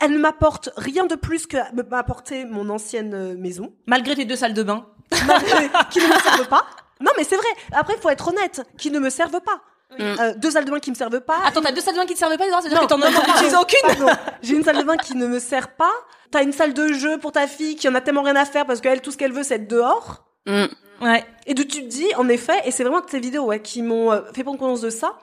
elle 0.00 0.12
ne 0.12 0.18
m'apporte 0.18 0.70
rien 0.76 1.06
de 1.06 1.14
plus 1.14 1.46
que 1.46 1.56
m'a 1.90 1.98
apporté 1.98 2.44
mon 2.44 2.68
ancienne 2.70 3.14
euh, 3.14 3.34
maison, 3.36 3.72
Malgré 3.86 4.14
tes 4.14 4.24
deux 4.24 4.36
salles 4.36 4.54
de 4.54 4.62
bain. 4.62 4.86
malgré- 5.26 5.68
qui 5.90 5.98
ne 6.00 6.06
me 6.06 6.18
servent 6.20 6.48
pas. 6.48 6.66
Non, 7.00 7.12
mais 7.16 7.24
c'est 7.24 7.36
vrai. 7.36 7.46
Après, 7.72 7.94
il 7.96 8.00
faut 8.00 8.10
être 8.10 8.28
honnête, 8.28 8.62
qui 8.76 8.90
ne 8.90 8.98
me 8.98 9.10
servent 9.10 9.40
pas. 9.40 9.60
Mm. 9.98 10.02
Euh, 10.02 10.34
deux 10.34 10.50
salles 10.50 10.64
de 10.66 10.70
bain 10.70 10.80
qui 10.80 10.90
me 10.90 10.96
servent 10.96 11.20
pas. 11.20 11.38
Attends, 11.44 11.62
t'as 11.62 11.72
deux 11.72 11.80
salles 11.80 11.94
de 11.94 12.00
bain 12.00 12.06
qui 12.06 12.14
te 12.14 12.18
servent 12.18 12.36
pas, 12.36 12.44
c'est-à-dire 12.60 12.80
Non, 12.80 12.86
que 12.86 12.92
t'en 12.92 13.00
as 13.00 13.08
aucune 13.60 13.78
pardon. 13.82 14.12
J'ai 14.42 14.54
une 14.54 14.64
salle 14.64 14.78
de 14.78 14.82
bain 14.82 14.96
qui 14.96 15.14
ne 15.16 15.26
me 15.26 15.38
sert 15.38 15.74
pas. 15.76 15.92
T'as 16.30 16.42
une 16.42 16.52
salle 16.52 16.74
de 16.74 16.92
jeu 16.92 17.16
pour 17.18 17.32
ta 17.32 17.46
fille 17.46 17.74
qui 17.76 17.88
en 17.88 17.94
a 17.94 18.00
tellement 18.00 18.22
rien 18.22 18.36
à 18.36 18.44
faire 18.44 18.66
parce 18.66 18.80
qu'elle, 18.82 19.00
tout 19.00 19.10
ce 19.12 19.16
qu'elle 19.16 19.32
veut, 19.32 19.42
c'est 19.42 19.54
être 19.54 19.68
dehors. 19.68 20.24
mm. 20.46 20.66
Ouais. 21.00 21.24
Et 21.46 21.54
d'où 21.54 21.62
tu 21.64 21.82
te 21.82 21.86
dis, 21.86 22.12
en 22.16 22.28
effet, 22.28 22.60
et 22.64 22.72
c'est 22.72 22.82
vraiment 22.82 23.00
tes 23.00 23.20
vidéos 23.20 23.44
ouais, 23.44 23.62
qui 23.62 23.82
m'ont 23.82 24.10
euh, 24.12 24.20
fait 24.34 24.42
prendre 24.42 24.58
conscience 24.58 24.80
de 24.80 24.90
ça. 24.90 25.16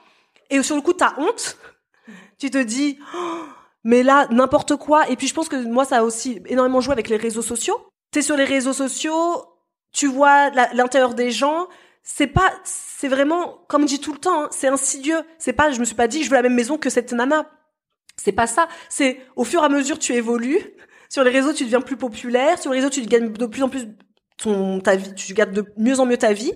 Et 0.49 0.63
sur 0.63 0.75
le 0.77 0.81
coup, 0.81 0.93
t'as 0.93 1.13
honte. 1.17 1.57
Tu 2.39 2.49
te 2.49 2.57
dis, 2.57 2.97
Oh, 3.13 3.41
mais 3.85 4.03
là, 4.03 4.27
n'importe 4.31 4.75
quoi. 4.75 5.07
Et 5.09 5.15
puis 5.15 5.27
je 5.27 5.33
pense 5.33 5.47
que 5.47 5.55
moi, 5.55 5.85
ça 5.85 5.99
a 5.99 6.03
aussi 6.03 6.41
énormément 6.47 6.81
joué 6.81 6.91
avec 6.91 7.07
les 7.07 7.15
réseaux 7.17 7.41
sociaux. 7.41 7.79
T'es 8.11 8.21
sur 8.21 8.35
les 8.35 8.43
réseaux 8.43 8.73
sociaux, 8.73 9.45
tu 9.93 10.07
vois 10.07 10.49
l'intérieur 10.73 11.13
des 11.13 11.31
gens. 11.31 11.67
C'est 12.03 12.27
pas, 12.27 12.51
c'est 12.65 13.07
vraiment, 13.07 13.63
comme 13.69 13.83
je 13.83 13.95
dis 13.95 13.99
tout 13.99 14.11
le 14.13 14.19
temps, 14.19 14.43
hein, 14.43 14.47
c'est 14.51 14.67
insidieux. 14.67 15.21
C'est 15.39 15.53
pas, 15.53 15.71
je 15.71 15.79
me 15.79 15.85
suis 15.85 15.95
pas 15.95 16.07
dit, 16.07 16.23
je 16.23 16.29
veux 16.29 16.35
la 16.35 16.41
même 16.41 16.53
maison 16.53 16.77
que 16.77 16.89
cette 16.89 17.13
nana. 17.13 17.49
C'est 18.17 18.31
pas 18.31 18.47
ça. 18.47 18.67
C'est 18.89 19.21
au 19.35 19.43
fur 19.43 19.61
et 19.61 19.65
à 19.65 19.69
mesure 19.69 19.97
tu 19.99 20.13
évolues. 20.13 20.59
Sur 21.09 21.23
les 21.23 21.31
réseaux, 21.31 21.53
tu 21.53 21.63
deviens 21.63 21.81
plus 21.81 21.97
populaire. 21.97 22.59
Sur 22.59 22.71
les 22.71 22.77
réseaux, 22.79 22.89
tu 22.89 23.01
gagnes 23.01 23.31
de 23.31 23.45
plus 23.45 23.63
en 23.63 23.69
plus 23.69 23.87
ton 24.37 24.79
ta 24.81 24.95
vie. 24.95 25.13
Tu 25.15 25.33
gagnes 25.33 25.51
de 25.53 25.65
mieux 25.77 25.99
en 25.99 26.05
mieux 26.05 26.17
ta 26.17 26.33
vie. 26.33 26.53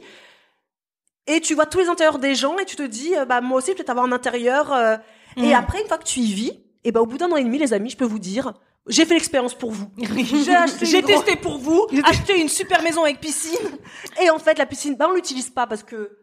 Et 1.27 1.41
tu 1.41 1.53
vois 1.53 1.65
tous 1.67 1.79
les 1.79 1.87
intérieurs 1.89 2.17
des 2.19 2.33
gens 2.35 2.57
et 2.57 2.65
tu 2.65 2.75
te 2.75 2.83
dis, 2.83 3.15
euh, 3.15 3.25
bah 3.25 3.41
moi 3.41 3.57
aussi, 3.59 3.73
peut-être 3.75 3.89
avoir 3.91 4.05
un 4.05 4.11
intérieur. 4.11 4.73
euh, 4.73 4.97
Et 5.37 5.51
Mm. 5.51 5.53
après, 5.53 5.81
une 5.81 5.87
fois 5.87 5.97
que 5.99 6.03
tu 6.05 6.19
y 6.21 6.33
vis, 6.33 6.59
et 6.83 6.91
bah 6.91 7.01
au 7.01 7.05
bout 7.05 7.17
d'un 7.17 7.31
an 7.31 7.35
et 7.35 7.43
demi, 7.43 7.57
les 7.57 7.73
amis, 7.73 7.89
je 7.89 7.97
peux 7.97 8.05
vous 8.05 8.19
dire, 8.19 8.53
j'ai 8.87 9.05
fait 9.05 9.13
l'expérience 9.13 9.53
pour 9.53 9.71
vous. 9.71 9.89
J'ai 10.81 11.03
testé 11.03 11.35
pour 11.35 11.57
vous, 11.59 11.85
J'ai- 11.91 12.01
acheté 12.03 12.39
une 12.39 12.49
super 12.49 12.81
maison 12.81 13.03
avec 13.03 13.19
piscine. 13.19 13.57
Et 14.23 14.29
en 14.29 14.39
fait, 14.39 14.57
la 14.57 14.65
piscine, 14.65 14.95
bah 14.95 15.07
on 15.09 15.13
l'utilise 15.13 15.49
pas 15.49 15.67
parce 15.67 15.83
que 15.83 16.17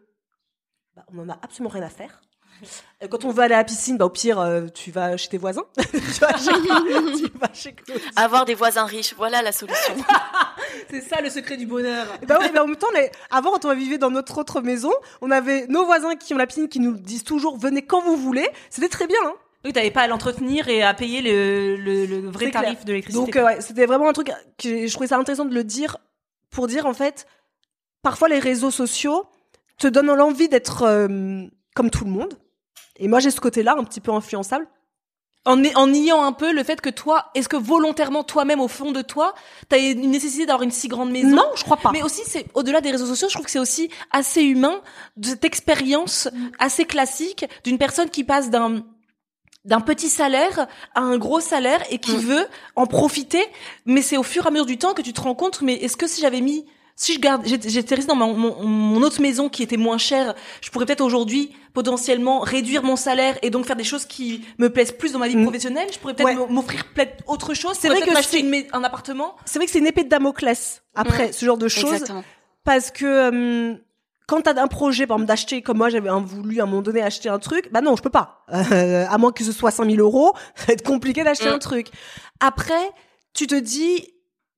bah, 0.95 1.03
on 1.13 1.19
en 1.19 1.29
a 1.29 1.39
absolument 1.41 1.69
rien 1.69 1.83
à 1.83 1.89
faire. 1.89 2.21
Euh, 3.03 3.07
Quand 3.07 3.23
on 3.23 3.29
veut 3.31 3.43
aller 3.43 3.53
à 3.53 3.59
la 3.59 3.63
piscine, 3.63 3.97
bah 3.97 4.05
au 4.05 4.09
pire, 4.09 4.39
euh, 4.39 4.65
tu 4.73 4.89
vas 4.91 5.15
chez 5.15 5.29
tes 5.29 5.37
voisins. 5.37 5.63
tu 5.91 5.97
vas 6.19 6.35
chez, 6.37 6.51
tu 6.51 7.31
vas 7.37 7.53
chez. 7.53 7.75
Avoir 8.15 8.45
des 8.45 8.55
voisins 8.55 8.85
riches, 8.85 9.13
voilà 9.15 9.43
la 9.43 9.51
solution. 9.51 9.93
C'est 10.89 11.01
ça 11.01 11.21
le 11.21 11.29
secret 11.29 11.55
du 11.57 11.67
bonheur. 11.67 12.07
Et 12.21 12.25
Bah 12.25 12.39
oui, 12.41 12.47
mais 12.51 12.59
en 12.59 12.65
même 12.65 12.75
temps, 12.75 12.89
les... 12.95 13.11
avant, 13.29 13.51
quand 13.51 13.65
on 13.65 13.75
vivait 13.75 13.99
dans 13.99 14.09
notre 14.09 14.39
autre 14.39 14.61
maison, 14.61 14.91
on 15.21 15.29
avait 15.29 15.67
nos 15.67 15.85
voisins 15.85 16.15
qui 16.15 16.33
ont 16.33 16.37
la 16.37 16.47
piscine 16.47 16.67
qui 16.67 16.79
nous 16.79 16.93
disent 16.97 17.23
toujours 17.23 17.57
venez 17.57 17.83
quand 17.85 18.01
vous 18.01 18.17
voulez. 18.17 18.47
C'était 18.71 18.89
très 18.89 19.05
bien. 19.05 19.19
Hein. 19.25 19.33
Oui, 19.65 19.73
t'avais 19.73 19.91
pas 19.91 20.01
à 20.03 20.07
l'entretenir 20.07 20.69
et 20.69 20.81
à 20.83 20.93
payer 20.93 21.21
le, 21.21 21.75
le, 21.75 22.05
le 22.05 22.29
vrai 22.29 22.51
tarif 22.51 22.73
clair. 22.73 22.85
de 22.85 22.91
l'électricité. 22.91 23.25
Donc 23.25 23.35
euh, 23.35 23.43
ouais, 23.45 23.59
c'était 23.61 23.85
vraiment 23.85 24.07
un 24.07 24.13
truc 24.13 24.31
que 24.57 24.87
je 24.87 24.93
trouvais 24.93 25.07
ça 25.07 25.17
intéressant 25.17 25.45
de 25.45 25.53
le 25.53 25.63
dire 25.63 25.97
pour 26.49 26.67
dire 26.67 26.85
en 26.85 26.93
fait, 26.93 27.27
parfois 28.01 28.29
les 28.29 28.39
réseaux 28.39 28.71
sociaux 28.71 29.25
te 29.77 29.87
donnent 29.87 30.13
l'envie 30.13 30.47
d'être 30.47 30.83
euh, 30.83 31.45
comme 31.75 31.89
tout 31.89 32.05
le 32.05 32.11
monde. 32.11 32.37
Et 32.97 33.07
moi 33.07 33.19
j'ai 33.19 33.31
ce 33.31 33.41
côté-là 33.41 33.75
un 33.77 33.83
petit 33.83 33.99
peu 33.99 34.11
influençable. 34.11 34.67
en, 35.47 35.63
en 35.75 35.87
niant 35.87 36.23
un 36.23 36.33
peu 36.33 36.51
le 36.51 36.63
fait 36.63 36.81
que 36.81 36.89
toi, 36.89 37.31
est-ce 37.33 37.49
que 37.49 37.57
volontairement 37.57 38.23
toi-même 38.23 38.59
au 38.59 38.67
fond 38.67 38.91
de 38.91 39.01
toi, 39.01 39.33
t'as 39.69 39.79
une 39.79 40.11
nécessité 40.11 40.45
d'avoir 40.45 40.63
une 40.63 40.71
si 40.71 40.87
grande 40.87 41.09
maison? 41.11 41.29
Non, 41.29 41.49
je 41.55 41.63
crois 41.63 41.77
pas. 41.77 41.91
Mais 41.91 42.03
aussi, 42.03 42.21
c'est 42.25 42.45
au-delà 42.53 42.81
des 42.81 42.91
réseaux 42.91 43.05
sociaux, 43.05 43.27
je 43.29 43.33
trouve 43.33 43.45
que 43.45 43.51
c'est 43.51 43.59
aussi 43.59 43.89
assez 44.11 44.43
humain 44.43 44.81
de 45.15 45.27
cette 45.27 45.45
expérience 45.45 46.27
assez 46.59 46.85
classique 46.85 47.45
d'une 47.63 47.77
personne 47.77 48.09
qui 48.09 48.23
passe 48.23 48.49
d'un 48.49 48.83
d'un 49.67 49.81
petit 49.81 50.09
salaire 50.09 50.67
à 50.95 51.01
un 51.01 51.17
gros 51.17 51.39
salaire 51.39 51.83
et 51.91 51.99
qui 51.99 52.17
veut 52.17 52.47
en 52.75 52.87
profiter. 52.87 53.43
Mais 53.85 54.01
c'est 54.01 54.17
au 54.17 54.23
fur 54.23 54.45
et 54.45 54.47
à 54.47 54.51
mesure 54.51 54.65
du 54.65 54.77
temps 54.77 54.93
que 54.93 55.01
tu 55.01 55.13
te 55.13 55.21
rends 55.21 55.35
compte, 55.35 55.61
mais 55.61 55.73
est-ce 55.73 55.97
que 55.97 56.07
si 56.07 56.21
j'avais 56.21 56.41
mis 56.41 56.65
si 56.99 57.13
je 57.13 57.19
garde, 57.19 57.45
j'étais 57.45 57.93
restée 57.93 58.09
dans 58.09 58.15
mon, 58.15 58.33
mon, 58.33 59.01
autre 59.03 59.21
maison 59.21 59.49
qui 59.49 59.61
était 59.61 59.77
moins 59.77 59.99
chère, 59.99 60.33
je 60.61 60.71
pourrais 60.71 60.87
peut-être 60.87 61.01
aujourd'hui 61.01 61.51
potentiellement 61.73 62.39
réduire 62.39 62.81
mon 62.81 62.95
salaire 62.95 63.37
et 63.43 63.51
donc 63.51 63.67
faire 63.67 63.75
des 63.75 63.83
choses 63.83 64.05
qui 64.05 64.43
me 64.57 64.71
plaisent 64.71 64.93
plus 64.93 65.11
dans 65.11 65.19
ma 65.19 65.27
vie 65.27 65.37
mm. 65.37 65.43
professionnelle? 65.43 65.87
Je 65.93 65.99
pourrais 65.99 66.15
peut-être 66.15 66.49
m'offrir 66.49 66.85
peut-être 66.95 67.23
autre 67.27 67.53
chose. 67.53 67.77
C'est 67.79 67.89
vrai 67.89 68.01
que 68.01 68.11
m'acheter 68.11 68.67
un 68.73 68.83
appartement. 68.83 69.35
C'est 69.45 69.59
vrai 69.59 69.67
que 69.67 69.71
c'est 69.71 69.77
une 69.77 69.85
épée 69.85 70.05
de 70.05 70.09
Damoclès 70.09 70.81
après 70.95 71.31
ce 71.33 71.45
genre 71.45 71.59
de 71.59 71.67
choses, 71.67 72.03
parce 72.63 72.89
que 72.89 73.79
quand 74.27 74.41
t'as 74.41 74.61
un 74.61 74.67
projet, 74.67 75.07
par 75.07 75.17
exemple, 75.17 75.27
d'acheter, 75.27 75.61
comme 75.61 75.77
moi, 75.77 75.89
j'avais 75.89 76.09
voulu 76.09 76.59
à 76.59 76.63
un 76.63 76.65
moment 76.65 76.81
donné 76.81 77.01
acheter 77.01 77.29
un 77.29 77.39
truc, 77.39 77.71
bah 77.71 77.79
non, 77.81 77.95
je 77.95 78.01
peux 78.01 78.09
pas. 78.09 78.43
Euh, 78.53 79.05
à 79.09 79.17
moins 79.17 79.31
que 79.31 79.43
ce 79.43 79.53
soit 79.53 79.71
5000 79.71 79.99
euros, 80.01 80.33
ça 80.55 80.65
va 80.67 80.73
être 80.73 80.83
compliqué 80.83 81.23
d'acheter 81.23 81.49
mm. 81.49 81.53
un 81.53 81.59
truc. 81.59 81.87
Après, 82.41 82.91
tu 83.33 83.47
te 83.47 83.55
dis, 83.55 84.05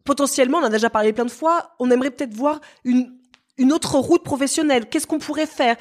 potentiellement, 0.04 0.58
on 0.58 0.62
en 0.62 0.66
a 0.66 0.70
déjà 0.70 0.90
parlé 0.90 1.14
plein 1.14 1.26
de 1.26 1.32
fois, 1.32 1.76
on 1.80 1.92
aimerait 1.92 2.10
peut-être 2.10 2.34
voir 2.34 2.60
une, 2.84 3.16
une 3.58 3.72
autre 3.72 3.96
route 4.00 4.24
professionnelle. 4.24 4.90
Qu'est-ce 4.90 5.06
qu'on 5.06 5.20
pourrait 5.20 5.46
faire? 5.46 5.78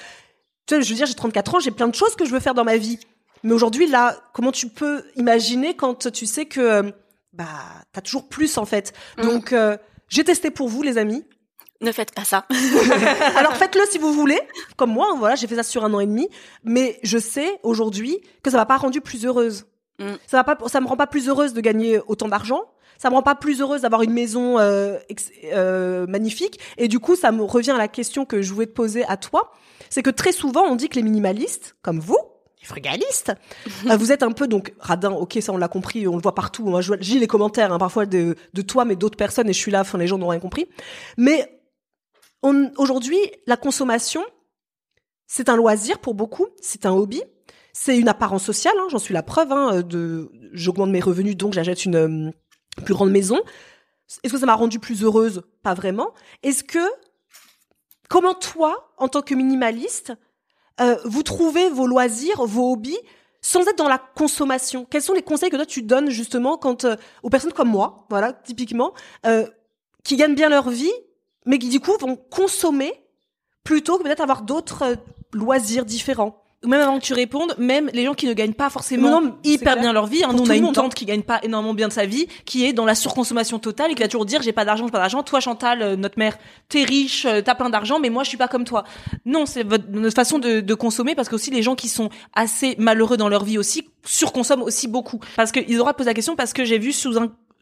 Tu 0.67 0.75
sais, 0.75 0.83
je 0.83 0.89
veux 0.91 0.95
dire, 0.95 1.07
j'ai 1.07 1.15
34 1.15 1.55
ans, 1.55 1.61
j'ai 1.61 1.71
plein 1.71 1.89
de 1.89 1.95
choses 1.95 2.15
que 2.15 2.27
je 2.27 2.31
veux 2.31 2.41
faire 2.41 2.55
dans 2.55 2.65
ma 2.65 2.77
vie. 2.77 3.01
Mais 3.43 3.55
aujourd'hui, 3.55 3.87
là, 3.87 4.17
comment 4.35 4.53
tu 4.53 4.69
peux 4.69 5.03
imaginer 5.17 5.75
quand 5.75 6.11
tu 6.11 6.27
sais 6.27 6.45
que 6.45 6.61
euh, 6.61 6.83
bah 7.33 7.47
t'as 7.93 8.01
toujours 8.01 8.29
plus 8.29 8.59
en 8.59 8.67
fait? 8.67 8.93
Mmh. 9.17 9.23
Donc 9.23 9.53
euh, 9.53 9.79
j'ai 10.09 10.25
testé 10.25 10.51
pour 10.51 10.69
vous, 10.69 10.83
les 10.83 10.99
amis. 10.99 11.25
Ne 11.81 11.93
faites 11.93 12.13
pas 12.13 12.25
ça. 12.25 12.47
Alors 13.37 13.55
faites-le 13.55 13.83
si 13.91 13.99
vous 13.99 14.13
voulez, 14.13 14.41
comme 14.77 14.91
moi. 14.91 15.15
Voilà, 15.17 15.37
j'ai 15.37 15.47
fait 15.47 15.55
ça 15.55 15.63
sur 15.63 15.85
un 15.85 15.95
an 15.95 16.01
et 16.01 16.07
demi, 16.07 16.29
mais 16.65 16.99
je 17.03 17.19
sais 17.19 17.61
aujourd'hui 17.63 18.19
que 18.43 18.51
ça 18.51 18.57
m'a 18.57 18.67
pas 18.67 18.77
rendu 18.77 19.01
plus 19.01 19.25
heureuse. 19.25 19.67
Mmh. 20.01 20.15
Ça 20.27 20.43
va 20.43 20.45
pas, 20.45 20.69
ça 20.69 20.81
me 20.81 20.87
rend 20.87 20.97
pas 20.97 21.07
plus 21.07 21.29
heureuse 21.29 21.53
de 21.55 21.61
gagner 21.61 22.01
autant 22.07 22.29
d'argent 22.29 22.65
ça 22.99 23.11
me 23.11 23.15
rend 23.15 23.23
pas 23.23 23.37
plus 23.37 23.61
heureuse 23.61 23.83
d'avoir 23.83 24.03
une 24.03 24.13
maison 24.13 24.59
euh, 24.59 24.99
euh, 25.45 26.07
magnifique. 26.07 26.59
Et 26.77 26.89
du 26.89 26.99
coup, 26.99 27.17
ça 27.17 27.33
me 27.33 27.43
revient 27.43 27.71
à 27.71 27.79
la 27.79 27.89
question 27.89 28.25
que 28.25 28.43
je 28.43 28.53
voulais 28.53 28.67
te 28.67 28.73
poser 28.73 29.05
à 29.07 29.17
toi. 29.17 29.53
C'est 29.89 30.03
que 30.03 30.11
très 30.11 30.33
souvent, 30.33 30.65
on 30.65 30.75
dit 30.75 30.89
que 30.89 30.97
les 30.97 31.03
minimalistes, 31.03 31.77
comme 31.81 32.01
vous, 32.01 32.19
les 32.61 32.67
frugalistes, 32.67 33.33
euh, 33.89 33.97
vous 33.97 34.11
êtes 34.11 34.25
un 34.25 34.33
peu 34.33 34.49
donc 34.49 34.75
radin. 34.81 35.13
Ok, 35.13 35.39
ça 35.41 35.53
on 35.53 35.57
l'a 35.57 35.69
compris, 35.69 36.09
on 36.09 36.17
le 36.17 36.23
voit 36.23 36.35
partout. 36.35 36.67
Moi, 36.67 36.81
je 36.81 36.93
lis 36.95 37.21
les 37.21 37.29
commentaires 37.29 37.73
hein, 37.73 37.79
parfois 37.79 38.05
de, 38.05 38.35
de 38.53 38.63
toi, 38.63 38.85
mais 38.85 38.97
d'autres 38.97 39.17
personnes, 39.17 39.49
et 39.49 39.53
je 39.53 39.59
suis 39.59 39.71
là. 39.71 39.81
Enfin, 39.83 39.97
les 39.97 40.09
gens 40.09 40.19
n'ont 40.19 40.29
rien 40.29 40.41
compris. 40.41 40.67
Mais 41.17 41.58
aujourd'hui, 42.43 43.19
la 43.47 43.57
consommation, 43.57 44.25
c'est 45.27 45.49
un 45.49 45.57
loisir 45.57 45.99
pour 45.99 46.15
beaucoup, 46.15 46.47
c'est 46.61 46.87
un 46.87 46.93
hobby. 46.93 47.23
C'est 47.81 47.97
une 47.97 48.09
apparence 48.09 48.43
sociale, 48.43 48.75
hein, 48.81 48.87
j'en 48.91 48.99
suis 48.99 49.15
la 49.15 49.23
preuve. 49.23 49.53
Hein, 49.53 49.83
de, 49.83 50.33
j'augmente 50.53 50.91
mes 50.91 51.01
revenus, 51.01 51.37
donc 51.37 51.53
j'achète 51.53 51.85
une 51.85 52.33
plus 52.85 52.95
grande 52.95 53.11
maison. 53.11 53.39
Est-ce 54.25 54.33
que 54.33 54.39
ça 54.39 54.47
m'a 54.47 54.55
rendue 54.55 54.81
plus 54.81 55.05
heureuse? 55.05 55.43
Pas 55.63 55.75
vraiment. 55.75 56.13
Est-ce 56.43 56.65
que, 56.65 56.85
comment 58.09 58.35
toi, 58.35 58.93
en 58.97 59.07
tant 59.07 59.23
que 59.23 59.35
minimaliste, 59.35 60.13
euh, 60.81 60.97
vous 61.05 61.23
trouvez 61.23 61.69
vos 61.71 61.87
loisirs, 61.87 62.45
vos 62.47 62.73
hobbies, 62.73 62.99
sans 63.43 63.61
être 63.69 63.77
dans 63.77 63.89
la 63.89 63.99
consommation? 63.99 64.85
Quels 64.85 65.03
sont 65.03 65.13
les 65.13 65.23
conseils 65.23 65.51
que 65.51 65.57
toi 65.57 65.67
tu 65.67 65.83
donnes 65.83 66.11
justement 66.11 66.57
quand 66.57 66.85
euh, 66.85 66.97
aux 67.23 67.31
personnes 67.31 67.53
comme 67.53 67.69
moi, 67.69 68.07
voilà, 68.11 68.33
typiquement, 68.33 68.93
euh, 69.25 69.47
qui 70.03 70.17
gagnent 70.17 70.35
bien 70.35 70.49
leur 70.49 70.71
vie, 70.71 70.93
mais 71.47 71.59
qui 71.59 71.69
du 71.69 71.81
coup 71.81 71.97
vont 71.99 72.17
consommer 72.17 72.93
plutôt 73.65 73.99
que 73.99 74.03
peut-être 74.03 74.21
avoir 74.21 74.43
d'autres 74.43 74.97
loisirs 75.33 75.85
différents 75.85 76.43
même 76.67 76.81
avant 76.81 76.99
que 76.99 77.05
tu 77.05 77.13
répondes, 77.13 77.55
même 77.59 77.89
les 77.93 78.05
gens 78.05 78.15
qui 78.15 78.27
ne 78.27 78.33
gagnent 78.33 78.53
pas 78.53 78.69
forcément 78.69 79.23
hyper 79.45 79.79
bien 79.79 79.93
leur 79.93 80.07
vie, 80.07 80.25
hein, 80.25 80.33
nous 80.33 80.43
on 80.43 80.51
a 80.51 80.57
une 80.57 80.73
tante 80.73 80.95
qui 80.95 81.05
gagne 81.05 81.23
pas 81.23 81.39
énormément 81.45 81.75
bien 81.75 81.87
de 81.87 81.93
sa 81.93 82.05
vie, 82.05 82.27
qui 82.45 82.65
est 82.65 82.73
dans 82.73 82.85
la 82.85 82.97
surconsommation 82.97 83.61
totale 83.61 83.93
et 83.93 83.95
qui 83.95 84.03
va 84.03 84.09
toujours 84.09 84.27
dire 84.27 84.43
j'ai 84.43 84.53
pas 84.53 84.65
d'argent, 84.65 84.87
j'ai 84.87 84.91
pas 84.91 84.99
d'argent. 84.99 85.23
Toi 85.23 85.39
Chantal, 85.39 85.83
euh, 85.83 85.97
notre 85.97 86.19
mère, 86.19 86.37
t'es 86.69 86.83
riche, 86.83 87.27
euh, 87.27 87.43
t'as 87.43 87.55
plein 87.55 87.71
d'argent, 87.71 88.01
mais 88.01 88.11
moi 88.11 88.25
je 88.25 88.31
suis 88.31 88.39
pas 88.39 88.49
comme 88.49 88.65
toi. 88.65 88.83
Non, 89.25 89.47
c'est 89.47 89.63
votre, 89.63 89.85
façon 90.11 90.41
de, 90.41 90.61
de, 90.61 90.75
consommer 90.75 91.15
parce 91.15 91.29
que 91.29 91.37
aussi 91.37 91.53
les 91.53 91.63
gens 91.63 91.77
qui 91.77 91.89
sont 91.89 92.09
assez 92.35 92.75
malheureux 92.79 93.17
dans 93.17 93.29
leur 93.29 93.45
vie 93.45 93.59
aussi 93.59 93.89
surconsomment 94.05 94.63
aussi 94.63 94.89
beaucoup. 94.89 95.21
Parce 95.37 95.53
que 95.53 95.61
ils 95.69 95.79
auraient 95.81 95.95
posé 95.95 96.11
la 96.11 96.15
question 96.15 96.35
parce 96.35 96.53
que 96.53 96.65
j'ai 96.65 96.79
vu 96.79 96.93
sous 96.93 97.17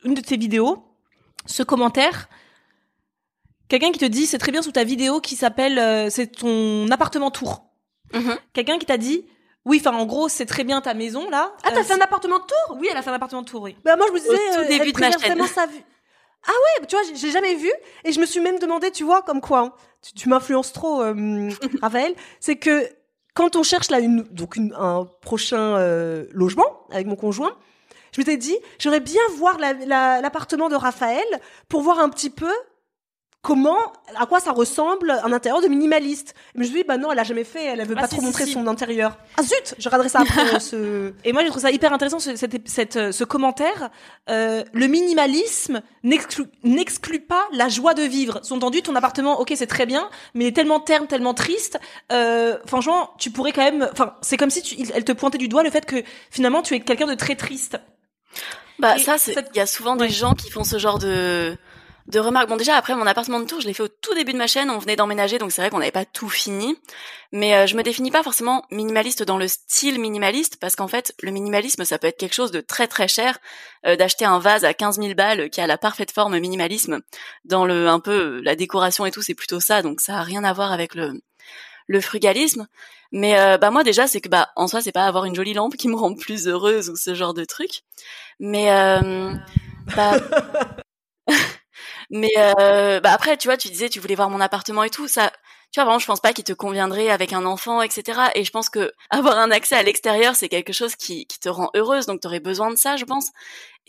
une 0.04 0.14
de 0.14 0.20
tes 0.22 0.38
vidéos 0.38 0.78
ce 1.44 1.62
commentaire. 1.62 2.28
Quelqu'un 3.68 3.90
qui 3.92 3.98
te 3.98 4.04
dit 4.04 4.26
c'est 4.26 4.38
très 4.38 4.52
bien 4.52 4.62
sous 4.62 4.72
ta 4.72 4.84
vidéo 4.84 5.20
qui 5.20 5.36
s'appelle 5.36 5.78
euh, 5.78 6.10
c'est 6.10 6.28
ton 6.28 6.88
appartement 6.90 7.30
tour. 7.30 7.64
Mhm. 8.12 8.36
Quelqu'un 8.52 8.78
qui 8.78 8.86
t'a 8.86 8.96
dit 8.96 9.26
oui, 9.66 9.82
enfin 9.84 9.96
en 9.96 10.06
gros, 10.06 10.28
c'est 10.28 10.46
très 10.46 10.62
bien 10.62 10.80
ta 10.80 10.94
maison 10.94 11.28
là. 11.28 11.52
Ah, 11.64 11.70
t'as 11.72 11.80
euh, 11.80 11.82
fait 11.82 11.94
un 11.94 12.00
appartement 12.00 12.38
tour? 12.38 12.78
Oui, 12.78 12.86
elle 12.88 12.96
a 12.96 13.02
fait 13.02 13.10
un 13.10 13.14
appartement 13.14 13.42
tour, 13.42 13.62
oui. 13.62 13.76
Bah 13.84 13.96
moi 13.96 14.06
je 14.08 14.12
me 14.12 14.18
disais 14.20 14.58
Au 14.58 14.62
euh, 14.62 14.68
début 14.68 14.92
de 14.92 15.00
ma 15.00 15.10
chaîne. 15.10 15.46
sa 15.46 15.66
vue. 15.66 15.82
Ah 16.46 16.52
ouais, 16.52 16.86
tu 16.86 16.94
vois, 16.94 17.04
j'ai 17.12 17.30
jamais 17.32 17.56
vu 17.56 17.70
et 18.04 18.12
je 18.12 18.20
me 18.20 18.26
suis 18.26 18.38
même 18.38 18.60
demandé, 18.60 18.92
tu 18.92 19.02
vois, 19.02 19.22
comme 19.22 19.40
quoi 19.40 19.60
hein, 19.60 19.72
tu, 20.14 20.28
m'influences 20.28 20.72
trop 20.72 21.02
euh, 21.02 21.50
Raphaël, 21.82 22.14
c'est 22.38 22.56
que 22.56 22.88
quand 23.34 23.56
on 23.56 23.64
cherche 23.64 23.90
là 23.90 23.98
une 23.98 24.22
donc 24.22 24.54
une, 24.54 24.72
un 24.78 25.06
prochain 25.22 25.76
euh, 25.76 26.26
logement 26.30 26.86
avec 26.92 27.08
mon 27.08 27.16
conjoint, 27.16 27.56
je 28.12 28.20
m'étais 28.20 28.36
dit, 28.36 28.56
j'aurais 28.78 29.00
bien 29.00 29.20
voir 29.36 29.58
l'appartement 29.58 30.68
de 30.68 30.76
Raphaël 30.76 31.26
pour 31.68 31.82
voir 31.82 31.98
un 31.98 32.08
petit 32.08 32.30
peu 32.30 32.52
comment, 33.46 33.78
à 34.16 34.26
quoi 34.26 34.40
ça 34.40 34.50
ressemble 34.50 35.12
un 35.22 35.32
intérieur 35.32 35.62
de 35.62 35.68
minimaliste. 35.68 36.34
Mais 36.56 36.64
je 36.64 36.70
me 36.70 36.74
suis 36.74 36.82
dit, 36.82 36.88
bah 36.88 36.98
non, 36.98 37.12
elle 37.12 37.18
a 37.20 37.22
jamais 37.22 37.44
fait, 37.44 37.64
elle 37.64 37.86
veut 37.86 37.94
ah, 37.96 38.00
pas 38.00 38.08
trop 38.08 38.20
montrer 38.20 38.44
son 38.44 38.66
intérieur. 38.66 39.16
Ah 39.36 39.44
zut, 39.44 39.76
je 39.78 39.88
regarderai 39.88 40.08
ça 40.08 40.22
après. 40.22 40.58
ce... 40.60 41.12
Et 41.22 41.32
moi, 41.32 41.44
je 41.44 41.50
trouve 41.50 41.62
ça 41.62 41.70
hyper 41.70 41.92
intéressant, 41.92 42.18
ce, 42.18 42.34
cette, 42.34 43.12
ce 43.12 43.24
commentaire. 43.24 43.90
Euh, 44.28 44.64
le 44.72 44.88
minimalisme 44.88 45.80
n'exclut 46.02 47.20
pas 47.20 47.46
la 47.52 47.68
joie 47.68 47.94
de 47.94 48.02
vivre. 48.02 48.40
Sous-entendu, 48.42 48.82
ton 48.82 48.96
appartement, 48.96 49.38
ok, 49.38 49.52
c'est 49.54 49.68
très 49.68 49.86
bien, 49.86 50.10
mais 50.34 50.46
il 50.46 50.48
est 50.48 50.52
tellement 50.52 50.80
terne, 50.80 51.06
tellement 51.06 51.32
triste. 51.32 51.78
Euh, 52.10 52.58
franchement, 52.66 53.10
tu 53.16 53.30
pourrais 53.30 53.52
quand 53.52 53.62
même, 53.62 53.88
enfin, 53.92 54.14
c'est 54.22 54.36
comme 54.36 54.50
si 54.50 54.62
tu, 54.62 54.74
elle 54.92 55.04
te 55.04 55.12
pointait 55.12 55.38
du 55.38 55.46
doigt 55.46 55.62
le 55.62 55.70
fait 55.70 55.86
que 55.86 56.02
finalement, 56.32 56.62
tu 56.62 56.74
es 56.74 56.80
quelqu'un 56.80 57.06
de 57.06 57.14
très 57.14 57.36
triste. 57.36 57.78
Bah 58.80 58.98
ça, 58.98 59.16
il 59.28 59.56
y 59.56 59.60
a 59.60 59.66
souvent 59.66 59.94
des 59.94 60.08
gens 60.08 60.34
qui 60.34 60.50
font 60.50 60.64
ce 60.64 60.78
genre 60.78 60.98
de 60.98 61.56
de 62.08 62.20
remarques. 62.20 62.48
Bon, 62.48 62.56
déjà 62.56 62.76
après 62.76 62.94
mon 62.94 63.06
appartement 63.06 63.40
de 63.40 63.46
tour, 63.46 63.60
je 63.60 63.66
l'ai 63.66 63.74
fait 63.74 63.82
au 63.82 63.88
tout 63.88 64.14
début 64.14 64.32
de 64.32 64.38
ma 64.38 64.46
chaîne. 64.46 64.70
On 64.70 64.78
venait 64.78 64.96
d'emménager, 64.96 65.38
donc 65.38 65.50
c'est 65.50 65.60
vrai 65.60 65.70
qu'on 65.70 65.78
n'avait 65.78 65.90
pas 65.90 66.04
tout 66.04 66.28
fini. 66.28 66.76
Mais 67.32 67.54
euh, 67.54 67.66
je 67.66 67.76
me 67.76 67.82
définis 67.82 68.10
pas 68.10 68.22
forcément 68.22 68.64
minimaliste 68.70 69.22
dans 69.24 69.38
le 69.38 69.48
style 69.48 70.00
minimaliste, 70.00 70.58
parce 70.60 70.76
qu'en 70.76 70.88
fait, 70.88 71.14
le 71.22 71.32
minimalisme, 71.32 71.84
ça 71.84 71.98
peut 71.98 72.06
être 72.06 72.18
quelque 72.18 72.34
chose 72.34 72.52
de 72.52 72.60
très 72.60 72.86
très 72.86 73.08
cher. 73.08 73.38
Euh, 73.86 73.96
d'acheter 73.96 74.24
un 74.24 74.38
vase 74.38 74.64
à 74.64 74.74
15 74.74 74.98
000 74.98 75.14
balles 75.14 75.50
qui 75.50 75.60
a 75.60 75.66
la 75.66 75.78
parfaite 75.78 76.12
forme 76.12 76.38
minimalisme, 76.38 77.00
dans 77.44 77.64
le 77.64 77.88
un 77.88 78.00
peu 78.00 78.40
la 78.42 78.56
décoration 78.56 79.06
et 79.06 79.10
tout, 79.10 79.22
c'est 79.22 79.34
plutôt 79.34 79.60
ça. 79.60 79.82
Donc 79.82 80.00
ça 80.00 80.18
a 80.18 80.22
rien 80.22 80.44
à 80.44 80.52
voir 80.52 80.72
avec 80.72 80.94
le 80.94 81.12
le 81.88 82.00
frugalisme. 82.00 82.66
Mais 83.12 83.38
euh, 83.38 83.58
bah 83.58 83.70
moi 83.70 83.84
déjà, 83.84 84.06
c'est 84.06 84.20
que 84.20 84.28
bah 84.28 84.48
en 84.56 84.68
soi, 84.68 84.80
c'est 84.80 84.92
pas 84.92 85.06
avoir 85.06 85.24
une 85.24 85.34
jolie 85.34 85.54
lampe 85.54 85.76
qui 85.76 85.88
me 85.88 85.96
rend 85.96 86.14
plus 86.14 86.48
heureuse 86.48 86.90
ou 86.90 86.96
ce 86.96 87.14
genre 87.14 87.34
de 87.34 87.44
truc. 87.44 87.82
Mais 88.40 88.66
bah 89.96 90.18
mais 92.10 92.30
euh, 92.38 93.00
bah 93.00 93.12
après, 93.12 93.36
tu 93.36 93.48
vois, 93.48 93.56
tu 93.56 93.68
disais, 93.68 93.88
tu 93.88 94.00
voulais 94.00 94.14
voir 94.14 94.30
mon 94.30 94.40
appartement 94.40 94.84
et 94.84 94.90
tout. 94.90 95.08
Ça, 95.08 95.32
tu 95.72 95.80
vois, 95.80 95.84
vraiment, 95.84 95.98
je 95.98 96.06
pense 96.06 96.20
pas 96.20 96.32
qu'il 96.32 96.44
te 96.44 96.52
conviendrait 96.52 97.10
avec 97.10 97.32
un 97.32 97.44
enfant, 97.44 97.82
etc. 97.82 98.20
Et 98.34 98.44
je 98.44 98.50
pense 98.50 98.68
que 98.68 98.92
avoir 99.10 99.38
un 99.38 99.50
accès 99.50 99.76
à 99.76 99.82
l'extérieur, 99.82 100.36
c'est 100.36 100.48
quelque 100.48 100.72
chose 100.72 100.96
qui, 100.96 101.26
qui 101.26 101.38
te 101.40 101.48
rend 101.48 101.70
heureuse. 101.74 102.06
Donc, 102.06 102.20
tu 102.20 102.26
aurais 102.26 102.40
besoin 102.40 102.70
de 102.70 102.76
ça, 102.76 102.96
je 102.96 103.04
pense. 103.04 103.30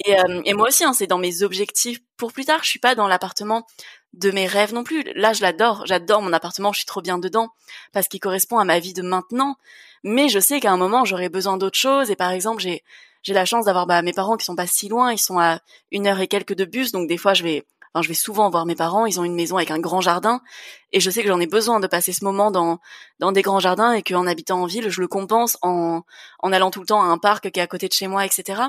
Et, 0.06 0.20
euh, 0.20 0.42
et 0.46 0.54
moi 0.54 0.68
aussi, 0.68 0.84
hein, 0.84 0.94
c'est 0.94 1.08
dans 1.08 1.18
mes 1.18 1.44
objectifs 1.44 2.00
pour 2.18 2.34
plus 2.34 2.46
tard. 2.46 2.64
Je 2.64 2.70
suis 2.70 2.80
pas 2.80 2.96
dans 2.96 3.08
l'appartement 3.08 3.66
de 4.14 4.32
mes 4.32 4.48
rêves 4.48 4.74
non 4.74 4.84
plus. 4.84 5.04
Là, 5.16 5.34
je 5.34 5.42
l'adore. 5.42 5.86
J'adore 5.86 6.22
mon 6.22 6.34
appartement. 6.34 6.72
Je 6.74 6.80
suis 6.80 6.86
trop 6.86 7.02
bien 7.02 7.18
dedans 7.18 7.50
parce 7.94 8.08
qu'il 8.08 8.20
correspond 8.20 8.58
à 8.58 8.66
ma 8.66 8.80
vie 8.80 8.94
de 8.94 9.02
maintenant. 9.02 9.56
Mais 10.04 10.30
je 10.30 10.40
sais 10.40 10.60
qu'à 10.60 10.72
un 10.72 10.78
moment, 10.78 11.06
j'aurais 11.06 11.30
besoin 11.30 11.58
d'autre 11.58 11.78
chose. 11.78 12.12
Et 12.12 12.16
par 12.16 12.32
exemple, 12.32 12.62
j'ai 12.62 12.84
j'ai 13.24 13.34
la 13.34 13.46
chance 13.46 13.66
d'avoir 13.66 13.88
bah, 13.88 14.02
mes 14.02 14.14
parents 14.14 14.38
qui 14.38 14.46
sont 14.46 14.56
pas 14.56 14.68
si 14.68 14.88
loin. 14.88 15.12
Ils 15.12 15.18
sont 15.18 15.40
à 15.40 15.60
une 15.92 16.08
heure 16.08 16.20
et 16.22 16.28
quelques 16.28 16.56
de 16.56 16.66
bus. 16.66 16.92
Donc 16.92 17.10
des 17.10 17.18
fois, 17.18 17.34
je 17.34 17.44
vais 17.44 17.66
je 18.02 18.08
vais 18.08 18.14
souvent 18.14 18.50
voir 18.50 18.66
mes 18.66 18.76
parents. 18.76 19.06
Ils 19.06 19.20
ont 19.20 19.24
une 19.24 19.36
maison 19.36 19.58
avec 19.58 19.72
un 19.72 19.80
grand 19.80 20.02
jardin, 20.02 20.42
et 20.92 21.00
je 21.00 21.10
sais 21.10 21.22
que 21.22 21.28
j'en 21.28 21.40
ai 21.40 21.48
besoin 21.48 21.80
de 21.80 21.88
passer 21.88 22.14
ce 22.14 22.24
moment 22.24 22.52
dans 22.52 22.80
dans 23.20 23.32
des 23.32 23.42
grands 23.42 23.60
jardins, 23.60 23.94
et 23.94 24.04
qu'en 24.04 24.28
habitant 24.28 24.62
en 24.62 24.66
ville, 24.66 24.90
je 24.90 25.02
le 25.02 25.08
compense 25.08 25.58
en 25.62 26.02
en 26.40 26.52
allant 26.52 26.72
tout 26.72 26.80
le 26.80 26.86
temps 26.86 27.02
à 27.02 27.06
un 27.06 27.18
parc 27.18 27.52
qui 27.52 27.60
est 27.60 27.64
à 27.64 27.68
côté 27.68 27.88
de 27.88 27.94
chez 27.94 28.08
moi, 28.08 28.26
etc. 28.26 28.64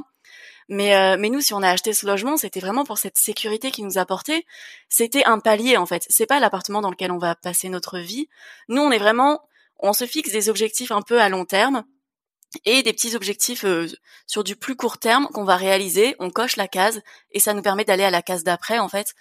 Mais 0.68 0.94
euh, 0.94 1.16
mais 1.18 1.30
nous, 1.30 1.40
si 1.40 1.54
on 1.54 1.62
a 1.62 1.70
acheté 1.70 1.92
ce 1.94 2.06
logement, 2.06 2.36
c'était 2.36 2.60
vraiment 2.60 2.84
pour 2.84 2.98
cette 2.98 3.16
sécurité 3.16 3.70
qui 3.70 3.82
nous 3.82 3.96
apportait. 3.96 4.44
C'était 4.88 5.24
un 5.24 5.38
palier 5.38 5.76
en 5.76 5.86
fait. 5.86 6.04
C'est 6.08 6.26
pas 6.26 6.40
l'appartement 6.40 6.82
dans 6.82 6.90
lequel 6.90 7.10
on 7.10 7.18
va 7.18 7.34
passer 7.34 7.68
notre 7.70 7.98
vie. 7.98 8.28
Nous, 8.68 8.82
on 8.82 8.90
est 8.90 8.98
vraiment, 8.98 9.40
on 9.78 9.94
se 9.94 10.04
fixe 10.04 10.30
des 10.30 10.50
objectifs 10.50 10.92
un 10.92 11.02
peu 11.02 11.20
à 11.20 11.30
long 11.30 11.46
terme. 11.46 11.84
Et 12.64 12.82
des 12.82 12.92
petits 12.92 13.14
objectifs 13.14 13.64
sur 14.26 14.44
du 14.44 14.56
plus 14.56 14.76
court 14.76 14.98
terme 14.98 15.28
qu'on 15.28 15.44
va 15.44 15.56
réaliser. 15.56 16.16
On 16.18 16.30
coche 16.30 16.56
la 16.56 16.68
case 16.68 17.02
et 17.32 17.40
ça 17.40 17.54
nous 17.54 17.62
permet 17.62 17.84
d'aller 17.84 18.04
à 18.04 18.10
la 18.10 18.22
case 18.22 18.44
d'après 18.44 18.78
en 18.78 18.88
fait. 18.88 19.14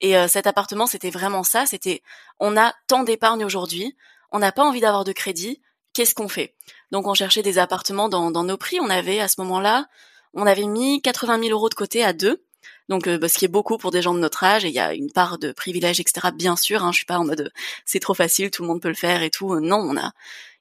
Et 0.00 0.14
cet 0.28 0.46
appartement, 0.46 0.86
c'était 0.86 1.10
vraiment 1.10 1.42
ça. 1.42 1.64
C'était, 1.64 2.02
on 2.38 2.56
a 2.56 2.74
tant 2.86 3.02
d'épargne 3.02 3.44
aujourd'hui, 3.44 3.96
on 4.30 4.38
n'a 4.38 4.52
pas 4.52 4.64
envie 4.64 4.80
d'avoir 4.80 5.04
de 5.04 5.12
crédit. 5.12 5.62
Qu'est-ce 5.94 6.14
qu'on 6.14 6.28
fait? 6.28 6.54
Donc 6.90 7.06
on 7.06 7.14
cherchait 7.14 7.42
des 7.42 7.58
appartements 7.58 8.10
dans, 8.10 8.30
dans 8.30 8.44
nos 8.44 8.58
prix. 8.58 8.78
On 8.80 8.90
avait 8.90 9.20
à 9.20 9.28
ce 9.28 9.40
moment-là, 9.40 9.86
on 10.34 10.46
avait 10.46 10.66
mis 10.66 11.00
80 11.00 11.40
000 11.40 11.50
euros 11.50 11.70
de 11.70 11.74
côté 11.74 12.04
à 12.04 12.12
deux. 12.12 12.44
Donc, 12.88 13.08
bah, 13.08 13.28
ce 13.28 13.38
qui 13.38 13.44
est 13.44 13.48
beaucoup 13.48 13.78
pour 13.78 13.90
des 13.90 14.02
gens 14.02 14.14
de 14.14 14.20
notre 14.20 14.44
âge, 14.44 14.64
et 14.64 14.68
il 14.68 14.74
y 14.74 14.78
a 14.78 14.94
une 14.94 15.10
part 15.10 15.38
de 15.38 15.52
privilèges, 15.52 15.98
etc. 15.98 16.28
Bien 16.34 16.56
sûr, 16.56 16.84
hein, 16.84 16.92
je 16.92 16.98
suis 16.98 17.06
pas 17.06 17.18
en 17.18 17.24
mode 17.24 17.52
c'est 17.84 18.00
trop 18.00 18.14
facile, 18.14 18.50
tout 18.50 18.62
le 18.62 18.68
monde 18.68 18.80
peut 18.80 18.88
le 18.88 18.94
faire 18.94 19.22
et 19.22 19.30
tout. 19.30 19.58
Non, 19.60 19.78
on 19.78 19.96
a 19.96 20.12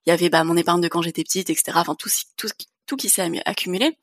il 0.05 0.09
y 0.09 0.13
avait 0.13 0.29
bah, 0.29 0.43
mon 0.43 0.57
épargne 0.57 0.81
de 0.81 0.87
quand 0.87 1.01
j'étais 1.01 1.23
petite, 1.23 1.49
etc. 1.49 1.71
Enfin 1.75 1.95
tout, 1.95 2.09
tout, 2.37 2.49
tout 2.85 2.95
qui 2.95 3.09
s'est 3.09 3.41
accumulé. 3.45 3.97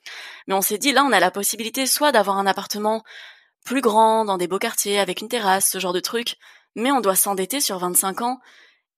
Mais 0.46 0.54
on 0.54 0.62
s'est 0.62 0.78
dit 0.78 0.92
là, 0.92 1.04
on 1.04 1.12
a 1.12 1.20
la 1.20 1.30
possibilité 1.30 1.86
soit 1.86 2.12
d'avoir 2.12 2.38
un 2.38 2.46
appartement 2.46 3.02
plus 3.64 3.80
grand 3.80 4.24
dans 4.24 4.38
des 4.38 4.48
beaux 4.48 4.58
quartiers 4.58 4.98
avec 4.98 5.20
une 5.20 5.28
terrasse, 5.28 5.70
ce 5.70 5.78
genre 5.78 5.92
de 5.92 6.00
truc, 6.00 6.36
mais 6.74 6.90
on 6.90 7.00
doit 7.00 7.14
s'endetter 7.14 7.60
sur 7.60 7.78
25 7.78 8.22
ans. 8.22 8.40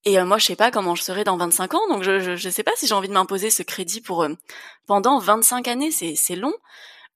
Et 0.04 0.18
euh, 0.18 0.24
moi, 0.24 0.38
je 0.38 0.46
sais 0.46 0.56
pas 0.56 0.70
comment 0.70 0.94
je 0.94 1.02
serai 1.02 1.24
dans 1.24 1.36
25 1.36 1.74
ans, 1.74 1.88
donc 1.88 2.02
je 2.02 2.36
je, 2.36 2.48
sais 2.50 2.62
pas 2.62 2.72
si 2.76 2.86
j'ai 2.86 2.94
envie 2.94 3.08
de 3.08 3.14
m'imposer 3.14 3.50
ce 3.50 3.62
crédit 3.62 4.00
pour 4.00 4.22
euh, 4.22 4.34
pendant 4.86 5.18
25 5.18 5.68
années, 5.68 5.90
c'est 5.90 6.36
long. 6.36 6.54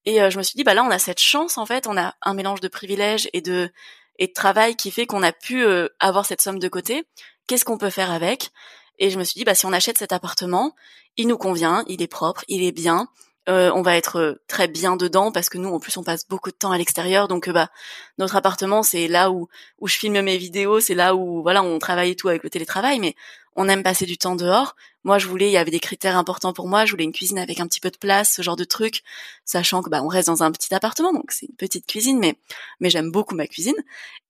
Et 0.05 0.22
euh, 0.22 0.30
je 0.30 0.39
me 0.39 0.43
suis 0.43 0.57
dit 0.57 0.64
bah 0.64 0.74
là, 0.74 0.84
on 0.84 0.91
a 0.91 0.99
cette 0.99 1.20
chance 1.20 1.59
en 1.59 1.66
fait, 1.66 1.86
on 1.86 1.97
a 1.99 2.14
un 2.22 2.34
mélange 2.34 2.61
de 2.61 2.68
privilèges 2.68 3.28
et 3.32 3.41
de 3.43 3.70
et 4.18 4.26
de 4.26 4.32
travail 4.32 4.74
qui 4.74 4.91
fait 4.91 5.07
qu'on 5.07 5.22
a 5.22 5.30
pu 5.32 5.64
avoir 6.01 6.26
cette 6.26 6.43
somme 6.43 6.59
de 6.59 6.68
côté. 6.68 7.05
Qu'est-ce 7.47 7.64
qu'on 7.64 7.78
peut 7.78 7.91
faire 7.91 8.11
avec? 8.11 8.51
Et 8.99 9.11
je 9.11 9.18
me 9.18 9.24
suis 9.24 9.38
dit, 9.38 9.44
bah, 9.44 9.55
si 9.55 9.66
on 9.66 9.72
achète 9.72 9.99
cet 9.99 10.12
appartement, 10.12 10.74
il 11.16 11.28
nous 11.28 11.38
convient, 11.38 11.84
il 11.88 12.03
est 12.03 12.09
propre, 12.09 12.44
il 12.49 12.62
est 12.62 12.72
bien, 12.72 13.09
euh, 13.49 13.70
on 13.74 13.80
va 13.80 13.96
être 13.96 14.16
euh, 14.16 14.34
très 14.46 14.68
bien 14.68 14.96
dedans 14.96 15.32
parce 15.32 15.49
que 15.49 15.57
nous, 15.57 15.70
en 15.70 15.80
plus, 15.80 15.96
on 15.96 16.03
passe 16.03 16.28
beaucoup 16.28 16.51
de 16.51 16.57
temps 16.57 16.70
à 16.70 16.76
l'extérieur. 16.76 17.28
Donc, 17.28 17.49
euh, 17.49 17.53
bah, 17.53 17.70
notre 18.18 18.36
appartement, 18.36 18.82
c'est 18.82 19.09
là 19.09 19.30
où 19.30 19.49
où 19.78 19.88
je 19.88 19.96
filme 19.96 20.20
mes 20.20 20.36
vidéos, 20.36 20.80
c'est 20.80 20.94
là 20.94 21.14
où 21.14 21.42
voilà, 21.42 21.62
on 21.62 21.78
travaille 21.78 22.11
et 22.11 22.16
tout 22.16 22.28
avec 22.28 22.42
le 22.42 22.51
télétravail, 22.51 23.01
mais 23.01 23.14
on 23.57 23.68
aime 23.68 23.82
passer 23.82 24.05
du 24.05 24.18
temps 24.18 24.36
dehors. 24.36 24.76
Moi, 25.03 25.18
je 25.18 25.26
voulais, 25.28 25.49
il 25.49 25.53
y 25.53 25.57
avait 25.57 25.70
des 25.70 25.80
critères 25.80 26.16
importants 26.18 26.53
pour 26.53 26.68
moi. 26.68 26.84
Je 26.84 26.90
voulais 26.90 27.05
une 27.05 27.12
cuisine 27.12 27.38
avec 27.38 27.59
un 27.61 27.66
petit 27.66 27.80
peu 27.80 27.90
de 27.90 27.96
place, 27.96 28.34
ce 28.34 28.42
genre 28.42 28.57
de 28.57 28.64
truc, 28.64 29.03
sachant 29.46 29.82
que 29.82 29.88
bah, 29.88 30.03
on 30.03 30.09
reste 30.09 30.28
dans 30.28 30.42
un 30.42 30.53
petit 30.53 30.74
appartement, 30.74 31.12
donc 31.14 31.30
c'est 31.30 31.46
une 31.46 31.57
petite 31.57 31.86
cuisine, 31.86 32.18
mais 32.18 32.36
mais 32.80 32.90
j'aime 32.90 33.11
beaucoup 33.11 33.34
ma 33.34 33.46
cuisine. 33.46 33.76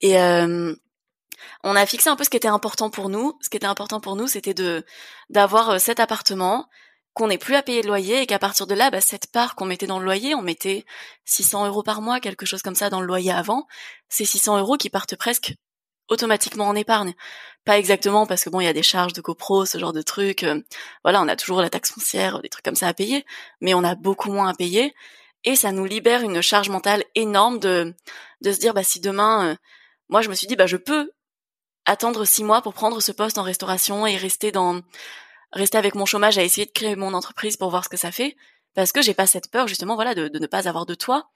Et 0.00 0.16
on 1.64 1.76
a 1.76 1.86
fixé 1.86 2.09
un 2.09 2.16
peu 2.16 2.24
ce 2.24 2.30
qui 2.30 2.36
était 2.36 2.49
important 2.49 2.91
pour 2.91 3.09
nous. 3.09 3.36
Ce 3.41 3.49
qui 3.49 3.57
était 3.57 3.66
important 3.66 4.01
pour 4.01 4.16
nous, 4.16 4.26
c'était 4.26 4.55
de 4.55 4.84
d'avoir 5.30 5.70
euh, 5.70 5.78
cet 5.78 6.01
appartement, 6.01 6.68
qu'on 7.14 7.28
n'ait 7.28 7.39
plus 7.39 7.57
à 7.57 7.62
payer 7.62 7.82
de 7.82 7.89
loyer 7.89 8.22
et 8.22 8.26
qu'à 8.26 8.39
partir 8.39 8.66
de 8.66 8.74
là, 8.74 8.91
bah, 8.91 9.01
cette 9.01 9.30
part 9.32 9.55
qu'on 9.57 9.64
mettait 9.64 9.86
dans 9.86 9.99
le 9.99 10.05
loyer, 10.05 10.34
on 10.34 10.43
mettait 10.43 10.84
600 11.24 11.66
euros 11.66 11.82
par 11.82 12.01
mois, 12.01 12.20
quelque 12.20 12.47
chose 12.47 12.62
comme 12.62 12.74
ça 12.76 12.91
dans 12.91 13.01
le 13.01 13.07
loyer 13.07 13.32
avant, 13.32 13.66
ces 14.09 14.24
600 14.24 14.59
euros 14.59 14.76
qui 14.76 14.91
partent 14.91 15.16
presque 15.16 15.55
automatiquement 16.09 16.68
en 16.68 16.74
épargne. 16.74 17.14
Pas 17.64 17.78
exactement 17.78 18.26
parce 18.26 18.45
que 18.45 18.51
bon, 18.51 18.61
il 18.61 18.64
y 18.64 18.68
a 18.68 18.72
des 18.72 18.82
charges 18.82 19.12
de 19.12 19.20
copro, 19.20 19.66
ce 19.66 19.78
genre 19.78 19.93
de 19.93 20.03
trucs. 20.03 20.45
Euh, 20.45 20.62
voilà, 21.05 21.20
on 21.20 21.28
a 21.28 21.36
toujours 21.36 21.61
la 21.61 21.70
taxe 21.70 21.93
foncière, 21.93 22.41
des 22.41 22.49
trucs 22.49 22.64
comme 22.64 22.76
ça 22.76 22.89
à 22.89 22.95
payer, 22.95 23.26
mais 23.61 23.74
on 23.74 23.84
a 23.84 23.95
beaucoup 23.95 24.30
moins 24.32 24.49
à 24.49 24.55
payer 24.55 24.95
et 25.45 25.57
ça 25.57 25.72
nous 25.72 25.84
libère 25.84 26.22
une 26.22 26.41
charge 26.41 26.68
mentale 26.68 27.05
énorme 27.14 27.59
de 27.59 27.95
de 28.41 28.53
se 28.53 28.59
dire 28.59 28.74
bah 28.74 28.84
si 28.84 29.01
demain, 29.01 29.51
euh, 29.51 29.57
moi 30.09 30.22
je 30.22 30.28
me 30.28 30.34
suis 30.34 30.47
dit 30.47 30.57
bah 30.57 30.66
je 30.66 30.76
peux 30.76 31.11
attendre 31.89 32.24
six 32.26 32.45
mois 32.45 32.61
pour 32.61 32.74
prendre 32.74 33.01
ce 33.01 33.12
poste 33.12 33.39
en 33.39 33.43
restauration 33.43 34.07
et 34.07 34.16
rester 34.16 34.53
dans 34.53 34.82
rester 35.53 35.78
avec 35.78 35.95
mon 35.95 36.05
chômage 36.05 36.36
à 36.36 36.45
essayer 36.45 36.66
de 36.66 36.70
créer 36.70 36.97
mon 36.97 37.14
entreprise 37.14 37.57
pour 37.57 37.70
voir 37.70 37.82
ce 37.82 37.89
que 37.89 37.97
ça 37.97 38.12
fait. 38.12 38.36
Parce 38.74 38.93
que 38.93 39.01
j'ai 39.01 39.14
pas 39.14 39.26
cette 39.26 39.51
peur 39.51 39.66
justement 39.66 39.95
voilà 39.95 40.14
de, 40.14 40.28
de 40.28 40.39
ne 40.39 40.47
pas 40.47 40.68
avoir 40.68 40.84
de 40.84 40.95
toit 40.95 41.30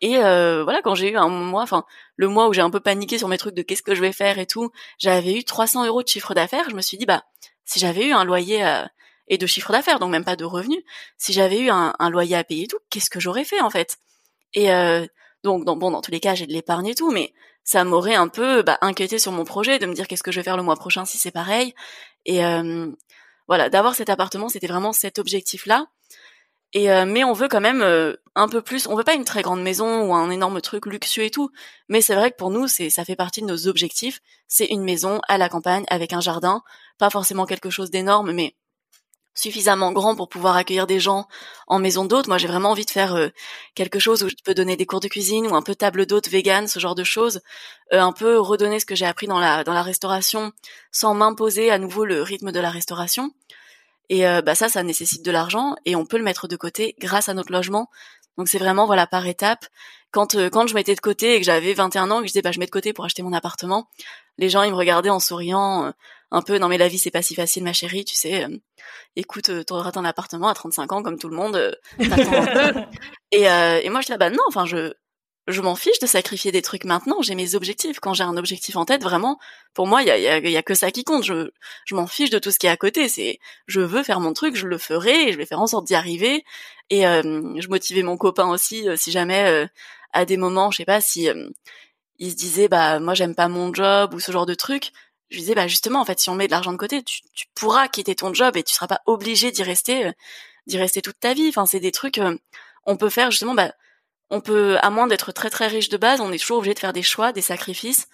et 0.00 0.18
euh, 0.18 0.64
voilà 0.64 0.82
quand 0.82 0.96
j'ai 0.96 1.12
eu 1.12 1.16
un 1.16 1.28
mois 1.28 1.62
enfin 1.62 1.84
le 2.16 2.26
mois 2.26 2.48
où 2.48 2.52
j'ai 2.52 2.60
un 2.60 2.70
peu 2.70 2.80
paniqué 2.80 3.18
sur 3.18 3.28
mes 3.28 3.38
trucs 3.38 3.54
de 3.54 3.62
qu'est-ce 3.62 3.82
que 3.82 3.94
je 3.94 4.00
vais 4.00 4.12
faire 4.12 4.40
et 4.40 4.46
tout 4.46 4.70
j'avais 4.98 5.38
eu 5.38 5.44
300 5.44 5.86
euros 5.86 6.02
de 6.02 6.08
chiffre 6.08 6.34
d'affaires. 6.34 6.68
Je 6.68 6.74
me 6.74 6.82
suis 6.82 6.98
dit 6.98 7.06
bah 7.06 7.22
si 7.64 7.78
j'avais 7.78 8.08
eu 8.08 8.12
un 8.12 8.24
loyer 8.24 8.66
euh, 8.66 8.84
et 9.28 9.38
de 9.38 9.46
chiffre 9.46 9.70
d'affaires 9.70 10.00
donc 10.00 10.10
même 10.10 10.24
pas 10.24 10.36
de 10.36 10.44
revenus 10.44 10.82
si 11.16 11.32
j'avais 11.32 11.60
eu 11.60 11.70
un, 11.70 11.94
un, 11.98 12.10
loyer 12.10 12.36
à 12.36 12.42
payer 12.42 12.64
et 12.64 12.66
tout 12.66 12.80
qu'est-ce 12.90 13.08
que 13.08 13.20
j'aurais 13.20 13.44
fait 13.44 13.60
en 13.60 13.70
fait? 13.70 13.96
Et 14.54 14.72
euh, 14.72 15.06
donc 15.44 15.64
bon 15.64 15.92
dans 15.92 16.02
tous 16.02 16.10
les 16.10 16.20
cas 16.20 16.34
j'ai 16.34 16.46
de 16.46 16.52
l'épargne 16.52 16.88
et 16.88 16.94
tout 16.96 17.12
mais 17.12 17.32
ça 17.64 17.82
m'aurait 17.84 18.14
un 18.14 18.28
peu 18.28 18.62
bah, 18.62 18.78
inquiété 18.82 19.18
sur 19.18 19.32
mon 19.32 19.44
projet, 19.44 19.78
de 19.78 19.86
me 19.86 19.94
dire 19.94 20.06
qu'est-ce 20.06 20.22
que 20.22 20.30
je 20.30 20.38
vais 20.40 20.44
faire 20.44 20.56
le 20.56 20.62
mois 20.62 20.76
prochain 20.76 21.04
si 21.04 21.18
c'est 21.18 21.30
pareil. 21.30 21.74
Et 22.26 22.44
euh, 22.44 22.90
voilà, 23.48 23.70
d'avoir 23.70 23.94
cet 23.94 24.10
appartement, 24.10 24.48
c'était 24.48 24.66
vraiment 24.66 24.92
cet 24.92 25.18
objectif-là. 25.18 25.86
Et 26.74 26.90
euh, 26.90 27.06
mais 27.06 27.24
on 27.24 27.32
veut 27.32 27.48
quand 27.48 27.60
même 27.60 27.82
euh, 27.82 28.14
un 28.34 28.48
peu 28.48 28.60
plus. 28.60 28.86
On 28.88 28.96
veut 28.96 29.04
pas 29.04 29.14
une 29.14 29.24
très 29.24 29.42
grande 29.42 29.62
maison 29.62 30.02
ou 30.02 30.14
un 30.14 30.28
énorme 30.30 30.60
truc 30.60 30.86
luxueux 30.86 31.24
et 31.24 31.30
tout. 31.30 31.50
Mais 31.88 32.00
c'est 32.00 32.16
vrai 32.16 32.32
que 32.32 32.36
pour 32.36 32.50
nous, 32.50 32.66
c'est 32.66 32.90
ça 32.90 33.04
fait 33.04 33.16
partie 33.16 33.40
de 33.42 33.46
nos 33.46 33.68
objectifs. 33.68 34.20
C'est 34.48 34.66
une 34.66 34.82
maison 34.82 35.20
à 35.28 35.38
la 35.38 35.48
campagne 35.48 35.84
avec 35.88 36.12
un 36.12 36.20
jardin, 36.20 36.62
pas 36.98 37.10
forcément 37.10 37.46
quelque 37.46 37.70
chose 37.70 37.90
d'énorme, 37.90 38.32
mais 38.32 38.56
suffisamment 39.34 39.92
grand 39.92 40.14
pour 40.14 40.28
pouvoir 40.28 40.56
accueillir 40.56 40.86
des 40.86 41.00
gens 41.00 41.26
en 41.66 41.78
maison 41.78 42.04
d'hôte. 42.04 42.28
Moi, 42.28 42.38
j'ai 42.38 42.46
vraiment 42.46 42.70
envie 42.70 42.84
de 42.84 42.90
faire 42.90 43.14
euh, 43.16 43.28
quelque 43.74 43.98
chose 43.98 44.22
où 44.22 44.28
je 44.28 44.34
peux 44.44 44.54
donner 44.54 44.76
des 44.76 44.86
cours 44.86 45.00
de 45.00 45.08
cuisine 45.08 45.46
ou 45.46 45.54
un 45.54 45.62
peu 45.62 45.74
table 45.74 46.06
d'hôte 46.06 46.28
vegan, 46.28 46.68
ce 46.68 46.78
genre 46.78 46.94
de 46.94 47.04
choses, 47.04 47.40
euh, 47.92 48.00
un 48.00 48.12
peu 48.12 48.38
redonner 48.38 48.78
ce 48.78 48.86
que 48.86 48.94
j'ai 48.94 49.06
appris 49.06 49.26
dans 49.26 49.40
la 49.40 49.64
dans 49.64 49.74
la 49.74 49.82
restauration 49.82 50.52
sans 50.92 51.14
m'imposer 51.14 51.70
à 51.70 51.78
nouveau 51.78 52.04
le 52.04 52.22
rythme 52.22 52.52
de 52.52 52.60
la 52.60 52.70
restauration. 52.70 53.32
Et 54.08 54.26
euh, 54.26 54.42
bah 54.42 54.54
ça, 54.54 54.68
ça 54.68 54.82
nécessite 54.82 55.24
de 55.24 55.30
l'argent 55.30 55.74
et 55.84 55.96
on 55.96 56.06
peut 56.06 56.18
le 56.18 56.24
mettre 56.24 56.46
de 56.46 56.56
côté 56.56 56.94
grâce 57.00 57.28
à 57.28 57.34
notre 57.34 57.52
logement. 57.52 57.90
Donc 58.38 58.48
c'est 58.48 58.58
vraiment 58.58 58.86
voilà 58.86 59.06
par 59.06 59.26
étapes. 59.26 59.66
Quand 60.12 60.36
quand 60.50 60.68
je 60.68 60.74
mettais 60.74 60.94
de 60.94 61.00
côté 61.00 61.34
et 61.34 61.40
que 61.40 61.46
j'avais 61.46 61.74
21 61.74 62.10
ans 62.10 62.18
que 62.18 62.26
je 62.26 62.28
disais 62.28 62.42
bah 62.42 62.52
je 62.52 62.60
mets 62.60 62.66
de 62.66 62.70
côté 62.70 62.92
pour 62.92 63.04
acheter 63.04 63.22
mon 63.22 63.32
appartement, 63.32 63.88
les 64.38 64.48
gens 64.48 64.62
ils 64.62 64.70
me 64.70 64.76
regardaient 64.76 65.10
en 65.10 65.20
souriant 65.20 65.92
un 66.34 66.42
peu 66.42 66.58
non 66.58 66.68
mais 66.68 66.78
la 66.78 66.88
vie 66.88 66.98
c'est 66.98 67.12
pas 67.12 67.22
si 67.22 67.34
facile 67.34 67.62
ma 67.62 67.72
chérie 67.72 68.04
tu 68.04 68.16
sais 68.16 68.44
euh, 68.44 68.48
écoute 69.14 69.50
euh, 69.50 69.62
t'auras 69.62 69.92
ton 69.92 70.04
appartement 70.04 70.48
à 70.48 70.54
35 70.54 70.92
ans 70.92 71.02
comme 71.02 71.18
tout 71.18 71.28
le 71.28 71.36
monde 71.36 71.54
euh, 71.56 71.72
et, 73.30 73.48
euh, 73.48 73.80
et 73.80 73.88
moi 73.88 74.00
je 74.00 74.12
dis 74.12 74.18
bah 74.18 74.30
non 74.30 74.42
enfin 74.48 74.66
je 74.66 74.92
je 75.46 75.60
m'en 75.60 75.76
fiche 75.76 75.98
de 76.00 76.06
sacrifier 76.06 76.50
des 76.52 76.62
trucs 76.62 76.84
maintenant 76.84 77.20
j'ai 77.20 77.34
mes 77.34 77.54
objectifs. 77.54 78.00
Quand 78.00 78.14
j'ai 78.14 78.24
un 78.24 78.38
objectif 78.38 78.76
en 78.76 78.86
tête 78.86 79.02
vraiment 79.02 79.38
pour 79.74 79.86
moi 79.86 80.00
il 80.02 80.08
y 80.08 80.10
a, 80.10 80.18
y, 80.18 80.26
a, 80.26 80.38
y 80.38 80.56
a 80.56 80.62
que 80.62 80.74
ça 80.74 80.90
qui 80.90 81.04
compte. 81.04 81.22
Je 81.22 81.50
je 81.84 81.94
m'en 81.94 82.06
fiche 82.06 82.30
de 82.30 82.38
tout 82.38 82.50
ce 82.50 82.58
qui 82.58 82.66
est 82.66 82.70
à 82.70 82.78
côté. 82.78 83.08
C'est 83.08 83.38
je 83.66 83.80
veux 83.80 84.02
faire 84.02 84.20
mon 84.20 84.32
truc 84.32 84.56
je 84.56 84.66
le 84.66 84.78
ferai 84.78 85.28
et 85.28 85.32
je 85.32 85.36
vais 85.36 85.44
faire 85.46 85.60
en 85.60 85.66
sorte 85.66 85.86
d'y 85.86 85.94
arriver. 85.94 86.44
Et 86.90 87.02
je 87.02 87.68
motivais 87.68 88.02
mon 88.02 88.16
copain 88.16 88.48
aussi 88.48 88.86
si 88.96 89.10
jamais 89.12 89.68
à 90.14 90.24
des 90.24 90.38
moments 90.38 90.70
je 90.70 90.78
sais 90.78 90.86
pas 90.86 91.02
si 91.02 91.28
il 92.18 92.30
se 92.30 92.36
disait 92.36 92.68
bah 92.68 92.98
moi 92.98 93.12
j'aime 93.12 93.34
pas 93.34 93.48
mon 93.48 93.72
job 93.74 94.14
ou 94.14 94.20
ce 94.20 94.32
genre 94.32 94.46
de 94.46 94.54
truc 94.54 94.92
je 95.34 95.40
disais 95.40 95.54
bah 95.54 95.66
justement 95.66 96.00
en 96.00 96.04
fait 96.04 96.18
si 96.20 96.30
on 96.30 96.34
met 96.34 96.46
de 96.46 96.52
l'argent 96.52 96.72
de 96.72 96.76
côté 96.76 97.02
tu, 97.02 97.22
pourras 97.54 97.88
quitter 97.88 98.14
ton 98.14 98.32
job 98.32 98.56
et 98.56 98.62
tu 98.62 98.74
seras 98.74 98.86
pas 98.86 99.00
obligé 99.06 99.50
d'y 99.52 99.62
rester 99.62 100.06
euh, 100.06 100.12
d'y 100.66 100.78
rester 100.78 101.02
toute 101.02 101.20
ta 101.20 101.34
vie. 101.34 101.48
Enfin 101.48 101.66
c'est 101.66 101.80
des 101.80 101.92
trucs 101.92 102.18
euh, 102.18 102.36
on 102.86 102.96
peut 102.96 103.10
faire 103.10 103.30
justement 103.30 103.54
bah 103.54 103.72
on 104.30 104.40
peut 104.40 104.78
à 104.80 104.90
moins 104.90 105.06
d'être 105.06 105.32
très 105.32 105.50
très 105.50 105.66
riche 105.68 105.88
de 105.88 105.96
base 105.96 106.20
on 106.20 106.32
est 106.32 106.38
toujours 106.38 106.58
obligé 106.58 106.74
de 106.74 106.78
faire 106.78 106.92
des 106.92 107.02
choix 107.02 107.32
des 107.32 107.42
sacrifices. 107.42 108.06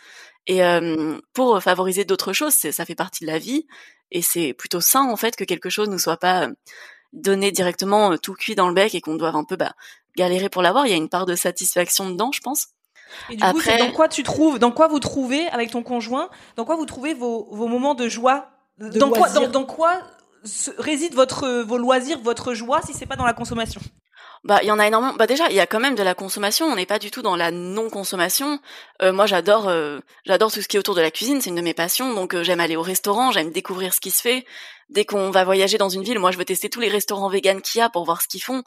Et 0.47 0.65
euh, 0.65 1.19
pour 1.35 1.63
favoriser 1.63 2.05
d'autres 2.05 2.33
choses 2.33 2.55
ça 2.55 2.85
fait 2.85 2.95
partie 2.95 3.25
de 3.25 3.31
la 3.31 3.39
vie. 3.39 3.67
Et 4.11 4.23
c'est 4.23 4.55
plutôt 4.55 4.81
sain 4.81 5.05
en 5.09 5.17
fait 5.17 5.37
que 5.37 5.45
quelque 5.45 5.71
chose 5.71 5.89
ne 5.89 5.99
soit 5.99 6.17
pas 6.17 6.49
donné 7.13 7.53
directement 7.53 8.17
tout 8.19 8.35
cuit 8.35 8.55
dans 8.55 8.69
le 8.69 8.75
bec 8.75 8.95
et 8.95 9.01
qu'on 9.01 9.17
doive 9.17 9.37
un 9.37 9.45
peu 9.45 9.57
bah 9.57 9.75
galérer 10.17 10.49
pour 10.49 10.63
l'avoir. 10.63 10.87
Il 10.87 10.91
y 10.91 10.95
a 10.95 10.97
une 10.97 11.09
part 11.09 11.27
de 11.27 11.37
satisfaction 11.37 12.11
dedans 12.11 12.33
je 12.33 12.41
pense 12.41 12.69
et 13.31 13.37
du 13.37 13.43
Après, 13.43 13.79
coup, 13.79 13.85
dans 13.87 13.93
quoi 13.93 14.09
tu 14.09 14.23
trouves, 14.23 14.59
dans 14.59 14.71
quoi 14.71 14.89
vous 14.89 15.01
trouvez 15.01 15.49
avec 15.49 15.71
ton 15.71 15.83
conjoint, 15.83 16.31
dans 16.57 16.65
quoi 16.65 16.77
vous 16.77 16.87
trouvez 16.87 17.15
vos, 17.15 17.49
vos 17.51 17.69
moments 17.69 17.95
de 17.95 18.09
joie, 18.09 18.51
de 18.79 18.99
dans, 18.99 19.11
quoi, 19.11 19.29
dans, 19.31 19.49
dans 19.49 19.65
quoi 19.65 20.03
réside 20.79 21.15
votre 21.15 21.63
vos 21.63 21.79
loisirs, 21.79 22.19
votre 22.21 22.55
joie 22.55 22.81
si 22.83 22.95
c'est 22.95 23.07
pas 23.07 23.17
dans 23.17 23.27
la 23.27 23.35
consommation? 23.35 23.81
Bah, 24.43 24.61
il 24.63 24.69
y 24.69 24.71
en 24.71 24.79
a 24.79 24.87
énormément. 24.87 25.13
Bah 25.15 25.27
déjà, 25.27 25.51
il 25.51 25.55
y 25.55 25.61
a 25.61 25.67
quand 25.67 25.81
même 25.81 25.95
de 25.95 26.03
la 26.03 26.15
consommation. 26.15 26.67
On 26.67 26.77
n'est 26.77 26.87
pas 26.87 26.99
du 26.99 27.11
tout 27.11 27.21
dans 27.21 27.37
la 27.37 27.51
non-consommation. 27.51 28.59
Euh, 29.03 29.13
moi, 29.13 29.27
j'adore, 29.27 29.69
euh, 29.69 30.01
j'adore 30.25 30.51
tout 30.51 30.63
ce 30.63 30.69
qui 30.69 30.77
est 30.77 30.81
autour 30.81 30.95
de 30.95 31.03
la 31.03 31.11
cuisine. 31.11 31.43
C'est 31.43 31.51
une 31.51 31.57
de 31.57 31.61
mes 31.61 31.75
passions. 31.75 32.15
Donc, 32.15 32.35
euh, 32.35 32.43
j'aime 32.43 32.61
aller 32.61 32.77
au 32.77 32.83
restaurant, 32.83 33.33
j'aime 33.33 33.51
découvrir 33.51 33.93
ce 33.93 34.01
qui 34.01 34.11
se 34.11 34.23
fait. 34.23 34.47
Dès 34.89 35.05
qu'on 35.05 35.31
va 35.31 35.45
voyager 35.45 35.77
dans 35.77 35.91
une 35.91 36.03
ville, 36.03 36.19
moi, 36.19 36.31
je 36.31 36.39
veux 36.39 36.47
tester 36.47 36.71
tous 36.71 36.81
les 36.81 36.89
restaurants 36.89 37.29
véganes 37.29 37.61
qu'il 37.61 37.81
y 37.81 37.83
a 37.83 37.91
pour 37.91 38.05
voir 38.07 38.23
ce 38.23 38.29
qu'ils 38.29 38.43
font. 38.43 38.63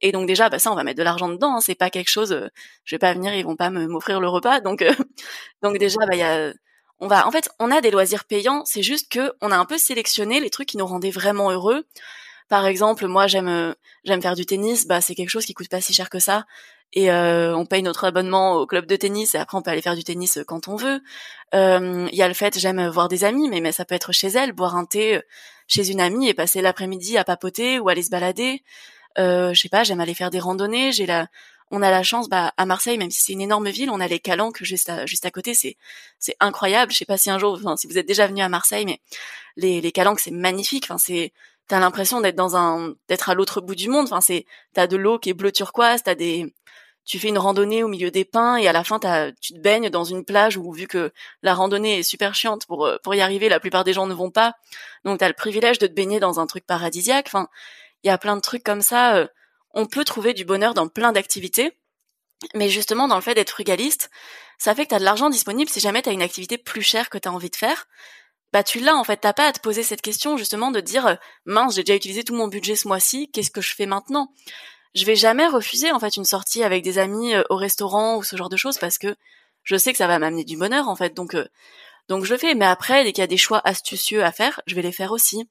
Et 0.00 0.12
donc 0.12 0.26
déjà, 0.26 0.48
bah 0.48 0.58
ça, 0.58 0.72
on 0.72 0.74
va 0.74 0.82
mettre 0.82 0.98
de 0.98 1.04
l'argent 1.04 1.28
dedans. 1.28 1.56
Hein. 1.56 1.60
C'est 1.60 1.74
pas 1.74 1.90
quelque 1.90 2.10
chose. 2.10 2.48
je 2.84 2.94
vais 2.94 2.98
pas 2.98 3.12
venir, 3.12 3.34
ils 3.34 3.44
vont 3.44 3.56
pas 3.56 3.68
m'offrir 3.70 4.20
le 4.20 4.28
repas. 4.28 4.60
Donc, 4.60 4.82
donc 5.62 5.76
déjà, 5.78 5.98
bah 6.06 6.14
il 6.14 6.20
y 6.20 6.22
a 6.22 6.52
on 7.00 7.06
va 7.06 7.28
en 7.28 7.30
fait 7.30 7.48
on 7.60 7.70
a 7.70 7.80
des 7.80 7.92
loisirs 7.92 8.24
payants 8.24 8.64
c'est 8.64 8.82
juste 8.82 9.08
que 9.08 9.32
on 9.40 9.52
a 9.52 9.56
un 9.56 9.66
peu 9.66 9.78
sélectionné 9.78 10.40
les 10.40 10.50
trucs 10.50 10.68
qui 10.68 10.76
nous 10.76 10.86
rendaient 10.86 11.12
vraiment 11.12 11.52
heureux 11.52 11.84
par 12.48 12.66
exemple, 12.66 13.06
moi 13.06 13.26
j'aime 13.26 13.74
j'aime 14.04 14.22
faire 14.22 14.34
du 14.34 14.46
tennis, 14.46 14.86
bah 14.86 15.00
c'est 15.00 15.14
quelque 15.14 15.30
chose 15.30 15.44
qui 15.44 15.54
coûte 15.54 15.68
pas 15.68 15.80
si 15.80 15.92
cher 15.92 16.10
que 16.10 16.18
ça 16.18 16.46
et 16.94 17.10
euh, 17.10 17.54
on 17.54 17.66
paye 17.66 17.82
notre 17.82 18.04
abonnement 18.04 18.54
au 18.54 18.66
club 18.66 18.86
de 18.86 18.96
tennis 18.96 19.34
et 19.34 19.38
après 19.38 19.58
on 19.58 19.62
peut 19.62 19.70
aller 19.70 19.82
faire 19.82 19.94
du 19.94 20.04
tennis 20.04 20.38
quand 20.46 20.68
on 20.68 20.76
veut. 20.76 21.02
Il 21.52 22.14
y 22.14 22.22
a 22.22 22.28
le 22.28 22.34
fait 22.34 22.58
j'aime 22.58 22.88
voir 22.88 23.08
des 23.08 23.24
amis, 23.24 23.48
mais 23.48 23.72
ça 23.72 23.84
peut 23.84 23.94
être 23.94 24.12
chez 24.12 24.28
elle, 24.28 24.52
boire 24.52 24.76
un 24.76 24.86
thé 24.86 25.20
chez 25.68 25.90
une 25.90 26.00
amie 26.00 26.28
et 26.28 26.34
passer 26.34 26.62
l'après-midi 26.62 27.18
à 27.18 27.24
papoter 27.24 27.78
ou 27.78 27.88
aller 27.88 28.02
se 28.02 28.10
balader. 28.10 28.64
Euh, 29.18 29.52
je 29.52 29.60
sais 29.60 29.68
pas, 29.68 29.84
j'aime 29.84 30.00
aller 30.00 30.14
faire 30.14 30.30
des 30.30 30.40
randonnées. 30.40 30.92
J'ai 30.92 31.06
la, 31.06 31.28
on 31.70 31.82
a 31.82 31.90
la 31.90 32.02
chance, 32.02 32.28
bah, 32.28 32.52
à 32.56 32.66
Marseille, 32.66 32.98
même 32.98 33.10
si 33.10 33.22
c'est 33.22 33.32
une 33.32 33.40
énorme 33.40 33.68
ville, 33.68 33.90
on 33.90 34.00
a 34.00 34.08
les 34.08 34.18
calanques 34.18 34.62
juste 34.62 34.88
à, 34.88 35.06
juste 35.06 35.26
à 35.26 35.30
côté. 35.30 35.54
C'est, 35.54 35.76
c'est 36.18 36.36
incroyable. 36.40 36.92
Je 36.92 36.98
sais 36.98 37.04
pas 37.04 37.18
si 37.18 37.30
un 37.30 37.38
jour, 37.38 37.60
si 37.76 37.86
vous 37.86 37.98
êtes 37.98 38.06
déjà 38.06 38.26
venu 38.26 38.40
à 38.40 38.48
Marseille, 38.48 38.86
mais 38.86 39.00
les, 39.56 39.80
les 39.80 39.92
calanques, 39.92 40.20
c'est 40.20 40.30
magnifique. 40.30 40.84
Enfin, 40.84 40.98
c'est, 40.98 41.32
t'as 41.68 41.80
l'impression 41.80 42.20
d'être 42.20 42.34
dans 42.34 42.56
un, 42.56 42.94
d'être 43.08 43.30
à 43.30 43.34
l'autre 43.34 43.60
bout 43.60 43.74
du 43.74 43.88
monde. 43.88 44.06
Enfin, 44.06 44.20
c'est, 44.20 44.46
t'as 44.74 44.86
de 44.86 44.96
l'eau 44.96 45.18
qui 45.18 45.30
est 45.30 45.34
bleu 45.34 45.52
turquoise, 45.52 46.02
t'as 46.02 46.14
des, 46.14 46.54
tu 47.04 47.18
fais 47.18 47.28
une 47.28 47.38
randonnée 47.38 47.82
au 47.82 47.88
milieu 47.88 48.10
des 48.10 48.24
pins 48.24 48.56
et 48.56 48.68
à 48.68 48.72
la 48.72 48.84
fin 48.84 48.98
t'as, 48.98 49.32
tu 49.32 49.54
te 49.54 49.58
baignes 49.58 49.90
dans 49.90 50.04
une 50.04 50.24
plage 50.24 50.56
où 50.56 50.72
vu 50.72 50.86
que 50.86 51.12
la 51.42 51.54
randonnée 51.54 52.00
est 52.00 52.02
super 52.02 52.34
chiante 52.34 52.66
pour 52.66 52.86
euh, 52.86 52.98
pour 53.02 53.14
y 53.14 53.20
arriver, 53.20 53.48
la 53.48 53.60
plupart 53.60 53.84
des 53.84 53.92
gens 53.92 54.06
ne 54.06 54.14
vont 54.14 54.30
pas. 54.30 54.54
Donc 55.04 55.20
t'as 55.20 55.28
le 55.28 55.34
privilège 55.34 55.78
de 55.78 55.86
te 55.86 55.92
baigner 55.92 56.20
dans 56.20 56.40
un 56.40 56.46
truc 56.46 56.66
paradisiaque. 56.66 57.26
Enfin, 57.28 57.48
il 58.02 58.08
y 58.08 58.10
a 58.10 58.18
plein 58.18 58.36
de 58.36 58.40
trucs 58.40 58.64
comme 58.64 58.82
ça. 58.82 59.16
Euh, 59.16 59.26
on 59.72 59.86
peut 59.86 60.04
trouver 60.04 60.34
du 60.34 60.44
bonheur 60.44 60.74
dans 60.74 60.88
plein 60.88 61.12
d'activités. 61.12 61.72
Mais 62.54 62.68
justement, 62.68 63.08
dans 63.08 63.16
le 63.16 63.22
fait 63.22 63.34
d'être 63.34 63.50
frugaliste, 63.50 64.10
ça 64.58 64.74
fait 64.74 64.84
que 64.84 64.90
tu 64.90 64.94
as 64.94 65.00
de 65.00 65.04
l'argent 65.04 65.30
disponible 65.30 65.70
si 65.70 65.80
jamais 65.80 66.02
tu 66.02 66.08
as 66.08 66.12
une 66.12 66.22
activité 66.22 66.56
plus 66.56 66.82
chère 66.82 67.10
que 67.10 67.18
tu 67.18 67.28
as 67.28 67.32
envie 67.32 67.50
de 67.50 67.56
faire. 67.56 67.86
Bah 68.52 68.62
tu 68.62 68.80
l'as 68.80 68.96
en 68.96 69.04
fait, 69.04 69.18
t'as 69.18 69.34
pas 69.34 69.46
à 69.46 69.52
te 69.52 69.60
poser 69.60 69.82
cette 69.82 70.00
question 70.00 70.36
justement 70.36 70.70
de 70.70 70.80
dire 70.80 71.06
euh, 71.06 71.14
mince, 71.44 71.74
j'ai 71.74 71.82
déjà 71.82 71.96
utilisé 71.96 72.24
tout 72.24 72.34
mon 72.34 72.48
budget 72.48 72.76
ce 72.76 72.88
mois-ci, 72.88 73.30
qu'est-ce 73.30 73.50
que 73.50 73.60
je 73.60 73.74
fais 73.74 73.86
maintenant? 73.86 74.32
Je 74.94 75.04
vais 75.04 75.16
jamais 75.16 75.46
refuser 75.46 75.92
en 75.92 76.00
fait 76.00 76.16
une 76.16 76.24
sortie 76.24 76.62
avec 76.62 76.82
des 76.82 76.98
amis 76.98 77.34
euh, 77.34 77.42
au 77.50 77.56
restaurant 77.56 78.16
ou 78.16 78.22
ce 78.22 78.36
genre 78.36 78.48
de 78.48 78.56
choses 78.56 78.78
parce 78.78 78.96
que 78.98 79.14
je 79.64 79.76
sais 79.76 79.92
que 79.92 79.98
ça 79.98 80.06
va 80.06 80.18
m'amener 80.18 80.44
du 80.44 80.56
bonheur 80.56 80.88
en 80.88 80.96
fait. 80.96 81.14
Donc 81.14 81.36
donc 82.08 82.24
je 82.24 82.32
le 82.32 82.38
fais, 82.38 82.54
mais 82.54 82.64
après 82.64 83.04
dès 83.04 83.12
qu'il 83.12 83.22
y 83.22 83.24
a 83.24 83.28
des 83.28 83.36
choix 83.36 83.60
astucieux 83.64 84.24
à 84.24 84.32
faire, 84.32 84.62
je 84.66 84.74
vais 84.74 84.82
les 84.82 84.92
faire 84.92 85.12
aussi. 85.12 85.48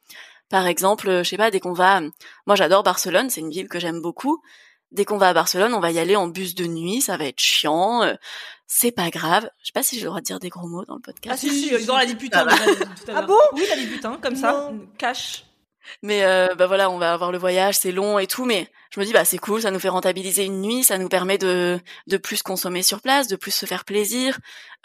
Par 0.49 0.65
exemple, 0.65 1.23
je 1.23 1.29
sais 1.29 1.37
pas, 1.37 1.51
dès 1.51 1.59
qu'on 1.59 1.73
va, 1.73 2.01
moi 2.45 2.55
j'adore 2.55 2.83
Barcelone, 2.83 3.29
c'est 3.29 3.41
une 3.41 3.51
ville 3.51 3.67
que 3.67 3.79
j'aime 3.79 4.01
beaucoup. 4.01 4.41
Dès 4.91 5.05
qu'on 5.05 5.17
va 5.17 5.29
à 5.29 5.33
Barcelone, 5.33 5.73
on 5.73 5.79
va 5.79 5.91
y 5.91 5.99
aller 5.99 6.15
en 6.15 6.27
bus 6.27 6.55
de 6.55 6.65
nuit, 6.65 7.01
ça 7.01 7.17
va 7.17 7.25
être 7.25 7.39
chiant, 7.39 8.03
euh, 8.03 8.13
c'est 8.67 8.91
pas 8.91 9.09
grave. 9.09 9.49
Je 9.61 9.67
sais 9.67 9.73
pas 9.73 9.83
si 9.83 9.95
j'ai 9.95 10.03
le 10.03 10.07
droit 10.07 10.21
de 10.21 10.25
dire 10.25 10.39
des 10.39 10.49
gros 10.49 10.67
mots 10.67 10.85
dans 10.85 10.95
le 10.95 11.01
podcast. 11.01 11.33
Ah 11.33 11.37
si, 11.37 11.49
si, 11.49 11.73
ils 11.73 11.91
ont 11.91 12.05
dit 12.05 12.15
putain. 12.15 12.45
Ah, 13.13 13.21
bon 13.21 13.37
Oui, 13.53 13.63
t'as 13.67 13.75
dit 13.75 13.87
putain, 13.87 14.17
comme 14.21 14.35
ça, 14.35 14.71
cash. 14.97 15.43
Mais 16.03 16.23
euh, 16.23 16.53
bah 16.55 16.67
voilà, 16.67 16.89
on 16.89 16.97
va 16.97 17.13
avoir 17.13 17.31
le 17.31 17.37
voyage, 17.37 17.75
c'est 17.75 17.91
long 17.91 18.19
et 18.19 18.27
tout, 18.27 18.45
mais 18.45 18.69
je 18.91 18.99
me 18.99 19.05
dis 19.05 19.13
bah 19.13 19.25
c'est 19.25 19.37
cool, 19.37 19.61
ça 19.61 19.71
nous 19.71 19.79
fait 19.79 19.89
rentabiliser 19.89 20.43
une 20.43 20.61
nuit, 20.61 20.83
ça 20.83 20.97
nous 20.97 21.09
permet 21.09 21.37
de 21.37 21.79
de 22.07 22.17
plus 22.17 22.43
consommer 22.43 22.83
sur 22.83 23.01
place, 23.01 23.27
de 23.27 23.35
plus 23.35 23.51
se 23.51 23.65
faire 23.65 23.85
plaisir, 23.85 24.37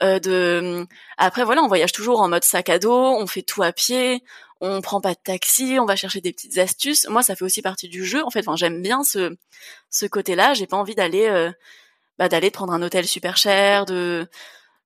euh, 0.02 0.18
de 0.18 0.86
après 1.18 1.44
voilà, 1.44 1.62
on 1.62 1.68
voyage 1.68 1.92
toujours 1.92 2.20
en 2.20 2.28
mode 2.28 2.44
sac 2.44 2.68
à 2.68 2.78
dos, 2.78 2.92
on 2.92 3.26
fait 3.26 3.42
tout 3.42 3.62
à 3.62 3.72
pied, 3.72 4.22
on 4.62 4.80
prend 4.80 5.00
pas 5.00 5.12
de 5.14 5.20
taxi, 5.22 5.78
on 5.80 5.86
va 5.86 5.96
chercher 5.96 6.20
des 6.20 6.32
petites 6.32 6.56
astuces. 6.58 7.06
Moi, 7.08 7.22
ça 7.22 7.36
fait 7.36 7.44
aussi 7.44 7.62
partie 7.62 7.88
du 7.88 8.04
jeu. 8.04 8.24
En 8.24 8.30
fait, 8.30 8.40
enfin, 8.40 8.56
j'aime 8.56 8.80
bien 8.80 9.02
ce 9.04 9.36
ce 9.90 10.06
côté-là. 10.06 10.54
J'ai 10.54 10.66
pas 10.66 10.76
envie 10.76 10.94
d'aller 10.94 11.26
euh, 11.28 11.50
bah, 12.18 12.28
d'aller 12.28 12.50
prendre 12.50 12.72
un 12.72 12.82
hôtel 12.82 13.06
super 13.06 13.36
cher, 13.36 13.86
de 13.86 14.28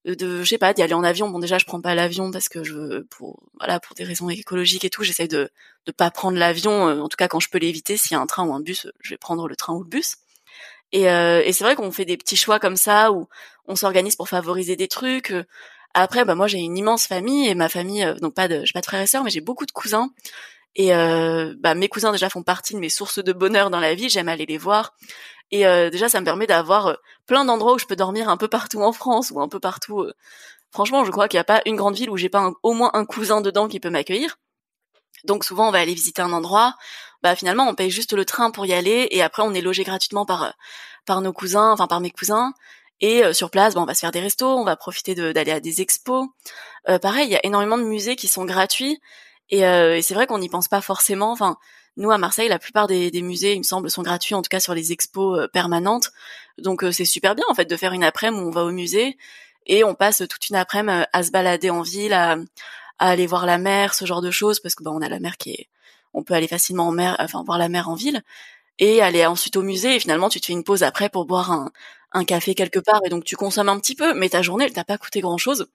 de 0.07 0.43
je 0.43 0.49
sais 0.49 0.59
pas 0.59 0.73
d'y 0.73 0.83
aller 0.83 0.95
en 0.95 1.03
avion 1.03 1.29
bon 1.29 1.41
déjà 1.41 1.59
je 1.59 1.65
prends 1.65 1.81
pas 1.81 1.95
l'avion 1.97 2.31
parce 2.31 2.49
que 2.49 2.63
je 2.63 3.01
pour 3.11 3.43
voilà 3.59 3.81
pour 3.81 3.97
des 3.97 4.05
raisons 4.05 4.29
écologiques 4.29 4.85
et 4.85 4.91
tout 4.91 5.03
j'essaie 5.03 5.27
de 5.27 5.51
de 5.85 5.93
pas 5.93 6.13
prendre 6.13 6.39
l'avion 6.39 6.89
euh, 6.89 7.01
en 7.01 7.09
tout 7.09 7.17
cas 7.17 7.27
quand 7.27 7.41
je 7.41 7.51
peux 7.51 7.59
l'éviter 7.59 7.97
s'il 7.97 8.13
y 8.13 8.15
a 8.15 8.21
un 8.21 8.27
train 8.27 8.47
ou 8.47 8.55
un 8.55 8.61
bus 8.61 8.87
je 9.01 9.11
vais 9.11 9.19
prendre 9.19 9.49
le 9.49 9.57
train 9.57 9.75
ou 9.75 9.83
le 9.83 9.89
bus 9.89 10.19
et, 10.93 11.11
euh, 11.11 11.43
et 11.45 11.53
c'est 11.53 11.65
vrai 11.65 11.75
qu'on 11.75 11.91
fait 11.91 12.05
des 12.05 12.17
petits 12.17 12.37
choix 12.37 12.61
comme 12.61 12.77
ça 12.77 13.11
où 13.11 13.29
on 13.67 13.75
s'organise 13.75 14.15
pour 14.15 14.29
favoriser 14.29 14.77
des 14.77 14.87
trucs 14.87 15.33
euh. 15.33 15.45
Après 15.99 16.25
bah 16.25 16.35
moi 16.35 16.47
j'ai 16.47 16.59
une 16.59 16.77
immense 16.77 17.07
famille 17.07 17.49
et 17.49 17.55
ma 17.55 17.69
famille 17.69 18.07
donc 18.21 18.35
pas 18.35 18.49
de 18.49 18.65
j'ai 18.65 18.73
pas 18.73 18.81
de 18.81 18.87
frères 18.87 19.01
et 19.01 19.07
sœurs 19.07 19.25
mais 19.25 19.31
j'ai 19.31 19.41
beaucoup 19.41 19.67
de 19.67 19.73
cousins 19.73 20.11
et 20.75 20.91
bah 20.91 21.75
mes 21.75 21.89
cousins 21.89 22.13
déjà 22.13 22.29
font 22.29 22.43
partie 22.43 22.75
de 22.75 22.79
mes 22.79 22.91
sources 22.91 23.23
de 23.23 23.33
bonheur 23.33 23.71
dans 23.71 23.81
la 23.81 23.95
vie 23.95 24.09
j'aime 24.09 24.29
aller 24.29 24.47
les 24.47 24.59
voir 24.59 24.95
et 25.51 25.67
euh, 25.67 25.91
déjà, 25.91 26.09
ça 26.09 26.21
me 26.21 26.25
permet 26.25 26.47
d'avoir 26.47 26.89
euh, 26.89 26.95
plein 27.27 27.45
d'endroits 27.45 27.75
où 27.75 27.79
je 27.79 27.87
peux 27.87 27.97
dormir 27.97 28.29
un 28.29 28.37
peu 28.37 28.49
partout 28.49 28.83
en 28.83 28.93
France 28.93 29.31
ou 29.31 29.41
un 29.41 29.49
peu 29.49 29.61
partout. 29.61 30.01
Euh. 30.01 30.13
Franchement, 30.73 31.05
je 31.05 31.11
crois 31.11 31.29
qu'il 31.29 31.39
n'y 31.39 31.43
a 31.43 31.45
pas 31.45 31.63
une 31.67 31.77
grande 31.77 31.95
ville 31.95 32.11
où 32.11 32.17
j'ai 32.17 32.29
pas 32.29 32.53
au 32.63 32.73
moins 32.75 32.91
un 32.95 33.05
cousin 33.05 33.41
dedans 33.41 33.69
qui 33.69 33.81
peut 33.81 33.91
m'accueillir. 33.91 34.39
Donc 35.25 35.45
souvent, 35.45 35.69
on 35.69 35.71
va 35.71 35.79
aller 35.81 35.95
visiter 35.95 36.23
un 36.23 36.33
endroit. 36.33 36.75
Bah 37.23 37.37
finalement, 37.37 37.69
on 37.69 37.75
paye 37.75 37.91
juste 37.91 38.13
le 38.13 38.25
train 38.25 38.51
pour 38.51 38.67
y 38.67 38.73
aller 38.73 39.09
et 39.11 39.23
après, 39.23 39.43
on 39.43 39.55
est 39.55 39.61
logé 39.61 39.85
gratuitement 39.85 40.27
par 40.27 40.55
par 41.07 41.21
nos 41.21 41.33
cousins, 41.33 41.73
enfin 41.73 41.87
par 41.87 42.01
mes 42.01 42.11
cousins. 42.11 42.53
Et 43.01 43.23
sur 43.35 43.51
place, 43.51 43.75
bah, 43.75 43.83
on 43.83 43.85
va 43.85 43.95
se 43.95 44.01
faire 44.01 44.11
des 44.11 44.21
restos, 44.21 44.49
on 44.49 44.65
va 44.65 44.77
profiter 44.77 45.15
d'aller 45.15 45.53
à 45.53 45.61
des 45.61 45.81
expos. 45.81 46.27
pareil, 47.03 47.27
il 47.27 47.33
y 47.33 47.37
a 47.37 47.45
énormément 47.45 47.77
de 47.77 47.85
musées 47.85 48.17
qui 48.17 48.27
sont 48.27 48.45
gratuits 48.45 49.01
et, 49.51 49.61
et 49.61 50.03
c'est 50.03 50.15
vrai 50.15 50.27
qu'on 50.27 50.39
n'y 50.39 50.49
pense 50.49 50.69
pas 50.69 50.81
forcément. 50.81 51.31
Enfin, 51.31 51.59
nous, 51.97 52.11
à 52.11 52.19
Marseille, 52.19 52.49
la 52.49 52.59
plupart 52.59 52.87
des, 52.87 53.11
musées, 53.23 53.55
il 53.55 53.59
me 53.59 53.63
semble, 53.63 53.91
sont 53.91 54.03
gratuits, 54.03 54.35
en 54.35 54.43
tout 54.43 54.49
cas 54.51 54.61
sur 54.61 54.75
les 54.75 54.93
expos 54.93 55.39
euh, 55.39 55.49
permanentes. 55.49 56.13
Donc 56.59 56.85
euh, 56.85 56.93
c'est 56.93 57.07
super 57.07 57.35
bien, 57.35 57.45
en 57.49 57.55
fait, 57.55 57.65
de 57.65 57.77
faire 57.77 57.93
une 57.93 58.05
après-midi 58.05 58.43
où 58.43 58.49
on 58.49 58.51
va 58.51 58.65
au 58.65 58.71
musée 58.71 59.17
et 59.67 59.83
on 59.83 59.95
passe 59.95 60.23
toute 60.29 60.49
une 60.51 60.57
après-midi 60.57 60.99
euh, 60.99 61.05
à 61.13 61.23
se 61.23 61.31
balader 61.31 61.71
en 61.71 61.83
ville, 61.83 62.13
à, 62.13 62.37
aller 62.99 63.27
voir 63.27 63.47
la 63.47 63.59
mer, 63.59 63.95
ce 63.95 64.05
genre 64.05 64.23
de 64.23 64.31
choses, 64.31 64.61
parce 64.61 64.75
que 64.75 64.85
bah, 64.85 64.91
on 64.93 65.03
a 65.03 65.09
la 65.09 65.21
mer 65.21 65.37
qui 65.39 65.53
est... 65.53 65.69
On 66.15 66.23
peut 66.23 66.35
aller 66.35 66.49
facilement 66.49 66.89
en 66.89 66.93
mer, 66.93 67.17
enfin 67.19 67.43
voir 67.45 67.59
la 67.59 67.69
mer 67.69 67.89
en 67.91 67.95
ville, 67.95 68.23
et 68.79 69.03
aller 69.03 69.25
ensuite 69.27 69.57
au 69.57 69.63
musée, 69.63 69.97
et 69.97 70.01
finalement 70.01 70.31
tu 70.31 70.41
te 70.41 70.47
fais 70.47 70.55
une 70.55 70.65
pause 70.65 70.83
après 70.83 71.11
pour 71.11 71.27
boire 71.27 71.51
un, 71.53 71.71
un 72.17 72.25
café 72.25 72.55
quelque 72.55 72.79
part, 72.81 73.01
et 73.05 73.09
donc 73.09 73.25
tu 73.25 73.37
consommes 73.37 73.69
un 73.69 73.79
petit 73.79 73.95
peu, 73.95 74.15
mais 74.15 74.31
ta 74.31 74.43
journée, 74.43 74.65
elle 74.67 74.73
t'a 74.73 74.85
pas 74.85 74.99
coûté 74.99 75.21
grand-chose, 75.21 75.69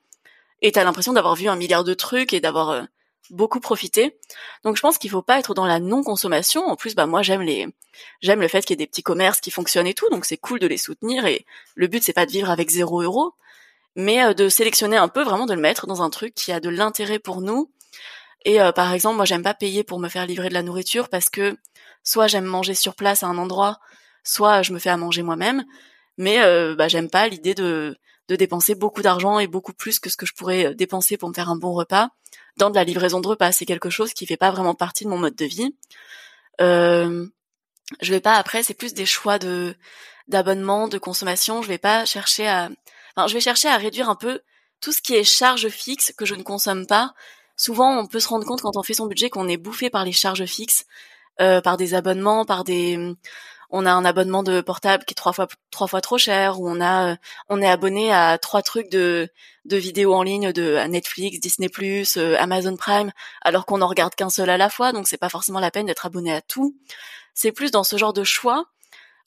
et 0.61 0.71
t'as 0.71 0.83
l'impression 0.83 1.13
d'avoir 1.13 1.35
vu 1.35 1.47
un 1.47 1.55
milliard 1.55 1.83
de 1.83 1.93
trucs 1.93 2.33
et 2.33 2.41
d'avoir 2.41 2.85
beaucoup 3.29 3.59
profité. 3.59 4.17
Donc 4.63 4.75
je 4.75 4.81
pense 4.81 4.97
qu'il 4.97 5.09
faut 5.09 5.21
pas 5.21 5.39
être 5.39 5.53
dans 5.53 5.65
la 5.65 5.79
non-consommation. 5.79 6.65
En 6.67 6.75
plus, 6.75 6.95
bah 6.95 7.05
moi 7.07 7.21
j'aime 7.21 7.41
les, 7.41 7.67
j'aime 8.21 8.41
le 8.41 8.47
fait 8.47 8.61
qu'il 8.61 8.71
y 8.71 8.75
ait 8.75 8.85
des 8.85 8.87
petits 8.87 9.03
commerces 9.03 9.39
qui 9.39 9.51
fonctionnent 9.51 9.87
et 9.87 9.93
tout, 9.93 10.09
donc 10.09 10.25
c'est 10.25 10.37
cool 10.37 10.59
de 10.59 10.67
les 10.67 10.77
soutenir. 10.77 11.25
Et 11.25 11.45
le 11.75 11.87
but 11.87 12.03
c'est 12.03 12.13
pas 12.13 12.25
de 12.25 12.31
vivre 12.31 12.49
avec 12.49 12.69
zéro 12.69 13.01
euro, 13.01 13.33
mais 13.95 14.23
euh, 14.23 14.33
de 14.33 14.49
sélectionner 14.49 14.97
un 14.97 15.07
peu, 15.07 15.23
vraiment 15.23 15.45
de 15.45 15.53
le 15.53 15.61
mettre 15.61 15.87
dans 15.87 16.01
un 16.01 16.09
truc 16.09 16.35
qui 16.35 16.51
a 16.51 16.59
de 16.59 16.69
l'intérêt 16.69 17.19
pour 17.19 17.41
nous. 17.41 17.71
Et 18.45 18.61
euh, 18.61 18.71
par 18.71 18.93
exemple, 18.93 19.17
moi 19.17 19.25
j'aime 19.25 19.43
pas 19.43 19.53
payer 19.53 19.83
pour 19.83 19.99
me 19.99 20.09
faire 20.09 20.25
livrer 20.25 20.49
de 20.49 20.53
la 20.53 20.63
nourriture 20.63 21.09
parce 21.09 21.29
que 21.29 21.57
soit 22.03 22.27
j'aime 22.27 22.45
manger 22.45 22.73
sur 22.75 22.95
place 22.95 23.23
à 23.23 23.27
un 23.27 23.37
endroit, 23.37 23.79
soit 24.23 24.61
je 24.63 24.73
me 24.73 24.79
fais 24.79 24.89
à 24.89 24.97
manger 24.97 25.23
moi-même. 25.23 25.65
Mais 26.21 26.39
euh, 26.43 26.75
bah 26.75 26.87
j'aime 26.87 27.09
pas 27.09 27.27
l'idée 27.27 27.55
de 27.55 27.97
de 28.29 28.35
dépenser 28.35 28.75
beaucoup 28.75 29.01
d'argent 29.01 29.39
et 29.39 29.47
beaucoup 29.47 29.73
plus 29.73 29.99
que 29.99 30.07
ce 30.09 30.15
que 30.15 30.27
je 30.27 30.33
pourrais 30.33 30.75
dépenser 30.75 31.17
pour 31.17 31.27
me 31.29 31.33
faire 31.33 31.49
un 31.49 31.55
bon 31.55 31.73
repas 31.73 32.09
dans 32.57 32.69
de 32.69 32.75
la 32.75 32.83
livraison 32.83 33.21
de 33.21 33.27
repas. 33.27 33.51
C'est 33.51 33.65
quelque 33.65 33.89
chose 33.89 34.13
qui 34.13 34.27
fait 34.27 34.37
pas 34.37 34.51
vraiment 34.51 34.75
partie 34.75 35.03
de 35.03 35.09
mon 35.09 35.17
mode 35.17 35.35
de 35.35 35.45
vie. 35.45 35.75
Euh, 36.61 37.25
je 38.01 38.11
vais 38.11 38.19
pas 38.19 38.35
après, 38.35 38.61
c'est 38.61 38.75
plus 38.75 38.93
des 38.93 39.07
choix 39.07 39.39
de 39.39 39.75
d'abonnement, 40.27 40.87
de 40.87 40.99
consommation. 40.99 41.63
Je 41.63 41.67
vais 41.67 41.79
pas 41.79 42.05
chercher 42.05 42.47
à, 42.47 42.69
enfin, 43.15 43.27
je 43.27 43.33
vais 43.33 43.41
chercher 43.41 43.67
à 43.67 43.77
réduire 43.77 44.07
un 44.07 44.15
peu 44.15 44.41
tout 44.79 44.91
ce 44.91 45.01
qui 45.01 45.15
est 45.15 45.23
charges 45.23 45.69
fixes 45.69 46.13
que 46.15 46.25
je 46.25 46.35
ne 46.35 46.43
consomme 46.43 46.85
pas. 46.85 47.15
Souvent, 47.57 47.97
on 47.99 48.05
peut 48.05 48.19
se 48.19 48.27
rendre 48.27 48.45
compte 48.45 48.61
quand 48.61 48.77
on 48.77 48.83
fait 48.83 48.93
son 48.93 49.07
budget 49.07 49.31
qu'on 49.31 49.47
est 49.47 49.57
bouffé 49.57 49.89
par 49.89 50.05
les 50.05 50.11
charges 50.11 50.45
fixes, 50.45 50.85
euh, 51.41 51.61
par 51.61 51.77
des 51.77 51.95
abonnements, 51.95 52.45
par 52.45 52.63
des 52.63 53.15
on 53.71 53.85
a 53.85 53.91
un 53.91 54.05
abonnement 54.05 54.43
de 54.43 54.61
portable 54.61 55.05
qui 55.05 55.13
est 55.13 55.15
trois 55.15 55.33
fois 55.33 55.47
trois 55.71 55.87
fois 55.87 56.01
trop 56.01 56.17
cher 56.17 56.59
ou 56.59 56.69
on 56.69 56.81
a 56.81 57.15
on 57.49 57.61
est 57.61 57.69
abonné 57.69 58.13
à 58.13 58.37
trois 58.37 58.61
trucs 58.61 58.89
de 58.89 59.29
de 59.65 59.77
vidéos 59.77 60.13
en 60.13 60.23
ligne 60.23 60.51
de 60.51 60.77
Netflix, 60.87 61.39
Disney+, 61.39 61.69
euh, 62.17 62.35
Amazon 62.39 62.75
Prime 62.75 63.11
alors 63.41 63.65
qu'on 63.65 63.81
en 63.81 63.87
regarde 63.87 64.15
qu'un 64.15 64.29
seul 64.29 64.49
à 64.49 64.57
la 64.57 64.69
fois 64.69 64.91
donc 64.91 65.07
c'est 65.07 65.17
pas 65.17 65.29
forcément 65.29 65.59
la 65.59 65.71
peine 65.71 65.85
d'être 65.85 66.05
abonné 66.05 66.33
à 66.33 66.41
tout. 66.41 66.75
C'est 67.33 67.51
plus 67.51 67.71
dans 67.71 67.83
ce 67.83 67.97
genre 67.97 68.13
de 68.13 68.23
choix 68.23 68.65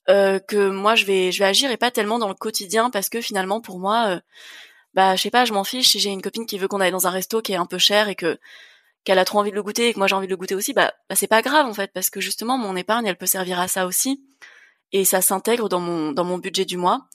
euh, 0.09 0.39
que 0.39 0.69
moi 0.69 0.95
je 0.95 1.05
vais 1.05 1.31
je 1.31 1.39
vais 1.39 1.45
agir 1.45 1.71
et 1.71 1.77
pas 1.77 1.91
tellement 1.91 2.19
dans 2.19 2.29
le 2.29 2.35
quotidien 2.35 2.89
parce 2.89 3.09
que 3.09 3.21
finalement 3.21 3.61
pour 3.61 3.79
moi 3.79 4.07
euh, 4.09 4.19
bah 4.93 5.15
je 5.15 5.21
sais 5.23 5.31
pas, 5.31 5.45
je 5.45 5.53
m'en 5.53 5.63
fiche 5.63 5.89
si 5.89 5.99
j'ai 5.99 6.09
une 6.09 6.21
copine 6.21 6.45
qui 6.45 6.57
veut 6.57 6.67
qu'on 6.67 6.79
aille 6.79 6.91
dans 6.91 7.05
un 7.07 7.11
resto 7.11 7.41
qui 7.41 7.51
est 7.51 7.57
un 7.57 7.65
peu 7.65 7.77
cher 7.77 8.07
et 8.07 8.15
que 8.15 8.39
qu'elle 9.05 9.19
a 9.19 9.25
trop 9.25 9.39
envie 9.39 9.51
de 9.51 9.55
le 9.55 9.63
goûter 9.63 9.87
et 9.89 9.93
que 9.93 9.99
moi 9.99 10.07
j'ai 10.07 10.15
envie 10.15 10.27
de 10.27 10.31
le 10.31 10.37
goûter 10.37 10.55
aussi, 10.55 10.73
bah, 10.73 10.93
bah 11.09 11.15
c'est 11.15 11.27
pas 11.27 11.41
grave 11.41 11.67
en 11.67 11.73
fait 11.73 11.91
parce 11.93 12.09
que 12.09 12.19
justement 12.19 12.57
mon 12.57 12.75
épargne 12.75 13.05
elle 13.05 13.17
peut 13.17 13.25
servir 13.25 13.59
à 13.59 13.67
ça 13.67 13.85
aussi 13.85 14.23
et 14.91 15.05
ça 15.05 15.21
s'intègre 15.21 15.69
dans 15.69 15.79
mon 15.79 16.11
dans 16.11 16.25
mon 16.25 16.37
budget 16.37 16.65
du 16.65 16.77
mois. 16.77 17.07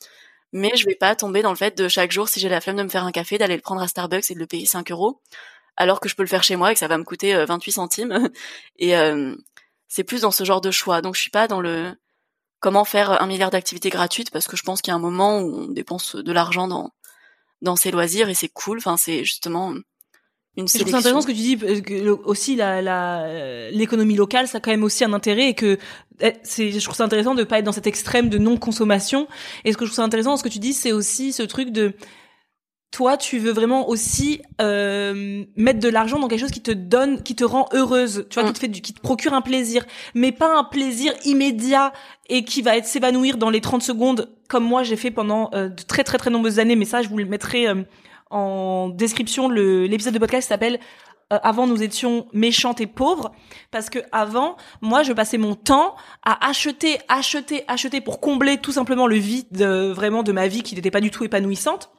Mais 0.53 0.73
je 0.77 0.87
vais 0.87 0.97
pas 0.97 1.15
tomber 1.15 1.43
dans 1.43 1.51
le 1.51 1.57
fait 1.57 1.77
de 1.77 1.89
chaque 1.89 2.11
jour 2.13 2.29
si 2.29 2.41
j'ai 2.41 2.49
la 2.49 2.61
flemme 2.61 2.77
de 2.77 2.83
me 2.83 2.89
faire 2.89 3.05
un 3.05 3.13
café 3.13 3.39
d'aller 3.39 3.57
le 3.57 3.63
prendre 3.63 3.83
à 3.83 3.89
Starbucks 3.89 4.31
et 4.31 4.35
de 4.35 4.39
le 4.41 4.47
payer 4.47 4.67
5 4.67 4.91
euros 4.91 5.21
alors 5.77 6.01
que 6.01 6.09
je 6.09 6.15
peux 6.15 6.23
le 6.23 6.29
faire 6.29 6.43
chez 6.43 6.57
moi 6.57 6.71
et 6.71 6.75
que 6.75 6.81
ça 6.81 6.89
va 6.89 6.99
me 6.99 7.05
coûter 7.05 7.35
28 7.45 7.71
euh, 7.71 7.75
centimes 7.75 8.31
et 8.79 8.97
euh, 8.97 9.35
c'est 9.89 10.05
plus 10.05 10.23
dans 10.23 10.31
ce 10.31 10.45
genre 10.45 10.61
de 10.61 10.71
choix. 10.71 11.03
Donc 11.03 11.15
je 11.17 11.21
suis 11.21 11.31
pas 11.31 11.49
dans 11.49 11.61
le 11.61 11.95
comment 12.61 12.85
faire 12.85 13.23
un 13.23 13.27
milliard 13.27 13.51
d'activités 13.51 13.91
gratuites 13.91 14.31
parce 14.31 14.47
que 14.47 14.57
je 14.57 14.63
pense 14.63 14.83
qu'il 14.83 14.91
y 14.91 14.95
a 14.95 14.97
un 14.97 15.01
moment 15.01 15.41
où 15.41 15.63
on 15.63 15.69
dépense 15.69 16.17
de 16.17 16.33
l'argent 16.33 16.69
dans 16.69 16.93
dans 17.63 17.77
ses 17.77 17.91
loisirs 17.91 18.29
et 18.29 18.35
c'est 18.35 18.49
cool. 18.49 18.79
Enfin 18.79 18.97
c'est 18.97 19.25
justement 19.25 19.75
une 20.57 20.69
je 20.69 20.79
trouve 20.79 20.95
intéressant 20.95 21.21
ce 21.21 21.27
que 21.27 21.33
tu 21.33 21.39
dis 21.39 21.57
que 21.57 22.09
aussi 22.25 22.57
la 22.57 23.71
l'économie 23.71 24.17
locale 24.17 24.49
ça 24.49 24.59
a 24.59 24.61
quand 24.61 24.71
même 24.71 24.85
aussi 24.85 25.05
un 25.05 25.13
intérêt 25.13 25.49
et 25.49 25.55
que 25.55 25.79
eh, 26.21 26.35
c'est 26.43 26.73
je 26.73 26.85
trouve 26.85 26.97
ça 26.97 27.05
intéressant 27.05 27.35
de 27.35 27.45
pas 27.45 27.59
être 27.59 27.65
dans 27.65 27.73
cet 27.73 27.87
extrême 27.87 28.29
de 28.29 28.39
non 28.39 28.57
consommation 28.57 29.29
et 29.65 29.73
ce 29.73 29.77
que 29.77 29.85
je 29.85 29.91
trouve 29.91 29.97
ça 29.97 30.05
intéressant 30.05 30.37
ce 30.37 30.43
que 30.43 30.49
tu 30.49 30.59
dis 30.59 30.73
c'est 30.73 30.93
aussi 30.93 31.33
ce 31.33 31.43
truc 31.43 31.71
de 31.71 31.95
toi, 32.91 33.17
tu 33.17 33.39
veux 33.39 33.53
vraiment 33.53 33.89
aussi 33.89 34.43
euh, 34.61 35.45
mettre 35.57 35.79
de 35.79 35.89
l'argent 35.89 36.19
dans 36.19 36.27
quelque 36.27 36.41
chose 36.41 36.51
qui 36.51 36.61
te 36.61 36.73
donne, 36.73 37.23
qui 37.23 37.37
te 37.37 37.45
rend 37.45 37.69
heureuse, 37.73 38.27
tu 38.29 38.35
vois, 38.35 38.43
qui 38.45 38.51
mm. 38.51 38.55
te 38.55 38.59
fait, 38.59 38.69
du, 38.69 38.81
qui 38.81 38.93
te 38.93 39.01
procure 39.01 39.33
un 39.33 39.43
plaisir, 39.43 39.85
mais 40.15 40.33
pas 40.33 40.59
un 40.59 40.65
plaisir 40.65 41.13
immédiat 41.25 41.93
et 42.29 42.45
qui 42.45 42.63
va 42.63 42.77
être 42.77 42.87
s'évanouir 42.87 43.37
dans 43.37 43.51
les 43.51 43.61
30 43.61 43.83
secondes, 43.83 44.29
comme 44.49 44.65
moi 44.65 44.83
j'ai 44.83 44.97
fait 44.97 45.13
pendant 45.13 45.51
euh, 45.55 45.69
de 45.69 45.83
très 45.83 46.03
très 46.03 46.19
très 46.19 46.31
nombreuses 46.31 46.59
années. 46.59 46.75
Mais 46.75 46.85
ça, 46.85 47.01
je 47.03 47.09
vous 47.09 47.19
le 47.19 47.27
mettrai 47.27 47.69
euh, 47.69 47.83
en 48.31 48.89
description. 48.89 49.49
L'épisode 49.49 50.15
de 50.15 50.19
podcast 50.19 50.49
s'appelle 50.49 50.81
avant 51.31 51.69
nous 51.69 51.83
étions 51.83 52.27
méchantes 52.33 52.81
et 52.81 52.89
pauvres 52.89 53.31
parce 53.71 53.89
que 53.89 54.01
avant 54.11 54.57
moi 54.81 55.05
je 55.05 55.13
passais 55.13 55.39
mon 55.39 55.55
temps 55.55 55.95
à 56.25 56.49
acheter 56.49 56.99
acheter 57.09 57.63
acheter 57.69 58.01
pour 58.01 58.19
combler 58.19 58.59
tout 58.59 58.73
simplement 58.73 59.07
le 59.07 59.15
vide 59.15 59.63
vraiment 59.63 60.25
de 60.25 60.33
ma 60.33 60.49
vie 60.49 60.65
qui 60.65 60.75
n'était 60.75 60.91
pas 60.91 61.01
du 61.01 61.13
tout 61.13 61.23
épanouissante 61.23 61.93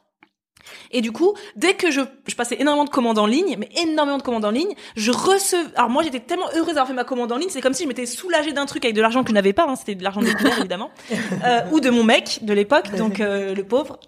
et 0.90 1.00
du 1.00 1.12
coup, 1.12 1.34
dès 1.56 1.74
que 1.74 1.90
je, 1.90 2.00
je 2.26 2.34
passais 2.34 2.56
énormément 2.60 2.84
de 2.84 2.90
commandes 2.90 3.18
en 3.18 3.26
ligne, 3.26 3.56
mais 3.58 3.68
énormément 3.82 4.18
de 4.18 4.22
commandes 4.22 4.44
en 4.44 4.50
ligne, 4.50 4.74
je 4.96 5.10
recevais. 5.10 5.70
Alors 5.76 5.90
moi, 5.90 6.02
j'étais 6.02 6.20
tellement 6.20 6.48
heureuse 6.54 6.74
d'avoir 6.74 6.86
fait 6.86 6.94
ma 6.94 7.04
commande 7.04 7.32
en 7.32 7.36
ligne, 7.36 7.48
c'est 7.50 7.60
comme 7.60 7.74
si 7.74 7.84
je 7.84 7.88
m'étais 7.88 8.06
soulagée 8.06 8.52
d'un 8.52 8.66
truc 8.66 8.84
avec 8.84 8.94
de 8.94 9.00
l'argent 9.00 9.22
que 9.22 9.30
je 9.30 9.34
n'avais 9.34 9.52
pas. 9.52 9.66
Hein, 9.68 9.76
C'était 9.76 9.94
de 9.94 10.04
l'argent 10.04 10.20
de 10.20 10.26
mes 10.26 10.56
évidemment, 10.58 10.90
euh, 11.44 11.60
ou 11.72 11.80
de 11.80 11.90
mon 11.90 12.04
mec 12.04 12.40
de 12.42 12.52
l'époque, 12.52 12.94
donc 12.96 13.20
euh, 13.20 13.54
le 13.54 13.64
pauvre. 13.64 13.98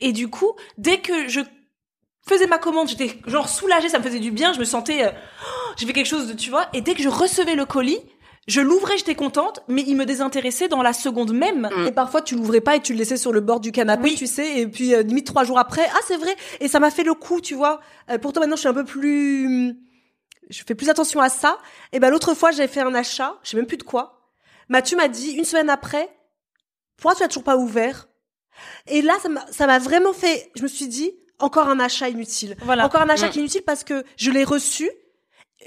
Et 0.00 0.12
du 0.12 0.28
coup, 0.28 0.52
dès 0.78 0.98
que 0.98 1.28
je 1.28 1.40
faisais 2.30 2.46
ma 2.46 2.58
commande, 2.58 2.88
j'étais 2.88 3.18
genre 3.26 3.48
soulagée, 3.48 3.88
ça 3.88 3.98
me 3.98 4.04
faisait 4.04 4.20
du 4.20 4.30
bien, 4.30 4.52
je 4.52 4.58
me 4.58 4.64
sentais, 4.64 5.04
euh, 5.04 5.10
oh, 5.10 5.72
j'ai 5.76 5.86
fait 5.86 5.92
quelque 5.92 6.06
chose 6.06 6.26
de, 6.26 6.32
tu 6.32 6.50
vois. 6.50 6.66
Et 6.72 6.80
dès 6.80 6.94
que 6.94 7.02
je 7.02 7.08
recevais 7.08 7.54
le 7.54 7.64
colis, 7.64 8.00
je 8.46 8.60
l'ouvrais, 8.60 8.98
j'étais 8.98 9.14
contente, 9.14 9.60
mais 9.68 9.84
il 9.86 9.96
me 9.96 10.06
désintéressait 10.06 10.68
dans 10.68 10.82
la 10.82 10.92
seconde 10.92 11.32
même. 11.32 11.68
Mm. 11.74 11.86
Et 11.88 11.92
parfois, 11.92 12.22
tu 12.22 12.34
l'ouvrais 12.34 12.60
pas 12.60 12.76
et 12.76 12.80
tu 12.80 12.92
le 12.92 12.98
laissais 12.98 13.16
sur 13.16 13.32
le 13.32 13.40
bord 13.40 13.60
du 13.60 13.72
canapé, 13.72 14.14
tu 14.14 14.26
sais, 14.26 14.60
et 14.60 14.66
puis 14.66 14.94
euh, 14.94 15.02
limite 15.02 15.26
trois 15.26 15.44
jours 15.44 15.58
après, 15.58 15.86
ah 15.92 16.00
c'est 16.06 16.16
vrai. 16.16 16.34
Et 16.60 16.68
ça 16.68 16.80
m'a 16.80 16.90
fait 16.90 17.04
le 17.04 17.14
coup, 17.14 17.40
tu 17.40 17.54
vois. 17.54 17.80
Euh, 18.10 18.18
pourtant 18.18 18.40
maintenant, 18.40 18.56
je 18.56 18.60
suis 18.60 18.68
un 18.68 18.74
peu 18.74 18.84
plus, 18.84 19.76
je 20.48 20.62
fais 20.66 20.74
plus 20.74 20.88
attention 20.88 21.20
à 21.20 21.28
ça. 21.28 21.58
Et 21.92 22.00
ben 22.00 22.10
l'autre 22.10 22.34
fois, 22.34 22.50
j'avais 22.50 22.68
fait 22.68 22.80
un 22.80 22.94
achat, 22.94 23.36
je 23.42 23.50
sais 23.50 23.56
même 23.56 23.66
plus 23.66 23.76
de 23.76 23.82
quoi. 23.82 24.20
Mathieu 24.68 24.96
m'a 24.96 25.08
dit 25.08 25.32
une 25.32 25.44
semaine 25.44 25.70
après, 25.70 26.08
pourquoi 26.96 27.16
tu 27.16 27.22
l'as 27.22 27.28
toujours 27.28 27.44
pas 27.44 27.56
ouvert? 27.56 28.08
Et 28.86 29.02
là, 29.02 29.14
ça 29.50 29.66
m'a 29.66 29.78
vraiment 29.78 30.12
fait. 30.12 30.50
Je 30.54 30.62
me 30.62 30.68
suis 30.68 30.86
dit, 30.86 31.12
encore 31.40 31.68
un 31.68 31.80
achat 31.80 32.08
inutile. 32.08 32.56
Voilà. 32.62 32.86
Encore 32.86 33.02
un 33.02 33.08
achat 33.08 33.28
mm. 33.28 33.38
inutile 33.38 33.62
parce 33.66 33.84
que 33.84 34.04
je 34.16 34.30
l'ai 34.30 34.44
reçu 34.44 34.90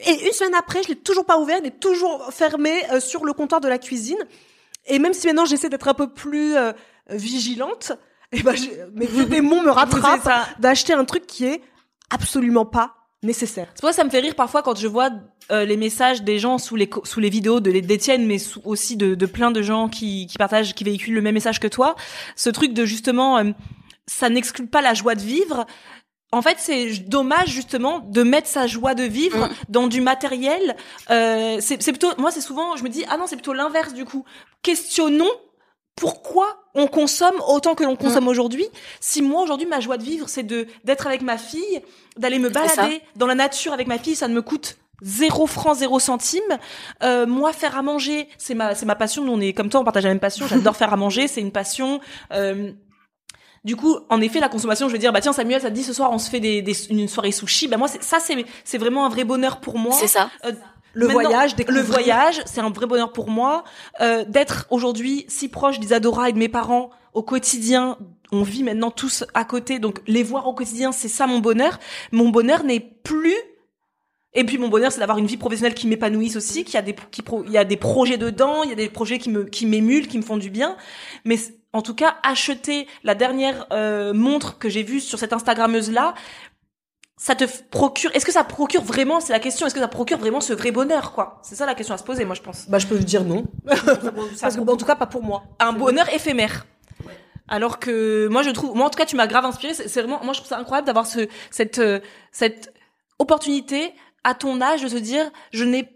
et 0.06 0.26
une 0.26 0.34
semaine 0.34 0.56
après, 0.56 0.82
je 0.84 0.90
l'ai 0.90 0.96
toujours 0.96 1.26
pas 1.26 1.38
ouvert, 1.38 1.60
il 1.62 1.68
est 1.68 1.80
toujours 1.80 2.32
fermé 2.32 2.72
euh, 2.92 3.00
sur 3.00 3.26
le 3.26 3.34
comptoir 3.34 3.62
de 3.62 3.68
la 3.68 3.78
cuisine. 3.78 4.18
Et 4.88 5.00
même 5.00 5.14
si 5.14 5.28
maintenant 5.28 5.46
j'essaie 5.46 5.70
d'être 5.70 5.88
un 5.88 5.94
peu 5.94 6.10
plus 6.10 6.56
euh, 6.56 6.74
vigilante, 7.10 7.94
et 8.32 8.40
eh 8.40 8.44
ben 8.44 8.56
mes 8.94 9.06
démons 9.26 9.62
me 9.62 9.70
rattrapent 9.70 10.60
d'acheter 10.60 10.94
un 10.94 11.06
truc 11.06 11.28
qui 11.28 11.46
est 11.46 11.62
absolument 12.10 12.66
pas 12.66 12.96
nécessaire. 13.22 13.68
C'est 13.76 13.82
pour 13.82 13.90
ça 13.90 13.94
que 13.94 13.96
ça 13.98 14.04
me 14.04 14.10
fait 14.10 14.20
rire 14.20 14.36
parfois 14.36 14.64
quand 14.64 14.78
je 14.78 14.88
vois 14.88 15.12
euh, 15.52 15.64
les 15.64 15.78
messages 15.78 16.24
des 16.24 16.40
gens 16.40 16.58
sous 16.58 16.76
les 16.76 16.90
sous 17.04 17.20
les 17.20 17.30
vidéos 17.30 17.60
de 17.60 17.72
d'Étienne, 17.72 18.26
mais 18.26 18.38
aussi 18.66 18.98
de, 18.98 19.14
de 19.14 19.26
plein 19.28 19.52
de 19.52 19.62
gens 19.62 19.88
qui, 19.88 20.26
qui 20.26 20.38
partagent, 20.38 20.74
qui 20.74 20.84
véhiculent 20.84 21.14
le 21.14 21.22
même 21.22 21.36
message 21.36 21.60
que 21.60 21.68
toi. 21.68 21.96
Ce 22.36 22.50
truc 22.50 22.74
de 22.74 22.84
justement, 22.84 23.42
ça 24.08 24.30
n'exclut 24.30 24.68
pas 24.68 24.82
la 24.82 24.94
joie 24.94 25.16
de 25.16 25.22
vivre 25.22 25.66
en 26.34 26.42
fait, 26.42 26.58
c'est 26.58 27.08
dommage 27.08 27.50
justement 27.50 28.00
de 28.00 28.24
mettre 28.24 28.48
sa 28.48 28.66
joie 28.66 28.96
de 28.96 29.04
vivre 29.04 29.48
mm. 29.48 29.52
dans 29.70 29.88
du 29.88 30.02
matériel. 30.02 30.76
Euh, 31.12 31.58
c'est 31.62 31.78
plutôt, 31.78 32.10
moi, 32.18 32.32
c'est 32.32 32.42
souvent, 32.42 32.76
je 32.76 32.84
me 32.84 32.90
dis, 32.90 33.06
ah 33.08 33.18
non, 33.18 33.28
c'est 33.28 33.36
plutôt 33.36 33.54
l'inverse 33.54 33.94
du 33.94 34.04
coup. 34.04 34.26
Questionnons 34.64 35.30
pourquoi 35.96 36.48
on 36.74 36.88
consomme 36.88 37.40
autant 37.48 37.76
que 37.76 37.84
l'on 37.84 37.96
consomme 37.96 38.26
mm. 38.26 38.30
aujourd'hui. 38.30 38.66
Si 39.00 39.22
moi 39.22 39.44
aujourd'hui 39.44 39.68
ma 39.68 39.80
joie 39.80 39.98
de 39.98 40.04
vivre, 40.04 40.28
c'est 40.28 40.44
de 40.44 40.66
d'être 40.84 41.06
avec 41.06 41.22
ma 41.22 41.38
fille, 41.38 41.82
d'aller 42.18 42.40
me 42.40 42.50
balader 42.50 43.02
dans 43.16 43.28
la 43.28 43.36
nature 43.36 43.72
avec 43.72 43.86
ma 43.86 44.00
fille, 44.00 44.16
ça 44.16 44.28
ne 44.28 44.34
me 44.34 44.42
coûte 44.42 44.78
zéro 45.04 45.46
franc, 45.46 45.76
zéro 45.76 46.00
centime. 46.00 46.42
Euh, 47.04 47.28
moi, 47.28 47.54
faire 47.54 47.78
à 47.78 47.84
manger, 47.84 48.28
c'est 48.40 48.56
ma, 48.56 48.74
c'est 48.74 48.88
ma 48.88 48.96
passion. 48.96 49.24
Nous, 49.24 49.34
on 49.34 49.40
est 49.40 49.54
comme 49.54 49.70
toi, 49.70 49.82
on 49.82 49.84
partage 49.84 50.04
la 50.04 50.10
même 50.10 50.20
passion. 50.20 50.48
J'adore 50.48 50.76
faire 50.78 50.94
à 50.94 50.98
manger, 50.98 51.28
c'est 51.28 51.42
une 51.42 51.52
passion. 51.52 52.00
Euh, 52.32 52.72
du 53.64 53.76
coup, 53.76 53.98
en 54.10 54.20
effet, 54.22 54.40
la 54.40 54.50
consommation, 54.50 54.88
je 54.88 54.94
veux 54.94 55.00
dire, 55.00 55.14
bah 55.14 55.22
tiens, 55.22 55.34
Samuel, 55.34 55.62
ça 55.62 55.70
te 55.70 55.76
dit 55.76 55.84
ce 55.84 55.94
soir, 55.94 56.12
on 56.12 56.18
se 56.18 56.30
fait 56.30 56.40
des, 56.40 56.62
des 56.62 56.74
une 56.90 57.08
soirée 57.08 57.32
sushi. 57.32 57.68
Bah 57.68 57.78
moi, 57.78 57.88
ça, 57.88 58.20
c'est 58.20 58.46
c'est 58.64 58.78
vraiment 58.78 59.06
un 59.06 59.10
vrai 59.10 59.24
bonheur 59.24 59.60
pour 59.60 59.78
moi. 59.78 59.94
C'est 59.94 60.08
ça. 60.08 60.30
Euh, 60.46 60.52
le 60.94 61.08
voyage, 61.08 61.56
le 61.58 61.82
voyage, 61.82 62.42
c'est 62.46 62.62
un 62.62 62.70
vrai 62.70 62.86
bonheur 62.86 63.14
pour 63.14 63.30
moi. 63.30 63.64
Euh, 64.02 64.26
D'être 64.28 64.68
aujourd'hui 64.70 65.26
si 65.28 65.48
proche 65.48 65.80
d'Isadora 65.80 66.30
et 66.30 66.34
de 66.34 66.38
mes 66.38 66.50
parents 66.50 66.92
au 67.14 67.24
quotidien. 67.24 67.98
On 68.32 68.44
vit 68.44 68.64
maintenant 68.64 68.92
tous 68.92 69.24
à 69.34 69.46
côté, 69.46 69.80
donc 69.80 70.02
les 70.08 70.24
voir 70.24 70.48
au 70.48 70.54
quotidien, 70.54 70.92
c'est 70.92 71.08
ça 71.08 71.28
mon 71.28 71.40
bonheur. 71.40 71.80
Mon 72.12 72.30
bonheur 72.30 72.64
n'est 72.64 72.80
plus 72.80 73.36
et 74.34 74.44
puis 74.44 74.58
mon 74.58 74.68
bonheur, 74.68 74.92
c'est 74.92 75.00
d'avoir 75.00 75.20
une 75.20 75.28
vie 75.28 75.38
professionnelle 75.38 75.76
qui 75.76 75.88
m'épanouisse 75.88 76.36
aussi, 76.36 76.64
qu'il 76.64 76.74
y 76.74 76.78
a 76.78 76.82
des 76.82 76.96
qui 77.12 77.24
il 77.46 77.52
y 77.52 77.58
a 77.58 77.66
des 77.66 77.78
projets 77.78 78.18
dedans, 78.18 78.64
il 78.64 78.70
y 78.70 78.74
a 78.74 78.76
des 78.76 78.90
projets 78.90 79.20
qui 79.20 79.30
me 79.30 79.44
qui 79.44 79.66
m'émulent, 79.66 80.08
qui 80.08 80.18
me 80.18 80.24
font 80.24 80.38
du 80.38 80.50
bien. 80.50 80.76
Mais 81.24 81.38
en 81.74 81.82
tout 81.82 81.96
cas, 81.96 82.18
acheter 82.24 82.88
la 83.04 83.16
dernière 83.16 83.66
euh, 83.74 84.14
montre 84.14 84.60
que 84.60 84.70
j'ai 84.70 84.84
vue 84.84 85.00
sur 85.00 85.18
cette 85.18 85.34
Instagrammeuse 85.34 85.92
là, 85.92 86.14
ça 87.18 87.36
te 87.36 87.46
procure 87.70 88.12
Est-ce 88.14 88.26
que 88.26 88.32
ça 88.32 88.44
procure 88.44 88.82
vraiment 88.82 89.20
C'est 89.20 89.34
la 89.34 89.40
question. 89.40 89.66
Est-ce 89.66 89.74
que 89.74 89.80
ça 89.80 89.88
procure 89.88 90.18
vraiment 90.18 90.42
ce 90.42 90.54
vrai 90.54 90.72
bonheur, 90.72 91.14
quoi? 91.14 91.40
C'est 91.42 91.56
ça 91.56 91.66
la 91.66 91.74
question 91.74 91.96
à 91.96 91.98
se 91.98 92.04
poser, 92.04 92.26
moi, 92.26 92.36
je 92.36 92.42
pense. 92.42 92.68
Bah, 92.68 92.80
je 92.80 92.88
peux 92.88 92.98
dire 93.00 93.24
non. 93.24 93.46
Parce 94.42 94.56
que, 94.56 94.62
en 94.62 94.78
tout 94.78 94.86
cas, 94.86 94.96
pas 94.96 95.06
pour 95.06 95.24
moi. 95.24 95.44
Un 95.60 95.74
bonheur 95.74 96.14
éphémère. 96.14 96.66
Alors 97.48 97.80
que 97.80 98.28
moi, 98.30 98.42
je 98.42 98.50
trouve, 98.50 98.76
moi, 98.76 98.88
en 98.88 98.90
tout 98.90 98.98
cas, 98.98 99.06
tu 99.06 99.16
m'as 99.16 99.28
grave 99.28 99.46
inspiré. 99.46 99.74
C'est 99.74 100.02
vraiment, 100.02 100.24
moi, 100.24 100.34
je 100.34 100.40
trouve 100.40 100.50
ça 100.50 100.58
incroyable 100.58 100.86
d'avoir 100.86 101.06
ce, 101.06 101.28
cette, 101.50 101.80
euh, 101.80 102.00
cette 102.32 102.74
opportunité 103.20 103.94
à 104.24 104.34
ton 104.34 104.60
âge 104.62 104.82
de 104.82 104.88
se 104.88 104.98
dire, 104.98 105.32
je 105.52 105.64
n'ai 105.64 105.90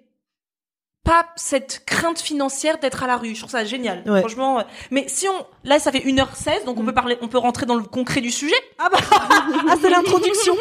pas 1.08 1.26
cette 1.38 1.86
crainte 1.86 2.20
financière 2.20 2.80
d'être 2.80 3.02
à 3.02 3.08
la 3.08 3.16
rue. 3.16 3.34
Je 3.34 3.40
trouve 3.40 3.52
ça 3.52 3.64
génial. 3.64 4.04
Franchement. 4.06 4.64
Mais 4.92 5.08
si 5.08 5.28
on, 5.30 5.46
là, 5.64 5.80
ça 5.80 5.92
fait 5.92 6.00
1h16, 6.00 6.66
donc 6.66 6.78
on 6.78 6.86
peut 6.86 6.94
parler, 6.94 7.18
on 7.22 7.30
peut 7.30 7.38
rentrer 7.38 7.66
dans 7.66 7.76
le 7.76 7.84
concret 7.84 8.20
du 8.20 8.30
sujet. 8.30 8.56
Ah 8.78 8.90
bah, 8.92 8.98
ah, 9.12 9.76
c'est 9.82 9.90
l'introduction. 9.90 10.54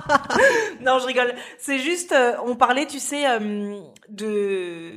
non, 0.80 1.00
je 1.00 1.06
rigole. 1.06 1.34
C'est 1.58 1.80
juste, 1.80 2.12
euh, 2.12 2.34
on 2.46 2.54
parlait, 2.54 2.86
tu 2.86 3.00
sais, 3.00 3.28
euh, 3.28 3.80
de, 4.08 4.92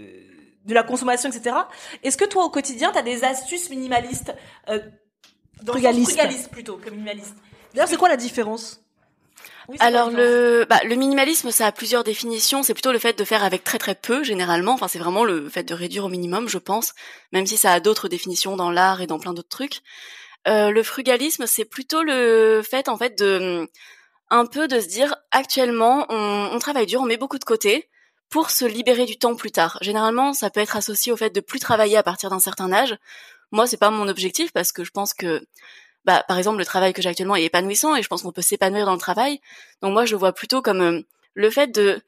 de 0.66 0.74
la 0.74 0.84
consommation, 0.84 1.30
etc. 1.30 1.56
Est-ce 2.04 2.18
que 2.18 2.26
toi, 2.26 2.46
au 2.46 2.50
quotidien, 2.52 2.92
tu 2.92 3.00
as 3.00 3.04
des 3.04 3.24
astuces 3.24 3.72
minimalistes, 3.72 4.36
euh, 4.70 4.80
frugaliste. 5.66 6.52
plutôt 6.52 6.78
que 6.78 6.92
minimaliste. 6.92 7.36
D'ailleurs, 7.74 7.90
c'est 7.90 7.98
quoi 7.98 8.10
la 8.10 8.18
différence? 8.18 8.87
Alors 9.80 10.10
le, 10.10 10.66
bah, 10.70 10.80
le 10.86 10.96
minimalisme, 10.96 11.52
ça 11.52 11.68
a 11.68 11.72
plusieurs 11.72 12.04
définitions. 12.04 12.64
C'est 12.64 12.74
plutôt 12.74 12.92
le 12.92 13.00
fait 13.00 13.18
de 13.18 13.24
faire 13.24 13.44
avec 13.44 13.64
très 13.64 13.78
très 13.78 13.96
peu 13.96 14.24
généralement. 14.24 14.74
Enfin, 14.74 14.88
c'est 14.88 15.00
vraiment 15.00 15.24
le 15.24 15.50
fait 15.50 15.64
de 15.64 15.74
réduire 15.74 16.06
au 16.06 16.10
minimum, 16.10 16.48
je 16.48 16.58
pense. 16.58 16.94
Même 17.34 17.46
si 17.46 17.58
ça 17.58 17.74
a 17.74 17.80
d'autres 17.80 18.08
définitions 18.08 18.56
dans 18.56 18.72
l'art 18.72 19.02
et 19.02 19.08
dans 19.08 19.20
plein 19.20 19.34
d'autres 19.34 19.50
trucs. 19.50 19.82
Euh, 20.48 20.72
le 20.72 20.84
frugalisme, 20.84 21.46
c'est 21.48 21.66
plutôt 21.66 22.04
le 22.04 22.62
fait 22.64 22.88
en 22.88 22.98
fait 22.98 23.18
de 23.18 23.68
un 24.30 24.46
peu 24.46 24.68
de 24.68 24.80
se 24.80 24.88
dire 24.88 25.16
actuellement 25.32 26.06
on, 26.10 26.50
on 26.54 26.60
travaille 26.60 26.86
dur, 26.86 27.02
on 27.02 27.06
met 27.06 27.18
beaucoup 27.18 27.40
de 27.40 27.46
côté 27.46 27.90
pour 28.30 28.50
se 28.50 28.66
libérer 28.66 29.06
du 29.06 29.18
temps 29.18 29.36
plus 29.36 29.52
tard. 29.52 29.78
Généralement, 29.82 30.34
ça 30.34 30.50
peut 30.50 30.60
être 30.60 30.76
associé 30.76 31.12
au 31.12 31.18
fait 31.18 31.30
de 31.30 31.40
plus 31.40 31.60
travailler 31.60 31.98
à 31.98 32.04
partir 32.04 32.30
d'un 32.30 32.40
certain 32.40 32.72
âge. 32.72 32.98
Moi, 33.52 33.68
c'est 33.68 33.78
pas 33.78 33.90
mon 33.90 34.08
objectif 34.08 34.52
parce 34.52 34.72
que 34.72 34.84
je 34.84 34.92
pense 34.92 35.14
que 35.14 35.46
bah, 36.08 36.24
par 36.26 36.38
exemple, 36.38 36.58
le 36.58 36.66
travail 36.66 36.94
que 36.94 37.02
j'ai 37.02 37.10
actuellement 37.10 37.36
est 37.36 37.44
épanouissant 37.44 37.94
et 37.98 38.02
je 38.02 38.08
pense 38.08 38.22
qu'on 38.22 38.32
peut 38.32 38.42
s'épanouir 38.42 38.86
dans 38.86 38.94
le 38.94 38.98
travail. 38.98 39.42
Donc 39.82 39.92
moi, 39.92 40.06
je 40.06 40.14
le 40.14 40.18
vois 40.18 40.32
plutôt 40.32 40.62
comme 40.62 40.82
euh, 40.82 41.02
le 41.34 41.50
fait 41.52 41.68
de 41.68 42.02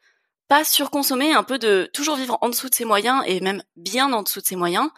pas 0.47 0.63
surconsommer, 0.63 1.33
un 1.33 1.43
peu 1.43 1.59
de 1.59 1.89
toujours 1.93 2.15
vivre 2.15 2.37
en 2.39 2.47
dessous 2.47 2.69
de 2.69 2.75
ses 2.75 2.85
moyens 2.85 3.21
et 3.27 3.41
même 3.41 3.61
bien 3.75 4.13
en 4.13 4.23
dessous 4.23 4.39
de 4.39 4.45
ses 4.45 4.55
moyens 4.55 4.89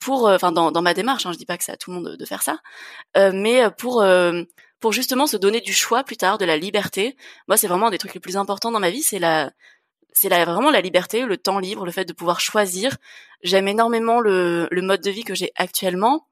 pour, 0.00 0.26
euh, 0.26 0.34
enfin, 0.34 0.50
dans, 0.50 0.82
ma 0.82 0.92
démarche, 0.92 1.24
hein, 1.24 1.32
je 1.32 1.38
dis 1.38 1.46
pas 1.46 1.56
que 1.56 1.62
c'est 1.62 1.72
à 1.72 1.76
tout 1.76 1.92
le 1.92 1.96
monde 1.98 2.16
de, 2.16 2.24
faire 2.24 2.42
ça, 2.42 2.58
euh, 3.16 3.30
mais 3.32 3.62
pour 3.78 4.04
pour 4.80 4.92
justement 4.92 5.26
se 5.26 5.36
donner 5.36 5.60
du 5.60 5.72
choix 5.72 6.04
plus 6.04 6.16
tard, 6.16 6.38
de 6.38 6.44
la 6.44 6.56
liberté. 6.56 7.16
Moi, 7.48 7.56
c'est 7.56 7.66
vraiment 7.66 7.88
un 7.88 7.90
des 7.90 7.98
trucs 7.98 8.14
les 8.14 8.20
plus 8.20 8.36
importants 8.36 8.70
dans 8.70 8.80
ma 8.80 8.90
vie, 8.90 9.02
c'est 9.02 9.18
la 9.18 9.50
c'est 10.12 10.28
la, 10.28 10.44
vraiment 10.44 10.70
la 10.70 10.80
liberté, 10.80 11.24
le 11.24 11.36
temps 11.36 11.58
libre, 11.60 11.84
le 11.84 11.92
fait 11.92 12.04
de 12.04 12.12
pouvoir 12.12 12.40
choisir. 12.40 12.96
J'aime 13.42 13.68
énormément 13.68 14.20
le, 14.20 14.68
le 14.70 14.82
mode 14.82 15.00
de 15.00 15.10
vie 15.10 15.24
que 15.24 15.34
j'ai 15.34 15.52
actuellement 15.56 16.27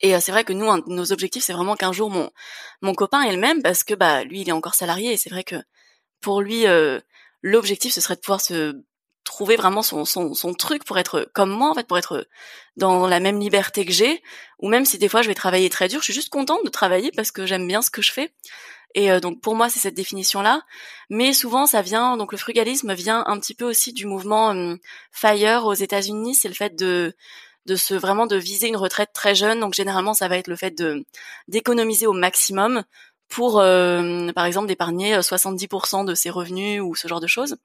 et 0.00 0.14
euh, 0.14 0.20
c'est 0.20 0.32
vrai 0.32 0.44
que 0.44 0.52
nous, 0.52 0.66
nos 0.86 1.12
objectifs, 1.12 1.44
c'est 1.44 1.52
vraiment 1.52 1.76
qu'un 1.76 1.92
jour 1.92 2.10
mon 2.10 2.30
mon 2.82 2.94
copain 2.94 3.22
est 3.22 3.32
le 3.32 3.38
même 3.38 3.62
parce 3.62 3.84
que 3.84 3.94
bah 3.94 4.24
lui, 4.24 4.40
il 4.42 4.48
est 4.48 4.52
encore 4.52 4.74
salarié 4.74 5.12
et 5.12 5.16
c'est 5.16 5.30
vrai 5.30 5.44
que 5.44 5.56
pour 6.20 6.40
lui, 6.40 6.66
euh, 6.66 7.00
l'objectif 7.42 7.92
ce 7.92 8.00
serait 8.00 8.16
de 8.16 8.20
pouvoir 8.20 8.40
se 8.40 8.74
trouver 9.24 9.56
vraiment 9.56 9.82
son, 9.82 10.04
son, 10.04 10.34
son 10.34 10.52
truc 10.52 10.84
pour 10.84 10.98
être 10.98 11.28
comme 11.32 11.50
moi 11.50 11.70
en 11.70 11.74
fait 11.74 11.86
pour 11.86 11.96
être 11.96 12.26
dans 12.76 13.06
la 13.06 13.20
même 13.20 13.38
liberté 13.40 13.84
que 13.84 13.92
j'ai. 13.92 14.22
Ou 14.60 14.68
même 14.68 14.84
si 14.84 14.98
des 14.98 15.08
fois 15.08 15.22
je 15.22 15.28
vais 15.28 15.34
travailler 15.34 15.70
très 15.70 15.88
dur 15.88 16.00
je 16.00 16.04
suis 16.04 16.14
juste 16.14 16.30
contente 16.30 16.64
de 16.64 16.70
travailler 16.70 17.10
parce 17.14 17.30
que 17.30 17.46
j'aime 17.46 17.66
bien 17.66 17.82
ce 17.82 17.90
que 17.90 18.02
je 18.02 18.12
fais. 18.12 18.32
Et 18.94 19.10
euh, 19.10 19.20
donc 19.20 19.40
pour 19.40 19.54
moi 19.56 19.68
c'est 19.68 19.80
cette 19.80 19.94
définition 19.94 20.42
là 20.42 20.62
mais 21.08 21.32
souvent 21.32 21.66
ça 21.66 21.82
vient 21.82 22.16
donc 22.16 22.32
le 22.32 22.38
frugalisme 22.38 22.92
vient 22.94 23.24
un 23.26 23.38
petit 23.40 23.54
peu 23.54 23.64
aussi 23.64 23.92
du 23.92 24.06
mouvement 24.06 24.48
hum, 24.48 24.78
fire 25.12 25.66
aux 25.66 25.74
États-Unis. 25.74 26.34
C'est 26.34 26.48
le 26.48 26.54
fait 26.54 26.76
de 26.76 27.14
de 27.66 27.76
se 27.76 27.94
vraiment 27.94 28.26
de 28.26 28.36
viser 28.36 28.68
une 28.68 28.76
retraite 28.76 29.10
très 29.12 29.34
jeune 29.34 29.60
donc 29.60 29.74
généralement 29.74 30.14
ça 30.14 30.28
va 30.28 30.36
être 30.36 30.48
le 30.48 30.56
fait 30.56 30.72
de 30.72 31.04
d'économiser 31.48 32.06
au 32.06 32.12
maximum 32.12 32.82
pour 33.28 33.60
euh, 33.60 34.30
par 34.32 34.44
exemple 34.44 34.66
d'épargner 34.66 35.16
70% 35.18 36.04
de 36.04 36.14
ses 36.14 36.30
revenus 36.30 36.82
ou 36.82 36.94
ce 36.94 37.08
genre 37.08 37.20
de 37.20 37.26
choses 37.26 37.56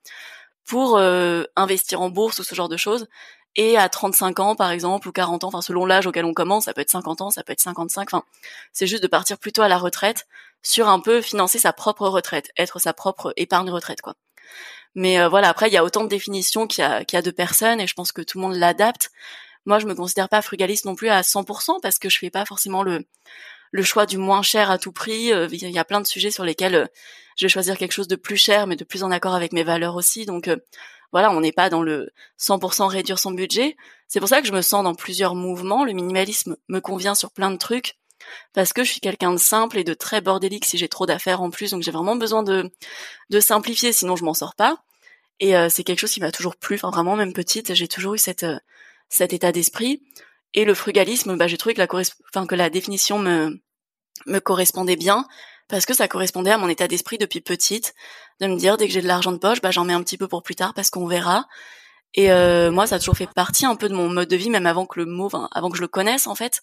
pour 0.67 0.97
euh, 0.97 1.45
investir 1.55 2.01
en 2.01 2.09
bourse 2.09 2.39
ou 2.39 2.43
ce 2.43 2.53
genre 2.53 2.69
de 2.69 2.77
choses. 2.77 3.07
Et 3.55 3.75
à 3.75 3.89
35 3.89 4.39
ans, 4.39 4.55
par 4.55 4.69
exemple, 4.69 5.07
ou 5.07 5.11
40 5.11 5.43
ans, 5.45 5.47
enfin 5.47 5.61
selon 5.61 5.87
l'âge 5.87 6.05
auquel 6.05 6.25
on 6.25 6.33
commence, 6.33 6.65
ça 6.65 6.73
peut 6.73 6.81
être 6.81 6.91
50 6.91 7.21
ans, 7.21 7.31
ça 7.31 7.43
peut 7.43 7.53
être 7.53 7.59
55. 7.59 8.13
Enfin, 8.13 8.23
c'est 8.71 8.85
juste 8.85 9.01
de 9.01 9.07
partir 9.07 9.39
plutôt 9.39 9.63
à 9.63 9.67
la 9.67 9.79
retraite 9.79 10.27
sur 10.61 10.89
un 10.89 10.99
peu 10.99 11.21
financer 11.21 11.57
sa 11.57 11.73
propre 11.73 12.07
retraite, 12.07 12.51
être 12.57 12.79
sa 12.79 12.93
propre 12.93 13.33
épargne 13.35 13.71
retraite, 13.71 14.01
quoi. 14.01 14.13
Mais 14.93 15.19
euh, 15.19 15.29
voilà, 15.29 15.49
après 15.49 15.69
il 15.69 15.73
y 15.73 15.77
a 15.77 15.83
autant 15.83 16.03
de 16.03 16.09
définitions 16.09 16.67
qu'il 16.67 16.83
y 16.83 17.13
y 17.13 17.17
a 17.17 17.21
de 17.21 17.31
personnes 17.31 17.79
et 17.81 17.87
je 17.87 17.93
pense 17.93 18.11
que 18.11 18.21
tout 18.21 18.37
le 18.39 18.43
monde 18.43 18.55
l'adapte. 18.55 19.11
Moi, 19.67 19.79
je 19.79 19.85
me 19.85 19.93
considère 19.93 20.29
pas 20.29 20.41
frugaliste 20.41 20.85
non 20.85 20.95
plus 20.95 21.09
à 21.09 21.21
100% 21.21 21.81
parce 21.81 21.99
que 21.99 22.09
je 22.09 22.17
fais 22.17 22.31
pas 22.31 22.45
forcément 22.45 22.81
le 22.81 23.05
le 23.71 23.83
choix 23.83 24.05
du 24.05 24.17
moins 24.17 24.41
cher 24.41 24.71
à 24.71 24.77
tout 24.77 24.91
prix. 24.93 25.33
Euh, 25.33 25.47
il 25.51 25.69
y 25.69 25.77
a 25.77 25.85
plein 25.85 26.01
de 26.01 26.07
sujets 26.07 26.31
sur 26.31 26.45
lesquels 26.45 26.89
je 27.35 27.45
vais 27.45 27.49
choisir 27.49 27.77
quelque 27.77 27.91
chose 27.91 28.07
de 28.07 28.15
plus 28.15 28.37
cher, 28.37 28.65
mais 28.65 28.75
de 28.75 28.83
plus 28.83 29.03
en 29.03 29.11
accord 29.11 29.35
avec 29.35 29.53
mes 29.53 29.63
valeurs 29.63 29.95
aussi. 29.95 30.25
Donc 30.25 30.47
euh, 30.47 30.57
voilà, 31.11 31.31
on 31.31 31.41
n'est 31.41 31.51
pas 31.51 31.69
dans 31.69 31.81
le 31.81 32.09
100% 32.39 32.87
réduire 32.87 33.19
son 33.19 33.31
budget. 33.31 33.75
C'est 34.07 34.19
pour 34.19 34.29
ça 34.29 34.41
que 34.41 34.47
je 34.47 34.53
me 34.53 34.61
sens 34.61 34.83
dans 34.83 34.95
plusieurs 34.95 35.35
mouvements. 35.35 35.83
Le 35.83 35.93
minimalisme 35.93 36.57
me 36.69 36.79
convient 36.79 37.15
sur 37.15 37.31
plein 37.31 37.51
de 37.51 37.57
trucs 37.57 37.97
parce 38.53 38.73
que 38.73 38.83
je 38.83 38.91
suis 38.91 38.99
quelqu'un 39.01 39.31
de 39.31 39.37
simple 39.37 39.77
et 39.77 39.83
de 39.83 39.93
très 39.93 40.21
bordélique 40.21 40.65
si 40.65 40.77
j'ai 40.77 40.89
trop 40.89 41.05
d'affaires 41.05 41.41
en 41.41 41.49
plus. 41.49 41.71
Donc 41.71 41.83
j'ai 41.83 41.91
vraiment 41.91 42.15
besoin 42.15 42.43
de 42.43 42.71
de 43.29 43.39
simplifier, 43.39 43.93
sinon 43.93 44.15
je 44.15 44.23
m'en 44.23 44.33
sors 44.33 44.55
pas. 44.55 44.77
Et 45.39 45.55
euh, 45.55 45.69
c'est 45.69 45.83
quelque 45.83 45.99
chose 45.99 46.11
qui 46.11 46.21
m'a 46.21 46.31
toujours 46.31 46.55
plu. 46.55 46.75
Enfin 46.75 46.89
vraiment, 46.89 47.15
même 47.15 47.33
petite, 47.33 47.73
j'ai 47.73 47.87
toujours 47.87 48.15
eu 48.15 48.17
cette 48.17 48.43
euh, 48.43 48.57
cet 49.09 49.33
état 49.33 49.51
d'esprit. 49.51 50.03
Et 50.53 50.65
le 50.65 50.73
frugalisme, 50.73 51.37
bah, 51.37 51.47
j'ai 51.47 51.57
trouvé 51.57 51.75
que 51.75 51.81
la, 51.81 51.87
enfin, 52.29 52.47
que 52.47 52.55
la 52.55 52.69
définition 52.69 53.19
me 53.19 53.59
me 54.25 54.39
correspondait 54.39 54.95
bien 54.95 55.25
parce 55.67 55.85
que 55.85 55.93
ça 55.93 56.07
correspondait 56.07 56.51
à 56.51 56.57
mon 56.57 56.69
état 56.69 56.87
d'esprit 56.87 57.17
depuis 57.17 57.41
petite, 57.41 57.93
de 58.39 58.47
me 58.47 58.55
dire 58.55 58.77
dès 58.77 58.87
que 58.87 58.93
j'ai 58.93 59.01
de 59.01 59.07
l'argent 59.07 59.31
de 59.31 59.37
poche, 59.37 59.61
bah 59.61 59.71
j'en 59.71 59.83
mets 59.83 59.93
un 59.93 60.01
petit 60.01 60.17
peu 60.17 60.27
pour 60.27 60.41
plus 60.41 60.55
tard 60.55 60.73
parce 60.73 60.89
qu'on 60.89 61.07
verra. 61.07 61.45
Et 62.13 62.31
euh, 62.31 62.71
moi, 62.71 62.87
ça 62.87 62.95
a 62.95 62.99
toujours 62.99 63.17
fait 63.17 63.27
partie 63.27 63.65
un 63.65 63.75
peu 63.75 63.89
de 63.89 63.93
mon 63.93 64.09
mode 64.09 64.29
de 64.29 64.35
vie, 64.37 64.49
même 64.49 64.65
avant 64.65 64.85
que 64.85 64.99
le 64.99 65.05
mot, 65.05 65.29
avant 65.51 65.69
que 65.69 65.77
je 65.77 65.81
le 65.81 65.87
connaisse 65.87 66.25
en 66.25 66.35
fait. 66.35 66.61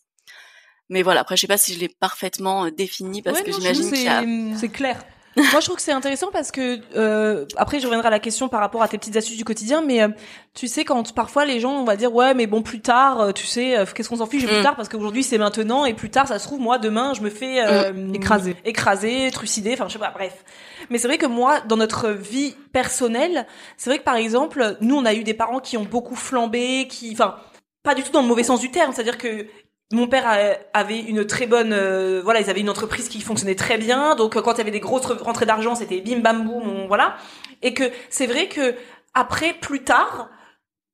Mais 0.89 1.03
voilà, 1.03 1.21
après 1.21 1.37
je 1.37 1.43
sais 1.43 1.47
pas 1.47 1.59
si 1.59 1.75
je 1.75 1.81
l'ai 1.81 1.89
parfaitement 1.89 2.67
euh, 2.67 2.71
défini 2.71 3.23
parce 3.23 3.43
que 3.43 3.53
j'imagine 3.53 3.91
que 3.91 4.59
c'est 4.59 4.69
clair. 4.69 5.05
Moi, 5.37 5.61
je 5.61 5.65
trouve 5.65 5.77
que 5.77 5.83
c'est 5.83 5.93
intéressant 5.93 6.29
parce 6.33 6.51
que 6.53 6.79
euh, 6.97 7.45
après, 7.57 7.81
je 7.81 7.87
reviendrai 7.87 8.07
à 8.07 8.11
la 8.11 8.21
question 8.21 8.49
par 8.49 8.61
rapport 8.61 8.83
à 8.83 8.89
tes 8.89 8.99
petites 8.99 9.17
astuces 9.17 9.37
du 9.37 9.45
quotidien, 9.45 9.83
mais 9.83 10.03
euh, 10.03 10.09
tu 10.55 10.69
sais, 10.69 10.85
quand 10.85 11.13
parfois 11.15 11.45
les 11.45 11.61
gens, 11.61 11.73
on 11.73 11.85
va 11.85 11.97
dire 11.97 12.15
ouais, 12.15 12.35
mais 12.35 12.47
bon, 12.47 12.63
plus 12.63 12.81
tard, 12.81 13.21
euh, 13.21 13.33
tu 13.33 13.47
sais, 13.47 13.77
euh, 13.77 13.85
qu'est-ce 13.93 14.09
qu'on 14.09 14.17
s'en 14.17 14.27
fiche 14.27 14.47
plus 14.47 14.61
mm. 14.61 14.63
tard 14.63 14.77
parce 14.77 14.89
qu'aujourd'hui 14.89 15.25
c'est 15.25 15.39
maintenant 15.39 15.85
et 15.85 15.95
plus 15.95 16.11
tard, 16.11 16.29
ça 16.29 16.39
se 16.39 16.47
trouve 16.47 16.61
moi 16.61 16.79
demain, 16.79 17.15
je 17.15 17.21
me 17.21 17.31
fais 17.31 17.93
mm. 17.93 18.15
écraser, 18.15 18.57
écraser, 18.65 19.31
trucider, 19.33 19.73
enfin 19.75 19.89
je 19.89 19.95
sais 19.95 19.99
pas, 19.99 20.13
bref. 20.13 20.45
Mais 20.91 20.99
c'est 20.99 21.09
vrai 21.09 21.19
que 21.19 21.27
moi, 21.27 21.61
dans 21.61 21.77
notre 21.77 22.11
vie 22.11 22.55
personnelle, 22.73 23.47
c'est 23.77 23.91
vrai 23.91 23.99
que 23.99 24.05
par 24.05 24.17
exemple, 24.17 24.77
nous, 24.81 24.97
on 24.97 25.05
a 25.05 25.15
eu 25.15 25.25
des 25.25 25.35
parents 25.35 25.61
qui 25.61 25.77
ont 25.77 25.85
beaucoup 25.85 26.17
flambé, 26.17 26.87
qui, 26.89 27.11
enfin 27.13 27.37
pas 27.83 27.95
du 27.95 28.03
tout 28.03 28.11
dans 28.13 28.23
le 28.23 28.29
mauvais 28.29 28.43
sens 28.43 28.61
du 28.61 28.71
terme, 28.71 28.93
c'est-à-dire 28.93 29.19
que 29.19 29.47
mon 29.93 30.07
père 30.09 30.27
avait 30.73 31.01
une 31.01 31.27
très 31.27 31.47
bonne 31.47 31.73
euh, 31.73 32.21
voilà 32.23 32.41
ils 32.41 32.51
avaient 32.51 32.61
une 32.61 32.71
entreprise 32.71 33.09
qui 33.09 33.21
fonctionnait 33.21 33.55
très 33.55 33.79
bien. 33.79 34.15
Donc 34.17 34.41
quand 34.41 34.53
il 34.55 34.59
y 34.59 34.61
avait 34.61 34.71
des 34.71 34.81
grosses 34.81 35.07
rentrées 35.07 35.47
d'argent 35.47 35.75
c'était 35.75 36.01
bim 36.01 36.21
bam 36.21 36.45
boum 36.45 36.87
voilà. 36.89 37.17
Et 37.63 37.75
que 37.75 37.85
c'est 38.11 38.27
vrai 38.27 38.49
que 38.49 38.75
après 39.15 39.53
plus 39.53 39.85
tard 39.85 40.31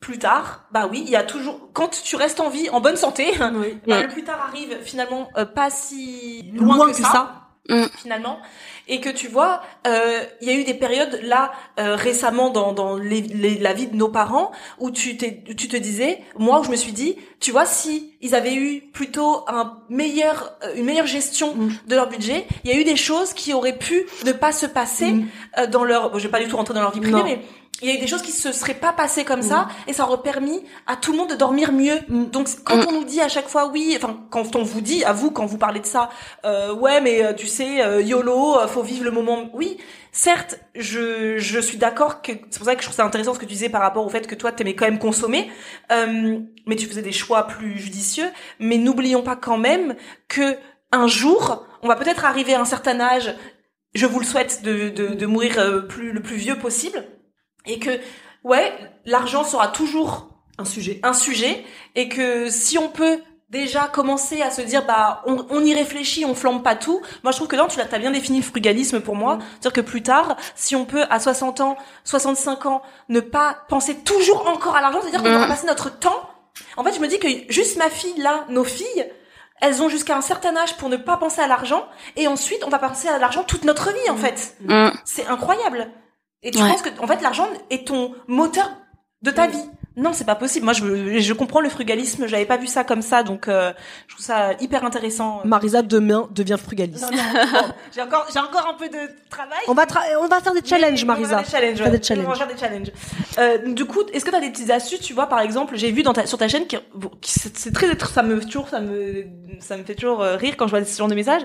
plus 0.01 0.19
tard 0.19 0.65
bah 0.73 0.89
oui 0.91 1.03
il 1.05 1.11
y 1.11 1.17
a 1.17 1.23
toujours 1.23 1.71
quand 1.73 2.03
tu 2.03 2.17
restes 2.17 2.41
en 2.41 2.49
vie 2.49 2.71
en 2.71 2.81
bonne 2.81 2.97
santé 2.97 3.33
bah, 3.39 4.03
le 4.03 4.09
plus 4.09 4.25
tard 4.25 4.41
arrive 4.49 4.79
finalement 4.83 5.29
euh, 5.37 5.45
pas 5.45 5.71
si 5.71 6.51
loin, 6.55 6.91
que, 6.91 6.97
ça, 6.97 7.49
mm. 7.69 7.85
finalement 7.97 8.41
et 8.91 9.01
que 9.01 9.09
tu 9.09 9.29
vois, 9.29 9.63
euh, 9.87 10.25
il 10.43 10.49
y 10.49 10.51
a 10.51 10.55
eu 10.55 10.65
des 10.65 10.75
périodes 10.75 11.21
là 11.23 11.53
euh, 11.79 11.95
récemment 11.95 12.51
dans, 12.51 12.73
dans 12.73 12.97
les, 12.97 13.23
la 13.23 13.73
vie 13.73 13.87
de 13.87 13.97
nos 13.97 14.09
parents 14.09 14.51
où 14.81 14.91
tu 14.91 15.17
t'es, 15.17 15.45
tu 15.57 15.69
te 15.69 15.77
disais, 15.77 16.19
moi 16.37 16.61
où 16.61 16.65
je 16.65 16.71
me 16.71 16.77
suis 16.77 16.91
dit, 16.93 17.17
tu 17.39 17.53
vois, 17.53 17.67
si 17.67 18.15
ils 18.21 18.35
avaient 18.35 18.55
eu 18.55 18.81
plutôt 18.93 19.45
un 19.47 19.79
meilleur, 19.89 20.59
euh, 20.65 20.75
une 20.75 20.85
meilleure 20.85 21.07
gestion 21.07 21.55
mm. 21.55 21.71
de 21.87 21.95
leur 21.95 22.09
budget, 22.09 22.47
il 22.65 22.71
y 22.71 22.75
a 22.75 22.77
eu 22.77 22.85
des 22.85 22.97
choses 22.97 23.33
qui 23.33 23.55
auraient 23.55 23.79
pu 23.79 24.07
ne 24.27 24.33
pas 24.33 24.51
se 24.51 24.67
passer 24.67 25.13
mm. 25.13 25.67
dans 25.71 25.85
leur, 25.85 26.11
bon, 26.11 26.19
je 26.19 26.25
vais 26.25 26.31
pas 26.31 26.41
du 26.41 26.49
tout 26.49 26.57
rentrer 26.57 26.75
dans 26.75 26.83
leur 26.83 26.93
vie 26.93 27.01
privée, 27.01 27.23
mais 27.23 27.41
il 27.83 27.89
y 27.89 27.93
a 27.93 27.95
eu 27.95 27.99
des 27.99 28.07
choses 28.07 28.23
qui 28.23 28.33
se 28.33 28.53
seraient 28.53 28.75
pas 28.75 28.93
passées 28.93 29.25
comme 29.25 29.43
ça 29.43 29.69
et 29.87 29.93
ça 29.93 30.07
aurait 30.07 30.23
permis 30.23 30.63
à 30.87 30.97
tout 30.97 31.13
le 31.13 31.19
monde 31.19 31.31
de 31.31 31.35
dormir 31.35 31.73
mieux. 31.73 31.99
Donc 32.09 32.49
quand 32.65 32.87
on 32.89 32.93
nous 32.93 33.05
dit 33.05 33.21
à 33.21 33.29
chaque 33.29 33.49
fois 33.49 33.69
oui, 33.69 33.95
enfin 33.97 34.21
quand 34.31 34.57
on 34.57 34.63
vous 34.63 34.81
dit 34.81 35.05
à 35.05 35.13
vous 35.13 35.31
quand 35.31 35.47
vous 35.47 35.59
parlez 35.59 35.81
de 35.81 35.87
ça, 35.87 36.11
euh, 36.45 36.75
ouais 36.75 37.01
mais 37.01 37.25
euh, 37.25 37.33
tu 37.33 37.47
sais 37.47 37.83
euh, 37.83 38.03
YOLO, 38.03 38.59
euh, 38.59 38.67
faut 38.69 38.83
vivre 38.83 39.05
le 39.05 39.11
moment. 39.11 39.51
Oui, 39.55 39.79
certes, 40.13 40.61
je 40.75 41.39
je 41.39 41.59
suis 41.61 41.79
d'accord 41.79 42.23
que 42.23 42.33
c'est 42.51 42.59
pour 42.59 42.67
ça 42.67 42.75
que 42.75 42.83
je 42.83 42.87
trouve 42.87 42.97
ça 42.97 43.05
intéressant 43.05 43.35
ce 43.35 43.39
que 43.39 43.47
tu 43.47 43.53
disais 43.53 43.69
par 43.71 43.81
rapport 43.81 44.05
au 44.05 44.11
fait 44.11 44.27
que 44.27 44.35
toi 44.35 44.53
t'aimais 44.53 44.75
quand 44.75 44.85
même 44.85 44.99
consommer, 44.99 45.51
euh, 45.91 46.39
mais 46.67 46.77
tu 46.77 46.87
faisais 46.87 47.03
des 47.03 47.13
choix 47.13 47.47
plus 47.47 47.79
judicieux. 47.79 48.31
Mais 48.59 48.77
n'oublions 48.77 49.23
pas 49.23 49.37
quand 49.37 49.59
même 49.59 49.97
que 50.29 50.57
un 50.93 51.07
jour, 51.07 51.67
on 51.83 51.89
va 51.89 51.97
peut-être 51.97 52.25
arriver 52.25 52.55
à 52.55 52.61
un 52.61 52.65
certain 52.65 53.01
âge. 53.01 53.35
Je 53.95 54.07
vous 54.07 54.21
le 54.21 54.27
souhaite 54.27 54.63
de, 54.63 54.89
de, 54.91 55.09
de 55.15 55.27
mourir 55.27 55.87
plus 55.89 56.13
le 56.13 56.21
plus 56.21 56.37
vieux 56.37 56.59
possible 56.59 57.05
et 57.67 57.79
que 57.79 57.91
ouais, 58.45 58.73
l'argent 59.05 59.45
sera 59.45 59.69
toujours 59.69 60.29
un 60.59 60.65
sujet, 60.65 61.01
un 61.03 61.13
sujet, 61.13 61.65
et 61.95 62.09
que 62.09 62.51
si 62.51 62.79
on 62.79 62.89
peut 62.89 63.21
déjà 63.51 63.89
commencer 63.89 64.43
à 64.43 64.51
se 64.51 64.63
dire 64.63 64.87
bah 64.87 65.23
on, 65.27 65.45
on 65.51 65.65
y 65.65 65.75
réfléchit, 65.75 66.25
on 66.25 66.35
flambe 66.35 66.63
pas 66.63 66.77
tout. 66.77 67.01
Moi 67.23 67.33
je 67.33 67.37
trouve 67.37 67.49
que 67.49 67.57
là 67.57 67.67
tu 67.69 67.79
l'as 67.79 67.99
bien 67.99 68.13
défini 68.13 68.39
le 68.39 68.45
frugalisme 68.45 69.01
pour 69.01 69.17
moi, 69.17 69.37
mm. 69.37 69.41
c'est-à-dire 69.61 69.73
que 69.73 69.81
plus 69.81 70.03
tard, 70.03 70.37
si 70.55 70.77
on 70.77 70.85
peut 70.85 71.05
à 71.11 71.19
60 71.19 71.61
ans, 71.61 71.77
65 72.05 72.67
ans 72.67 72.83
ne 73.09 73.21
pas 73.21 73.57
penser 73.69 73.97
toujours 73.97 74.47
encore 74.49 74.77
à 74.77 74.81
l'argent, 74.81 75.01
c'est-à-dire 75.03 75.23
qu'on 75.23 75.39
va 75.39 75.47
mm. 75.47 75.49
passer 75.49 75.67
notre 75.67 75.99
temps. 75.99 76.31
En 76.77 76.85
fait, 76.85 76.95
je 76.95 77.01
me 77.01 77.09
dis 77.09 77.19
que 77.19 77.29
juste 77.49 77.77
ma 77.77 77.91
fille 77.91 78.19
là, 78.19 78.45
nos 78.49 78.65
filles, 78.65 79.07
elles 79.61 79.83
ont 79.83 79.89
jusqu'à 79.89 80.17
un 80.17 80.23
certain 80.23 80.57
âge 80.57 80.77
pour 80.77 80.89
ne 80.89 80.97
pas 80.97 81.17
penser 81.17 81.41
à 81.41 81.47
l'argent 81.47 81.87
et 82.17 82.29
ensuite 82.29 82.63
on 82.65 82.71
va 82.71 82.79
penser 82.79 83.09
à 83.09 83.19
l'argent 83.19 83.43
toute 83.43 83.65
notre 83.65 83.93
vie 83.93 84.11
en 84.11 84.15
mm. 84.15 84.19
fait. 84.19 84.57
C'est 85.05 85.27
incroyable. 85.27 85.91
Et 86.43 86.51
tu 86.51 86.59
penses 86.59 86.83
que, 86.83 86.89
en 87.01 87.07
fait, 87.07 87.21
l'argent 87.23 87.47
est 87.71 87.87
ton 87.87 88.15
moteur 88.27 88.71
de 89.23 89.31
ta 89.31 89.47
vie. 89.47 89.65
Non, 89.97 90.13
c'est 90.13 90.25
pas 90.25 90.37
possible. 90.37 90.65
Moi, 90.65 90.73
je, 90.73 91.19
je 91.19 91.33
comprends 91.35 91.61
le 91.61 91.69
frugalisme. 91.69 92.27
J'avais 92.27 92.47
pas 92.47 92.57
vu 92.57 92.67
ça 92.67 92.85
comme 92.85 93.03
ça, 93.03 93.23
donc 93.23 93.49
euh, 93.49 93.73
je 94.07 94.15
trouve 94.15 94.25
ça 94.25 94.53
hyper 94.61 94.85
intéressant. 94.85 95.43
Marisa 95.45 95.83
demain 95.83 96.29
devient 96.31 96.57
frugaliste. 96.59 97.05
j'ai 97.95 98.01
encore, 98.01 98.27
j'ai 98.33 98.39
encore 98.39 98.67
un 98.69 98.75
peu 98.75 98.89
de 98.89 98.99
travail. 99.29 99.59
On 99.69 99.75
va, 99.75 99.85
on 100.21 100.29
va 100.29 100.41
faire 100.41 100.55
des 100.55 100.65
challenges, 100.65 101.05
Marisa. 101.05 101.35
On 101.35 101.39
va 101.39 101.45
faire 101.45 101.61
des 101.61 101.77
challenges. 101.77 101.91
des 101.91 102.03
challenges. 102.03 102.27
On 102.27 102.31
va 102.31 102.35
faire 102.37 102.47
des 102.47 102.57
challenges. 102.57 102.93
Euh, 103.39 103.75
du 103.75 103.85
coup, 103.85 104.01
est-ce 104.13 104.25
que 104.25 104.31
t'as 104.31 104.41
des 104.41 104.51
petites 104.51 104.71
astuces 104.71 105.01
Tu 105.01 105.13
vois, 105.13 105.27
par 105.27 105.41
exemple, 105.41 105.77
j'ai 105.77 105.91
vu 105.91 106.03
dans 106.03 106.13
ta, 106.13 106.25
sur 106.25 106.39
ta 106.39 106.49
chaîne, 106.49 106.67
qui, 106.67 106.79
c'est 107.23 107.73
très, 107.73 107.99
ça 107.99 108.23
me 108.23 108.41
toujours, 108.41 108.69
ça 108.69 108.81
me, 108.81 109.27
ça 109.59 109.77
me 109.77 109.83
fait 109.83 109.97
toujours 109.97 110.23
euh, 110.23 110.37
rire 110.37 110.57
quand 110.57 110.67
je 110.67 110.71
vois 110.71 110.85
ce 110.85 110.97
genre 110.97 111.09
de 111.09 111.15
messages 111.15 111.43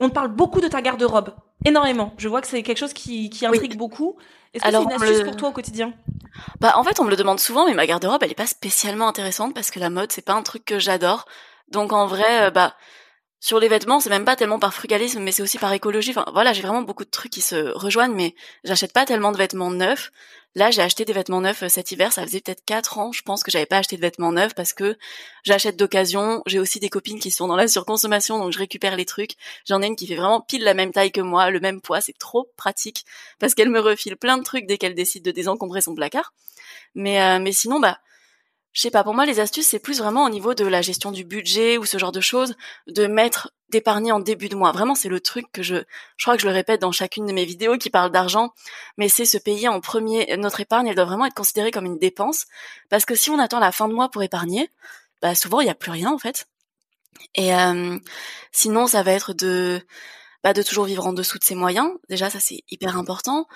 on 0.00 0.08
te 0.08 0.14
parle 0.14 0.28
beaucoup 0.28 0.60
de 0.60 0.68
ta 0.68 0.80
garde-robe, 0.82 1.34
énormément. 1.64 2.14
Je 2.18 2.28
vois 2.28 2.40
que 2.40 2.46
c'est 2.46 2.62
quelque 2.62 2.78
chose 2.78 2.92
qui, 2.92 3.30
qui 3.30 3.46
intrigue 3.46 3.76
beaucoup. 3.76 4.16
Est-ce 4.52 4.64
que 4.64 4.70
c'est 4.70 4.82
une 4.82 4.92
astuce 4.92 5.22
pour 5.22 5.36
toi 5.36 5.48
au 5.50 5.52
quotidien? 5.52 5.92
Bah 6.58 6.72
en 6.76 6.84
fait, 6.84 6.98
on 7.00 7.04
me 7.04 7.10
le 7.10 7.16
demande 7.16 7.38
souvent, 7.38 7.66
mais 7.66 7.74
ma 7.74 7.86
garde-robe, 7.86 8.22
elle 8.22 8.30
est 8.30 8.34
pas 8.34 8.46
spécialement 8.46 9.06
intéressante 9.06 9.54
parce 9.54 9.70
que 9.70 9.78
la 9.78 9.90
mode, 9.90 10.10
c'est 10.10 10.24
pas 10.24 10.32
un 10.32 10.42
truc 10.42 10.64
que 10.64 10.78
j'adore. 10.78 11.26
Donc 11.70 11.92
en 11.92 12.06
vrai, 12.06 12.46
euh, 12.46 12.50
bah 12.50 12.74
sur 13.40 13.58
les 13.58 13.68
vêtements, 13.68 14.00
c'est 14.00 14.10
même 14.10 14.26
pas 14.26 14.36
tellement 14.36 14.58
par 14.58 14.74
frugalisme, 14.74 15.20
mais 15.20 15.32
c'est 15.32 15.42
aussi 15.42 15.58
par 15.58 15.72
écologie. 15.72 16.10
Enfin, 16.10 16.26
voilà, 16.32 16.52
j'ai 16.52 16.60
vraiment 16.60 16.82
beaucoup 16.82 17.06
de 17.06 17.10
trucs 17.10 17.32
qui 17.32 17.40
se 17.40 17.72
rejoignent, 17.72 18.14
mais 18.14 18.34
j'achète 18.64 18.92
pas 18.92 19.06
tellement 19.06 19.32
de 19.32 19.38
vêtements 19.38 19.70
neufs. 19.70 20.12
Là, 20.56 20.70
j'ai 20.70 20.82
acheté 20.82 21.06
des 21.06 21.12
vêtements 21.14 21.40
neufs 21.40 21.62
euh, 21.62 21.68
cet 21.70 21.90
hiver. 21.90 22.12
Ça 22.12 22.22
faisait 22.26 22.40
peut-être 22.40 22.62
quatre 22.66 22.98
ans, 22.98 23.12
je 23.12 23.22
pense 23.22 23.42
que 23.42 23.50
j'avais 23.50 23.64
pas 23.64 23.78
acheté 23.78 23.96
de 23.96 24.02
vêtements 24.02 24.32
neufs 24.32 24.54
parce 24.54 24.74
que 24.74 24.98
j'achète 25.42 25.76
d'occasion. 25.76 26.42
J'ai 26.44 26.58
aussi 26.58 26.80
des 26.80 26.90
copines 26.90 27.18
qui 27.18 27.30
sont 27.30 27.46
dans 27.46 27.56
la 27.56 27.66
surconsommation, 27.66 28.38
donc 28.38 28.52
je 28.52 28.58
récupère 28.58 28.94
les 28.94 29.06
trucs. 29.06 29.36
J'en 29.64 29.80
ai 29.80 29.86
une 29.86 29.96
qui 29.96 30.06
fait 30.06 30.16
vraiment 30.16 30.42
pile 30.42 30.62
la 30.62 30.74
même 30.74 30.92
taille 30.92 31.12
que 31.12 31.22
moi, 31.22 31.50
le 31.50 31.60
même 31.60 31.80
poids. 31.80 32.02
C'est 32.02 32.18
trop 32.18 32.50
pratique 32.58 33.06
parce 33.38 33.54
qu'elle 33.54 33.70
me 33.70 33.80
refile 33.80 34.16
plein 34.16 34.36
de 34.36 34.42
trucs 34.42 34.66
dès 34.66 34.76
qu'elle 34.76 34.94
décide 34.94 35.24
de 35.24 35.30
désencombrer 35.30 35.80
son 35.80 35.94
placard. 35.94 36.34
Mais, 36.94 37.22
euh, 37.22 37.38
mais 37.38 37.52
sinon, 37.52 37.80
bah, 37.80 38.00
je 38.72 38.82
sais 38.82 38.90
pas, 38.90 39.02
pour 39.02 39.14
moi, 39.14 39.26
les 39.26 39.40
astuces, 39.40 39.66
c'est 39.66 39.80
plus 39.80 39.98
vraiment 39.98 40.24
au 40.24 40.30
niveau 40.30 40.54
de 40.54 40.64
la 40.64 40.80
gestion 40.80 41.10
du 41.10 41.24
budget 41.24 41.76
ou 41.76 41.84
ce 41.84 41.98
genre 41.98 42.12
de 42.12 42.20
choses, 42.20 42.54
de 42.86 43.06
mettre, 43.06 43.52
d'épargner 43.68 44.12
en 44.12 44.20
début 44.20 44.48
de 44.48 44.54
mois. 44.54 44.70
Vraiment, 44.70 44.94
c'est 44.94 45.08
le 45.08 45.20
truc 45.20 45.46
que 45.52 45.62
je, 45.62 45.76
je 46.16 46.24
crois 46.24 46.36
que 46.36 46.42
je 46.42 46.46
le 46.46 46.52
répète 46.52 46.80
dans 46.80 46.92
chacune 46.92 47.26
de 47.26 47.32
mes 47.32 47.44
vidéos 47.44 47.78
qui 47.78 47.90
parlent 47.90 48.12
d'argent, 48.12 48.52
mais 48.96 49.08
c'est 49.08 49.24
se 49.24 49.38
payer 49.38 49.68
en 49.68 49.80
premier, 49.80 50.36
notre 50.36 50.60
épargne, 50.60 50.86
elle 50.86 50.94
doit 50.94 51.04
vraiment 51.04 51.26
être 51.26 51.34
considérée 51.34 51.72
comme 51.72 51.86
une 51.86 51.98
dépense, 51.98 52.46
parce 52.88 53.04
que 53.04 53.16
si 53.16 53.30
on 53.30 53.38
attend 53.40 53.58
la 53.58 53.72
fin 53.72 53.88
de 53.88 53.94
mois 53.94 54.08
pour 54.08 54.22
épargner, 54.22 54.70
bah, 55.20 55.34
souvent, 55.34 55.60
il 55.60 55.64
n'y 55.64 55.70
a 55.70 55.74
plus 55.74 55.90
rien, 55.90 56.12
en 56.12 56.18
fait. 56.18 56.46
Et 57.34 57.54
euh, 57.54 57.98
sinon, 58.52 58.86
ça 58.86 59.02
va 59.02 59.12
être 59.12 59.32
de, 59.32 59.80
bah, 60.44 60.52
de 60.52 60.62
toujours 60.62 60.84
vivre 60.84 61.06
en 61.06 61.12
dessous 61.12 61.38
de 61.38 61.44
ses 61.44 61.54
moyens. 61.54 61.90
Déjà, 62.08 62.30
ça, 62.30 62.40
c'est 62.40 62.62
hyper 62.70 62.96
important. 62.96 63.46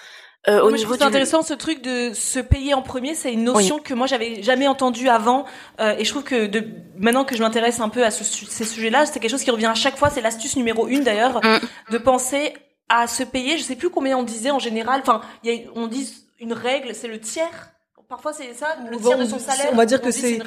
Euh, 0.47 0.61
au 0.61 0.71
niveau 0.71 0.95
c'est 0.95 1.03
intéressant 1.03 1.43
ce 1.43 1.55
truc 1.55 1.83
de 1.83 2.13
se 2.13 2.39
payer 2.39 2.75
en 2.75 2.83
premier, 2.83 3.15
c'est 3.15 3.33
une 3.33 3.45
notion 3.45 3.79
que 3.79 3.95
moi 3.95 4.07
j'avais 4.07 4.43
jamais 4.43 4.69
entendue 4.69 5.09
avant 5.09 5.47
euh, 5.81 5.95
et 5.99 6.05
je 6.05 6.11
trouve 6.11 6.23
que 6.23 6.47
de, 6.47 6.67
maintenant 6.99 7.25
que 7.25 7.35
je 7.35 7.41
m'intéresse 7.41 7.81
un 7.81 7.89
peu 7.89 8.05
à 8.05 8.11
ce, 8.11 8.25
ces 8.25 8.65
sujets-là, 8.65 9.07
c'est 9.07 9.21
quelque 9.21 9.31
chose 9.31 9.43
qui 9.43 9.51
revient 9.51 9.67
à 9.67 9.75
chaque 9.75 9.97
fois. 9.97 10.11
C'est 10.11 10.21
l'astuce 10.21 10.57
numéro 10.57 10.87
une 10.87 11.03
d'ailleurs 11.03 11.41
mm. 11.43 11.93
de 11.93 11.99
penser 11.99 12.53
à 12.91 13.07
se 13.07 13.23
payer. 13.23 13.57
Je 13.57 13.63
sais 13.63 13.77
plus 13.77 13.89
combien 13.89 14.19
on 14.19 14.23
disait 14.23 14.51
en 14.51 14.59
général. 14.59 15.01
Enfin, 15.01 15.23
y 15.45 15.51
a, 15.51 15.55
on 15.75 15.87
dit 15.87 16.13
une 16.41 16.53
règle, 16.53 16.95
c'est 16.95 17.09
le 17.09 17.21
tiers 17.21 17.74
Parfois, 18.09 18.35
c'est 18.35 18.53
ça, 18.53 18.77
le 18.91 18.99
tiers 18.99 19.19
de 19.19 19.25
son 19.25 19.39
salaire. 19.39 19.71
On 19.73 19.77
va 19.77 19.87
dire 19.87 20.01
que 20.01 20.11
c'est 20.11 20.39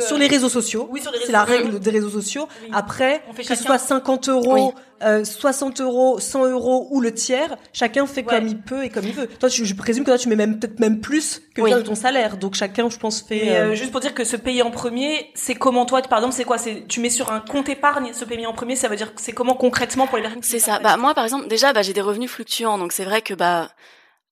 sur 0.00 0.18
les 0.18 0.26
réseaux 0.26 0.48
sociaux. 0.48 0.88
Oui, 0.90 1.00
sur 1.00 1.10
les 1.10 1.18
réseaux 1.18 1.26
C'est 1.26 1.32
la 1.32 1.44
règle 1.44 1.78
des 1.80 1.90
réseaux 1.90 2.10
sociaux. 2.10 2.48
Après, 2.72 3.22
que 3.36 3.42
ce 3.42 3.54
soit 3.54 3.78
50 3.78 4.28
euros, 4.28 4.74
euh, 5.02 5.24
60 5.24 5.80
euros, 5.80 6.18
100 6.20 6.46
euros 6.46 6.88
ou 6.90 7.00
le 7.00 7.14
tiers, 7.14 7.56
chacun 7.72 8.06
fait 8.06 8.22
comme 8.22 8.46
il 8.46 8.60
peut 8.60 8.84
et 8.84 8.90
comme 8.90 9.06
il 9.06 9.14
veut. 9.14 9.26
Toi, 9.26 9.48
je, 9.48 9.74
présume 9.74 10.04
que 10.04 10.10
toi, 10.10 10.18
tu 10.18 10.28
mets 10.28 10.36
même 10.36 10.58
peut-être 10.58 10.80
même 10.80 11.00
plus 11.00 11.42
que 11.54 11.62
de 11.62 11.80
ton 11.80 11.94
salaire. 11.94 12.36
Donc 12.36 12.54
chacun, 12.54 12.90
je 12.90 12.98
pense, 12.98 13.22
fait. 13.22 13.50
Euh, 13.50 13.70
euh... 13.70 13.74
juste 13.74 13.90
pour 13.90 14.00
dire 14.00 14.14
que 14.14 14.24
se 14.24 14.36
payer 14.36 14.62
en 14.62 14.70
premier, 14.70 15.30
c'est 15.34 15.54
comment 15.54 15.86
toi, 15.86 16.02
par 16.02 16.18
exemple, 16.18 16.34
c'est 16.34 16.44
quoi? 16.44 16.58
C'est 16.58 16.86
tu 16.88 17.00
mets 17.00 17.10
sur 17.10 17.32
un 17.32 17.40
compte 17.40 17.68
épargne, 17.70 18.12
se 18.12 18.24
payer 18.26 18.46
en 18.46 18.52
premier, 18.52 18.76
ça 18.76 18.88
veut 18.88 18.96
dire 18.96 19.14
que 19.14 19.22
c'est 19.22 19.32
comment 19.32 19.54
concrètement 19.54 20.06
pour 20.06 20.18
les 20.18 20.24
personnes. 20.24 20.42
C'est 20.42 20.58
ça. 20.58 20.78
Bah 20.80 20.96
moi, 20.98 21.14
par 21.14 21.24
exemple, 21.24 21.48
déjà, 21.48 21.72
bah 21.72 21.82
j'ai 21.82 21.94
des 21.94 22.02
revenus 22.02 22.30
fluctuants, 22.30 22.76
donc 22.76 22.92
c'est 22.92 23.04
vrai 23.04 23.22
que 23.22 23.34
bah 23.34 23.70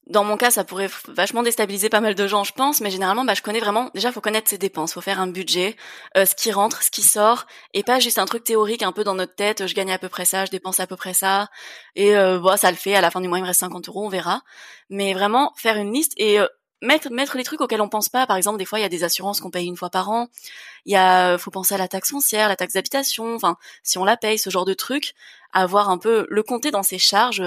dans 0.07 0.23
mon 0.23 0.37
cas, 0.37 0.53
ça 0.53 0.63
pourrait 0.63 0.89
vachement 1.09 1.43
déstabiliser 1.43 1.89
pas 1.89 2.01
mal 2.01 2.15
de 2.15 2.27
gens, 2.29 2.45
je 2.45 2.53
pense, 2.53 2.81
mais 2.81 2.91
généralement, 2.91 3.25
bah, 3.25 3.35
je 3.35 3.43
connais 3.43 3.59
vraiment. 3.59 3.91
Déjà, 3.93 4.13
faut 4.13 4.21
connaître 4.21 4.49
ses 4.49 4.59
dépenses, 4.59 4.93
faut 4.95 5.01
faire 5.01 5.21
un 5.21 5.27
budget, 5.27 5.75
euh, 6.17 6.25
ce 6.25 6.37
qui 6.37 6.53
rentre, 6.53 6.83
ce 6.85 6.93
qui 6.93 7.03
sort, 7.03 7.47
et 7.75 7.83
pas 7.83 7.99
juste 7.99 8.19
un 8.19 8.25
truc 8.25 8.45
théorique 8.45 8.83
un 8.83 8.93
peu 8.93 9.03
dans 9.03 9.17
notre 9.17 9.35
tête. 9.35 9.67
Je 9.67 9.75
gagne 9.75 9.91
à 9.93 9.99
peu 9.99 10.09
près 10.09 10.25
ça, 10.25 10.45
je 10.45 10.53
dépense 10.53 10.79
à 10.79 10.87
peu 10.87 10.95
près 10.95 11.13
ça, 11.13 11.49
et 11.97 12.17
euh, 12.17 12.39
bon, 12.39 12.57
ça 12.57 12.71
le 12.71 12.77
fait. 12.77 12.95
À 12.95 13.01
la 13.01 13.11
fin 13.11 13.21
du 13.21 13.27
mois, 13.27 13.39
il 13.39 13.43
me 13.43 13.49
reste 13.49 13.61
50 13.61 13.89
euros, 13.89 14.07
on 14.07 14.09
verra. 14.09 14.43
Mais 14.91 15.13
vraiment 15.13 15.53
faire 15.57 15.77
une 15.77 15.93
liste 15.93 16.13
et 16.19 16.39
euh, 16.39 16.47
mettre 16.83 17.11
mettre 17.11 17.37
les 17.37 17.43
trucs 17.43 17.61
auxquels 17.61 17.81
on 17.81 17.89
pense 17.89 18.09
pas. 18.09 18.27
Par 18.29 18.37
exemple, 18.37 18.59
des 18.59 18.65
fois, 18.65 18.79
il 18.79 18.83
y 18.83 18.87
a 18.87 18.89
des 18.89 19.03
assurances 19.03 19.41
qu'on 19.41 19.51
paye 19.51 19.67
une 19.67 19.77
fois 19.77 19.91
par 19.91 20.09
an. 20.11 20.29
Il 20.85 20.93
y 20.93 20.97
a, 20.97 21.37
faut 21.37 21.51
penser 21.51 21.75
à 21.75 21.79
la 21.79 21.89
taxe 21.89 22.11
foncière, 22.11 22.49
la 22.49 22.55
taxe 22.55 22.75
d'habitation. 22.75 23.35
Enfin, 23.35 23.57
si 23.83 23.99
on 23.99 24.05
la 24.05 24.17
paye, 24.17 24.39
ce 24.39 24.51
genre 24.51 24.65
de 24.65 24.75
trucs, 24.75 25.15
avoir 25.53 25.91
un 25.91 25.99
peu 25.99 26.27
le 26.31 26.43
compter 26.45 26.71
dans 26.71 26.85
ses 26.85 26.99
charges 26.99 27.43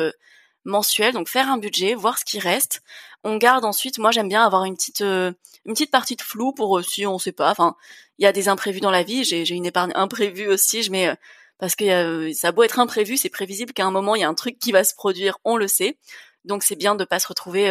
mensuel, 0.66 1.14
donc 1.14 1.30
faire 1.30 1.50
un 1.50 1.58
budget, 1.58 1.94
voir 1.96 2.18
ce 2.18 2.26
qui 2.26 2.40
reste. 2.40 2.82
On 3.24 3.38
garde 3.38 3.66
ensuite, 3.66 3.98
moi 3.98 4.12
j'aime 4.12 4.30
bien 4.30 4.46
avoir 4.46 4.66
une 4.66 4.76
petite 4.76 5.02
euh, 5.02 5.32
une 5.66 5.74
petite 5.74 5.92
partie 5.92 6.16
de 6.16 6.22
flou 6.22 6.54
pour 6.54 6.80
euh, 6.80 6.84
si 6.84 7.06
on 7.06 7.18
sait 7.20 7.32
pas. 7.32 7.52
Enfin, 7.52 7.76
il 8.18 8.24
y 8.24 8.28
a 8.28 8.32
des 8.32 8.48
imprévus 8.50 8.80
dans 8.80 8.92
la 8.92 9.04
vie. 9.04 9.24
J'ai 9.24 9.50
une 9.50 9.66
épargne 9.66 9.92
imprévue 9.96 10.48
aussi. 10.48 10.84
Je 10.84 10.92
mets 10.92 11.10
euh, 11.10 11.16
parce 11.58 11.76
que 11.76 12.32
ça 12.34 12.50
a 12.50 12.52
beau 12.52 12.64
être 12.64 12.80
imprévu, 12.80 13.18
c'est 13.18 13.30
prévisible 13.30 13.74
qu'à 13.74 13.86
un 13.86 13.92
moment 13.92 14.16
il 14.16 14.22
y 14.22 14.24
a 14.24 14.30
un 14.30 14.34
truc 14.34 14.60
qui 14.60 14.72
va 14.72 14.84
se 14.86 14.96
produire, 14.96 15.38
on 15.44 15.58
le 15.58 15.68
sait. 15.68 15.98
Donc 16.46 16.64
c'est 16.64 16.78
bien 16.78 16.96
de 16.96 17.04
pas 17.04 17.20
se 17.20 17.28
retrouver, 17.28 17.70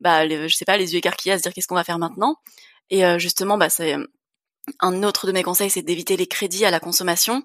bah 0.00 0.28
je 0.28 0.54
sais 0.54 0.64
pas, 0.64 0.76
les 0.76 0.92
yeux 0.92 0.98
écarquillés 0.98 1.32
à 1.32 1.38
se 1.38 1.42
dire 1.42 1.52
qu'est-ce 1.52 1.66
qu'on 1.66 1.74
va 1.74 1.82
faire 1.82 1.98
maintenant. 1.98 2.36
Et 2.90 3.02
justement, 3.18 3.58
bah 3.58 3.70
c'est 3.70 3.96
un 4.80 5.02
autre 5.02 5.26
de 5.26 5.32
mes 5.32 5.42
conseils, 5.42 5.70
c'est 5.70 5.82
d'éviter 5.82 6.16
les 6.16 6.26
crédits 6.26 6.64
à 6.64 6.70
la 6.70 6.80
consommation. 6.80 7.42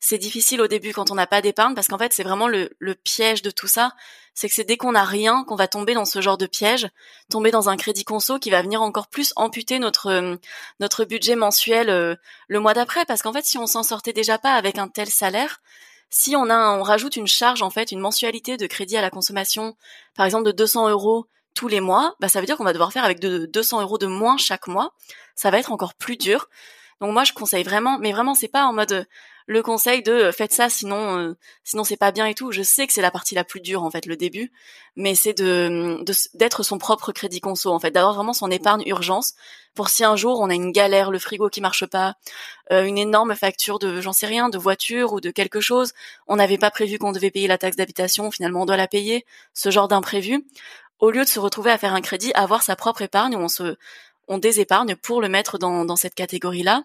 C'est 0.00 0.18
difficile 0.18 0.60
au 0.60 0.68
début 0.68 0.92
quand 0.92 1.10
on 1.10 1.14
n'a 1.14 1.26
pas 1.26 1.42
d'épargne 1.42 1.74
parce 1.74 1.88
qu'en 1.88 1.98
fait, 1.98 2.12
c'est 2.12 2.22
vraiment 2.22 2.48
le, 2.48 2.70
piège 3.04 3.42
de 3.42 3.50
tout 3.50 3.66
ça. 3.66 3.92
C'est 4.34 4.48
que 4.48 4.54
c'est 4.54 4.64
dès 4.64 4.76
qu'on 4.76 4.92
n'a 4.92 5.04
rien 5.04 5.44
qu'on 5.44 5.56
va 5.56 5.68
tomber 5.68 5.94
dans 5.94 6.04
ce 6.04 6.20
genre 6.20 6.38
de 6.38 6.46
piège, 6.46 6.88
tomber 7.30 7.50
dans 7.50 7.68
un 7.68 7.76
crédit 7.76 8.04
conso 8.04 8.38
qui 8.38 8.50
va 8.50 8.62
venir 8.62 8.80
encore 8.82 9.08
plus 9.08 9.32
amputer 9.36 9.78
notre 9.78 10.38
notre 10.80 11.04
budget 11.04 11.36
mensuel 11.36 11.90
euh, 11.90 12.14
le 12.48 12.60
mois 12.60 12.74
d'après. 12.74 13.04
Parce 13.04 13.22
qu'en 13.22 13.32
fait, 13.32 13.44
si 13.44 13.58
on 13.58 13.66
s'en 13.66 13.82
sortait 13.82 14.12
déjà 14.12 14.38
pas 14.38 14.54
avec 14.54 14.78
un 14.78 14.88
tel 14.88 15.08
salaire, 15.08 15.60
si 16.08 16.36
on 16.36 16.50
a, 16.50 16.76
on 16.76 16.82
rajoute 16.82 17.16
une 17.16 17.26
charge 17.26 17.62
en 17.62 17.70
fait, 17.70 17.90
une 17.90 18.00
mensualité 18.00 18.56
de 18.56 18.66
crédit 18.66 18.96
à 18.96 19.02
la 19.02 19.10
consommation, 19.10 19.76
par 20.14 20.26
exemple 20.26 20.44
de 20.44 20.52
200 20.52 20.90
euros 20.90 21.26
tous 21.54 21.68
les 21.68 21.80
mois, 21.80 22.14
bah 22.20 22.28
ça 22.28 22.40
veut 22.40 22.46
dire 22.46 22.56
qu'on 22.56 22.64
va 22.64 22.72
devoir 22.72 22.92
faire 22.92 23.04
avec 23.04 23.18
de 23.20 23.46
200 23.46 23.82
euros 23.82 23.98
de 23.98 24.06
moins 24.06 24.36
chaque 24.36 24.68
mois. 24.68 24.92
Ça 25.34 25.50
va 25.50 25.58
être 25.58 25.72
encore 25.72 25.94
plus 25.94 26.16
dur. 26.16 26.48
Donc 27.00 27.12
moi 27.12 27.24
je 27.24 27.32
conseille 27.32 27.64
vraiment, 27.64 27.98
mais 27.98 28.12
vraiment 28.12 28.34
c'est 28.34 28.48
pas 28.48 28.64
en 28.64 28.72
mode 28.72 29.06
le 29.46 29.62
conseil 29.62 30.02
de 30.02 30.12
euh, 30.12 30.32
faites 30.32 30.52
ça 30.52 30.68
sinon 30.68 31.18
euh, 31.18 31.36
sinon 31.64 31.84
c'est 31.84 31.96
pas 31.96 32.12
bien 32.12 32.26
et 32.26 32.34
tout. 32.34 32.52
Je 32.52 32.62
sais 32.62 32.86
que 32.86 32.92
c'est 32.92 33.02
la 33.02 33.10
partie 33.10 33.34
la 33.34 33.44
plus 33.44 33.60
dure 33.60 33.82
en 33.82 33.90
fait 33.90 34.06
le 34.06 34.16
début, 34.16 34.52
mais 34.96 35.14
c'est 35.14 35.34
de 35.34 36.02
d'être 36.34 36.62
son 36.62 36.78
propre 36.78 37.12
crédit 37.12 37.40
conso 37.40 37.72
en 37.72 37.80
fait, 37.80 37.90
d'avoir 37.90 38.14
vraiment 38.14 38.32
son 38.32 38.50
épargne 38.50 38.84
urgence 38.86 39.34
pour 39.74 39.88
si 39.88 40.04
un 40.04 40.16
jour 40.16 40.38
on 40.40 40.50
a 40.50 40.54
une 40.54 40.70
galère, 40.72 41.10
le 41.10 41.18
frigo 41.18 41.48
qui 41.48 41.60
marche 41.60 41.86
pas, 41.86 42.14
euh, 42.70 42.84
une 42.84 42.98
énorme 42.98 43.34
facture 43.34 43.78
de 43.78 44.00
j'en 44.00 44.12
sais 44.12 44.26
rien, 44.26 44.48
de 44.48 44.58
voiture 44.58 45.12
ou 45.12 45.20
de 45.20 45.30
quelque 45.30 45.60
chose, 45.60 45.92
on 46.28 46.36
n'avait 46.36 46.58
pas 46.58 46.70
prévu 46.70 46.98
qu'on 46.98 47.12
devait 47.12 47.30
payer 47.30 47.48
la 47.48 47.58
taxe 47.58 47.76
d'habitation, 47.76 48.30
finalement 48.30 48.62
on 48.62 48.66
doit 48.66 48.76
la 48.76 48.88
payer, 48.88 49.26
ce 49.54 49.70
genre 49.70 49.88
d'imprévu 49.88 50.44
au 51.00 51.10
lieu 51.10 51.24
de 51.24 51.28
se 51.28 51.40
retrouver 51.40 51.72
à 51.72 51.78
faire 51.78 51.94
un 51.94 52.00
crédit, 52.00 52.30
avoir 52.34 52.62
sa 52.62 52.76
propre 52.76 53.02
épargne 53.02 53.34
où 53.34 53.40
on 53.40 53.48
se, 53.48 53.76
on 54.28 54.38
désépargne 54.38 54.96
pour 54.96 55.20
le 55.20 55.28
mettre 55.28 55.58
dans, 55.58 55.84
dans 55.84 55.96
cette 55.96 56.14
catégorie-là. 56.14 56.84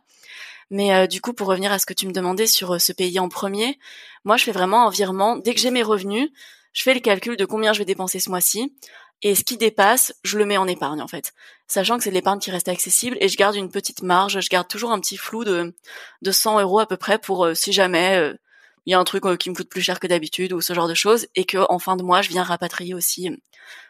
Mais 0.70 0.94
euh, 0.94 1.08
du 1.08 1.22
coup, 1.22 1.34
pour 1.34 1.48
revenir 1.48 1.72
à 1.72 1.80
ce 1.80 1.86
que 1.86 1.94
tu 1.94 2.08
me 2.08 2.12
demandais 2.12 2.48
sur 2.48 2.76
euh, 2.76 2.80
ce 2.80 2.92
pays 2.92 3.20
en 3.20 3.30
premier, 3.30 3.80
moi, 4.26 4.38
je 4.38 4.44
fais 4.44 4.52
vraiment 4.52 4.88
un 4.88 4.90
virement. 4.90 5.38
Dès 5.38 5.54
que 5.54 5.60
j'ai 5.60 5.72
mes 5.72 5.84
revenus, 5.84 6.30
je 6.74 6.84
fais 6.84 6.94
le 6.94 7.00
calcul 7.00 7.38
de 7.38 7.46
combien 7.46 7.74
je 7.74 7.80
vais 7.80 7.86
dépenser 7.86 8.20
ce 8.20 8.30
mois-ci. 8.30 8.74
Et 9.24 9.34
ce 9.34 9.44
qui 9.44 9.58
dépasse, 9.58 10.14
je 10.24 10.38
le 10.38 10.46
mets 10.46 10.58
en 10.58 10.68
épargne, 10.68 11.02
en 11.02 11.08
fait. 11.08 11.34
Sachant 11.68 11.98
que 11.98 12.04
c'est 12.04 12.12
l'épargne 12.12 12.40
qui 12.40 12.52
reste 12.52 12.68
accessible 12.68 13.18
et 13.20 13.30
je 13.30 13.38
garde 13.38 13.56
une 13.56 13.72
petite 13.72 14.04
marge, 14.04 14.40
je 14.40 14.50
garde 14.50 14.68
toujours 14.68 14.92
un 14.92 15.00
petit 15.00 15.18
flou 15.18 15.44
de, 15.44 15.74
de 16.22 16.32
100 16.32 16.60
euros 16.60 16.80
à 16.80 16.86
peu 16.86 16.98
près 16.98 17.18
pour 17.18 17.46
euh, 17.46 17.54
si 17.56 17.74
jamais 17.74 18.34
il 18.86 18.92
y 18.92 18.94
a 18.94 19.00
un 19.00 19.04
truc 19.04 19.24
qui 19.40 19.50
me 19.50 19.56
coûte 19.56 19.70
plus 19.70 19.82
cher 19.82 20.00
que 20.00 20.08
d'habitude 20.08 20.54
ou 20.54 20.62
ce 20.62 20.74
genre 20.74 20.88
de 20.88 20.94
choses 20.94 21.28
et 21.36 21.46
que 21.46 21.58
en 21.70 21.80
fin 21.80 21.96
de 21.96 22.04
mois, 22.04 22.22
je 22.22 22.30
viens 22.30 22.44
rapatrier 22.44 22.94
aussi 22.94 23.30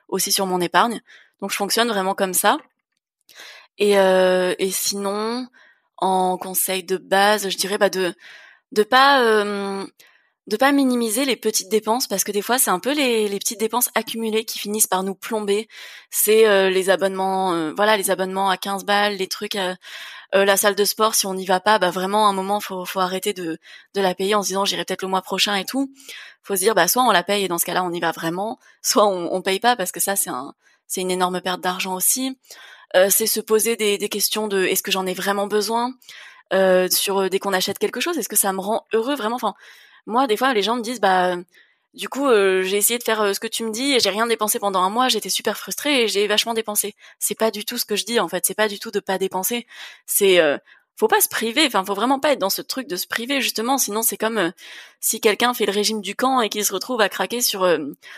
aussi 0.08 0.32
sur 0.32 0.46
mon 0.46 0.62
épargne. 0.62 1.02
Donc 1.42 1.52
je 1.52 1.58
fonctionne 1.58 1.90
vraiment 1.90 2.16
comme 2.16 2.34
ça. 2.34 2.58
Et, 3.78 4.00
euh, 4.00 4.56
et 4.60 4.72
sinon, 4.72 5.48
en 5.98 6.38
conseil 6.38 6.84
de 6.84 6.98
base, 6.98 7.50
je 7.50 7.58
dirais 7.58 7.78
bah 7.78 7.90
de 7.90 8.14
de 8.72 8.84
pas 8.84 9.22
euh, 9.24 9.86
de 10.48 10.56
pas 10.58 10.72
minimiser 10.72 11.26
les 11.26 11.36
petites 11.36 11.70
dépenses 11.70 12.08
parce 12.08 12.24
que 12.24 12.32
des 12.32 12.42
fois 12.42 12.58
c'est 12.58 12.72
un 12.72 12.80
peu 12.80 12.94
les, 12.94 13.28
les 13.28 13.40
petites 13.40 13.60
dépenses 13.60 13.90
accumulées 13.96 14.46
qui 14.46 14.60
finissent 14.60 14.88
par 14.88 15.04
nous 15.04 15.16
plomber. 15.16 15.68
C'est 16.10 16.48
euh, 16.48 16.70
les 16.70 16.90
abonnements, 16.90 17.54
euh, 17.54 17.74
voilà 17.76 17.98
les 17.98 18.10
abonnements 18.12 18.50
à 18.50 18.58
15 18.58 18.86
balles, 18.86 19.18
les 19.18 19.28
trucs, 19.28 19.56
euh, 19.56 19.76
la 20.34 20.58
salle 20.58 20.76
de 20.76 20.86
sport 20.86 21.16
si 21.16 21.26
on 21.26 21.34
n'y 21.34 21.46
va 21.46 21.60
pas, 21.60 21.80
bah 21.80 21.90
vraiment 21.92 22.28
à 22.28 22.30
un 22.30 22.34
moment 22.34 22.60
faut 22.60 22.86
faut 22.86 23.00
arrêter 23.00 23.34
de 23.34 23.58
de 23.94 24.02
la 24.02 24.16
payer 24.16 24.36
en 24.36 24.44
se 24.44 24.50
disant 24.50 24.66
j'irai 24.66 24.86
peut-être 24.86 25.02
le 25.02 25.08
mois 25.10 25.22
prochain 25.22 25.56
et 25.56 25.66
tout 25.66 25.92
faut 26.44 26.56
se 26.56 26.62
dire 26.62 26.76
bah 26.76 26.88
soit 26.88 27.04
on 27.04 27.12
la 27.12 27.24
paye 27.24 27.44
et 27.46 27.48
dans 27.50 27.58
ce 27.58 27.66
cas-là 27.66 27.84
on 27.84 27.92
y 27.92 28.00
va 28.00 28.12
vraiment, 28.12 28.60
soit 28.82 29.06
on, 29.08 29.30
on 29.34 29.42
paye 29.42 29.60
pas 29.60 29.76
parce 29.76 29.92
que 29.92 30.00
ça 30.00 30.16
c'est 30.16 30.30
un 30.30 30.54
c'est 30.88 31.02
une 31.02 31.12
énorme 31.12 31.42
perte 31.42 31.62
d'argent 31.62 31.96
aussi. 31.96 32.38
Euh, 32.96 33.10
c'est 33.10 33.28
se 33.28 33.40
poser 33.40 33.76
des, 33.76 33.98
des 33.98 34.10
questions 34.10 34.48
de 34.48 34.64
est-ce 34.64 34.84
que 34.84 34.92
j'en 34.92 35.06
ai 35.06 35.14
vraiment 35.14 35.48
besoin? 35.48 35.94
Euh, 36.54 36.88
sur 36.90 37.20
euh, 37.20 37.30
dès 37.30 37.40
qu'on 37.40 37.54
achète 37.54 37.78
quelque 37.80 38.00
chose, 38.00 38.18
est-ce 38.18 38.30
que 38.30 38.38
ça 38.38 38.54
me 38.54 38.62
rend 38.62 38.86
heureux 38.94 39.16
vraiment? 39.16 39.36
Enfin 39.36 39.54
moi 40.06 40.28
des 40.28 40.38
fois 40.38 40.54
les 40.54 40.64
gens 40.64 40.78
me 40.78 40.82
disent 40.82 41.02
bah 41.02 41.36
du 41.94 42.10
coup, 42.10 42.28
euh, 42.28 42.62
j'ai 42.64 42.78
essayé 42.78 43.00
de 43.00 43.04
faire 43.04 43.34
ce 43.34 43.40
que 43.40 43.48
tu 43.48 43.64
me 43.64 43.72
dis 43.72 43.94
et 43.94 44.00
j'ai 44.00 44.12
rien 44.12 44.28
dépensé 44.28 44.60
pendant 44.60 44.82
un 44.82 44.90
mois. 44.90 45.08
J'étais 45.10 45.30
super 45.30 45.58
frustrée 45.58 46.04
et 46.04 46.08
j'ai 46.08 46.28
vachement 46.28 46.54
dépensé. 46.54 46.96
C'est 47.20 47.38
pas 47.38 47.50
du 47.50 47.66
tout 47.66 47.78
ce 47.80 47.86
que 47.86 47.96
je 47.96 48.06
dis 48.06 48.20
en 48.20 48.28
fait. 48.28 48.46
C'est 48.46 48.54
pas 48.54 48.68
du 48.68 48.80
tout 48.80 48.92
de 48.92 49.00
pas 49.00 49.18
dépenser. 49.18 49.66
C'est 50.06 50.40
faut 50.98 51.08
pas 51.08 51.22
se 51.22 51.30
priver. 51.30 51.66
Enfin, 51.66 51.86
faut 51.86 51.94
vraiment 51.94 52.20
pas 52.20 52.34
être 52.34 52.40
dans 52.40 52.50
ce 52.50 52.62
truc 52.62 52.88
de 52.88 52.96
se 52.96 53.08
priver 53.08 53.40
justement. 53.40 53.78
Sinon, 53.78 54.02
c'est 54.02 54.18
comme 54.18 54.38
euh, 54.38 54.52
si 55.00 55.22
quelqu'un 55.22 55.54
fait 55.54 55.66
le 55.66 55.72
régime 55.72 56.02
du 56.02 56.16
camp 56.16 56.42
et 56.42 56.50
qu'il 56.50 56.66
se 56.66 56.74
retrouve 56.74 57.00
à 57.02 57.08
craquer 57.08 57.42
sur 57.42 57.64
euh, 57.64 57.78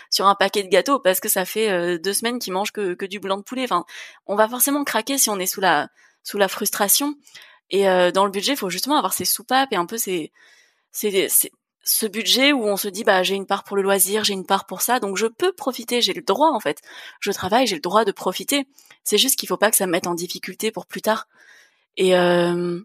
sur 0.10 0.28
un 0.28 0.36
paquet 0.36 0.64
de 0.64 0.70
gâteaux 0.70 1.00
parce 1.00 1.20
que 1.20 1.30
ça 1.30 1.46
fait 1.46 1.70
euh, 1.70 2.00
deux 2.00 2.14
semaines 2.14 2.40
qu'il 2.40 2.54
mange 2.54 2.72
que, 2.72 2.94
que 2.94 3.06
du 3.06 3.20
blanc 3.20 3.38
de 3.38 3.44
poulet. 3.44 3.64
Enfin, 3.66 3.86
on 4.26 4.36
va 4.36 4.48
forcément 4.48 4.84
craquer 4.84 5.18
si 5.18 5.30
on 5.30 5.38
est 5.40 5.46
sous 5.46 5.62
la 5.62 5.90
sous 6.24 6.38
la 6.38 6.48
frustration. 6.48 7.16
Et 7.72 7.84
dans 8.14 8.26
le 8.26 8.32
budget, 8.32 8.54
il 8.54 8.58
faut 8.58 8.72
justement 8.72 8.98
avoir 8.98 9.14
ces 9.14 9.26
soupapes 9.26 9.72
et 9.72 9.76
un 9.76 9.86
peu 9.86 10.00
ces 10.00 10.32
c'est 10.92 11.30
ce 11.84 12.06
budget 12.08 12.52
où 12.52 12.64
on 12.66 12.78
se 12.78 12.88
dit 12.88 13.04
bah 13.04 13.22
j'ai 13.22 13.36
une 13.36 13.46
part 13.46 13.64
pour 13.64 13.76
le 13.78 13.84
loisir, 13.84 14.24
j'ai 14.24 14.34
une 14.34 14.46
part 14.46 14.66
pour 14.66 14.82
ça, 14.82 15.00
donc 15.00 15.18
je 15.18 15.28
peux 15.28 15.52
profiter, 15.52 16.02
j'ai 16.02 16.14
le 16.14 16.24
droit 16.24 16.50
en 16.50 16.60
fait. 16.60 16.82
Je 17.20 17.32
travaille, 17.32 17.68
j'ai 17.68 17.76
le 17.76 17.82
droit 17.82 18.06
de 18.06 18.12
profiter. 18.12 18.68
C'est 19.04 19.20
juste 19.20 19.38
qu'il 19.38 19.48
faut 19.48 19.58
pas 19.58 19.70
que 19.70 19.78
ça 19.78 19.86
me 19.86 19.92
mette 19.92 20.08
en 20.08 20.16
difficulté 20.16 20.72
pour 20.72 20.88
plus 20.88 21.02
tard. 21.02 21.28
Et 22.00 22.16
euh, 22.16 22.80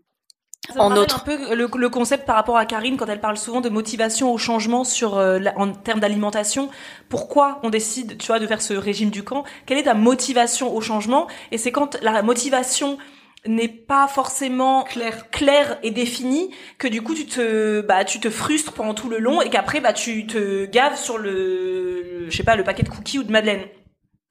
en 0.77 0.97
autre... 0.97 1.17
un 1.17 1.25
peu 1.25 1.55
le, 1.55 1.69
le, 1.73 1.89
concept 1.89 2.27
par 2.27 2.37
rapport 2.37 2.57
à 2.57 2.67
Karine 2.67 2.97
quand 2.97 3.07
elle 3.07 3.21
parle 3.21 3.37
souvent 3.37 3.61
de 3.61 3.69
motivation 3.69 4.33
au 4.33 4.39
changement 4.39 4.85
sur 4.85 5.17
euh, 5.17 5.39
en 5.57 5.73
termes 5.73 6.01
d'alimentation. 6.01 6.69
Pourquoi 7.09 7.61
on 7.63 7.71
décide, 7.71 8.19
tu 8.19 8.27
vois, 8.27 8.39
de 8.39 8.47
faire 8.47 8.61
ce 8.61 8.75
régime 8.75 9.11
du 9.11 9.23
camp? 9.23 9.45
Quelle 9.67 9.79
est 9.79 9.85
ta 9.85 9.95
motivation 9.95 10.75
au 10.75 10.81
changement? 10.81 11.29
Et 11.53 11.59
c'est 11.59 11.71
quand 11.71 11.99
la 12.03 12.23
motivation 12.23 12.99
n'est 13.47 13.69
pas 13.69 14.09
forcément 14.09 14.85
clair 14.85 15.31
clair 15.31 15.79
et 15.83 15.91
défini 15.91 16.51
que 16.79 16.89
du 16.89 17.03
coup 17.03 17.15
tu 17.15 17.27
te 17.27 17.83
bah 17.83 18.03
tu 18.07 18.19
te 18.19 18.31
frustres 18.31 18.73
pendant 18.73 18.95
tout 18.95 19.11
le 19.11 19.19
long 19.19 19.43
et 19.43 19.51
qu'après 19.51 19.83
bah 19.83 19.93
tu 19.93 20.27
te 20.27 20.65
gaves 20.65 20.97
sur 20.97 21.19
le 21.19 22.25
je 22.31 22.35
sais 22.35 22.43
pas 22.43 22.57
le 22.57 22.65
paquet 22.65 22.85
de 22.85 22.89
cookies 22.89 23.19
ou 23.19 23.23
de 23.23 23.31
madeleine. 23.31 23.61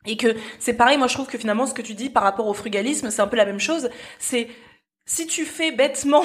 Et 0.08 0.18
que 0.18 0.36
c'est 0.58 0.74
pareil 0.74 0.98
moi 0.98 1.06
je 1.06 1.14
trouve 1.14 1.28
que 1.28 1.38
finalement 1.38 1.68
ce 1.68 1.76
que 1.76 1.84
tu 1.84 1.94
dis 1.94 2.10
par 2.10 2.24
rapport 2.24 2.48
au 2.48 2.56
frugalisme 2.56 3.12
c'est 3.12 3.22
un 3.22 3.28
peu 3.28 3.38
la 3.38 3.46
même 3.46 3.60
chose. 3.60 3.92
C'est 4.18 4.48
si 5.06 5.28
tu 5.28 5.46
fais 5.46 5.72
bêtement, 5.72 6.24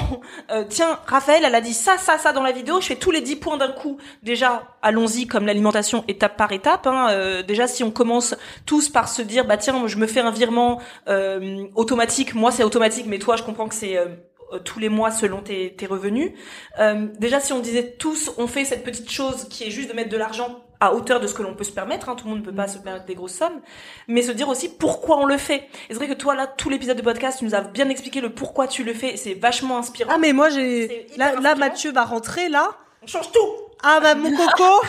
euh, 0.50 0.64
tiens, 0.68 1.00
Raphaël, 1.06 1.42
elle 1.44 1.54
a 1.54 1.60
dit 1.60 1.74
ça, 1.74 1.98
ça, 1.98 2.16
ça 2.18 2.32
dans 2.32 2.42
la 2.42 2.52
vidéo, 2.52 2.80
je 2.80 2.86
fais 2.86 2.96
tous 2.96 3.10
les 3.10 3.20
10 3.20 3.36
points 3.36 3.56
d'un 3.56 3.72
coup. 3.72 3.98
Déjà, 4.22 4.76
allons-y 4.82 5.26
comme 5.26 5.46
l'alimentation 5.46 6.04
étape 6.06 6.36
par 6.36 6.52
étape. 6.52 6.86
Hein. 6.86 7.08
Euh, 7.10 7.42
déjà, 7.42 7.66
si 7.66 7.82
on 7.82 7.90
commence 7.90 8.36
tous 8.66 8.88
par 8.88 9.08
se 9.08 9.22
dire, 9.22 9.46
bah 9.46 9.56
tiens, 9.56 9.86
je 9.86 9.96
me 9.96 10.06
fais 10.06 10.20
un 10.20 10.30
virement 10.30 10.80
euh, 11.08 11.66
automatique, 11.74 12.34
moi 12.34 12.52
c'est 12.52 12.64
automatique, 12.64 13.06
mais 13.06 13.18
toi, 13.18 13.36
je 13.36 13.42
comprends 13.42 13.68
que 13.68 13.74
c'est 13.74 13.98
tous 14.64 14.78
les 14.78 14.88
mois 14.88 15.10
selon 15.10 15.42
tes, 15.42 15.74
tes 15.74 15.86
revenus. 15.86 16.32
déjà, 17.18 17.40
si 17.40 17.52
on 17.52 17.60
disait 17.60 17.96
tous, 17.98 18.32
on 18.38 18.46
fait 18.46 18.64
cette 18.64 18.84
petite 18.84 19.10
chose 19.10 19.46
qui 19.50 19.64
est 19.64 19.70
juste 19.70 19.90
de 19.90 19.94
mettre 19.94 20.08
de 20.08 20.16
l'argent 20.16 20.64
à 20.80 20.94
hauteur 20.94 21.20
de 21.20 21.26
ce 21.26 21.34
que 21.34 21.42
l'on 21.42 21.54
peut 21.54 21.64
se 21.64 21.72
permettre. 21.72 22.08
Hein, 22.08 22.14
tout 22.14 22.24
le 22.26 22.30
monde 22.30 22.40
ne 22.40 22.44
peut 22.44 22.54
pas 22.54 22.68
se 22.68 22.78
permettre 22.78 23.06
des 23.06 23.14
grosses 23.14 23.34
sommes, 23.34 23.60
mais 24.06 24.22
se 24.22 24.32
dire 24.32 24.48
aussi 24.48 24.68
pourquoi 24.68 25.18
on 25.18 25.24
le 25.24 25.38
fait. 25.38 25.68
Et 25.88 25.92
c'est 25.92 25.94
vrai 25.94 26.08
que 26.08 26.14
toi 26.14 26.34
là, 26.34 26.46
tout 26.46 26.70
l'épisode 26.70 26.96
de 26.96 27.02
podcast, 27.02 27.38
tu 27.38 27.44
nous 27.44 27.54
as 27.54 27.60
bien 27.62 27.88
expliqué 27.88 28.20
le 28.20 28.30
pourquoi 28.30 28.66
tu 28.66 28.84
le 28.84 28.94
fais. 28.94 29.16
C'est 29.16 29.34
vachement 29.34 29.78
inspirant. 29.78 30.12
Ah 30.14 30.18
mais 30.18 30.32
moi 30.32 30.50
j'ai 30.50 31.06
là, 31.16 31.40
là 31.40 31.54
Mathieu 31.54 31.92
va 31.92 32.04
rentrer 32.04 32.48
là. 32.48 32.70
On 33.02 33.06
change 33.06 33.30
tout. 33.32 33.67
Ah 33.82 34.00
bah 34.00 34.14
mon 34.14 34.30
coco 34.30 34.82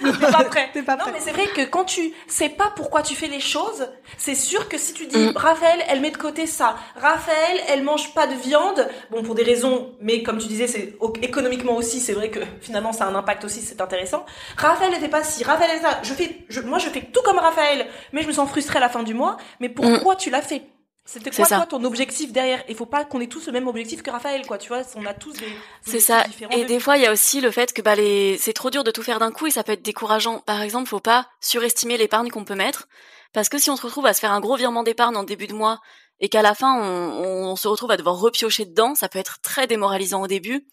T'es 0.00 0.30
pas 0.30 0.44
prêt. 0.44 0.68
T'es 0.74 0.82
pas 0.82 0.96
prêt. 0.96 1.10
Non 1.10 1.16
mais 1.16 1.24
c'est 1.24 1.32
vrai 1.32 1.46
que 1.46 1.62
quand 1.62 1.84
tu 1.84 2.12
sais 2.26 2.50
pas 2.50 2.70
pourquoi 2.76 3.02
tu 3.02 3.14
fais 3.14 3.28
les 3.28 3.40
choses, 3.40 3.88
c'est 4.18 4.34
sûr 4.34 4.68
que 4.68 4.76
si 4.76 4.92
tu 4.92 5.06
dis 5.06 5.28
mm. 5.28 5.32
Raphaël, 5.36 5.82
elle 5.88 6.00
met 6.00 6.10
de 6.10 6.18
côté 6.18 6.46
ça. 6.46 6.76
Raphaël, 6.96 7.60
elle 7.68 7.82
mange 7.82 8.12
pas 8.12 8.26
de 8.26 8.34
viande. 8.34 8.86
Bon 9.10 9.22
pour 9.22 9.34
des 9.34 9.42
raisons, 9.42 9.94
mais 10.00 10.22
comme 10.22 10.38
tu 10.38 10.48
disais, 10.48 10.66
c'est 10.66 10.96
économiquement 11.22 11.76
aussi, 11.76 12.00
c'est 12.00 12.12
vrai 12.12 12.30
que 12.30 12.40
finalement 12.60 12.92
ça 12.92 13.04
a 13.04 13.08
un 13.08 13.14
impact 13.14 13.44
aussi, 13.44 13.62
c'est 13.62 13.80
intéressant. 13.80 14.26
Raphaël 14.56 14.92
elle 14.94 15.00
fait 15.00 15.08
pas 15.08 15.24
si, 15.24 15.42
Raphaël 15.44 15.70
elle 15.74 15.80
ça. 15.80 16.00
Je 16.02 16.12
fais, 16.12 16.44
je, 16.48 16.60
moi 16.60 16.78
je 16.78 16.88
fais 16.88 17.00
tout 17.00 17.22
comme 17.22 17.38
Raphaël, 17.38 17.86
mais 18.12 18.22
je 18.22 18.28
me 18.28 18.32
sens 18.32 18.48
frustrée 18.48 18.76
à 18.76 18.80
la 18.80 18.88
fin 18.88 19.02
du 19.02 19.14
mois. 19.14 19.38
Mais 19.60 19.70
pourquoi 19.70 20.14
mm. 20.14 20.18
tu 20.18 20.30
l'as 20.30 20.42
fait 20.42 20.62
c'était 21.06 21.30
quoi 21.30 21.46
toi 21.46 21.66
ton 21.66 21.84
objectif 21.84 22.32
derrière? 22.32 22.64
Il 22.68 22.74
faut 22.74 22.84
pas 22.84 23.04
qu'on 23.04 23.20
ait 23.20 23.28
tous 23.28 23.46
le 23.46 23.52
même 23.52 23.68
objectif 23.68 24.02
que 24.02 24.10
Raphaël, 24.10 24.44
quoi. 24.44 24.58
Tu 24.58 24.68
vois, 24.68 24.82
on 24.96 25.06
a 25.06 25.14
tous 25.14 25.34
des. 25.34 25.46
C'est 25.82 26.00
ça. 26.00 26.24
Et 26.50 26.64
des 26.64 26.80
fois, 26.80 26.96
il 26.96 27.04
y 27.04 27.06
a 27.06 27.12
aussi 27.12 27.40
le 27.40 27.52
fait 27.52 27.72
que 27.72 27.80
bah 27.80 27.94
les, 27.94 28.36
c'est 28.38 28.52
trop 28.52 28.70
dur 28.70 28.82
de 28.82 28.90
tout 28.90 29.04
faire 29.04 29.20
d'un 29.20 29.30
coup 29.30 29.46
et 29.46 29.52
ça 29.52 29.62
peut 29.62 29.72
être 29.72 29.82
décourageant. 29.82 30.40
Par 30.40 30.60
exemple, 30.62 30.88
faut 30.88 30.98
pas 30.98 31.28
surestimer 31.40 31.96
l'épargne 31.96 32.30
qu'on 32.30 32.44
peut 32.44 32.56
mettre, 32.56 32.88
parce 33.32 33.48
que 33.48 33.56
si 33.56 33.70
on 33.70 33.76
se 33.76 33.82
retrouve 33.82 34.06
à 34.06 34.14
se 34.14 34.20
faire 34.20 34.32
un 34.32 34.40
gros 34.40 34.56
virement 34.56 34.82
d'épargne 34.82 35.16
en 35.16 35.22
début 35.22 35.46
de 35.46 35.54
mois 35.54 35.80
et 36.20 36.28
qu'à 36.28 36.42
la 36.42 36.54
fin 36.54 36.80
on, 36.80 37.50
on, 37.50 37.56
se 37.56 37.68
retrouve 37.68 37.90
à 37.90 37.96
devoir 37.96 38.18
repiocher 38.18 38.64
dedans, 38.64 38.94
ça 38.94 39.08
peut 39.08 39.18
être 39.18 39.40
très 39.42 39.66
démoralisant 39.66 40.22
au 40.22 40.26
début. 40.26 40.66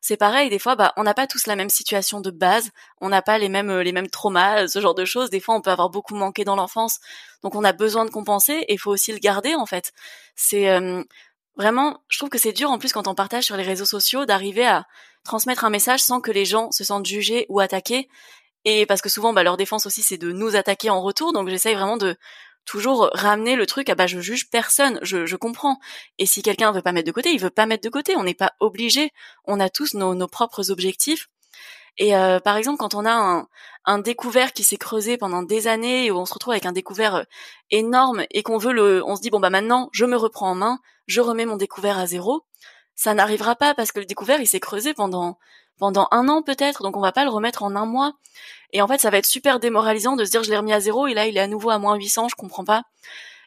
C'est 0.00 0.18
pareil, 0.18 0.50
des 0.50 0.58
fois, 0.58 0.76
bah, 0.76 0.92
on 0.98 1.02
n'a 1.02 1.14
pas 1.14 1.26
tous 1.26 1.46
la 1.46 1.56
même 1.56 1.70
situation 1.70 2.20
de 2.20 2.30
base, 2.30 2.70
on 3.00 3.08
n'a 3.08 3.22
pas 3.22 3.38
les 3.38 3.48
mêmes 3.48 3.80
les 3.80 3.92
mêmes 3.92 4.10
traumas, 4.10 4.68
ce 4.68 4.78
genre 4.78 4.94
de 4.94 5.06
choses. 5.06 5.30
Des 5.30 5.40
fois, 5.40 5.54
on 5.54 5.62
peut 5.62 5.70
avoir 5.70 5.88
beaucoup 5.88 6.14
manqué 6.14 6.44
dans 6.44 6.56
l'enfance, 6.56 7.00
donc 7.42 7.54
on 7.54 7.64
a 7.64 7.72
besoin 7.72 8.04
de 8.04 8.10
compenser 8.10 8.52
et 8.68 8.74
il 8.74 8.78
faut 8.78 8.90
aussi 8.90 9.12
le 9.12 9.18
garder 9.18 9.54
en 9.54 9.66
fait. 9.66 9.92
C'est 10.36 10.68
euh, 10.70 11.02
vraiment, 11.56 12.02
je 12.08 12.18
trouve 12.18 12.28
que 12.28 12.38
c'est 12.38 12.52
dur 12.52 12.70
en 12.70 12.78
plus 12.78 12.92
quand 12.92 13.08
on 13.08 13.14
partage 13.14 13.44
sur 13.44 13.56
les 13.56 13.62
réseaux 13.62 13.84
sociaux 13.84 14.26
d'arriver 14.26 14.66
à 14.66 14.86
transmettre 15.24 15.64
un 15.64 15.70
message 15.70 16.00
sans 16.00 16.20
que 16.20 16.30
les 16.30 16.44
gens 16.44 16.70
se 16.70 16.84
sentent 16.84 17.06
jugés 17.06 17.46
ou 17.48 17.60
attaqués. 17.60 18.08
Et 18.64 18.86
parce 18.86 19.02
que 19.02 19.08
souvent, 19.08 19.32
bah, 19.32 19.42
leur 19.42 19.56
défense 19.56 19.86
aussi, 19.86 20.02
c'est 20.02 20.18
de 20.18 20.32
nous 20.32 20.56
attaquer 20.56 20.90
en 20.90 21.02
retour. 21.02 21.32
Donc 21.32 21.48
j'essaye 21.48 21.74
vraiment 21.74 21.96
de 21.96 22.16
toujours 22.64 23.10
ramener 23.12 23.56
le 23.56 23.66
truc 23.66 23.88
à 23.88 23.94
bah 23.94 24.06
je 24.06 24.20
juge 24.20 24.50
personne, 24.50 24.98
je, 25.02 25.26
je 25.26 25.36
comprends. 25.36 25.78
Et 26.18 26.26
si 26.26 26.42
quelqu'un 26.42 26.72
veut 26.72 26.82
pas 26.82 26.92
mettre 26.92 27.06
de 27.06 27.12
côté, 27.12 27.30
il 27.32 27.40
veut 27.40 27.50
pas 27.50 27.66
mettre 27.66 27.84
de 27.84 27.90
côté. 27.90 28.16
On 28.16 28.24
n'est 28.24 28.34
pas 28.34 28.54
obligé. 28.60 29.10
On 29.44 29.60
a 29.60 29.68
tous 29.68 29.94
nos, 29.94 30.14
nos 30.14 30.28
propres 30.28 30.70
objectifs. 30.70 31.28
Et 31.98 32.16
euh, 32.16 32.40
par 32.40 32.56
exemple, 32.56 32.78
quand 32.78 32.94
on 32.94 33.04
a 33.04 33.12
un, 33.12 33.46
un 33.84 33.98
découvert 33.98 34.52
qui 34.52 34.64
s'est 34.64 34.76
creusé 34.76 35.16
pendant 35.16 35.42
des 35.42 35.68
années, 35.68 36.06
et 36.06 36.10
où 36.10 36.16
on 36.16 36.26
se 36.26 36.34
retrouve 36.34 36.52
avec 36.52 36.66
un 36.66 36.72
découvert 36.72 37.14
euh, 37.16 37.22
énorme 37.70 38.24
et 38.30 38.42
qu'on 38.42 38.58
veut 38.58 38.72
le, 38.72 39.04
on 39.06 39.16
se 39.16 39.20
dit 39.20 39.30
bon 39.30 39.40
bah 39.40 39.50
maintenant 39.50 39.90
je 39.92 40.04
me 40.04 40.16
reprends 40.16 40.50
en 40.50 40.54
main, 40.54 40.78
je 41.06 41.20
remets 41.20 41.46
mon 41.46 41.56
découvert 41.56 41.98
à 41.98 42.06
zéro. 42.06 42.44
Ça 42.96 43.14
n'arrivera 43.14 43.56
pas 43.56 43.74
parce 43.74 43.92
que 43.92 44.00
le 44.00 44.06
découvert 44.06 44.40
il 44.40 44.46
s'est 44.46 44.60
creusé 44.60 44.94
pendant 44.94 45.38
pendant 45.78 46.08
un 46.10 46.28
an 46.28 46.42
peut-être, 46.42 46.82
donc 46.82 46.96
on 46.96 47.00
va 47.00 47.12
pas 47.12 47.24
le 47.24 47.30
remettre 47.30 47.62
en 47.62 47.74
un 47.76 47.86
mois. 47.86 48.14
Et 48.72 48.82
en 48.82 48.88
fait, 48.88 49.00
ça 49.00 49.10
va 49.10 49.18
être 49.18 49.26
super 49.26 49.60
démoralisant 49.60 50.16
de 50.16 50.24
se 50.24 50.30
dire 50.30 50.42
je 50.42 50.50
l'ai 50.50 50.56
remis 50.56 50.72
à 50.72 50.80
zéro 50.80 51.06
et 51.06 51.14
là 51.14 51.26
il 51.26 51.36
est 51.36 51.40
à 51.40 51.46
nouveau 51.46 51.70
à 51.70 51.78
moins 51.78 51.96
800, 51.96 52.28
je 52.28 52.34
comprends 52.34 52.64
pas. 52.64 52.82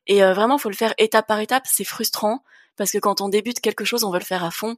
Et 0.07 0.23
euh, 0.23 0.33
vraiment, 0.33 0.57
faut 0.57 0.69
le 0.69 0.75
faire 0.75 0.93
étape 0.97 1.27
par 1.27 1.39
étape. 1.39 1.65
C'est 1.67 1.83
frustrant 1.83 2.43
parce 2.77 2.91
que 2.91 2.97
quand 2.97 3.21
on 3.21 3.29
débute 3.29 3.59
quelque 3.59 3.85
chose, 3.85 4.03
on 4.03 4.11
veut 4.11 4.19
le 4.19 4.25
faire 4.25 4.43
à 4.43 4.51
fond. 4.51 4.77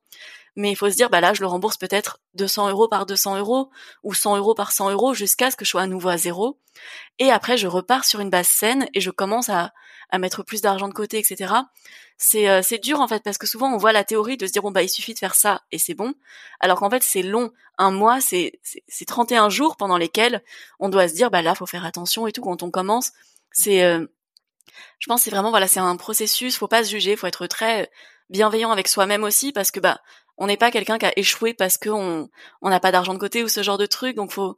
Mais 0.56 0.72
il 0.72 0.76
faut 0.76 0.90
se 0.90 0.96
dire, 0.96 1.10
bah 1.10 1.22
là, 1.22 1.34
je 1.34 1.42
le 1.42 1.48
rembourse 1.48 1.78
peut-être 1.78 2.20
200 2.36 2.70
euros 2.70 2.88
par 2.88 3.06
200 3.06 3.38
euros 3.38 3.70
ou 4.04 4.14
100 4.14 4.38
euros 4.38 4.56
par 4.56 4.72
100 4.72 4.92
euros 4.92 5.14
jusqu'à 5.14 5.52
ce 5.52 5.56
que 5.56 5.66
je 5.66 5.70
sois 5.70 5.84
à 5.84 5.88
nouveau 5.88 6.10
à 6.10 6.18
zéro. 6.18 6.58
Et 7.20 7.32
après, 7.32 7.58
je 7.58 7.68
repars 7.68 8.06
sur 8.06 8.20
une 8.20 8.30
base 8.30 8.48
saine 8.48 8.88
et 8.94 9.02
je 9.02 9.12
commence 9.12 9.50
à, 9.50 9.74
à 10.10 10.18
mettre 10.18 10.44
plus 10.44 10.62
d'argent 10.62 10.88
de 10.88 10.94
côté, 10.94 11.20
etc. 11.20 11.54
C'est 12.22 12.50
euh, 12.50 12.62
c'est 12.62 12.80
dur 12.80 13.00
en 13.00 13.08
fait 13.08 13.24
parce 13.24 13.38
que 13.38 13.48
souvent 13.48 13.74
on 13.74 13.78
voit 13.78 13.94
la 13.94 14.04
théorie 14.04 14.36
de 14.36 14.46
se 14.46 14.52
dire 14.52 14.62
bon 14.62 14.72
bah 14.72 14.84
il 14.84 14.90
suffit 14.90 15.14
de 15.14 15.20
faire 15.20 15.36
ça 15.36 15.62
et 15.72 15.80
c'est 15.80 15.94
bon, 15.94 16.14
alors 16.60 16.80
qu'en 16.80 16.90
fait 16.90 17.02
c'est 17.02 17.24
long. 17.24 17.52
Un 17.78 17.92
mois, 17.92 18.20
c'est 18.20 18.60
c'est 18.90 19.06
31 19.06 19.50
jours 19.50 19.78
pendant 19.78 19.98
lesquels 19.98 20.44
on 20.80 20.90
doit 20.90 21.08
se 21.08 21.14
dire 21.14 21.32
bah 21.32 21.42
là 21.42 21.56
faut 21.56 21.66
faire 21.66 21.86
attention 21.86 22.28
et 22.28 22.34
tout 22.34 22.42
quand 22.42 22.62
on 22.62 22.72
commence. 22.72 23.14
C'est 23.54 23.84
euh, 23.86 24.06
je 25.00 25.08
pense 25.08 25.24
c'est 25.24 25.32
vraiment 25.32 25.50
voilà 25.50 25.70
c'est 25.70 25.80
un 25.80 25.96
processus 25.96 26.58
faut 26.58 26.68
pas 26.68 26.84
se 26.84 26.90
juger 26.90 27.16
faut 27.16 27.28
être 27.28 27.48
très 27.48 27.90
bienveillant 28.30 28.72
avec 28.72 28.90
soi-même 28.90 29.24
aussi 29.24 29.54
parce 29.54 29.72
que 29.72 29.80
bah 29.80 30.02
on 30.38 30.48
n'est 30.48 30.58
pas 30.58 30.72
quelqu'un 30.72 30.98
qui 30.98 31.06
a 31.06 31.18
échoué 31.18 31.54
parce 31.54 31.78
que 31.78 31.90
on 31.90 32.30
on 32.62 32.70
n'a 32.70 32.82
pas 32.82 32.92
d'argent 32.92 33.14
de 33.14 33.20
côté 33.20 33.44
ou 33.44 33.48
ce 33.48 33.64
genre 33.64 33.78
de 33.78 33.86
truc 33.86 34.18
donc 34.18 34.32
faut 34.34 34.58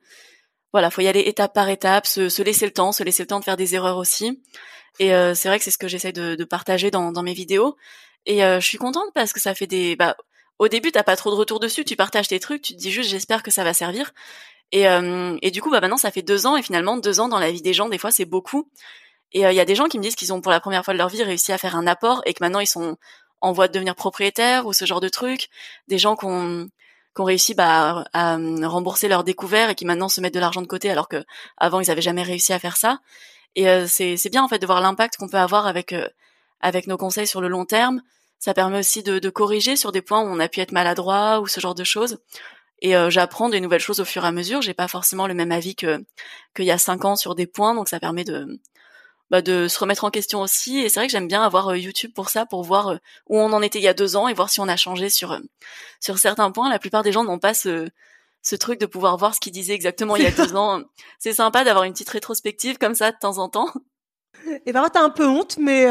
voilà 0.73 0.89
faut 0.89 1.01
y 1.01 1.07
aller 1.07 1.21
étape 1.21 1.53
par 1.53 1.69
étape 1.69 2.05
se, 2.05 2.29
se 2.29 2.41
laisser 2.41 2.65
le 2.65 2.71
temps 2.71 2.91
se 2.91 3.03
laisser 3.03 3.23
le 3.23 3.27
temps 3.27 3.39
de 3.39 3.45
faire 3.45 3.57
des 3.57 3.75
erreurs 3.75 3.97
aussi. 3.97 4.41
Et 4.99 5.13
euh, 5.13 5.33
c'est 5.33 5.47
vrai 5.47 5.57
que 5.57 5.63
c'est 5.63 5.71
ce 5.71 5.77
que 5.77 5.87
j'essaie 5.87 6.11
de, 6.11 6.43
partager 6.43 6.91
dans, 6.91 7.11
mes 7.23 7.33
vidéos. 7.33 7.77
Et 8.25 8.43
euh, 8.43 8.59
je 8.59 8.67
suis 8.67 8.77
contente 8.77 9.09
parce 9.15 9.33
que 9.33 9.39
ça 9.39 9.55
fait 9.55 9.67
des 9.67 9.95
bah 9.95 10.15
au 10.59 10.67
début 10.67 10.91
t'as 10.91 11.03
pas 11.03 11.15
trop 11.15 11.31
de 11.31 11.35
retour 11.35 11.59
dessus. 11.59 11.85
Tu 11.85 11.95
partages 11.95 12.27
tes 12.27 12.39
trucs 12.39 12.61
tu 12.61 12.73
te 12.73 12.77
dis 12.79 12.91
juste 12.91 13.09
j'espère 13.09 13.43
que 13.43 13.51
ça 13.51 13.63
va 13.63 13.73
servir. 13.73 14.11
Et, 14.71 14.87
euh, 14.87 15.37
et 15.41 15.51
du 15.51 15.61
coup 15.61 15.71
bah 15.71 15.81
maintenant 15.81 15.97
ça 15.97 16.11
fait 16.11 16.21
deux 16.21 16.45
ans 16.45 16.55
et 16.55 16.61
finalement 16.63 16.97
deux 16.97 17.19
ans 17.19 17.27
dans 17.27 17.39
la 17.39 17.51
vie 17.51 17.61
des 17.61 17.73
gens 17.73 17.89
des 17.89 17.97
fois 17.97 18.11
c'est 18.11 18.25
beaucoup. 18.25 18.69
Et 19.33 19.41
il 19.41 19.53
y 19.53 19.59
a 19.61 19.65
des 19.65 19.75
gens 19.75 19.87
qui 19.87 19.97
me 19.97 20.03
disent 20.03 20.15
qu'ils 20.15 20.33
ont 20.33 20.41
pour 20.41 20.51
la 20.51 20.59
première 20.59 20.83
fois 20.83 20.93
de 20.93 20.97
leur 20.97 21.07
vie 21.09 21.23
réussi 21.23 21.53
à 21.53 21.57
faire 21.57 21.75
un 21.77 21.87
apport 21.87 22.21
et 22.25 22.33
que 22.33 22.43
maintenant 22.43 22.59
ils 22.59 22.67
sont 22.67 22.97
en 23.39 23.53
voie 23.53 23.67
de 23.67 23.73
devenir 23.73 23.95
propriétaires 23.95 24.67
ou 24.67 24.73
ce 24.73 24.85
genre 24.85 24.99
de 24.99 25.09
trucs. 25.09 25.49
Des 25.87 25.97
gens 25.97 26.15
qui 26.15 26.25
ont, 26.25 26.69
qui 27.15 27.21
ont 27.21 27.25
réussi 27.25 27.53
bah, 27.53 28.05
à, 28.13 28.37
rembourser 28.63 29.07
leurs 29.07 29.23
découvertes 29.23 29.71
et 29.71 29.75
qui 29.75 29.85
maintenant 29.85 30.09
se 30.09 30.21
mettent 30.21 30.33
de 30.33 30.39
l'argent 30.39 30.61
de 30.61 30.67
côté 30.67 30.89
alors 30.89 31.07
que 31.07 31.23
avant 31.57 31.79
ils 31.79 31.91
avaient 31.91 32.01
jamais 32.01 32.23
réussi 32.23 32.53
à 32.53 32.59
faire 32.59 32.77
ça. 32.77 32.99
Et 33.55 33.69
euh, 33.69 33.85
c'est 33.87 34.29
bien 34.31 34.43
en 34.43 34.47
fait 34.47 34.59
de 34.59 34.65
voir 34.65 34.81
l'impact 34.81 35.17
qu'on 35.17 35.27
peut 35.27 35.37
avoir 35.37 35.67
avec 35.67 35.93
euh, 35.93 36.07
avec 36.61 36.87
nos 36.87 36.97
conseils 36.97 37.27
sur 37.27 37.41
le 37.41 37.47
long 37.47 37.65
terme. 37.65 38.01
Ça 38.39 38.53
permet 38.53 38.79
aussi 38.79 39.03
de, 39.03 39.19
de, 39.19 39.29
corriger 39.29 39.75
sur 39.75 39.91
des 39.91 40.01
points 40.01 40.21
où 40.21 40.25
on 40.25 40.39
a 40.39 40.47
pu 40.47 40.61
être 40.61 40.71
maladroit 40.71 41.41
ou 41.41 41.47
ce 41.47 41.59
genre 41.59 41.75
de 41.75 41.83
choses. 41.83 42.19
Et 42.83 42.93
j'apprends 43.09 43.49
des 43.49 43.61
nouvelles 43.61 43.81
choses 43.81 43.99
au 43.99 44.05
fur 44.05 44.23
et 44.23 44.27
à 44.27 44.31
mesure. 44.31 44.63
J'ai 44.63 44.73
pas 44.73 44.87
forcément 44.87 45.27
le 45.27 45.35
même 45.35 45.51
avis 45.51 45.75
que 45.75 46.03
qu'il 46.55 46.65
y 46.65 46.71
a 46.71 46.79
cinq 46.79 47.05
ans 47.05 47.15
sur 47.15 47.35
des 47.35 47.45
points, 47.45 47.75
donc 47.75 47.87
ça 47.87 47.99
permet 47.99 48.23
de 48.23 48.59
bah, 49.31 49.41
de 49.41 49.69
se 49.69 49.79
remettre 49.79 50.03
en 50.03 50.11
question 50.11 50.41
aussi. 50.41 50.79
Et 50.79 50.89
c'est 50.89 50.99
vrai 50.99 51.07
que 51.07 51.11
j'aime 51.13 51.29
bien 51.29 51.41
avoir 51.41 51.69
euh, 51.69 51.77
YouTube 51.77 52.11
pour 52.13 52.29
ça, 52.29 52.45
pour 52.45 52.63
voir 52.63 52.89
euh, 52.89 52.97
où 53.29 53.39
on 53.39 53.53
en 53.53 53.61
était 53.61 53.79
il 53.79 53.83
y 53.83 53.87
a 53.87 53.93
deux 53.93 54.17
ans 54.17 54.27
et 54.27 54.33
voir 54.33 54.49
si 54.49 54.59
on 54.59 54.67
a 54.67 54.75
changé 54.75 55.09
sur 55.09 55.31
euh, 55.31 55.39
sur 56.01 56.19
certains 56.19 56.51
points. 56.51 56.69
La 56.69 56.79
plupart 56.79 57.01
des 57.01 57.13
gens 57.13 57.23
n'ont 57.23 57.39
pas 57.39 57.53
ce 57.53 57.87
ce 58.43 58.55
truc 58.57 58.79
de 58.79 58.85
pouvoir 58.85 59.15
voir 59.15 59.33
ce 59.33 59.39
qu'ils 59.39 59.53
disaient 59.53 59.73
exactement 59.73 60.17
il 60.17 60.23
y 60.23 60.27
a 60.27 60.31
deux 60.31 60.53
ans. 60.57 60.81
C'est 61.17 61.31
sympa 61.31 61.63
d'avoir 61.63 61.85
une 61.85 61.93
petite 61.93 62.09
rétrospective 62.09 62.77
comme 62.77 62.93
ça 62.93 63.11
de 63.11 63.17
temps 63.17 63.37
en 63.37 63.47
temps. 63.47 63.69
Et 64.65 64.73
par 64.73 64.91
t'as 64.91 65.01
un 65.01 65.09
peu 65.09 65.25
honte, 65.25 65.57
mais 65.57 65.85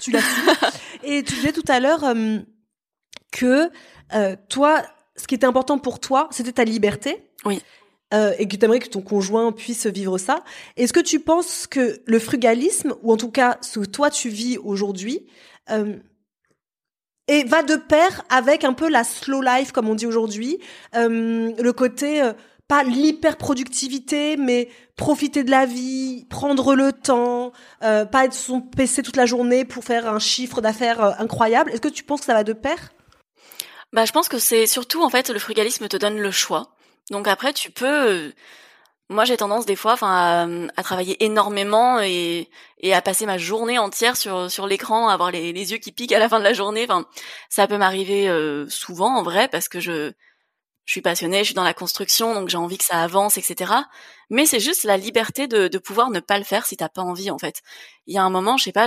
tu 0.00 0.10
l'as 0.10 0.22
Et 1.04 1.22
tu 1.22 1.34
disais 1.34 1.52
tout 1.52 1.64
à 1.68 1.78
l'heure 1.78 2.00
que 3.30 3.70
toi, 4.48 4.82
ce 5.14 5.26
qui 5.26 5.34
était 5.34 5.46
important 5.46 5.78
pour 5.78 6.00
toi, 6.00 6.28
c'était 6.32 6.52
ta 6.52 6.64
liberté. 6.64 7.30
Oui 7.44 7.62
euh, 8.12 8.32
et 8.38 8.46
que 8.46 8.56
tu 8.56 8.64
aimerais 8.64 8.78
que 8.78 8.88
ton 8.88 9.00
conjoint 9.00 9.52
puisse 9.52 9.86
vivre 9.86 10.18
ça. 10.18 10.44
Est-ce 10.76 10.92
que 10.92 11.00
tu 11.00 11.20
penses 11.20 11.66
que 11.66 12.00
le 12.06 12.18
frugalisme, 12.18 12.94
ou 13.02 13.12
en 13.12 13.16
tout 13.16 13.30
cas 13.30 13.58
ce 13.60 13.80
que 13.80 13.84
toi 13.86 14.10
tu 14.10 14.28
vis 14.28 14.58
aujourd'hui, 14.58 15.26
euh, 15.70 15.96
et 17.28 17.44
va 17.44 17.62
de 17.62 17.76
pair 17.76 18.22
avec 18.28 18.64
un 18.64 18.72
peu 18.72 18.88
la 18.88 19.04
slow 19.04 19.42
life, 19.42 19.72
comme 19.72 19.88
on 19.88 19.94
dit 19.94 20.06
aujourd'hui, 20.06 20.58
euh, 20.94 21.52
le 21.56 21.72
côté 21.72 22.20
euh, 22.20 22.32
pas 22.68 22.84
l'hyper 22.84 23.36
productivité, 23.36 24.36
mais 24.36 24.68
profiter 24.96 25.44
de 25.44 25.50
la 25.50 25.66
vie, 25.66 26.24
prendre 26.30 26.74
le 26.74 26.92
temps, 26.92 27.52
euh, 27.82 28.04
pas 28.04 28.24
être 28.24 28.32
son 28.32 28.60
PC 28.62 29.02
toute 29.02 29.16
la 29.16 29.26
journée 29.26 29.64
pour 29.64 29.84
faire 29.84 30.08
un 30.08 30.18
chiffre 30.18 30.60
d'affaires 30.62 31.04
euh, 31.04 31.12
incroyable. 31.18 31.70
Est-ce 31.70 31.80
que 31.80 31.88
tu 31.88 32.02
penses 32.02 32.20
que 32.20 32.26
ça 32.26 32.34
va 32.34 32.44
de 32.44 32.54
pair? 32.54 32.92
Bah, 33.92 34.06
je 34.06 34.12
pense 34.12 34.28
que 34.28 34.38
c'est 34.38 34.66
surtout 34.66 35.02
en 35.02 35.10
fait 35.10 35.28
le 35.28 35.38
frugalisme 35.38 35.86
te 35.86 35.98
donne 35.98 36.18
le 36.18 36.30
choix. 36.30 36.74
Donc 37.10 37.28
après, 37.28 37.52
tu 37.52 37.70
peux. 37.70 38.32
moi 39.08 39.24
j'ai 39.24 39.36
tendance 39.36 39.66
des 39.66 39.76
fois 39.76 39.92
enfin 39.94 40.68
à, 40.76 40.82
travailler 40.82 41.22
énormément 41.24 42.00
et, 42.00 42.48
et 42.78 42.94
à 42.94 43.02
passer 43.02 43.26
ma 43.26 43.38
journée 43.38 43.78
entière 43.78 44.16
sur 44.16 44.50
sur 44.50 44.66
l'écran 44.66 45.08
avoir 45.08 45.30
les, 45.30 45.52
les 45.52 45.72
yeux 45.72 45.78
qui 45.78 45.92
piquent 45.92 46.12
à 46.12 46.18
la 46.18 46.28
fin 46.28 46.38
de 46.38 46.44
la 46.44 46.54
journée 46.54 46.84
enfin 46.88 47.06
ça 47.50 47.66
peut 47.66 47.78
m'arriver 47.78 48.28
euh, 48.28 48.68
souvent 48.68 49.16
en 49.18 49.22
vrai 49.22 49.48
parce 49.48 49.68
que 49.68 49.80
je 49.80 50.12
je 50.86 50.92
suis 50.92 51.02
passionnée 51.02 51.40
je 51.40 51.46
suis 51.46 51.54
dans 51.54 51.64
la 51.64 51.74
construction 51.74 52.34
donc 52.34 52.48
j'ai 52.48 52.56
envie 52.58 52.78
que 52.78 52.84
ça 52.84 53.02
avance 53.02 53.36
etc 53.38 53.72
mais 54.30 54.46
c'est 54.46 54.60
juste 54.60 54.84
la 54.84 54.96
liberté 54.96 55.46
de, 55.48 55.68
de 55.68 55.78
pouvoir 55.78 56.10
ne 56.10 56.20
pas 56.20 56.38
le 56.38 56.44
faire 56.44 56.64
si 56.66 56.76
t'as 56.76 56.88
pas 56.88 57.02
envie 57.02 57.30
en 57.30 57.38
fait 57.38 57.60
il 58.06 58.14
y 58.14 58.18
a 58.18 58.22
un 58.22 58.30
moment 58.30 58.56
je 58.56 58.64
sais 58.64 58.72
pas 58.72 58.86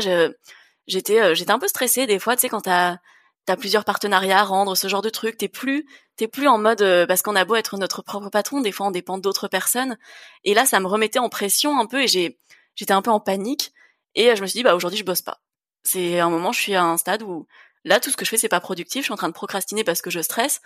j'étais 0.87 1.21
euh, 1.21 1.35
j'étais 1.35 1.51
un 1.51 1.59
peu 1.59 1.67
stressée 1.67 2.07
des 2.07 2.19
fois 2.19 2.35
tu 2.35 2.41
sais 2.41 2.49
quand 2.49 2.61
t'as 2.61 2.97
t'as 3.45 3.57
plusieurs 3.57 3.85
partenariats 3.85 4.39
à 4.39 4.43
rendre, 4.43 4.75
ce 4.75 4.87
genre 4.87 5.01
de 5.01 5.09
truc. 5.09 5.37
T'es 5.37 5.47
plus, 5.47 5.87
t'es 6.15 6.27
plus 6.27 6.47
en 6.47 6.57
mode 6.57 6.81
euh, 6.81 7.05
parce 7.05 7.21
qu'on 7.21 7.35
a 7.35 7.45
beau 7.45 7.55
être 7.55 7.77
notre 7.77 8.01
propre 8.01 8.29
patron, 8.29 8.61
des 8.61 8.71
fois 8.71 8.87
on 8.87 8.91
dépend 8.91 9.17
d'autres 9.17 9.47
personnes. 9.47 9.97
Et 10.43 10.53
là, 10.53 10.65
ça 10.65 10.79
me 10.79 10.87
remettait 10.87 11.19
en 11.19 11.29
pression 11.29 11.79
un 11.79 11.85
peu 11.85 12.03
et 12.03 12.07
j'ai, 12.07 12.39
j'étais 12.75 12.93
un 12.93 13.01
peu 13.01 13.11
en 13.11 13.19
panique. 13.19 13.71
Et 14.15 14.35
je 14.35 14.41
me 14.41 14.47
suis 14.47 14.59
dit 14.59 14.63
bah 14.63 14.75
aujourd'hui 14.75 14.99
je 14.99 15.05
bosse 15.05 15.21
pas. 15.21 15.41
C'est 15.83 16.19
un 16.19 16.29
moment, 16.29 16.51
je 16.51 16.61
suis 16.61 16.75
à 16.75 16.83
un 16.83 16.97
stade 16.97 17.21
où 17.23 17.47
là 17.83 17.99
tout 17.99 18.09
ce 18.09 18.17
que 18.17 18.25
je 18.25 18.29
fais 18.31 18.37
c'est 18.37 18.49
pas 18.49 18.59
productif. 18.59 19.01
Je 19.01 19.05
suis 19.05 19.13
en 19.13 19.17
train 19.17 19.29
de 19.29 19.33
procrastiner 19.33 19.83
parce 19.83 20.01
que 20.01 20.09
je 20.09 20.21
stresse 20.21 20.61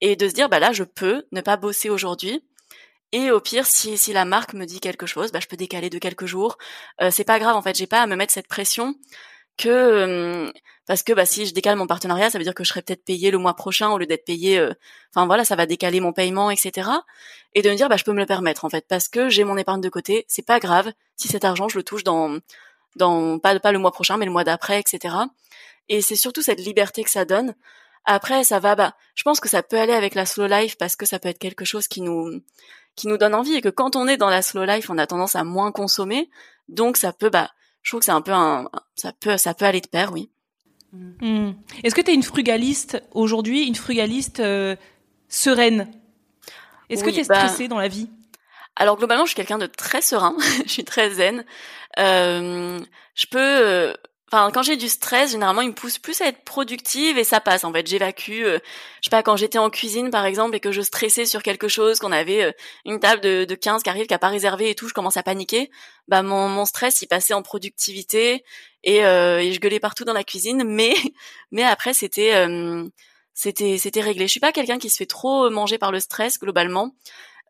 et 0.00 0.16
de 0.16 0.28
se 0.28 0.34
dire 0.34 0.48
bah 0.48 0.58
là 0.60 0.72
je 0.72 0.84
peux 0.84 1.26
ne 1.32 1.40
pas 1.40 1.56
bosser 1.56 1.90
aujourd'hui. 1.90 2.42
Et 3.14 3.30
au 3.30 3.40
pire, 3.40 3.66
si, 3.66 3.98
si 3.98 4.14
la 4.14 4.24
marque 4.24 4.54
me 4.54 4.64
dit 4.64 4.80
quelque 4.80 5.04
chose, 5.04 5.32
bah, 5.32 5.40
je 5.40 5.46
peux 5.46 5.56
décaler 5.56 5.90
de 5.90 5.98
quelques 5.98 6.24
jours. 6.24 6.56
Euh, 7.02 7.10
c'est 7.10 7.24
pas 7.24 7.38
grave, 7.38 7.54
en 7.54 7.60
fait, 7.60 7.76
j'ai 7.76 7.86
pas 7.86 8.00
à 8.00 8.06
me 8.06 8.16
mettre 8.16 8.32
cette 8.32 8.48
pression 8.48 8.94
que 9.56 10.52
parce 10.86 11.02
que 11.02 11.12
bah 11.12 11.26
si 11.26 11.46
je 11.46 11.54
décale 11.54 11.76
mon 11.76 11.86
partenariat, 11.86 12.28
ça 12.30 12.38
veut 12.38 12.44
dire 12.44 12.54
que 12.54 12.64
je 12.64 12.68
serai 12.70 12.82
peut-être 12.82 13.04
payé 13.04 13.30
le 13.30 13.38
mois 13.38 13.54
prochain 13.54 13.90
au 13.90 13.98
lieu 13.98 14.06
d'être 14.06 14.24
payé. 14.24 14.58
Euh, 14.58 14.72
enfin 15.14 15.26
voilà, 15.26 15.44
ça 15.44 15.56
va 15.56 15.66
décaler 15.66 16.00
mon 16.00 16.12
paiement, 16.12 16.50
etc. 16.50 16.90
Et 17.54 17.62
de 17.62 17.70
me 17.70 17.76
dire 17.76 17.88
bah 17.88 17.96
je 17.96 18.04
peux 18.04 18.12
me 18.12 18.18
le 18.18 18.26
permettre 18.26 18.64
en 18.64 18.68
fait 18.68 18.84
parce 18.88 19.08
que 19.08 19.28
j'ai 19.28 19.44
mon 19.44 19.56
épargne 19.56 19.80
de 19.80 19.88
côté. 19.88 20.24
C'est 20.28 20.44
pas 20.44 20.58
grave 20.58 20.92
si 21.16 21.28
cet 21.28 21.44
argent 21.44 21.68
je 21.68 21.78
le 21.78 21.84
touche 21.84 22.04
dans 22.04 22.38
dans 22.96 23.38
pas 23.38 23.58
pas 23.60 23.72
le 23.72 23.78
mois 23.78 23.92
prochain 23.92 24.16
mais 24.16 24.26
le 24.26 24.32
mois 24.32 24.44
d'après, 24.44 24.80
etc. 24.80 25.14
Et 25.88 26.02
c'est 26.02 26.16
surtout 26.16 26.42
cette 26.42 26.60
liberté 26.60 27.04
que 27.04 27.10
ça 27.10 27.24
donne. 27.24 27.54
Après 28.04 28.42
ça 28.44 28.58
va 28.58 28.74
bah 28.74 28.94
je 29.14 29.22
pense 29.22 29.40
que 29.40 29.48
ça 29.48 29.62
peut 29.62 29.78
aller 29.78 29.92
avec 29.92 30.14
la 30.14 30.26
slow 30.26 30.46
life 30.46 30.76
parce 30.78 30.96
que 30.96 31.06
ça 31.06 31.18
peut 31.20 31.28
être 31.28 31.38
quelque 31.38 31.64
chose 31.64 31.86
qui 31.88 32.00
nous 32.00 32.42
qui 32.96 33.08
nous 33.08 33.16
donne 33.18 33.34
envie 33.34 33.54
et 33.54 33.60
que 33.62 33.68
quand 33.68 33.96
on 33.96 34.08
est 34.08 34.16
dans 34.16 34.30
la 34.30 34.42
slow 34.42 34.64
life 34.64 34.90
on 34.90 34.98
a 34.98 35.06
tendance 35.06 35.36
à 35.36 35.44
moins 35.44 35.72
consommer 35.72 36.28
donc 36.68 36.96
ça 36.96 37.12
peut 37.12 37.30
bah 37.30 37.50
je 37.82 37.90
trouve 37.90 38.00
que 38.00 38.04
c'est 38.06 38.12
un 38.12 38.20
peu 38.20 38.32
un, 38.32 38.68
ça 38.94 39.12
peut, 39.12 39.36
ça 39.36 39.54
peut 39.54 39.64
aller 39.64 39.80
de 39.80 39.88
pair, 39.88 40.12
oui. 40.12 40.30
Hmm. 40.92 41.52
Est-ce 41.82 41.94
que 41.94 42.02
tu 42.02 42.10
es 42.10 42.14
une 42.14 42.22
frugaliste 42.22 43.02
aujourd'hui, 43.12 43.66
une 43.66 43.74
frugaliste 43.74 44.40
euh, 44.40 44.76
sereine? 45.28 45.90
Est-ce 46.90 47.02
que 47.02 47.10
tu 47.10 47.20
es 47.20 47.24
bah 47.24 47.36
stressée 47.36 47.68
dans 47.68 47.78
la 47.78 47.88
vie? 47.88 48.10
Alors 48.76 48.96
globalement, 48.96 49.24
je 49.24 49.30
suis 49.30 49.36
quelqu'un 49.36 49.58
de 49.58 49.66
très 49.66 50.02
serein, 50.02 50.36
je 50.66 50.70
suis 50.70 50.84
très 50.84 51.10
zen. 51.10 51.44
Euh, 51.98 52.78
je 53.14 53.26
peux 53.26 53.38
euh, 53.38 53.94
Enfin, 54.32 54.50
quand 54.50 54.62
j'ai 54.62 54.78
du 54.78 54.88
stress, 54.88 55.32
généralement, 55.32 55.60
il 55.60 55.68
me 55.68 55.74
pousse 55.74 55.98
plus 55.98 56.22
à 56.22 56.26
être 56.28 56.42
productive 56.42 57.18
et 57.18 57.24
ça 57.24 57.38
passe. 57.38 57.64
En 57.64 57.72
fait, 57.72 57.86
j'évacue. 57.86 58.44
Euh, 58.44 58.58
je 59.02 59.08
sais 59.08 59.10
pas, 59.10 59.22
quand 59.22 59.36
j'étais 59.36 59.58
en 59.58 59.68
cuisine, 59.68 60.10
par 60.10 60.24
exemple, 60.24 60.56
et 60.56 60.60
que 60.60 60.72
je 60.72 60.80
stressais 60.80 61.26
sur 61.26 61.42
quelque 61.42 61.68
chose, 61.68 61.98
qu'on 61.98 62.12
avait 62.12 62.44
euh, 62.44 62.52
une 62.86 62.98
table 62.98 63.20
de, 63.20 63.44
de 63.44 63.54
15 63.54 63.82
qui 63.82 63.90
arrive, 63.90 64.06
qui 64.06 64.14
a 64.14 64.18
pas 64.18 64.28
réservé 64.30 64.70
et 64.70 64.74
tout, 64.74 64.88
je 64.88 64.94
commence 64.94 65.18
à 65.18 65.22
paniquer. 65.22 65.70
Bah, 66.08 66.22
mon, 66.22 66.48
mon 66.48 66.64
stress, 66.64 67.02
il 67.02 67.08
passait 67.08 67.34
en 67.34 67.42
productivité 67.42 68.42
et, 68.84 69.04
euh, 69.04 69.40
et 69.40 69.52
je 69.52 69.60
gueulais 69.60 69.80
partout 69.80 70.04
dans 70.06 70.14
la 70.14 70.24
cuisine. 70.24 70.64
Mais, 70.66 70.94
mais 71.50 71.64
après, 71.64 71.92
c'était, 71.92 72.32
c'était, 73.34 73.76
c'était 73.76 74.00
réglé. 74.00 74.26
Je 74.26 74.30
suis 74.30 74.40
pas 74.40 74.52
quelqu'un 74.52 74.78
qui 74.78 74.88
se 74.88 74.96
fait 74.96 75.04
trop 75.04 75.50
manger 75.50 75.76
par 75.76 75.92
le 75.92 76.00
stress 76.00 76.38
globalement. 76.38 76.94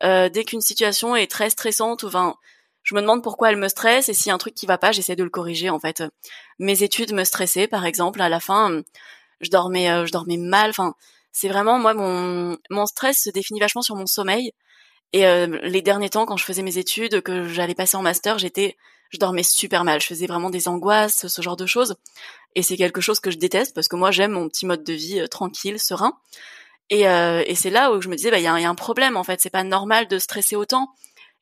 dès 0.02 0.44
qu'une 0.44 0.60
situation 0.60 1.14
est 1.14 1.30
très 1.30 1.50
stressante, 1.50 2.02
ou 2.02 2.08
enfin 2.08 2.34
je 2.82 2.94
me 2.94 3.00
demande 3.00 3.22
pourquoi 3.22 3.50
elle 3.50 3.56
me 3.56 3.68
stresse 3.68 4.08
et 4.08 4.14
s'il 4.14 4.28
y 4.28 4.30
a 4.30 4.34
un 4.34 4.38
truc 4.38 4.54
qui 4.54 4.66
va 4.66 4.78
pas, 4.78 4.92
j'essaie 4.92 5.16
de 5.16 5.24
le 5.24 5.30
corriger 5.30 5.70
en 5.70 5.78
fait. 5.78 6.02
Mes 6.58 6.82
études 6.82 7.12
me 7.12 7.24
stressaient 7.24 7.68
par 7.68 7.84
exemple, 7.86 8.20
à 8.20 8.28
la 8.28 8.40
fin, 8.40 8.82
je 9.40 9.50
dormais 9.50 9.90
euh, 9.90 10.06
je 10.06 10.12
dormais 10.12 10.36
mal, 10.36 10.70
enfin, 10.70 10.94
c'est 11.30 11.48
vraiment 11.48 11.78
moi 11.78 11.94
mon 11.94 12.58
mon 12.70 12.86
stress 12.86 13.22
se 13.22 13.30
définit 13.30 13.60
vachement 13.60 13.82
sur 13.82 13.96
mon 13.96 14.06
sommeil 14.06 14.52
et 15.12 15.26
euh, 15.26 15.46
les 15.62 15.82
derniers 15.82 16.10
temps 16.10 16.26
quand 16.26 16.36
je 16.36 16.44
faisais 16.44 16.62
mes 16.62 16.78
études 16.78 17.22
que 17.22 17.48
j'allais 17.48 17.74
passer 17.74 17.96
en 17.96 18.02
master, 18.02 18.38
j'étais 18.38 18.76
je 19.10 19.18
dormais 19.18 19.42
super 19.42 19.84
mal, 19.84 20.00
je 20.00 20.06
faisais 20.06 20.26
vraiment 20.26 20.50
des 20.50 20.68
angoisses, 20.68 21.26
ce 21.28 21.42
genre 21.42 21.56
de 21.56 21.66
choses 21.66 21.96
et 22.56 22.62
c'est 22.62 22.76
quelque 22.76 23.00
chose 23.00 23.20
que 23.20 23.30
je 23.30 23.38
déteste 23.38 23.74
parce 23.74 23.88
que 23.88 23.96
moi 23.96 24.10
j'aime 24.10 24.32
mon 24.32 24.48
petit 24.48 24.66
mode 24.66 24.82
de 24.84 24.92
vie 24.92 25.20
euh, 25.20 25.28
tranquille, 25.28 25.78
serein. 25.78 26.18
Et, 26.90 27.04
et 27.04 27.54
c'est 27.54 27.70
là 27.70 27.90
où 27.90 28.02
je 28.02 28.08
me 28.10 28.16
disais, 28.16 28.30
bah 28.30 28.38
il 28.38 28.42
y, 28.42 28.46
a, 28.46 28.60
y 28.60 28.64
a 28.66 28.68
un 28.68 28.74
problème 28.74 29.16
en 29.16 29.24
fait, 29.24 29.40
c'est 29.40 29.48
pas 29.48 29.64
normal 29.64 30.08
de 30.08 30.18
stresser 30.18 30.56
autant. 30.56 30.88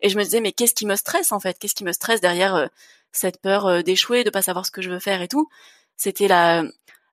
Et 0.03 0.09
je 0.09 0.19
me 0.19 0.25
disais, 0.25 0.41
mais 0.41 0.53
qu'est-ce 0.53 0.75
qui 0.75 0.87
me 0.87 0.97
stresse 0.97 1.33
en 1.33 1.41
fait? 1.41 1.59
Qu'est-ce 1.59 1.75
qui 1.75 1.85
me 1.85 1.93
stresse 1.93 2.21
derrière 2.21 2.55
euh, 2.55 2.67
cette 3.13 3.41
peur 3.41 3.67
euh, 3.67 3.83
d'échouer, 3.83 4.25
de 4.25 4.31
pas 4.31 4.43
savoir 4.43 4.67
ce 4.67 4.71
que 4.71 4.83
je 4.83 4.91
veux 4.91 5.01
faire 5.01 5.23
et 5.23 5.29
tout? 5.29 5.49
C'était 5.97 6.29
la 6.29 6.65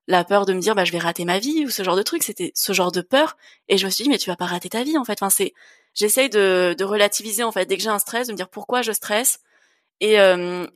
la 0.08 0.24
peur 0.24 0.46
de 0.46 0.54
me 0.54 0.60
dire 0.60 0.74
bah 0.74 0.84
je 0.84 0.92
vais 0.92 0.98
rater 0.98 1.26
ma 1.26 1.38
vie 1.38 1.66
ou 1.66 1.70
ce 1.70 1.82
genre 1.84 1.96
de 1.96 2.02
truc. 2.02 2.22
C'était 2.22 2.50
ce 2.54 2.72
genre 2.72 2.90
de 2.92 3.02
peur. 3.02 3.36
Et 3.68 3.78
je 3.78 3.86
me 3.86 3.90
suis 3.90 4.04
dit 4.04 4.10
mais 4.10 4.18
tu 4.18 4.30
vas 4.30 4.36
pas 4.36 4.46
rater 4.46 4.70
ta 4.70 4.82
vie 4.82 4.98
en 4.98 5.04
fait. 5.04 5.18
Enfin 5.20 5.30
c'est 5.30 5.52
j'essaye 5.94 6.30
de, 6.30 6.74
relativiser 6.82 7.44
en 7.44 7.52
fait 7.52 7.66
dès 7.66 7.76
que 7.76 7.82
j'ai 7.82 7.90
un 7.90 7.98
stress, 7.98 8.26
de 8.28 8.32
me 8.32 8.36
dire 8.36 8.48
pourquoi 8.48 8.82
je 8.82 8.92
stresse 8.92 9.40
et 10.00 10.20
euh, 10.20 10.66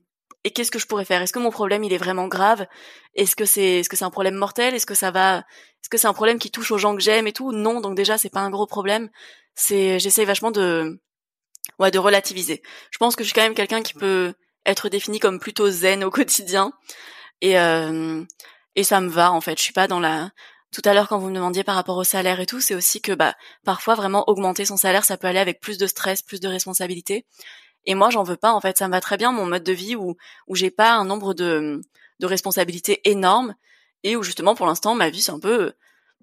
et 0.45 0.51
qu'est-ce 0.51 0.71
que 0.71 0.79
je 0.79 0.87
pourrais 0.87 1.05
faire? 1.05 1.23
Est-ce 1.23 1.33
que 1.33 1.39
mon 1.39 1.51
problème 1.51 1.85
il 1.85 1.93
est 1.93 1.99
vraiment 1.99 2.29
grave? 2.29 2.67
Est-ce 3.15 3.37
que 3.37 3.45
c'est 3.47 3.81
est-ce 3.81 3.89
que 3.89 3.97
c'est 3.97 4.05
un 4.05 4.11
problème 4.11 4.35
mortel? 4.35 4.75
Est-ce 4.75 4.87
que 4.87 4.95
ça 4.95 5.11
va 5.11 5.39
Est-ce 5.39 5.89
que 5.91 5.99
c'est 5.99 6.09
un 6.09 6.13
problème 6.15 6.39
qui 6.39 6.51
touche 6.51 6.71
aux 6.73 6.79
gens 6.79 6.95
que 6.95 7.03
j'aime 7.03 7.27
et 7.27 7.33
tout? 7.33 7.53
Non, 7.53 7.81
donc 7.81 7.97
déjà 7.97 8.19
c'est 8.19 8.31
pas 8.31 8.41
un 8.41 8.51
gros 8.51 8.67
problème. 8.67 9.11
C'est 9.55 9.99
j'essaye 9.99 10.27
vachement 10.27 10.51
de 10.51 11.01
ouais, 11.79 11.91
de 11.91 11.99
relativiser. 11.99 12.63
Je 12.91 12.99
pense 12.99 13.17
que 13.17 13.25
je 13.25 13.29
suis 13.29 13.35
quand 13.35 13.43
même 13.43 13.55
quelqu'un 13.55 13.83
qui 13.83 13.95
peut 13.95 14.35
être 14.67 14.89
défini 14.89 15.19
comme 15.19 15.41
plutôt 15.41 15.71
zen 15.71 16.05
au 16.05 16.11
quotidien 16.19 16.73
et 17.41 17.59
euh, 17.59 18.25
et 18.77 18.85
ça 18.85 19.01
me 19.01 19.09
va 19.09 19.33
en 19.33 19.41
fait. 19.41 19.59
Je 19.59 19.63
suis 19.63 19.73
pas 19.73 19.89
dans 19.89 20.01
la 20.01 20.31
tout 20.73 20.83
à 20.85 20.95
l'heure 20.95 21.09
quand 21.09 21.19
vous 21.19 21.29
me 21.29 21.35
demandiez 21.35 21.65
par 21.65 21.75
rapport 21.75 21.99
au 21.99 22.05
salaire 22.05 22.41
et 22.41 22.47
tout, 22.47 22.61
c'est 22.61 22.75
aussi 22.75 23.01
que 23.03 23.13
bah 23.13 23.35
parfois 23.65 23.95
vraiment 23.95 24.25
augmenter 24.29 24.65
son 24.65 24.77
salaire, 24.77 25.05
ça 25.05 25.17
peut 25.19 25.27
aller 25.27 25.39
avec 25.39 25.61
plus 25.61 25.79
de 25.79 25.87
stress, 25.87 26.23
plus 26.23 26.41
de 26.41 26.49
responsabilités. 26.49 27.27
Et 27.85 27.95
moi, 27.95 28.11
j'en 28.11 28.23
veux 28.23 28.37
pas 28.37 28.53
en 28.53 28.61
fait, 28.61 28.79
ça 28.79 28.87
me 28.89 28.93
va 28.93 29.01
très 29.01 29.17
bien 29.17 29.33
mon 29.33 29.47
mode 29.47 29.65
de 29.65 29.73
vie 29.73 29.97
où 29.97 30.17
où 30.47 30.57
j'ai 30.57 30.71
pas 30.71 30.95
un 30.95 31.05
nombre 31.05 31.35
de 31.35 31.81
de 32.21 32.27
responsabilités 32.27 33.01
énormes 33.11 33.55
et 34.05 34.17
où 34.17 34.23
justement 34.23 34.55
pour 34.55 34.67
l'instant 34.67 34.95
ma 34.95 35.11
vie 35.11 35.23
c'est 35.23 35.33
un 35.33 35.41
peu 35.41 35.73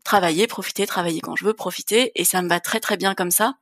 travailler, 0.04 0.48
profiter, 0.48 0.88
travailler 0.88 1.22
quand 1.22 1.36
je 1.36 1.46
veux, 1.46 1.54
profiter 1.54 2.12
et 2.16 2.26
ça 2.26 2.42
me 2.42 2.50
va 2.50 2.60
très 2.60 2.80
très 2.80 2.98
bien 2.98 3.16
comme 3.16 3.32
ça. 3.32 3.56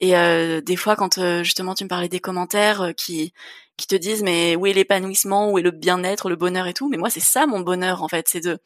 Et 0.00 0.16
euh, 0.16 0.60
des 0.60 0.76
fois, 0.76 0.96
quand 0.96 1.18
euh, 1.18 1.42
justement 1.44 1.74
tu 1.74 1.84
me 1.84 1.88
parlais 1.88 2.08
des 2.08 2.20
commentaires 2.20 2.82
euh, 2.82 2.92
qui 2.92 3.32
qui 3.76 3.86
te 3.88 3.94
disent 3.96 4.22
mais 4.22 4.54
où 4.56 4.66
est 4.66 4.72
l'épanouissement, 4.72 5.50
où 5.50 5.58
est 5.58 5.62
le 5.62 5.70
bien-être, 5.72 6.28
le 6.28 6.36
bonheur 6.36 6.66
et 6.68 6.74
tout, 6.74 6.88
mais 6.88 6.96
moi 6.96 7.10
c'est 7.10 7.20
ça 7.20 7.46
mon 7.46 7.60
bonheur 7.60 8.02
en 8.02 8.08
fait, 8.08 8.28
c'est 8.28 8.40
de 8.40 8.58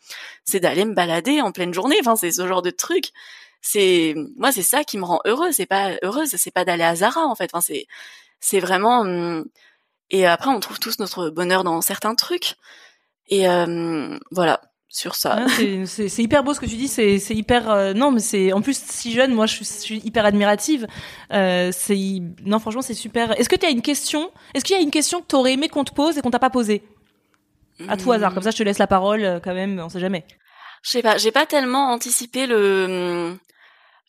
c'est 0.45 0.61
d'aller 0.61 0.85
me 0.85 0.95
balader 0.95 1.41
en 1.41 1.53
pleine 1.53 1.73
journée. 1.75 1.97
Enfin 2.01 2.17
c'est 2.17 2.33
ce 2.33 2.47
genre 2.47 2.63
de 2.63 2.71
truc. 2.71 3.11
C'est 3.63 4.15
moi 4.37 4.53
c'est 4.53 4.63
ça 4.63 4.85
qui 4.85 4.99
me 4.99 5.05
rend 5.05 5.21
heureuse. 5.27 5.55
C'est 5.57 5.67
pas 5.67 5.93
heureuse, 6.03 6.31
c'est 6.37 6.51
pas 6.53 6.65
d'aller 6.65 6.85
à 6.85 6.97
Zara 6.97 7.23
en 7.27 7.35
fait. 7.35 7.51
Enfin 7.53 7.63
c'est 7.63 7.87
c'est 8.41 8.61
vraiment 8.61 9.01
hum, 9.01 9.47
et 10.11 10.27
après 10.27 10.51
on 10.51 10.61
trouve 10.61 10.79
tous 10.81 10.99
notre 11.01 11.31
bonheur 11.31 11.65
dans 11.65 11.81
certains 11.83 12.15
trucs. 12.15 12.57
Et 13.29 13.47
voilà, 14.31 14.61
sur 14.89 15.15
ça. 15.15 15.47
c'est 15.87 16.19
hyper 16.19 16.43
beau 16.43 16.55
ce 16.55 16.61
que 16.61 16.67
tu 16.67 16.77
dis. 16.77 16.89
C'est 16.89 17.19
hyper 17.31 17.71
euh, 17.71 17.93
non, 17.93 18.11
mais 18.11 18.21
c'est 18.21 18.53
en 18.53 18.63
plus 18.63 18.81
si 18.83 19.13
jeune. 19.13 19.35
Moi, 19.35 19.47
je 19.47 19.63
suis, 19.63 19.99
hyper 19.99 20.25
admirative. 20.25 20.87
Euh, 21.33 21.71
c'est 21.73 21.99
non, 22.45 22.59
franchement, 22.59 22.83
c'est 22.83 22.95
super. 22.95 23.39
Est-ce 23.39 23.49
que 23.49 23.57
tu 23.57 23.67
as 23.67 23.71
une 23.71 23.83
question 23.83 24.31
Est-ce 24.55 24.65
qu'il 24.65 24.77
y 24.77 24.79
a 24.79 24.83
une 24.83 24.91
question 24.91 25.21
que 25.21 25.27
tu 25.27 25.37
aurais 25.37 25.53
aimé 25.53 25.69
qu'on 25.69 25.85
te 25.85 25.93
pose 25.93 26.19
et 26.19 26.23
qu'on 26.23 26.31
t'a 26.31 26.39
pas 26.39 26.51
posée? 26.51 26.83
À 27.87 27.97
tout 27.97 28.11
hasard, 28.11 28.35
comme 28.35 28.43
ça, 28.43 28.51
je 28.51 28.57
te 28.57 28.63
laisse 28.65 28.79
la 28.79 28.89
parole. 28.89 29.23
Euh, 29.23 29.41
quand 29.41 29.55
même, 29.55 29.79
on 29.79 29.89
sait 29.89 30.01
jamais. 30.01 30.25
Je 30.83 30.91
sais 30.91 31.03
pas. 31.03 31.17
J'ai 31.17 31.31
pas 31.31 31.47
tellement 31.47 31.93
anticipé 31.93 32.47
le 32.47 33.37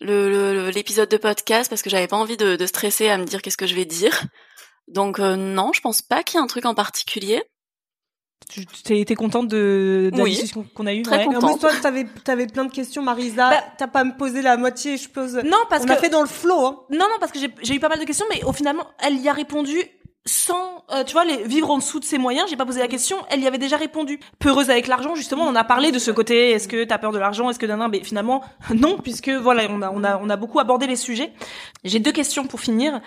le 0.01 0.69
l'épisode 0.69 1.09
de 1.09 1.17
podcast 1.17 1.69
parce 1.69 1.81
que 1.81 1.89
j'avais 1.89 2.07
pas 2.07 2.15
envie 2.15 2.37
de, 2.37 2.55
de, 2.55 2.65
stresser 2.65 3.09
à 3.09 3.17
me 3.17 3.25
dire 3.25 3.41
qu'est-ce 3.41 3.57
que 3.57 3.67
je 3.67 3.75
vais 3.75 3.85
dire. 3.85 4.23
Donc 4.87 5.19
non, 5.19 5.71
je 5.73 5.81
pense 5.81 6.01
pas 6.01 6.23
qu'il 6.23 6.37
y 6.37 6.41
ait 6.41 6.43
un 6.43 6.47
truc 6.47 6.65
en 6.65 6.73
particulier. 6.73 7.43
Tu 8.47 9.05
t'es 9.05 9.15
contente 9.15 9.47
de, 9.47 10.09
de 10.11 10.17
la 10.17 10.23
discussion 10.23 10.65
qu'on 10.73 10.87
a 10.87 10.93
eue 10.93 11.03
Très 11.03 11.25
contente. 11.25 11.43
En 11.43 11.47
plus, 11.49 11.59
toi, 11.59 11.71
t'avais 11.81 12.07
avais 12.27 12.47
plein 12.47 12.65
de 12.65 12.71
questions, 12.71 13.03
Marisa. 13.03 13.49
Bah, 13.49 13.63
T'as 13.77 13.87
pas 13.87 14.03
me 14.03 14.17
posé 14.17 14.41
la 14.41 14.57
moitié, 14.57 14.97
je 14.97 15.07
pose. 15.07 15.35
Non, 15.45 15.57
parce 15.69 15.83
on 15.83 15.87
que. 15.87 15.91
a 15.91 15.97
fait 15.97 16.09
dans 16.09 16.21
le 16.21 16.27
flow. 16.27 16.65
Hein. 16.65 16.79
Non, 16.89 16.99
non, 16.99 17.17
parce 17.19 17.31
que 17.31 17.39
j'ai 17.39 17.75
eu 17.75 17.79
pas 17.79 17.89
mal 17.89 17.99
de 17.99 18.05
questions, 18.05 18.25
mais 18.29 18.43
au 18.43 18.51
finalement, 18.51 18.85
elle 18.99 19.17
y 19.17 19.29
a 19.29 19.33
répondu 19.33 19.77
sans, 20.25 20.83
euh, 20.91 21.03
tu 21.03 21.13
vois, 21.13 21.25
les, 21.25 21.43
vivre 21.43 21.69
en 21.71 21.77
dessous 21.77 21.99
de 21.99 22.05
ses 22.05 22.17
moyens. 22.17 22.49
J'ai 22.49 22.55
pas 22.55 22.65
posé 22.65 22.79
la 22.79 22.87
question, 22.87 23.17
elle 23.29 23.41
y 23.41 23.47
avait 23.47 23.57
déjà 23.57 23.77
répondu. 23.77 24.19
Peureuse 24.39 24.69
avec 24.69 24.87
l'argent, 24.87 25.15
justement, 25.15 25.45
on 25.45 25.55
a 25.55 25.63
parlé 25.63 25.91
de 25.91 25.99
ce 25.99 26.11
côté. 26.11 26.51
Est-ce 26.51 26.67
que 26.67 26.83
t'as 26.83 26.97
peur 26.97 27.11
de 27.11 27.19
l'argent 27.19 27.49
Est-ce 27.49 27.59
que 27.59 27.65
d'un 27.65 27.87
Mais 27.87 28.03
finalement, 28.03 28.43
non, 28.73 28.97
puisque 28.97 29.29
voilà, 29.29 29.63
on 29.69 29.81
a, 29.81 29.91
on 29.91 30.03
a, 30.03 30.17
on 30.17 30.29
a 30.29 30.35
beaucoup 30.35 30.59
abordé 30.59 30.87
les 30.87 30.95
sujets. 30.95 31.33
J'ai 31.83 31.99
deux 31.99 32.11
questions 32.11 32.45
pour 32.45 32.59
finir. 32.59 33.01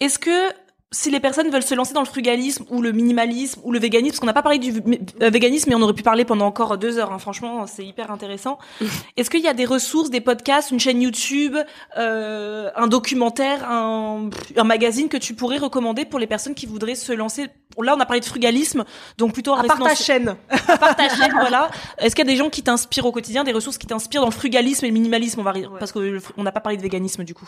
Est-ce 0.00 0.18
que 0.18 0.52
si 0.92 1.10
les 1.10 1.18
personnes 1.18 1.50
veulent 1.50 1.64
se 1.64 1.74
lancer 1.74 1.94
dans 1.94 2.00
le 2.00 2.06
frugalisme 2.06 2.64
ou 2.70 2.80
le 2.80 2.92
minimalisme 2.92 3.60
ou 3.64 3.72
le 3.72 3.80
véganisme, 3.80 4.12
parce 4.12 4.20
qu'on 4.20 4.26
n'a 4.26 4.32
pas 4.32 4.42
parlé 4.42 4.58
du 4.58 4.72
euh, 5.20 5.30
véganisme, 5.30 5.70
mais 5.70 5.74
on 5.74 5.82
aurait 5.82 5.94
pu 5.94 6.04
parler 6.04 6.24
pendant 6.24 6.46
encore 6.46 6.78
deux 6.78 6.98
heures. 6.98 7.12
Hein. 7.12 7.18
Franchement, 7.18 7.66
c'est 7.66 7.84
hyper 7.84 8.12
intéressant. 8.12 8.58
Est-ce 9.16 9.28
qu'il 9.28 9.40
y 9.40 9.48
a 9.48 9.54
des 9.54 9.64
ressources, 9.64 10.10
des 10.10 10.20
podcasts, 10.20 10.70
une 10.70 10.78
chaîne 10.78 11.02
YouTube, 11.02 11.56
euh, 11.98 12.70
un 12.76 12.86
documentaire, 12.86 13.68
un, 13.68 14.30
un 14.56 14.64
magazine 14.64 15.08
que 15.08 15.16
tu 15.16 15.34
pourrais 15.34 15.58
recommander 15.58 16.04
pour 16.04 16.20
les 16.20 16.28
personnes 16.28 16.54
qui 16.54 16.66
voudraient 16.66 16.94
se 16.94 17.12
lancer? 17.12 17.48
Là, 17.82 17.94
on 17.96 18.00
a 18.00 18.06
parlé 18.06 18.20
de 18.20 18.24
frugalisme, 18.24 18.84
donc 19.18 19.32
plutôt 19.32 19.54
à 19.54 19.62
part 19.64 19.78
ta 19.78 19.94
chaîne. 19.94 20.36
À 20.68 20.78
part 20.78 20.96
ta 20.96 21.08
chaîne, 21.08 21.32
voilà. 21.32 21.70
Est-ce 21.98 22.14
qu'il 22.16 22.24
y 22.24 22.28
a 22.28 22.32
des 22.32 22.38
gens 22.38 22.48
qui 22.48 22.62
t'inspirent 22.62 23.06
au 23.06 23.12
quotidien, 23.12 23.44
des 23.44 23.52
ressources 23.52 23.76
qui 23.76 23.86
t'inspirent 23.86 24.22
dans 24.22 24.28
le 24.28 24.32
frugalisme 24.32 24.84
et 24.84 24.88
le 24.88 24.94
minimalisme? 24.94 25.40
On 25.40 25.42
va 25.42 25.52
parce 25.78 25.92
que 25.92 26.18
on 26.36 26.42
n'a 26.42 26.52
pas 26.52 26.60
parlé 26.60 26.78
de 26.78 26.82
véganisme 26.82 27.24
du 27.24 27.34
coup. 27.34 27.46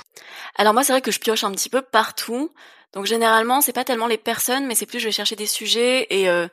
Alors 0.56 0.74
moi, 0.74 0.82
c'est 0.82 0.93
vrai 0.93 1.01
que 1.01 1.10
je 1.10 1.19
pioche 1.19 1.44
un 1.44 1.52
petit 1.52 1.70
peu 1.70 1.82
partout. 1.82 2.51
Donc 2.94 3.06
généralement, 3.06 3.60
c'est 3.60 3.73
pas 3.73 3.85
tellement 3.85 4.06
les 4.06 4.19
personnes, 4.19 4.66
mais 4.66 4.74
c'est 4.74 4.86
plus 4.86 4.98
je 4.98 5.06
vais 5.06 5.12
chercher 5.12 5.36
des 5.36 5.47
sujets 5.47 6.06
et 6.10 6.28
euh, 6.28 6.48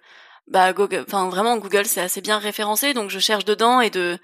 bah 0.47 0.73
Google, 0.73 1.05
enfin 1.07 1.29
vraiment 1.29 1.57
Google 1.57 1.85
c'est 1.85 2.01
assez 2.01 2.21
bien 2.21 2.37
référencé, 2.37 2.93
donc 2.93 3.09
je 3.09 3.19
cherche 3.19 3.45
dedans 3.45 3.81
et 3.81 3.89
de 3.89 4.19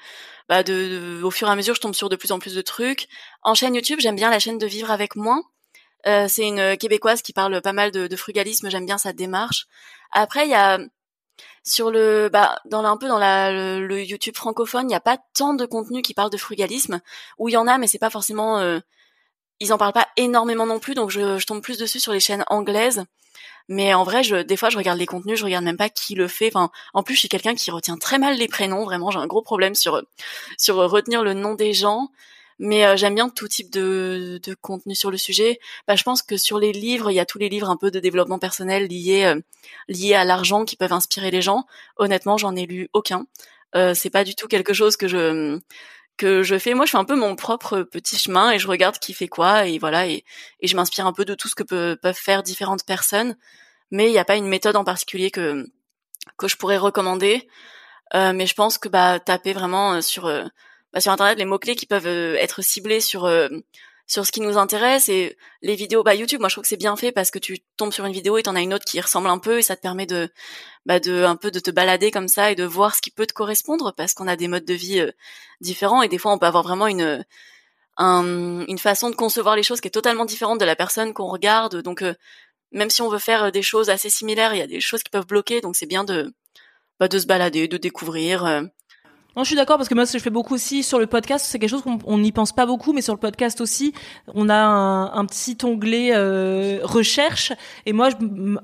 bah 0.49 0.63
de, 0.63 1.21
au 1.23 1.31
fur 1.31 1.47
et 1.47 1.51
à 1.51 1.55
mesure 1.55 1.75
je 1.75 1.81
tombe 1.81 1.95
sur 1.95 2.09
de 2.09 2.15
plus 2.15 2.31
en 2.31 2.39
plus 2.39 2.53
de 2.53 2.61
trucs. 2.61 3.07
En 3.43 3.53
chaîne 3.55 3.75
YouTube, 3.75 3.99
j'aime 4.01 4.15
bien 4.15 4.29
la 4.29 4.39
chaîne 4.39 4.57
de 4.57 4.67
Vivre 4.67 4.91
avec 4.91 5.15
moins. 5.15 5.41
Euh, 6.07 6.27
c'est 6.27 6.47
une 6.47 6.77
québécoise 6.77 7.21
qui 7.21 7.31
parle 7.31 7.61
pas 7.61 7.73
mal 7.73 7.91
de, 7.91 8.07
de 8.07 8.15
frugalisme, 8.15 8.69
j'aime 8.69 8.85
bien 8.85 8.97
sa 8.97 9.13
démarche. 9.13 9.67
Après 10.11 10.45
il 10.45 10.51
y 10.51 10.55
a 10.55 10.79
sur 11.63 11.91
le 11.91 12.29
bah 12.29 12.59
dans 12.65 12.83
un 12.83 12.97
peu 12.97 13.07
dans 13.07 13.19
la, 13.19 13.51
le, 13.51 14.03
YouTube 14.03 14.35
francophone, 14.35 14.83
il 14.83 14.87
n'y 14.87 14.95
a 14.95 14.99
pas 14.99 15.17
tant 15.33 15.53
de 15.53 15.65
contenu 15.65 16.01
qui 16.01 16.13
parle 16.13 16.29
de 16.29 16.37
frugalisme, 16.37 17.01
où 17.37 17.49
il 17.49 17.53
y 17.53 17.57
en 17.57 17.67
a 17.67 17.77
mais 17.77 17.87
c'est 17.87 17.99
pas 17.99 18.09
forcément 18.09 18.59
euh, 18.59 18.79
ils 19.61 19.71
en 19.71 19.77
parlent 19.77 19.93
pas 19.93 20.07
énormément 20.17 20.65
non 20.65 20.79
plus, 20.79 20.95
donc 20.95 21.11
je, 21.11 21.37
je, 21.37 21.45
tombe 21.45 21.61
plus 21.61 21.77
dessus 21.77 21.99
sur 21.99 22.11
les 22.11 22.19
chaînes 22.19 22.43
anglaises. 22.47 23.05
Mais 23.69 23.93
en 23.93 24.03
vrai, 24.03 24.23
je, 24.23 24.37
des 24.37 24.57
fois, 24.57 24.69
je 24.69 24.77
regarde 24.77 24.97
les 24.97 25.05
contenus, 25.05 25.39
je 25.39 25.45
regarde 25.45 25.63
même 25.63 25.77
pas 25.77 25.89
qui 25.89 26.15
le 26.15 26.27
fait. 26.27 26.47
Enfin, 26.47 26.71
en 26.93 27.03
plus, 27.03 27.13
je 27.13 27.19
suis 27.19 27.29
quelqu'un 27.29 27.53
qui 27.55 27.69
retient 27.71 27.97
très 27.97 28.17
mal 28.17 28.35
les 28.35 28.47
prénoms. 28.47 28.83
Vraiment, 28.83 29.11
j'ai 29.11 29.19
un 29.19 29.27
gros 29.27 29.43
problème 29.43 29.75
sur 29.75 30.01
sur 30.57 30.75
retenir 30.75 31.23
le 31.23 31.33
nom 31.33 31.53
des 31.53 31.73
gens. 31.73 32.09
Mais 32.59 32.85
euh, 32.85 32.95
j'aime 32.97 33.15
bien 33.15 33.29
tout 33.29 33.47
type 33.47 33.71
de, 33.71 34.39
de 34.43 34.53
contenu 34.55 34.95
sur 34.95 35.09
le 35.11 35.17
sujet. 35.17 35.59
Bah, 35.87 35.95
je 35.95 36.03
pense 36.03 36.21
que 36.21 36.37
sur 36.37 36.59
les 36.59 36.71
livres, 36.73 37.11
il 37.11 37.15
y 37.15 37.19
a 37.19 37.25
tous 37.25 37.37
les 37.39 37.49
livres 37.49 37.69
un 37.69 37.77
peu 37.77 37.91
de 37.91 37.99
développement 37.99 38.39
personnel 38.39 38.87
liés 38.87 39.25
euh, 39.25 39.39
liés 39.87 40.15
à 40.15 40.25
l'argent 40.25 40.65
qui 40.65 40.75
peuvent 40.75 40.93
inspirer 40.93 41.31
les 41.31 41.41
gens. 41.41 41.65
Honnêtement, 41.97 42.37
j'en 42.37 42.55
ai 42.55 42.65
lu 42.65 42.89
aucun. 42.93 43.25
Euh, 43.75 43.93
c'est 43.93 44.09
pas 44.09 44.23
du 44.23 44.35
tout 44.35 44.47
quelque 44.47 44.73
chose 44.73 44.97
que 44.97 45.07
je 45.07 45.59
que 46.17 46.43
je 46.43 46.57
fais. 46.57 46.73
Moi, 46.73 46.85
je 46.85 46.91
fais 46.91 46.97
un 46.97 47.05
peu 47.05 47.15
mon 47.15 47.35
propre 47.35 47.81
petit 47.81 48.17
chemin 48.17 48.51
et 48.51 48.59
je 48.59 48.67
regarde 48.67 48.99
qui 48.99 49.13
fait 49.13 49.27
quoi 49.27 49.65
et 49.67 49.79
voilà 49.79 50.07
et, 50.07 50.23
et 50.59 50.67
je 50.67 50.75
m'inspire 50.75 51.07
un 51.07 51.13
peu 51.13 51.25
de 51.25 51.33
tout 51.33 51.47
ce 51.47 51.55
que 51.55 51.63
peuvent 51.63 52.13
faire 52.13 52.43
différentes 52.43 52.85
personnes. 52.85 53.35
Mais 53.91 54.07
il 54.07 54.11
n'y 54.11 54.19
a 54.19 54.25
pas 54.25 54.35
une 54.35 54.47
méthode 54.47 54.75
en 54.75 54.83
particulier 54.83 55.31
que 55.31 55.65
que 56.37 56.47
je 56.47 56.57
pourrais 56.57 56.77
recommander. 56.77 57.47
Euh, 58.13 58.33
mais 58.33 58.45
je 58.45 58.55
pense 58.55 58.77
que 58.77 58.89
bah 58.89 59.19
taper 59.19 59.53
vraiment 59.53 59.93
euh, 59.93 60.01
sur 60.01 60.25
euh, 60.25 60.43
bah, 60.93 60.99
sur 60.99 61.11
internet 61.11 61.37
les 61.37 61.45
mots 61.45 61.59
clés 61.59 61.75
qui 61.75 61.85
peuvent 61.85 62.07
euh, 62.07 62.35
être 62.35 62.61
ciblés 62.61 62.99
sur 62.99 63.29
sur 64.11 64.25
ce 64.25 64.33
qui 64.33 64.41
nous 64.41 64.57
intéresse 64.57 65.07
et 65.07 65.37
les 65.61 65.75
vidéos 65.75 66.03
bah 66.03 66.13
YouTube 66.13 66.41
moi 66.41 66.49
je 66.49 66.55
trouve 66.55 66.63
que 66.63 66.67
c'est 66.67 66.75
bien 66.75 66.97
fait 66.97 67.13
parce 67.13 67.31
que 67.31 67.39
tu 67.39 67.59
tombes 67.77 67.93
sur 67.93 68.03
une 68.03 68.11
vidéo 68.11 68.37
et 68.37 68.43
t'en 68.43 68.57
as 68.57 68.61
une 68.61 68.73
autre 68.73 68.83
qui 68.83 68.99
ressemble 68.99 69.29
un 69.29 69.37
peu 69.37 69.59
et 69.59 69.61
ça 69.61 69.77
te 69.77 69.81
permet 69.81 70.05
de 70.05 70.29
bah 70.85 70.99
de 70.99 71.23
un 71.23 71.37
peu 71.37 71.49
de 71.49 71.61
te 71.61 71.71
balader 71.71 72.11
comme 72.11 72.27
ça 72.27 72.51
et 72.51 72.55
de 72.55 72.65
voir 72.65 72.93
ce 72.93 73.01
qui 73.01 73.09
peut 73.09 73.25
te 73.25 73.31
correspondre 73.31 73.93
parce 73.95 74.13
qu'on 74.13 74.27
a 74.27 74.35
des 74.35 74.49
modes 74.49 74.65
de 74.65 74.73
vie 74.73 74.99
euh, 74.99 75.13
différents 75.61 76.01
et 76.01 76.09
des 76.09 76.17
fois 76.17 76.33
on 76.33 76.39
peut 76.39 76.45
avoir 76.45 76.63
vraiment 76.63 76.87
une 76.87 77.23
une 77.97 78.79
façon 78.79 79.09
de 79.11 79.15
concevoir 79.15 79.55
les 79.55 79.63
choses 79.63 79.79
qui 79.79 79.87
est 79.87 79.91
totalement 79.91 80.25
différente 80.25 80.59
de 80.59 80.65
la 80.65 80.75
personne 80.75 81.13
qu'on 81.13 81.29
regarde. 81.29 81.77
Donc 81.81 82.01
euh, 82.01 82.13
même 82.73 82.89
si 82.89 83.01
on 83.01 83.09
veut 83.09 83.19
faire 83.19 83.51
des 83.51 83.61
choses 83.61 83.89
assez 83.89 84.09
similaires 84.09 84.53
il 84.53 84.57
y 84.57 84.61
a 84.61 84.67
des 84.67 84.81
choses 84.81 85.03
qui 85.03 85.11
peuvent 85.11 85.27
bloquer. 85.27 85.61
Donc 85.61 85.77
c'est 85.77 85.85
bien 85.85 86.03
de 86.03 86.33
bah, 86.99 87.07
de 87.07 87.17
se 87.17 87.27
balader 87.27 87.69
de 87.69 87.77
découvrir 87.77 88.45
euh, 88.45 88.63
non, 89.37 89.43
je 89.43 89.47
suis 89.47 89.55
d'accord 89.55 89.77
parce 89.77 89.87
que 89.87 89.95
moi, 89.95 90.05
ce 90.05 90.11
que 90.11 90.17
je 90.17 90.23
fais 90.23 90.29
beaucoup 90.29 90.55
aussi 90.55 90.83
sur 90.83 90.99
le 90.99 91.07
podcast, 91.07 91.45
c'est 91.47 91.57
quelque 91.57 91.69
chose 91.69 91.83
qu'on 91.83 92.17
n'y 92.17 92.33
pense 92.33 92.51
pas 92.51 92.65
beaucoup, 92.65 92.91
mais 92.91 93.01
sur 93.01 93.13
le 93.13 93.19
podcast 93.19 93.61
aussi, 93.61 93.93
on 94.33 94.49
a 94.49 94.55
un, 94.55 95.13
un 95.13 95.25
petit 95.25 95.57
onglet 95.63 96.09
euh, 96.13 96.79
recherche. 96.83 97.53
Et 97.85 97.93
moi, 97.93 98.09
je, 98.09 98.15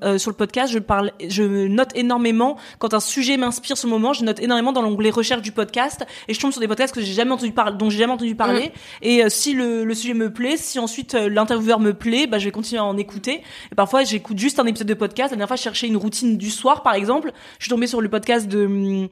euh, 0.04 0.18
sur 0.18 0.30
le 0.30 0.36
podcast, 0.36 0.74
je 0.74 0.80
parle, 0.80 1.14
je 1.26 1.68
note 1.68 1.92
énormément 1.96 2.58
quand 2.80 2.94
un 2.94 3.00
sujet 3.00 3.38
m'inspire 3.38 3.78
ce 3.78 3.88
moment. 3.88 4.12
Je 4.12 4.26
note 4.26 4.42
énormément 4.42 4.74
dans 4.74 4.82
l'onglet 4.82 5.10
recherche 5.10 5.42
du 5.42 5.54
podcast 5.54 6.06
et 6.28 6.34
je 6.34 6.40
tombe 6.40 6.52
sur 6.52 6.60
des 6.60 6.68
podcasts 6.68 6.94
que 6.94 7.00
j'ai 7.00 7.14
jamais 7.14 7.32
entendu 7.32 7.54
parler, 7.54 7.78
dont 7.78 7.90
j'ai 7.90 8.00
jamais 8.00 8.14
entendu 8.14 8.36
parler. 8.36 8.68
Mm. 8.68 9.04
Et 9.04 9.24
euh, 9.24 9.30
si 9.30 9.54
le, 9.54 9.86
le, 9.86 9.94
sujet 9.94 10.16
me 10.16 10.34
plaît, 10.34 10.58
si 10.58 10.80
ensuite 10.80 11.14
l'intervieweur 11.14 11.80
me 11.80 11.94
plaît, 11.94 12.28
bah, 12.28 12.40
je 12.40 12.46
vais 12.46 12.52
continuer 12.52 12.82
à 12.82 12.86
en 12.86 12.98
écouter. 12.98 13.42
Et 13.72 13.76
parfois, 13.76 14.04
j'écoute 14.04 14.38
juste 14.38 14.60
un 14.60 14.66
épisode 14.66 14.88
de 14.88 14.94
podcast. 14.96 15.32
La 15.32 15.38
dernière 15.38 15.48
fois, 15.48 15.56
je 15.56 15.62
cherchais 15.62 15.88
une 15.88 15.96
routine 15.96 16.36
du 16.36 16.50
soir, 16.50 16.84
par 16.84 16.96
exemple. 16.96 17.32
Je 17.60 17.64
suis 17.64 17.70
tombée 17.70 17.88
sur 17.88 18.02
le 18.02 18.10
podcast 18.10 18.50
de 18.50 19.08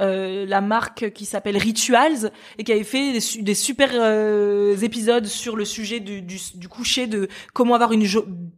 euh, 0.00 0.46
la 0.46 0.62
marque 0.62 1.10
qui 1.10 1.26
s'appelle 1.26 1.58
Rituals 1.58 2.32
et 2.56 2.64
qui 2.64 2.72
avait 2.72 2.82
fait 2.82 3.12
des, 3.12 3.54
super 3.54 3.90
euh, 3.92 4.74
épisodes 4.78 5.26
sur 5.26 5.54
le 5.54 5.66
sujet 5.66 6.00
du, 6.00 6.22
du, 6.22 6.68
coucher, 6.68 7.06
de 7.06 7.28
comment 7.52 7.74
avoir 7.74 7.92
une, 7.92 8.06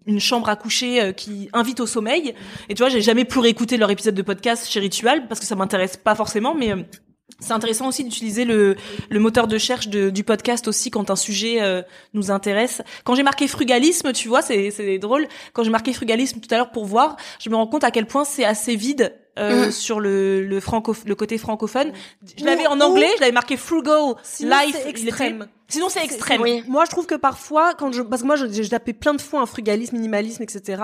une 0.06 0.20
chambre 0.20 0.48
à 0.48 0.55
coucher 0.55 1.02
euh, 1.02 1.12
qui 1.12 1.48
invite 1.52 1.81
au 1.81 1.86
sommeil. 1.86 2.35
Et 2.69 2.74
tu 2.74 2.82
vois, 2.82 2.89
j'ai 2.89 3.01
jamais 3.01 3.24
pu 3.24 3.40
réécouter 3.40 3.78
leur 3.78 3.90
épisode 3.90 4.15
de 4.15 4.23
podcast 4.23 4.69
chez 4.69 4.78
Ritual 4.78 5.27
parce 5.27 5.40
que 5.40 5.47
ça 5.47 5.56
m'intéresse 5.56 5.97
pas 5.97 6.15
forcément, 6.15 6.55
mais 6.55 6.73
c'est 7.40 7.52
intéressant 7.52 7.89
aussi 7.89 8.05
d'utiliser 8.05 8.44
le, 8.44 8.77
le, 9.11 9.19
moteur 9.19 9.48
de 9.48 9.55
recherche 9.55 9.89
du 9.89 10.23
podcast 10.23 10.69
aussi 10.69 10.93
quand 10.93 11.11
un 11.11 11.16
sujet 11.16 11.85
nous 12.12 12.31
intéresse. 12.31 12.81
Quand 13.02 13.16
j'ai 13.16 13.24
marqué 13.24 13.48
frugalisme, 13.48 14.12
tu 14.12 14.28
vois, 14.28 14.40
c'est 14.40 14.98
drôle. 14.98 15.27
Quand 15.52 15.65
j'ai 15.65 15.70
marqué 15.70 15.93
frugalisme 15.93 16.39
tout 16.39 16.55
à 16.55 16.59
l'heure 16.59 16.70
pour 16.70 16.85
voir, 16.85 17.16
je 17.40 17.51
me 17.51 17.56
rends 17.56 17.66
compte 17.66 17.82
à 17.82 17.90
quel 17.90 18.06
point 18.06 18.24
c'est 18.24 18.44
assez 18.44 18.77
vide 18.77 19.12
euh, 19.39 19.66
mm. 19.66 19.70
sur 19.73 20.01
le 20.01 20.43
le, 20.44 20.61
franco 20.61 20.94
le 21.06 21.15
côté 21.15 21.39
francophone. 21.39 21.93
Je 22.36 22.44
l'avais 22.44 22.66
en 22.66 22.81
anglais, 22.81 23.11
je 23.16 23.20
l'avais 23.20 23.32
marqué 23.32 23.56
frugal 23.56 24.15
life 24.40 24.86
extrême. 24.86 25.48
Sinon 25.69 25.89
c'est 25.89 26.05
extrême. 26.05 26.43
Moi 26.69 26.85
je 26.85 26.90
trouve 26.90 27.06
que 27.06 27.15
parfois 27.15 27.74
quand 27.74 27.93
je 27.93 28.02
parce 28.02 28.23
que 28.23 28.27
moi 28.27 28.36
j'ai 28.36 28.69
tapé 28.69 28.93
plein 28.93 29.15
de 29.15 29.20
fois 29.20 29.40
un 29.40 29.47
frugalisme, 29.47 29.97
minimalisme, 29.97 30.43
etc. 30.43 30.82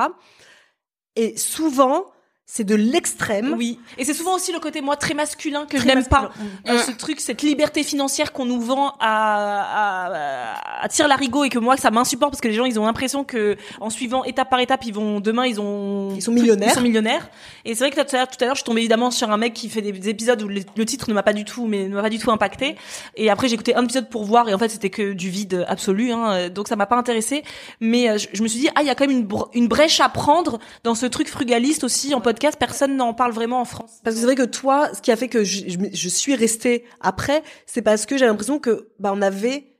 Et 1.16 1.36
souvent 1.36 2.06
c'est 2.52 2.64
de 2.64 2.74
l'extrême. 2.74 3.55
Oui. 3.56 3.78
Et 3.97 4.05
c'est 4.05 4.12
souvent 4.12 4.35
aussi 4.35 4.52
le 4.52 4.59
côté 4.59 4.81
moi 4.81 4.97
très 4.97 5.14
masculin 5.14 5.66
que 5.66 5.78
je 5.78 5.86
n'aime 5.86 6.05
pas. 6.05 6.32
Euh, 6.68 6.78
ce 6.78 6.90
truc, 6.90 7.20
cette 7.20 7.43
liberté 7.43 7.85
financière 7.85 8.32
qu'on 8.32 8.44
nous 8.44 8.60
vend 8.60 8.89
à, 8.98 10.56
à, 10.59 10.82
à 10.82 10.89
tire 10.89 11.06
larigot 11.06 11.44
et 11.44 11.48
que 11.48 11.60
moi 11.60 11.77
ça 11.77 11.93
m'insupporte 11.93 12.32
parce 12.32 12.40
que 12.40 12.48
les 12.48 12.55
gens 12.55 12.64
ils 12.64 12.81
ont 12.81 12.86
l'impression 12.86 13.22
que 13.22 13.56
en 13.81 13.89
suivant 13.89 14.24
étape 14.24 14.51
par 14.51 14.59
étape 14.59 14.85
ils 14.85 14.93
vont 14.93 15.20
demain 15.20 15.47
ils 15.47 15.60
ont 15.60 16.12
ils 16.16 16.22
sont 16.22 16.32
millionnaires. 16.32 16.70
Ils 16.72 16.74
sont 16.74 16.81
millionnaires. 16.81 17.31
Et 17.64 17.77
c'est 17.77 17.85
vrai 17.85 17.90
que 17.90 18.02
tout 18.02 18.16
à 18.16 18.18
l'heure 18.18 18.28
tout 18.28 18.43
à 18.43 18.47
l'heure 18.47 18.56
je 18.56 18.62
suis 18.62 18.66
tombée 18.66 18.81
évidemment 18.81 19.12
sur 19.12 19.31
un 19.31 19.36
mec 19.36 19.55
qui 19.55 19.68
fait 19.68 19.81
des 19.81 20.09
épisodes 20.09 20.43
où 20.43 20.48
le, 20.48 20.85
titre 20.85 21.09
ne 21.09 21.14
m'a 21.14 21.22
pas 21.22 21.32
du 21.32 21.44
tout 21.44 21.66
mais 21.66 21.86
ne 21.86 21.94
m'a 21.94 22.02
pas 22.02 22.10
du 22.10 22.18
tout 22.18 22.32
impacté. 22.32 22.74
Et 23.14 23.31
après 23.31 23.47
j'ai 23.47 23.55
écouté 23.55 23.77
un 23.77 23.85
épisode 23.85 24.10
pour 24.10 24.24
voir 24.24 24.48
et 24.48 24.55
en 24.55 24.59
fait 24.59 24.70
c'était 24.70 24.90
que 24.90 25.12
du 25.12 25.31
vide 25.31 25.64
absolu. 25.68 26.10
Hein, 26.10 26.48
donc 26.48 26.66
ça 26.66 26.74
m'a 26.74 26.86
pas 26.86 26.97
intéressé. 26.97 27.44
Mais 27.78 28.10
euh, 28.10 28.18
je, 28.18 28.43
me 28.43 28.48
suis 28.48 28.59
dit 28.59 28.68
ah 28.74 28.82
il 28.82 28.89
y 28.89 28.90
a 28.90 28.97
quand 28.97 29.06
même 29.06 29.16
une, 29.16 29.28
une 29.55 29.68
brèche 29.68 30.01
à 30.01 30.09
prendre 30.09 30.59
dans 30.82 30.97
ce 30.97 31.06
truc 31.06 31.28
frugaliste 31.28 31.85
aussi 31.85 32.12
en 32.12 32.20
podcast 32.20 32.39
personne 32.58 32.96
n'en 32.96 33.14
parle 33.14 33.32
vraiment 33.32 33.60
en 33.60 33.64
France. 33.64 34.00
Parce 34.04 34.16
que 34.16 34.20
c'est 34.20 34.26
vrai 34.26 34.34
que 34.34 34.42
toi, 34.42 34.90
ce 34.94 35.00
qui 35.00 35.12
a 35.12 35.16
fait 35.16 35.28
que 35.28 35.44
je, 35.44 35.64
je, 35.92 36.08
suis 36.08 36.34
restée 36.34 36.84
après, 37.00 37.42
c'est 37.66 37.82
parce 37.82 38.06
que 38.06 38.16
j'ai 38.16 38.26
l'impression 38.26 38.58
que 38.58 38.88
bah 38.98 39.12
on 39.14 39.22
avait 39.22 39.76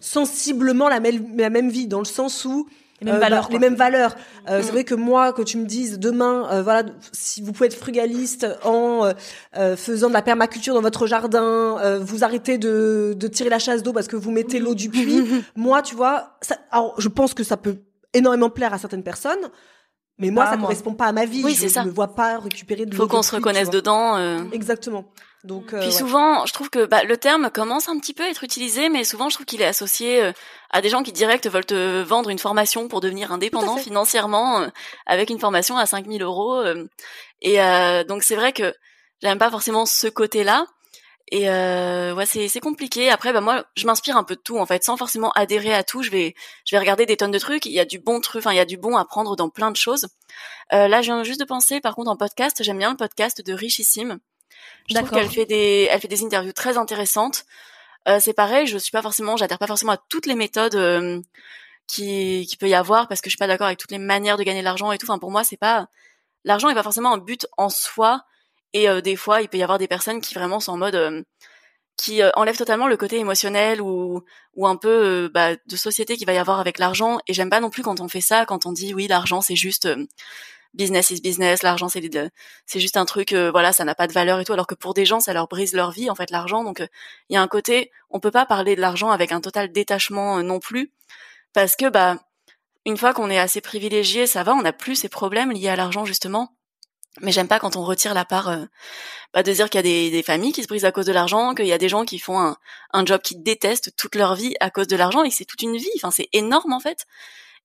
sensiblement 0.00 0.88
la 0.88 1.00
même 1.00 1.36
la 1.36 1.50
même 1.50 1.70
vie 1.70 1.86
dans 1.86 2.00
le 2.00 2.04
sens 2.04 2.44
où 2.44 2.68
les 3.00 3.06
mêmes 3.06 3.16
euh, 3.16 3.20
valeurs. 3.20 3.42
Bah, 3.44 3.48
les 3.52 3.58
mêmes 3.58 3.74
valeurs. 3.74 4.16
Euh, 4.48 4.62
C'est 4.62 4.70
vrai 4.70 4.84
que 4.84 4.94
moi, 4.94 5.32
que 5.32 5.42
tu 5.42 5.58
me 5.58 5.66
dises 5.66 5.98
demain, 5.98 6.48
euh, 6.50 6.62
voilà, 6.62 6.84
si 7.12 7.42
vous 7.42 7.52
pouvez 7.52 7.66
être 7.66 7.76
frugaliste 7.76 8.46
en 8.64 9.12
faisant 9.76 10.08
de 10.08 10.14
la 10.14 10.22
permaculture 10.22 10.74
dans 10.74 10.80
votre 10.80 11.06
jardin, 11.06 11.98
vous 12.00 12.24
arrêtez 12.24 12.58
de, 12.58 13.14
de 13.16 13.28
tirer 13.28 13.50
la 13.50 13.58
chasse 13.58 13.82
d'eau 13.82 13.92
parce 13.92 14.08
que 14.08 14.16
vous 14.16 14.30
mettez 14.30 14.58
l'eau 14.58 14.74
du 14.74 14.88
puits. 14.88 15.24
moi, 15.56 15.82
tu 15.82 15.94
vois, 15.94 16.36
ça, 16.40 16.56
alors 16.70 16.94
je 16.98 17.08
pense 17.08 17.34
que 17.34 17.44
ça 17.44 17.56
peut 17.56 17.76
énormément 18.12 18.50
plaire 18.50 18.72
à 18.72 18.78
certaines 18.78 19.02
personnes. 19.02 19.50
Mais 20.18 20.30
moi, 20.30 20.46
ça 20.46 20.56
ne 20.56 20.62
correspond 20.62 20.94
pas 20.94 21.06
à 21.06 21.12
ma 21.12 21.24
vie. 21.24 21.42
Oui. 21.44 21.54
Je 21.54 21.80
me 21.80 21.90
vois 21.90 22.14
pas 22.14 22.38
récupérer 22.38 22.86
de 22.86 22.94
Faut 22.94 23.08
qu'on 23.08 23.22
se 23.22 23.34
reconnaisse 23.34 23.70
dedans. 23.70 24.16
Euh... 24.16 24.38
Exactement. 24.52 25.06
Donc, 25.42 25.74
euh, 25.74 25.80
Puis 25.80 25.92
souvent, 25.92 26.46
je 26.46 26.52
trouve 26.54 26.70
que 26.70 26.86
bah, 26.86 27.04
le 27.04 27.18
terme 27.18 27.50
commence 27.50 27.88
un 27.88 27.98
petit 27.98 28.14
peu 28.14 28.22
à 28.22 28.28
être 28.30 28.44
utilisé, 28.44 28.88
mais 28.88 29.04
souvent, 29.04 29.28
je 29.28 29.34
trouve 29.34 29.44
qu'il 29.44 29.60
est 29.60 29.66
associé 29.66 30.22
euh, 30.22 30.32
à 30.70 30.80
des 30.80 30.88
gens 30.88 31.02
qui 31.02 31.12
direct 31.12 31.46
veulent 31.48 31.66
te 31.66 32.02
vendre 32.02 32.30
une 32.30 32.38
formation 32.38 32.88
pour 32.88 33.00
devenir 33.00 33.30
indépendant 33.30 33.76
financièrement 33.76 34.66
avec 35.04 35.28
une 35.28 35.38
formation 35.38 35.76
à 35.76 35.84
5000 35.84 36.22
euros. 36.22 36.54
Euh. 36.54 36.86
et 37.42 37.58
donc, 38.08 38.22
c'est 38.22 38.36
vrai 38.36 38.52
que 38.52 38.72
j'aime 39.20 39.38
pas 39.38 39.50
forcément 39.50 39.84
ce 39.84 40.06
côté-là. 40.06 40.64
Et 41.30 41.48
euh, 41.48 42.14
ouais, 42.14 42.26
c'est 42.26 42.60
compliqué. 42.60 43.08
Après, 43.10 43.32
bah 43.32 43.40
moi, 43.40 43.64
je 43.76 43.86
m'inspire 43.86 44.16
un 44.16 44.24
peu 44.24 44.36
de 44.36 44.40
tout 44.40 44.58
en 44.58 44.66
fait, 44.66 44.84
sans 44.84 44.96
forcément 44.96 45.30
adhérer 45.32 45.72
à 45.72 45.82
tout. 45.82 46.02
Je 46.02 46.10
vais 46.10 46.34
je 46.64 46.76
vais 46.76 46.78
regarder 46.78 47.06
des 47.06 47.16
tonnes 47.16 47.30
de 47.30 47.38
trucs. 47.38 47.66
Il 47.66 47.72
y 47.72 47.80
a 47.80 47.84
du 47.84 47.98
bon 47.98 48.20
truc, 48.20 48.40
enfin 48.40 48.52
il 48.52 48.56
y 48.56 48.60
a 48.60 48.66
du 48.66 48.76
bon 48.76 48.96
à 48.96 49.04
prendre 49.04 49.34
dans 49.34 49.48
plein 49.48 49.70
de 49.70 49.76
choses. 49.76 50.06
Euh, 50.72 50.86
là, 50.86 51.00
je 51.00 51.06
viens 51.06 51.24
juste 51.24 51.40
de 51.40 51.46
penser. 51.46 51.80
Par 51.80 51.94
contre, 51.94 52.10
en 52.10 52.16
podcast, 52.16 52.62
j'aime 52.62 52.78
bien 52.78 52.90
le 52.90 52.96
podcast 52.96 53.44
de 53.44 53.52
Richissime. 53.54 54.18
Je 54.88 54.94
trouve 54.96 55.10
qu'elle 55.10 55.30
fait 55.30 55.46
des 55.46 55.88
elle 55.90 56.00
fait 56.00 56.08
des 56.08 56.22
interviews 56.24 56.52
très 56.52 56.76
intéressantes. 56.76 57.44
Euh, 58.06 58.18
c'est 58.20 58.34
pareil, 58.34 58.66
je 58.66 58.76
suis 58.76 58.90
pas 58.90 59.02
forcément, 59.02 59.36
j'adhère 59.36 59.58
pas 59.58 59.66
forcément 59.66 59.92
à 59.92 59.96
toutes 59.96 60.26
les 60.26 60.34
méthodes 60.34 60.74
euh, 60.74 61.22
qui 61.86 62.46
qui 62.48 62.56
peut 62.56 62.68
y 62.68 62.74
avoir 62.74 63.08
parce 63.08 63.20
que 63.22 63.30
je 63.30 63.32
suis 63.32 63.38
pas 63.38 63.46
d'accord 63.46 63.66
avec 63.66 63.78
toutes 63.78 63.92
les 63.92 63.98
manières 63.98 64.36
de 64.36 64.42
gagner 64.42 64.60
de 64.60 64.64
l'argent 64.64 64.92
et 64.92 64.98
tout. 64.98 65.06
Enfin 65.06 65.18
pour 65.18 65.30
moi 65.30 65.42
c'est 65.42 65.56
pas 65.56 65.88
l'argent 66.44 66.68
est 66.68 66.74
pas 66.74 66.82
forcément 66.82 67.14
un 67.14 67.18
but 67.18 67.46
en 67.56 67.70
soi 67.70 68.24
et 68.74 68.88
euh, 68.88 69.00
des 69.00 69.16
fois 69.16 69.40
il 69.40 69.48
peut 69.48 69.58
y 69.58 69.62
avoir 69.62 69.78
des 69.78 69.88
personnes 69.88 70.20
qui 70.20 70.34
vraiment 70.34 70.60
sont 70.60 70.72
en 70.72 70.76
mode 70.76 70.96
euh, 70.96 71.22
qui 71.96 72.22
euh, 72.22 72.30
enlèvent 72.34 72.58
totalement 72.58 72.88
le 72.88 72.96
côté 72.96 73.18
émotionnel 73.18 73.80
ou 73.80 74.22
ou 74.56 74.66
un 74.66 74.76
peu 74.76 75.30
bah, 75.32 75.56
de 75.56 75.76
société 75.76 76.16
qu'il 76.16 76.26
va 76.26 76.34
y 76.34 76.38
avoir 76.38 76.60
avec 76.60 76.78
l'argent. 76.78 77.18
Et 77.28 77.34
j'aime 77.34 77.50
pas 77.50 77.60
non 77.60 77.70
plus 77.70 77.82
quand 77.82 78.00
on 78.00 78.08
fait 78.08 78.20
ça 78.20 78.46
quand 78.46 78.66
on 78.66 78.72
dit 78.72 78.94
oui 78.94 79.06
l'argent 79.08 79.40
c'est 79.40 79.56
juste 79.56 79.88
business 80.74 81.10
is 81.10 81.20
business, 81.20 81.62
l'argent 81.62 81.88
c'est 81.88 82.02
c'est 82.66 82.80
juste 82.80 82.96
un 82.96 83.04
truc 83.06 83.32
voilà, 83.32 83.72
ça 83.72 83.84
n'a 83.84 83.94
pas 83.94 84.08
de 84.08 84.12
valeur 84.12 84.40
et 84.40 84.44
tout. 84.44 84.52
Alors 84.52 84.66
que 84.66 84.74
pour 84.74 84.94
des 84.94 85.04
gens 85.06 85.20
ça 85.20 85.32
leur 85.32 85.48
brise 85.48 85.74
leur 85.74 85.92
vie 85.92 86.10
en 86.10 86.14
fait 86.16 86.30
l'argent. 86.30 86.64
Donc 86.64 86.80
il 87.28 87.34
y 87.34 87.36
a 87.36 87.42
un 87.42 87.48
côté 87.48 87.92
on 88.10 88.20
peut 88.20 88.32
pas 88.32 88.46
parler 88.46 88.76
de 88.76 88.80
l'argent 88.80 89.10
avec 89.10 89.32
un 89.32 89.40
total 89.40 89.72
détachement 89.72 90.42
non 90.42 90.60
plus. 90.60 90.92
Parce 91.52 91.76
que 91.76 91.88
bah 91.88 92.18
une 92.86 92.96
fois 92.98 93.14
qu'on 93.14 93.30
est 93.30 93.38
assez 93.38 93.60
privilégié, 93.60 94.26
ça 94.26 94.42
va, 94.42 94.54
on 94.54 94.62
n'a 94.62 94.72
plus 94.72 94.96
ces 94.96 95.08
problèmes 95.08 95.52
liés 95.52 95.68
à 95.68 95.76
l'argent 95.76 96.04
justement. 96.04 96.54
Mais 97.20 97.30
j'aime 97.30 97.48
pas 97.48 97.60
quand 97.60 97.76
on 97.76 97.84
retire 97.84 98.12
la 98.12 98.24
part 98.24 98.48
euh, 98.48 98.64
bah, 99.32 99.42
de 99.42 99.52
dire 99.52 99.70
qu'il 99.70 99.78
y 99.86 100.08
a 100.08 100.10
des, 100.10 100.22
familles 100.22 100.52
qui 100.52 100.62
se 100.62 100.68
brisent 100.68 100.84
à 100.84 100.92
cause 100.92 101.06
de 101.06 101.12
l'argent, 101.12 101.54
qu'il 101.54 101.66
y 101.66 101.72
a 101.72 101.78
des 101.78 101.88
gens 101.88 102.04
qui 102.04 102.18
font 102.18 102.40
un, 102.40 102.56
un 102.92 103.06
job 103.06 103.20
qu'ils 103.22 103.42
détestent 103.42 103.94
toute 103.96 104.16
leur 104.16 104.34
vie 104.34 104.54
à 104.60 104.70
cause 104.70 104.88
de 104.88 104.96
l'argent 104.96 105.22
et 105.22 105.28
que 105.28 105.34
c'est 105.34 105.44
toute 105.44 105.62
une 105.62 105.76
vie. 105.76 105.90
Enfin, 105.96 106.10
c'est 106.10 106.28
énorme 106.32 106.72
en 106.72 106.80
fait. 106.80 107.06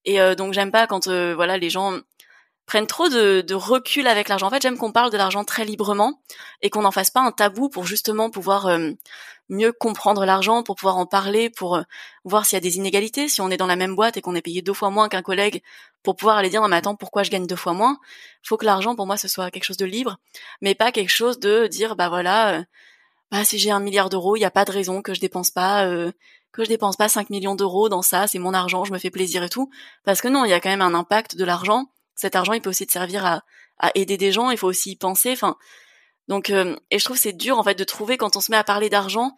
Et 0.06 0.22
euh, 0.22 0.36
donc 0.36 0.54
j'aime 0.54 0.72
pas 0.72 0.88
quand 0.88 1.08
euh, 1.08 1.34
voilà 1.36 1.58
les 1.58 1.70
gens 1.70 2.00
prennent 2.70 2.86
trop 2.86 3.10
de, 3.10 3.42
de 3.42 3.56
recul 3.56 4.06
avec 4.06 4.30
l'argent. 4.30 4.46
En 4.46 4.52
fait, 4.52 4.62
j'aime 4.62 4.78
qu'on 4.78 4.92
parle 4.92 5.12
de 5.12 5.18
l'argent 5.18 5.44
très 5.44 5.66
librement 5.66 6.22
et 6.62 6.70
qu'on 6.70 6.84
n'en 6.84 6.92
fasse 6.92 7.10
pas 7.10 7.20
un 7.20 7.32
tabou 7.32 7.68
pour 7.68 7.88
justement 7.88 8.30
pouvoir 8.30 8.68
euh, 8.68 8.92
mieux 9.50 9.72
comprendre 9.72 10.24
l'argent, 10.24 10.62
pour 10.62 10.76
pouvoir 10.76 10.98
en 10.98 11.08
parler, 11.08 11.50
pour 11.50 11.78
euh, 11.78 11.82
voir 12.26 12.46
s'il 12.46 12.58
y 12.58 12.58
a 12.58 12.62
des 12.62 12.78
inégalités. 12.78 13.28
Si 13.28 13.42
on 13.42 13.50
est 13.50 13.58
dans 13.58 13.66
la 13.66 13.76
même 13.76 13.96
boîte 13.96 14.18
et 14.18 14.22
qu'on 14.22 14.36
est 14.36 14.44
payé 14.44 14.62
deux 14.62 14.76
fois 14.76 14.92
moins 14.92 15.10
qu'un 15.10 15.24
collègue, 15.24 15.64
pour 16.04 16.16
pouvoir 16.16 16.38
aller 16.38 16.52
dire 16.52 16.62
non 16.62 16.68
mais 16.68 16.76
attends 16.76 16.96
pourquoi 16.96 17.24
je 17.24 17.32
gagne 17.32 17.48
deux 17.48 17.56
fois 17.56 17.74
moins? 17.74 17.98
Faut 18.44 18.56
que 18.56 18.66
l'argent 18.66 18.96
pour 18.96 19.08
moi 19.08 19.18
ce 19.18 19.28
soit 19.28 19.50
quelque 19.50 19.66
chose 19.66 19.78
de 19.78 19.86
libre, 19.86 20.18
mais 20.62 20.76
pas 20.76 20.92
quelque 20.92 21.10
chose 21.10 21.40
de 21.40 21.66
dire 21.66 21.96
bah 21.96 22.08
voilà, 22.08 22.60
euh, 22.60 22.64
bah 23.32 23.46
si 23.46 23.58
j'ai 23.58 23.72
un 23.72 23.80
milliard 23.80 24.12
d'euros, 24.12 24.36
il 24.36 24.42
n'y 24.42 24.46
a 24.46 24.52
pas 24.52 24.66
de 24.66 24.72
raison 24.72 25.02
que 25.02 25.16
je 25.16 25.20
dépense 25.20 25.50
pas. 25.50 25.88
que 26.52 26.64
je 26.64 26.70
dépense 26.70 26.98
pas 26.98 27.10
5 27.10 27.32
millions 27.32 27.56
d'euros 27.56 27.90
dans 27.90 28.04
ça, 28.04 28.28
c'est 28.28 28.40
mon 28.40 28.54
argent, 28.54 28.86
je 28.86 28.94
me 28.94 29.00
fais 29.00 29.10
plaisir 29.10 29.44
et 29.44 29.50
tout. 29.50 29.72
Parce 30.04 30.22
que 30.22 30.28
non, 30.28 30.46
il 30.46 30.52
y 30.52 30.54
a 30.54 30.60
quand 30.60 30.70
même 30.70 30.82
un 30.84 30.94
impact 30.94 31.36
de 31.36 31.46
l'argent 31.46 31.88
cet 32.20 32.36
argent, 32.36 32.54
il 32.54 32.62
peut 32.62 32.70
aussi 32.70 32.86
te 32.86 32.92
servir 32.92 33.26
à, 33.26 33.44
à 33.80 33.92
aider 33.96 34.18
des 34.18 34.32
gens. 34.34 34.52
Il 34.52 34.58
faut 34.58 34.68
aussi 34.68 34.92
y 34.92 34.96
penser. 34.98 35.32
Enfin, 35.32 35.56
donc, 36.28 36.50
euh, 36.50 36.76
et 36.92 37.00
je 37.00 37.06
trouve 37.06 37.18
c'est 37.18 37.34
dur 37.34 37.58
en 37.58 37.64
fait 37.64 37.76
de 37.76 37.84
trouver 37.86 38.18
quand 38.18 38.36
on 38.36 38.42
se 38.42 38.52
met 38.52 38.58
à 38.58 38.64
parler 38.66 38.90
d'argent, 38.90 39.36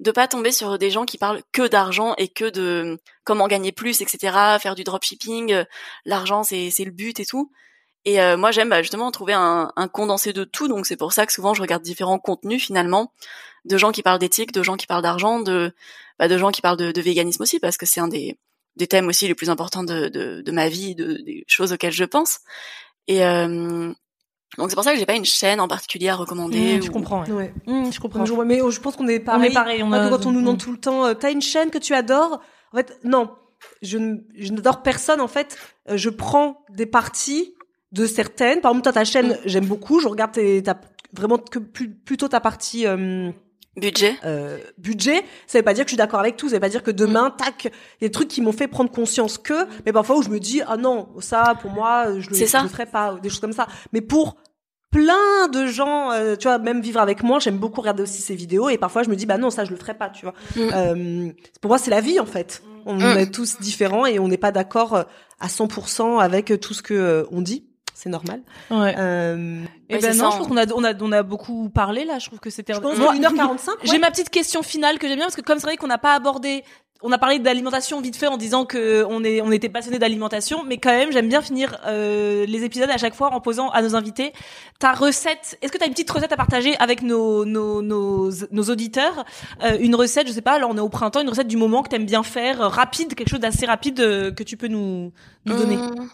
de 0.00 0.10
pas 0.10 0.26
tomber 0.26 0.50
sur 0.52 0.78
des 0.78 0.90
gens 0.90 1.04
qui 1.04 1.16
parlent 1.16 1.42
que 1.52 1.66
d'argent 1.68 2.14
et 2.18 2.28
que 2.28 2.50
de 2.50 2.98
comment 3.24 3.46
gagner 3.46 3.70
plus, 3.72 4.00
etc. 4.00 4.58
Faire 4.60 4.74
du 4.74 4.84
dropshipping, 4.84 5.52
euh, 5.52 5.64
l'argent 6.04 6.42
c'est 6.42 6.70
c'est 6.70 6.84
le 6.84 6.90
but 6.90 7.20
et 7.20 7.26
tout. 7.26 7.52
Et 8.04 8.20
euh, 8.20 8.36
moi 8.36 8.50
j'aime 8.50 8.68
bah, 8.68 8.82
justement 8.82 9.10
trouver 9.12 9.32
un, 9.34 9.72
un, 9.76 9.88
condensé 9.88 10.32
de 10.32 10.44
tout. 10.44 10.68
Donc 10.68 10.86
c'est 10.86 10.96
pour 10.96 11.12
ça 11.12 11.24
que 11.26 11.32
souvent 11.32 11.54
je 11.54 11.62
regarde 11.62 11.82
différents 11.82 12.18
contenus 12.18 12.64
finalement 12.64 13.12
de 13.64 13.78
gens 13.78 13.92
qui 13.92 14.02
parlent 14.02 14.18
d'éthique, 14.18 14.52
de 14.52 14.62
gens 14.62 14.76
qui 14.76 14.86
parlent 14.86 15.02
d'argent, 15.02 15.40
de 15.40 15.72
bah, 16.18 16.28
de 16.28 16.36
gens 16.36 16.50
qui 16.50 16.62
parlent 16.62 16.76
de, 16.76 16.92
de 16.92 17.00
véganisme 17.00 17.42
aussi 17.42 17.60
parce 17.60 17.76
que 17.78 17.86
c'est 17.86 18.00
un 18.00 18.08
des 18.08 18.38
des 18.76 18.86
thèmes 18.86 19.08
aussi 19.08 19.28
les 19.28 19.34
plus 19.34 19.50
importants 19.50 19.84
de, 19.84 20.08
de, 20.08 20.42
de 20.42 20.52
ma 20.52 20.68
vie, 20.68 20.94
de, 20.94 21.14
des 21.24 21.44
choses 21.46 21.72
auxquelles 21.72 21.92
je 21.92 22.04
pense. 22.04 22.40
Et 23.06 23.24
euh, 23.24 23.92
donc 24.58 24.70
c'est 24.70 24.74
pour 24.74 24.84
ça 24.84 24.92
que 24.92 24.98
j'ai 24.98 25.06
pas 25.06 25.14
une 25.14 25.24
chaîne 25.24 25.60
en 25.60 25.68
particulier 25.68 26.08
à 26.08 26.16
recommander. 26.16 26.78
Mmh, 26.78 26.82
Je 26.82 26.90
comprends. 26.90 27.24
Ouais. 27.26 27.52
Mmh, 27.66 27.90
je 27.92 28.00
comprends. 28.00 28.44
mais 28.44 28.60
je 28.70 28.80
pense 28.80 28.96
qu'on 28.96 29.08
est 29.08 29.20
pareil. 29.20 29.48
On 29.48 29.50
est 29.50 29.54
pareil. 29.54 29.82
On 29.82 29.92
a... 29.92 30.08
Quand 30.08 30.26
on 30.26 30.32
nous 30.32 30.40
demande 30.40 30.56
mmh. 30.56 30.58
tout 30.58 30.72
le 30.72 30.78
temps, 30.78 31.06
euh, 31.06 31.14
t'as 31.14 31.30
une 31.30 31.42
chaîne 31.42 31.70
que 31.70 31.78
tu 31.78 31.94
adores? 31.94 32.40
En 32.72 32.76
fait, 32.76 32.98
non. 33.04 33.30
Je, 33.82 33.98
je 34.36 34.52
n'adore 34.52 34.82
personne. 34.82 35.20
En 35.20 35.28
fait, 35.28 35.56
euh, 35.88 35.96
je 35.96 36.10
prends 36.10 36.64
des 36.70 36.86
parties 36.86 37.54
de 37.92 38.06
certaines. 38.06 38.60
Par 38.60 38.72
exemple, 38.72 38.84
toi, 38.84 38.92
ta 38.92 39.04
chaîne, 39.04 39.38
j'aime 39.44 39.66
beaucoup. 39.66 40.00
Je 40.00 40.08
regarde 40.08 40.32
tes, 40.32 40.62
ta, 40.62 40.80
vraiment 41.12 41.38
que 41.38 41.58
plutôt 41.58 42.28
ta 42.28 42.40
partie. 42.40 42.86
Euh, 42.86 43.30
Budget? 43.76 44.14
Euh, 44.24 44.58
budget, 44.78 45.24
ça 45.46 45.58
veut 45.58 45.64
pas 45.64 45.74
dire 45.74 45.84
que 45.84 45.88
je 45.90 45.94
suis 45.94 45.98
d'accord 45.98 46.20
avec 46.20 46.36
tout. 46.36 46.48
Ça 46.48 46.54
veut 46.56 46.60
pas 46.60 46.68
dire 46.68 46.82
que 46.82 46.90
demain, 46.92 47.30
Mm. 47.30 47.36
tac, 47.36 47.64
il 47.64 47.70
y 48.02 48.04
a 48.04 48.08
des 48.08 48.10
trucs 48.12 48.28
qui 48.28 48.40
m'ont 48.40 48.52
fait 48.52 48.68
prendre 48.68 48.90
conscience 48.90 49.36
que, 49.38 49.66
mais 49.84 49.92
parfois 49.92 50.16
où 50.18 50.22
je 50.22 50.28
me 50.30 50.38
dis, 50.38 50.62
ah 50.66 50.76
non, 50.76 51.08
ça, 51.20 51.54
pour 51.60 51.70
moi, 51.72 52.06
je 52.20 52.30
le, 52.30 52.36
je 52.36 52.64
le 52.64 52.68
ferai 52.68 52.86
pas, 52.86 53.16
des 53.22 53.28
choses 53.28 53.40
comme 53.40 53.52
ça. 53.52 53.66
Mais 53.92 54.00
pour 54.00 54.36
plein 54.92 55.48
de 55.52 55.66
gens, 55.66 56.12
euh, 56.12 56.36
tu 56.36 56.46
vois, 56.46 56.58
même 56.58 56.80
vivre 56.80 57.00
avec 57.00 57.24
moi, 57.24 57.40
j'aime 57.40 57.58
beaucoup 57.58 57.80
regarder 57.80 58.04
aussi 58.04 58.22
ces 58.22 58.36
vidéos 58.36 58.68
et 58.68 58.78
parfois 58.78 59.02
je 59.02 59.10
me 59.10 59.16
dis, 59.16 59.26
bah 59.26 59.38
non, 59.38 59.50
ça, 59.50 59.64
je 59.64 59.70
le 59.72 59.76
ferai 59.76 59.94
pas, 59.94 60.08
tu 60.08 60.24
vois. 60.24 60.34
Mm. 60.54 60.70
Euh, 60.72 61.32
pour 61.60 61.68
moi, 61.70 61.78
c'est 61.78 61.90
la 61.90 62.00
vie, 62.00 62.20
en 62.20 62.26
fait. 62.26 62.62
On 62.86 62.94
Mm. 62.98 63.18
est 63.18 63.30
tous 63.32 63.58
différents 63.60 64.06
et 64.06 64.18
on 64.20 64.28
n'est 64.28 64.36
pas 64.36 64.52
d'accord 64.52 64.94
euh, 64.94 65.02
à 65.40 65.48
100% 65.48 66.20
avec 66.20 66.52
tout 66.60 66.74
ce 66.74 66.82
que 66.82 66.94
euh, 66.94 67.24
on 67.32 67.40
dit. 67.40 67.66
C'est 67.94 68.10
normal. 68.10 68.42
Ouais. 68.70 68.94
Euh, 68.98 69.62
Et 69.88 69.94
Ouais, 69.94 70.00
ben 70.00 70.16
non, 70.16 70.24
ça, 70.24 70.30
je 70.30 70.34
trouve 70.36 70.48
qu'on 70.48 70.56
a, 70.56 70.66
on 70.74 70.82
a, 70.84 70.94
on 71.00 71.12
a 71.12 71.22
beaucoup 71.22 71.70
parlé 71.70 72.04
là. 72.04 72.18
Je 72.18 72.26
trouve 72.26 72.40
que 72.40 72.50
c'était. 72.50 72.74
je 72.74 72.80
pense 72.80 72.98
Moi, 72.98 73.14
que 73.14 73.18
1h45. 73.20 73.68
J'ai 73.84 73.98
ma 73.98 74.10
petite 74.10 74.30
question 74.30 74.62
finale 74.62 74.98
que 74.98 75.06
j'aime 75.06 75.16
bien 75.18 75.26
parce 75.26 75.36
que 75.36 75.42
comme 75.42 75.58
c'est 75.60 75.66
vrai 75.66 75.76
qu'on 75.76 75.86
n'a 75.86 75.98
pas 75.98 76.14
abordé, 76.14 76.64
on 77.06 77.12
a 77.12 77.18
parlé 77.18 77.38
d'alimentation 77.38 78.00
vite 78.00 78.16
fait 78.16 78.26
en 78.28 78.36
disant 78.38 78.64
que 78.64 79.04
on 79.08 79.22
est, 79.22 79.40
on 79.42 79.52
était 79.52 79.68
passionné 79.68 79.98
d'alimentation, 79.98 80.64
mais 80.64 80.78
quand 80.78 80.90
même 80.90 81.12
j'aime 81.12 81.28
bien 81.28 81.42
finir 81.42 81.76
euh, 81.86 82.46
les 82.46 82.64
épisodes 82.64 82.88
à 82.90 82.96
chaque 82.96 83.14
fois 83.14 83.32
en 83.32 83.40
posant 83.40 83.68
à 83.70 83.82
nos 83.82 83.94
invités 83.94 84.32
ta 84.80 84.92
recette. 84.92 85.58
Est-ce 85.62 85.70
que 85.70 85.76
tu 85.78 85.84
as 85.84 85.86
une 85.86 85.92
petite 85.92 86.10
recette 86.10 86.32
à 86.32 86.36
partager 86.36 86.76
avec 86.78 87.02
nos 87.02 87.44
nos 87.44 87.82
nos, 87.82 88.30
nos 88.50 88.62
auditeurs? 88.64 89.24
Euh, 89.62 89.76
Une 89.80 89.94
recette, 89.94 90.26
je 90.26 90.32
sais 90.32 90.40
pas, 90.42 90.58
là 90.58 90.66
on 90.68 90.76
est 90.76 90.80
au 90.80 90.88
printemps, 90.88 91.20
une 91.20 91.28
recette 91.28 91.46
du 91.48 91.56
moment 91.58 91.82
que 91.82 91.90
t'aimes 91.90 92.06
bien 92.06 92.22
faire, 92.22 92.60
euh, 92.62 92.68
rapide, 92.68 93.14
quelque 93.14 93.28
chose 93.28 93.40
d'assez 93.40 93.66
rapide 93.66 94.00
euh, 94.00 94.32
que 94.32 94.42
tu 94.42 94.56
peux 94.56 94.68
nous 94.68 95.12
nous 95.46 95.56
donner. 95.56 95.76
Hum. 95.76 96.08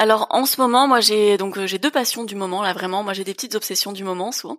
Alors 0.00 0.28
en 0.30 0.46
ce 0.46 0.60
moment, 0.60 0.86
moi 0.86 1.00
j'ai 1.00 1.36
donc 1.38 1.58
euh, 1.58 1.66
j'ai 1.66 1.78
deux 1.78 1.90
passions 1.90 2.22
du 2.24 2.36
moment 2.36 2.62
là 2.62 2.72
vraiment. 2.72 3.02
Moi 3.02 3.14
j'ai 3.14 3.24
des 3.24 3.34
petites 3.34 3.56
obsessions 3.56 3.92
du 3.92 4.04
moment 4.04 4.30
souvent. 4.30 4.58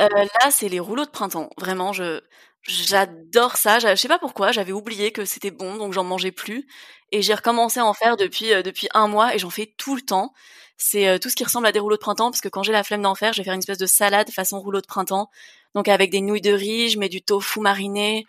Euh, 0.00 0.06
là 0.08 0.50
c'est 0.52 0.68
les 0.68 0.78
rouleaux 0.78 1.04
de 1.04 1.10
printemps. 1.10 1.50
Vraiment 1.58 1.92
je 1.92 2.20
j'adore 2.62 3.56
ça. 3.56 3.80
Je 3.80 3.96
sais 3.96 4.06
pas 4.08 4.20
pourquoi. 4.20 4.52
J'avais 4.52 4.70
oublié 4.72 5.10
que 5.10 5.24
c'était 5.24 5.50
bon 5.50 5.76
donc 5.76 5.92
j'en 5.92 6.04
mangeais 6.04 6.30
plus 6.30 6.66
et 7.10 7.22
j'ai 7.22 7.34
recommencé 7.34 7.80
à 7.80 7.86
en 7.86 7.92
faire 7.92 8.16
depuis 8.16 8.52
euh, 8.52 8.62
depuis 8.62 8.88
un 8.94 9.08
mois 9.08 9.34
et 9.34 9.38
j'en 9.40 9.50
fais 9.50 9.74
tout 9.78 9.96
le 9.96 10.02
temps. 10.02 10.32
C'est 10.76 11.08
euh, 11.08 11.18
tout 11.18 11.28
ce 11.28 11.34
qui 11.34 11.42
ressemble 11.44 11.66
à 11.66 11.72
des 11.72 11.80
rouleaux 11.80 11.96
de 11.96 12.00
printemps 12.00 12.30
parce 12.30 12.40
que 12.40 12.48
quand 12.48 12.62
j'ai 12.62 12.72
la 12.72 12.84
flemme 12.84 13.02
d'en 13.02 13.16
faire, 13.16 13.32
je 13.32 13.40
vais 13.40 13.44
faire 13.44 13.54
une 13.54 13.58
espèce 13.60 13.78
de 13.78 13.86
salade 13.86 14.30
façon 14.30 14.60
rouleau 14.60 14.80
de 14.80 14.86
printemps. 14.86 15.28
Donc 15.74 15.88
avec 15.88 16.10
des 16.12 16.20
nouilles 16.20 16.40
de 16.40 16.52
riz, 16.52 16.90
je 16.90 17.00
mets 17.00 17.08
du 17.08 17.20
tofu 17.20 17.58
mariné, 17.60 18.26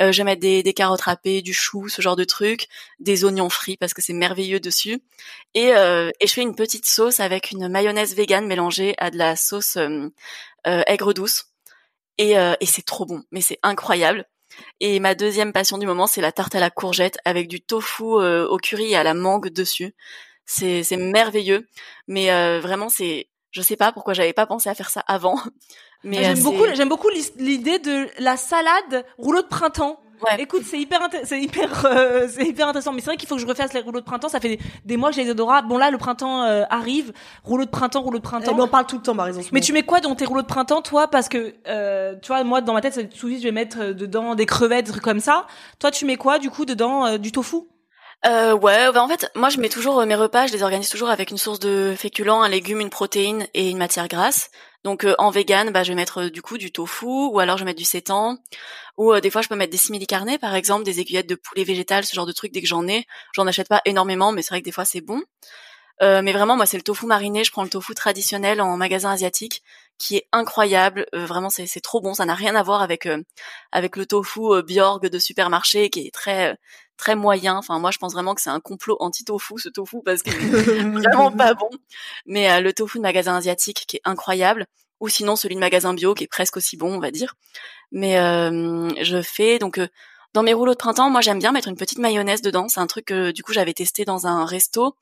euh, 0.00 0.12
je 0.12 0.18
vais 0.18 0.24
mettre 0.24 0.40
des, 0.40 0.62
des 0.62 0.72
carottes 0.72 1.02
râpées, 1.02 1.42
du 1.42 1.52
chou, 1.52 1.88
ce 1.88 2.00
genre 2.02 2.16
de 2.16 2.24
trucs, 2.24 2.68
des 2.98 3.24
oignons 3.24 3.50
frits 3.50 3.76
parce 3.76 3.94
que 3.94 4.02
c'est 4.02 4.12
merveilleux 4.12 4.60
dessus. 4.60 5.02
Et, 5.54 5.72
euh, 5.74 6.10
et 6.20 6.26
je 6.26 6.32
fais 6.32 6.42
une 6.42 6.54
petite 6.54 6.86
sauce 6.86 7.20
avec 7.20 7.50
une 7.50 7.68
mayonnaise 7.68 8.14
végane 8.14 8.46
mélangée 8.46 8.94
à 8.98 9.10
de 9.10 9.18
la 9.18 9.36
sauce 9.36 9.76
euh, 9.76 10.08
euh, 10.66 10.82
aigre 10.86 11.12
douce. 11.12 11.46
Et, 12.18 12.38
euh, 12.38 12.54
et 12.60 12.66
c'est 12.66 12.84
trop 12.84 13.06
bon, 13.06 13.22
mais 13.30 13.40
c'est 13.40 13.58
incroyable. 13.62 14.26
Et 14.80 15.00
ma 15.00 15.14
deuxième 15.14 15.52
passion 15.52 15.78
du 15.78 15.86
moment, 15.86 16.06
c'est 16.06 16.20
la 16.20 16.32
tarte 16.32 16.54
à 16.54 16.60
la 16.60 16.70
courgette 16.70 17.18
avec 17.24 17.48
du 17.48 17.60
tofu 17.60 18.04
au 18.04 18.56
curry 18.58 18.92
et 18.92 18.96
à 18.96 19.02
la 19.04 19.14
mangue 19.14 19.48
dessus. 19.48 19.94
C'est 20.44 20.96
merveilleux, 20.96 21.68
mais 22.08 22.58
vraiment 22.58 22.88
c'est, 22.88 23.28
je 23.52 23.62
sais 23.62 23.76
pas 23.76 23.92
pourquoi 23.92 24.12
j'avais 24.12 24.32
pas 24.32 24.46
pensé 24.46 24.68
à 24.68 24.74
faire 24.74 24.90
ça 24.90 25.00
avant. 25.06 25.40
Mais 26.02 26.18
euh, 26.18 26.22
j'aime 26.22 26.42
beaucoup, 26.42 26.64
j'aime 26.74 26.88
beaucoup 26.88 27.08
l'idée 27.36 27.78
de 27.78 28.08
la 28.18 28.36
salade 28.36 29.04
rouleau 29.18 29.42
de 29.42 29.46
printemps. 29.48 30.00
Ouais. 30.22 30.42
Écoute, 30.42 30.62
c'est 30.68 30.78
hyper, 30.78 31.00
c'est 31.24 31.40
hyper, 31.40 31.86
euh, 31.86 32.28
c'est 32.30 32.44
hyper 32.44 32.68
intéressant. 32.68 32.92
Mais 32.92 33.00
c'est 33.00 33.06
vrai 33.06 33.16
qu'il 33.16 33.28
faut 33.28 33.36
que 33.36 33.40
je 33.40 33.46
refasse 33.46 33.72
les 33.72 33.80
rouleaux 33.80 34.00
de 34.00 34.04
printemps. 34.04 34.28
Ça 34.28 34.38
fait 34.40 34.56
des, 34.56 34.58
des 34.84 34.96
mois 34.96 35.10
que 35.10 35.16
je 35.16 35.20
les 35.22 35.30
adore. 35.30 35.50
Bon 35.62 35.78
là, 35.78 35.90
le 35.90 35.98
printemps 35.98 36.42
euh, 36.42 36.64
arrive. 36.68 37.12
Rouleau 37.42 37.64
de 37.64 37.70
printemps, 37.70 38.02
rouleau 38.02 38.18
de 38.18 38.22
printemps. 38.22 38.54
on 38.58 38.68
parle 38.68 38.86
tout 38.86 38.96
le 38.96 39.02
temps, 39.02 39.16
par 39.16 39.28
exemple. 39.28 39.48
mais 39.52 39.60
tu 39.60 39.72
mets 39.72 39.82
quoi 39.82 40.00
dans 40.00 40.14
tes 40.14 40.26
rouleaux 40.26 40.42
de 40.42 40.46
printemps, 40.46 40.82
toi? 40.82 41.08
Parce 41.08 41.28
que, 41.28 41.54
euh, 41.66 42.14
tu 42.20 42.28
vois, 42.28 42.44
moi, 42.44 42.60
dans 42.60 42.74
ma 42.74 42.82
tête, 42.82 42.94
c'est 42.94 43.08
tout 43.08 43.30
je 43.30 43.42
vais 43.42 43.52
mettre 43.52 43.78
euh, 43.80 43.92
dedans 43.94 44.34
des 44.34 44.46
crevettes, 44.46 44.86
des 44.86 44.92
trucs 44.92 45.04
comme 45.04 45.20
ça. 45.20 45.46
Toi, 45.78 45.90
tu 45.90 46.04
mets 46.04 46.16
quoi, 46.16 46.38
du 46.38 46.50
coup, 46.50 46.66
dedans 46.66 47.06
euh, 47.06 47.18
Du 47.18 47.32
tofu? 47.32 47.56
Euh, 48.26 48.52
ouais, 48.52 48.92
bah 48.92 49.02
en 49.02 49.08
fait, 49.08 49.30
moi 49.34 49.48
je 49.48 49.58
mets 49.58 49.70
toujours 49.70 50.04
mes 50.04 50.14
repas, 50.14 50.46
je 50.46 50.52
les 50.52 50.62
organise 50.62 50.90
toujours 50.90 51.08
avec 51.08 51.30
une 51.30 51.38
source 51.38 51.58
de 51.58 51.94
féculents, 51.96 52.42
un 52.42 52.50
légume, 52.50 52.80
une 52.80 52.90
protéine 52.90 53.46
et 53.54 53.70
une 53.70 53.78
matière 53.78 54.08
grasse. 54.08 54.50
Donc 54.84 55.04
euh, 55.04 55.14
en 55.18 55.30
vegan, 55.30 55.70
bah 55.70 55.82
je 55.82 55.90
vais 55.90 55.96
mettre 55.96 56.22
euh, 56.22 56.30
du 56.30 56.40
coup 56.40 56.56
du 56.56 56.72
tofu 56.72 57.06
ou 57.06 57.38
alors 57.38 57.58
je 57.58 57.64
vais 57.64 57.70
mettre 57.70 57.78
du 57.78 57.84
sétan 57.84 58.38
ou 58.96 59.12
euh, 59.12 59.20
des 59.20 59.30
fois 59.30 59.42
je 59.42 59.48
peux 59.48 59.54
mettre 59.54 59.72
des 59.72 59.76
simili 59.76 60.06
carnés 60.06 60.38
par 60.38 60.54
exemple, 60.54 60.84
des 60.84 61.00
aiguillettes 61.00 61.28
de 61.28 61.34
poulet 61.34 61.64
végétal, 61.64 62.04
ce 62.04 62.14
genre 62.14 62.26
de 62.26 62.32
trucs 62.32 62.52
dès 62.52 62.62
que 62.62 62.66
j'en 62.66 62.86
ai. 62.88 63.06
J'en 63.34 63.46
achète 63.46 63.68
pas 63.68 63.82
énormément, 63.84 64.32
mais 64.32 64.42
c'est 64.42 64.50
vrai 64.54 64.60
que 64.60 64.64
des 64.64 64.72
fois 64.72 64.84
c'est 64.86 65.02
bon. 65.02 65.22
Euh, 66.02 66.22
mais 66.22 66.32
vraiment 66.32 66.56
moi 66.56 66.64
c'est 66.64 66.78
le 66.78 66.82
tofu 66.82 67.06
mariné, 67.06 67.44
je 67.44 67.50
prends 67.50 67.62
le 67.62 67.68
tofu 67.68 67.94
traditionnel 67.94 68.60
en 68.62 68.76
magasin 68.78 69.10
asiatique 69.10 69.62
qui 70.00 70.16
est 70.16 70.26
incroyable, 70.32 71.06
Euh, 71.14 71.26
vraiment 71.26 71.50
c'est 71.50 71.66
c'est 71.66 71.80
trop 71.80 72.00
bon, 72.00 72.14
ça 72.14 72.24
n'a 72.24 72.34
rien 72.34 72.56
à 72.56 72.62
voir 72.64 72.82
avec 72.82 73.06
euh, 73.06 73.22
avec 73.72 73.96
le 73.96 74.06
tofu 74.06 74.40
euh, 74.52 74.62
Bjorg 74.62 75.02
de 75.08 75.18
supermarché 75.18 75.90
qui 75.90 76.06
est 76.06 76.14
très 76.14 76.52
euh, 76.52 76.54
très 76.96 77.16
moyen. 77.16 77.56
Enfin, 77.56 77.78
moi, 77.78 77.90
je 77.90 77.98
pense 77.98 78.12
vraiment 78.12 78.34
que 78.34 78.42
c'est 78.42 78.50
un 78.50 78.60
complot 78.60 78.96
anti-tofu, 79.00 79.54
ce 79.58 79.68
tofu, 79.70 79.98
parce 80.04 80.22
qu'il 80.22 80.34
est 80.34 80.82
vraiment 80.98 81.32
pas 81.32 81.54
bon. 81.54 81.70
Mais 82.26 82.50
euh, 82.52 82.60
le 82.60 82.72
tofu 82.72 82.98
de 82.98 83.02
magasin 83.02 83.36
asiatique, 83.36 83.84
qui 83.88 83.96
est 83.96 84.02
incroyable, 84.04 84.66
ou 85.00 85.08
sinon 85.08 85.36
celui 85.36 85.54
de 85.54 85.60
magasin 85.60 85.94
bio, 85.94 86.14
qui 86.14 86.24
est 86.24 86.28
presque 86.28 86.56
aussi 86.58 86.76
bon, 86.76 86.94
on 86.96 87.00
va 87.00 87.10
dire. 87.10 87.34
Mais 87.92 88.18
euh, 88.18 88.90
je 89.02 89.22
fais 89.22 89.58
donc 89.58 89.78
euh, 89.78 89.88
Dans 90.34 90.42
mes 90.44 90.52
rouleaux 90.54 90.72
de 90.74 90.78
printemps, 90.78 91.10
moi 91.10 91.20
j'aime 91.22 91.38
bien 91.40 91.50
mettre 91.52 91.68
une 91.68 91.76
petite 91.76 91.98
mayonnaise 91.98 92.42
dedans. 92.42 92.68
C'est 92.68 92.80
un 92.80 92.86
truc 92.86 93.06
que 93.06 93.32
du 93.32 93.42
coup 93.42 93.52
j'avais 93.52 93.72
testé 93.74 94.04
dans 94.04 94.26
un 94.28 94.44
resto 94.46 94.94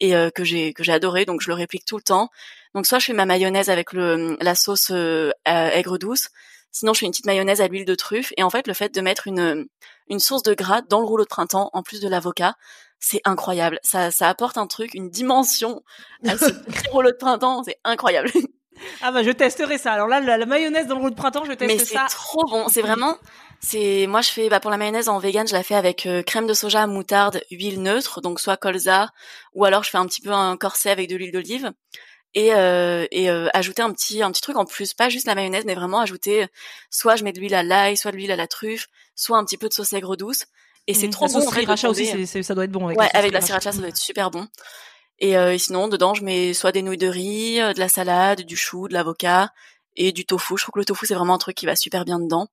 et 0.00 0.16
euh, 0.16 0.30
que 0.30 0.42
j'ai 0.44 0.72
que 0.72 0.82
j'ai 0.82 0.92
adoré, 0.92 1.24
donc 1.24 1.40
je 1.42 1.48
le 1.50 1.54
réplique 1.54 1.84
tout 1.84 1.96
le 1.96 2.02
temps. 2.02 2.30
Donc 2.74 2.86
soit 2.86 2.98
je 2.98 3.06
fais 3.06 3.12
ma 3.12 3.26
mayonnaise 3.26 3.70
avec 3.70 3.92
le 3.92 4.36
la 4.40 4.54
sauce 4.54 4.90
euh, 4.90 5.30
aigre 5.44 5.98
douce, 5.98 6.28
sinon 6.70 6.94
je 6.94 7.00
fais 7.00 7.06
une 7.06 7.12
petite 7.12 7.26
mayonnaise 7.26 7.60
à 7.60 7.68
l'huile 7.68 7.84
de 7.84 7.94
truffe. 7.94 8.32
Et 8.36 8.42
en 8.42 8.50
fait, 8.50 8.66
le 8.66 8.74
fait 8.74 8.94
de 8.94 9.00
mettre 9.00 9.26
une 9.26 9.66
une 10.08 10.20
source 10.20 10.42
de 10.42 10.54
gras 10.54 10.82
dans 10.82 11.00
le 11.00 11.06
rouleau 11.06 11.24
de 11.24 11.28
printemps 11.28 11.70
en 11.72 11.82
plus 11.82 12.00
de 12.00 12.08
l'avocat, 12.08 12.54
c'est 12.98 13.20
incroyable. 13.24 13.78
Ça 13.82 14.10
ça 14.10 14.28
apporte 14.28 14.58
un 14.58 14.66
truc, 14.66 14.94
une 14.94 15.10
dimension 15.10 15.82
à 16.26 16.36
ce 16.36 16.46
rouleau 16.90 17.10
de 17.10 17.16
printemps, 17.16 17.62
c'est 17.64 17.78
incroyable. 17.84 18.30
Ah 19.00 19.12
bah 19.12 19.22
je 19.22 19.30
testerai 19.30 19.78
ça. 19.78 19.92
Alors 19.92 20.08
là, 20.08 20.20
la, 20.20 20.46
mayonnaise 20.46 20.86
dans 20.86 20.94
le 20.94 21.00
rouleau 21.00 21.10
de 21.10 21.16
printemps, 21.16 21.44
je 21.44 21.52
teste 21.52 21.70
Mais 21.70 21.78
ça. 21.78 22.02
Mais 22.02 22.08
c'est 22.08 22.14
trop 22.16 22.44
bon. 22.48 22.68
C'est 22.68 22.82
vraiment, 22.82 23.16
c'est 23.60 24.06
moi 24.08 24.22
je 24.22 24.30
fais 24.30 24.48
bah 24.48 24.60
pour 24.60 24.70
la 24.70 24.76
mayonnaise 24.76 25.08
en 25.08 25.18
vegan, 25.18 25.46
je 25.46 25.52
la 25.52 25.62
fais 25.62 25.74
avec 25.74 26.06
euh, 26.06 26.22
crème 26.22 26.46
de 26.46 26.54
soja, 26.54 26.86
moutarde, 26.86 27.42
huile 27.50 27.82
neutre, 27.82 28.20
donc 28.20 28.40
soit 28.40 28.56
colza 28.56 29.10
ou 29.54 29.64
alors 29.64 29.84
je 29.84 29.90
fais 29.90 29.98
un 29.98 30.06
petit 30.06 30.20
peu 30.20 30.32
un 30.32 30.56
corset 30.56 30.90
avec 30.90 31.08
de 31.08 31.16
l'huile 31.16 31.32
d'olive 31.32 31.72
et 32.34 32.54
euh, 32.54 33.06
et 33.10 33.30
euh, 33.30 33.48
ajouter 33.54 33.82
un 33.82 33.92
petit 33.92 34.22
un 34.22 34.30
petit 34.30 34.42
truc 34.42 34.56
en 34.56 34.64
plus, 34.64 34.94
pas 34.94 35.08
juste 35.08 35.26
la 35.26 35.34
mayonnaise 35.34 35.64
mais 35.66 35.74
vraiment 35.74 36.00
ajouter 36.00 36.46
soit 36.90 37.16
je 37.16 37.24
mets 37.24 37.32
de 37.32 37.40
l'huile 37.40 37.54
à 37.54 37.62
l'ail, 37.62 37.96
soit 37.96 38.10
de 38.10 38.16
l'huile 38.16 38.32
à 38.32 38.36
la 38.36 38.46
truffe, 38.46 38.88
soit 39.14 39.38
un 39.38 39.44
petit 39.44 39.58
peu 39.58 39.68
de 39.68 39.74
sauce 39.74 39.92
aigre 39.92 40.16
douce 40.16 40.44
et 40.86 40.94
c'est 40.94 41.08
mmh, 41.08 41.10
trop 41.10 41.26
bon. 41.28 41.38
La 41.38 41.46
sriracha 41.46 41.88
aussi, 41.88 42.26
ça 42.26 42.54
doit 42.54 42.64
être 42.64 42.72
bon 42.72 42.86
avec. 42.86 42.98
Ouais, 42.98 43.08
avec 43.14 43.32
la 43.32 43.40
sriracha, 43.40 43.70
ça 43.70 43.78
doit 43.78 43.88
être 43.88 43.96
super 43.96 44.30
bon. 44.30 44.48
Et, 45.18 45.32
et 45.32 45.58
sinon 45.58 45.88
dedans 45.88 46.14
je 46.14 46.24
mets 46.24 46.54
soit 46.54 46.72
des 46.72 46.82
nouilles 46.82 46.96
de 46.96 47.06
riz, 47.06 47.56
de 47.56 47.78
la 47.78 47.88
salade, 47.88 48.42
du 48.42 48.56
chou, 48.56 48.88
de 48.88 48.94
l'avocat 48.94 49.50
et 49.94 50.12
du 50.12 50.24
tofu. 50.24 50.56
Je 50.56 50.64
trouve 50.64 50.72
que 50.72 50.78
le 50.80 50.84
tofu 50.84 51.06
c'est 51.06 51.14
vraiment 51.14 51.34
un 51.34 51.38
truc 51.38 51.56
qui 51.56 51.66
va 51.66 51.76
super 51.76 52.04
bien 52.04 52.18
dedans. 52.18 52.48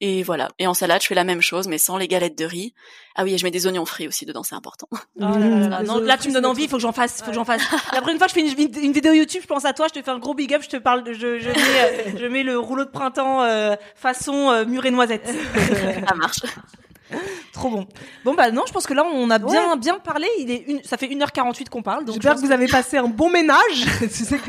Et 0.00 0.22
voilà. 0.22 0.48
Et 0.58 0.66
en 0.66 0.74
salade, 0.74 1.00
je 1.00 1.06
fais 1.06 1.14
la 1.14 1.24
même 1.24 1.40
chose, 1.40 1.68
mais 1.68 1.78
sans 1.78 1.96
les 1.96 2.06
galettes 2.06 2.36
de 2.36 2.44
riz. 2.44 2.74
Ah 3.14 3.24
oui, 3.24 3.32
et 3.32 3.38
je 3.38 3.44
mets 3.44 3.50
des 3.50 3.66
oignons 3.66 3.86
frits 3.86 4.06
aussi 4.06 4.26
dedans, 4.26 4.42
c'est 4.42 4.54
important. 4.54 4.88
Oh 4.92 4.96
là, 5.16 5.38
là, 5.38 5.82
non, 5.82 5.98
là, 5.98 6.18
tu 6.18 6.28
me 6.28 6.34
donnes 6.34 6.44
envie, 6.44 6.64
il 6.64 6.68
faut 6.68 6.76
que 6.76 6.82
j'en 6.82 6.92
fasse, 6.92 7.22
faut 7.22 7.30
que 7.30 7.34
j'en 7.34 7.46
fasse. 7.46 7.62
La 7.92 8.00
prochaine 8.00 8.18
fois 8.18 8.26
que 8.26 8.34
je 8.34 8.54
fais 8.54 8.62
une, 8.82 8.92
vidéo 8.92 9.12
YouTube, 9.14 9.40
je 9.42 9.46
pense 9.46 9.64
à 9.64 9.72
toi, 9.72 9.86
je 9.88 9.98
te 9.98 10.04
fais 10.04 10.10
un 10.10 10.18
gros 10.18 10.34
big 10.34 10.52
up, 10.52 10.62
je 10.62 10.68
te 10.68 10.76
parle, 10.76 11.02
je, 11.06 11.38
je, 11.38 11.48
mets, 11.48 11.56
euh, 11.56 12.18
je 12.18 12.26
mets 12.26 12.42
le 12.42 12.58
rouleau 12.58 12.84
de 12.84 12.90
printemps 12.90 13.42
euh, 13.42 13.74
façon 13.94 14.50
euh, 14.50 14.66
mûre 14.66 14.84
et 14.84 14.90
noisette. 14.90 15.26
Ça 16.08 16.14
marche. 16.14 16.40
Trop 17.52 17.70
bon. 17.70 17.86
Bon 18.24 18.34
bah 18.34 18.50
non, 18.50 18.64
je 18.66 18.72
pense 18.72 18.86
que 18.86 18.92
là 18.92 19.04
on 19.04 19.30
a 19.30 19.38
bien 19.38 19.76
bien 19.76 19.98
parlé. 20.00 20.26
Il 20.40 20.50
est 20.50 20.64
une, 20.66 20.82
ça 20.82 20.96
fait 20.96 21.06
1h48 21.06 21.68
qu'on 21.68 21.80
parle. 21.80 22.04
J'espère 22.04 22.34
que 22.34 22.40
vous 22.40 22.50
avez 22.50 22.66
passé 22.66 22.98
un 22.98 23.06
bon 23.06 23.30
ménage. 23.30 23.86
c'est 24.10 24.40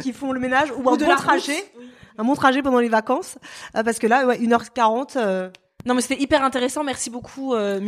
qui 0.00 0.12
font 0.12 0.30
le 0.30 0.38
ménage 0.38 0.70
ou, 0.70 0.88
un 0.88 0.96
de 0.96 1.04
bon 1.04 1.16
trajet 1.16 1.64
un 2.18 2.24
bon 2.24 2.34
trajet 2.34 2.62
pendant 2.62 2.80
les 2.80 2.88
vacances. 2.88 3.38
Euh, 3.76 3.82
parce 3.82 3.98
que 3.98 4.06
là, 4.06 4.26
ouais, 4.26 4.38
1h40. 4.38 5.16
Euh, 5.16 5.50
non, 5.84 5.94
mais 5.94 6.00
c'était 6.00 6.20
hyper 6.20 6.42
intéressant. 6.42 6.84
Merci 6.84 7.10
beaucoup, 7.10 7.54
euh, 7.54 7.78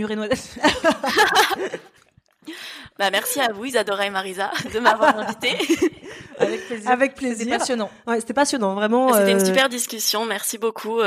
bah, 2.98 3.10
merci 3.10 3.40
à 3.40 3.52
vous, 3.52 3.64
Isadora 3.64 4.06
et 4.06 4.10
Marisa, 4.10 4.50
de 4.72 4.78
m'avoir 4.78 5.18
invité. 5.18 5.56
Avec 6.38 6.66
plaisir. 6.66 6.90
Avec 6.90 7.14
plaisir. 7.14 7.38
C'était 7.38 7.58
passionnant. 7.58 7.90
Ouais, 8.06 8.20
c'était 8.20 8.34
passionnant, 8.34 8.74
vraiment. 8.74 9.12
C'était 9.12 9.32
une 9.32 9.40
euh, 9.40 9.44
super 9.44 9.68
discussion. 9.68 10.24
Merci 10.26 10.58
beaucoup. 10.58 11.00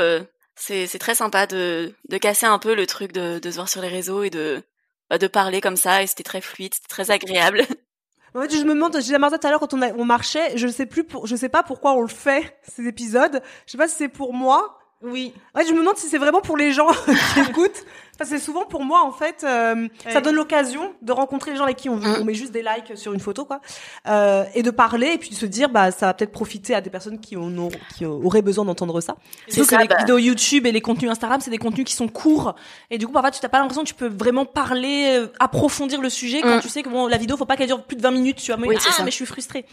c'est, 0.54 0.86
c'est 0.86 0.98
très 0.98 1.14
sympa 1.14 1.46
de, 1.46 1.94
de 2.08 2.18
casser 2.18 2.46
un 2.46 2.58
peu 2.58 2.74
le 2.74 2.86
truc 2.86 3.12
de, 3.12 3.38
de 3.38 3.50
se 3.50 3.56
voir 3.56 3.68
sur 3.68 3.80
les 3.80 3.88
réseaux 3.88 4.22
et 4.22 4.30
de, 4.30 4.62
bah, 5.08 5.16
de 5.16 5.26
parler 5.26 5.62
comme 5.62 5.76
ça. 5.76 6.02
Et 6.02 6.06
c'était 6.06 6.24
très 6.24 6.42
fluide, 6.42 6.74
c'était 6.74 6.88
très 6.88 7.10
agréable. 7.10 7.62
En 8.34 8.40
fait, 8.40 8.56
je 8.56 8.64
me 8.64 8.74
demande, 8.74 8.98
j'ai 9.00 9.16
Martha 9.18 9.38
tout 9.38 9.46
à 9.46 9.50
l'heure 9.50 9.60
quand 9.60 9.74
on, 9.74 9.82
on 9.82 10.04
marchait, 10.04 10.56
je 10.56 10.66
sais 10.68 10.86
plus, 10.86 11.04
pour, 11.04 11.26
je 11.26 11.36
sais 11.36 11.48
pas 11.50 11.62
pourquoi 11.62 11.92
on 11.92 12.00
le 12.00 12.08
fait 12.08 12.58
ces 12.62 12.86
épisodes. 12.86 13.42
Je 13.66 13.72
sais 13.72 13.78
pas 13.78 13.88
si 13.88 13.96
c'est 13.96 14.08
pour 14.08 14.32
moi 14.32 14.78
oui. 15.02 15.32
Ouais, 15.54 15.66
je 15.66 15.72
me 15.72 15.78
demande 15.78 15.96
si 15.96 16.08
c'est 16.08 16.18
vraiment 16.18 16.40
pour 16.40 16.56
les 16.56 16.72
gens 16.72 16.88
qui 17.34 17.40
écoutent. 17.50 17.84
Que 18.18 18.26
c'est 18.28 18.38
souvent 18.38 18.66
pour 18.66 18.84
moi, 18.84 19.02
en 19.04 19.10
fait, 19.10 19.42
euh, 19.42 19.88
ça 20.08 20.20
donne 20.20 20.36
l'occasion 20.36 20.92
de 21.00 21.12
rencontrer 21.12 21.52
les 21.52 21.56
gens 21.56 21.64
avec 21.64 21.78
qui 21.78 21.88
on, 21.88 21.96
mm. 21.96 22.18
on, 22.20 22.24
met 22.24 22.34
juste 22.34 22.52
des 22.52 22.62
likes 22.62 22.96
sur 22.96 23.14
une 23.14 23.20
photo, 23.20 23.46
quoi, 23.46 23.60
euh, 24.06 24.44
et 24.54 24.62
de 24.62 24.70
parler 24.70 25.12
et 25.14 25.18
puis 25.18 25.30
de 25.30 25.34
se 25.34 25.46
dire, 25.46 25.70
bah, 25.70 25.90
ça 25.90 26.06
va 26.06 26.14
peut-être 26.14 26.30
profiter 26.30 26.74
à 26.74 26.80
des 26.82 26.90
personnes 26.90 27.18
qui, 27.18 27.36
ont, 27.36 27.70
qui 27.96 28.04
auraient 28.04 28.42
besoin 28.42 28.66
d'entendre 28.66 29.00
ça. 29.00 29.16
C'est 29.48 29.66
que 29.66 29.74
les 29.76 29.88
bah. 29.88 29.96
vidéos 29.98 30.18
YouTube 30.18 30.66
et 30.66 30.72
les 30.72 30.82
contenus 30.82 31.10
Instagram, 31.10 31.40
c'est 31.40 31.50
des 31.50 31.58
contenus 31.58 31.86
qui 31.86 31.94
sont 31.94 32.06
courts 32.06 32.54
et 32.90 32.98
du 32.98 33.06
coup, 33.06 33.12
parfois, 33.12 33.30
tu 33.30 33.40
t'as 33.40 33.48
pas 33.48 33.58
l'impression 33.58 33.82
que 33.82 33.88
tu 33.88 33.94
peux 33.94 34.08
vraiment 34.08 34.44
parler, 34.44 35.18
euh, 35.18 35.26
approfondir 35.38 36.00
le 36.00 36.10
sujet 36.10 36.42
quand 36.42 36.58
mm. 36.58 36.60
tu 36.60 36.68
sais 36.68 36.82
que 36.82 36.88
bon, 36.88 37.06
la 37.06 37.16
vidéo, 37.16 37.36
faut 37.36 37.46
pas 37.46 37.56
qu'elle 37.56 37.68
dure 37.68 37.82
plus 37.82 37.96
de 37.96 38.02
20 38.02 38.10
minutes. 38.10 38.36
Tu 38.36 38.52
vois, 38.52 38.60
mais, 38.60 38.76
ah, 38.76 39.02
mais 39.04 39.10
je 39.10 39.16
suis 39.16 39.26
frustrée. 39.26 39.66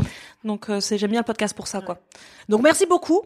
Donc, 0.43 0.69
euh, 0.69 0.79
c'est 0.79 0.97
j'aime 0.97 1.11
bien 1.11 1.19
le 1.19 1.25
podcast 1.25 1.55
pour 1.55 1.67
ça, 1.67 1.81
quoi. 1.81 1.99
Donc, 2.47 2.61
merci 2.61 2.85
beaucoup 2.85 3.21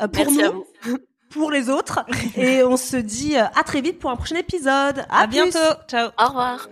euh, 0.00 0.08
pour 0.08 0.30
merci 0.30 0.54
nous. 0.86 0.98
pour 1.32 1.50
les 1.50 1.68
autres. 1.70 2.00
Et 2.36 2.62
on 2.62 2.76
se 2.76 2.96
dit 2.96 3.36
euh, 3.36 3.44
à 3.58 3.62
très 3.64 3.80
vite 3.80 3.98
pour 3.98 4.10
un 4.10 4.16
prochain 4.16 4.36
épisode. 4.36 5.04
À, 5.10 5.26
bientôt. 5.26 5.58
Ciao. 5.88 6.10
Au 6.18 6.26
revoir. 6.26 6.68